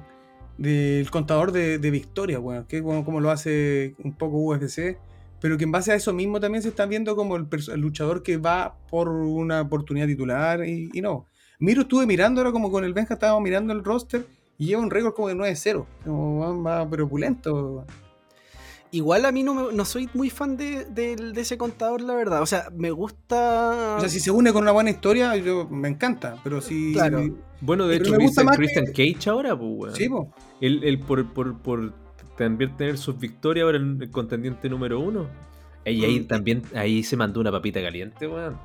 del 0.57 1.11
contador 1.11 1.53
de, 1.53 1.79
de 1.79 1.91
victorias, 1.91 2.41
weón, 2.41 2.65
que 2.65 2.79
es 2.79 2.83
como, 2.83 3.05
como 3.05 3.21
lo 3.21 3.31
hace 3.31 3.95
un 4.03 4.13
poco 4.17 4.39
UFC, 4.39 4.97
pero 5.41 5.57
que 5.57 5.65
en 5.65 5.71
base 5.73 5.93
a 5.93 5.95
eso 5.95 6.13
mismo 6.13 6.41
también 6.41 6.63
se 6.63 6.69
está 6.71 6.87
viendo 6.87 7.15
como 7.15 7.37
el, 7.37 7.47
el 7.73 7.81
luchador 7.81 8.23
que 8.23 8.39
va 8.39 8.77
por 8.91 9.09
una 9.09 9.61
oportunidad 9.61 10.07
titular 10.07 10.65
y, 10.67 10.91
y 10.93 11.01
no. 11.01 11.27
Miro, 11.61 11.83
estuve 11.83 12.07
mirando 12.07 12.41
ahora 12.41 12.53
como 12.53 12.71
con 12.71 12.85
el 12.85 12.93
Benja, 12.95 13.15
estábamos 13.15 13.43
mirando 13.43 13.73
el 13.73 13.85
roster 13.85 14.25
y 14.59 14.67
lleva 14.67 14.83
un 14.83 14.91
récord 14.91 15.13
como 15.15 15.29
de 15.29 15.35
9-0, 15.37 15.85
como 16.05 16.41
weón, 16.41 16.67
va 16.67 16.89
pero 16.89 17.05
opulento. 17.05 17.85
Igual 18.91 19.27
a 19.27 19.33
mí 19.33 19.43
no, 19.43 19.53
me- 19.55 19.73
no 19.73 19.85
soy 19.85 20.09
muy 20.15 20.31
fan 20.31 20.57
de, 20.57 20.87
del- 20.87 21.35
de 21.35 21.41
ese 21.43 21.59
contador, 21.59 22.01
la 22.01 22.15
verdad. 22.15 22.41
O 22.41 22.47
sea, 22.47 22.69
me 22.75 22.91
gusta. 22.91 23.97
O 23.99 24.01
sea, 24.01 24.09
si 24.09 24.19
se 24.19 24.31
une 24.31 24.53
con 24.53 24.63
una 24.63 24.73
buena 24.73 24.89
historia, 24.91 25.37
yo 25.37 25.69
me 25.69 25.89
encanta, 25.89 26.37
pero 26.43 26.61
si... 26.63 26.93
Claro. 26.95 27.23
Bueno, 27.61 27.87
de 27.87 27.99
Pero 27.99 28.05
hecho, 28.11 28.17
me 28.19 28.25
gusta 28.25 28.43
Christian, 28.45 28.47
más 28.47 28.57
Christian 28.93 29.15
Cage 29.19 29.31
ahora, 29.31 29.59
pues, 29.59 29.71
weón. 29.75 29.95
Sí, 29.95 30.09
po. 30.09 30.33
Él, 30.61 30.81
él 30.85 30.99
por, 31.01 31.27
por, 31.35 31.59
por 31.61 31.93
también 32.39 32.77
tener 32.77 32.97
sus 32.97 33.19
victorias 33.19 33.65
ahora 33.65 33.77
el, 33.79 33.99
el 34.01 34.11
contendiente 34.11 34.69
número 34.71 35.01
uno. 35.01 35.27
Y 35.85 36.05
ahí 36.05 36.21
Mm. 36.21 36.27
también 36.27 36.63
ahí 36.75 37.03
se 37.03 37.17
mandó 37.17 37.41
una 37.41 37.51
papita 37.51 37.83
caliente, 37.83 38.27
weón. 38.27 38.57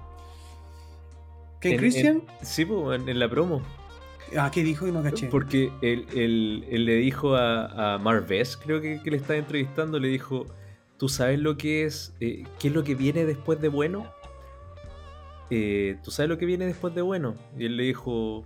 ¿Ken 1.60 1.74
En- 1.74 1.78
Christian? 1.80 2.16
en- 2.40 2.46
sí, 2.46 2.66
pues, 2.66 3.02
en, 3.02 3.10
en 3.10 3.20
la 3.20 3.30
promo. 3.30 3.62
Ah, 4.38 4.50
¿qué 4.52 4.64
dijo? 4.64 4.88
Y 4.88 4.92
no 4.92 5.04
caché. 5.04 5.28
Porque 5.28 5.72
él, 5.82 6.06
él- 6.14 6.66
él 6.70 6.86
le 6.86 6.96
dijo 6.96 7.36
a, 7.36 7.96
a 7.96 7.98
Marves, 8.00 8.58
creo 8.58 8.82
que, 8.82 9.02
que 9.04 9.12
le 9.12 9.18
estaba 9.18 9.38
entrevistando, 9.38 10.00
le 10.00 10.08
dijo, 10.08 10.46
¿tú 10.98 11.10
sabes 11.10 11.40
lo 11.40 11.58
que 11.58 11.84
es, 11.86 12.14
eh, 12.20 12.44
qué 12.60 12.70
es 12.70 12.74
lo 12.74 12.84
que 12.84 12.96
viene 12.96 13.26
después 13.26 13.60
de 13.62 13.68
bueno? 13.70 14.08
Eh, 15.50 15.98
¿Tú 16.04 16.10
sabes 16.12 16.30
lo 16.30 16.38
que 16.38 16.46
viene 16.46 16.66
después 16.66 16.96
de 16.96 17.02
bueno? 17.02 17.36
Y 17.58 17.66
él 17.66 17.78
le 17.78 17.84
dijo, 17.84 18.46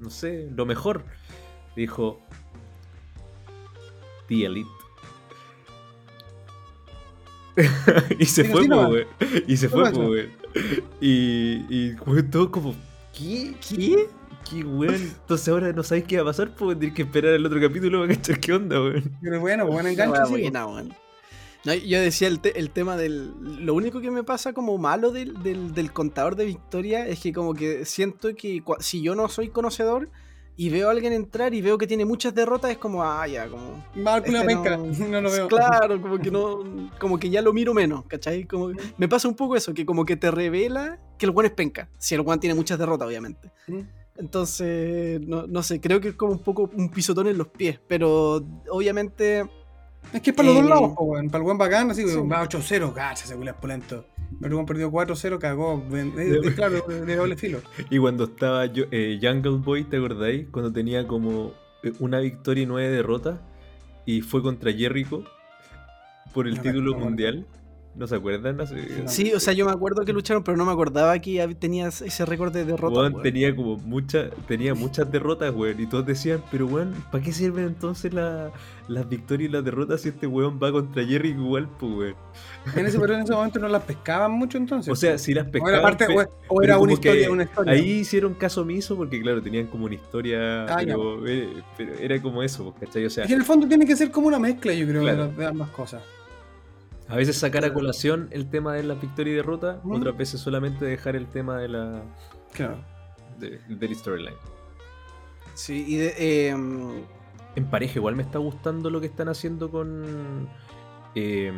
no 0.00 0.10
sé, 0.10 0.48
lo 0.54 0.66
mejor. 0.66 1.04
Le 1.76 1.82
dijo, 1.82 2.20
The 4.28 4.44
Elite. 4.46 4.70
y 8.18 8.24
se 8.24 8.42
Digo, 8.42 8.54
fue, 8.54 8.62
sí, 8.64 8.68
po, 8.68 8.74
nomás. 8.76 8.90
weón. 8.90 9.06
Y 9.46 9.56
se 9.56 9.68
¿Qué 9.68 9.72
fue, 9.72 9.90
po, 9.92 9.98
weón. 10.10 10.30
Y, 11.00 11.64
y 11.68 11.92
fue 12.04 12.22
todo 12.24 12.50
como, 12.50 12.74
¿qué? 13.12 13.54
¿Qué? 13.68 14.08
¿Qué, 14.48 14.62
weón? 14.64 14.94
Entonces 14.94 15.48
ahora 15.48 15.72
no 15.72 15.82
sabéis 15.82 16.04
qué 16.06 16.16
va 16.16 16.22
a 16.22 16.26
pasar, 16.26 16.54
pues 16.54 16.78
tener 16.78 16.94
que 16.94 17.02
esperar 17.02 17.32
el 17.34 17.44
otro 17.46 17.60
capítulo 17.60 18.02
para 18.02 18.14
cachar 18.14 18.38
qué 18.40 18.52
onda, 18.52 18.80
weón. 18.80 19.16
Pero 19.22 19.40
bueno, 19.40 19.66
buen 19.66 19.86
Esa 19.86 20.04
enganche, 20.04 20.18
wea 20.18 20.26
sí. 20.26 20.42
buena, 20.42 20.66
weón. 20.66 20.94
No, 21.64 21.72
yo 21.72 21.98
decía 22.00 22.28
el, 22.28 22.40
te- 22.40 22.58
el 22.58 22.70
tema 22.70 22.96
del. 22.98 23.32
Lo 23.64 23.72
único 23.74 24.00
que 24.02 24.10
me 24.10 24.22
pasa 24.22 24.52
como 24.52 24.76
malo 24.76 25.10
del, 25.12 25.42
del, 25.42 25.72
del 25.72 25.92
contador 25.92 26.36
de 26.36 26.44
victoria 26.44 27.06
es 27.06 27.20
que, 27.20 27.32
como 27.32 27.54
que 27.54 27.86
siento 27.86 28.34
que 28.36 28.62
si 28.80 29.00
yo 29.00 29.14
no 29.14 29.28
soy 29.30 29.48
conocedor 29.48 30.10
y 30.56 30.68
veo 30.68 30.88
a 30.88 30.92
alguien 30.92 31.14
entrar 31.14 31.54
y 31.54 31.62
veo 31.62 31.78
que 31.78 31.86
tiene 31.86 32.04
muchas 32.04 32.34
derrotas, 32.34 32.70
es 32.70 32.76
como, 32.76 33.02
ah, 33.02 33.26
ya, 33.26 33.48
como. 33.48 33.82
Mal 33.94 34.22
culo 34.22 34.36
este 34.40 34.46
penca, 34.46 34.76
no- 34.76 34.84
no 35.08 35.20
lo 35.22 35.30
veo. 35.32 35.48
Claro, 35.48 36.02
como 36.02 36.18
que 36.18 36.30
no. 36.30 36.90
Como 37.00 37.18
que 37.18 37.30
ya 37.30 37.40
lo 37.40 37.54
miro 37.54 37.72
menos, 37.72 38.04
¿cachai? 38.08 38.44
Como, 38.44 38.72
me 38.98 39.08
pasa 39.08 39.26
un 39.26 39.34
poco 39.34 39.56
eso, 39.56 39.72
que 39.72 39.86
como 39.86 40.04
que 40.04 40.16
te 40.16 40.30
revela 40.30 40.98
que 41.18 41.24
el 41.24 41.32
guan 41.32 41.46
es 41.46 41.52
penca. 41.52 41.88
Si 41.96 42.14
el 42.14 42.20
guan 42.20 42.40
tiene 42.40 42.54
muchas 42.54 42.78
derrotas, 42.78 43.08
obviamente. 43.08 43.50
Mm. 43.68 43.80
Entonces, 44.16 45.20
no, 45.26 45.46
no 45.46 45.62
sé, 45.62 45.80
creo 45.80 46.00
que 46.00 46.08
es 46.08 46.14
como 46.14 46.32
un 46.32 46.38
poco 46.38 46.70
un 46.74 46.88
pisotón 46.90 47.26
en 47.26 47.38
los 47.38 47.48
pies, 47.48 47.80
pero 47.88 48.44
obviamente. 48.70 49.44
Es 50.12 50.20
que 50.20 50.30
es 50.30 50.36
para 50.36 50.48
los 50.48 50.56
dos 50.56 50.66
Eh, 50.66 50.68
lados, 50.68 50.92
po. 50.96 51.12
Para 51.12 51.38
el 51.38 51.42
buen 51.42 51.58
bacán, 51.58 51.90
así, 51.90 52.06
sí. 52.06 52.16
va 52.20 52.42
8-0, 52.44 52.92
gacha, 52.94 53.24
es 53.24 53.54
polento. 53.54 54.06
Pero 54.40 54.60
el 54.60 54.66
perdió 54.66 54.90
4-0, 54.90 55.38
cagó. 55.38 55.82
Es, 55.92 56.44
es 56.44 56.54
claro, 56.54 56.82
de 56.86 57.16
doble 57.16 57.36
filo. 57.36 57.60
Y 57.90 57.98
cuando 57.98 58.24
estaba 58.24 58.66
yo, 58.66 58.84
eh, 58.90 59.18
Jungle 59.20 59.58
Boy, 59.64 59.84
¿te 59.84 59.96
acordáis? 59.96 60.48
Cuando 60.50 60.72
tenía 60.72 61.06
como 61.06 61.52
eh, 61.82 61.92
una 62.00 62.20
victoria 62.20 62.62
y 62.64 62.66
nueve 62.66 62.90
derrotas 62.90 63.40
y 64.06 64.20
fue 64.20 64.42
contra 64.42 64.72
Jericho 64.72 65.24
por 66.32 66.46
el 66.48 66.56
No 66.56 66.62
título 66.62 66.94
mundial. 66.98 67.46
¿No 67.96 68.08
se 68.08 68.16
acuerdan? 68.16 68.58
Sí, 69.06 69.32
o 69.34 69.38
sea, 69.38 69.52
yo 69.54 69.64
me 69.66 69.70
acuerdo 69.70 70.04
que 70.04 70.12
lucharon, 70.12 70.42
pero 70.42 70.56
no 70.56 70.64
me 70.64 70.72
acordaba 70.72 71.16
que 71.20 71.46
tenías 71.58 72.02
ese 72.02 72.26
récord 72.26 72.52
de 72.52 72.64
derrotas. 72.64 72.98
Weón 72.98 73.12
weón. 73.12 73.22
tenía 73.22 73.54
como 73.54 73.76
muchas 73.78 74.30
tenía 74.48 74.74
muchas 74.74 75.10
derrotas, 75.12 75.54
weón. 75.54 75.80
Y 75.80 75.86
todos 75.86 76.04
decían, 76.04 76.42
pero 76.50 76.66
weón, 76.66 76.92
¿para 77.12 77.22
qué 77.22 77.32
sirven 77.32 77.66
entonces 77.66 78.12
la- 78.12 78.50
las 78.88 79.08
victorias 79.08 79.48
y 79.48 79.52
las 79.52 79.64
derrotas 79.64 80.00
si 80.02 80.08
este 80.08 80.26
weón 80.26 80.58
va 80.62 80.72
contra 80.72 81.04
Jericho 81.04 81.38
igual, 81.40 81.68
pues 81.78 81.92
weón? 81.92 82.14
En 82.74 82.86
ese, 82.86 82.98
pero 82.98 83.14
en 83.14 83.20
ese 83.20 83.32
momento 83.32 83.58
no 83.60 83.68
las 83.68 83.84
pescaban 83.84 84.32
mucho 84.32 84.58
entonces. 84.58 84.90
O 84.92 84.96
sea, 84.96 85.12
po. 85.12 85.18
si 85.18 85.32
las 85.32 85.44
o 85.44 85.48
era, 85.48 85.52
pescaban, 85.52 85.82
parte, 85.82 86.06
pe- 86.06 86.28
o, 86.48 86.62
era 86.62 86.78
una 86.78 86.92
historia, 86.94 87.30
una 87.30 87.42
historia. 87.44 87.72
Ahí 87.74 87.90
hicieron 88.00 88.34
caso 88.34 88.62
omiso 88.62 88.96
porque, 88.96 89.20
claro, 89.22 89.40
tenían 89.40 89.68
como 89.68 89.84
una 89.86 89.94
historia, 89.94 90.64
Ah, 90.64 90.76
pero, 90.80 91.26
eh, 91.28 91.48
pero 91.76 91.94
era 92.00 92.20
como 92.20 92.42
eso, 92.42 92.64
pues, 92.76 92.88
¿cachai? 92.88 93.06
O 93.06 93.10
sea, 93.10 93.24
que 93.24 93.32
en 93.34 93.38
el 93.38 93.44
fondo 93.44 93.68
tiene 93.68 93.86
que 93.86 93.94
ser 93.94 94.10
como 94.10 94.26
una 94.26 94.40
mezcla, 94.40 94.72
yo 94.74 94.84
creo, 94.86 95.02
Claro. 95.02 95.22
de, 95.22 95.28
las- 95.28 95.36
de 95.36 95.46
ambas 95.46 95.68
cosas. 95.70 96.02
A 97.08 97.16
veces 97.16 97.36
sacar 97.38 97.64
a 97.64 97.72
colación 97.74 98.28
el 98.30 98.48
tema 98.48 98.74
de 98.74 98.82
la 98.82 98.94
victoria 98.94 99.32
y 99.32 99.36
derrota, 99.36 99.80
Mm. 99.84 99.92
otras 99.92 100.16
veces 100.16 100.40
solamente 100.40 100.84
dejar 100.84 101.16
el 101.16 101.26
tema 101.26 101.58
de 101.58 101.68
la 101.68 102.02
Claro. 102.52 102.78
de, 103.38 103.58
del 103.68 103.94
storyline. 103.96 104.36
Sí, 105.54 105.84
y 105.86 105.96
de, 105.96 106.14
eh, 106.18 106.56
En 107.56 107.66
pareja 107.70 107.94
igual 108.00 108.16
me 108.16 108.22
está 108.24 108.38
gustando 108.38 108.90
lo 108.90 109.00
que 109.00 109.06
están 109.06 109.28
haciendo 109.28 109.70
con 109.70 110.48
eh, 111.14 111.52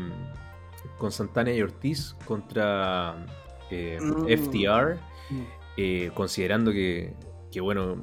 con 0.98 1.10
Santana 1.10 1.50
y 1.52 1.62
Ortiz 1.62 2.14
contra 2.26 3.16
eh, 3.70 3.98
Mm. 4.00 4.26
FTR, 4.28 4.96
Mm. 5.30 5.42
eh, 5.78 6.10
considerando 6.14 6.70
que, 6.72 7.14
que, 7.50 7.60
bueno, 7.60 7.96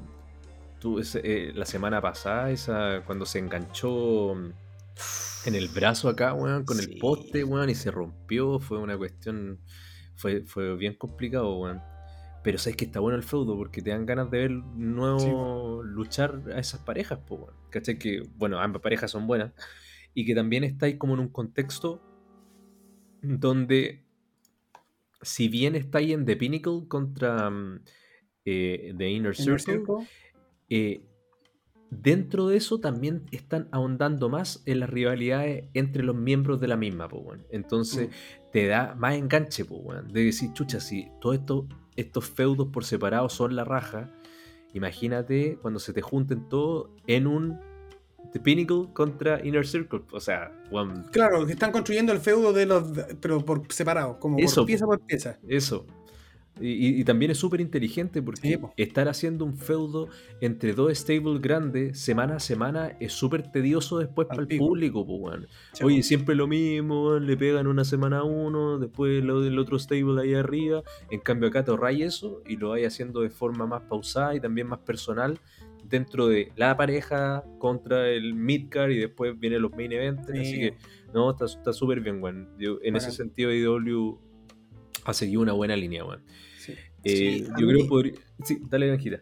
tú, 0.80 1.00
eh, 1.24 1.52
la 1.56 1.66
semana 1.66 2.02
pasada, 2.02 2.50
esa 2.52 3.02
cuando 3.06 3.26
se 3.26 3.40
enganchó 3.40 4.36
en 5.46 5.56
el 5.56 5.68
brazo 5.70 6.10
acá, 6.10 6.34
weón, 6.34 6.64
con 6.66 6.78
Sí. 6.78 6.94
el 6.94 7.00
poste, 7.00 7.44
weón, 7.44 7.70
y 7.70 7.76
se 7.76 7.92
rompió, 7.92 8.60
fue 8.60 8.80
una 8.80 8.98
cuestión, 8.98 9.60
fue, 10.16 10.42
fue 10.44 10.76
bien 10.76 10.96
complicado, 10.96 11.58
weón. 11.60 11.82
Pero 12.44 12.58
sabes 12.58 12.76
que 12.76 12.86
está 12.86 13.00
bueno 13.00 13.18
el 13.18 13.24
feudo 13.24 13.56
porque 13.56 13.82
te 13.82 13.92
dan 13.92 14.06
ganas 14.06 14.30
de 14.30 14.38
ver 14.40 14.52
nuevo 14.52 15.82
Sí, 15.82 15.90
luchar 15.90 16.42
a 16.54 16.60
esas 16.60 16.82
parejas, 16.82 17.20
pues, 17.26 17.42
weón. 17.42 17.56
¿Cachai? 17.70 17.98
Que, 17.98 18.22
bueno, 18.36 18.60
ambas 18.60 18.82
parejas 18.82 19.12
son 19.12 19.28
buenas. 19.28 19.54
Y 20.14 20.26
que 20.26 20.36
también 20.36 20.64
estáis 20.64 20.98
como 20.98 21.14
en 21.16 21.22
un 21.22 21.30
contexto 21.30 22.02
donde, 23.22 24.04
si 25.22 25.48
bien 25.48 25.76
estáis 25.76 26.12
en 26.14 26.26
The 26.26 26.36
Pinnacle 26.36 26.88
contra 26.88 27.50
mm, 27.50 27.80
eh, 28.46 28.94
The 28.98 29.10
Inner 29.10 29.34
En 29.40 29.50
el 29.50 29.60
Circle, 29.60 29.84
eh, 30.70 31.06
dentro 32.02 32.48
de 32.48 32.58
eso 32.58 32.80
también 32.80 33.26
están 33.32 33.68
ahondando 33.72 34.30
más 34.30 34.64
en 34.66 34.80
las 34.80 34.90
rivalidades 34.90 35.66
entre 35.74 36.04
los 36.04 36.16
miembros 36.16 36.60
de 36.60 36.68
la 36.68 36.78
misma, 36.78 37.08
po, 37.08 37.18
weón. 37.20 37.46
Entonces 37.52 38.10
te 38.52 38.68
da 38.68 38.96
más 38.96 39.16
enganche, 39.16 39.66
po, 39.66 39.76
weón, 39.76 40.12
de 40.12 40.26
decir, 40.26 40.52
chucha, 40.54 40.80
si 40.80 41.08
todos 41.22 41.36
estos, 41.36 41.66
estos 41.96 42.26
feudos 42.26 42.68
por 42.70 42.86
separado 42.86 43.30
son 43.30 43.56
la 43.56 43.64
raja, 43.64 44.12
imagínate 44.74 45.58
cuando 45.62 45.80
se 45.80 45.94
te 45.94 46.02
junten 46.02 46.48
todos 46.50 46.90
en 47.08 47.28
un 47.28 47.60
The 48.32 48.40
Pinnacle 48.40 48.90
contra 48.94 49.46
Inner 49.46 49.66
Circle. 49.66 50.02
O 50.12 50.20
sea, 50.20 50.52
Claro, 51.12 51.46
que 51.46 51.54
están 51.54 51.72
construyendo 51.72 52.12
el 52.14 52.20
feudo 52.20 52.54
de 52.54 52.66
los. 52.66 52.84
pero 53.22 53.44
por 53.46 53.72
separado, 53.72 54.20
como 54.20 54.40
Eso, 54.40 54.62
por 54.62 54.68
pieza 54.68 54.86
po. 54.86 54.92
por 54.92 55.02
pieza. 55.02 55.40
Eso. 55.48 55.86
Y, 56.62 57.00
y- 57.00 57.04
también 57.04 57.32
es 57.32 57.40
súper 57.40 57.62
inteligente 57.62 58.22
porque 58.22 58.50
Sí, 58.50 58.58
po. 58.58 58.74
estar 58.78 59.08
haciendo 59.08 59.44
un 59.44 59.56
feudo 59.58 60.08
entre 60.40 60.74
dos 60.74 60.96
stables 60.96 61.42
grandes 61.42 62.00
semana 62.00 62.36
a 62.36 62.40
semana 62.40 62.96
es 63.00 63.12
súper 63.14 63.52
tedioso 63.52 63.98
después 63.98 64.28
Al 64.30 64.38
para 64.38 64.48
el 64.54 64.58
público, 64.60 65.06
po. 65.06 65.32
Sí, 65.74 65.84
Oye, 65.84 65.98
po. 65.98 66.04
siempre 66.04 66.36
lo 66.36 66.46
mismo, 66.48 67.18
le 67.18 67.36
pegan 67.38 67.66
una 67.66 67.84
semana 67.84 68.20
a 68.20 68.24
uno, 68.24 68.78
después 68.78 69.24
lo 69.24 69.42
del 69.42 69.58
otro 69.58 69.80
stable 69.80 70.22
ahí 70.22 70.36
arriba. 70.36 70.84
En 71.10 71.22
cambio 71.22 71.50
acá 71.50 71.64
te 71.64 71.72
ahorráis 71.72 72.04
eso 72.04 72.44
y 72.48 72.56
lo 72.58 72.70
vais 72.70 72.86
haciendo 72.86 73.22
de 73.22 73.32
forma 73.32 73.66
más 73.66 73.82
pausada 73.90 74.36
y 74.36 74.40
también 74.40 74.68
más 74.68 74.80
personal 74.80 75.40
dentro 75.90 76.28
de 76.28 76.52
la 76.56 76.78
pareja 76.78 77.44
contra 77.58 78.10
el 78.10 78.36
midcard 78.36 78.92
y 78.92 78.98
después 79.00 79.38
vienen 79.40 79.62
los 79.64 79.72
main 79.76 79.92
events. 79.92 80.30
Así 80.30 80.46
Sí. 80.46 80.60
que, 80.60 80.78
no, 81.14 81.32
está 81.32 81.74
súper 81.74 82.00
bien. 82.00 82.22
Yo- 82.60 82.78
en 82.84 82.96
ese 82.96 83.12
sentido, 83.12 83.52
IW 83.52 84.20
ha 85.06 85.14
seguido 85.14 85.42
una 85.42 85.54
buena 85.54 85.76
línea, 85.76 86.04
weón. 86.06 86.24
Sí. 86.60 86.74
Eh, 87.04 87.38
Sí, 87.40 87.44
yo 87.60 87.66
mí- 87.68 87.74
creo 87.74 87.78
que 87.84 87.90
podría... 87.90 88.14
Sí, 88.44 88.58
dale, 88.70 88.88
Granjita. 88.88 89.22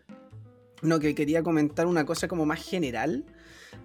no, 0.83 0.99
que 0.99 1.13
quería 1.15 1.43
comentar 1.43 1.85
una 1.87 2.05
cosa 2.05 2.27
como 2.27 2.45
más 2.45 2.63
general 2.63 3.25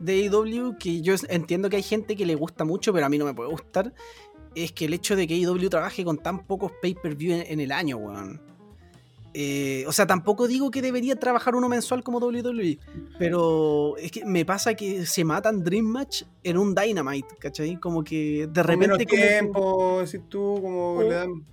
de 0.00 0.24
AEW, 0.24 0.76
que 0.78 1.00
yo 1.02 1.14
entiendo 1.28 1.70
que 1.70 1.76
hay 1.76 1.82
gente 1.82 2.16
que 2.16 2.26
le 2.26 2.34
gusta 2.34 2.64
mucho, 2.64 2.92
pero 2.92 3.06
a 3.06 3.08
mí 3.08 3.18
no 3.18 3.24
me 3.24 3.34
puede 3.34 3.50
gustar, 3.50 3.94
es 4.54 4.72
que 4.72 4.86
el 4.86 4.94
hecho 4.94 5.14
de 5.16 5.26
que 5.26 5.34
AEW 5.34 5.68
trabaje 5.70 6.04
con 6.04 6.18
tan 6.18 6.46
pocos 6.46 6.72
pay-per-view 6.82 7.34
en, 7.34 7.44
en 7.46 7.60
el 7.60 7.72
año, 7.72 7.96
weón. 7.98 8.40
Eh, 9.38 9.84
o 9.86 9.92
sea, 9.92 10.06
tampoco 10.06 10.48
digo 10.48 10.70
que 10.70 10.80
debería 10.80 11.14
trabajar 11.16 11.54
uno 11.54 11.68
mensual 11.68 12.02
como 12.02 12.18
WWE, 12.18 12.78
pero 13.18 13.94
es 13.98 14.10
que 14.10 14.24
me 14.24 14.46
pasa 14.46 14.72
que 14.74 15.04
se 15.04 15.24
matan 15.24 15.62
Dream 15.62 15.84
Match 15.84 16.22
en 16.42 16.56
un 16.56 16.74
Dynamite, 16.74 17.36
¿cachai? 17.38 17.78
Como 17.78 18.02
que 18.02 18.46
de 18.50 18.62
Con 18.62 18.78
menos 18.78 18.96
repente... 18.98 19.04
como 19.06 19.22
que- 19.22 19.28
tiempo, 19.28 20.00
decís 20.02 20.20
tú, 20.30 20.58
como 20.62 20.92
Oh. 20.94 21.02
le 21.02 21.10
dan. 21.10 21.44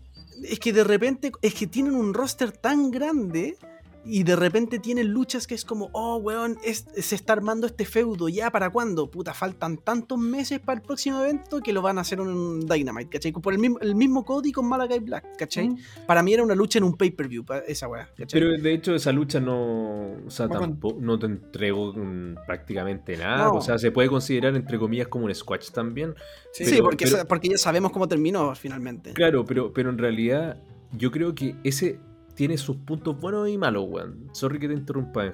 Es 0.43 0.59
que 0.59 0.73
de 0.73 0.83
repente, 0.83 1.31
es 1.41 1.53
que 1.53 1.67
tienen 1.67 1.95
un 1.95 2.13
roster 2.13 2.51
tan 2.51 2.91
grande 2.91 3.57
y 4.05 4.23
de 4.23 4.35
repente 4.35 4.79
tienen 4.79 5.07
luchas 5.11 5.47
que 5.47 5.55
es 5.55 5.63
como, 5.63 5.89
oh, 5.93 6.17
weón, 6.17 6.57
es- 6.63 6.85
se 6.95 7.15
está 7.15 7.33
armando 7.33 7.67
este 7.67 7.85
feudo, 7.85 8.27
¿ya 8.29 8.51
para 8.51 8.69
cuándo? 8.69 9.09
Puta, 9.09 9.33
faltan 9.33 9.77
tantos 9.77 10.17
meses 10.19 10.59
para 10.59 10.79
el 10.79 10.85
próximo 10.85 11.21
evento 11.23 11.61
que 11.61 11.71
lo 11.71 11.81
van 11.81 11.97
a 11.97 12.01
hacer 12.01 12.19
en 12.19 12.27
un 12.27 12.65
Dynamite, 12.67 13.09
¿cachai? 13.09 13.31
Por 13.31 13.53
el 13.53 13.59
mismo, 13.59 13.79
el 13.79 13.95
mismo 13.95 14.25
Cody 14.25 14.51
con 14.51 14.67
Malakai 14.67 14.99
Black, 14.99 15.37
¿cachai? 15.37 15.69
Mm. 15.69 15.77
Para 16.05 16.21
mí 16.21 16.33
era 16.33 16.43
una 16.43 16.55
lucha 16.55 16.79
en 16.79 16.83
un 16.85 16.95
pay-per-view, 16.97 17.45
pa- 17.45 17.59
esa 17.59 17.87
weá, 17.87 18.09
¿cachai? 18.17 18.39
Pero 18.41 18.51
de 18.61 18.73
hecho 18.73 18.93
esa 18.93 19.11
lucha 19.11 19.39
no, 19.39 20.15
o 20.25 20.29
sea, 20.29 20.47
tampoco, 20.49 20.97
no 20.99 21.17
te 21.17 21.27
entregó 21.27 21.93
mm, 21.93 22.35
prácticamente 22.45 23.15
nada. 23.17 23.45
No. 23.45 23.53
O 23.55 23.61
sea, 23.61 23.77
se 23.77 23.91
puede 23.91 24.09
considerar 24.09 24.55
entre 24.55 24.77
comillas 24.77 25.07
como 25.07 25.25
un 25.25 25.33
squash 25.35 25.69
también. 25.71 26.13
Sí, 26.51 26.65
sí, 26.65 26.81
porque, 26.81 27.05
pero- 27.05 27.25
porque 27.27 27.49
ya 27.49 27.57
sabemos 27.57 27.91
cómo 27.91 28.07
terminó 28.07 28.53
finalmente. 28.55 29.13
Claro, 29.13 29.45
pero, 29.45 29.71
pero 29.71 29.89
en 29.89 29.97
realidad 29.97 30.57
yo 30.91 31.09
creo 31.11 31.33
que 31.33 31.55
ese 31.63 31.99
tiene 32.35 32.57
sus 32.57 32.77
puntos 32.77 33.19
buenos 33.19 33.49
y 33.49 33.57
malos, 33.57 33.85
weón. 33.87 34.29
Sorry 34.33 34.59
que 34.59 34.67
te 34.67 34.73
interrumpa. 34.73 35.31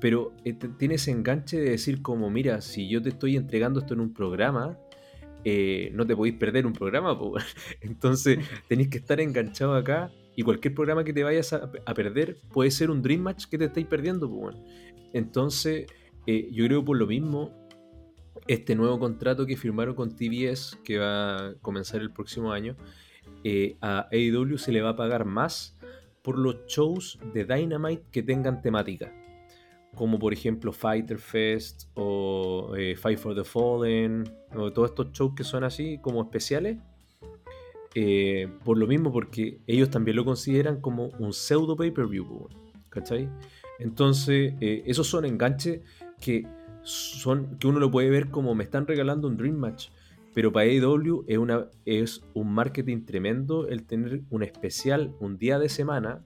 Pero 0.00 0.32
eh, 0.44 0.54
tiene 0.78 0.94
ese 0.94 1.10
enganche 1.10 1.58
de 1.58 1.70
decir 1.70 2.02
como, 2.02 2.30
mira, 2.30 2.60
si 2.60 2.88
yo 2.88 3.00
te 3.00 3.10
estoy 3.10 3.36
entregando 3.36 3.80
esto 3.80 3.94
en 3.94 4.00
un 4.00 4.12
programa, 4.12 4.78
eh, 5.44 5.90
no 5.94 6.06
te 6.06 6.16
podéis 6.16 6.36
perder 6.36 6.66
un 6.66 6.72
programa, 6.72 7.18
po, 7.18 7.26
weón. 7.30 7.46
Entonces 7.80 8.38
tenéis 8.68 8.88
que 8.88 8.98
estar 8.98 9.20
enganchado 9.20 9.74
acá 9.74 10.10
y 10.36 10.42
cualquier 10.42 10.74
programa 10.74 11.04
que 11.04 11.12
te 11.12 11.22
vayas 11.22 11.52
a, 11.52 11.70
a 11.86 11.94
perder 11.94 12.38
puede 12.52 12.70
ser 12.70 12.90
un 12.90 13.02
Dream 13.02 13.20
Match 13.20 13.46
que 13.46 13.58
te 13.58 13.66
estáis 13.66 13.86
perdiendo, 13.86 14.28
po, 14.28 14.36
weón. 14.36 14.64
Entonces, 15.12 15.86
eh, 16.26 16.48
yo 16.50 16.64
creo 16.66 16.84
por 16.84 16.96
lo 16.96 17.06
mismo, 17.06 17.52
este 18.48 18.74
nuevo 18.74 18.98
contrato 18.98 19.46
que 19.46 19.56
firmaron 19.56 19.94
con 19.94 20.14
TBS, 20.14 20.78
que 20.82 20.98
va 20.98 21.48
a 21.48 21.54
comenzar 21.60 22.00
el 22.00 22.10
próximo 22.10 22.52
año, 22.52 22.76
eh, 23.42 23.76
a 23.80 24.08
AEW 24.10 24.58
se 24.58 24.72
le 24.72 24.82
va 24.82 24.90
a 24.90 24.96
pagar 24.96 25.24
más 25.24 25.73
por 26.24 26.38
los 26.38 26.66
shows 26.66 27.18
de 27.34 27.44
Dynamite 27.44 28.02
que 28.10 28.22
tengan 28.22 28.62
temática. 28.62 29.12
como 29.94 30.18
por 30.18 30.32
ejemplo 30.32 30.72
Fighter 30.72 31.18
Fest 31.18 31.84
o 31.94 32.74
eh, 32.76 32.96
Fight 32.96 33.16
for 33.16 33.32
the 33.32 33.44
Fallen, 33.44 34.24
o 34.56 34.72
todos 34.72 34.90
estos 34.90 35.12
shows 35.12 35.34
que 35.36 35.44
son 35.44 35.62
así 35.62 35.98
como 35.98 36.20
especiales, 36.20 36.78
eh, 37.94 38.48
por 38.64 38.76
lo 38.76 38.88
mismo, 38.88 39.12
porque 39.12 39.60
ellos 39.68 39.90
también 39.90 40.16
lo 40.16 40.24
consideran 40.24 40.80
como 40.80 41.10
un 41.20 41.32
pseudo 41.32 41.76
pay-per-view, 41.76 42.48
¿cachai? 42.88 43.28
Entonces, 43.78 44.54
eh, 44.60 44.82
esos 44.86 45.06
son 45.06 45.24
enganches 45.26 45.82
que, 46.20 46.44
son, 46.82 47.56
que 47.58 47.68
uno 47.68 47.78
lo 47.78 47.92
puede 47.92 48.10
ver 48.10 48.30
como 48.30 48.56
me 48.56 48.64
están 48.64 48.88
regalando 48.88 49.28
un 49.28 49.36
Dream 49.36 49.56
Match. 49.56 49.90
Pero 50.34 50.52
para 50.52 50.66
AEW 50.66 51.24
es, 51.84 52.20
un 52.34 52.52
marketing 52.52 53.04
tremendo 53.04 53.68
el 53.68 53.86
tener 53.86 54.22
un 54.30 54.42
especial 54.42 55.14
un 55.20 55.38
día 55.38 55.58
de 55.58 55.68
semana, 55.68 56.24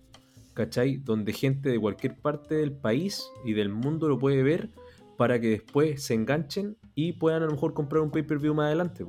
¿cachai? 0.55 0.97
Donde 0.97 1.33
gente 1.33 1.69
de 1.69 1.79
cualquier 1.79 2.17
parte 2.17 2.55
del 2.55 2.73
país 2.73 3.31
y 3.45 3.53
del 3.53 3.69
mundo 3.69 4.09
lo 4.09 4.19
puede 4.19 4.43
ver 4.43 4.71
para 5.19 5.41
que 5.41 5.51
después 5.51 6.03
se 6.03 6.15
enganchen 6.15 6.79
y 6.95 7.13
puedan 7.13 7.43
a 7.43 7.47
lo 7.47 7.53
mejor 7.53 7.75
comprar 7.75 8.03
un 8.03 8.11
pay-per-view 8.11 8.55
más 8.55 8.67
adelante. 8.67 9.05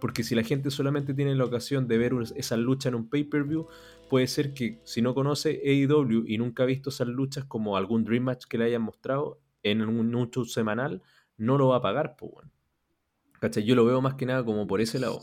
Porque 0.00 0.24
si 0.24 0.34
la 0.34 0.42
gente 0.42 0.70
solamente 0.70 1.14
tiene 1.14 1.34
la 1.34 1.44
ocasión 1.44 1.86
de 1.86 1.98
ver 1.98 2.14
esa 2.34 2.56
lucha 2.56 2.88
en 2.88 2.96
un 2.96 3.08
pay-per-view, 3.08 3.68
puede 4.08 4.26
ser 4.26 4.54
que 4.54 4.80
si 4.84 5.02
no 5.02 5.14
conoce 5.14 5.60
AEW 5.64 6.24
y 6.26 6.38
nunca 6.38 6.64
ha 6.64 6.66
visto 6.66 6.90
esas 6.90 7.06
luchas 7.06 7.44
como 7.44 7.76
algún 7.76 8.02
Dream 8.04 8.24
Match 8.24 8.46
que 8.48 8.58
le 8.58 8.64
hayan 8.64 8.82
mostrado 8.82 9.40
en 9.62 9.82
un, 9.82 10.30
show 10.30 10.44
semanal, 10.44 11.02
no 11.36 11.58
lo 11.58 11.68
va 11.68 11.76
a 11.76 11.82
pagar. 11.82 12.16
Pues, 12.16 12.46
¿Cachai? 13.42 13.64
Yo 13.64 13.74
lo 13.74 13.84
veo 13.84 14.00
más 14.00 14.14
que 14.14 14.24
nada 14.24 14.44
como 14.44 14.68
por 14.68 14.80
ese 14.80 15.00
lado. 15.00 15.18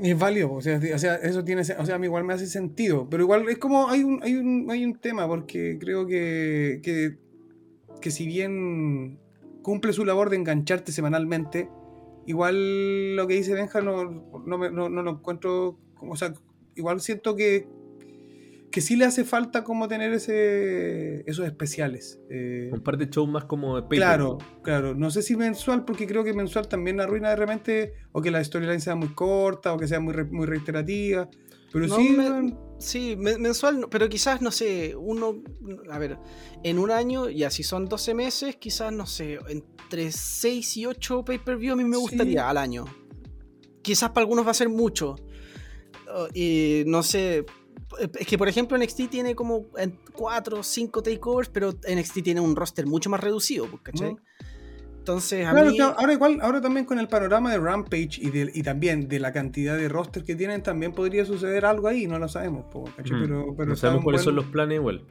Es 0.00 0.16
válido, 0.16 0.52
o 0.52 0.62
sea, 0.62 0.78
o 0.94 0.98
sea, 0.98 1.16
eso 1.16 1.42
tiene, 1.42 1.62
o 1.62 1.64
sea, 1.64 1.98
igual 2.00 2.22
me 2.22 2.34
hace 2.34 2.46
sentido, 2.46 3.08
pero 3.10 3.24
igual 3.24 3.48
es 3.48 3.58
como 3.58 3.88
hay 3.88 4.04
un, 4.04 4.22
hay 4.22 4.36
un, 4.36 4.70
hay 4.70 4.84
un 4.84 4.94
tema, 4.94 5.26
porque 5.26 5.76
creo 5.80 6.06
que, 6.06 6.80
que, 6.84 7.18
que 8.00 8.10
si 8.12 8.26
bien 8.26 9.18
cumple 9.60 9.92
su 9.92 10.04
labor 10.04 10.30
de 10.30 10.36
engancharte 10.36 10.92
semanalmente. 10.92 11.68
Igual 12.26 13.16
lo 13.16 13.26
que 13.26 13.34
dice 13.34 13.54
Benja 13.54 13.80
no, 13.80 14.04
no, 14.46 14.70
no, 14.70 14.88
no 14.88 15.02
lo 15.02 15.10
encuentro, 15.10 15.80
o 16.00 16.16
sea, 16.16 16.32
igual 16.76 17.00
siento 17.00 17.34
que, 17.34 17.66
que 18.72 18.80
sí 18.80 18.96
le 18.96 19.04
hace 19.04 19.24
falta 19.24 19.62
como 19.62 19.86
tener 19.86 20.12
ese 20.12 21.22
esos 21.30 21.46
especiales. 21.46 22.20
Eh, 22.30 22.70
un 22.72 22.80
par 22.80 22.98
de 22.98 23.06
shows 23.06 23.28
más 23.28 23.44
como 23.44 23.80
de 23.80 23.86
Claro, 23.88 24.38
claro. 24.62 24.94
No 24.94 25.10
sé 25.10 25.22
si 25.22 25.36
mensual, 25.36 25.84
porque 25.84 26.06
creo 26.06 26.24
que 26.24 26.32
mensual 26.32 26.66
también 26.66 27.00
arruina 27.00 27.30
de 27.30 27.36
repente, 27.36 27.94
o 28.10 28.20
que 28.20 28.30
la 28.32 28.42
storyline 28.42 28.80
sea 28.80 28.96
muy 28.96 29.14
corta, 29.14 29.72
o 29.72 29.78
que 29.78 29.86
sea 29.86 30.00
muy, 30.00 30.14
muy 30.24 30.46
reiterativa. 30.46 31.28
Pero 31.72 31.88
sí. 31.88 32.16
sí, 32.78 33.16
mensual, 33.16 33.86
pero 33.90 34.08
quizás, 34.08 34.42
no 34.42 34.50
sé, 34.50 34.94
uno. 34.94 35.42
A 35.90 35.98
ver, 35.98 36.18
en 36.62 36.78
un 36.78 36.90
año, 36.90 37.30
y 37.30 37.44
así 37.44 37.62
son 37.62 37.86
12 37.86 38.14
meses, 38.14 38.56
quizás, 38.56 38.92
no 38.92 39.06
sé, 39.06 39.38
entre 39.48 40.12
6 40.12 40.76
y 40.78 40.86
8 40.86 41.24
pay-per-view 41.24 41.72
a 41.72 41.76
mí 41.76 41.84
me 41.84 41.96
gustaría 41.96 42.48
al 42.48 42.58
año. 42.58 42.84
Quizás 43.82 44.10
para 44.10 44.22
algunos 44.22 44.46
va 44.46 44.50
a 44.50 44.54
ser 44.54 44.68
mucho. 44.68 45.16
Oh, 46.14 46.28
y 46.34 46.84
no 46.86 47.02
sé. 47.02 47.44
Es 47.98 48.26
que, 48.26 48.38
por 48.38 48.48
ejemplo, 48.48 48.76
NXT 48.78 49.08
tiene 49.10 49.34
como 49.34 49.66
4 50.12 50.58
o 50.58 50.62
5 50.62 51.02
takeovers, 51.02 51.48
pero 51.48 51.72
NXT 51.72 52.22
tiene 52.22 52.40
un 52.40 52.56
roster 52.56 52.86
mucho 52.86 53.10
más 53.10 53.20
reducido, 53.20 53.66
pues, 53.66 53.82
¿cachai? 53.82 54.16
Entonces, 55.02 55.44
ahora 55.46 56.12
igual, 56.12 56.38
ahora 56.42 56.60
también 56.60 56.86
con 56.86 57.00
el 57.00 57.08
panorama 57.08 57.50
de 57.50 57.58
Rampage 57.58 58.20
y, 58.20 58.30
y 58.60 58.62
también 58.62 59.08
de 59.08 59.18
la 59.18 59.32
cantidad 59.32 59.76
de 59.76 59.88
rosters 59.88 60.24
que 60.24 60.36
tienen, 60.36 60.62
también 60.62 60.92
podría 60.92 61.24
suceder 61.24 61.64
algo 61.64 61.88
ahí, 61.88 62.06
no 62.06 62.20
lo 62.20 62.28
sabemos, 62.28 62.66
pero, 62.96 63.52
no 63.66 63.74
sabemos 63.74 64.04
cuáles 64.04 64.22
son 64.22 64.36
los 64.36 64.44
planes 64.44 64.76
igual. 64.76 65.04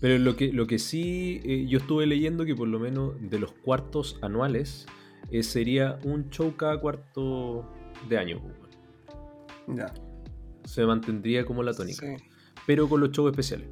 Pero 0.00 0.18
lo 0.18 0.36
que, 0.36 0.52
lo 0.52 0.68
que 0.68 0.78
sí 0.78 1.40
eh, 1.44 1.66
yo 1.68 1.78
estuve 1.78 2.06
leyendo 2.06 2.44
que 2.44 2.54
por 2.54 2.68
lo 2.68 2.78
menos 2.78 3.14
de 3.20 3.40
los 3.40 3.52
cuartos 3.52 4.18
anuales 4.22 4.86
eh, 5.30 5.42
sería 5.42 5.98
un 6.04 6.30
show 6.30 6.54
cada 6.56 6.78
cuarto 6.78 7.68
de 8.08 8.18
año. 8.18 8.40
Ya. 9.66 9.92
Se 10.64 10.84
mantendría 10.84 11.44
como 11.44 11.62
la 11.62 11.74
tónica. 11.74 12.06
Pero 12.66 12.88
con 12.88 13.00
los 13.00 13.10
shows 13.10 13.30
especiales 13.30 13.68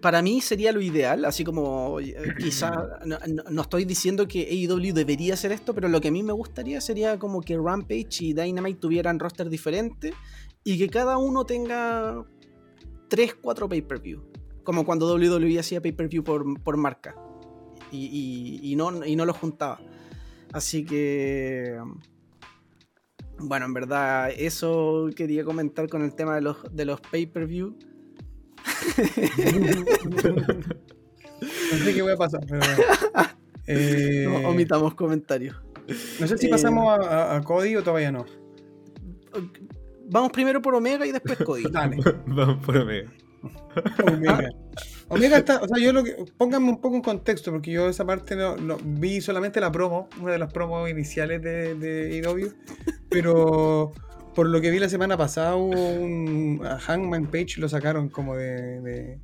para 0.00 0.22
mí 0.22 0.40
sería 0.40 0.72
lo 0.72 0.80
ideal, 0.80 1.24
así 1.24 1.44
como 1.44 2.00
eh, 2.00 2.14
quizá 2.38 3.00
no, 3.50 3.62
estoy 3.62 3.84
diciendo 3.84 4.26
que 4.26 4.48
AEW 4.50 4.92
debería 4.92 5.34
hacer 5.34 5.52
esto, 5.52 5.74
pero 5.74 5.88
lo 5.88 6.00
que 6.00 6.08
a 6.08 6.10
mí 6.10 6.22
me 6.22 6.32
gustaría 6.32 6.80
sería 6.80 7.18
como 7.18 7.40
que 7.40 7.56
Rampage 7.56 8.24
y 8.24 8.32
Dynamite 8.32 8.80
tuvieran 8.80 9.18
roster 9.18 9.48
diferente 9.48 10.12
y 10.64 10.78
que 10.78 10.88
cada 10.88 11.18
uno 11.18 11.44
tenga 11.44 12.24
3, 13.08 13.36
4 13.40 13.68
pay-per-view, 13.68 14.22
como 14.64 14.84
cuando 14.84 15.14
WWE 15.14 15.58
hacía 15.58 15.80
pay-per-view 15.80 16.24
por, 16.24 16.76
marca 16.76 17.14
y, 17.90 18.74
no, 18.76 19.04
y 19.04 19.16
no 19.16 19.24
lo 19.24 19.32
juntaba. 19.32 19.80
Así 20.52 20.84
que... 20.84 21.78
Bueno, 23.40 23.66
en 23.66 23.74
verdad, 23.74 24.30
eso 24.36 25.10
quería 25.14 25.44
comentar 25.44 25.88
con 25.88 26.02
el 26.02 26.14
tema 26.14 26.34
de 26.34 26.42
los, 26.42 26.56
de 26.70 26.84
los 26.84 27.00
pay-per-view. 27.00 27.76
no 31.70 31.84
sé 31.84 31.94
qué 31.94 32.02
voy 32.02 32.12
a 32.12 32.16
pasar, 32.16 32.44
pero. 32.48 32.62
Eh, 33.70 34.26
omitamos 34.46 34.94
comentarios. 34.94 35.54
No 36.18 36.26
sé 36.26 36.38
si 36.38 36.46
eh, 36.46 36.48
pasamos 36.48 36.98
a, 37.06 37.38
Cody 37.44 37.76
o 37.76 37.82
todavía 37.82 38.10
no. 38.10 38.24
Vamos 40.08 40.32
primero 40.32 40.62
por 40.62 40.74
Omega 40.74 41.06
y 41.06 41.12
después 41.12 41.36
Cody. 41.36 41.64
Vamos 42.26 42.64
por 42.64 42.78
Omega. 42.78 43.12
Omega. 44.06 44.50
Omega 45.08 45.38
está, 45.38 45.60
o 45.60 45.68
sea, 45.68 45.82
yo 45.82 45.92
lo 45.92 46.04
que. 46.04 46.16
Pónganme 46.36 46.68
un 46.68 46.80
poco 46.80 46.96
en 46.96 47.02
contexto, 47.02 47.50
porque 47.50 47.70
yo 47.70 47.88
esa 47.88 48.04
parte 48.06 48.36
no, 48.36 48.56
vi 48.84 49.20
solamente 49.20 49.60
la 49.60 49.72
promo, 49.72 50.08
una 50.20 50.32
de 50.32 50.38
las 50.38 50.52
promos 50.52 50.88
iniciales 50.90 51.42
de, 51.42 51.74
de 51.74 52.52
pero 53.08 53.92
por 54.38 54.48
lo 54.48 54.60
que 54.60 54.70
vi 54.70 54.78
la 54.78 54.88
semana 54.88 55.16
pasada, 55.16 55.56
un, 55.56 56.60
a 56.64 56.78
Hangman 56.78 57.26
Page 57.26 57.58
lo 57.58 57.68
sacaron 57.68 58.08
como 58.08 58.36
de, 58.36 59.18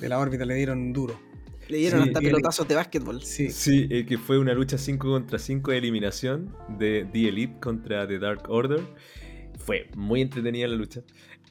la 0.00 0.18
órbita, 0.18 0.44
le 0.44 0.56
dieron 0.56 0.92
duro. 0.92 1.16
Le 1.68 1.78
dieron 1.78 2.00
hasta 2.00 2.20
pelotazos 2.20 2.66
de 2.66 2.74
básquetbol. 2.74 3.22
Sí, 3.22 3.50
sí 3.50 3.86
eh, 3.88 4.04
que 4.04 4.18
fue 4.18 4.36
una 4.36 4.54
lucha 4.54 4.76
5 4.76 5.06
contra 5.08 5.38
5 5.38 5.70
de 5.70 5.78
eliminación 5.78 6.56
de 6.76 7.06
The 7.12 7.28
Elite 7.28 7.60
contra 7.60 8.08
The 8.08 8.18
Dark 8.18 8.48
Order. 8.48 8.80
Fue 9.58 9.88
muy 9.94 10.22
entretenida 10.22 10.66
la 10.66 10.74
lucha. 10.74 11.02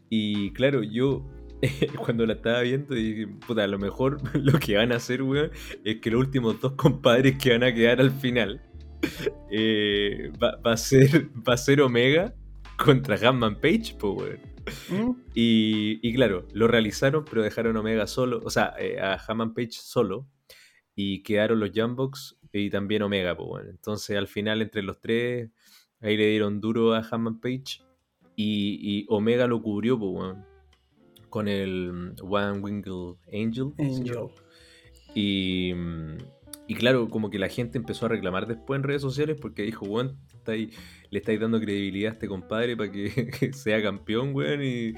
Y 0.10 0.52
claro, 0.52 0.84
yo 0.84 1.26
cuando 1.98 2.26
la 2.26 2.34
estaba 2.34 2.62
viendo 2.62 2.94
dije, 2.94 3.28
puta, 3.28 3.64
a 3.64 3.68
lo 3.68 3.80
mejor 3.80 4.20
lo 4.36 4.60
que 4.60 4.78
van 4.78 4.92
a 4.92 4.98
hacer, 4.98 5.24
weón, 5.24 5.52
es 5.84 6.02
que 6.02 6.12
los 6.12 6.20
últimos 6.20 6.60
dos 6.62 6.74
compadres 6.74 7.38
que 7.38 7.52
van 7.52 7.64
a 7.64 7.74
quedar 7.74 8.00
al 8.00 8.12
final 8.12 8.62
eh, 9.52 10.32
va, 10.42 10.60
a 10.64 10.78
ser, 10.78 11.30
va 11.48 11.54
a 11.54 11.58
ser 11.58 11.82
Omega 11.82 12.34
contra 12.78 13.18
Hammond 13.18 13.60
Page, 13.60 13.96
pues, 14.00 14.40
y, 15.34 16.14
claro, 16.14 16.46
lo 16.54 16.68
realizaron, 16.68 17.24
pero 17.26 17.42
dejaron 17.42 17.78
Omega 17.78 18.06
solo, 18.06 18.42
o 18.44 18.50
sea, 18.50 18.74
eh, 18.78 19.00
a 19.00 19.18
Hammond 19.28 19.56
Page 19.56 19.72
solo, 19.72 20.28
y 20.96 21.24
quedaron 21.24 21.60
los 21.60 21.72
Jambox 21.74 22.38
y 22.52 22.70
también 22.70 23.04
Omega, 23.04 23.36
pues, 23.36 23.66
Entonces, 23.70 24.18
al 24.18 24.28
final, 24.28 24.62
entre 24.62 24.84
los 24.84 25.00
tres, 25.00 25.50
ahí 26.02 26.18
le 26.18 26.28
dieron 26.28 26.60
duro 26.60 26.94
a 26.94 27.08
Hammond 27.10 27.40
Page, 27.40 27.82
y, 28.36 29.06
Omega 29.10 29.48
lo 29.48 29.62
cubrió, 29.62 29.98
pues, 29.98 30.36
con 31.38 31.48
el 31.48 32.16
One 32.20 32.62
Winged 32.62 33.18
Angel. 33.32 33.72
Angel. 33.78 34.28
Y, 35.14 35.72
y 36.66 36.74
claro, 36.74 37.10
como 37.10 37.30
que 37.30 37.38
la 37.38 37.48
gente 37.48 37.78
empezó 37.78 38.08
a 38.08 38.10
reclamar 38.10 38.48
después 38.48 38.80
en 38.80 38.84
redes 38.84 39.04
sociales 39.04 39.38
porque 39.40 39.62
dijo, 39.62 39.86
bueno, 39.86 40.16
le 40.48 40.70
estáis 41.12 41.40
dando 41.40 41.60
credibilidad 41.60 42.10
a 42.10 42.14
este 42.14 42.28
compadre 42.28 42.76
para 42.76 42.92
que, 42.92 43.52
sea 43.54 43.84
campeón, 43.84 44.34
weón, 44.34 44.64
y, 44.64 44.96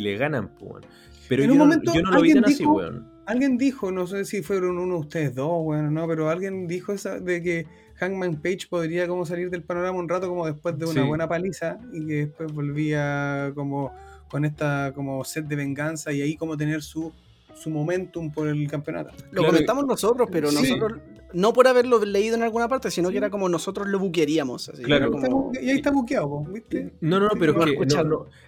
le 0.00 0.16
ganan, 0.16 0.54
weón. 0.58 0.86
Pero 1.28 1.44
yo, 1.44 1.54
no, 1.54 1.66
lo 1.66 2.22
vi 2.22 2.32
tan 2.32 2.46
así, 2.46 2.64
weón. 2.64 3.06
Alguien 3.26 3.58
dijo, 3.58 3.92
no 3.92 4.06
sé 4.06 4.24
si 4.24 4.40
fueron 4.40 4.78
uno 4.78 4.94
de 4.94 5.00
ustedes 5.00 5.34
dos, 5.34 5.66
weón, 5.66 5.92
no, 5.92 6.08
pero 6.08 6.30
alguien 6.30 6.66
dijo 6.66 6.94
esa, 6.94 7.20
de 7.20 7.42
que 7.42 7.66
Hangman 7.96 8.40
Page 8.40 8.68
podría 8.70 9.06
como 9.06 9.26
salir 9.26 9.50
del 9.50 9.64
panorama 9.64 9.98
un 9.98 10.08
rato 10.08 10.30
como 10.30 10.46
después 10.46 10.78
de 10.78 10.86
una 10.86 11.04
buena 11.04 11.28
paliza 11.28 11.78
y 11.92 12.06
que 12.06 12.14
después 12.14 12.54
volvía 12.54 13.52
como 13.54 13.92
con 14.28 14.44
esta 14.44 14.92
como 14.94 15.24
set 15.24 15.46
de 15.46 15.56
venganza 15.56 16.12
y 16.12 16.22
ahí 16.22 16.36
como 16.36 16.56
tener 16.56 16.82
su 16.82 17.12
su 17.58 17.70
momentum 17.70 18.30
por 18.30 18.48
el 18.48 18.68
campeonato. 18.68 19.12
Lo 19.32 19.44
comentamos 19.44 19.86
nosotros, 19.86 20.28
pero 20.30 20.50
nosotros, 20.52 21.00
no 21.32 21.52
por 21.52 21.66
haberlo 21.66 22.02
leído 22.04 22.36
en 22.36 22.42
alguna 22.42 22.68
parte, 22.68 22.90
sino 22.90 23.10
que 23.10 23.18
era 23.18 23.30
como 23.30 23.48
nosotros 23.48 23.88
lo 23.88 23.98
buquearíamos. 23.98 24.70
claro. 24.82 25.12
Y 25.60 25.70
ahí 25.70 25.76
está 25.76 25.90
buqueado, 25.90 26.44
¿viste? 26.44 26.94
No, 27.00 27.20
no, 27.20 27.28
pero 27.38 27.52
es 27.64 27.76
que 27.76 27.94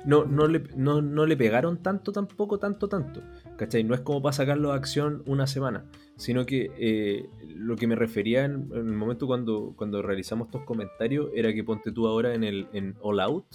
no, 0.07 0.25
no, 0.25 0.47
le, 0.47 0.63
no, 0.77 1.27
le 1.27 1.37
pegaron 1.37 1.83
tanto, 1.83 2.13
tampoco, 2.13 2.59
tanto, 2.59 2.89
tanto. 2.89 3.23
¿Cachai? 3.57 3.85
No 3.85 3.95
es 3.95 4.01
como 4.01 4.23
para 4.23 4.33
sacarlo 4.33 4.71
de 4.71 4.77
acción 4.77 5.23
una 5.27 5.47
semana, 5.47 5.85
sino 6.17 6.47
que 6.47 6.71
eh, 6.79 7.29
lo 7.55 7.77
que 7.77 7.87
me 7.87 7.97
refería 7.97 8.45
en, 8.45 8.71
el 8.73 8.85
momento 8.85 9.27
cuando, 9.27 9.75
cuando 9.77 10.01
realizamos 10.03 10.49
estos 10.49 10.65
comentarios 10.65 11.29
era 11.35 11.53
que 11.53 11.65
ponte 11.65 11.93
tú 11.93 12.07
ahora 12.07 12.35
en 12.35 12.45
el 12.45 12.69
en 12.73 12.95
All 13.03 13.21
Out, 13.21 13.47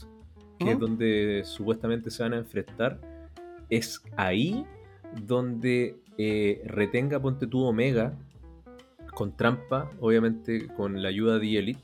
que 0.60 0.72
es 0.72 0.80
donde 0.80 1.42
supuestamente 1.46 2.10
se 2.12 2.24
van 2.24 2.34
a 2.34 2.38
enfrentar, 2.38 3.00
es 3.70 4.02
ahí 4.16 4.66
donde 5.26 5.96
eh, 6.18 6.62
retenga, 6.66 7.20
ponte 7.20 7.48
tú 7.48 7.64
Omega, 7.64 8.14
con 9.14 9.36
trampa, 9.36 9.90
obviamente 10.00 10.68
con 10.68 11.02
la 11.02 11.10
ayuda 11.10 11.40
de 11.40 11.58
Elite, 11.58 11.80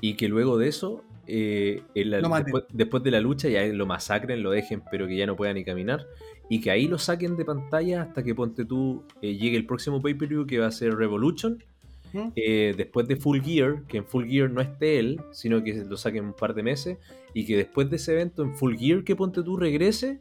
y 0.00 0.14
que 0.14 0.28
luego 0.28 0.56
de 0.58 0.68
eso, 0.68 1.02
eh, 1.26 1.82
en 1.94 2.10
la- 2.10 2.20
Lo 2.20 2.28
maten. 2.28 2.46
después, 2.46 2.64
después 2.72 3.02
de 3.02 3.10
la 3.10 3.20
lucha, 3.20 3.48
ya 3.48 3.64
lo 3.66 3.86
masacren, 3.86 4.42
lo 4.42 4.50
dejen, 4.50 4.82
pero 4.90 5.06
que 5.06 5.16
ya 5.16 5.26
no 5.26 5.36
pueda 5.36 5.52
ni 5.52 5.64
caminar, 5.64 6.06
y 6.48 6.60
que 6.60 6.70
ahí 6.70 6.88
lo 6.88 6.98
saquen 6.98 7.36
de 7.36 7.44
pantalla 7.44 8.02
hasta 8.02 8.22
que 8.22 8.34
ponte 8.34 8.64
tú, 8.64 9.04
eh, 9.22 9.36
llegue 9.36 9.56
el 9.56 9.66
próximo 9.66 10.00
pay-per-view 10.00 10.46
que 10.46 10.58
va 10.58 10.66
a 10.66 10.70
ser 10.72 10.94
Revolution, 10.94 11.62
¿Mm? 12.12 12.28
eh, 12.36 12.74
después 12.76 13.06
de 13.08 13.16
Full 13.16 13.40
Gear, 13.40 13.82
que 13.86 13.98
en 13.98 14.04
Full 14.04 14.26
Gear 14.28 14.50
no 14.50 14.60
esté 14.60 14.98
él, 14.98 15.20
sino 15.32 15.62
que 15.62 15.74
lo 15.84 15.96
saquen 15.96 16.24
un 16.24 16.32
par 16.34 16.54
de 16.54 16.62
meses, 16.62 16.98
y 17.34 17.46
que 17.46 17.56
después 17.56 17.88
de 17.90 17.96
ese 17.96 18.12
evento 18.12 18.42
en 18.42 18.56
Full 18.56 18.76
Gear 18.76 19.04
que 19.04 19.14
ponte 19.16 19.42
tú 19.42 19.56
regrese 19.56 20.20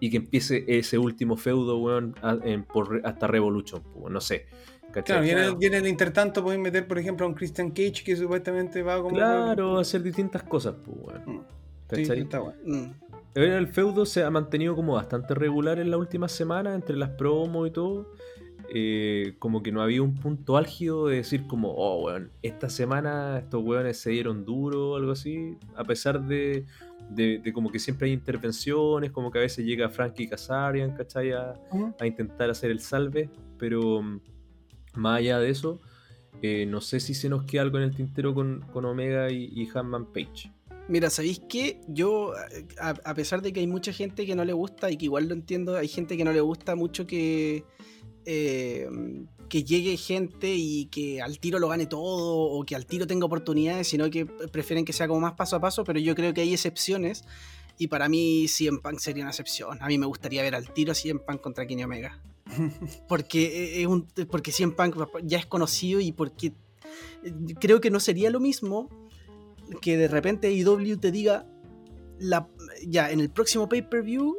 y 0.00 0.10
que 0.10 0.16
empiece 0.18 0.64
ese 0.66 0.98
último 0.98 1.36
feudo, 1.36 1.78
weón, 1.78 2.14
a- 2.22 2.38
en- 2.44 2.64
por 2.64 2.90
re- 2.90 3.00
hasta 3.04 3.26
Revolution, 3.26 3.82
no 4.10 4.20
sé. 4.20 4.46
¿cachai? 4.92 5.04
Claro, 5.28 5.52
en, 5.52 5.54
el, 5.54 5.70
Claro. 5.70 5.86
intertanto 5.86 6.42
pueden 6.42 6.62
meter, 6.62 6.88
por 6.88 6.98
ejemplo, 6.98 7.24
a 7.24 7.28
un 7.28 7.34
Christian 7.36 7.70
Cage 7.70 8.02
que 8.04 8.16
supuestamente 8.16 8.82
va 8.82 8.96
como. 9.00 9.14
Claro, 9.14 9.78
hacer 9.78 10.02
distintas 10.02 10.42
cosas, 10.42 10.74
pues, 10.84 10.96
weón. 11.00 11.36
Mm. 11.36 11.40
Sí, 11.94 12.04
bueno. 12.38 12.54
Mm. 12.64 12.90
El 13.34 13.68
feudo 13.68 14.04
se 14.06 14.24
ha 14.24 14.30
mantenido 14.30 14.74
como 14.74 14.94
bastante 14.94 15.34
regular 15.34 15.78
en 15.78 15.90
la 15.92 15.96
última 15.96 16.26
semana 16.28 16.74
entre 16.74 16.96
las 16.96 17.10
promos 17.10 17.68
y 17.68 17.70
todo. 17.70 18.12
Eh, 18.72 19.34
como 19.40 19.64
que 19.64 19.72
no 19.72 19.82
había 19.82 20.00
un 20.00 20.14
punto 20.14 20.56
álgido 20.56 21.08
de 21.08 21.16
decir 21.16 21.48
como, 21.48 21.72
oh, 21.72 22.04
weón, 22.04 22.30
esta 22.40 22.70
semana 22.70 23.38
estos 23.38 23.64
weones 23.64 23.98
se 23.98 24.10
dieron 24.10 24.44
duro 24.44 24.90
o 24.92 24.96
algo 24.96 25.10
así. 25.10 25.56
A 25.74 25.82
pesar 25.82 26.24
de, 26.24 26.66
de, 27.10 27.38
de 27.38 27.52
como 27.52 27.72
que 27.72 27.80
siempre 27.80 28.06
hay 28.06 28.12
intervenciones, 28.12 29.10
como 29.10 29.32
que 29.32 29.38
a 29.38 29.42
veces 29.42 29.66
llega 29.66 29.88
Frankie 29.88 30.28
Kazarian, 30.28 30.94
¿cachai? 30.94 31.32
A, 31.32 31.56
intentar 32.06 32.48
hacer 32.48 32.70
el 32.70 32.78
salve. 32.78 33.28
Pero 33.58 34.02
mm, 34.02 34.20
más 34.94 35.18
allá 35.18 35.40
de 35.40 35.50
eso, 35.50 35.80
eh, 36.40 36.64
no 36.64 36.80
sé 36.80 37.00
si 37.00 37.12
se 37.12 37.28
nos 37.28 37.42
queda 37.46 37.62
algo 37.62 37.78
en 37.78 37.84
el 37.84 37.96
tintero 37.96 38.32
con, 38.34 38.64
con 38.72 38.84
Omega 38.84 39.32
y, 39.32 39.50
y 39.52 39.68
Hanman 39.74 40.06
Page. 40.12 40.52
Mira, 40.86 41.10
¿sabéis 41.10 41.42
qué? 41.48 41.80
Yo, 41.88 42.34
a, 42.80 42.90
a 42.90 43.14
pesar 43.14 43.42
de 43.42 43.52
que 43.52 43.58
hay 43.58 43.66
mucha 43.66 43.92
gente 43.92 44.26
que 44.26 44.36
no 44.36 44.44
le 44.44 44.52
gusta 44.52 44.92
y 44.92 44.96
que 44.96 45.06
igual 45.06 45.26
lo 45.26 45.34
entiendo, 45.34 45.76
hay 45.76 45.88
gente 45.88 46.16
que 46.16 46.24
no 46.24 46.32
le 46.32 46.40
gusta 46.40 46.76
mucho 46.76 47.06
que, 47.06 47.64
eh, 48.24 48.88
que 49.48 49.64
llegue 49.64 49.96
gente 49.96 50.54
y 50.54 50.86
que 50.86 51.20
al 51.20 51.38
tiro 51.38 51.58
lo 51.58 51.68
gane 51.68 51.86
todo 51.86 52.38
o 52.38 52.64
que 52.64 52.76
al 52.76 52.86
tiro 52.86 53.06
tenga 53.06 53.26
oportunidades, 53.26 53.88
sino 53.88 54.08
que 54.10 54.26
prefieren 54.26 54.84
que 54.84 54.92
sea 54.92 55.08
como 55.08 55.20
más 55.20 55.32
paso 55.32 55.56
a 55.56 55.60
paso, 55.60 55.84
pero 55.84 55.98
yo 55.98 56.14
creo 56.14 56.32
que 56.32 56.40
hay 56.40 56.52
excepciones 56.52 57.24
y 57.76 57.88
para 57.88 58.08
mí 58.08 58.46
CM 58.46 58.78
Punk 58.78 58.98
sería 58.98 59.24
una 59.24 59.30
excepción. 59.30 59.78
A 59.80 59.86
mí 59.86 59.98
me 59.98 60.06
gustaría 60.06 60.42
ver 60.42 60.54
al 60.54 60.72
tiro 60.72 60.94
CM 60.94 61.20
Punk 61.20 61.40
contra 61.40 61.66
Kenny 61.66 61.82
Omega. 61.82 62.20
Porque, 63.08 63.80
es 63.80 63.86
un, 63.86 64.08
porque 64.28 64.52
CM 64.52 64.72
Punk 64.72 64.96
ya 65.22 65.38
es 65.38 65.46
conocido 65.46 66.00
y 66.00 66.10
porque 66.10 66.48
eh, 67.22 67.32
creo 67.60 67.80
que 67.80 67.90
no 67.90 68.00
sería 68.00 68.28
lo 68.30 68.40
mismo 68.40 68.88
que 69.80 69.96
de 69.96 70.08
repente 70.08 70.52
IW 70.52 70.96
te 70.98 71.12
diga 71.12 71.46
la, 72.18 72.48
ya 72.86 73.10
en 73.10 73.20
el 73.20 73.30
próximo 73.30 73.68
pay-per-view 73.68 74.36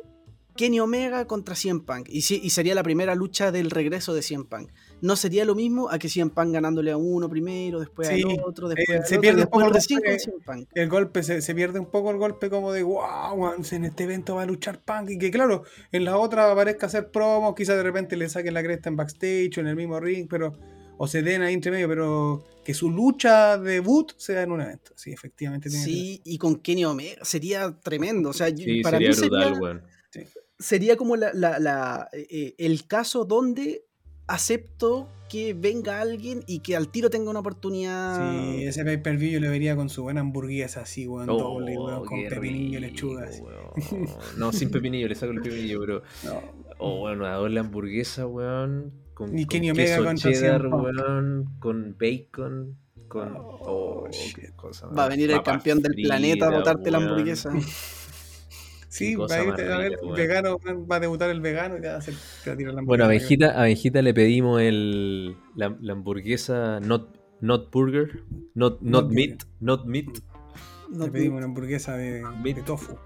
Kenny 0.56 0.80
Omega 0.80 1.26
contra 1.26 1.56
CM 1.56 1.82
Punk 1.82 2.08
y, 2.10 2.22
si- 2.22 2.40
y 2.44 2.50
sería 2.52 2.76
la 2.76 2.84
primera 2.84 3.16
lucha 3.16 3.52
del 3.52 3.70
regreso 3.72 4.14
de 4.14 4.22
CM 4.22 4.46
Punk. 4.46 4.70
No 5.02 5.16
sería 5.16 5.46
lo 5.46 5.56
mismo 5.56 5.90
a 5.90 5.98
que 5.98 6.10
CM 6.10 6.30
Punk 6.32 6.52
ganándole 6.54 6.92
a 6.92 6.98
uno 6.98 7.30
primero, 7.30 7.80
después 7.80 8.08
Sí, 8.10 8.22
al 8.24 8.44
otro, 8.46 8.68
después 8.70 8.90
eh, 8.90 8.98
al 9.02 9.06
se 9.08 9.16
otro, 9.16 9.22
pierde 9.22 9.40
y 9.40 9.44
un 9.44 9.50
poco 9.50 9.60
después 9.64 9.68
el 9.68 9.74
recién 9.74 10.00
con 10.00 10.10
golpe. 10.10 10.20
CM 10.24 10.38
Punk. 10.46 10.70
el 10.76 10.90
golpe, 10.90 11.24
se, 11.24 11.42
se 11.42 11.56
pierde 11.56 11.80
un 11.80 11.86
poco 11.88 12.12
el 12.12 12.18
golpe 12.18 12.50
como 12.50 12.72
de 12.72 12.84
wow, 12.84 13.54
en 13.72 13.86
este 13.86 14.04
evento 14.04 14.36
va 14.36 14.44
a 14.44 14.46
luchar 14.46 14.80
Punk 14.84 15.10
y 15.12 15.18
que 15.18 15.32
claro, 15.32 15.64
en 15.92 16.06
la 16.06 16.18
otra 16.18 16.52
aparezca 16.52 16.86
hacer 16.88 17.10
promos, 17.12 17.56
quizás 17.56 17.78
de 17.78 17.84
repente 17.84 18.16
le 18.18 18.30
saquen 18.30 18.54
la 18.54 18.62
cresta 18.64 18.90
en 18.90 18.96
backstage 18.98 19.58
o 19.58 19.62
en 19.62 19.68
el 19.68 19.76
mismo 19.76 20.00
ring, 20.00 20.28
pero 20.30 20.54
o 20.98 21.08
se 21.08 21.24
den 21.24 21.42
ahí 21.42 21.56
entre 21.56 21.72
medio, 21.72 21.88
pero 21.88 22.44
que 22.64 22.76
su 22.76 22.92
lucha 22.92 23.58
debut 23.58 24.12
sea 24.18 24.44
en 24.44 24.52
un 24.52 24.62
evento. 24.62 24.92
Sí, 24.96 25.12
efectivamente 25.12 25.68
tiene 25.68 25.84
Sí, 25.84 26.22
y 26.24 26.38
con 26.38 26.58
Kenny 26.58 26.86
Omega 26.86 27.26
sería 27.26 27.76
tremendo. 27.82 28.30
O 28.30 28.34
sea, 28.34 28.50
Sí, 28.56 28.82
para 28.84 28.98
sería 29.00 29.10
mí 29.10 29.16
brutal, 29.18 29.56
sería. 29.56 29.84
Sería 30.62 30.96
como 30.96 31.16
la, 31.18 31.32
la- 31.34 31.60
la, 31.60 32.08
eh, 32.14 32.56
el 32.58 32.88
caso 32.88 33.26
donde 33.26 33.84
acepto 34.28 35.10
que 35.30 35.54
venga 35.54 36.00
alguien 36.02 36.44
y 36.48 36.60
que 36.60 36.76
al 36.76 36.90
tiro 36.90 37.10
tenga 37.10 37.30
una 37.30 37.40
oportunidad. 37.40 38.54
Sí, 38.58 38.64
ese 38.64 38.84
pay 38.86 38.98
per 38.98 39.18
view 39.18 39.32
yo 39.32 39.40
le 39.40 39.50
vería 39.50 39.76
con 39.76 39.90
su 39.90 40.04
buena 40.04 40.22
hamburguesa 40.22 40.82
así, 40.82 41.08
weón, 41.08 41.30
Oh, 41.30 41.38
doble, 41.38 41.78
weón, 41.78 42.06
con 42.06 42.24
pepinillo 42.28 42.78
y 42.78 42.82
lechuga. 42.82 43.30
weón. 43.42 44.06
No, 44.38 44.52
sin 44.54 44.70
pepinillo, 44.72 45.08
le 45.08 45.16
saco 45.16 45.32
el 45.34 45.42
pepinillo, 45.42 45.80
pero. 45.82 46.02
No, 46.24 46.62
Oh, 46.84 47.00
bueno, 47.02 47.26
una 47.26 47.36
doble 47.36 47.60
hamburguesa, 47.60 48.26
weón. 48.28 48.92
Con, 49.14 49.38
Y 49.38 49.44
con 49.44 49.50
Kenny 49.50 49.72
Omega 49.72 49.96
queso 49.98 50.04
contra 50.06 50.32
cheddar, 50.32 50.68
weón. 50.68 51.46
Con 51.60 51.96
bacon. 52.00 52.78
Con. 53.08 53.34
Oh, 53.38 54.04
Oh, 54.04 54.08
shit. 54.12 54.36
qué 54.36 54.50
cosa 54.56 54.88
Va 54.88 55.06
a 55.06 55.10
venir 55.10 55.30
el 55.32 55.44
campeón 55.44 55.82
del 55.82 55.94
planeta 55.94 56.48
a 56.48 56.52
botarte 56.52 56.90
la 56.92 56.98
hamburguesa. 56.98 57.52
Sí, 58.92 59.16
cosa 59.16 59.36
va 59.38 59.42
a, 59.42 59.46
ir- 59.46 59.50
más 59.52 59.60
a 59.62 59.78
ver, 59.78 60.00
vegano, 60.18 60.58
va 60.92 60.96
a 60.98 61.00
debutar 61.00 61.30
el 61.30 61.40
vegano 61.42 61.78
y 61.78 61.82
te 61.82 61.88
va 61.88 61.94
a, 61.96 61.98
hacer, 61.98 62.14
te 62.44 62.50
va 62.50 62.54
a 62.54 62.58
tirar 62.58 62.74
la 62.74 62.82
Bueno, 62.82 63.06
a 63.06 63.08
hamburguesa. 63.08 63.30
Benjita, 63.30 63.60
a 63.60 63.64
Benjita 63.64 64.02
le 64.02 64.14
pedimos 64.14 64.62
el, 64.62 65.36
la, 65.56 65.78
la 65.82 65.94
hamburguesa 65.94 66.80
not, 66.82 67.16
not 67.40 67.72
burger, 67.72 68.24
not, 68.54 68.82
not, 68.82 69.04
Not 69.06 69.12
meat, 69.12 69.44
not 69.62 69.86
meat. 69.86 70.10
No 70.90 71.06
Le 71.06 71.12
te- 71.12 71.12
pedimos 71.20 71.38
una 71.38 71.46
hamburguesa 71.46 71.96
de, 71.96 72.22
Meat. 72.44 72.58
de 72.58 72.64
tofu. 72.64 72.98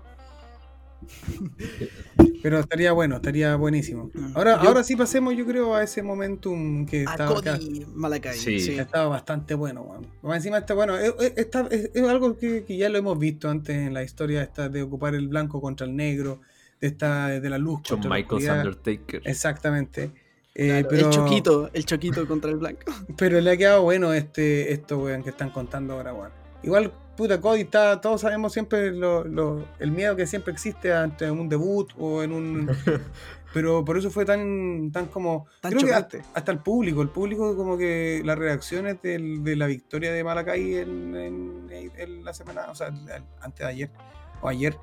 Pero 2.43 2.59
estaría 2.59 2.92
bueno, 2.92 3.16
estaría 3.16 3.56
buenísimo. 3.56 4.11
Mm. 4.14 4.32
Ahora, 4.38 4.61
Yo- 4.61 4.67
ahora 4.69 4.84
sí 4.84 4.95
pasemos, 4.95 5.35
yo 5.35 5.45
creo, 5.45 5.74
a 5.75 5.84
ese 5.84 6.03
momentum 6.03 6.85
que 6.85 7.06
a 7.08 7.11
estaba 7.11 7.40
acá. 7.40 7.59
Malakai. 7.95 8.38
Sí. 8.38 8.59
sí. 8.59 8.77
Estaba 8.77 9.08
bastante 9.08 9.56
bueno, 9.56 9.82
weón. 9.82 10.08
Más 10.22 10.38
encima 10.38 10.59
está 10.59 10.74
bueno. 10.75 10.98
Es, 10.98 11.14
es- 11.19 11.34
está- 11.38 11.67
es- 11.72 11.90
es 11.93 12.03
algo 12.08 12.38
que, 12.38 12.64
que 12.64 12.77
ya 12.77 12.90
lo 12.90 12.98
hemos 13.00 13.17
visto 13.17 13.50
antes 13.50 13.75
en 13.75 13.93
la 13.93 14.03
historia 14.03 14.43
esta 14.43 14.69
de 14.69 14.84
ocupar 14.84 15.16
el 15.16 15.27
blanco 15.27 15.59
contra 15.59 15.88
el 15.88 15.95
negro, 15.95 16.42
de 16.80 16.88
esta 16.88 17.27
de 17.30 17.50
la 17.50 17.58
luz 17.58 17.82
John 17.88 18.01
la 18.03 18.09
Michaels. 18.09 18.48
Undertaker. 18.48 19.22
Exactamente. 19.25 20.11
Eh, 20.53 20.67
Claro, 20.67 20.88
pero, 20.90 21.08
El 21.08 21.14
choquito, 21.14 21.69
el 21.74 21.85
choquito 21.85 22.27
contra 22.27 22.51
el 22.51 22.58
blanco. 22.58 22.80
pero 23.17 23.42
le 23.42 23.51
ha 23.51 23.58
quedado 23.58 23.82
bueno 23.82 24.14
este, 24.14 24.72
esto, 24.72 25.00
weón, 25.00 25.24
que 25.24 25.32
están 25.32 25.50
contando 25.50 25.93
ahora, 25.95 26.14
weón. 26.14 26.32
Igual, 26.64 26.93
puta, 27.16 27.40
Cody 27.42 27.61
está, 27.61 28.02
todos 28.02 28.22
sabemos 28.22 28.53
siempre 28.53 28.92
lo- 28.92 29.24
lo- 29.24 29.66
el 29.80 29.92
miedo 29.92 30.16
que 30.16 30.27
siempre 30.27 30.52
existe 30.53 30.94
ante 30.94 31.30
un 31.32 31.48
debut 31.50 31.92
o 31.98 32.24
en 32.24 32.32
un... 32.34 32.69
pero 33.53 33.85
por 33.85 33.98
eso 33.98 34.10
fue 34.11 34.26
tan, 34.26 34.92
tan 34.92 35.06
como... 35.08 35.48
Tan 35.61 35.72
creo 35.72 35.82
que 35.82 35.88
chocante. 35.88 36.18
hasta, 36.19 36.32
hasta 36.40 36.52
el 36.52 36.60
público, 36.60 37.02
el 37.02 37.10
público 37.10 37.56
como 37.56 37.77
que 37.77 38.22
las 38.26 38.38
reacciones 38.38 39.02
del- 39.02 39.44
de 39.44 39.56
la 39.56 39.68
victoria 39.68 40.11
de 40.11 40.24
Malakai 40.24 40.76
en, 40.80 41.16
en- 41.16 41.92
en 41.98 42.24
la 42.26 42.34
semana, 42.34 42.66
o 42.69 42.76
sea, 42.76 42.88
antes 43.42 43.60
de 43.60 43.66
ayer 43.66 43.92
o 44.42 44.48
ayer, 44.50 44.77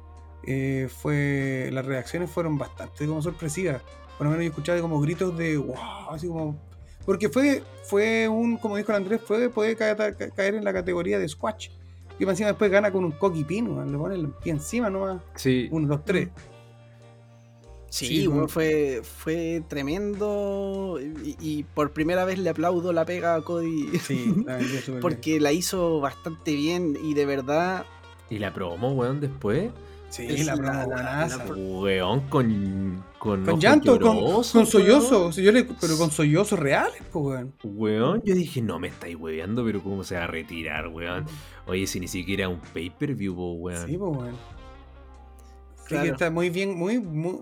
eh, 0.47 0.89
fue 0.91 1.69
las 1.73 1.85
reacciones 1.85 2.31
fueron 2.31 2.57
bastante 2.59 3.07
como 3.07 3.21
sorpresivas. 3.23 3.83
Por 4.19 4.27
lo 4.27 4.31
menos 4.31 4.45
yo 4.45 4.51
escuchaba 4.51 4.81
como 4.81 5.01
gritos 5.01 5.37
de 5.37 5.57
wow, 5.59 5.77
así 6.11 6.27
como... 6.29 6.57
Porque 7.05 7.29
fue, 7.29 7.63
fue 7.85 8.29
un, 8.29 8.57
como 8.57 8.77
dijo 8.77 8.93
el 8.93 8.97
Andrés, 8.97 9.21
fue, 9.25 9.51
puede 9.51 9.75
caer, 9.77 9.97
ca- 10.17 10.31
caer 10.31 10.55
en 10.55 10.65
la 10.65 10.73
categoría 10.73 11.19
de 11.19 11.29
squash. 11.29 11.69
Y 12.19 12.25
más 12.25 12.33
encima 12.33 12.49
después 12.49 12.71
gana 12.71 12.91
con 12.93 13.05
un 13.05 13.13
coqui 13.13 13.45
pin, 13.45 13.69
weón, 13.69 13.91
le 13.93 13.99
pone 13.99 14.15
el 14.15 14.29
pie 14.29 14.53
encima 14.53 14.89
nomás. 14.91 15.21
Sí, 15.35 15.69
Uno, 15.71 15.89
dos, 15.89 16.05
tres. 16.05 16.29
Sí, 17.89 18.07
Sí, 18.07 18.29
fue, 18.49 19.03
fue 19.05 19.63
tremendo. 19.69 20.99
Y, 21.23 21.37
y 21.41 21.63
por 21.65 21.93
primera 21.93 22.25
vez 22.25 22.39
le 22.39 22.49
aplaudo 22.51 22.93
la 22.93 23.05
pega 23.05 23.35
a 23.35 23.43
Cody. 23.43 23.99
Sí, 23.99 24.35
la 24.47 24.57
bien. 24.87 25.01
Porque 25.01 25.39
la 25.41 25.53
hizo 25.53 26.01
bastante 26.01 26.55
bien 26.55 26.97
y 27.03 27.13
de 27.15 27.27
verdad. 27.27 27.85
y 28.31 28.39
la 28.39 28.55
promo, 28.55 28.93
weón, 28.93 29.21
después. 29.21 29.71
Sí, 30.09 30.27
es 30.29 30.45
la 30.47 30.57
la- 30.57 30.63
promo 30.85 30.97
la- 30.97 31.27
la 31.27 31.45
Weón, 31.55 32.21
con. 32.29 33.05
Con, 33.19 33.45
llanto, 33.61 33.99
con, 34.01 34.17
llorosos, 34.17 34.73
con 34.73 35.33
yo 35.45 35.53
le- 35.53 35.65
pero 35.65 35.97
con 35.97 36.11
sollozos 36.11 36.59
reales, 36.59 37.01
pues, 37.13 37.25
weón. 37.25 37.55
Weón, 37.63 38.23
yo 38.25 38.35
dije, 38.35 38.61
no 38.63 38.79
me 38.81 38.89
estáis 38.89 39.17
weando, 39.17 39.65
pero 39.65 39.81
¿cómo 39.83 40.03
se 40.03 40.17
va 40.17 40.25
a 40.25 40.27
retirar, 40.27 40.89
weón? 40.89 41.25
Oye, 41.67 41.87
si 41.87 42.01
ni 42.01 42.09
siquiera 42.09 42.49
un 42.49 42.61
pay-per-view, 42.61 43.35
weón. 43.35 43.87
Sí, 43.87 43.97
pues, 43.97 44.17
weón. 44.17 44.37
Sí, 45.77 45.89
Claro. 45.89 46.05
que 46.05 46.11
está 46.13 46.31
muy 46.31 46.49
bien, 46.49 46.75
muy, 46.77 47.01
muy, 47.01 47.41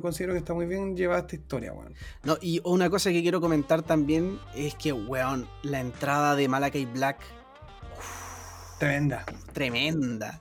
considero 0.00 0.32
que 0.34 0.38
está 0.38 0.54
muy 0.54 0.66
bien 0.66 0.96
llevada 0.96 1.20
esta 1.20 1.36
historia, 1.36 1.72
weón. 1.72 1.94
No, 2.22 2.36
y 2.40 2.60
una 2.64 2.88
cosa 2.90 3.10
que 3.10 3.22
quiero 3.22 3.40
comentar 3.40 3.82
también 3.82 4.38
es 4.54 4.74
que, 4.74 4.92
weón, 4.92 5.48
la 5.62 5.80
entrada 5.80 6.36
de 6.36 6.48
Malakai 6.48 6.84
Black, 6.86 7.18
Tremenda. 8.78 9.24
tremenda. 9.52 10.40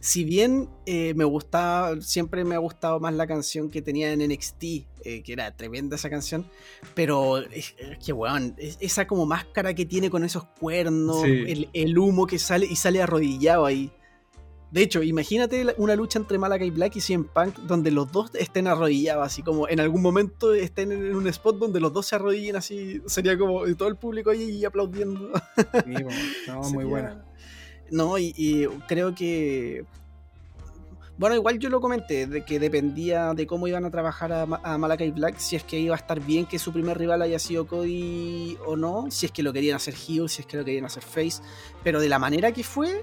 Si 0.00 0.24
bien 0.24 0.68
eh, 0.86 1.12
me 1.14 1.24
gustaba, 1.24 2.00
siempre 2.00 2.44
me 2.44 2.54
ha 2.54 2.58
gustado 2.58 3.00
más 3.00 3.14
la 3.14 3.26
canción 3.26 3.70
que 3.70 3.82
tenía 3.82 4.12
en 4.12 4.20
NXT, 4.20 4.62
eh, 4.64 5.22
que 5.24 5.32
era 5.32 5.54
tremenda 5.56 5.96
esa 5.96 6.08
canción, 6.10 6.46
pero 6.94 7.38
es, 7.38 7.74
es 7.78 7.98
que, 8.04 8.12
weón, 8.12 8.54
es- 8.58 8.76
esa 8.80 9.06
como 9.06 9.26
máscara 9.26 9.74
que 9.74 9.84
tiene 9.86 10.10
con 10.10 10.24
esos 10.24 10.44
cuernos, 10.60 11.22
Sí. 11.22 11.44
el, 11.48 11.68
el 11.72 11.98
humo 11.98 12.26
que 12.26 12.38
sale 12.38 12.66
y 12.66 12.76
sale 12.76 13.02
arrodillado 13.02 13.66
ahí. 13.66 13.90
De 14.70 14.82
hecho, 14.82 15.02
imagínate 15.02 15.64
una 15.78 15.96
lucha 15.96 16.18
entre 16.18 16.36
Malakai 16.36 16.68
Black 16.70 16.96
y 16.96 17.00
CM 17.00 17.24
Punk 17.34 17.56
donde 17.60 17.90
los 17.90 18.12
dos 18.12 18.30
estén 18.34 18.66
arrodillados, 18.66 19.24
así 19.24 19.42
como 19.42 19.66
en 19.66 19.80
algún 19.80 20.02
momento 20.02 20.52
estén 20.52 20.92
en 20.92 21.16
un 21.16 21.26
spot 21.28 21.56
donde 21.56 21.80
los 21.80 21.90
dos 21.94 22.06
se 22.06 22.16
arrodillen 22.16 22.54
así, 22.56 23.00
sería 23.06 23.38
como 23.38 23.66
y 23.66 23.74
todo 23.74 23.88
el 23.88 23.96
público 23.96 24.28
ahí 24.28 24.62
aplaudiendo. 24.66 25.30
Sí, 25.56 25.94
no, 26.48 26.60
muy 26.70 26.84
buena. 26.84 27.24
No, 27.90 28.18
y, 28.18 28.34
y 28.36 28.66
creo 28.86 29.14
que. 29.14 29.84
Bueno, 31.16 31.34
igual 31.34 31.58
yo 31.58 31.68
lo 31.68 31.80
comenté, 31.80 32.28
de 32.28 32.44
que 32.44 32.60
dependía 32.60 33.34
de 33.34 33.44
cómo 33.44 33.66
iban 33.66 33.84
a 33.84 33.90
trabajar 33.90 34.32
a, 34.32 34.46
Ma- 34.46 34.60
a 34.62 34.78
Malakai 34.78 35.10
Black, 35.10 35.38
si 35.38 35.56
es 35.56 35.64
que 35.64 35.76
iba 35.76 35.96
a 35.96 35.98
estar 35.98 36.20
bien 36.20 36.46
que 36.46 36.60
su 36.60 36.72
primer 36.72 36.96
rival 36.96 37.22
haya 37.22 37.40
sido 37.40 37.66
Cody 37.66 38.56
o 38.64 38.76
no, 38.76 39.06
si 39.10 39.26
es 39.26 39.32
que 39.32 39.42
lo 39.42 39.52
querían 39.52 39.74
hacer 39.74 39.94
heel, 39.94 40.28
si 40.28 40.42
es 40.42 40.46
que 40.46 40.56
lo 40.56 40.64
querían 40.64 40.84
hacer 40.84 41.02
face, 41.02 41.42
pero 41.82 41.98
de 42.00 42.08
la 42.08 42.20
manera 42.20 42.52
que 42.52 42.62
fue, 42.62 43.02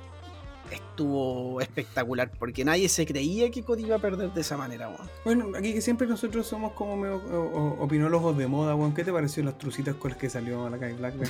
estuvo 0.71 1.59
espectacular, 1.59 2.31
porque 2.39 2.63
nadie 2.63 2.87
se 2.87 3.05
creía 3.05 3.51
que 3.51 3.63
Cody 3.63 3.83
iba 3.83 3.97
a 3.97 3.99
perder 3.99 4.31
de 4.31 4.39
esa 4.39 4.55
manera, 4.55 4.87
weón. 4.87 5.09
Bueno, 5.25 5.57
aquí 5.57 5.73
que 5.73 5.81
siempre 5.81 6.07
nosotros 6.07 6.47
somos 6.47 6.71
como 6.71 6.95
medio, 6.95 7.17
o- 7.17 7.51
o- 7.79 7.83
opinólogos 7.83 8.37
de 8.37 8.47
moda, 8.47 8.75
weón. 8.75 8.93
¿Qué 8.93 9.03
te 9.03 9.11
pareció 9.11 9.43
las 9.43 9.57
trucitas 9.57 9.93
con 9.95 10.11
las 10.11 10.17
que 10.17 10.29
salió 10.29 10.69
la 10.69 10.77
calle 10.79 10.93
Black? 10.93 11.15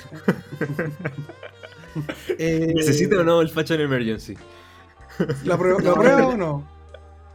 Eh, 2.38 2.72
¿Necesita 2.76 3.20
o 3.20 3.24
no 3.24 3.42
el 3.42 3.50
Fashion 3.50 3.80
Emergency? 3.82 4.36
¿La 5.46 5.58
prueba, 5.58 5.80
¿la 5.82 5.90
No, 5.92 5.96
prueba 5.96 6.28
o 6.28 6.38
no? 6.38 6.68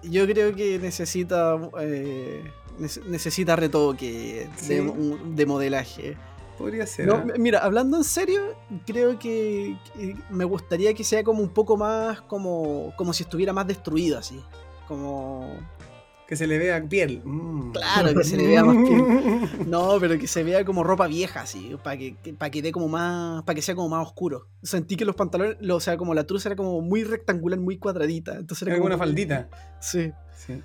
Yo 0.03 0.27
creo 0.27 0.55
que 0.55 0.79
necesita 0.79 1.57
eh, 1.81 2.43
nece- 2.79 3.05
necesita 3.05 3.57
retoque 3.57 4.49
Sí. 4.57 4.81
de, 5.25 5.47
modelaje. 5.47 6.17
Podría 6.59 6.87
ser. 6.87 7.07
No, 7.07 7.17
m- 7.23 7.35
mira, 7.39 7.61
hablando 7.61 7.97
en 7.97 8.05
serio, 8.05 8.55
creo 8.87 9.19
que, 9.19 9.77
que 9.95 10.17
me 10.31 10.45
gustaría 10.45 10.93
que 10.95 11.05
sea 11.05 11.23
como 11.25 11.43
un 11.43 11.49
poco 11.51 11.77
más 11.77 12.21
como, 12.23 12.93
como 12.97 13.13
si 13.15 13.23
estuviera 13.23 13.53
más 13.53 13.67
destruido 13.67 14.19
así. 14.19 14.41
Como. 14.89 15.55
Que 16.31 16.37
se 16.37 16.47
le 16.47 16.59
vea 16.59 16.81
piel. 16.89 17.21
Mm. 17.25 17.73
Claro, 17.73 18.15
que 18.15 18.25
se 18.25 18.37
le 18.37 18.47
vea 18.47 18.65
más 18.65 18.77
piel. 18.77 19.49
No, 19.67 19.97
pero 20.01 20.17
que 20.19 20.27
se 20.27 20.43
vea 20.45 20.65
como 20.65 20.83
ropa 20.85 21.07
vieja, 21.09 21.43
así, 21.43 21.77
para 21.83 21.99
que, 21.99 22.15
para 22.39 22.51
que 22.51 22.63
dé 22.63 22.73
como 22.73 22.89
más, 22.89 23.43
para 23.43 23.55
que 23.57 23.63
sea 23.63 23.75
como 23.75 23.89
más 23.89 24.07
oscuro. 24.07 24.47
Sentí 24.63 24.97
que 24.97 25.05
los 25.05 25.17
pantalones, 25.17 25.57
lo- 25.61 25.77
o 25.77 25.81
sea, 25.81 25.97
como 25.97 26.15
la 26.15 26.25
truza 26.25 26.49
era 26.49 26.57
como 26.57 26.81
muy 26.81 27.03
rectangular, 27.05 27.59
muy 27.61 27.79
cuadradita. 27.79 28.37
Entonces 28.37 28.63
era 28.63 28.73
Era 28.73 28.79
como 28.81 28.87
una 28.87 28.97
faldita. 28.99 29.49
Sí. 29.81 30.13
Sí. 30.37 30.63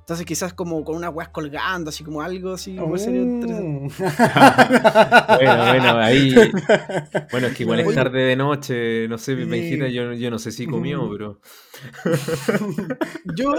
Entonces 0.00 0.26
quizás 0.26 0.52
como 0.54 0.84
con 0.84 0.96
unas 0.96 1.14
weas 1.14 1.28
colgando, 1.30 1.88
así 1.90 2.02
como 2.04 2.20
algo 2.20 2.54
así. 2.54 2.76
sería 2.96 3.20
interesante. 3.22 3.94
Oh. 4.04 5.36
Bueno, 5.36 5.66
bueno, 5.66 5.98
ahí. 5.98 6.34
Bueno, 7.30 7.46
es 7.46 7.56
que 7.56 7.62
igual 7.62 7.80
es 7.80 7.94
tarde 7.94 8.20
de 8.22 8.36
noche, 8.36 9.08
no 9.08 9.16
sé, 9.18 9.36
Sí. 9.36 9.44
Benjita, 9.44 9.88
yo, 9.88 10.12
yo 10.12 10.30
no 10.30 10.38
sé 10.38 10.50
si 10.52 10.66
comió, 10.66 11.08
pero. 11.10 11.40
Yo, 13.36 13.52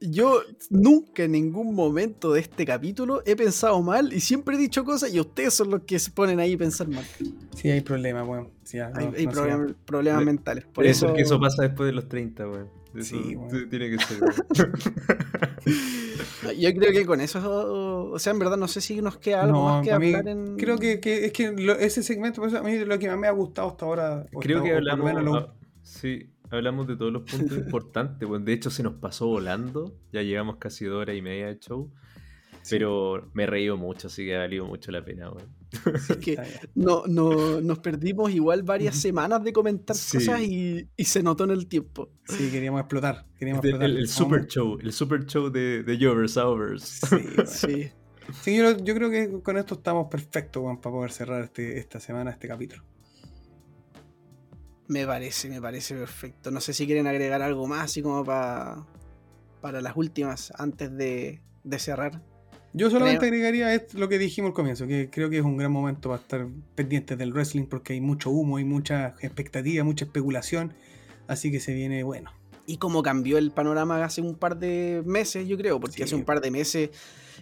yo 0.00 0.40
nunca 0.70 1.24
en 1.24 1.32
ningún 1.32 1.74
momento 1.74 2.32
de 2.32 2.40
este 2.40 2.64
capítulo 2.64 3.22
he 3.26 3.34
pensado 3.34 3.80
mal 3.82 4.12
y 4.12 4.20
siempre 4.20 4.54
he 4.56 4.58
dicho 4.58 4.84
cosas 4.84 5.12
y 5.12 5.18
ustedes 5.20 5.54
son 5.54 5.70
los 5.70 5.82
que 5.82 5.98
se 5.98 6.10
ponen 6.12 6.38
ahí 6.40 6.54
a 6.54 6.58
pensar 6.58 6.88
mal. 6.88 7.04
Sí, 7.54 7.70
hay 7.70 7.80
problemas, 7.80 8.26
weón. 8.28 8.50
Sí, 8.64 8.76
ya, 8.76 8.92
hay 8.94 9.06
no- 9.06 9.12
hay 9.16 9.26
no 9.26 9.32
sé. 9.68 9.74
problemas, 9.84 10.20
De- 10.20 10.26
mentales. 10.26 10.64
Por 10.66 10.86
eso, 10.86 11.06
eso 11.06 11.08
es 11.08 11.12
que 11.16 11.22
eso 11.22 11.40
pasa 11.40 11.62
después 11.62 11.86
de 11.88 11.92
los 11.94 12.08
30, 12.08 12.48
weón. 12.48 12.68
Eso 12.94 13.16
Sí, 13.16 13.36
tiene 13.68 13.90
que 13.90 13.98
ser. 13.98 14.20
yo 16.58 16.74
creo 16.74 16.92
que 16.92 17.04
con 17.04 17.20
eso, 17.20 18.10
o 18.12 18.18
sea, 18.18 18.32
en 18.32 18.38
verdad 18.38 18.56
no 18.56 18.68
sé 18.68 18.80
si 18.80 19.02
nos 19.02 19.18
queda 19.18 19.42
algo 19.42 19.58
No, 19.58 19.64
más 19.64 19.84
que 19.84 19.92
hablar 19.92 20.28
en... 20.28 20.56
creo 20.56 20.78
que, 20.78 20.98
que 21.00 21.26
es 21.26 21.32
que 21.32 21.52
lo- 21.52 21.74
ese 21.74 22.02
segmento, 22.02 22.40
por 22.40 22.48
eso 22.48 22.58
a 22.58 22.62
mí 22.62 22.78
lo 22.78 22.98
que 22.98 23.08
más 23.08 23.18
me 23.18 23.26
ha 23.26 23.32
gustado 23.32 23.68
hasta 23.68 23.84
ahora. 23.84 24.26
Creo 24.40 24.58
hasta- 24.58 24.70
que 24.70 24.76
hablamos. 24.76 25.04
menos 25.04 25.24
lo- 25.24 25.34
ah, 25.36 25.52
sí, 25.82 26.30
hablamos 26.50 26.86
de 26.86 26.96
todos 26.96 27.12
los 27.12 27.22
puntos 27.22 27.56
importantes. 27.58 28.28
weón. 28.28 28.44
de 28.44 28.52
hecho, 28.52 28.70
se 28.70 28.82
nos 28.82 28.94
pasó 28.94 29.26
volando. 29.26 29.94
Ya 30.12 30.22
llevamos 30.22 30.56
casi 30.56 30.84
dos 30.84 31.00
horas 31.02 31.16
y 31.16 31.22
media 31.22 31.46
de 31.46 31.58
show. 31.58 31.90
Pero 32.68 33.30
me 33.32 33.44
he 33.44 33.46
reído 33.46 33.76
mucho, 33.76 34.08
así 34.08 34.24
que 34.24 34.34
ha 34.34 34.40
valido 34.40 34.66
mucho 34.66 34.90
la 34.90 35.04
pena, 35.04 35.30
weón. 35.30 35.48
es 35.94 36.16
que 36.16 36.36
no, 36.74 37.04
no, 37.06 37.60
nos 37.60 37.78
perdimos 37.78 38.32
igual 38.32 38.64
varias 38.64 38.96
semanas 38.96 39.44
de 39.44 39.52
comentar 39.52 39.94
Sí. 39.94 40.18
cosas 40.18 40.40
y, 40.40 40.88
y 40.96 41.04
se 41.04 41.22
notó 41.22 41.44
en 41.44 41.50
el 41.50 41.68
tiempo. 41.68 42.10
Sí, 42.24 42.50
queríamos 42.50 42.80
explotar. 42.80 43.24
Queríamos 43.38 43.62
El, 43.64 43.70
explotar. 43.70 43.90
el- 43.90 43.98
el 43.98 44.08
super 44.08 44.46
show, 44.48 44.78
el 44.80 44.92
super 44.92 45.24
show 45.26 45.48
de, 45.48 45.84
de 45.84 45.96
Jovers 46.04 46.36
Hours. 46.36 46.82
Sí. 47.08 47.16
Sí. 47.46 47.88
Sí, 48.42 48.56
yo, 48.56 48.76
yo 48.78 48.92
creo 48.96 49.08
que 49.08 49.40
con 49.40 49.56
esto 49.56 49.74
estamos 49.76 50.08
perfectos, 50.10 50.60
weón, 50.60 50.80
para 50.80 50.92
poder 50.96 51.12
cerrar 51.12 51.44
este, 51.44 51.78
esta 51.78 52.00
semana 52.00 52.32
este 52.32 52.48
capítulo. 52.48 52.82
Me 54.88 55.06
parece, 55.06 55.48
me 55.48 55.60
parece 55.60 55.94
perfecto. 55.94 56.50
No 56.50 56.60
sé 56.60 56.72
si 56.72 56.86
quieren 56.86 57.06
agregar 57.06 57.42
algo 57.42 57.66
más, 57.66 57.84
así 57.84 58.02
como 58.02 58.24
para 58.24 58.84
para 59.60 59.80
las 59.80 59.96
últimas, 59.96 60.52
antes 60.58 60.96
de, 60.96 61.40
de 61.64 61.78
cerrar. 61.80 62.22
Yo 62.72 62.88
solamente 62.90 63.26
Creo- 63.26 63.30
agregaría 63.48 63.84
lo 63.94 64.08
que 64.08 64.18
dijimos 64.18 64.50
al 64.50 64.54
comienzo, 64.54 64.86
que 64.86 65.08
creo 65.10 65.28
que 65.28 65.38
es 65.38 65.44
un 65.44 65.56
gran 65.56 65.72
momento 65.72 66.10
para 66.10 66.20
estar 66.22 66.46
pendientes 66.76 67.18
del 67.18 67.32
wrestling 67.32 67.64
porque 67.64 67.94
hay 67.94 68.00
mucho 68.00 68.30
humo, 68.30 68.58
hay 68.58 68.64
mucha 68.64 69.16
expectativa, 69.20 69.82
mucha 69.82 70.04
especulación, 70.04 70.72
así 71.26 71.50
que 71.50 71.58
se 71.58 71.72
viene 71.74 72.04
bueno. 72.04 72.30
Y 72.66 72.76
cómo 72.76 73.02
cambió 73.02 73.38
el 73.38 73.50
panorama 73.50 74.04
hace 74.04 74.20
un 74.20 74.36
par 74.36 74.56
de 74.58 75.02
meses, 75.04 75.48
yo 75.48 75.56
creo, 75.56 75.80
porque 75.80 75.96
Sí. 75.96 76.02
hace 76.02 76.14
un 76.14 76.24
par 76.24 76.40
de 76.40 76.50
meses 76.52 76.90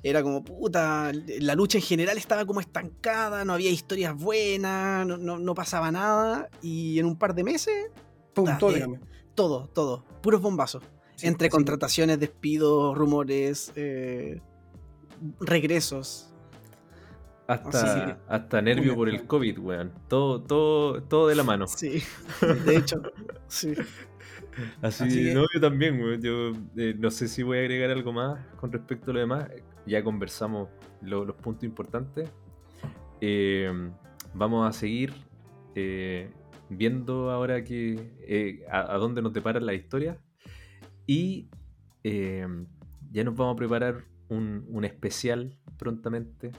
era 0.05 0.23
como, 0.23 0.45
puta, 0.45 1.11
la 1.41 1.55
lucha 1.57 1.79
en 1.79 1.83
general 1.85 2.17
estaba 2.19 2.45
como 2.47 2.61
estancada, 2.61 3.45
no 3.45 3.55
había 3.55 3.71
historias 3.71 4.15
buenas, 4.15 5.05
no, 5.07 5.17
no- 5.17 5.39
no 5.39 5.55
pasaba 5.55 5.91
nada, 5.91 6.51
y 6.63 6.99
en 7.01 7.07
un 7.07 7.17
par 7.19 7.35
de 7.35 7.43
meses, 7.43 7.91
Pum, 8.35 8.47
todo 8.59 8.77
eh, 8.77 8.87
todo, 9.35 9.67
todo, 9.69 10.05
puros 10.23 10.41
bombazos. 10.41 10.83
Sí, 11.17 11.27
Entre 11.27 11.49
contrataciones, 11.49 12.21
despidos, 12.21 12.97
rumores, 12.99 13.73
eh, 13.77 14.41
regresos. 15.41 16.31
Hasta, 17.47 18.07
Sí. 18.09 18.15
hasta 18.29 18.63
nervio 18.63 18.93
Una- 18.93 18.97
por 18.97 19.09
el 19.11 19.27
COVID, 19.27 19.59
weón. 19.59 19.93
Todo, 20.09 20.43
todo, 20.43 21.03
todo 21.03 21.29
de 21.29 21.35
la 21.35 21.45
mano. 21.45 21.67
Sí, 21.67 22.03
de 22.67 22.77
hecho, 22.77 23.01
sí. 23.49 23.73
Así, 24.81 25.05
Así 25.05 25.25
que- 25.25 25.35
no, 25.35 25.45
yo 25.53 25.61
también, 25.61 26.01
weón. 26.01 26.21
Yo 26.23 26.53
eh, 26.77 26.95
no 26.99 27.11
sé 27.11 27.29
si 27.29 27.43
voy 27.43 27.59
a 27.59 27.61
agregar 27.61 27.91
algo 27.91 28.13
más 28.13 28.39
con 28.57 28.73
respecto 28.73 29.11
a 29.11 29.15
lo 29.15 29.21
demás. 29.21 29.49
Ya 29.87 30.03
conversamos 30.03 30.69
lo- 31.03 31.25
los 31.25 31.37
puntos 31.37 31.65
importantes. 31.65 32.31
Eh, 33.21 33.73
vamos 34.35 34.69
a 34.69 34.73
seguir 34.73 35.13
eh, 35.75 36.31
viendo 36.69 37.31
ahora 37.31 37.63
que 37.65 38.13
eh, 38.21 38.65
a, 38.71 38.95
a 38.95 38.99
dónde 38.99 39.23
nos 39.23 39.33
deparan 39.33 39.67
las 39.67 39.77
historias. 39.77 40.19
Y 41.07 41.49
ya 42.03 43.25
nos 43.25 43.35
vamos 43.37 43.55
a 43.55 43.57
preparar 43.57 44.05
un, 44.29 44.65
un 44.69 44.85
especial 44.85 45.57
prontamente 45.79 46.51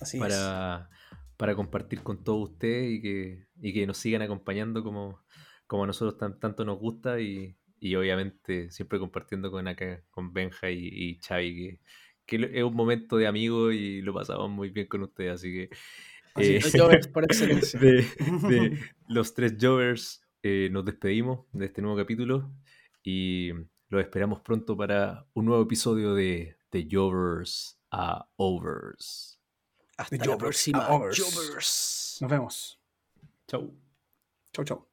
Así 0.00 0.16
es. 0.18 0.20
para, 0.22 0.90
para 1.36 1.54
compartir 1.54 2.02
con 2.02 2.22
todos 2.22 2.50
ustedes 2.50 2.92
y 2.92 3.00
que, 3.02 3.46
y 3.60 3.72
que 3.72 3.86
nos 3.86 3.98
sigan 3.98 4.22
acompañando 4.22 4.82
como, 4.82 5.20
como 5.66 5.84
a 5.84 5.86
nosotros 5.86 6.18
tan- 6.18 6.38
tanto 6.38 6.64
nos 6.64 6.78
gusta 6.78 7.20
y, 7.20 7.56
y 7.80 7.94
obviamente 7.94 8.70
siempre 8.70 8.98
compartiendo 8.98 9.50
con 9.50 9.66
acá, 9.68 10.02
con 10.10 10.32
Benja 10.32 10.70
y, 10.70 10.86
y 10.88 11.18
Xavi, 11.20 11.54
que, 11.54 11.80
que 12.26 12.50
es 12.54 12.62
un 12.64 12.74
momento 12.74 13.16
de 13.16 13.26
amigos 13.26 13.74
y 13.74 14.00
lo 14.02 14.14
pasamos 14.14 14.50
muy 14.50 14.70
bien 14.70 14.86
con 14.86 15.02
ustedes, 15.02 15.32
así 15.34 15.52
que 15.52 15.70
Así 16.34 16.54
eh, 16.56 16.60
Los 16.62 16.72
Jovers 16.80 17.08
por 17.08 17.24
excelencia. 17.24 17.78
de, 17.78 18.02
de 18.48 18.78
los 19.08 19.34
tres 19.34 19.56
Jovers 19.60 20.22
eh, 20.42 20.68
nos 20.72 20.84
despedimos 20.84 21.46
de 21.52 21.66
este 21.66 21.82
nuevo 21.82 21.96
capítulo 21.96 22.50
y 23.02 23.50
los 23.88 24.00
esperamos 24.02 24.40
pronto 24.40 24.76
para 24.76 25.26
un 25.34 25.44
nuevo 25.44 25.62
episodio 25.62 26.14
de 26.14 26.56
The 26.70 26.88
Jovers 26.90 27.78
a 27.90 28.26
Overs. 28.36 29.38
Hasta 29.98 30.16
The 30.16 30.18
la 30.18 30.24
Jovers 30.24 30.40
próxima. 30.40 30.88
overs. 30.88 31.18
Jovers. 31.22 32.18
Nos 32.22 32.30
vemos. 32.30 32.80
Chau. 33.46 33.74
Chau, 34.54 34.64
chau. 34.64 34.91